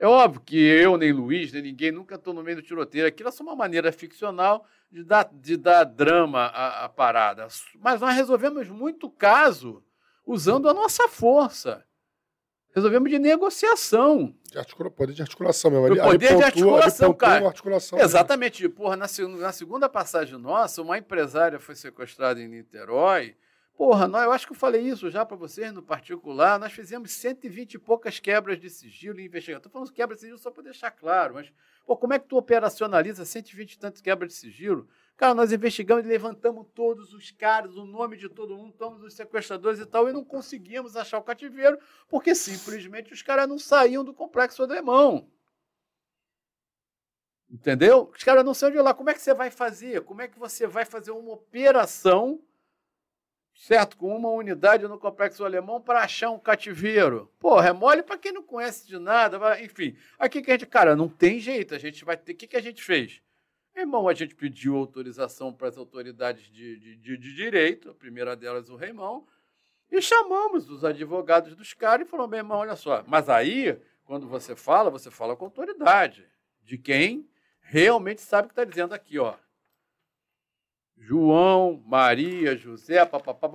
É 0.00 0.06
óbvio 0.06 0.40
que 0.40 0.56
eu, 0.56 0.96
nem 0.96 1.12
Luiz, 1.12 1.52
nem 1.52 1.60
ninguém 1.60 1.92
nunca 1.92 2.14
estou 2.14 2.32
no 2.32 2.42
meio 2.42 2.56
do 2.56 2.62
tiroteio. 2.62 3.06
Aquilo 3.06 3.28
é 3.28 3.32
só 3.32 3.44
uma 3.44 3.54
maneira 3.54 3.92
ficcional 3.92 4.66
de 4.90 5.04
dar, 5.04 5.28
de 5.30 5.58
dar 5.58 5.84
drama 5.84 6.46
à, 6.46 6.86
à 6.86 6.88
parada. 6.88 7.46
Mas 7.78 8.00
nós 8.00 8.16
resolvemos 8.16 8.66
muito 8.70 9.10
caso 9.10 9.84
usando 10.26 10.70
a 10.70 10.72
nossa 10.72 11.06
força. 11.06 11.84
Resolvemos 12.74 13.10
de 13.10 13.18
negociação. 13.18 14.34
De 14.50 14.58
articula, 14.58 14.90
poder 14.90 15.12
de 15.12 15.20
articulação 15.20 15.70
mesmo. 15.70 15.84
Ali, 15.84 16.00
poder 16.00 16.28
ali 16.28 16.36
de 16.36 16.44
articulação, 16.44 17.12
cara. 17.12 17.46
Articulação 17.46 17.98
Exatamente. 17.98 18.66
Porra, 18.70 18.96
na, 18.96 19.06
na 19.38 19.52
segunda 19.52 19.86
passagem 19.86 20.38
nossa, 20.38 20.80
uma 20.80 20.96
empresária 20.96 21.58
foi 21.60 21.74
sequestrada 21.74 22.40
em 22.40 22.48
Niterói 22.48 23.36
Porra, 23.80 24.06
nós, 24.06 24.24
eu 24.24 24.32
acho 24.32 24.46
que 24.46 24.52
eu 24.52 24.58
falei 24.58 24.82
isso 24.82 25.08
já 25.08 25.24
para 25.24 25.38
vocês 25.38 25.72
no 25.72 25.82
particular. 25.82 26.60
Nós 26.60 26.70
fizemos 26.70 27.12
120 27.12 27.72
e 27.72 27.78
poucas 27.78 28.20
quebras 28.20 28.60
de 28.60 28.68
sigilo 28.68 29.18
e 29.18 29.24
investigação. 29.24 29.56
Estou 29.56 29.72
falando 29.72 29.90
quebra 29.90 30.14
de 30.14 30.20
sigilo 30.20 30.36
só 30.36 30.50
para 30.50 30.64
deixar 30.64 30.90
claro, 30.90 31.32
mas 31.32 31.50
pô, 31.86 31.96
como 31.96 32.12
é 32.12 32.18
que 32.18 32.26
tu 32.26 32.36
operacionaliza 32.36 33.24
120 33.24 33.72
e 33.72 33.78
tantas 33.78 34.02
quebras 34.02 34.32
de 34.32 34.38
sigilo? 34.38 34.86
Cara, 35.16 35.32
nós 35.32 35.50
investigamos 35.50 36.04
e 36.04 36.08
levantamos 36.08 36.66
todos 36.74 37.14
os 37.14 37.30
caras, 37.30 37.74
o 37.74 37.86
nome 37.86 38.18
de 38.18 38.28
todo 38.28 38.54
mundo, 38.54 38.74
todos 38.74 39.02
os 39.02 39.14
sequestradores 39.14 39.80
e 39.80 39.86
tal, 39.86 40.10
e 40.10 40.12
não 40.12 40.26
conseguimos 40.26 40.94
achar 40.94 41.16
o 41.16 41.22
cativeiro, 41.22 41.78
porque 42.06 42.34
simplesmente 42.34 43.14
os 43.14 43.22
caras 43.22 43.48
não 43.48 43.58
saíam 43.58 44.04
do 44.04 44.12
complexo 44.12 44.62
alemão. 44.62 45.26
Entendeu? 47.48 48.10
Os 48.14 48.22
caras 48.22 48.44
não 48.44 48.52
saíam 48.52 48.72
de 48.72 48.82
lá. 48.82 48.92
Como 48.92 49.08
é 49.08 49.14
que 49.14 49.22
você 49.22 49.32
vai 49.32 49.50
fazer? 49.50 50.02
Como 50.02 50.20
é 50.20 50.28
que 50.28 50.38
você 50.38 50.66
vai 50.66 50.84
fazer 50.84 51.12
uma 51.12 51.32
operação 51.32 52.42
certo? 53.60 53.96
Com 53.96 54.16
uma 54.16 54.30
unidade 54.30 54.88
no 54.88 54.98
complexo 54.98 55.44
alemão 55.44 55.80
para 55.80 56.02
achar 56.02 56.30
um 56.30 56.38
cativeiro. 56.38 57.30
Porra, 57.38 57.68
é 57.68 57.72
mole 57.72 58.02
para 58.02 58.16
quem 58.16 58.32
não 58.32 58.42
conhece 58.42 58.86
de 58.86 58.98
nada. 58.98 59.38
Enfim, 59.62 59.96
aqui 60.18 60.40
que 60.40 60.50
a 60.50 60.54
gente, 60.54 60.66
cara, 60.66 60.96
não 60.96 61.08
tem 61.08 61.38
jeito, 61.38 61.74
a 61.74 61.78
gente 61.78 62.04
vai 62.04 62.16
ter. 62.16 62.32
O 62.32 62.36
que, 62.36 62.46
que 62.46 62.56
a 62.56 62.62
gente 62.62 62.82
fez? 62.82 63.20
Irmão, 63.76 64.08
a 64.08 64.14
gente 64.14 64.34
pediu 64.34 64.76
autorização 64.76 65.52
para 65.52 65.68
as 65.68 65.76
autoridades 65.76 66.50
de, 66.50 66.78
de, 66.78 66.96
de, 66.96 67.18
de, 67.18 67.34
direito, 67.34 67.90
a 67.90 67.94
primeira 67.94 68.34
delas 68.34 68.68
o 68.68 68.76
Reimão, 68.76 69.26
e 69.90 70.02
chamamos 70.02 70.68
os 70.68 70.84
advogados 70.84 71.54
dos 71.54 71.72
caras 71.74 72.06
e 72.06 72.10
falou: 72.10 72.26
meu 72.26 72.38
irmão, 72.38 72.58
olha 72.58 72.76
só, 72.76 73.04
mas 73.06 73.28
aí, 73.28 73.78
quando 74.04 74.26
você 74.26 74.56
fala, 74.56 74.90
você 74.90 75.10
fala 75.10 75.36
com 75.36 75.44
autoridade, 75.44 76.26
de 76.62 76.76
quem 76.78 77.28
realmente 77.60 78.22
sabe 78.22 78.46
o 78.46 78.48
que 78.48 78.52
está 78.52 78.64
dizendo 78.64 78.94
aqui, 78.94 79.18
ó. 79.18 79.36
João, 81.02 81.82
Maria, 81.86 82.54
José, 82.54 83.04
papapá, 83.06 83.48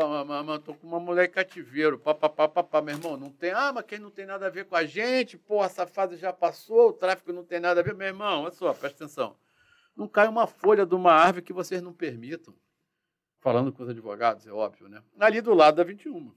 tô 0.63 0.73
com 0.73 0.87
uma 0.87 0.99
mulher 0.99 1.27
cativeiro, 1.27 1.97
papapá, 1.99 2.47
papá, 2.47 2.81
meu 2.81 2.95
irmão, 2.95 3.15
não 3.15 3.29
tem, 3.29 3.51
ah, 3.51 3.71
mas 3.71 3.85
quem 3.85 3.99
não 3.99 4.09
tem 4.09 4.25
nada 4.25 4.47
a 4.47 4.49
ver 4.49 4.65
com 4.65 4.75
a 4.75 4.83
gente, 4.83 5.37
pô, 5.37 5.63
essa 5.63 5.85
fase 5.85 6.17
já 6.17 6.33
passou, 6.33 6.89
o 6.89 6.93
tráfico 6.93 7.31
não 7.31 7.45
tem 7.45 7.59
nada 7.59 7.79
a 7.81 7.83
ver, 7.83 7.93
meu 7.93 8.07
irmão, 8.07 8.43
olha 8.43 8.51
só, 8.51 8.73
presta 8.73 9.05
atenção, 9.05 9.37
não 9.95 10.07
cai 10.07 10.27
uma 10.27 10.47
folha 10.47 10.87
de 10.87 10.95
uma 10.95 11.13
árvore 11.13 11.45
que 11.45 11.53
vocês 11.53 11.83
não 11.83 11.93
permitam, 11.93 12.53
falando 13.39 13.71
com 13.71 13.83
os 13.83 13.89
advogados, 13.89 14.47
é 14.47 14.51
óbvio, 14.51 14.89
né, 14.89 15.03
ali 15.19 15.39
do 15.39 15.53
lado 15.53 15.75
da 15.75 15.83
21, 15.83 16.33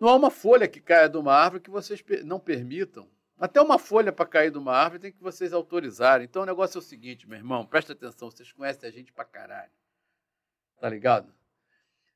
não 0.00 0.08
há 0.08 0.16
uma 0.16 0.30
folha 0.30 0.66
que 0.66 0.80
caia 0.80 1.10
de 1.10 1.18
uma 1.18 1.34
árvore 1.34 1.62
que 1.62 1.70
vocês 1.70 2.02
não 2.24 2.40
permitam, 2.40 3.06
até 3.38 3.60
uma 3.60 3.78
folha 3.78 4.12
para 4.12 4.26
cair 4.26 4.50
de 4.50 4.58
uma 4.58 4.72
árvore 4.72 5.02
tem 5.02 5.12
que 5.12 5.22
vocês 5.22 5.52
autorizarem. 5.52 6.24
Então 6.24 6.42
o 6.42 6.46
negócio 6.46 6.78
é 6.78 6.80
o 6.80 6.82
seguinte, 6.82 7.28
meu 7.28 7.36
irmão, 7.36 7.66
presta 7.66 7.92
atenção, 7.92 8.30
vocês 8.30 8.52
conhecem 8.52 8.88
a 8.88 8.92
gente 8.92 9.12
para 9.12 9.24
caralho. 9.24 9.72
Tá 10.80 10.88
ligado? 10.88 11.34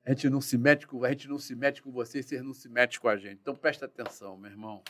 A 0.05 0.11
gente 0.11 0.31
não 0.31 0.41
se 0.41 0.57
mete 0.57 0.87
com, 0.87 1.05
a 1.05 1.11
gente 1.11 1.29
não 1.29 1.39
se 1.39 1.55
mete 1.55 1.83
com 1.83 1.91
vocês, 1.91 2.25
vocês 2.25 2.43
não 2.43 2.55
se 2.55 2.69
metem 2.69 2.99
com 2.99 3.09
a 3.09 3.17
gente. 3.17 3.41
Então 3.41 3.55
presta 3.55 3.87
atenção, 3.87 4.37
meu 4.37 4.51
irmão. 4.51 4.83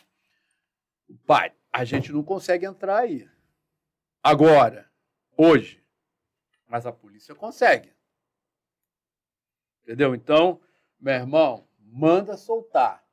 Pai, 1.26 1.54
a 1.72 1.84
gente 1.84 2.12
não 2.12 2.22
consegue 2.22 2.66
entrar 2.66 2.98
aí. 2.98 3.28
Agora, 4.22 4.90
hoje. 5.36 5.82
Mas 6.66 6.84
a 6.84 6.92
polícia 6.92 7.34
consegue. 7.34 7.94
Entendeu? 9.82 10.14
Então, 10.14 10.60
meu 11.00 11.14
irmão, 11.14 11.66
manda 11.78 12.36
soltar 12.36 13.07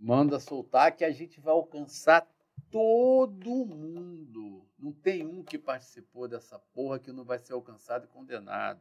manda 0.00 0.40
soltar 0.40 0.96
que 0.96 1.04
a 1.04 1.10
gente 1.10 1.38
vai 1.38 1.52
alcançar 1.52 2.26
todo 2.70 3.66
mundo. 3.66 4.66
Não 4.78 4.92
tem 4.92 5.26
um 5.26 5.44
que 5.44 5.58
participou 5.58 6.26
dessa 6.26 6.58
porra 6.58 6.98
que 6.98 7.12
não 7.12 7.22
vai 7.22 7.38
ser 7.38 7.52
alcançado 7.52 8.06
e 8.06 8.08
condenado. 8.08 8.80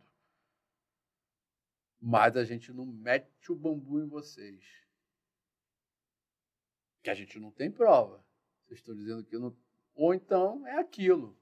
Mas 2.02 2.38
a 2.38 2.46
gente 2.46 2.72
não 2.72 2.86
mete 2.86 3.52
o 3.52 3.56
bambu 3.56 4.00
em 4.00 4.08
vocês. 4.08 4.64
Que 7.04 7.10
a 7.10 7.14
gente 7.14 7.38
não 7.38 7.52
tem 7.52 7.70
prova. 7.70 8.24
Vocês 8.64 8.80
estão 8.80 8.96
dizendo 8.96 9.24
que 9.26 9.38
não. 9.38 9.54
Ou 9.94 10.14
então 10.14 10.66
é 10.66 10.80
aquilo. 10.80 11.38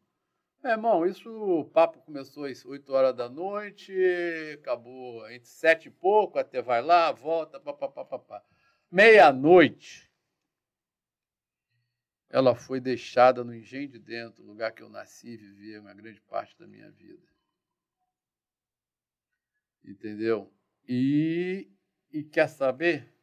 Meu 0.63 0.71
irmão, 0.71 1.05
isso 1.05 1.29
o 1.29 1.65
papo 1.65 1.99
começou 1.99 2.45
às 2.45 2.65
8 2.65 2.91
horas 2.91 3.15
da 3.15 3.29
noite, 3.29 3.93
acabou 4.55 5.29
entre 5.29 5.47
sete 5.47 5.87
e 5.87 5.91
pouco, 5.91 6.39
até 6.39 6.63
vai 6.63 6.81
lá, 6.81 7.11
volta, 7.11 7.59
papapá. 7.59 8.17
Pá, 8.17 8.43
meia-noite, 8.91 10.07
ela 12.29 12.55
foi 12.55 12.79
deixada 12.79 13.43
no 13.43 13.55
engenho 13.55 13.87
de 13.87 13.99
dentro, 13.99 14.43
lugar 14.43 14.71
que 14.71 14.83
eu 14.83 14.89
nasci 14.89 15.29
e 15.29 15.37
vivi 15.37 15.77
uma 15.77 15.93
grande 15.93 16.21
parte 16.21 16.57
da 16.57 16.67
minha 16.67 16.89
vida. 16.91 17.27
Entendeu? 19.83 20.51
E, 20.87 21.71
e 22.11 22.23
quer 22.23 22.47
saber? 22.47 23.13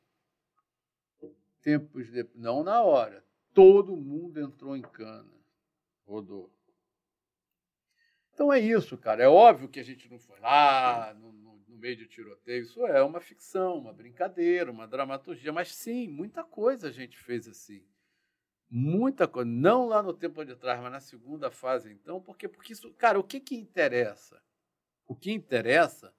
Tempos 1.61 2.11
depois, 2.11 2.37
não 2.43 2.63
na 2.63 2.83
hora, 2.83 3.25
todo 3.53 3.97
mundo 3.97 4.41
entrou 4.41 4.77
em 4.77 4.83
cana, 4.83 5.33
rodou. 6.07 6.53
Então 8.33 8.53
é 8.53 8.59
isso, 8.59 8.99
cara. 8.99 9.23
É 9.23 9.29
óbvio 9.29 9.69
que 9.69 9.81
a 9.81 9.85
gente 9.85 10.11
não 10.11 10.19
foi 10.19 10.39
lá, 10.41 11.15
não, 11.15 11.33
meio 11.85 11.97
de 11.97 12.07
tiroteio. 12.07 12.63
Isso 12.63 12.87
é 12.87 13.03
uma 13.03 13.21
ficção, 13.21 13.77
uma 13.77 13.93
brincadeira, 13.93 14.71
uma 14.71 14.89
dramaturgia. 14.89 15.53
Mas 15.53 15.75
sim, 15.75 16.09
muita 16.09 16.43
coisa 16.43 16.89
a 16.89 16.91
gente 16.91 17.19
fez 17.19 17.47
assim. 17.47 17.85
Muita 18.71 19.29
coisa. 19.29 19.51
Não 19.51 19.87
lá 19.87 20.03
no 20.03 20.15
tempo 20.15 20.43
de 20.47 20.57
trás, 20.57 20.81
mas 20.81 20.91
na 20.91 21.01
segunda 21.01 21.51
fase, 21.51 21.93
então. 21.93 22.23
Porque, 22.23 22.49
porque 22.49 22.73
isso, 22.73 22.91
cara, 22.95 23.21
o 23.21 23.23
que, 23.23 23.39
que 23.39 23.55
interessa? 23.55 24.41
O 25.07 25.15
que 25.15 25.31
interessa 25.31 26.15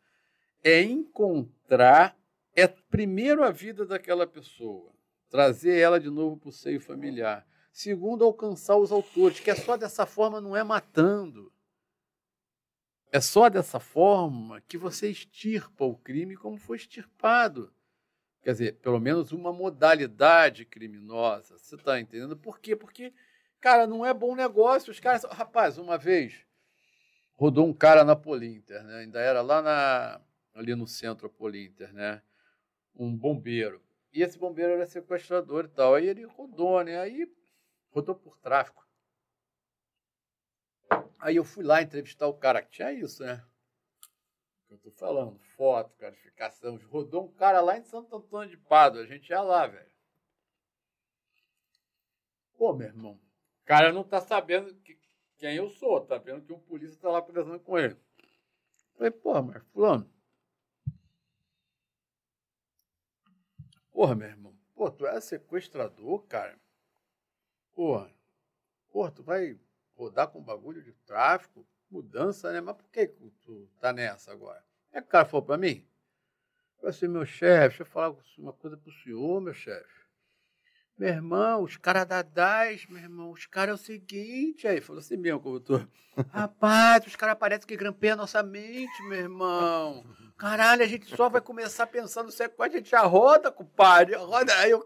é 0.64 0.84
encontrar 0.84 2.16
é 2.56 2.68
primeiro 2.68 3.44
a 3.44 3.50
vida 3.50 3.88
daquela 3.88 4.28
pessoa, 4.28 4.94
trazer 5.30 5.80
ela 5.80 6.00
de 6.00 6.12
novo 6.12 6.38
para 6.38 6.50
o 6.50 6.54
seio 6.54 6.80
familiar. 6.80 7.46
Segundo, 7.72 8.24
alcançar 8.24 8.78
os 8.78 8.92
autores, 8.92 9.40
que 9.40 9.50
é 9.50 9.56
só 9.56 9.76
dessa 9.76 10.06
forma, 10.06 10.40
não 10.40 10.56
é 10.56 10.64
matando. 10.64 11.52
É 13.12 13.22
só 13.22 13.50
dessa 13.50 13.80
forma 13.80 14.62
que 14.62 14.78
você 14.78 15.10
extirpa 15.10 15.86
o 15.86 15.96
crime 15.96 16.36
como 16.36 16.58
foi 16.58 16.78
extirpado. 16.78 17.74
Quer 18.42 18.52
dizer, 18.52 18.76
pelo 18.76 19.00
menos 19.00 19.32
uma 19.32 19.52
modalidade 19.52 20.66
criminosa. 20.66 21.58
Você 21.58 21.76
está 21.76 22.00
entendendo? 22.00 22.38
Por 22.38 22.60
quê? 22.60 22.76
Porque, 22.76 23.14
cara, 23.60 23.88
não 23.88 24.06
é 24.06 24.14
bom 24.14 24.36
negócio. 24.36 24.92
Os 24.92 25.00
caras. 25.00 25.24
Rapaz, 25.24 25.78
uma 25.78 25.98
vez 25.98 26.46
rodou 27.36 27.66
um 27.66 27.74
cara 27.74 28.04
na 28.04 28.16
Polinter, 28.16 28.84
né? 28.84 29.00
Ainda 29.00 29.20
era 29.20 29.42
lá 29.42 29.62
na, 29.62 30.22
ali 30.54 30.76
no 30.76 30.88
centro 30.88 31.30
Polinter, 31.30 31.92
né? 31.94 32.22
Um 32.96 33.16
bombeiro. 33.16 33.82
E 34.14 34.22
esse 34.22 34.38
bombeiro 34.38 34.74
era 34.74 34.86
sequestrador 34.86 35.66
e 35.66 35.70
tal. 35.70 35.96
Aí 35.96 36.08
ele 36.08 36.24
rodou, 36.24 36.84
né? 36.84 37.00
Aí 37.00 37.28
rodou 37.90 38.16
por 38.16 38.38
tráfico. 38.38 38.85
Aí 41.20 41.36
eu 41.36 41.44
fui 41.44 41.64
lá 41.64 41.82
entrevistar 41.82 42.28
o 42.28 42.34
cara, 42.34 42.62
que 42.62 42.72
tinha 42.72 42.92
isso, 42.92 43.24
né? 43.24 43.44
Eu 44.70 44.78
tô 44.78 44.92
falando, 44.92 45.40
foto, 45.56 45.96
clarificação. 45.98 46.78
Rodou 46.88 47.26
um 47.26 47.32
cara 47.32 47.62
lá 47.62 47.78
em 47.78 47.84
Santo 47.84 48.16
Antônio 48.16 48.50
de 48.50 48.58
Pádua, 48.58 49.02
a 49.02 49.06
gente 49.06 49.30
ia 49.30 49.42
lá, 49.42 49.66
velho. 49.68 49.92
Pô, 52.58 52.74
meu 52.74 52.88
irmão, 52.88 53.14
o 53.14 53.66
cara 53.66 53.92
não 53.92 54.04
tá 54.04 54.22
sabendo 54.22 54.74
que, 54.76 54.98
quem 55.38 55.56
eu 55.56 55.70
sou, 55.70 56.06
tá 56.06 56.18
vendo 56.18 56.46
que 56.46 56.54
um 56.54 56.60
polícia 56.60 57.00
tá 57.00 57.10
lá 57.10 57.22
conversando 57.22 57.60
com 57.60 57.78
ele. 57.78 57.98
falei, 58.96 59.12
pô, 59.12 59.42
mas 59.42 59.64
fulano. 59.68 60.10
Porra, 63.92 64.16
meu 64.16 64.28
irmão, 64.28 64.58
pô, 64.74 64.92
tu 64.92 65.06
é 65.08 65.20
sequestrador, 65.22 66.26
cara? 66.28 66.60
Porra, 67.74 68.14
porra, 68.90 69.12
tu 69.12 69.24
vai 69.24 69.58
rodar 69.96 70.28
com 70.28 70.42
bagulho 70.42 70.84
de 70.84 70.94
tráfico, 71.06 71.66
mudança, 71.90 72.52
né? 72.52 72.62
Mas 72.62 72.76
por 72.76 72.86
que 72.90 73.08
tu 73.08 73.68
tá 73.80 73.94
nessa 73.94 74.32
agora? 74.32 74.64
É 74.92 75.02
que 75.02 75.08
o 75.08 75.12
cara 75.12 75.26
falou 75.26 75.46
para 75.46 75.58
mim. 75.58 75.86
Eu 76.82 76.90
assim, 76.90 77.08
meu 77.08 77.26
chefe, 77.26 77.70
deixa 77.70 77.84
eu 77.84 77.88
falar 77.88 78.16
uma 78.38 78.54
coisa 78.54 78.78
pro 78.78 78.92
senhor, 78.92 79.42
meu 79.42 79.54
chefe. 79.54 80.06
Meu 80.98 81.10
irmão, 81.10 81.64
os 81.64 81.76
caras 81.76 82.06
da 82.06 82.22
DAS, 82.22 82.86
meu 82.88 83.02
irmão, 83.02 83.32
os 83.32 83.46
caras 83.46 83.72
é 83.72 83.74
o 83.74 83.86
seguinte, 83.86 84.66
aí, 84.66 84.80
falou 84.80 85.02
assim 85.02 85.18
mesmo, 85.18 85.42
como 85.42 85.58
eu 85.58 85.60
tô. 85.60 85.82
Rapaz, 86.32 87.06
os 87.06 87.18
caras 87.18 87.38
parecem 87.38 87.68
que 87.68 87.76
grampeiam 87.76 88.14
a 88.14 88.18
nossa 88.18 88.42
mente, 88.42 89.04
meu 89.04 89.20
irmão. 89.20 90.06
Caralho, 90.38 90.84
a 90.84 90.88
gente 90.88 91.14
só 91.14 91.28
vai 91.28 91.42
começar 91.42 91.88
pensando 91.88 92.32
sequência, 92.32 92.76
a 92.76 92.78
gente 92.78 92.90
já 92.90 93.02
roda, 93.02 93.52
compadre, 93.52 94.16
roda, 94.16 94.56
aí 94.60 94.72
eu, 94.72 94.86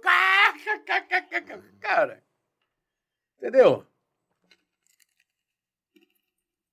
cara, 1.80 2.24
entendeu? 3.38 3.86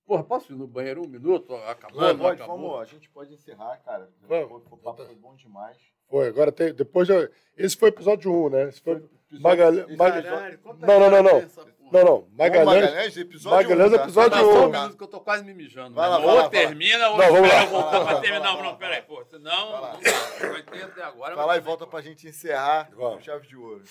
Porra, 0.07 0.23
posso 0.23 0.53
ir 0.53 0.55
no 0.55 0.65
banheiro 0.65 1.03
um 1.03 1.07
minuto? 1.07 1.53
Acabou, 1.53 1.99
Pode, 1.99 2.13
não 2.13 2.19
pode, 2.25 2.41
acabou? 2.41 2.57
vamos, 2.69 2.81
a 2.81 2.85
gente 2.85 3.09
pode 3.09 3.33
encerrar, 3.33 3.77
cara. 3.85 4.09
Vamos. 4.21 4.63
O 4.71 4.77
papo 4.77 5.05
foi 5.05 5.15
bom 5.15 5.35
demais. 5.35 5.77
Foi, 6.09 6.27
agora 6.29 6.49
tem. 6.51 6.73
Depois. 6.73 7.09
eu- 7.09 7.29
Esse 7.57 7.75
foi 7.75 7.89
o 7.89 7.91
episódio 7.93 8.31
1, 8.33 8.49
né? 8.49 8.69
Esse 8.69 8.79
foi. 8.81 8.93
Episódio- 8.93 9.41
Magalhães. 9.41 9.87
esse- 9.89 9.97
Maga- 9.97 10.23
Caralho, 10.23 10.59
quanta 10.59 10.87
Não, 10.87 10.99
não, 11.01 11.09
não, 11.11 11.23
não. 11.23 11.47
Não, 11.91 12.03
não. 12.03 12.27
Magalhães. 12.37 12.65
Magalhães, 12.81 13.17
episódio 13.17 13.57
Magalhães, 13.69 13.93
um, 13.93 13.97
tá? 13.97 14.03
episódio 14.03 14.31
Tá, 14.31 14.41
um. 14.41 14.53
só 14.53 14.67
um 14.67 14.71
Tá. 14.71 14.79
minuto 14.81 14.97
que 14.97 15.03
eu 15.03 15.07
tô 15.07 15.19
quase 15.21 15.43
me 15.43 15.53
mijando. 15.53 15.95
Vai 15.95 16.09
né? 16.09 16.15
lá, 16.15 16.17
vai 16.19 16.27
ou 16.29 16.35
lá, 16.35 16.47
vai 16.47 16.63
lá. 16.63 16.67
termina, 16.67 17.09
ou 17.09 17.17
Não, 17.17 17.25
vamos 17.27 17.41
espera 17.47 17.63
lá. 17.63 17.69
voltar 17.69 18.05
pra 18.05 18.19
terminar. 18.21 18.53
Não, 18.55 18.63
não, 18.63 18.75
peraí, 18.77 19.01
pô. 19.01 19.25
Senão, 19.25 19.71
Vai 19.71 19.81
lá. 19.81 19.93
não 19.93 20.01
dá. 20.01 20.47
Vai 20.49 20.63
ter 20.63 20.83
até 20.83 21.03
agora. 21.03 21.35
Vai 21.35 21.45
lá 21.45 21.57
e 21.57 21.61
volta 21.61 21.85
pra 21.87 22.01
gente 22.01 22.27
encerrar 22.27 22.89
com 22.91 23.19
chave 23.21 23.47
de 23.47 23.55
ouro. 23.57 23.83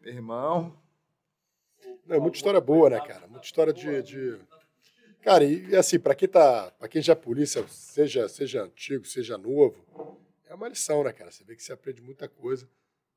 Meu 0.00 0.14
irmão, 0.14 0.72
Não, 2.06 2.16
é 2.16 2.20
muita 2.20 2.36
história 2.36 2.60
boa, 2.60 2.88
né, 2.90 3.00
cara? 3.00 3.26
Muita 3.28 3.44
história 3.46 3.72
de. 3.72 4.38
Cara, 5.28 5.44
e, 5.44 5.68
e 5.68 5.76
assim, 5.76 5.98
pra 5.98 6.14
quem 6.14 6.26
tá. 6.26 6.70
Pra 6.70 6.88
quem 6.88 7.02
já 7.02 7.12
é 7.12 7.14
polícia, 7.14 7.68
seja, 7.68 8.26
seja 8.30 8.62
antigo, 8.62 9.04
seja 9.04 9.36
novo, 9.36 9.76
é 10.46 10.54
uma 10.54 10.66
lição, 10.68 11.04
né, 11.04 11.12
cara? 11.12 11.30
Você 11.30 11.44
vê 11.44 11.54
que 11.54 11.62
você 11.62 11.70
aprende 11.70 12.00
muita 12.00 12.26
coisa. 12.26 12.66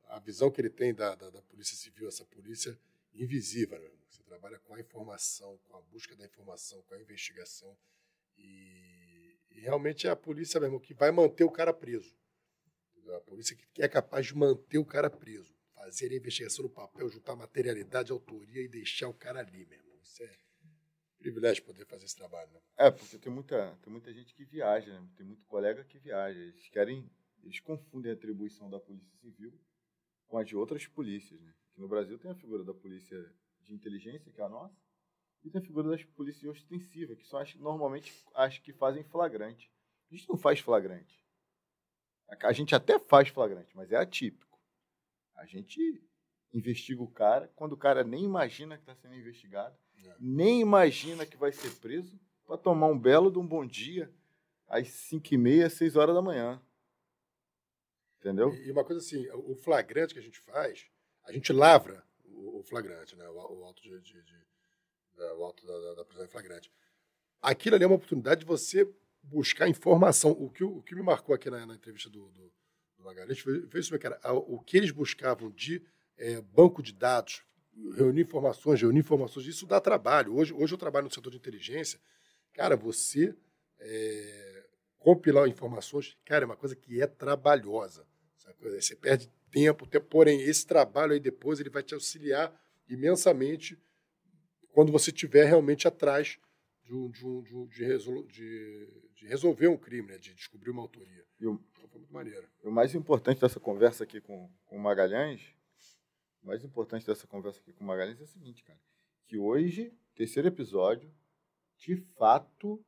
A 0.09 0.19
visão 0.19 0.51
que 0.51 0.59
ele 0.59 0.69
tem 0.69 0.93
da, 0.93 1.15
da, 1.15 1.29
da 1.29 1.41
Polícia 1.43 1.73
Civil, 1.77 2.09
essa 2.09 2.25
polícia 2.25 2.77
invisível, 3.13 3.79
né? 3.79 3.89
Você 4.09 4.21
trabalha 4.23 4.59
com 4.59 4.75
a 4.75 4.79
informação, 4.81 5.57
com 5.69 5.77
a 5.77 5.81
busca 5.83 6.13
da 6.17 6.25
informação, 6.25 6.81
com 6.81 6.95
a 6.95 6.99
investigação. 6.99 7.77
E, 8.37 9.37
e 9.49 9.61
realmente 9.61 10.05
é 10.05 10.09
a 10.09 10.15
polícia 10.15 10.59
mesmo 10.59 10.81
que 10.81 10.93
vai 10.93 11.11
manter 11.11 11.45
o 11.45 11.49
cara 11.49 11.73
preso. 11.73 12.13
A 13.15 13.21
polícia 13.21 13.55
que 13.55 13.81
é 13.81 13.87
capaz 13.87 14.25
de 14.25 14.35
manter 14.35 14.79
o 14.79 14.85
cara 14.85 15.09
preso. 15.09 15.55
Fazer 15.75 16.11
a 16.11 16.17
investigação 16.17 16.63
no 16.63 16.69
papel, 16.69 17.07
juntar 17.07 17.37
materialidade, 17.37 18.11
autoria 18.11 18.61
e 18.61 18.67
deixar 18.67 19.07
o 19.07 19.13
cara 19.13 19.39
ali, 19.39 19.65
meu 19.65 19.79
irmão. 19.79 19.97
Isso 20.03 20.21
é 20.23 20.50
privilégio 21.21 21.63
poder 21.63 21.85
fazer 21.85 22.05
esse 22.05 22.15
trabalho, 22.15 22.51
né? 22.51 22.59
É, 22.77 22.91
porque 22.91 23.17
tem 23.17 23.31
muita, 23.31 23.77
tem 23.81 23.91
muita 23.91 24.13
gente 24.13 24.33
que 24.33 24.43
viaja, 24.43 24.91
né? 24.99 25.07
Tem 25.15 25.25
muito 25.25 25.45
colega 25.45 25.83
que 25.83 25.99
viaja. 25.99 26.39
Eles 26.39 26.67
querem. 26.69 27.09
Eles 27.43 27.59
confundem 27.59 28.11
a 28.11 28.15
atribuição 28.15 28.69
da 28.69 28.79
Polícia 28.79 29.17
Civil 29.17 29.53
com 30.27 30.37
a 30.37 30.43
de 30.43 30.55
outras 30.55 30.85
polícias, 30.87 31.39
né? 31.41 31.53
Aqui 31.71 31.81
no 31.81 31.87
Brasil 31.87 32.17
tem 32.17 32.31
a 32.31 32.35
figura 32.35 32.63
da 32.63 32.73
Polícia 32.73 33.17
de 33.61 33.73
Inteligência, 33.73 34.31
que 34.31 34.39
é 34.39 34.43
a 34.43 34.49
nossa, 34.49 34.75
e 35.43 35.49
tem 35.49 35.59
a 35.59 35.63
figura 35.63 35.89
das 35.89 36.03
polícias 36.03 36.49
ostensivas, 36.49 37.17
que 37.17 37.27
são 37.27 37.39
as, 37.39 37.53
normalmente 37.55 38.13
as 38.33 38.57
que 38.57 38.71
fazem 38.73 39.03
flagrante. 39.03 39.71
A 40.09 40.15
gente 40.15 40.29
não 40.29 40.37
faz 40.37 40.59
flagrante. 40.59 41.19
A, 42.27 42.53
gente 42.53 42.73
até 42.73 42.97
faz 42.97 43.29
flagrante, 43.29 43.75
mas 43.75 43.91
é 43.91 43.97
atípico. 43.97 44.57
A 45.35 45.45
gente 45.45 46.01
investiga 46.53 47.01
o 47.01 47.11
cara 47.11 47.47
quando 47.55 47.73
o 47.73 47.77
cara 47.77 48.03
nem 48.03 48.23
imagina 48.23 48.77
que 48.77 48.83
está 48.83 48.95
sendo 48.95 49.15
investigado. 49.15 49.77
Nem 50.19 50.61
imagina 50.61 51.25
que 51.25 51.37
vai 51.37 51.51
ser 51.51 51.71
preso 51.79 52.19
para 52.45 52.57
tomar 52.57 52.87
um 52.87 52.97
belo 52.99 53.31
de 53.31 53.39
um 53.39 53.45
bom 53.47 53.65
dia 53.65 54.11
às 54.67 54.87
5 54.89 55.33
e 55.33 55.37
meia, 55.37 55.69
6 55.69 55.95
horas 55.95 56.15
da 56.15 56.21
manhã. 56.21 56.61
Entendeu? 58.19 58.53
E 58.53 58.71
uma 58.71 58.83
coisa 58.83 59.01
assim, 59.01 59.27
o 59.31 59.55
flagrante 59.55 60.13
que 60.13 60.19
a 60.19 60.23
gente 60.23 60.39
faz, 60.39 60.85
a 61.23 61.31
gente 61.31 61.51
lavra 61.51 62.03
o 62.25 62.63
flagrante, 62.63 63.15
né? 63.15 63.27
O, 63.29 63.39
auto, 63.65 63.81
de, 63.81 63.99
de- 64.01 64.23
de- 64.23 64.45
da, 65.15 65.35
o 65.35 65.43
auto 65.43 65.65
da, 65.65 65.77
da- 65.79 65.93
da 65.95 66.05
prisão 66.05 66.25
em 66.25 66.29
flagrante. 66.29 66.71
Aquilo 67.41 67.75
ali 67.75 67.83
é 67.83 67.87
uma 67.87 67.95
oportunidade 67.95 68.41
de 68.41 68.45
você 68.45 68.87
buscar 69.23 69.67
informação. 69.67 70.31
O 70.31 70.49
que, 70.49 70.63
o, 70.63 70.81
que 70.83 70.93
me 70.95 71.01
marcou 71.01 71.33
aqui 71.33 71.49
na, 71.49 71.65
na 71.65 71.75
entrevista 71.75 72.09
do, 72.09 72.29
do, 72.29 72.53
do 72.97 73.03
Magalhães 73.03 73.39
foi, 73.39 73.67
foi 73.67 73.79
isso, 73.79 73.97
cara. 73.99 74.19
O 74.33 74.59
que 74.59 74.77
eles 74.77 74.91
buscavam 74.91 75.49
de 75.51 75.83
eh, 76.17 76.41
banco 76.41 76.81
de 76.83 76.93
dados, 76.93 77.43
reunir 77.95 78.21
informações, 78.21 78.81
reunir 78.81 78.99
informações, 78.99 79.45
isso 79.47 79.65
dá 79.65 79.79
trabalho. 79.81 80.35
Hoje, 80.35 80.53
hoje 80.53 80.73
eu 80.73 80.77
trabalho 80.77 81.05
no 81.05 81.13
setor 81.13 81.29
de 81.31 81.37
inteligência. 81.37 81.99
Cara, 82.53 82.75
você 82.75 83.35
eh, 83.79 84.65
compilar 84.99 85.47
informações, 85.47 86.17
cara, 86.25 86.43
é 86.43 86.47
uma 86.47 86.55
coisa 86.57 86.75
que 86.75 87.01
é 87.01 87.07
trabalhosa. 87.07 88.05
Sabe? 88.37 88.55
Você 88.79 88.95
perde 88.95 89.29
tempo, 89.51 89.85
tempo, 89.87 90.05
porém, 90.07 90.41
esse 90.41 90.65
trabalho 90.65 91.13
aí 91.13 91.19
depois 91.19 91.59
ele 91.59 91.69
vai 91.69 91.83
te 91.83 91.93
auxiliar 91.93 92.53
imensamente 92.89 93.77
quando 94.71 94.91
você 94.91 95.09
estiver 95.11 95.45
realmente 95.45 95.87
atrás 95.87 96.37
de, 96.83 96.93
um, 96.93 97.09
de, 97.09 97.25
um, 97.25 97.41
de, 97.43 97.55
um- 97.55 97.67
de 97.67 97.83
resolu- 97.83 98.27
de- 98.27 98.87
de 99.15 99.27
resolver 99.27 99.67
um 99.67 99.77
crime, 99.77 100.07
né? 100.09 100.17
de 100.17 100.33
descobrir 100.33 100.71
uma 100.71 100.81
autoria. 100.81 101.23
E 101.39 101.45
o, 101.45 101.59
Então, 101.71 101.87
foi 101.89 101.99
muito 101.99 102.13
maneiro. 102.13 102.47
o 102.63 102.71
mais 102.71 102.93
importante 102.95 103.39
dessa 103.41 103.59
conversa 103.59 104.03
aqui 104.03 104.19
com, 104.21 104.49
com 104.65 104.77
o 104.77 104.79
Magalhães, 104.79 105.41
o 106.43 106.47
mais 106.47 106.63
importante 106.63 107.05
dessa 107.05 107.27
conversa 107.27 107.59
aqui 107.59 107.71
com 107.73 107.83
o 107.83 107.87
Magalhães 107.87 108.19
é 108.19 108.23
o 108.23 108.27
seguinte, 108.27 108.63
cara, 108.63 108.79
que 109.27 109.37
hoje, 109.37 109.93
terceiro 110.15 110.47
episódio, 110.47 111.11
de 111.77 111.95
fato, 111.95 112.83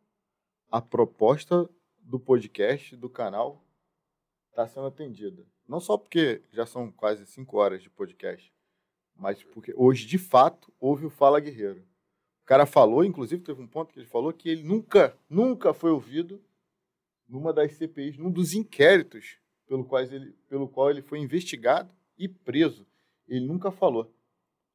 a 0.72 0.82
proposta 0.82 1.70
do 2.00 2.20
podcast, 2.20 2.96
do 2.96 3.10
canal, 3.10 3.64
está 4.50 4.68
sendo 4.68 4.88
atendida. 4.88 5.46
Não 5.68 5.80
só 5.80 5.98
porque 5.98 6.44
já 6.52 6.66
são 6.66 6.92
quase 6.92 7.26
cinco 7.26 7.58
horas 7.58 7.82
de 7.82 7.90
podcast, 7.90 8.54
mas 9.16 9.44
porque 9.44 9.74
hoje, 9.76 10.06
de 10.06 10.18
fato, 10.18 10.74
houve 10.80 11.06
o 11.06 11.10
Fala 11.10 11.40
Guerreiro. 11.40 11.82
O 12.42 12.46
cara 12.46 12.66
falou, 12.66 13.06
inclusive, 13.06 13.42
teve 13.42 13.62
um 13.62 13.68
ponto 13.68 13.94
que 13.94 14.00
ele 14.00 14.08
falou 14.08 14.34
que 14.34 14.50
ele 14.50 14.64
nunca, 14.64 15.18
nunca 15.30 15.74
foi 15.74 15.92
ouvido 15.92 16.44
numa 17.28 17.54
das 17.54 17.74
CPIs, 17.74 18.18
num 18.18 18.30
dos 18.30 18.54
inquéritos 18.54 19.38
pelo, 19.66 19.86
quais 19.86 20.12
ele, 20.12 20.34
pelo 20.50 20.68
qual 20.68 20.90
ele 20.90 21.02
foi 21.02 21.20
investigado 21.20 21.90
e 22.18 22.28
preso. 22.28 22.86
Ele 23.28 23.46
nunca 23.46 23.72
falou. 23.72 24.14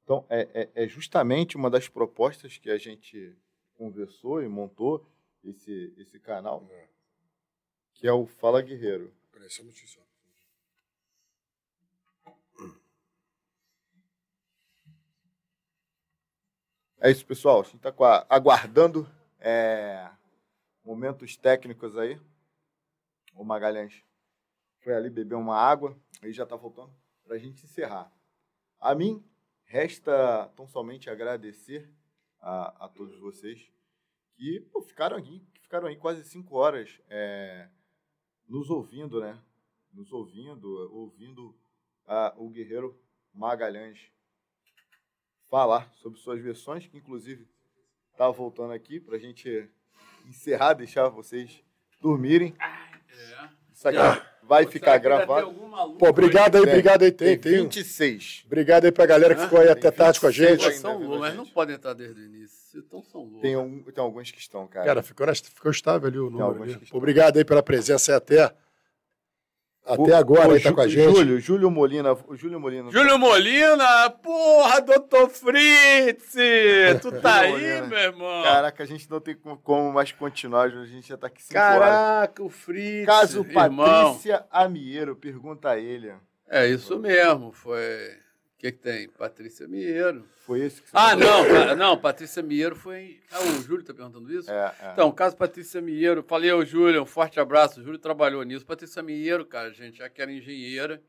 Então, 0.04 0.24
é, 0.28 0.48
é, 0.74 0.84
é 0.84 0.88
justamente 0.88 1.56
uma 1.56 1.68
das 1.68 1.88
propostas 1.88 2.56
que 2.56 2.70
a 2.70 2.78
gente 2.78 3.36
conversou 3.76 4.42
e 4.42 4.48
montou 4.48 5.06
esse, 5.44 5.94
esse 5.96 6.18
canal, 6.18 6.66
É. 6.70 6.88
que 7.94 8.06
é 8.06 8.12
o 8.12 8.26
Fala 8.26 8.62
Guerreiro. 8.62 9.12
Peraí, 9.30 9.50
só 9.50 9.62
um 9.62 9.66
minutinho 9.66 9.88
só. 9.88 10.00
É 17.00 17.10
isso, 17.10 17.24
pessoal. 17.24 17.60
A 17.60 17.64
gente 17.64 17.76
está 17.76 17.94
aguardando 18.28 19.08
é, 19.38 20.10
momentos 20.84 21.36
técnicos 21.36 21.96
aí. 21.96 22.20
O 23.34 23.44
Magalhães 23.44 24.02
foi 24.80 24.94
ali 24.94 25.08
beber 25.08 25.36
uma 25.36 25.56
água 25.56 25.96
e 26.22 26.32
já 26.32 26.42
está 26.42 26.56
voltando 26.56 26.92
para 27.24 27.36
a 27.36 27.38
gente 27.38 27.64
encerrar. 27.64 28.10
A 28.80 28.94
mim, 28.94 29.24
resta 29.64 30.48
tão 30.56 30.66
somente 30.66 31.10
agradecer 31.10 31.92
a, 32.40 32.86
a 32.86 32.88
todos 32.88 33.18
vocês 33.18 33.70
que 34.36 34.60
pô, 34.72 34.80
ficaram 34.80 35.16
aqui, 35.16 35.40
que 35.52 35.60
ficaram 35.62 35.88
aí 35.88 35.96
quase 35.96 36.24
cinco 36.24 36.56
horas 36.56 37.00
é, 37.08 37.68
nos 38.48 38.70
ouvindo, 38.70 39.20
né? 39.20 39.38
Nos 39.92 40.12
ouvindo, 40.12 40.68
ouvindo 40.94 41.56
ah, 42.06 42.32
o 42.36 42.48
guerreiro 42.48 42.98
Magalhães 43.34 44.10
falar 45.48 45.92
sobre 45.94 46.18
suas 46.20 46.40
versões, 46.40 46.86
que 46.86 46.96
inclusive 46.96 47.48
está 48.12 48.30
voltando 48.30 48.72
aqui 48.72 49.00
para 49.00 49.16
a 49.16 49.18
gente 49.18 49.68
encerrar, 50.26 50.74
deixar 50.74 51.08
vocês 51.08 51.64
dormirem. 52.00 52.54
É. 52.60 53.48
Isso 53.72 53.88
aqui 53.88 53.98
vai 54.48 54.66
ficar 54.66 54.96
gravado. 54.98 55.52
Pô, 55.98 56.08
obrigado 56.08 56.56
aí, 56.56 56.62
Tem, 56.62 56.70
obrigado 56.72 57.02
aí. 57.02 57.12
Tem, 57.12 57.38
Tem 57.38 57.52
tem. 57.52 57.62
26. 57.64 58.44
Obrigado 58.46 58.86
aí 58.86 58.92
pra 58.92 59.06
galera 59.06 59.34
que 59.34 59.42
ficou 59.42 59.60
aí 59.60 59.68
até 59.68 59.90
tarde 59.90 60.18
com 60.18 60.26
a 60.26 60.30
26 60.30 60.62
gente. 60.62 60.74
são 60.78 60.98
loucos, 60.98 61.20
mas 61.20 61.36
não 61.36 61.46
podem 61.46 61.76
estar 61.76 61.92
desde 61.92 62.20
o 62.20 62.24
início. 62.24 62.58
Então 62.74 63.02
são 63.02 63.20
loucos. 63.22 63.42
Tem, 63.42 63.56
um, 63.56 63.82
tem 63.82 64.02
alguns 64.02 64.30
que 64.30 64.38
estão, 64.38 64.66
cara. 64.66 64.86
Cara, 64.86 65.02
ficou, 65.02 65.26
ficou 65.34 65.70
estável 65.70 66.08
ali 66.08 66.18
o 66.18 66.30
número. 66.30 66.80
Obrigado 66.92 67.36
aí 67.36 67.44
pela 67.44 67.62
presença 67.62 68.12
aí 68.12 68.16
até, 68.16 68.52
até 69.88 70.14
agora 70.14 70.48
o 70.48 70.52
aí 70.52 70.60
tá 70.60 70.72
com 70.72 70.80
a 70.80 70.88
gente. 70.88 71.04
Júlio, 71.14 71.40
Júlio 71.40 71.70
Molina. 71.70 72.12
O 72.26 72.36
Júlio 72.36 72.60
Molina. 72.60 72.90
Júlio 72.90 73.18
Molina, 73.18 74.10
porra, 74.10 74.80
doutor 74.80 75.28
Fritz! 75.30 76.34
Tu 77.02 77.12
tá 77.20 77.40
aí, 77.40 77.50
Molina. 77.52 77.86
meu 77.86 77.98
irmão? 77.98 78.42
Caraca, 78.42 78.82
a 78.82 78.86
gente 78.86 79.10
não 79.10 79.20
tem 79.20 79.34
como- 79.62 79.92
mais 79.92 80.12
continuar, 80.12 80.64
a 80.66 80.84
gente 80.86 81.08
já 81.08 81.16
tá 81.16 81.26
aqui 81.28 81.42
5 81.42 81.58
horas. 81.58 81.78
Caraca, 81.80 82.42
o 82.42 82.48
Fritz. 82.48 83.06
Caso 83.06 83.44
irmão. 83.44 83.86
Patrícia 84.12 84.44
Amiero, 84.50 85.16
pergunta 85.16 85.70
a 85.70 85.78
ele. 85.78 86.12
É 86.48 86.66
isso 86.66 86.98
mesmo, 86.98 87.52
foi. 87.52 88.10
O 88.58 88.60
que, 88.60 88.72
que 88.72 88.78
tem? 88.78 89.08
Patrícia 89.10 89.68
Mieiro. 89.68 90.26
Foi 90.40 90.58
esse 90.62 90.82
que 90.82 90.88
você 90.90 90.96
Ah, 90.96 91.10
falou? 91.10 91.24
não, 91.24 91.44
cara, 91.48 91.76
não, 91.76 91.96
Patrícia 91.96 92.42
Mieiro 92.42 92.74
foi. 92.74 93.20
Ah, 93.30 93.40
o 93.40 93.62
Júlio 93.62 93.84
tá 93.84 93.94
perguntando 93.94 94.32
isso? 94.36 94.50
É, 94.50 94.74
é. 94.80 94.92
Então, 94.92 95.12
caso 95.12 95.36
Patrícia 95.36 95.80
Mieiro, 95.80 96.24
falei 96.24 96.50
ao 96.50 96.64
Júlio, 96.64 97.02
um 97.02 97.06
forte 97.06 97.38
abraço. 97.38 97.78
O 97.80 97.84
Júlio 97.84 98.00
trabalhou 98.00 98.42
nisso. 98.42 98.66
Patrícia 98.66 99.00
Mieiro, 99.00 99.46
cara, 99.46 99.72
gente, 99.72 99.98
já 99.98 100.08
que 100.10 100.20
era 100.20 100.32
engenheira, 100.32 101.00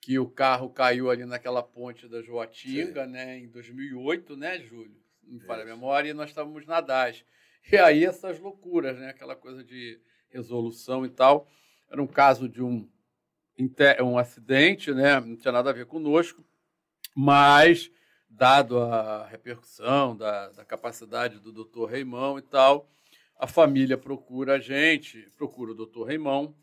que 0.00 0.16
o 0.20 0.28
carro 0.30 0.70
caiu 0.70 1.10
ali 1.10 1.24
naquela 1.24 1.60
ponte 1.60 2.06
da 2.06 2.22
Joatinga, 2.22 3.04
né, 3.04 3.36
em 3.38 3.48
2008, 3.48 4.36
né, 4.36 4.60
Júlio? 4.60 4.94
Não 5.24 5.34
me 5.34 5.40
falha 5.40 5.62
a 5.64 5.66
memória, 5.66 6.10
e 6.10 6.14
nós 6.14 6.30
estávamos 6.30 6.64
na 6.66 6.80
DAS. 6.80 7.24
E 7.72 7.76
aí 7.78 8.04
essas 8.04 8.38
loucuras, 8.38 8.96
né, 8.96 9.08
aquela 9.10 9.34
coisa 9.34 9.64
de 9.64 10.00
resolução 10.28 11.04
e 11.04 11.08
tal. 11.10 11.48
Era 11.90 12.00
um 12.00 12.06
caso 12.06 12.48
de 12.48 12.62
um, 12.62 12.88
um 14.04 14.16
acidente, 14.16 14.92
né, 14.94 15.18
não 15.18 15.36
tinha 15.36 15.50
nada 15.50 15.70
a 15.70 15.72
ver 15.72 15.86
conosco, 15.86 16.44
mas 17.14 17.90
dado 18.28 18.78
a 18.78 19.26
repercussão 19.26 20.16
da, 20.16 20.48
da 20.50 20.64
capacidade 20.64 21.38
do 21.38 21.52
doutor 21.52 21.90
Reimão 21.90 22.38
e 22.38 22.42
tal, 22.42 22.88
a 23.38 23.46
família 23.46 23.98
procura 23.98 24.54
a 24.54 24.58
gente, 24.58 25.28
procura 25.36 25.72
o 25.72 25.74
doutor 25.74 26.04
Reimão 26.04 26.54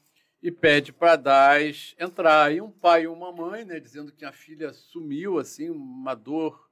e 0.41 0.51
pede 0.51 0.93
para 0.93 1.15
Daz 1.15 1.95
entrar. 1.99 2.53
E 2.53 2.61
um 2.61 2.71
pai 2.71 3.03
e 3.03 3.07
uma 3.07 3.31
mãe, 3.31 3.65
né, 3.65 3.79
dizendo 3.79 4.11
que 4.11 4.23
a 4.23 4.31
filha 4.31 4.71
sumiu, 4.71 5.39
assim, 5.39 5.69
uma 5.69 6.15
dor 6.15 6.69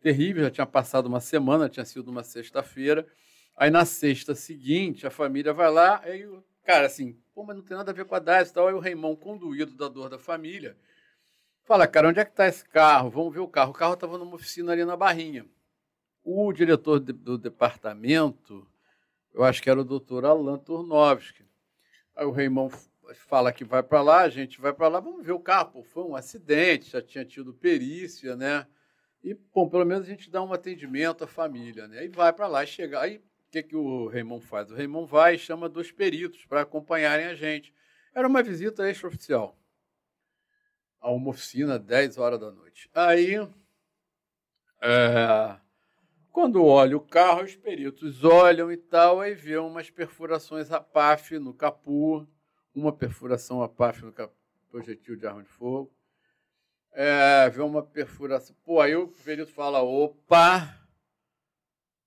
terrível, 0.00 0.44
já 0.44 0.50
tinha 0.50 0.66
passado 0.66 1.06
uma 1.06 1.20
semana, 1.20 1.68
tinha 1.68 1.84
sido 1.84 2.10
uma 2.10 2.22
sexta-feira. 2.22 3.06
Aí 3.56 3.70
na 3.70 3.84
sexta 3.84 4.34
seguinte, 4.34 5.06
a 5.06 5.10
família 5.10 5.52
vai 5.52 5.70
lá, 5.70 6.00
aí, 6.02 6.26
cara, 6.64 6.86
assim, 6.86 7.18
pô, 7.34 7.44
mas 7.44 7.56
não 7.56 7.62
tem 7.62 7.76
nada 7.76 7.90
a 7.90 7.94
ver 7.94 8.04
com 8.04 8.14
a 8.14 8.18
Daz 8.18 8.50
e 8.50 8.54
tal. 8.54 8.68
Aí 8.68 8.74
o 8.74 8.78
Reimão, 8.78 9.14
conduído 9.14 9.74
da 9.74 9.88
dor 9.88 10.08
da 10.08 10.18
família, 10.18 10.76
fala, 11.70 11.86
cara, 11.86 12.08
onde 12.08 12.18
é 12.18 12.24
que 12.24 12.32
está 12.32 12.48
esse 12.48 12.64
carro? 12.64 13.10
Vamos 13.10 13.32
ver 13.32 13.38
o 13.38 13.46
carro. 13.46 13.70
O 13.70 13.74
carro 13.74 13.94
estava 13.94 14.18
numa 14.18 14.34
oficina 14.34 14.72
ali 14.72 14.84
na 14.84 14.96
Barrinha. 14.96 15.46
O 16.24 16.52
diretor 16.52 16.98
de, 16.98 17.12
do 17.12 17.38
departamento, 17.38 18.66
eu 19.32 19.44
acho 19.44 19.62
que 19.62 19.70
era 19.70 19.80
o 19.80 19.84
doutor 19.84 20.24
Alan 20.24 20.58
Turnovski. 20.58 21.44
Aí 22.16 22.26
o 22.26 22.32
Reimão 22.32 22.68
fala 23.14 23.52
que 23.52 23.62
vai 23.62 23.84
para 23.84 24.02
lá, 24.02 24.22
a 24.22 24.28
gente 24.28 24.60
vai 24.60 24.72
para 24.72 24.88
lá, 24.88 24.98
vamos 24.98 25.24
ver 25.24 25.30
o 25.30 25.38
carro. 25.38 25.70
Pô, 25.70 25.84
foi 25.84 26.02
um 26.02 26.16
acidente, 26.16 26.90
já 26.90 27.00
tinha 27.00 27.24
tido 27.24 27.54
perícia, 27.54 28.34
né? 28.34 28.66
E, 29.22 29.32
bom, 29.54 29.68
pelo 29.68 29.84
menos 29.84 30.08
a 30.08 30.10
gente 30.10 30.28
dá 30.28 30.42
um 30.42 30.52
atendimento 30.52 31.22
à 31.22 31.28
família, 31.28 31.86
né? 31.86 32.04
E 32.04 32.08
vai 32.08 32.32
para 32.32 32.48
lá 32.48 32.66
chega. 32.66 32.98
Aí, 32.98 33.18
o 33.18 33.22
que, 33.48 33.62
que 33.62 33.76
o 33.76 34.08
Raimon 34.08 34.40
faz? 34.40 34.72
O 34.72 34.74
Raimon 34.74 35.06
vai 35.06 35.36
e 35.36 35.38
chama 35.38 35.68
dois 35.68 35.92
peritos 35.92 36.44
para 36.46 36.62
acompanharem 36.62 37.26
a 37.26 37.34
gente. 37.36 37.72
Era 38.12 38.26
uma 38.26 38.42
visita 38.42 38.90
extraoficial 38.90 39.56
a 41.00 41.10
uma 41.10 41.30
oficina, 41.30 41.78
10 41.78 42.18
horas 42.18 42.38
da 42.38 42.50
noite. 42.50 42.90
Aí, 42.94 43.36
é, 44.82 45.56
quando 46.30 46.64
olha 46.64 46.96
o 46.96 47.00
carro, 47.00 47.42
os 47.42 47.56
peritos 47.56 48.22
olham 48.24 48.70
e 48.70 48.76
tal, 48.76 49.20
aí 49.20 49.34
vê 49.34 49.56
umas 49.56 49.90
perfurações 49.90 50.70
a 50.70 50.80
PAF 50.80 51.38
no 51.38 51.54
capô, 51.54 52.26
uma 52.74 52.92
perfuração 52.92 53.62
a 53.62 53.68
PAF 53.68 54.04
no 54.04 54.12
projetil 54.70 55.16
de 55.16 55.26
arma 55.26 55.42
de 55.42 55.48
fogo, 55.48 55.92
é, 56.92 57.48
vê 57.50 57.62
uma 57.62 57.82
perfuração. 57.82 58.54
Pô, 58.64 58.80
aí 58.80 58.94
o 58.94 59.08
perito 59.08 59.52
fala: 59.52 59.82
opa, 59.82 60.76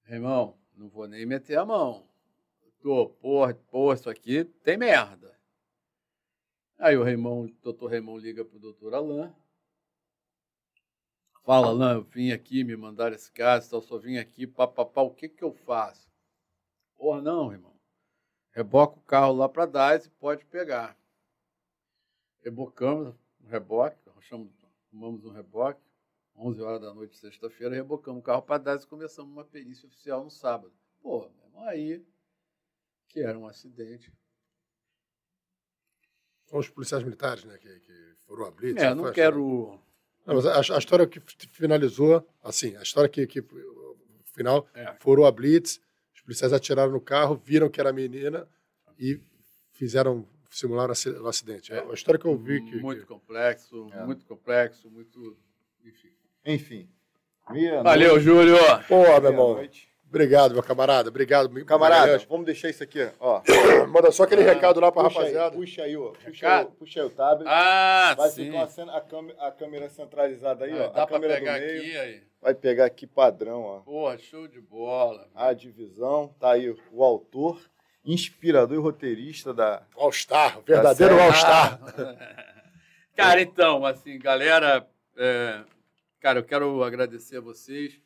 irmão, 0.08 0.58
não 0.76 0.90
vou 0.90 1.08
nem 1.08 1.26
meter 1.26 1.58
a 1.58 1.66
mão. 1.66 2.08
Tô, 2.82 3.10
porra, 3.10 3.54
porra, 3.54 3.96
isso 3.96 4.10
aqui 4.10 4.44
tem 4.44 4.78
merda. 4.78 5.33
Aí 6.84 6.98
o 6.98 7.04
Raimon, 7.06 7.46
o 7.46 7.48
doutor 7.62 7.92
Raimon 7.92 8.18
liga 8.18 8.44
pro 8.44 8.60
doutor 8.60 8.94
Alain. 8.94 9.34
Fala, 11.46 11.68
Alain, 11.68 11.94
eu 11.96 12.04
vim 12.04 12.34
aqui, 12.34 12.62
me 12.62 12.76
mandaram 12.76 13.16
esse 13.16 13.32
caso, 13.32 13.70
tal, 13.70 13.82
só 13.82 13.98
vim 13.98 14.18
aqui, 14.18 14.46
papapá, 14.46 15.02
o 15.02 15.14
que 15.14 15.30
que 15.30 15.46
eu 15.46 15.54
faço? 15.54 16.12
Porra, 16.98 17.22
não, 17.22 17.54
irmão. 17.54 17.74
Reboca 18.52 18.98
o 18.98 19.04
carro 19.04 19.32
lá 19.32 19.48
para 19.48 19.66
DAS 19.66 20.08
e 20.08 20.10
pode 20.10 20.44
pegar. 20.48 20.98
Rebocamos 22.42 23.16
o 23.40 23.48
reboque, 23.48 23.98
achamos, 24.18 24.52
arrumamos 24.92 25.24
um 25.24 25.32
reboque, 25.32 25.80
11 26.36 26.62
horas 26.62 26.82
da 26.82 26.94
noite, 26.94 27.16
sexta-feira, 27.16 27.74
rebocamos 27.74 28.20
o 28.20 28.26
carro 28.26 28.42
para 28.42 28.58
DAS 28.58 28.84
e 28.84 28.88
começamos 28.88 29.32
uma 29.32 29.46
perícia 29.46 29.88
oficial 29.88 30.22
no 30.22 30.30
sábado. 30.30 30.74
Pô, 31.02 31.30
meu 31.30 31.46
irmão, 31.46 31.64
aí, 31.64 32.06
que 33.08 33.22
era 33.22 33.40
um 33.40 33.48
acidente, 33.48 34.12
são 36.54 36.60
os 36.60 36.70
policiais 36.70 37.04
militares, 37.04 37.44
né, 37.46 37.58
que, 37.58 37.68
que 37.80 37.94
foram 38.28 38.46
a 38.46 38.52
blitz. 38.52 38.82
É, 38.82 38.94
não 38.94 39.12
quero... 39.12 39.80
Não, 40.24 40.36
mas 40.36 40.46
a, 40.46 40.76
a, 40.76 40.78
história 40.78 41.08
que 41.08 41.20
finalizou, 41.52 42.26
assim, 42.44 42.78
a 42.78 42.84
história 42.84 43.10
que, 43.10 43.26
que 43.26 43.40
o 43.40 43.98
final, 44.26 44.68
é. 44.76 44.94
foram 45.00 45.26
a 45.26 45.32
blitz, 45.32 45.82
os 46.14 46.22
policiais 46.22 46.54
atiraram 46.54 46.92
no 46.92 47.02
carro, 47.02 47.42
viram 47.44 47.70
que 47.70 47.82
era 47.82 47.92
menina 47.92 48.48
e 49.00 49.20
fizeram, 49.72 50.28
simularam 50.50 50.94
o 51.22 51.28
acidente. 51.28 51.74
É 51.74 51.80
a 51.80 51.94
história 51.94 52.20
que 52.20 52.28
eu 52.28 52.38
vi 52.38 52.62
que... 52.62 52.76
Muito 52.80 53.02
que... 53.02 53.08
complexo, 53.08 53.90
é. 53.92 54.06
muito 54.06 54.24
complexo, 54.26 54.90
muito... 54.92 55.36
Enfim. 55.84 56.14
Enfim. 56.46 56.90
Valeu, 57.84 58.20
Júlio! 58.20 58.58
Pô, 58.88 59.04
meu 59.20 59.32
irmão. 59.32 59.54
Noite. 59.56 59.92
Obrigado, 60.14 60.54
meu 60.54 60.62
camarada. 60.62 61.10
Obrigado, 61.10 61.50
meu 61.50 61.66
Camarada, 61.66 62.20
vamos 62.30 62.46
deixar 62.46 62.70
isso 62.70 62.84
aqui, 62.84 63.00
ó. 63.20 63.42
Manda 63.90 64.12
só 64.12 64.26
aquele 64.26 64.44
ah, 64.44 64.54
recado 64.54 64.80
lá 64.80 64.92
pra 64.92 65.06
puxa 65.06 65.18
rapaziada. 65.18 65.56
Aí, 65.56 65.60
puxa 65.60 65.82
aí, 65.82 65.98
ó. 65.98 66.12
Puxa, 66.12 66.56
aí, 66.60 66.66
puxa 66.78 67.00
aí 67.02 67.08
o 67.08 67.10
tablet. 67.10 67.50
Ah, 67.50 68.14
Vai 68.16 68.30
sim. 68.30 68.46
ficar 68.46 68.68
cena, 68.68 68.96
a, 68.96 69.02
câmera, 69.02 69.42
a 69.42 69.52
câmera 69.52 69.90
centralizada 69.90 70.66
aí, 70.66 70.72
ah, 70.80 70.86
ó. 70.86 70.90
Dá 70.90 71.04
a 71.04 71.08
câmera 71.08 71.34
pegar 71.34 71.58
do 71.58 71.66
meio. 71.66 71.80
aqui 71.80 71.98
aí. 71.98 72.24
Vai 72.40 72.54
pegar 72.54 72.86
aqui 72.86 73.08
padrão, 73.08 73.62
ó. 73.64 73.80
Porra, 73.80 74.16
show 74.20 74.48
de 74.48 74.62
bola. 74.62 75.28
A 75.34 75.52
divisão. 75.52 76.28
Tá 76.40 76.52
aí 76.52 76.70
o 76.92 77.04
autor, 77.04 77.60
inspirador 78.06 78.78
e 78.78 78.82
roteirista 78.82 79.52
da... 79.52 79.82
All-Star, 79.98 80.62
verdadeiro 80.64 81.20
All-Star. 81.20 81.80
cara, 83.18 83.42
então, 83.42 83.84
assim, 83.84 84.20
galera... 84.20 84.88
É, 85.18 85.62
cara, 86.20 86.38
eu 86.38 86.44
quero 86.44 86.84
agradecer 86.84 87.38
a 87.38 87.42
vocês, 87.42 88.00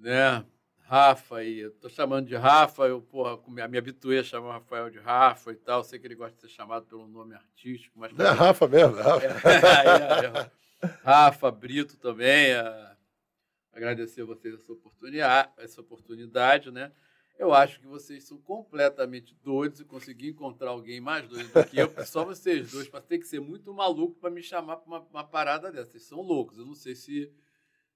né? 0.00 0.42
Rafa, 0.88 1.44
e 1.44 1.58
eu 1.58 1.70
tô 1.72 1.90
chamando 1.90 2.26
de 2.26 2.34
Rafa, 2.34 2.84
eu, 2.84 3.02
porra, 3.02 3.38
me, 3.46 3.76
habituei 3.76 4.20
a 4.20 4.24
chamar 4.24 4.48
o 4.48 4.52
Rafael 4.52 4.88
de 4.88 4.98
Rafa 4.98 5.52
e 5.52 5.56
tal. 5.56 5.84
Sei 5.84 5.98
que 5.98 6.06
ele 6.06 6.14
gosta 6.14 6.34
de 6.34 6.40
ser 6.40 6.48
chamado 6.48 6.86
pelo 6.86 7.06
nome 7.06 7.34
artístico, 7.34 7.98
mas. 7.98 8.10
Não 8.14 8.24
é 8.24 8.30
Rafa 8.30 8.66
mesmo, 8.66 8.98
é 8.98 9.02
Rafa. 9.02 9.26
É, 10.80 10.86
é, 10.86 10.96
Rafa, 11.04 11.50
Brito 11.50 11.98
também. 11.98 12.52
É, 12.52 12.96
agradecer 13.70 14.22
a 14.22 14.24
vocês 14.24 14.54
essa 14.54 14.72
oportunidade, 14.72 15.50
essa 15.58 15.78
oportunidade, 15.82 16.70
né? 16.70 16.90
Eu 17.38 17.52
acho 17.52 17.80
que 17.80 17.86
vocês 17.86 18.24
são 18.24 18.38
completamente 18.38 19.36
doidos 19.44 19.80
e 19.80 19.84
consegui 19.84 20.30
encontrar 20.30 20.70
alguém 20.70 21.02
mais 21.02 21.28
doido 21.28 21.52
do 21.52 21.64
que 21.66 21.78
eu, 21.78 21.92
só 22.06 22.24
vocês 22.24 22.72
dois, 22.72 22.88
para 22.88 23.02
ter 23.02 23.18
que 23.18 23.26
ser 23.26 23.40
muito 23.40 23.74
maluco 23.74 24.18
para 24.18 24.30
me 24.30 24.42
chamar 24.42 24.78
para 24.78 24.86
uma, 24.86 25.00
uma 25.00 25.24
parada 25.24 25.70
dessa. 25.70 25.90
Vocês 25.90 26.04
são 26.04 26.22
loucos. 26.22 26.56
Eu 26.56 26.64
não 26.64 26.74
sei 26.74 26.94
se 26.94 27.30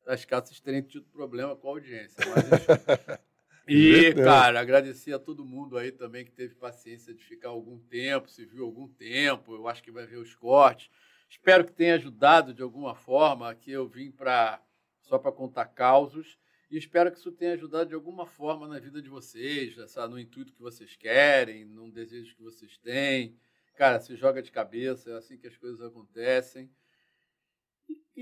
as 0.06 0.24
casas 0.24 0.60
terem 0.60 0.82
tido 0.82 1.04
problema 1.06 1.56
com 1.56 1.68
a 1.68 1.70
audiência. 1.72 2.16
Mas, 2.28 3.18
e, 3.68 4.14
cara, 4.14 4.60
agradecer 4.60 5.12
a 5.12 5.18
todo 5.18 5.44
mundo 5.44 5.76
aí 5.78 5.92
também 5.92 6.24
que 6.24 6.32
teve 6.32 6.54
paciência 6.54 7.14
de 7.14 7.22
ficar 7.24 7.50
algum 7.50 7.78
tempo, 7.78 8.28
se 8.28 8.44
viu 8.44 8.64
algum 8.64 8.88
tempo. 8.88 9.54
Eu 9.54 9.68
acho 9.68 9.82
que 9.82 9.90
vai 9.90 10.06
ver 10.06 10.16
os 10.16 10.34
cortes. 10.34 10.90
Espero 11.28 11.64
que 11.64 11.72
tenha 11.72 11.94
ajudado 11.94 12.52
de 12.52 12.62
alguma 12.62 12.94
forma. 12.94 13.50
Aqui 13.50 13.70
eu 13.70 13.86
vim 13.88 14.10
para 14.10 14.62
só 15.00 15.18
para 15.18 15.32
contar 15.32 15.66
causos. 15.66 16.38
E 16.70 16.78
espero 16.78 17.12
que 17.12 17.18
isso 17.18 17.30
tenha 17.30 17.52
ajudado 17.52 17.90
de 17.90 17.94
alguma 17.94 18.26
forma 18.26 18.66
na 18.66 18.78
vida 18.78 19.02
de 19.02 19.08
vocês, 19.08 19.76
no 20.08 20.18
intuito 20.18 20.54
que 20.54 20.62
vocês 20.62 20.96
querem, 20.96 21.66
num 21.66 21.90
desejo 21.90 22.34
que 22.34 22.42
vocês 22.42 22.78
têm. 22.78 23.36
Cara, 23.74 24.00
se 24.00 24.16
joga 24.16 24.42
de 24.42 24.50
cabeça, 24.50 25.10
é 25.10 25.16
assim 25.16 25.36
que 25.36 25.46
as 25.46 25.56
coisas 25.56 25.82
acontecem 25.82 26.70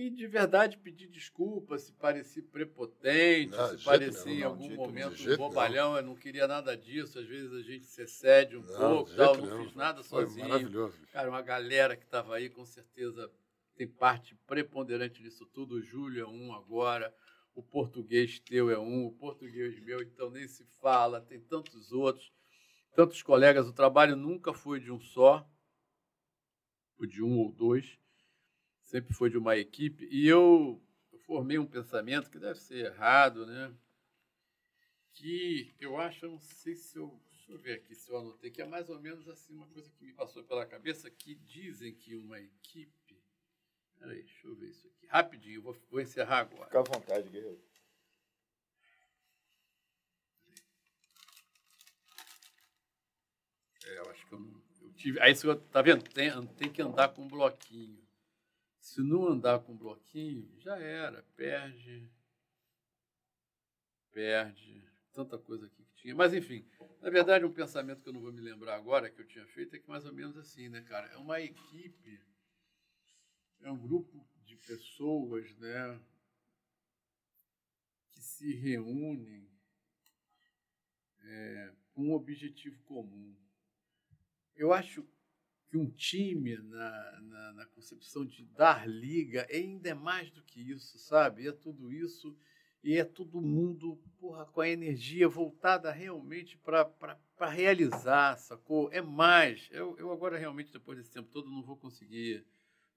e 0.00 0.08
de 0.08 0.26
verdade 0.26 0.78
pedir 0.78 1.08
desculpa 1.08 1.78
se 1.78 1.92
pareci 1.92 2.40
prepotente, 2.40 3.50
não, 3.50 3.68
se 3.68 3.84
pareci 3.84 4.31
em 4.31 4.42
algum 4.42 4.74
momento 4.74 5.31
um 5.31 5.36
bobalhão, 5.36 5.94
eu 5.94 6.02
não 6.02 6.16
queria 6.16 6.49
nada 6.49 6.74
disso, 6.74 7.18
às 7.18 7.26
vezes 7.26 7.52
a 7.52 7.60
gente 7.60 7.84
se 7.84 8.00
excede 8.02 8.56
um 8.56 8.62
pouco, 8.62 9.15
tal, 9.15 9.36
não 9.36 9.62
fiz 9.62 9.74
nada 9.74 10.02
Foi 10.02 10.24
sozinho. 10.24 10.49
Maravilhoso. 10.49 10.99
Cara, 11.12 11.28
uma 11.28 11.42
galera 11.42 11.97
que 11.97 12.04
estava 12.04 12.34
aí 12.34 12.49
com 12.49 12.65
certeza 12.65 13.31
tem 13.76 13.86
parte 13.86 14.34
preponderante 14.47 15.22
disso 15.22 15.44
tudo, 15.44 15.74
o 15.74 15.83
Júlio 15.83 16.24
é 16.24 16.26
um 16.26 16.54
agora, 16.54 17.15
o 17.54 17.62
português 17.62 18.38
teu 18.40 18.70
é 18.70 18.78
um, 18.78 19.04
o 19.04 19.12
português 19.12 19.78
meu, 19.81 20.00
então 20.00 20.31
nem 20.31 20.49
se 20.49 20.65
fala, 20.81 21.20
tem 21.20 21.40
tantos 21.40 21.92
outros, 21.92 22.33
tantos 22.94 23.22
colegas, 23.22 23.68
o 23.68 23.72
trabalho 23.74 24.16
nunca 24.16 24.54
foi 24.54 24.81
de 24.81 24.90
um 24.90 24.99
só, 24.99 25.47
ou 26.99 27.06
de 27.06 27.22
um 27.22 27.38
ou 27.38 27.52
dois, 27.52 27.99
sempre 28.90 29.15
foi 29.15 29.31
de 29.31 29.39
uma 29.39 29.56
equipe, 29.56 30.08
e 30.10 30.26
eu, 30.26 30.83
eu 31.12 31.19
formei 31.21 31.58
um 31.58 31.67
pensamento 31.67 32.28
que 32.28 32.40
deve 32.40 32.58
ser 32.58 32.87
errado, 32.87 33.47
né? 33.47 33.73
Que 35.15 35.73
eu 35.78 35.97
acho, 35.97 36.26
eu 36.26 36.33
não 36.33 36.40
sei 36.40 36.74
se 36.74 36.99
eu. 36.99 37.23
Deixa 37.31 37.53
eu 37.53 37.58
ver 37.58 37.74
aqui 37.74 37.94
se 37.94 38.10
eu 38.10 38.19
anotei, 38.19 38.51
que 38.51 38.60
é 38.60 38.67
mais 38.67 38.89
ou 38.90 39.01
menos 39.01 39.28
assim 39.28 39.55
uma 39.55 39.67
coisa 39.69 39.90
que 39.92 40.05
me 40.05 40.12
passou 40.12 40.42
pela 40.42 40.67
cabeça, 40.67 41.08
que 41.08 41.37
dizem 41.37 41.94
que 41.94 42.17
uma 42.17 42.40
equipe. 42.40 43.23
Peraí, 43.97 44.23
deixa 44.23 44.47
eu 44.47 44.56
ver 44.56 44.71
isso 44.71 44.87
aqui. 44.89 45.06
Rapidinho, 45.06 45.62
vou, 45.62 45.76
vou 45.89 46.01
encerrar 46.01 46.40
agora. 46.40 46.65
Fica 46.65 46.81
à 46.81 46.83
vontade, 46.83 47.28
guerreiro. 47.28 47.62
É, 53.85 53.99
eu 53.99 54.10
acho 54.10 54.26
que 54.26 54.33
eu 54.33 54.40
não. 54.40 54.62
Eu 54.83 54.92
tive, 54.94 55.21
aí, 55.21 55.33
tá 55.71 55.83
vendo? 55.83 56.03
Tem, 56.10 56.31
tem 56.56 56.73
que 56.73 56.83
andar 56.83 57.10
com 57.10 57.23
um 57.23 57.28
bloquinho. 57.28 58.10
Se 58.81 59.03
não 59.03 59.27
andar 59.27 59.61
com 59.61 59.77
bloquinho, 59.77 60.51
já 60.59 60.77
era, 60.79 61.23
perde. 61.37 62.11
Perde. 64.11 64.89
Tanta 65.13 65.39
coisa 65.39 65.67
aqui 65.67 65.85
que 65.85 65.95
tinha. 65.95 66.15
Mas, 66.15 66.33
enfim, 66.33 66.67
na 67.01 67.11
verdade, 67.11 67.45
um 67.45 67.53
pensamento 67.53 68.03
que 68.03 68.09
eu 68.09 68.13
não 68.13 68.21
vou 68.21 68.33
me 68.33 68.41
lembrar 68.41 68.77
agora, 68.77 69.11
que 69.11 69.21
eu 69.21 69.27
tinha 69.27 69.47
feito, 69.47 69.77
é 69.77 69.79
que 69.79 69.89
mais 69.89 70.05
ou 70.07 70.13
menos 70.13 70.37
assim, 70.37 70.69
né, 70.69 70.81
cara? 70.83 71.07
É 71.09 71.17
uma 71.17 71.41
equipe, 71.41 72.21
é 73.61 73.71
um 73.71 73.79
grupo 73.79 74.27
de 74.45 74.57
pessoas, 74.57 75.55
né? 75.59 76.01
se 78.41 78.55
reúnem 78.55 79.47
é, 81.23 81.75
com 81.93 82.05
um 82.05 82.15
objetivo 82.15 82.83
comum. 82.85 83.37
Eu 84.57 84.73
acho 84.73 85.07
que 85.70 85.78
um 85.78 85.88
time, 85.88 86.56
na, 86.56 87.20
na, 87.22 87.53
na, 87.53 87.67
concepção 87.67 88.26
de 88.26 88.44
dar 88.44 88.88
liga, 88.88 89.47
ainda 89.49 89.90
é 89.90 89.94
mais 89.94 90.28
do 90.33 90.42
que 90.42 90.60
isso, 90.60 90.99
sabe? 90.99 91.47
É 91.47 91.53
tudo 91.53 91.92
isso 91.92 92.36
e 92.83 92.97
é 92.97 93.04
todo 93.04 93.40
mundo 93.40 94.03
porra, 94.19 94.44
com 94.47 94.60
a 94.60 94.69
energia 94.69 95.28
voltada 95.28 95.92
realmente 95.92 96.58
para 96.58 97.49
realizar, 97.49 98.36
sacou? 98.36 98.90
É 98.92 99.01
mais. 99.01 99.69
Eu, 99.70 99.97
eu 99.97 100.10
agora, 100.10 100.36
realmente, 100.36 100.72
depois 100.72 100.99
desse 100.99 101.12
tempo 101.12 101.31
todo, 101.31 101.49
não 101.49 101.62
vou 101.62 101.76
conseguir 101.76 102.44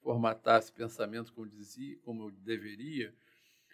formatar 0.01 0.57
esse 0.57 0.71
pensamento 0.71 1.31
como, 1.31 1.47
dizia, 1.47 1.99
como 1.99 2.23
eu 2.23 2.31
deveria, 2.31 3.15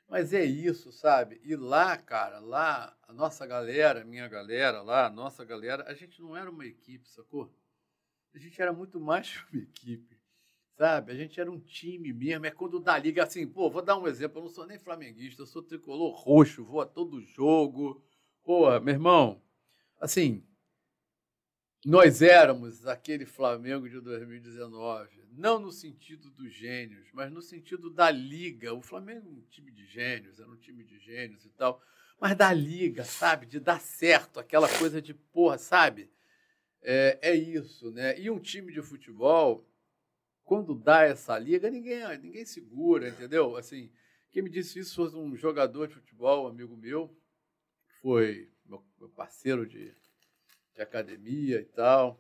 mas 0.10 0.34
é 0.34 0.44
isso, 0.44 0.92
sabe? 0.92 1.40
E 1.42 1.56
lá, 1.56 1.96
cara, 1.96 2.40
lá, 2.40 2.98
a 3.04 3.14
nossa 3.14 3.46
galera, 3.46 4.04
minha 4.04 4.28
galera 4.28 4.82
lá, 4.82 5.06
a 5.06 5.10
nossa 5.10 5.46
galera, 5.46 5.86
a 5.88 5.94
gente 5.94 6.22
não 6.22 6.36
era 6.36 6.50
uma 6.50 6.66
equipe, 6.66 7.08
sacou? 7.08 7.50
A 8.34 8.38
gente 8.38 8.62
era 8.62 8.72
muito 8.72 9.00
mais 9.00 9.38
que 9.38 9.58
uma 9.58 9.64
equipe, 9.64 10.18
sabe? 10.78 11.12
A 11.12 11.16
gente 11.16 11.40
era 11.40 11.52
um 11.52 11.60
time 11.60 12.14
mesmo. 12.14 12.46
É 12.46 12.52
quando 12.52 12.80
dá 12.80 12.98
liga 12.98 13.24
assim, 13.24 13.48
pô, 13.48 13.70
vou 13.70 13.82
dar 13.82 13.98
um 13.98 14.08
exemplo. 14.08 14.40
Eu 14.40 14.44
não 14.44 14.50
sou 14.50 14.66
nem 14.66 14.78
flamenguista, 14.80 15.42
eu 15.42 15.48
sou 15.48 15.64
tricolor 15.64 16.14
roxo, 16.14 16.64
vou 16.64 16.82
a 16.82 16.86
todo 16.86 17.22
jogo. 17.22 18.04
Pô, 18.44 18.80
meu 18.80 18.94
irmão, 18.94 19.42
assim, 20.00 20.44
nós 21.86 22.22
éramos 22.22 22.86
aquele 22.86 23.26
Flamengo 23.26 23.88
de 23.88 24.02
2019, 24.02 25.24
não 25.32 25.60
no 25.60 25.72
sentido 25.72 26.30
dos 26.30 26.54
gênios, 26.54 27.08
mas 27.14 27.32
no 27.32 27.42
sentido 27.42 27.90
da 27.90 28.12
liga. 28.12 28.74
O 28.74 28.82
Flamengo 28.82 29.30
é 29.30 29.32
um 29.32 29.42
time 29.50 29.72
de 29.72 29.86
gênios, 29.86 30.40
era 30.40 30.50
um 30.50 30.58
time 30.58 30.84
de 30.84 31.00
gênios 31.00 31.46
e 31.46 31.50
tal, 31.52 31.82
mas 32.20 32.36
da 32.36 32.52
liga, 32.52 33.06
sabe? 33.06 33.46
De 33.46 33.62
dar 33.62 33.80
certo, 33.80 34.40
aquela 34.40 34.68
coisa 34.78 35.02
de 35.02 35.14
porra, 35.14 35.58
sabe? 35.58 36.12
É, 36.82 37.20
é 37.22 37.36
isso, 37.36 37.92
né? 37.92 38.20
E 38.20 38.30
um 38.30 38.40
time 38.40 38.72
de 38.72 38.82
futebol, 38.82 39.68
quando 40.44 40.74
dá 40.74 41.04
essa 41.04 41.38
liga, 41.38 41.70
ninguém, 41.70 42.02
ninguém 42.20 42.46
segura, 42.46 43.10
entendeu? 43.10 43.56
Assim, 43.56 43.92
quem 44.32 44.44
me 44.44 44.50
disse 44.50 44.80
isso 44.80 44.96
foi 44.96 45.20
um 45.20 45.36
jogador 45.36 45.88
de 45.88 45.96
futebol, 45.96 46.48
amigo 46.48 46.76
meu, 46.78 47.10
que 47.88 47.94
foi 48.02 48.52
meu, 48.66 48.84
meu 49.00 49.10
parceiro 49.10 49.66
de 49.68 49.94
de 50.80 50.84
academia 50.84 51.60
e 51.60 51.66
tal. 51.66 52.18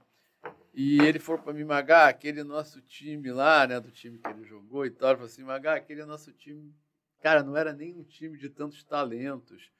E 0.73 0.99
ele 1.01 1.17
falou 1.17 1.41
para 1.41 1.53
mim, 1.53 1.63
Magá, 1.63 2.07
aquele 2.09 2.43
nosso 2.43 2.81
time 2.81 3.31
lá, 3.31 3.65
né, 3.65 3.79
do 3.79 3.89
time 3.89 4.19
que 4.19 4.27
ele 4.27 4.43
jogou 4.43 4.85
e 4.85 4.91
tal, 4.91 5.09
ele 5.09 5.17
falou 5.17 5.31
assim, 5.31 5.43
Magá, 5.43 5.75
aquele 5.75 6.05
nosso 6.05 6.31
time, 6.33 6.75
cara, 7.21 7.41
não 7.41 7.55
era 7.55 7.73
nem 7.73 7.95
um 7.95 8.03
time 8.03 8.37
de 8.37 8.49
tantos 8.49 8.83
talentos. 8.83 9.71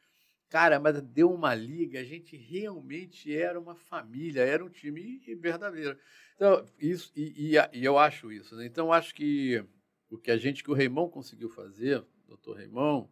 Cara, 0.49 0.79
mas 0.79 1.01
deu 1.01 1.31
uma 1.31 1.53
liga, 1.53 1.99
a 1.99 2.03
gente 2.03 2.35
realmente 2.35 3.35
era 3.35 3.59
uma 3.59 3.75
família, 3.75 4.41
era 4.41 4.65
um 4.65 4.69
time 4.69 5.19
verdadeiro. 5.39 5.97
Então, 6.35 6.65
isso, 6.79 7.11
e, 7.15 7.55
e, 7.55 7.79
e 7.79 7.85
eu 7.85 7.97
acho 7.99 8.31
isso, 8.31 8.55
né? 8.55 8.65
Então, 8.65 8.91
acho 8.91 9.13
que 9.13 9.63
o 10.09 10.17
que 10.17 10.31
a 10.31 10.37
gente, 10.37 10.63
que 10.63 10.71
o 10.71 10.73
Reimão 10.73 11.07
conseguiu 11.07 11.49
fazer, 11.49 12.03
doutor 12.27 12.57
Reimão, 12.57 13.09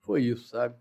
foi 0.00 0.24
isso, 0.24 0.48
sabe? 0.48 0.76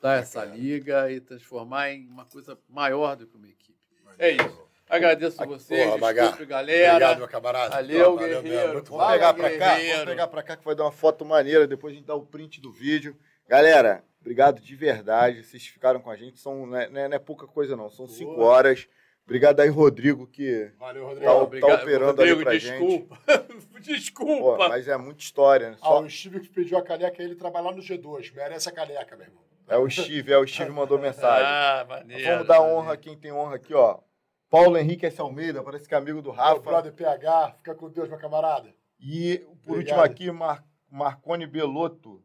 dar 0.00 0.20
essa 0.20 0.44
liga 0.44 1.10
e 1.10 1.20
transformar 1.20 1.90
em 1.90 2.06
uma 2.06 2.24
coisa 2.24 2.58
maior 2.68 3.16
do 3.16 3.26
que 3.26 3.36
uma 3.36 3.48
equipe. 3.48 3.78
É 4.18 4.30
isso. 4.30 4.68
Agradeço 4.88 5.42
a 5.42 5.46
vocês, 5.46 5.90
Porra, 5.90 6.14
desculpe, 6.14 6.46
galera. 6.46 6.92
Obrigado, 6.94 7.18
meu 7.18 7.28
camarada. 7.28 7.74
Valeu, 7.74 8.16
valeu 8.16 8.42
Guerreiro. 8.42 8.82
Vamos 8.84 9.12
pegar 9.12 9.34
para 9.34 9.58
cá, 9.58 9.74
vamos 9.74 10.04
pegar 10.04 10.26
para 10.28 10.42
cá 10.42 10.56
que 10.56 10.64
vai 10.64 10.74
dar 10.74 10.84
uma 10.84 10.92
foto 10.92 11.26
maneira, 11.26 11.66
depois 11.66 11.92
a 11.92 11.96
gente 11.96 12.06
dá 12.06 12.14
o 12.14 12.24
print 12.24 12.58
do 12.60 12.72
vídeo. 12.72 13.14
Galera, 13.46 14.02
obrigado 14.20 14.60
de 14.60 14.74
verdade, 14.76 15.44
vocês 15.44 15.66
ficaram 15.66 16.00
com 16.00 16.10
a 16.10 16.16
gente, 16.16 16.38
são, 16.38 16.66
não, 16.66 16.76
é, 16.76 16.88
não 16.88 17.00
é, 17.00 17.14
é 17.14 17.18
pouca 17.18 17.46
coisa 17.46 17.76
não, 17.76 17.90
são 17.90 18.06
Boa. 18.06 18.16
cinco 18.16 18.40
horas. 18.40 18.88
Obrigado 19.24 19.60
aí, 19.60 19.68
Rodrigo, 19.68 20.26
que 20.26 20.72
Valeu, 20.78 21.04
Rodrigo. 21.04 21.26
Tá, 21.26 21.34
Obrigado, 21.34 21.70
tá 21.70 21.82
operando 21.82 22.22
Rodrigo, 22.22 22.34
ali 22.36 22.44
pra 22.44 22.52
desculpa. 22.56 23.18
gente. 23.28 23.80
desculpa. 23.84 24.56
Pô, 24.56 24.68
mas 24.70 24.88
é 24.88 24.96
muita 24.96 25.20
história. 25.20 25.70
Né? 25.72 25.76
Só... 25.76 25.98
Ah, 25.98 26.00
o 26.00 26.08
Steve 26.08 26.40
que 26.40 26.48
pediu 26.48 26.78
a 26.78 26.82
caneca, 26.82 27.22
ele 27.22 27.34
trabalhar 27.34 27.72
no 27.72 27.82
G2. 27.82 28.32
Merece 28.34 28.70
a 28.70 28.72
caneca, 28.72 29.14
meu 29.16 29.26
irmão. 29.26 29.42
É 29.68 29.76
o 29.76 29.88
Steve, 29.90 30.32
é 30.32 30.38
o 30.38 30.46
Steve 30.46 30.70
mandou 30.70 30.98
mensagem. 30.98 31.44
Ah, 31.46 31.84
maneiro. 31.86 32.24
Vamos 32.24 32.48
dar 32.48 32.62
honra 32.62 32.94
a 32.94 32.96
quem 32.96 33.18
tem 33.18 33.30
honra 33.30 33.56
aqui, 33.56 33.74
ó. 33.74 33.98
Paulo 34.48 34.78
Henrique 34.78 35.04
S. 35.04 35.20
Almeida, 35.20 35.62
parece 35.62 35.86
que 35.86 35.94
é 35.94 35.98
amigo 35.98 36.22
do 36.22 36.30
Rafa. 36.30 36.54
Meu 36.54 36.62
brother 36.62 36.92
PH, 36.94 37.52
fica 37.58 37.74
com 37.74 37.90
Deus, 37.90 38.08
meu 38.08 38.18
camarada. 38.18 38.74
E 38.98 39.46
por 39.62 39.72
Obrigado. 39.72 39.76
último 39.76 40.00
aqui, 40.00 40.30
Mar 40.30 40.64
Marcone 40.90 41.46
Belotto. 41.46 42.22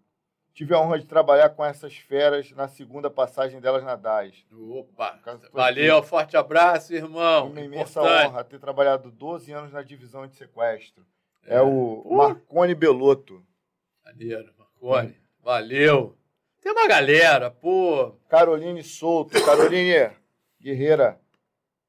Tive 0.53 0.75
a 0.75 0.79
honra 0.79 0.99
de 0.99 1.05
trabalhar 1.05 1.49
com 1.49 1.65
essas 1.65 1.97
feras 1.97 2.51
na 2.51 2.67
segunda 2.67 3.09
passagem 3.09 3.59
delas 3.59 3.83
na 3.83 3.95
DAS. 3.95 4.45
Opa! 4.51 5.19
Valeu, 5.51 5.97
aqui. 5.97 6.07
forte 6.07 6.37
abraço, 6.37 6.93
irmão. 6.93 7.49
Uma 7.49 7.61
imensa 7.61 8.01
honra 8.01 8.43
ter 8.43 8.59
trabalhado 8.59 9.09
12 9.09 9.51
anos 9.51 9.71
na 9.73 9.81
divisão 9.81 10.27
de 10.27 10.35
sequestro. 10.35 11.03
É, 11.45 11.55
é 11.55 11.61
o 11.61 12.03
uh. 12.05 12.17
Marcone 12.17 12.75
Belotto. 12.75 13.43
Maneiro, 14.05 14.53
Marcone. 14.57 15.17
Valeu. 15.41 16.15
Tem 16.61 16.71
uma 16.71 16.87
galera, 16.87 17.49
pô. 17.49 18.15
Caroline 18.29 18.83
Souto, 18.83 19.43
Caroline 19.43 20.11
Guerreira. 20.61 21.19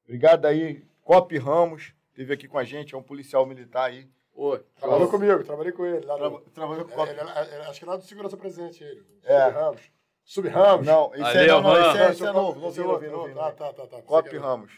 Obrigado 0.03 0.45
aí. 0.45 0.83
Cop 1.03 1.37
Ramos, 1.37 1.93
esteve 2.09 2.33
aqui 2.33 2.47
com 2.47 2.57
a 2.57 2.63
gente, 2.63 2.95
é 2.95 2.97
um 2.97 3.03
policial 3.03 3.45
militar 3.45 3.91
aí. 3.91 4.09
Oi. 4.35 4.63
Trabalhou 4.77 5.09
comigo, 5.09 5.43
trabalhei 5.43 5.71
com 5.71 5.85
ele. 5.85 6.05
Lá 6.05 6.17
no, 6.17 6.41
trabalhou 6.41 6.85
com 6.85 7.05
ele, 7.05 7.19
ele, 7.19 7.29
ele, 7.53 7.61
Acho 7.63 7.79
que 7.79 7.85
lá 7.85 7.95
do 7.95 8.03
Segurança 8.03 8.35
Presente, 8.37 8.83
ele. 8.83 9.05
É. 9.23 9.45
Sub 9.45 9.53
Ramos. 9.55 9.81
Sub 10.23 10.49
Ramos. 10.49 10.85
Não, 10.85 11.11
esse 11.13 11.23
Valeu, 11.23 11.41
é, 11.57 11.61
não, 11.61 11.89
esse 11.89 11.97
é, 11.97 12.11
esse 12.11 12.25
é 12.25 12.31
novo. 12.31 12.59
Não, 12.59 12.71
não, 12.71 13.01
não, 13.01 13.27
não, 13.27 13.51
tá, 13.53 13.73
tá, 13.73 13.87
tá. 13.87 14.01
Cop 14.01 14.37
Ramos. 14.37 14.71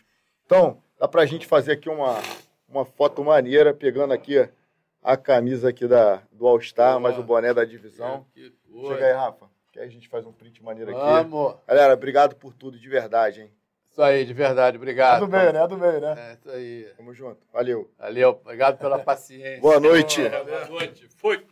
Então, 0.46 0.82
dá 1.00 1.08
pra 1.08 1.26
gente 1.26 1.48
fazer 1.48 1.74
aqui 1.74 1.90
uma, 1.90 2.22
uma 2.70 2.86
foto 2.86 3.24
maneira, 3.24 3.74
pegando 3.74 4.14
aqui 4.14 4.48
a 5.04 5.18
camisa 5.18 5.70
aqui 5.70 5.88
da, 5.88 6.22
do 6.32 6.48
All 6.48 6.62
Star, 6.62 7.00
mais 7.00 7.18
o 7.18 7.24
boné 7.24 7.54
da 7.54 7.66
divisão. 7.66 8.26
Chega 8.36 9.06
aí, 9.06 9.14
Rafa 9.14 9.48
que 9.78 9.82
aí 9.82 9.88
a 9.88 9.92
gente 9.92 10.10
faz 10.10 10.26
um 10.26 10.34
print 10.34 10.64
maneiro 10.64 10.90
aqui. 10.90 11.00
Vamos! 11.00 11.56
Galera, 11.68 11.94
obrigado 11.94 12.36
por 12.36 12.52
tudo, 12.52 12.80
de 12.80 12.90
verdade, 12.90 13.42
hein? 13.42 13.52
Isso 13.98 14.04
aí, 14.04 14.26
de 14.26 14.34
verdade, 14.34 14.78
obrigado. 14.78 15.24
É 15.24 15.26
do 15.26 15.28
meio, 15.28 15.52
né? 15.52 15.64
É 15.64 15.68
do 15.68 15.76
meio, 15.76 16.00
né? 16.00 16.16
É, 16.20 16.34
isso 16.34 16.52
aí. 16.52 16.88
Tamo 16.96 17.16
junto. 17.16 17.40
Valeu. 17.52 17.90
Valeu, 17.98 18.30
obrigado 18.30 18.78
pela 18.78 19.00
paciência. 19.00 19.60
Boa 19.60 19.80
noite. 19.80 20.22
Boa 20.30 20.66
noite. 20.70 21.10
Fui. 21.18 21.44